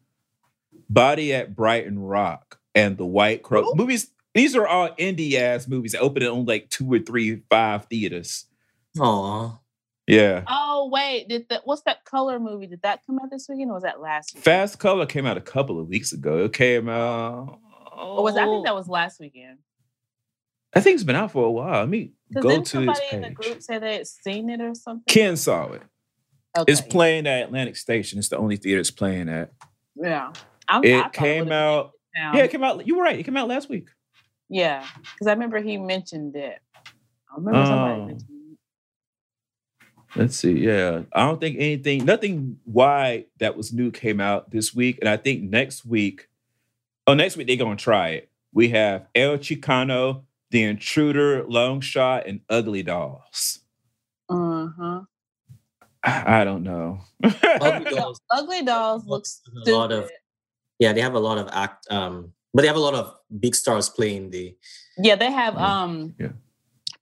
Body 0.90 1.34
at 1.34 1.58
Brighton 1.58 2.00
Rock 2.00 2.58
and 2.74 2.96
The 2.98 3.06
White 3.06 3.44
Crow 3.44 3.64
Who? 3.66 3.76
movies. 3.76 4.12
These 4.34 4.56
are 4.56 4.66
all 4.66 4.92
indie 4.96 5.34
ass 5.34 5.68
movies 5.68 5.92
that 5.92 6.00
open 6.00 6.24
on 6.24 6.46
like 6.46 6.70
two 6.70 6.90
or 6.94 7.00
three, 7.00 7.42
five 7.50 7.88
theaters. 7.88 8.46
Aw. 8.98 9.58
Yeah. 10.12 10.44
oh 10.48 10.90
wait, 10.92 11.28
did 11.30 11.48
that? 11.50 11.62
What's 11.66 11.84
that 11.84 12.04
color 12.06 12.40
movie? 12.40 12.68
Did 12.68 12.82
that 12.84 13.06
come 13.06 13.20
out 13.20 13.30
this 13.32 13.48
weekend 13.50 13.72
or 13.72 13.76
was 13.76 13.84
that 13.84 14.02
last? 14.02 14.34
Weekend? 14.34 14.44
Fast 14.44 14.80
Color 14.80 15.06
came 15.06 15.26
out 15.26 15.38
a 15.38 15.42
couple 15.42 15.80
of 15.80 15.88
weeks 15.88 16.12
ago. 16.12 16.44
It 16.46 16.54
came 16.54 16.90
out. 16.90 17.60
Or 17.98 18.24
was 18.24 18.36
I 18.36 18.46
think 18.46 18.66
that 18.66 18.76
was 18.76 18.88
last 18.88 19.20
weekend? 19.20 19.60
I 20.74 20.80
think 20.82 20.96
it's 20.96 21.04
been 21.04 21.16
out 21.16 21.32
for 21.32 21.46
a 21.46 21.52
while. 21.52 21.82
Let 21.82 21.90
me 21.90 22.14
Because 22.30 22.44
go 22.44 22.50
didn't 22.50 22.66
to 22.68 22.72
somebody 22.72 23.00
in 23.12 23.22
the 23.22 23.30
group 23.32 23.62
say 23.62 23.78
they 23.78 23.98
had 23.98 24.08
seen 24.08 24.50
it 24.50 24.62
or 24.62 24.74
something? 24.74 25.04
Ken 25.08 25.36
saw 25.38 25.72
it. 25.74 25.82
Okay. 26.58 26.72
It's 26.72 26.82
playing 26.82 27.28
at 27.28 27.44
Atlantic 27.44 27.76
Station. 27.76 28.20
It's 28.20 28.30
the 28.30 28.38
only 28.38 28.58
theater 28.58 28.80
it's 28.80 28.92
playing 28.92 29.30
at. 29.30 29.52
Yeah. 29.96 30.32
I'm, 30.68 30.82
I 30.84 30.88
It 30.88 31.14
came 31.14 31.52
out. 31.52 31.92
down. 32.16 32.36
Yeah, 32.36 32.44
it 32.44 32.52
came 32.52 32.64
out. 32.64 32.86
You 32.88 32.98
were 32.98 33.04
right. 33.04 33.20
It 33.20 33.24
came 33.24 33.38
out 33.38 33.48
last 33.48 33.70
week. 33.70 33.90
Yeah, 34.50 34.86
because 35.14 35.28
I 35.28 35.32
remember 35.34 35.62
he 35.62 35.78
mentioned 35.78 36.36
it. 36.36 36.60
I 37.32 37.36
remember 37.38 37.66
somebody 37.66 38.02
Oh. 38.02 38.06
mentioned 38.08 38.30
it. 38.30 38.41
Let's 40.16 40.36
see. 40.36 40.52
Yeah, 40.60 41.04
I 41.14 41.26
don't 41.26 41.40
think 41.40 41.56
anything, 41.58 42.04
nothing 42.06 42.60
wide 42.66 43.26
that 43.40 43.56
was 43.56 43.72
new 43.72 43.92
came 43.92 44.20
out 44.20 44.52
this 44.52 44.74
week, 44.76 45.00
and 45.00 45.08
I 45.10 45.18
think 45.18 45.44
next 45.44 45.86
week. 45.86 46.28
Oh, 47.08 47.14
next 47.14 47.38
week 47.38 47.48
they're 47.48 47.56
gonna 47.56 47.76
try 47.78 48.10
it. 48.10 48.30
We 48.54 48.70
have 48.70 49.08
El 49.16 49.38
Chicano, 49.38 50.24
The 50.52 50.64
Intruder, 50.64 51.44
Long 51.48 51.80
Shot, 51.82 52.28
and 52.28 52.42
Ugly 52.50 52.84
Dolls. 52.84 53.60
Uh-huh. 54.30 55.02
I 56.04 56.42
I 56.42 56.44
don't 56.44 56.64
know. 56.64 57.00
Ugly 57.24 57.92
Dolls 57.96 58.22
Ugly 58.32 58.64
Dolls 58.64 59.06
looks 59.06 59.42
a 59.66 59.72
lot 59.72 59.92
of 59.92 60.10
yeah, 60.80 60.94
they 60.94 61.02
have 61.02 61.14
a 61.14 61.20
lot 61.20 61.38
of 61.38 61.48
act 61.54 61.90
um 61.92 62.34
But 62.54 62.64
they 62.64 62.68
have 62.68 62.76
a 62.76 62.80
lot 62.80 62.96
of 62.96 63.16
big 63.40 63.56
stars 63.56 63.88
playing 63.90 64.32
the. 64.32 64.56
Yeah, 64.98 65.16
they 65.16 65.32
have 65.32 65.56
um 65.58 66.16
Yeah. 66.20 66.34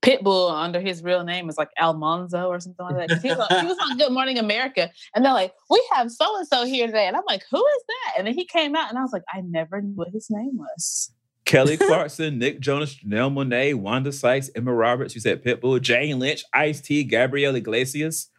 Pitbull 0.02 0.52
under 0.52 0.80
his 0.80 1.04
real 1.04 1.24
name 1.24 1.50
is 1.50 1.58
like 1.58 1.70
Almanzo 1.78 2.48
or 2.48 2.60
something 2.60 2.86
like 2.86 3.10
that. 3.10 3.22
He 3.22 3.30
was, 3.30 3.40
on, 3.40 3.60
he 3.60 3.68
was 3.68 3.78
on 3.80 3.98
Good 3.98 4.14
Morning 4.14 4.40
America, 4.40 4.90
and 5.14 5.26
they're 5.26 5.34
like, 5.34 5.54
"We 5.70 5.86
have 5.94 6.10
so 6.10 6.38
and 6.38 6.48
so 6.48 6.66
here 6.66 6.88
today," 6.88 7.06
and 7.08 7.18
I'm 7.18 7.24
like, 7.28 7.44
"Who 7.52 7.58
is 7.58 7.84
that?" 7.88 8.14
And 8.18 8.28
then 8.28 8.34
he 8.34 8.46
came 8.46 8.76
out, 8.76 8.90
and 8.90 8.98
I 8.98 9.02
was 9.02 9.12
like, 9.12 9.24
"I 9.34 9.42
never 9.42 9.82
knew 9.82 9.94
what 9.96 10.10
his 10.10 10.28
name 10.30 10.58
was." 10.58 11.12
Kelly 11.46 11.78
Clarkson, 11.78 12.38
Nick 12.38 12.60
Jonas, 12.60 12.96
Janelle 12.96 13.34
Monáe, 13.34 13.74
Wanda 13.74 14.12
Sykes, 14.12 14.52
Emma 14.56 14.74
Roberts. 14.74 15.16
You 15.16 15.22
said 15.22 15.44
Pitbull, 15.44 15.82
Jane 15.82 16.20
Lynch, 16.20 16.44
Ice 16.54 16.80
T, 16.80 17.04
Gabriel 17.04 17.56
Iglesias. 17.56 18.30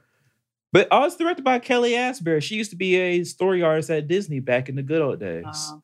But 0.73 0.87
all 0.93 1.05
it's 1.05 1.17
directed 1.17 1.43
by 1.45 1.59
Kelly 1.59 1.97
Asbury. 1.97 2.41
She 2.41 2.55
used 2.55 2.71
to 2.71 2.77
be 2.77 2.95
a 2.95 3.25
story 3.25 3.63
artist 3.63 3.91
at 3.91 4.07
Disney 4.07 4.39
back 4.39 4.69
in 4.69 4.77
the 4.77 4.83
good 4.83 5.03
old 5.03 5.19
days. 5.19 5.45
Um, 5.73 5.83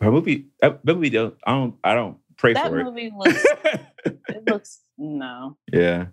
Her 0.00 0.10
movie, 0.10 0.48
that 0.60 0.84
movie, 0.84 1.16
I 1.16 1.30
don't, 1.46 1.76
I 1.84 1.94
don't 1.94 2.18
pray 2.36 2.54
that 2.54 2.68
for 2.68 2.84
movie 2.84 3.12
looks. 3.16 3.44
it. 3.44 3.80
it 4.28 4.48
looks 4.48 4.80
no. 4.98 5.56
yeah. 5.72 6.06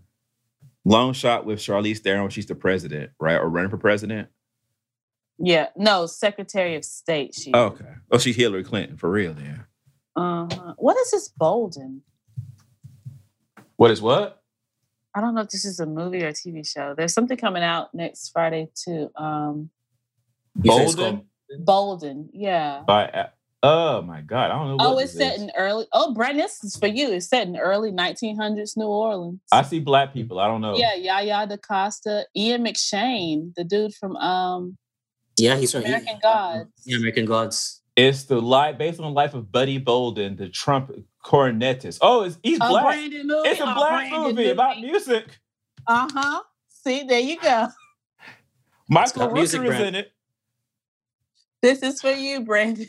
Long 0.83 1.14
shot 1.14 1.45
with 1.45 1.59
Charlize 1.59 2.00
Theron 2.00 2.22
when 2.22 2.32
she's 2.32 2.48
the 2.48 2.56
president, 2.56 3.11
right? 3.19 3.35
Or 3.35 3.48
running 3.50 3.69
for 3.69 3.77
president. 3.77 4.30
Yeah, 5.38 5.67
no. 5.75 6.08
Secretary 6.08 6.75
of 6.75 6.83
State. 6.83 7.35
She. 7.35 7.51
Oh, 7.53 7.66
okay. 7.66 7.85
Oh, 8.11 8.17
she's 8.17 8.35
Hillary 8.35 8.64
Clinton 8.64 8.98
for 8.98 9.09
real. 9.09 9.33
Then 9.33 9.66
Uh-huh. 10.16 10.74
What 10.77 10.98
is 10.98 11.11
this 11.11 11.27
Bolden? 11.30 12.01
what 13.75 13.91
is 13.91 14.01
what? 14.01 14.41
I 15.14 15.22
don't 15.22 15.35
know 15.35 15.41
if 15.41 15.50
this 15.50 15.66
is 15.66 15.80
a 15.80 15.85
movie 15.85 16.24
or 16.24 16.27
a 16.27 16.33
TV 16.33 16.66
show. 16.66 16.93
There's 16.95 17.14
something 17.14 17.38
coming 17.38 17.64
out 17.64 17.93
next 17.93 18.30
Friday 18.30 18.69
too. 18.75 19.09
Um, 19.16 19.69
You 20.61 20.72
said 20.72 20.82
it's 20.83 20.95
Bolden 20.95 21.25
Bolden. 21.59 22.30
Yeah. 22.33 22.83
by. 22.88 23.30
Oh 23.64 24.01
my 24.01 24.22
God, 24.22 24.49
I 24.49 24.56
don't 24.56 24.69
know. 24.69 24.77
Oh, 24.80 24.98
it's 24.98 25.14
this 25.14 25.22
set 25.22 25.35
is. 25.35 25.41
in 25.43 25.51
early. 25.56 25.85
Oh, 25.93 26.14
Brent, 26.15 26.35
this 26.38 26.64
is 26.64 26.75
for 26.75 26.88
you. 26.88 27.11
It's 27.11 27.27
set 27.27 27.48
in 27.48 27.56
early 27.57 27.91
1900s 27.91 28.75
New 28.75 28.85
Orleans. 28.88 29.40
I 29.51 29.61
see 29.61 29.80
black 29.80 30.14
people. 30.14 30.40
I 30.40 30.48
don't 30.48 30.61
know. 30.61 30.75
Yeah, 30.75 30.95
Yaya 30.95 31.45
DaCosta, 31.48 32.25
Ian 32.35 32.64
McShane, 32.65 33.53
the 33.56 33.64
dude 33.64 33.93
from 33.93 34.15
um 34.17 34.77
Yeah, 35.38 35.57
he's 35.57 35.72
from 35.72 35.81
he- 35.81 35.88
American 35.90 36.17
Gods. 36.23 36.69
Yeah, 36.85 36.98
American 36.98 37.25
Gods. 37.25 37.81
It's 37.95 38.23
the 38.23 38.41
life 38.41 38.77
based 38.80 38.99
on 38.99 39.06
the 39.06 39.11
life 39.11 39.33
of 39.35 39.51
Buddy 39.51 39.77
Bolden, 39.77 40.38
the 40.38 40.49
Trump 40.49 40.91
cornetist. 41.23 41.99
Oh, 42.01 42.23
it's, 42.23 42.40
he's 42.41 42.57
A 42.57 42.67
black. 42.67 42.85
Brandon 42.85 43.27
movie. 43.27 43.49
It's 43.49 43.59
a 43.59 43.64
a 43.65 43.75
black 43.75 44.09
Brandon 44.09 44.35
movie 44.35 44.49
about 44.49 44.80
music. 44.80 45.40
Uh 45.85 46.07
huh. 46.11 46.41
See, 46.69 47.03
there 47.03 47.19
you 47.19 47.40
go. 47.40 47.67
Michael 48.90 49.27
got 49.27 49.33
music, 49.33 49.61
Rooker 49.61 49.65
is 49.65 49.69
Brand. 49.69 49.85
in 49.88 49.95
it. 49.95 50.11
This 51.61 51.83
is 51.83 52.01
for 52.01 52.09
you, 52.11 52.41
Brandon. 52.43 52.88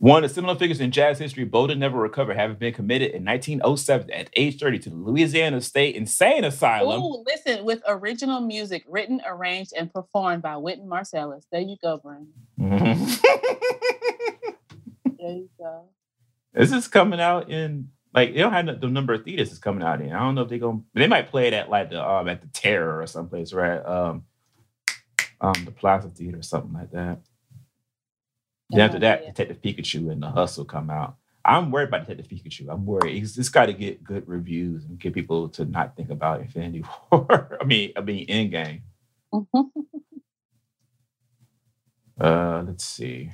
One 0.00 0.24
of 0.24 0.30
the 0.30 0.34
similar 0.34 0.54
figures 0.54 0.80
in 0.80 0.92
jazz 0.92 1.18
history, 1.18 1.44
Bolden 1.44 1.78
never 1.78 1.98
recovered, 1.98 2.34
having 2.34 2.56
been 2.56 2.72
committed 2.72 3.10
in 3.10 3.22
1907 3.22 4.10
at 4.10 4.30
age 4.34 4.58
30 4.58 4.78
to 4.78 4.88
the 4.90 4.96
Louisiana 4.96 5.60
State 5.60 5.94
Insane 5.94 6.42
Asylum. 6.44 7.02
Ooh, 7.02 7.22
listen, 7.26 7.66
with 7.66 7.82
original 7.86 8.40
music 8.40 8.82
written, 8.88 9.20
arranged, 9.26 9.74
and 9.76 9.92
performed 9.92 10.40
by 10.42 10.56
Wynton 10.56 10.88
Marsalis. 10.88 11.42
There 11.52 11.60
you 11.60 11.76
go, 11.82 11.98
Brandon. 11.98 12.32
Mhm. 12.58 13.20
There 15.18 15.32
you 15.32 15.50
go. 15.58 15.84
this 16.54 16.72
is 16.72 16.88
coming 16.88 17.20
out 17.20 17.50
in 17.50 17.90
like 18.14 18.32
they 18.32 18.38
don't 18.40 18.54
have 18.54 18.80
the 18.80 18.88
number 18.88 19.12
of 19.12 19.22
theaters 19.22 19.50
it's 19.50 19.58
coming 19.58 19.82
out 19.82 20.00
in. 20.00 20.12
I 20.14 20.20
don't 20.20 20.34
know 20.34 20.42
if 20.42 20.48
they're 20.48 20.58
gonna 20.58 20.80
they 20.94 21.06
might 21.08 21.28
play 21.28 21.46
it 21.48 21.52
at 21.52 21.68
like 21.68 21.90
the 21.90 22.02
um 22.02 22.26
at 22.26 22.40
the 22.40 22.48
Tara 22.48 23.02
or 23.02 23.06
someplace, 23.06 23.52
right? 23.52 23.84
Um 23.84 24.24
um 25.42 25.52
the 25.66 25.72
Plaza 25.72 26.08
Theater 26.08 26.38
or 26.38 26.42
something 26.42 26.72
like 26.72 26.90
that. 26.92 27.18
Then 28.70 28.80
after 28.80 28.98
that, 29.00 29.22
Yeah. 29.22 29.30
Detective 29.32 29.60
Pikachu 29.62 30.10
and 30.12 30.22
the 30.22 30.30
Hustle 30.30 30.64
come 30.64 30.90
out. 30.90 31.16
I'm 31.44 31.70
worried 31.70 31.88
about 31.88 32.06
Detective 32.06 32.28
Pikachu. 32.28 32.68
I'm 32.72 32.84
worried. 32.86 33.16
He's, 33.16 33.36
it's 33.38 33.48
got 33.48 33.66
to 33.66 33.72
get 33.72 34.04
good 34.04 34.28
reviews 34.28 34.84
and 34.84 34.98
get 34.98 35.14
people 35.14 35.48
to 35.50 35.64
not 35.64 35.96
think 35.96 36.10
about 36.10 36.40
Infinity 36.42 36.84
War. 37.12 37.58
I 37.60 37.64
mean, 37.64 37.92
I 37.96 38.00
mean, 38.00 38.26
Endgame. 38.28 38.82
Uh, 42.20 42.62
let's 42.66 42.84
see. 42.84 43.30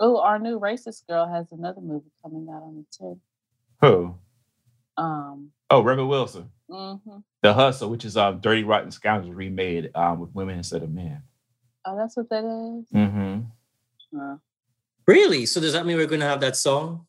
oh, 0.00 0.18
our 0.18 0.38
new 0.38 0.58
racist 0.58 1.06
girl 1.06 1.26
has 1.28 1.52
another 1.52 1.80
movie 1.82 2.10
coming 2.22 2.48
out 2.50 2.62
on 2.62 2.76
the 2.76 3.04
10th. 3.04 3.18
Who? 3.82 4.14
Um, 4.96 5.50
Oh, 5.70 5.82
Rebel 5.82 6.06
Wilson. 6.08 6.50
Mm-hmm. 6.70 7.18
The 7.42 7.52
Hustle, 7.52 7.90
which 7.90 8.04
is 8.06 8.16
um, 8.16 8.40
Dirty 8.40 8.64
Rotten 8.64 8.90
Scoundrels 8.90 9.34
remade 9.34 9.90
um, 9.94 10.18
with 10.20 10.34
women 10.34 10.56
instead 10.56 10.82
of 10.82 10.90
men. 10.92 11.22
Oh, 11.84 11.96
that's 11.96 12.16
what 12.16 12.30
that 12.30 12.38
is? 12.44 12.88
Mm-hmm. 12.94 13.40
Uh, 14.18 14.36
Really? 15.06 15.44
So 15.44 15.60
does 15.60 15.74
that 15.74 15.84
mean 15.84 15.98
we're 15.98 16.06
going 16.06 16.20
to 16.22 16.26
have 16.26 16.40
that 16.40 16.56
song 16.56 17.06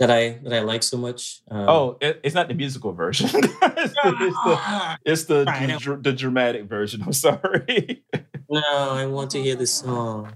that 0.00 0.10
I 0.10 0.40
that 0.42 0.52
I 0.52 0.60
like 0.60 0.82
so 0.82 0.96
much? 0.98 1.40
Um, 1.48 1.68
Oh, 1.68 1.98
it, 2.00 2.20
it's 2.24 2.34
not 2.34 2.48
the 2.48 2.54
musical 2.54 2.92
version. 2.92 3.28
it's 3.32 3.46
the, 3.62 4.16
it's 4.20 4.36
the, 4.44 4.98
it's 5.04 5.24
the, 5.24 5.44
Right, 5.46 5.70
I 5.70 5.76
dr- 5.78 6.02
the 6.02 6.12
dramatic 6.12 6.64
version. 6.64 7.02
I'm 7.02 7.12
sorry. 7.12 8.04
no, 8.50 8.60
I 8.90 9.06
want 9.06 9.30
to 9.32 9.42
hear 9.42 9.54
the 9.54 9.66
song. 9.68 10.32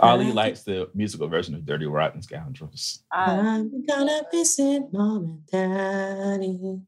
Ali 0.00 0.32
likes 0.32 0.62
the 0.62 0.90
musical 0.94 1.28
version 1.28 1.54
of 1.54 1.64
Dirty 1.64 1.86
Rotten 1.86 2.20
Scoundrels. 2.20 3.04
I, 3.12 3.32
I'm 3.38 3.86
gonna 3.86 4.22
visit 4.32 4.92
mom 4.92 5.42
and 5.52 6.46
daddy. 6.46 6.80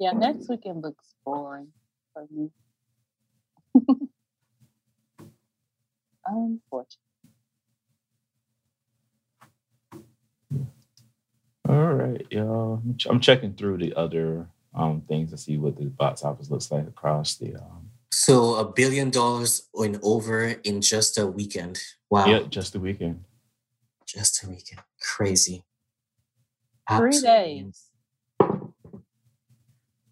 Yeah, 0.00 0.12
next 0.12 0.50
weekend 0.50 0.82
looks 0.82 1.14
boring 1.26 1.68
for 2.14 2.26
me. 2.32 2.50
Unfortunately. 6.26 6.98
All 11.68 11.94
right, 11.94 12.26
y'all. 12.30 12.82
I'm, 12.84 13.20
checking 13.20 13.54
through 13.54 13.78
the 13.78 13.94
other 13.94 14.48
um 14.74 15.02
things 15.08 15.30
to 15.32 15.38
see 15.38 15.58
what 15.58 15.76
the 15.78 15.86
box 15.86 16.24
office 16.24 16.50
looks 16.50 16.70
like 16.72 16.88
across 16.88 17.36
the 17.36 17.56
um 17.56 17.90
So 18.12 18.56
a 18.56 18.64
billion 18.72 19.10
dollars 19.10 19.68
and 19.74 19.98
over 20.02 20.44
in 20.64 20.80
just 20.82 21.18
a 21.18 21.26
weekend. 21.26 21.80
Wow. 22.10 22.26
yeah, 22.28 22.40
just 22.50 22.72
the 22.74 22.80
weekend. 22.80 23.24
Just 24.06 24.44
a 24.44 24.48
weekend. 24.48 24.82
Crazy. 25.00 25.64
Three 26.88 27.20
Absolutely. 27.20 27.64
days. 27.64 27.89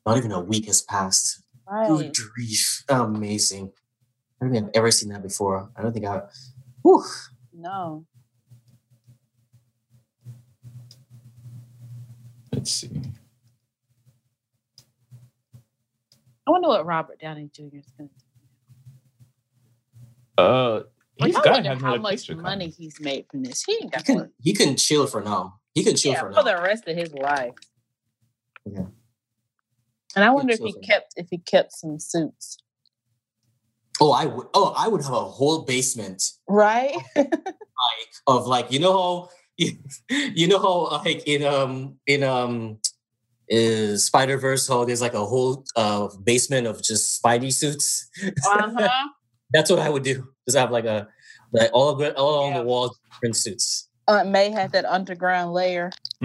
Not 0.08 0.16
even 0.16 0.32
a 0.32 0.40
week 0.40 0.64
has 0.68 0.80
passed. 0.80 1.42
Right. 1.70 1.86
Good 1.86 2.16
grief. 2.16 2.82
Amazing. 2.88 3.72
I 4.40 4.44
don't 4.46 4.54
think 4.54 4.64
I've 4.64 4.70
ever 4.72 4.90
seen 4.90 5.10
that 5.10 5.22
before. 5.22 5.68
I 5.76 5.82
don't 5.82 5.92
think 5.92 6.06
I. 6.06 6.22
Whew. 6.82 7.04
No. 7.52 8.06
Let's 12.54 12.70
see. 12.70 12.90
I 16.46 16.50
wonder 16.52 16.68
what 16.68 16.86
Robert 16.86 17.20
Downey 17.20 17.50
Jr. 17.52 17.64
is 17.76 17.92
going 17.98 18.08
to 18.08 18.14
do. 20.38 20.42
Uh, 20.42 20.82
Like, 21.20 21.26
he's 21.26 21.36
I 21.36 21.40
got 21.40 21.44
to 21.44 21.50
wonder 21.52 21.68
have 21.68 21.80
how 21.82 21.96
much 21.96 22.30
money 22.30 22.42
coming. 22.42 22.70
he's 22.70 22.98
made 22.98 23.26
from 23.30 23.42
this. 23.42 23.62
He 23.64 23.72
ain't 23.74 23.82
He 23.82 23.88
got 23.90 24.04
can 24.06 24.16
work. 24.16 24.30
he 24.40 24.54
can 24.54 24.74
chill 24.76 25.06
for 25.06 25.20
now. 25.20 25.60
He 25.74 25.84
can 25.84 25.96
chill 25.96 26.12
Yeah, 26.12 26.20
for 26.20 26.32
for 26.32 26.42
now. 26.44 26.56
the 26.56 26.62
rest 26.62 26.88
of 26.88 26.96
his 26.96 27.12
life. 27.12 27.52
Yeah. 28.64 28.86
And 30.16 30.24
I 30.24 30.30
wonder 30.30 30.52
if 30.54 30.60
he 30.60 30.72
kept 30.80 31.14
if 31.16 31.26
he 31.30 31.38
kept 31.38 31.72
some 31.72 31.98
suits. 31.98 32.58
Oh, 34.00 34.12
I 34.12 34.26
would. 34.26 34.46
Oh, 34.54 34.74
I 34.76 34.88
would 34.88 35.02
have 35.02 35.12
a 35.12 35.24
whole 35.24 35.62
basement 35.62 36.22
Right? 36.48 36.96
like 37.16 38.08
of 38.26 38.46
like 38.46 38.70
you 38.72 38.78
know 38.80 38.92
how 38.92 39.28
you 40.08 40.46
know 40.48 40.58
how 40.58 40.88
like 41.04 41.22
in 41.26 41.42
um 41.44 41.96
in 42.06 42.22
um 42.22 42.78
uh, 43.52 43.96
Spider 43.96 44.36
Verse 44.38 44.68
how 44.68 44.84
there's 44.84 45.00
like 45.02 45.14
a 45.14 45.24
whole 45.24 45.64
uh 45.76 46.08
basement 46.24 46.66
of 46.66 46.82
just 46.82 47.22
Spidey 47.22 47.52
suits. 47.52 48.08
uh-huh. 48.26 49.08
That's 49.52 49.70
what 49.70 49.78
I 49.80 49.88
would 49.88 50.02
do. 50.04 50.28
Just 50.46 50.58
have 50.58 50.70
like 50.70 50.84
a 50.84 51.08
like 51.52 51.70
all 51.72 51.88
of 51.88 52.00
it 52.00 52.14
all 52.16 52.34
along 52.40 52.52
Yeah. 52.52 52.58
the 52.58 52.64
walls 52.64 52.98
different 53.12 53.36
suits. 53.36 53.88
Aunt 54.06 54.28
May 54.30 54.50
had 54.50 54.72
that 54.72 54.84
underground 54.86 55.52
layer. 55.52 55.90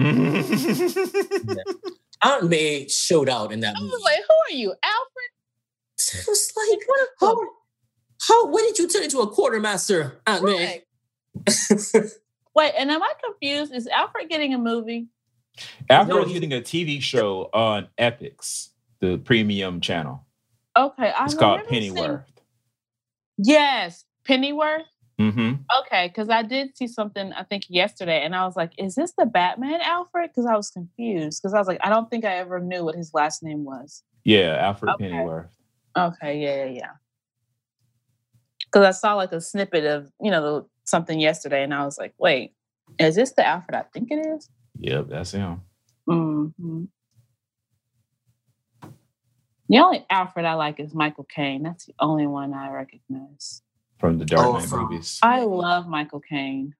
Aunt 2.24 2.48
May 2.48 2.88
showed 2.88 3.28
out 3.28 3.52
in 3.52 3.60
that 3.60 3.76
I 3.76 3.80
movie. 3.80 3.92
was 3.92 4.02
like, 4.02 4.18
who 4.26 4.34
are 4.54 4.56
you, 4.58 4.70
Alfred? 4.82 5.30
It 6.14 6.26
was 6.26 6.52
like, 6.56 6.80
what? 6.88 7.08
how, 7.20 7.40
how, 8.28 8.46
when 8.50 8.64
did 8.64 8.78
you 8.78 8.88
turn 8.88 9.04
into 9.04 9.20
a 9.20 9.28
quartermaster, 9.28 10.20
Aunt 10.26 10.42
May? 10.44 10.82
Wait, 12.56 12.72
and 12.78 12.90
am 12.90 13.02
I 13.02 13.12
confused? 13.24 13.72
Is 13.74 13.86
Alfred 13.88 14.28
getting 14.28 14.54
a 14.54 14.58
movie? 14.58 15.08
After 15.88 16.14
No, 16.14 16.18
was 16.20 16.28
he- 16.28 16.34
getting 16.34 16.52
a 16.52 16.60
TV 16.60 17.00
show 17.00 17.48
on 17.52 17.88
Epix, 17.98 18.68
the 19.00 19.18
premium 19.18 19.80
channel. 19.80 20.26
Okay, 20.76 21.10
I 21.16 21.24
It's 21.26 21.34
called 21.34 21.60
remember 21.60 21.70
seeing- 21.80 21.94
Pennyworth. 21.94 22.24
Yes, 23.38 24.04
Pennyworth. 24.24 24.86
Mm-hmm. 25.18 25.62
Okay, 25.82 26.08
because 26.08 26.28
I 26.28 26.42
did 26.42 26.76
see 26.76 26.88
something 26.88 27.32
I 27.32 27.44
think 27.44 27.64
yesterday, 27.68 28.22
and 28.24 28.34
I 28.34 28.44
was 28.44 28.56
like, 28.56 28.72
"Is 28.78 28.96
this 28.96 29.12
the 29.16 29.26
Batman 29.26 29.80
Alfred?" 29.80 30.30
Because 30.30 30.46
I 30.46 30.56
was 30.56 30.70
confused. 30.70 31.40
Because 31.40 31.54
I 31.54 31.58
was 31.58 31.68
like, 31.68 31.78
I 31.84 31.88
don't 31.88 32.10
think 32.10 32.24
I 32.24 32.36
ever 32.38 32.58
knew 32.58 32.84
what 32.84 32.96
his 32.96 33.12
last 33.14 33.42
name 33.42 33.64
was. 33.64 34.02
Yeah, 34.24 34.56
Alfred 34.60 34.94
Okay. 34.94 35.10
Pennyworth. 35.10 35.50
Okay, 35.96 36.40
yeah, 36.40 36.64
yeah, 36.64 36.72
yeah. 36.72 36.90
Because 38.66 38.86
I 38.86 38.90
saw 38.90 39.14
like 39.14 39.30
a 39.30 39.40
snippet 39.40 39.84
of 39.84 40.10
you 40.20 40.32
know 40.32 40.42
the, 40.42 40.66
something 40.84 41.20
yesterday, 41.20 41.62
and 41.62 41.72
I 41.72 41.84
was 41.84 41.96
like, 41.96 42.14
wait, 42.18 42.52
is 42.98 43.14
this 43.14 43.32
the 43.32 43.46
Alfred 43.46 43.76
I 43.76 43.84
think 43.92 44.10
it 44.10 44.26
is? 44.26 44.48
Yep, 44.80 45.06
that's 45.10 45.30
him. 45.30 45.62
Mm-hmm. 46.08 46.84
The 49.68 49.78
only 49.78 50.04
Alfred 50.10 50.44
I 50.44 50.54
like 50.54 50.80
is 50.80 50.94
Michael 50.94 51.24
Caine. 51.24 51.62
That's 51.62 51.86
the 51.86 51.94
only 52.00 52.26
one 52.26 52.52
I 52.52 52.70
recognize. 52.70 53.62
From 53.98 54.18
the 54.18 54.24
Dark 54.24 54.46
Oh, 54.46 54.52
Knight 54.58 54.68
from- 54.68 54.80
movies. 54.82 55.18
I 55.22 55.42
love 55.44 55.86
Michael 55.86 56.20
Caine. 56.20 56.74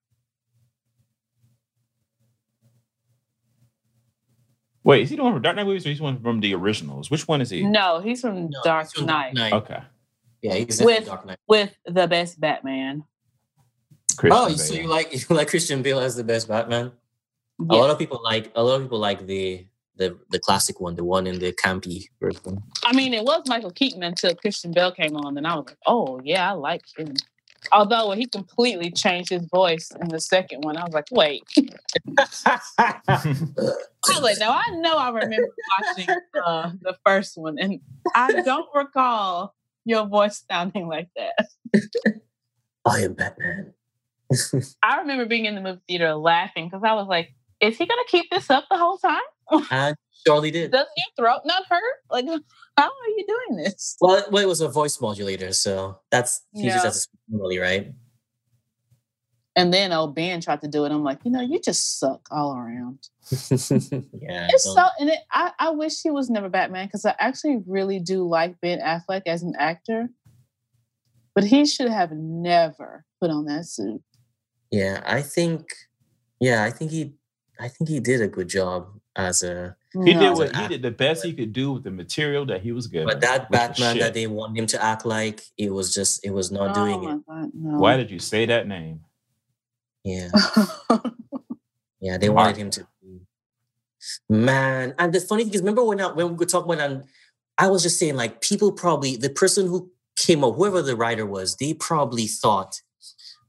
Wait, 4.82 5.02
is 5.02 5.10
he 5.10 5.16
the 5.16 5.22
one 5.22 5.32
from 5.32 5.42
Dark 5.42 5.56
Knight 5.56 5.66
movies 5.66 5.86
or 5.86 5.88
he's 5.88 6.00
one 6.00 6.20
from 6.20 6.40
the 6.40 6.54
originals? 6.54 7.10
Which 7.10 7.26
one 7.26 7.40
is 7.40 7.48
he? 7.50 7.62
No, 7.64 8.00
he's 8.00 8.20
from 8.20 8.50
No, 8.50 8.60
Dark 8.62 8.86
he's 8.86 8.92
from 8.92 9.06
Knight 9.06 9.52
Okay. 9.52 9.82
Yeah, 10.42 10.54
he's 10.56 10.82
With- 10.82 11.06
Dark 11.06 11.24
Knight. 11.24 11.38
with 11.48 11.74
the 11.86 12.06
best 12.06 12.38
Batman. 12.38 13.04
Christian 14.16 14.38
Oh, 14.44 14.48
so 14.50 14.74
you 14.74 14.86
like 14.86 15.12
you 15.30 15.36
like 15.36 15.48
Christian 15.48 15.82
Bale 15.82 15.98
as 16.00 16.14
the 16.16 16.22
best 16.24 16.48
Batman? 16.48 16.92
A 17.60 17.74
lot 17.74 17.88
of 17.90 17.98
people 17.98 18.20
like 18.22 18.52
a 18.54 18.62
lot 18.62 18.76
of 18.76 18.82
people 18.82 18.98
like 18.98 19.26
the 19.26 19.66
the 19.96 20.18
the 20.30 20.38
classic 20.38 20.80
one, 20.80 20.94
the 20.96 21.04
one 21.04 21.26
in 21.26 21.38
the 21.38 21.52
campy 21.52 22.06
version. 22.20 22.62
I 22.84 22.92
mean, 22.92 23.14
it 23.14 23.24
was 23.24 23.42
Michael 23.46 23.70
Keaton 23.70 24.02
until 24.02 24.34
Christian 24.34 24.72
Bale 24.72 24.92
came 24.92 25.16
on, 25.16 25.36
and 25.36 25.46
I 25.46 25.54
was 25.56 25.66
like, 25.66 25.78
oh 25.86 26.20
yeah, 26.24 26.50
I 26.50 26.52
like 26.52 26.82
him. 26.96 27.14
Although 27.72 28.10
he 28.10 28.26
completely 28.26 28.90
changed 28.90 29.30
his 29.30 29.46
voice 29.46 29.90
in 29.98 30.08
the 30.08 30.20
second 30.20 30.64
one, 30.64 30.76
I 30.76 30.84
was 30.84 30.92
like, 30.92 31.06
wait. 31.10 31.42
I 32.18 32.58
was 34.08 34.20
like, 34.20 34.38
no, 34.38 34.50
I 34.50 34.64
know 34.74 34.98
I 34.98 35.08
remember 35.08 35.48
watching 35.78 36.14
uh, 36.44 36.72
the 36.82 36.96
first 37.06 37.38
one, 37.38 37.58
and 37.58 37.80
I 38.14 38.32
don't 38.42 38.68
recall 38.74 39.54
your 39.84 40.06
voice 40.06 40.44
sounding 40.50 40.88
like 40.88 41.08
that. 41.16 41.48
I 42.84 43.00
am 43.00 43.14
Batman. 43.14 43.72
I 44.82 44.98
remember 44.98 45.26
being 45.26 45.46
in 45.46 45.54
the 45.54 45.60
movie 45.60 45.80
theater 45.86 46.14
laughing 46.14 46.66
because 46.66 46.82
I 46.84 46.94
was 46.94 47.06
like, 47.06 47.34
is 47.60 47.78
he 47.78 47.86
gonna 47.86 48.02
keep 48.08 48.30
this 48.30 48.50
up 48.50 48.64
the 48.70 48.76
whole 48.76 48.98
time? 48.98 49.22
and 49.70 49.96
surely 50.26 50.50
did. 50.50 50.70
Doesn't 50.70 50.88
your 50.96 51.26
throat 51.26 51.40
not 51.44 51.64
hurt? 51.68 51.94
Like, 52.10 52.26
how 52.76 52.84
are 52.84 53.08
you 53.16 53.24
doing 53.26 53.62
this? 53.64 53.96
Well, 54.00 54.24
well, 54.30 54.42
it 54.42 54.46
was 54.46 54.60
a 54.60 54.68
voice 54.68 55.00
modulator, 55.00 55.52
so 55.52 55.98
that's 56.10 56.42
he 56.52 56.64
just 56.64 56.76
Yeah. 56.76 56.82
has 56.82 57.06
to 57.06 57.08
normally, 57.28 57.58
right? 57.58 57.92
And 59.56 59.72
then 59.72 59.92
old 59.92 60.16
Ben 60.16 60.40
tried 60.40 60.62
to 60.62 60.68
do 60.68 60.84
it. 60.84 60.90
I'm 60.90 61.04
like, 61.04 61.20
you 61.24 61.30
know, 61.30 61.40
you 61.40 61.60
just 61.60 62.00
suck 62.00 62.26
all 62.32 62.56
around. 62.56 62.98
yeah. 63.30 64.48
It's 64.50 64.64
so, 64.64 64.86
and 64.98 65.10
it, 65.10 65.20
I, 65.30 65.52
I 65.60 65.70
wish 65.70 66.00
he 66.02 66.10
was 66.10 66.28
never 66.28 66.48
Batman 66.48 66.86
because 66.86 67.04
I 67.06 67.14
actually 67.20 67.62
really 67.66 68.00
do 68.00 68.26
like 68.26 68.60
Ben 68.60 68.80
Affleck 68.80 69.22
as 69.26 69.44
an 69.44 69.54
actor, 69.56 70.08
but 71.36 71.44
he 71.44 71.66
should 71.66 71.88
have 71.88 72.10
never 72.10 73.04
put 73.20 73.30
on 73.30 73.44
that 73.44 73.66
suit. 73.66 74.02
yeah, 74.72 75.02
I 75.06 75.22
think. 75.22 75.66
Yeah, 76.40 76.64
I 76.64 76.70
think 76.70 76.90
he. 76.90 77.14
I 77.60 77.68
think 77.68 77.88
he 77.88 78.00
did 78.00 78.20
a 78.20 78.26
good 78.28 78.48
job 78.48 78.88
as 79.16 79.42
a. 79.42 79.76
He 80.04 80.12
No. 80.14 80.20
did 80.20 80.32
what 80.34 80.54
an 80.56 80.62
he 80.62 80.68
did 80.68 80.82
the 80.82 80.90
best 80.90 81.24
he 81.24 81.32
could 81.32 81.52
do 81.52 81.72
with 81.72 81.84
the 81.84 81.90
material 81.90 82.44
that 82.46 82.62
he 82.62 82.72
was 82.72 82.88
given. 82.88 83.06
But 83.08 83.20
that 83.20 83.50
Batman 83.50 83.98
that 83.98 84.14
they 84.14 84.26
want 84.26 84.56
him 84.58 84.66
to 84.68 84.82
act 84.82 85.06
like, 85.06 85.42
it 85.56 85.72
was 85.72 85.94
just 85.94 86.24
it 86.24 86.30
was 86.30 86.50
not 86.50 86.74
doing 86.74 87.04
oh 87.06 87.10
it. 87.12 87.26
God, 87.28 87.50
no. 87.54 87.78
Why 87.78 87.96
did 87.96 88.10
you 88.10 88.18
say 88.18 88.46
that 88.46 88.66
name? 88.66 89.00
Yeah, 90.04 90.28
yeah, 92.00 92.18
they 92.18 92.28
wanted 92.28 92.56
him 92.56 92.70
to. 92.70 92.80
be- 93.02 93.20
Man, 94.28 94.94
and 94.98 95.12
the 95.12 95.20
funny 95.20 95.44
thing 95.44 95.54
is, 95.54 95.60
remember 95.62 95.84
when 95.84 96.00
I, 96.00 96.08
when 96.12 96.28
we 96.30 96.34
were 96.34 96.44
talking 96.46 96.74
about, 96.74 96.90
and 96.90 97.04
I 97.56 97.68
was 97.68 97.82
just 97.82 97.98
saying, 97.98 98.16
like 98.16 98.40
people 98.42 98.72
probably 98.72 99.16
the 99.16 99.30
person 99.30 99.66
who 99.66 99.90
came 100.16 100.44
up, 100.44 100.56
whoever 100.56 100.82
the 100.82 100.96
writer 100.96 101.24
was, 101.24 101.56
they 101.56 101.72
probably 101.74 102.26
thought 102.26 102.82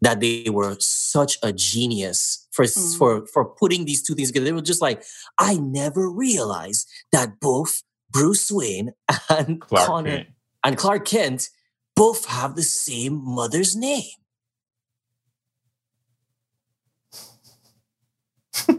that 0.02 0.20
they 0.22 0.46
were 0.50 0.76
such 0.80 1.38
a 1.44 1.52
genius 1.52 2.45
for 2.56 2.66
Mhm. 2.66 2.98
for 2.98 3.28
for 3.28 3.46
putting 3.46 3.86
these 3.86 4.02
two 4.02 4.16
things 4.16 4.30
together. 4.30 4.46
They 4.46 4.52
were 4.54 4.62
just 4.62 4.82
like, 4.82 5.04
I 5.38 5.58
never 5.58 6.10
realized 6.10 6.88
that 7.12 7.40
both 7.40 7.84
Bruce 8.10 8.50
Wayne 8.52 8.94
and 9.30 9.60
Clark 9.62 9.88
Connor 9.88 10.18
Kent. 10.18 10.30
and 10.64 10.78
Clark 10.78 11.06
Kent 11.06 11.50
both 11.96 12.26
have 12.26 12.56
the 12.56 12.64
same 12.64 13.22
mother's 13.24 13.76
name. 13.76 14.12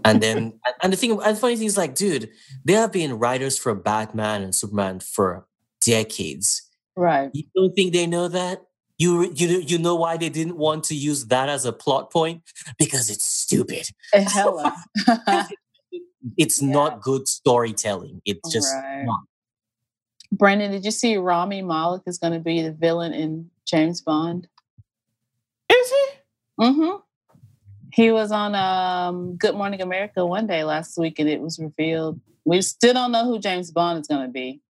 and 0.04 0.22
then, 0.22 0.58
and 0.82 0.92
the 0.92 0.96
thing, 0.96 1.12
and 1.12 1.36
the 1.36 1.40
funny 1.40 1.56
thing 1.56 1.66
is, 1.66 1.76
like, 1.76 1.94
dude, 1.94 2.30
there 2.64 2.80
have 2.80 2.92
been 2.92 3.18
writers 3.18 3.58
for 3.58 3.74
Batman 3.74 4.42
and 4.42 4.54
Superman 4.54 5.00
for 5.00 5.46
decades. 5.84 6.62
right. 6.96 7.30
You 7.34 7.44
don't 7.54 7.74
think 7.74 7.92
they 7.92 8.06
know 8.06 8.28
that? 8.28 8.62
You 8.98 9.30
you 9.34 9.60
you 9.60 9.78
know 9.78 9.94
why 9.94 10.16
they 10.16 10.28
didn't 10.30 10.56
want 10.56 10.84
to 10.84 10.94
use 10.94 11.26
that 11.26 11.48
as 11.48 11.64
a 11.66 11.72
plot 11.72 12.10
point 12.10 12.42
because 12.78 13.10
it's 13.10 13.24
stupid. 13.24 13.86
Hella. 14.12 14.74
It's 16.36 16.60
not 16.60 17.02
good 17.02 17.28
storytelling. 17.28 18.20
It's 18.24 18.52
just 18.52 18.74
Right. 18.74 19.04
not. 19.04 19.20
Brandon, 20.32 20.72
did 20.72 20.84
you 20.84 20.90
see 20.90 21.16
Rami 21.16 21.62
Malek 21.62 22.02
is 22.06 22.18
going 22.18 22.32
to 22.32 22.40
be 22.40 22.62
the 22.62 22.72
villain 22.72 23.12
in 23.14 23.48
James 23.64 24.00
Bond? 24.00 24.48
Is 25.70 25.88
he? 25.88 26.06
Mm-hmm. 26.64 26.96
He 27.92 28.10
was 28.10 28.32
on 28.32 28.56
um, 28.56 29.36
Good 29.36 29.54
Morning 29.54 29.80
America 29.80 30.26
one 30.26 30.48
day 30.48 30.64
last 30.64 30.98
week, 30.98 31.20
and 31.20 31.28
it 31.28 31.40
was 31.40 31.60
revealed. 31.60 32.20
We 32.44 32.60
still 32.62 32.92
don't 32.94 33.12
know 33.12 33.24
who 33.24 33.38
James 33.38 33.70
Bond 33.70 34.00
is 34.00 34.08
going 34.08 34.26
to 34.26 34.32
be. 34.32 34.60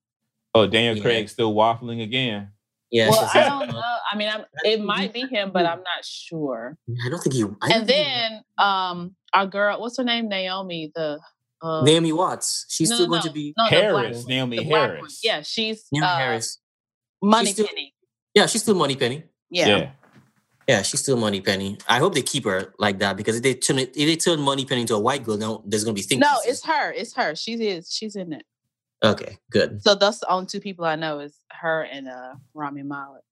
Oh, 0.54 0.66
Daniel 0.66 0.96
Yeah. 0.96 1.02
Craig 1.02 1.28
still 1.30 1.54
waffling 1.54 2.02
again. 2.02 2.48
Yeah, 2.90 3.10
well, 3.10 3.30
I 3.34 3.48
don't 3.48 3.68
know. 3.72 3.82
I 4.12 4.16
mean, 4.16 4.28
I'm, 4.28 4.44
it 4.64 4.80
might 4.80 5.12
be 5.12 5.26
him, 5.26 5.50
but 5.52 5.66
I'm 5.66 5.78
not 5.78 6.04
sure. 6.04 6.78
I 7.04 7.08
don't 7.08 7.18
think 7.20 7.34
he. 7.34 7.42
I 7.42 7.68
don't 7.68 7.72
And 7.72 7.86
then 7.88 8.42
um, 8.58 9.16
our 9.34 9.46
girl, 9.46 9.80
what's 9.80 9.96
her 9.98 10.04
name? 10.04 10.28
Naomi. 10.28 10.92
The 10.94 11.18
uh, 11.62 11.82
Naomi 11.82 12.12
Watts. 12.12 12.66
She's 12.68 12.90
no, 12.90 12.96
still 12.96 13.06
no, 13.06 13.10
going 13.10 13.22
no, 13.24 13.28
to 13.28 13.32
be 13.32 13.54
no, 13.56 13.64
the 13.64 13.70
black 13.70 13.82
Harris, 13.82 14.16
one, 14.18 14.26
Naomi 14.28 14.56
the 14.58 14.64
one. 14.68 14.90
Harris. 14.90 15.20
Yeah, 15.22 15.42
she's 15.42 15.84
Naomi 15.92 16.06
uh, 16.06 16.16
Harris. 16.16 16.58
Money 17.22 17.46
She's 17.46 17.54
still- 17.54 17.66
Penny. 17.66 17.94
Yeah, 18.34 18.46
she's 18.46 18.62
still 18.62 18.74
Moneypenny. 18.74 19.24
Yeah. 19.50 19.66
yeah. 19.66 19.90
Yeah, 20.68 20.82
she's 20.82 21.00
still 21.00 21.16
Moneypenny. 21.16 21.78
I 21.88 21.98
hope 21.98 22.14
they 22.14 22.22
keep 22.22 22.44
her 22.44 22.74
like 22.78 22.98
that 22.98 23.16
because 23.16 23.36
if 23.36 23.42
they 23.42 23.54
turn 23.54 23.78
it, 23.78 23.96
if 23.96 24.06
they 24.06 24.16
turn 24.16 24.40
Moneypenny 24.40 24.80
into 24.82 24.94
a 24.94 25.00
white 25.00 25.22
girl, 25.22 25.36
now 25.36 25.62
there's 25.64 25.84
gonna 25.84 25.94
be 25.94 26.02
things. 26.02 26.20
No, 26.20 26.36
it's 26.44 26.64
her. 26.66 26.92
It's 26.92 27.14
her. 27.14 27.36
She 27.36 27.54
is. 27.54 27.90
She's 27.90 28.16
in 28.16 28.32
it. 28.32 28.44
Okay. 29.04 29.38
Good. 29.50 29.82
So 29.82 29.94
that's 29.94 30.18
the 30.20 30.30
only 30.30 30.46
two 30.46 30.60
people 30.60 30.84
I 30.84 30.96
know 30.96 31.20
is 31.20 31.38
her 31.50 31.82
and 31.82 32.08
uh 32.08 32.34
Rami 32.54 32.82
Malek. 32.82 33.22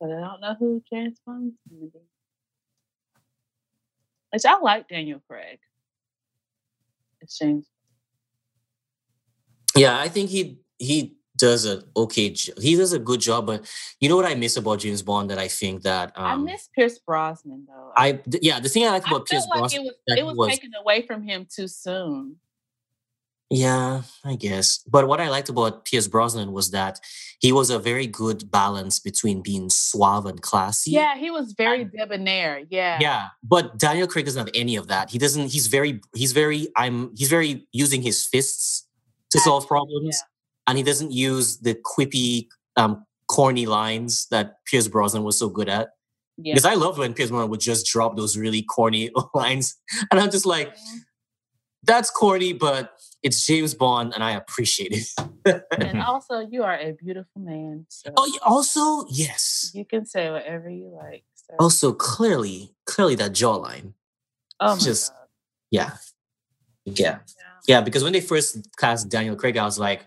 But 0.00 0.12
I 0.12 0.20
don't 0.20 0.40
know 0.40 0.56
who 0.58 0.82
James 0.90 1.18
Bond 1.26 1.52
is 1.52 1.54
going 1.68 1.90
to 1.90 1.98
be. 1.98 2.04
Which 4.32 4.46
I 4.46 4.58
like 4.58 4.88
Daniel 4.88 5.20
Craig. 5.28 5.58
It's 7.20 7.38
James. 7.38 7.66
Yeah, 9.76 9.98
I 9.98 10.08
think 10.08 10.30
he 10.30 10.60
he 10.78 11.16
does 11.36 11.66
a 11.66 11.82
okay. 11.96 12.34
He 12.60 12.76
does 12.76 12.92
a 12.92 12.98
good 12.98 13.20
job, 13.20 13.46
but 13.46 13.70
you 14.00 14.08
know 14.08 14.16
what 14.16 14.24
I 14.24 14.34
miss 14.34 14.56
about 14.56 14.80
James 14.80 15.02
Bond 15.02 15.30
that 15.30 15.38
I 15.38 15.48
think 15.48 15.82
that 15.82 16.12
um, 16.16 16.24
I 16.24 16.36
miss 16.36 16.68
Pierce 16.74 16.98
Brosnan 16.98 17.66
though. 17.68 17.92
I 17.96 18.20
yeah 18.40 18.60
the 18.60 18.68
thing 18.68 18.86
I 18.86 18.90
like 18.90 19.06
I 19.06 19.10
about 19.10 19.26
Pierce 19.26 19.46
like 19.48 19.60
Brosnan. 19.60 19.80
it 19.80 19.84
was 19.84 20.18
it 20.18 20.26
was, 20.26 20.36
was- 20.36 20.48
taken 20.48 20.70
away 20.74 21.02
from 21.02 21.22
him 21.22 21.46
too 21.50 21.68
soon. 21.68 22.36
Yeah, 23.50 24.02
I 24.24 24.36
guess. 24.36 24.78
But 24.88 25.08
what 25.08 25.20
I 25.20 25.28
liked 25.28 25.48
about 25.48 25.84
Pierce 25.84 26.06
Brosnan 26.06 26.52
was 26.52 26.70
that 26.70 27.00
he 27.40 27.50
was 27.50 27.68
a 27.68 27.80
very 27.80 28.06
good 28.06 28.48
balance 28.48 29.00
between 29.00 29.42
being 29.42 29.70
suave 29.70 30.24
and 30.26 30.40
classy. 30.40 30.92
Yeah, 30.92 31.16
he 31.16 31.32
was 31.32 31.52
very 31.52 31.84
debonair. 31.84 32.62
Yeah. 32.70 32.98
Yeah, 33.00 33.28
but 33.42 33.76
Daniel 33.76 34.06
Craig 34.06 34.26
doesn't 34.26 34.46
have 34.46 34.54
any 34.54 34.76
of 34.76 34.86
that. 34.86 35.10
He 35.10 35.18
doesn't. 35.18 35.50
He's 35.50 35.66
very. 35.66 36.00
He's 36.14 36.32
very. 36.32 36.68
I'm. 36.76 37.10
He's 37.16 37.28
very 37.28 37.66
using 37.72 38.02
his 38.02 38.24
fists 38.24 38.86
to 39.30 39.40
solve 39.40 39.66
problems, 39.66 40.22
and 40.68 40.78
he 40.78 40.84
doesn't 40.84 41.10
use 41.10 41.58
the 41.58 41.74
quippy, 41.74 42.46
um, 42.76 43.04
corny 43.28 43.66
lines 43.66 44.26
that 44.30 44.64
Pierce 44.66 44.86
Brosnan 44.86 45.24
was 45.24 45.38
so 45.38 45.48
good 45.48 45.68
at. 45.68 45.90
Yeah. 46.36 46.54
Because 46.54 46.66
I 46.66 46.74
loved 46.74 46.98
when 46.98 47.14
Pierce 47.14 47.30
Brosnan 47.30 47.50
would 47.50 47.60
just 47.60 47.86
drop 47.86 48.16
those 48.16 48.36
really 48.36 48.62
corny 48.62 49.10
lines, 49.34 49.74
and 50.12 50.20
I'm 50.20 50.30
just 50.30 50.46
like, 50.46 50.72
that's 51.82 52.10
corny, 52.10 52.52
but 52.52 52.92
it's 53.22 53.44
James 53.46 53.74
Bond, 53.74 54.12
and 54.14 54.22
I 54.22 54.32
appreciate 54.32 54.92
it. 54.92 55.06
and 55.44 55.62
mm-hmm. 55.72 56.00
also, 56.00 56.40
you 56.40 56.62
are 56.62 56.78
a 56.78 56.92
beautiful 56.92 57.40
man. 57.42 57.86
So 57.88 58.12
oh, 58.16 58.38
also 58.42 59.06
yes, 59.10 59.70
you 59.74 59.84
can 59.84 60.06
say 60.06 60.30
whatever 60.30 60.68
you 60.68 60.88
like. 60.94 61.24
So. 61.34 61.56
also 61.58 61.92
clearly, 61.92 62.74
clearly 62.86 63.14
that 63.16 63.32
jawline. 63.32 63.94
oh 64.60 64.76
my 64.76 64.80
just- 64.80 65.10
God. 65.10 65.16
Yeah, 65.70 65.90
yeah. 66.84 66.94
Yeah. 66.94 67.18
Yeah, 67.68 67.80
because 67.82 68.02
when 68.02 68.12
they 68.12 68.20
first 68.20 68.58
cast 68.78 69.08
Daniel 69.08 69.36
Craig, 69.36 69.56
I 69.56 69.64
was 69.64 69.78
like, 69.78 70.06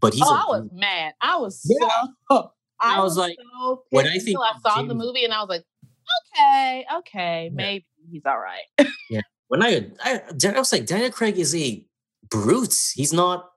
but 0.00 0.12
he's 0.12 0.24
oh, 0.26 0.34
a 0.34 0.34
I 0.34 0.44
was 0.48 0.68
mad. 0.72 1.14
I 1.20 1.36
was 1.38 1.62
Yeah. 1.64 1.88
so. 2.30 2.50
I, 2.80 2.96
I 2.96 3.00
was 3.00 3.12
was 3.12 3.18
like, 3.18 3.36
so 3.38 3.84
when 3.90 4.04
pissed 4.04 4.16
I 4.16 4.18
think 4.18 4.38
I 4.38 4.50
of 4.56 4.60
saw 4.60 4.82
the 4.82 4.94
movie, 4.94 5.24
and 5.24 5.32
I 5.32 5.40
was 5.40 5.48
like, 5.48 5.64
okay, 6.36 6.84
okay, 6.98 7.44
Yeah. 7.44 7.50
maybe 7.54 7.86
he's 8.10 8.22
all 8.26 8.38
right. 8.38 8.88
When 9.48 9.62
I, 9.62 9.90
I 10.02 10.20
I 10.46 10.58
was 10.58 10.72
like, 10.72 10.86
Daniel 10.86 11.10
Craig 11.10 11.38
is 11.38 11.54
a 11.54 11.84
brute. 12.30 12.74
He's 12.94 13.12
not 13.12 13.50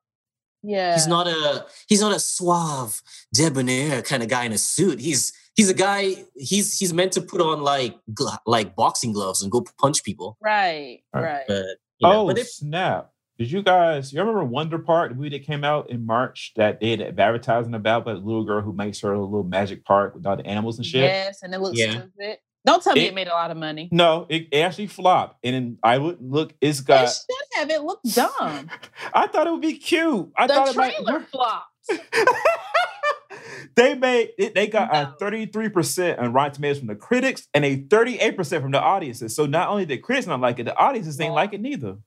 Yeah. 0.64 0.94
He's 0.94 1.08
not 1.08 1.28
a 1.28 1.66
he's 1.88 2.02
not 2.02 2.16
a 2.16 2.20
suave, 2.20 3.02
debonair 3.34 4.02
kind 4.02 4.24
of 4.24 4.30
guy 4.30 4.46
in 4.46 4.52
a 4.52 4.58
suit. 4.58 5.00
He's 5.00 5.32
he's 5.56 5.70
a 5.70 5.74
guy. 5.74 6.26
He's 6.36 6.78
he's 6.78 6.94
meant 6.94 7.12
to 7.14 7.22
put 7.22 7.42
on 7.42 7.62
like 7.62 7.96
gl- 8.14 8.38
like 8.46 8.76
boxing 8.76 9.14
gloves 9.14 9.42
and 9.42 9.52
go 9.52 9.66
punch 9.80 10.04
people. 10.04 10.38
right. 10.42 11.00
Right. 11.14 11.24
Right. 11.24 11.44
But 11.48 11.66
you 12.00 12.08
know, 12.10 12.22
oh 12.22 12.28
but 12.28 12.38
if, 12.38 12.48
snap! 12.50 13.12
Did 13.40 13.52
you 13.52 13.62
guys? 13.64 14.12
You 14.14 14.20
remember 14.20 14.44
Wonder 14.44 14.78
Park, 14.80 15.10
the 15.12 15.16
movie 15.16 15.30
that 15.30 15.44
came 15.46 15.64
out 15.64 15.90
in 15.90 16.06
March 16.06 16.54
that 16.58 16.80
they 16.80 16.92
had 16.92 17.02
advertising 17.20 17.74
about, 17.74 18.06
but 18.06 18.16
the 18.16 18.20
little 18.20 18.44
girl 18.46 18.62
who 18.62 18.74
makes 18.74 19.00
her 19.02 19.14
a 19.14 19.20
little 19.20 19.44
magic 19.44 19.84
park 19.86 20.14
with 20.16 20.26
all 20.28 20.38
the 20.38 20.46
animals 20.46 20.78
and 20.78 20.86
shit. 20.86 21.04
Yes, 21.04 21.42
and 21.44 21.54
it 21.56 21.60
looks 21.60 21.78
Yeah. 21.80 21.92
stupid. 21.92 22.38
Don't 22.68 22.84
tell 22.84 22.94
me 22.94 23.06
It- 23.06 23.08
it, 23.08 23.16
made 23.16 23.28
a 23.30 23.32
lot 23.32 23.50
of 23.50 23.58
money. 23.58 23.88
No, 23.92 24.26
it 24.30 24.54
actually 24.54 24.88
flopped, 24.88 25.38
and 25.44 25.56
then 25.56 25.78
I 25.82 25.98
would 25.98 26.18
look. 26.22 26.54
it's 26.62 26.82
got. 26.82 27.06
It 27.06 27.10
should 27.12 27.60
have. 27.60 27.70
It 27.72 27.82
looked 27.82 28.14
dumb. 28.14 28.70
I 29.14 29.26
thought 29.28 29.48
it 29.48 29.52
would 29.52 29.62
be 29.62 29.78
cute. 29.78 30.32
I 30.38 30.48
the 30.48 30.54
thought 30.54 30.68
it 30.68 30.74
trailer 30.74 31.20
might. 31.20 31.30
flopped. 31.30 31.66
they 33.76 33.96
made 33.96 34.32
it, 34.38 34.54
they 34.56 34.68
got 34.68 34.92
No. 34.92 35.14
a 35.28 35.32
33% 35.32 36.20
on 36.20 36.34
Rotten 36.34 36.56
Tomatoes 36.56 36.80
from 36.80 36.88
the 36.88 36.96
critics 36.96 37.48
and 37.54 37.64
a 37.64 37.78
38% 37.84 38.62
from 38.62 38.72
the 38.72 38.82
audiences. 38.82 39.36
So 39.36 39.46
not 39.46 39.70
only 39.70 39.86
the 39.86 39.98
critics 39.98 40.28
not 40.28 40.42
like 40.42 40.60
it, 40.60 40.64
the 40.66 40.76
audiences 40.76 41.20
ain't 41.22 41.30
Yeah. 41.30 41.34
like 41.36 41.54
it 41.54 41.62
neither. 41.62 41.98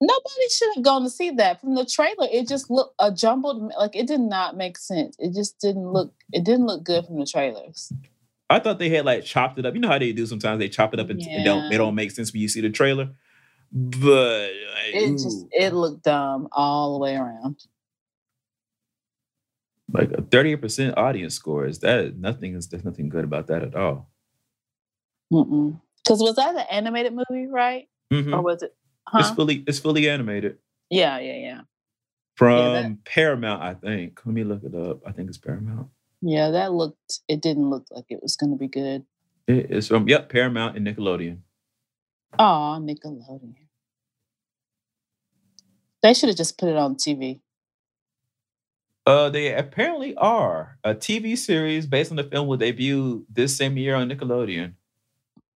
Nobody 0.00 0.48
should 0.50 0.70
have 0.76 0.84
gone 0.84 1.02
to 1.02 1.10
see 1.10 1.30
that. 1.30 1.60
From 1.60 1.74
the 1.74 1.84
trailer, 1.84 2.26
it 2.32 2.48
just 2.48 2.70
looked 2.70 2.94
a 2.98 3.12
jumbled. 3.12 3.72
Like 3.78 3.94
it 3.96 4.06
did 4.06 4.20
not 4.20 4.56
make 4.56 4.78
sense. 4.78 5.16
It 5.18 5.34
just 5.34 5.58
didn't 5.60 5.88
look. 5.92 6.12
It 6.32 6.44
didn't 6.44 6.66
look 6.66 6.84
good 6.84 7.04
from 7.06 7.18
the 7.18 7.26
trailers. 7.26 7.92
I 8.50 8.58
thought 8.60 8.78
they 8.78 8.88
had 8.88 9.04
like 9.04 9.24
chopped 9.24 9.58
it 9.58 9.66
up. 9.66 9.74
You 9.74 9.80
know 9.80 9.88
how 9.88 9.98
they 9.98 10.12
do 10.12 10.24
sometimes 10.26 10.58
they 10.58 10.68
chop 10.68 10.94
it 10.94 11.00
up 11.00 11.10
and 11.10 11.20
it 11.20 11.44
don't 11.44 11.64
Yeah. 11.64 11.68
they 11.70 11.76
don't 11.76 11.94
make 11.94 12.10
sense 12.10 12.32
when 12.32 12.40
you 12.42 12.48
see 12.48 12.60
the 12.62 12.70
trailer. 12.70 13.10
But 13.72 14.50
It 14.94 15.12
just 15.12 15.44
ooh, 15.44 15.48
it 15.52 15.74
looked 15.74 16.04
dumb 16.04 16.48
all 16.52 16.94
the 16.94 16.98
way 17.00 17.16
around. 17.16 17.56
like 19.92 20.10
a 20.12 20.20
38% 20.22 20.94
audience 20.98 21.34
score 21.34 21.64
is 21.66 21.78
that 21.80 22.16
nothing 22.18 22.54
is 22.54 22.68
there's 22.68 22.84
nothing 22.84 23.08
good 23.08 23.24
about 23.24 23.46
that 23.48 23.62
at 23.62 23.74
all. 23.74 24.10
Because 25.30 26.20
was 26.20 26.36
that 26.36 26.54
an 26.54 26.64
animated 26.70 27.12
movie, 27.14 27.46
right? 27.46 27.88
Mhm. 28.12 28.32
Or 28.34 28.42
was 28.42 28.62
it? 28.62 28.74
It's 29.14 29.30
fully 29.30 29.64
it's 29.66 29.78
fully 29.78 30.08
animated. 30.08 30.58
Yeah, 30.90 31.18
yeah, 31.18 31.36
yeah. 31.36 31.60
From 32.36 32.72
that- 32.74 33.04
Paramount, 33.04 33.62
I 33.62 33.74
think. 33.74 34.20
Let 34.24 34.34
me 34.34 34.44
look 34.44 34.62
it 34.64 34.74
up. 34.74 35.00
I 35.06 35.12
think 35.12 35.28
it's 35.28 35.38
Paramount. 35.38 35.88
Yeah, 36.20 36.50
that 36.50 36.72
looked. 36.72 37.20
It 37.28 37.40
didn't 37.40 37.70
look 37.70 37.84
like 37.90 38.06
it 38.10 38.22
was 38.22 38.36
going 38.36 38.50
to 38.50 38.58
be 38.58 38.68
good. 38.68 39.04
It 39.46 39.70
is 39.70 39.88
from 39.88 40.08
yep, 40.08 40.28
Paramount 40.28 40.76
and 40.76 40.86
Nickelodeon. 40.86 41.38
Oh, 42.38 42.78
Nickelodeon. 42.80 43.54
They 46.02 46.14
should 46.14 46.28
have 46.28 46.36
just 46.38 46.58
put 46.58 46.68
it 46.68 46.76
on 46.76 46.96
TV. 46.96 47.40
Uh, 49.06 49.30
they 49.30 49.54
apparently 49.54 50.14
are 50.16 50.78
a 50.84 50.94
TV 50.94 51.36
series 51.36 51.86
based 51.86 52.10
on 52.10 52.16
the 52.16 52.24
film 52.24 52.46
will 52.46 52.58
debut 52.58 53.24
this 53.32 53.56
same 53.56 53.78
year 53.78 53.94
on 53.94 54.10
Nickelodeon. 54.10 54.74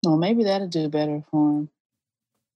Well, 0.05 0.17
maybe 0.17 0.45
that'll 0.45 0.67
do 0.67 0.87
better 0.87 1.23
for 1.29 1.51
them. 1.51 1.69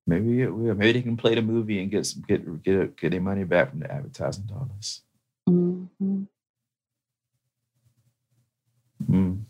Maybe 0.08 0.42
it 0.42 0.50
will. 0.56 0.74
Maybe 0.74 0.94
they 0.94 1.02
can 1.02 1.18
play 1.18 1.36
the 1.36 1.42
movie 1.42 1.82
and 1.82 1.92
get 1.92 2.06
some, 2.06 2.24
get 2.28 2.64
get 2.64 2.96
get 2.96 3.12
their 3.12 3.22
money 3.22 3.44
back 3.44 3.72
from 3.72 3.80
the 3.80 3.92
advertising 3.92 4.46
dollars. 4.46 5.02
嗯。 9.08 9.46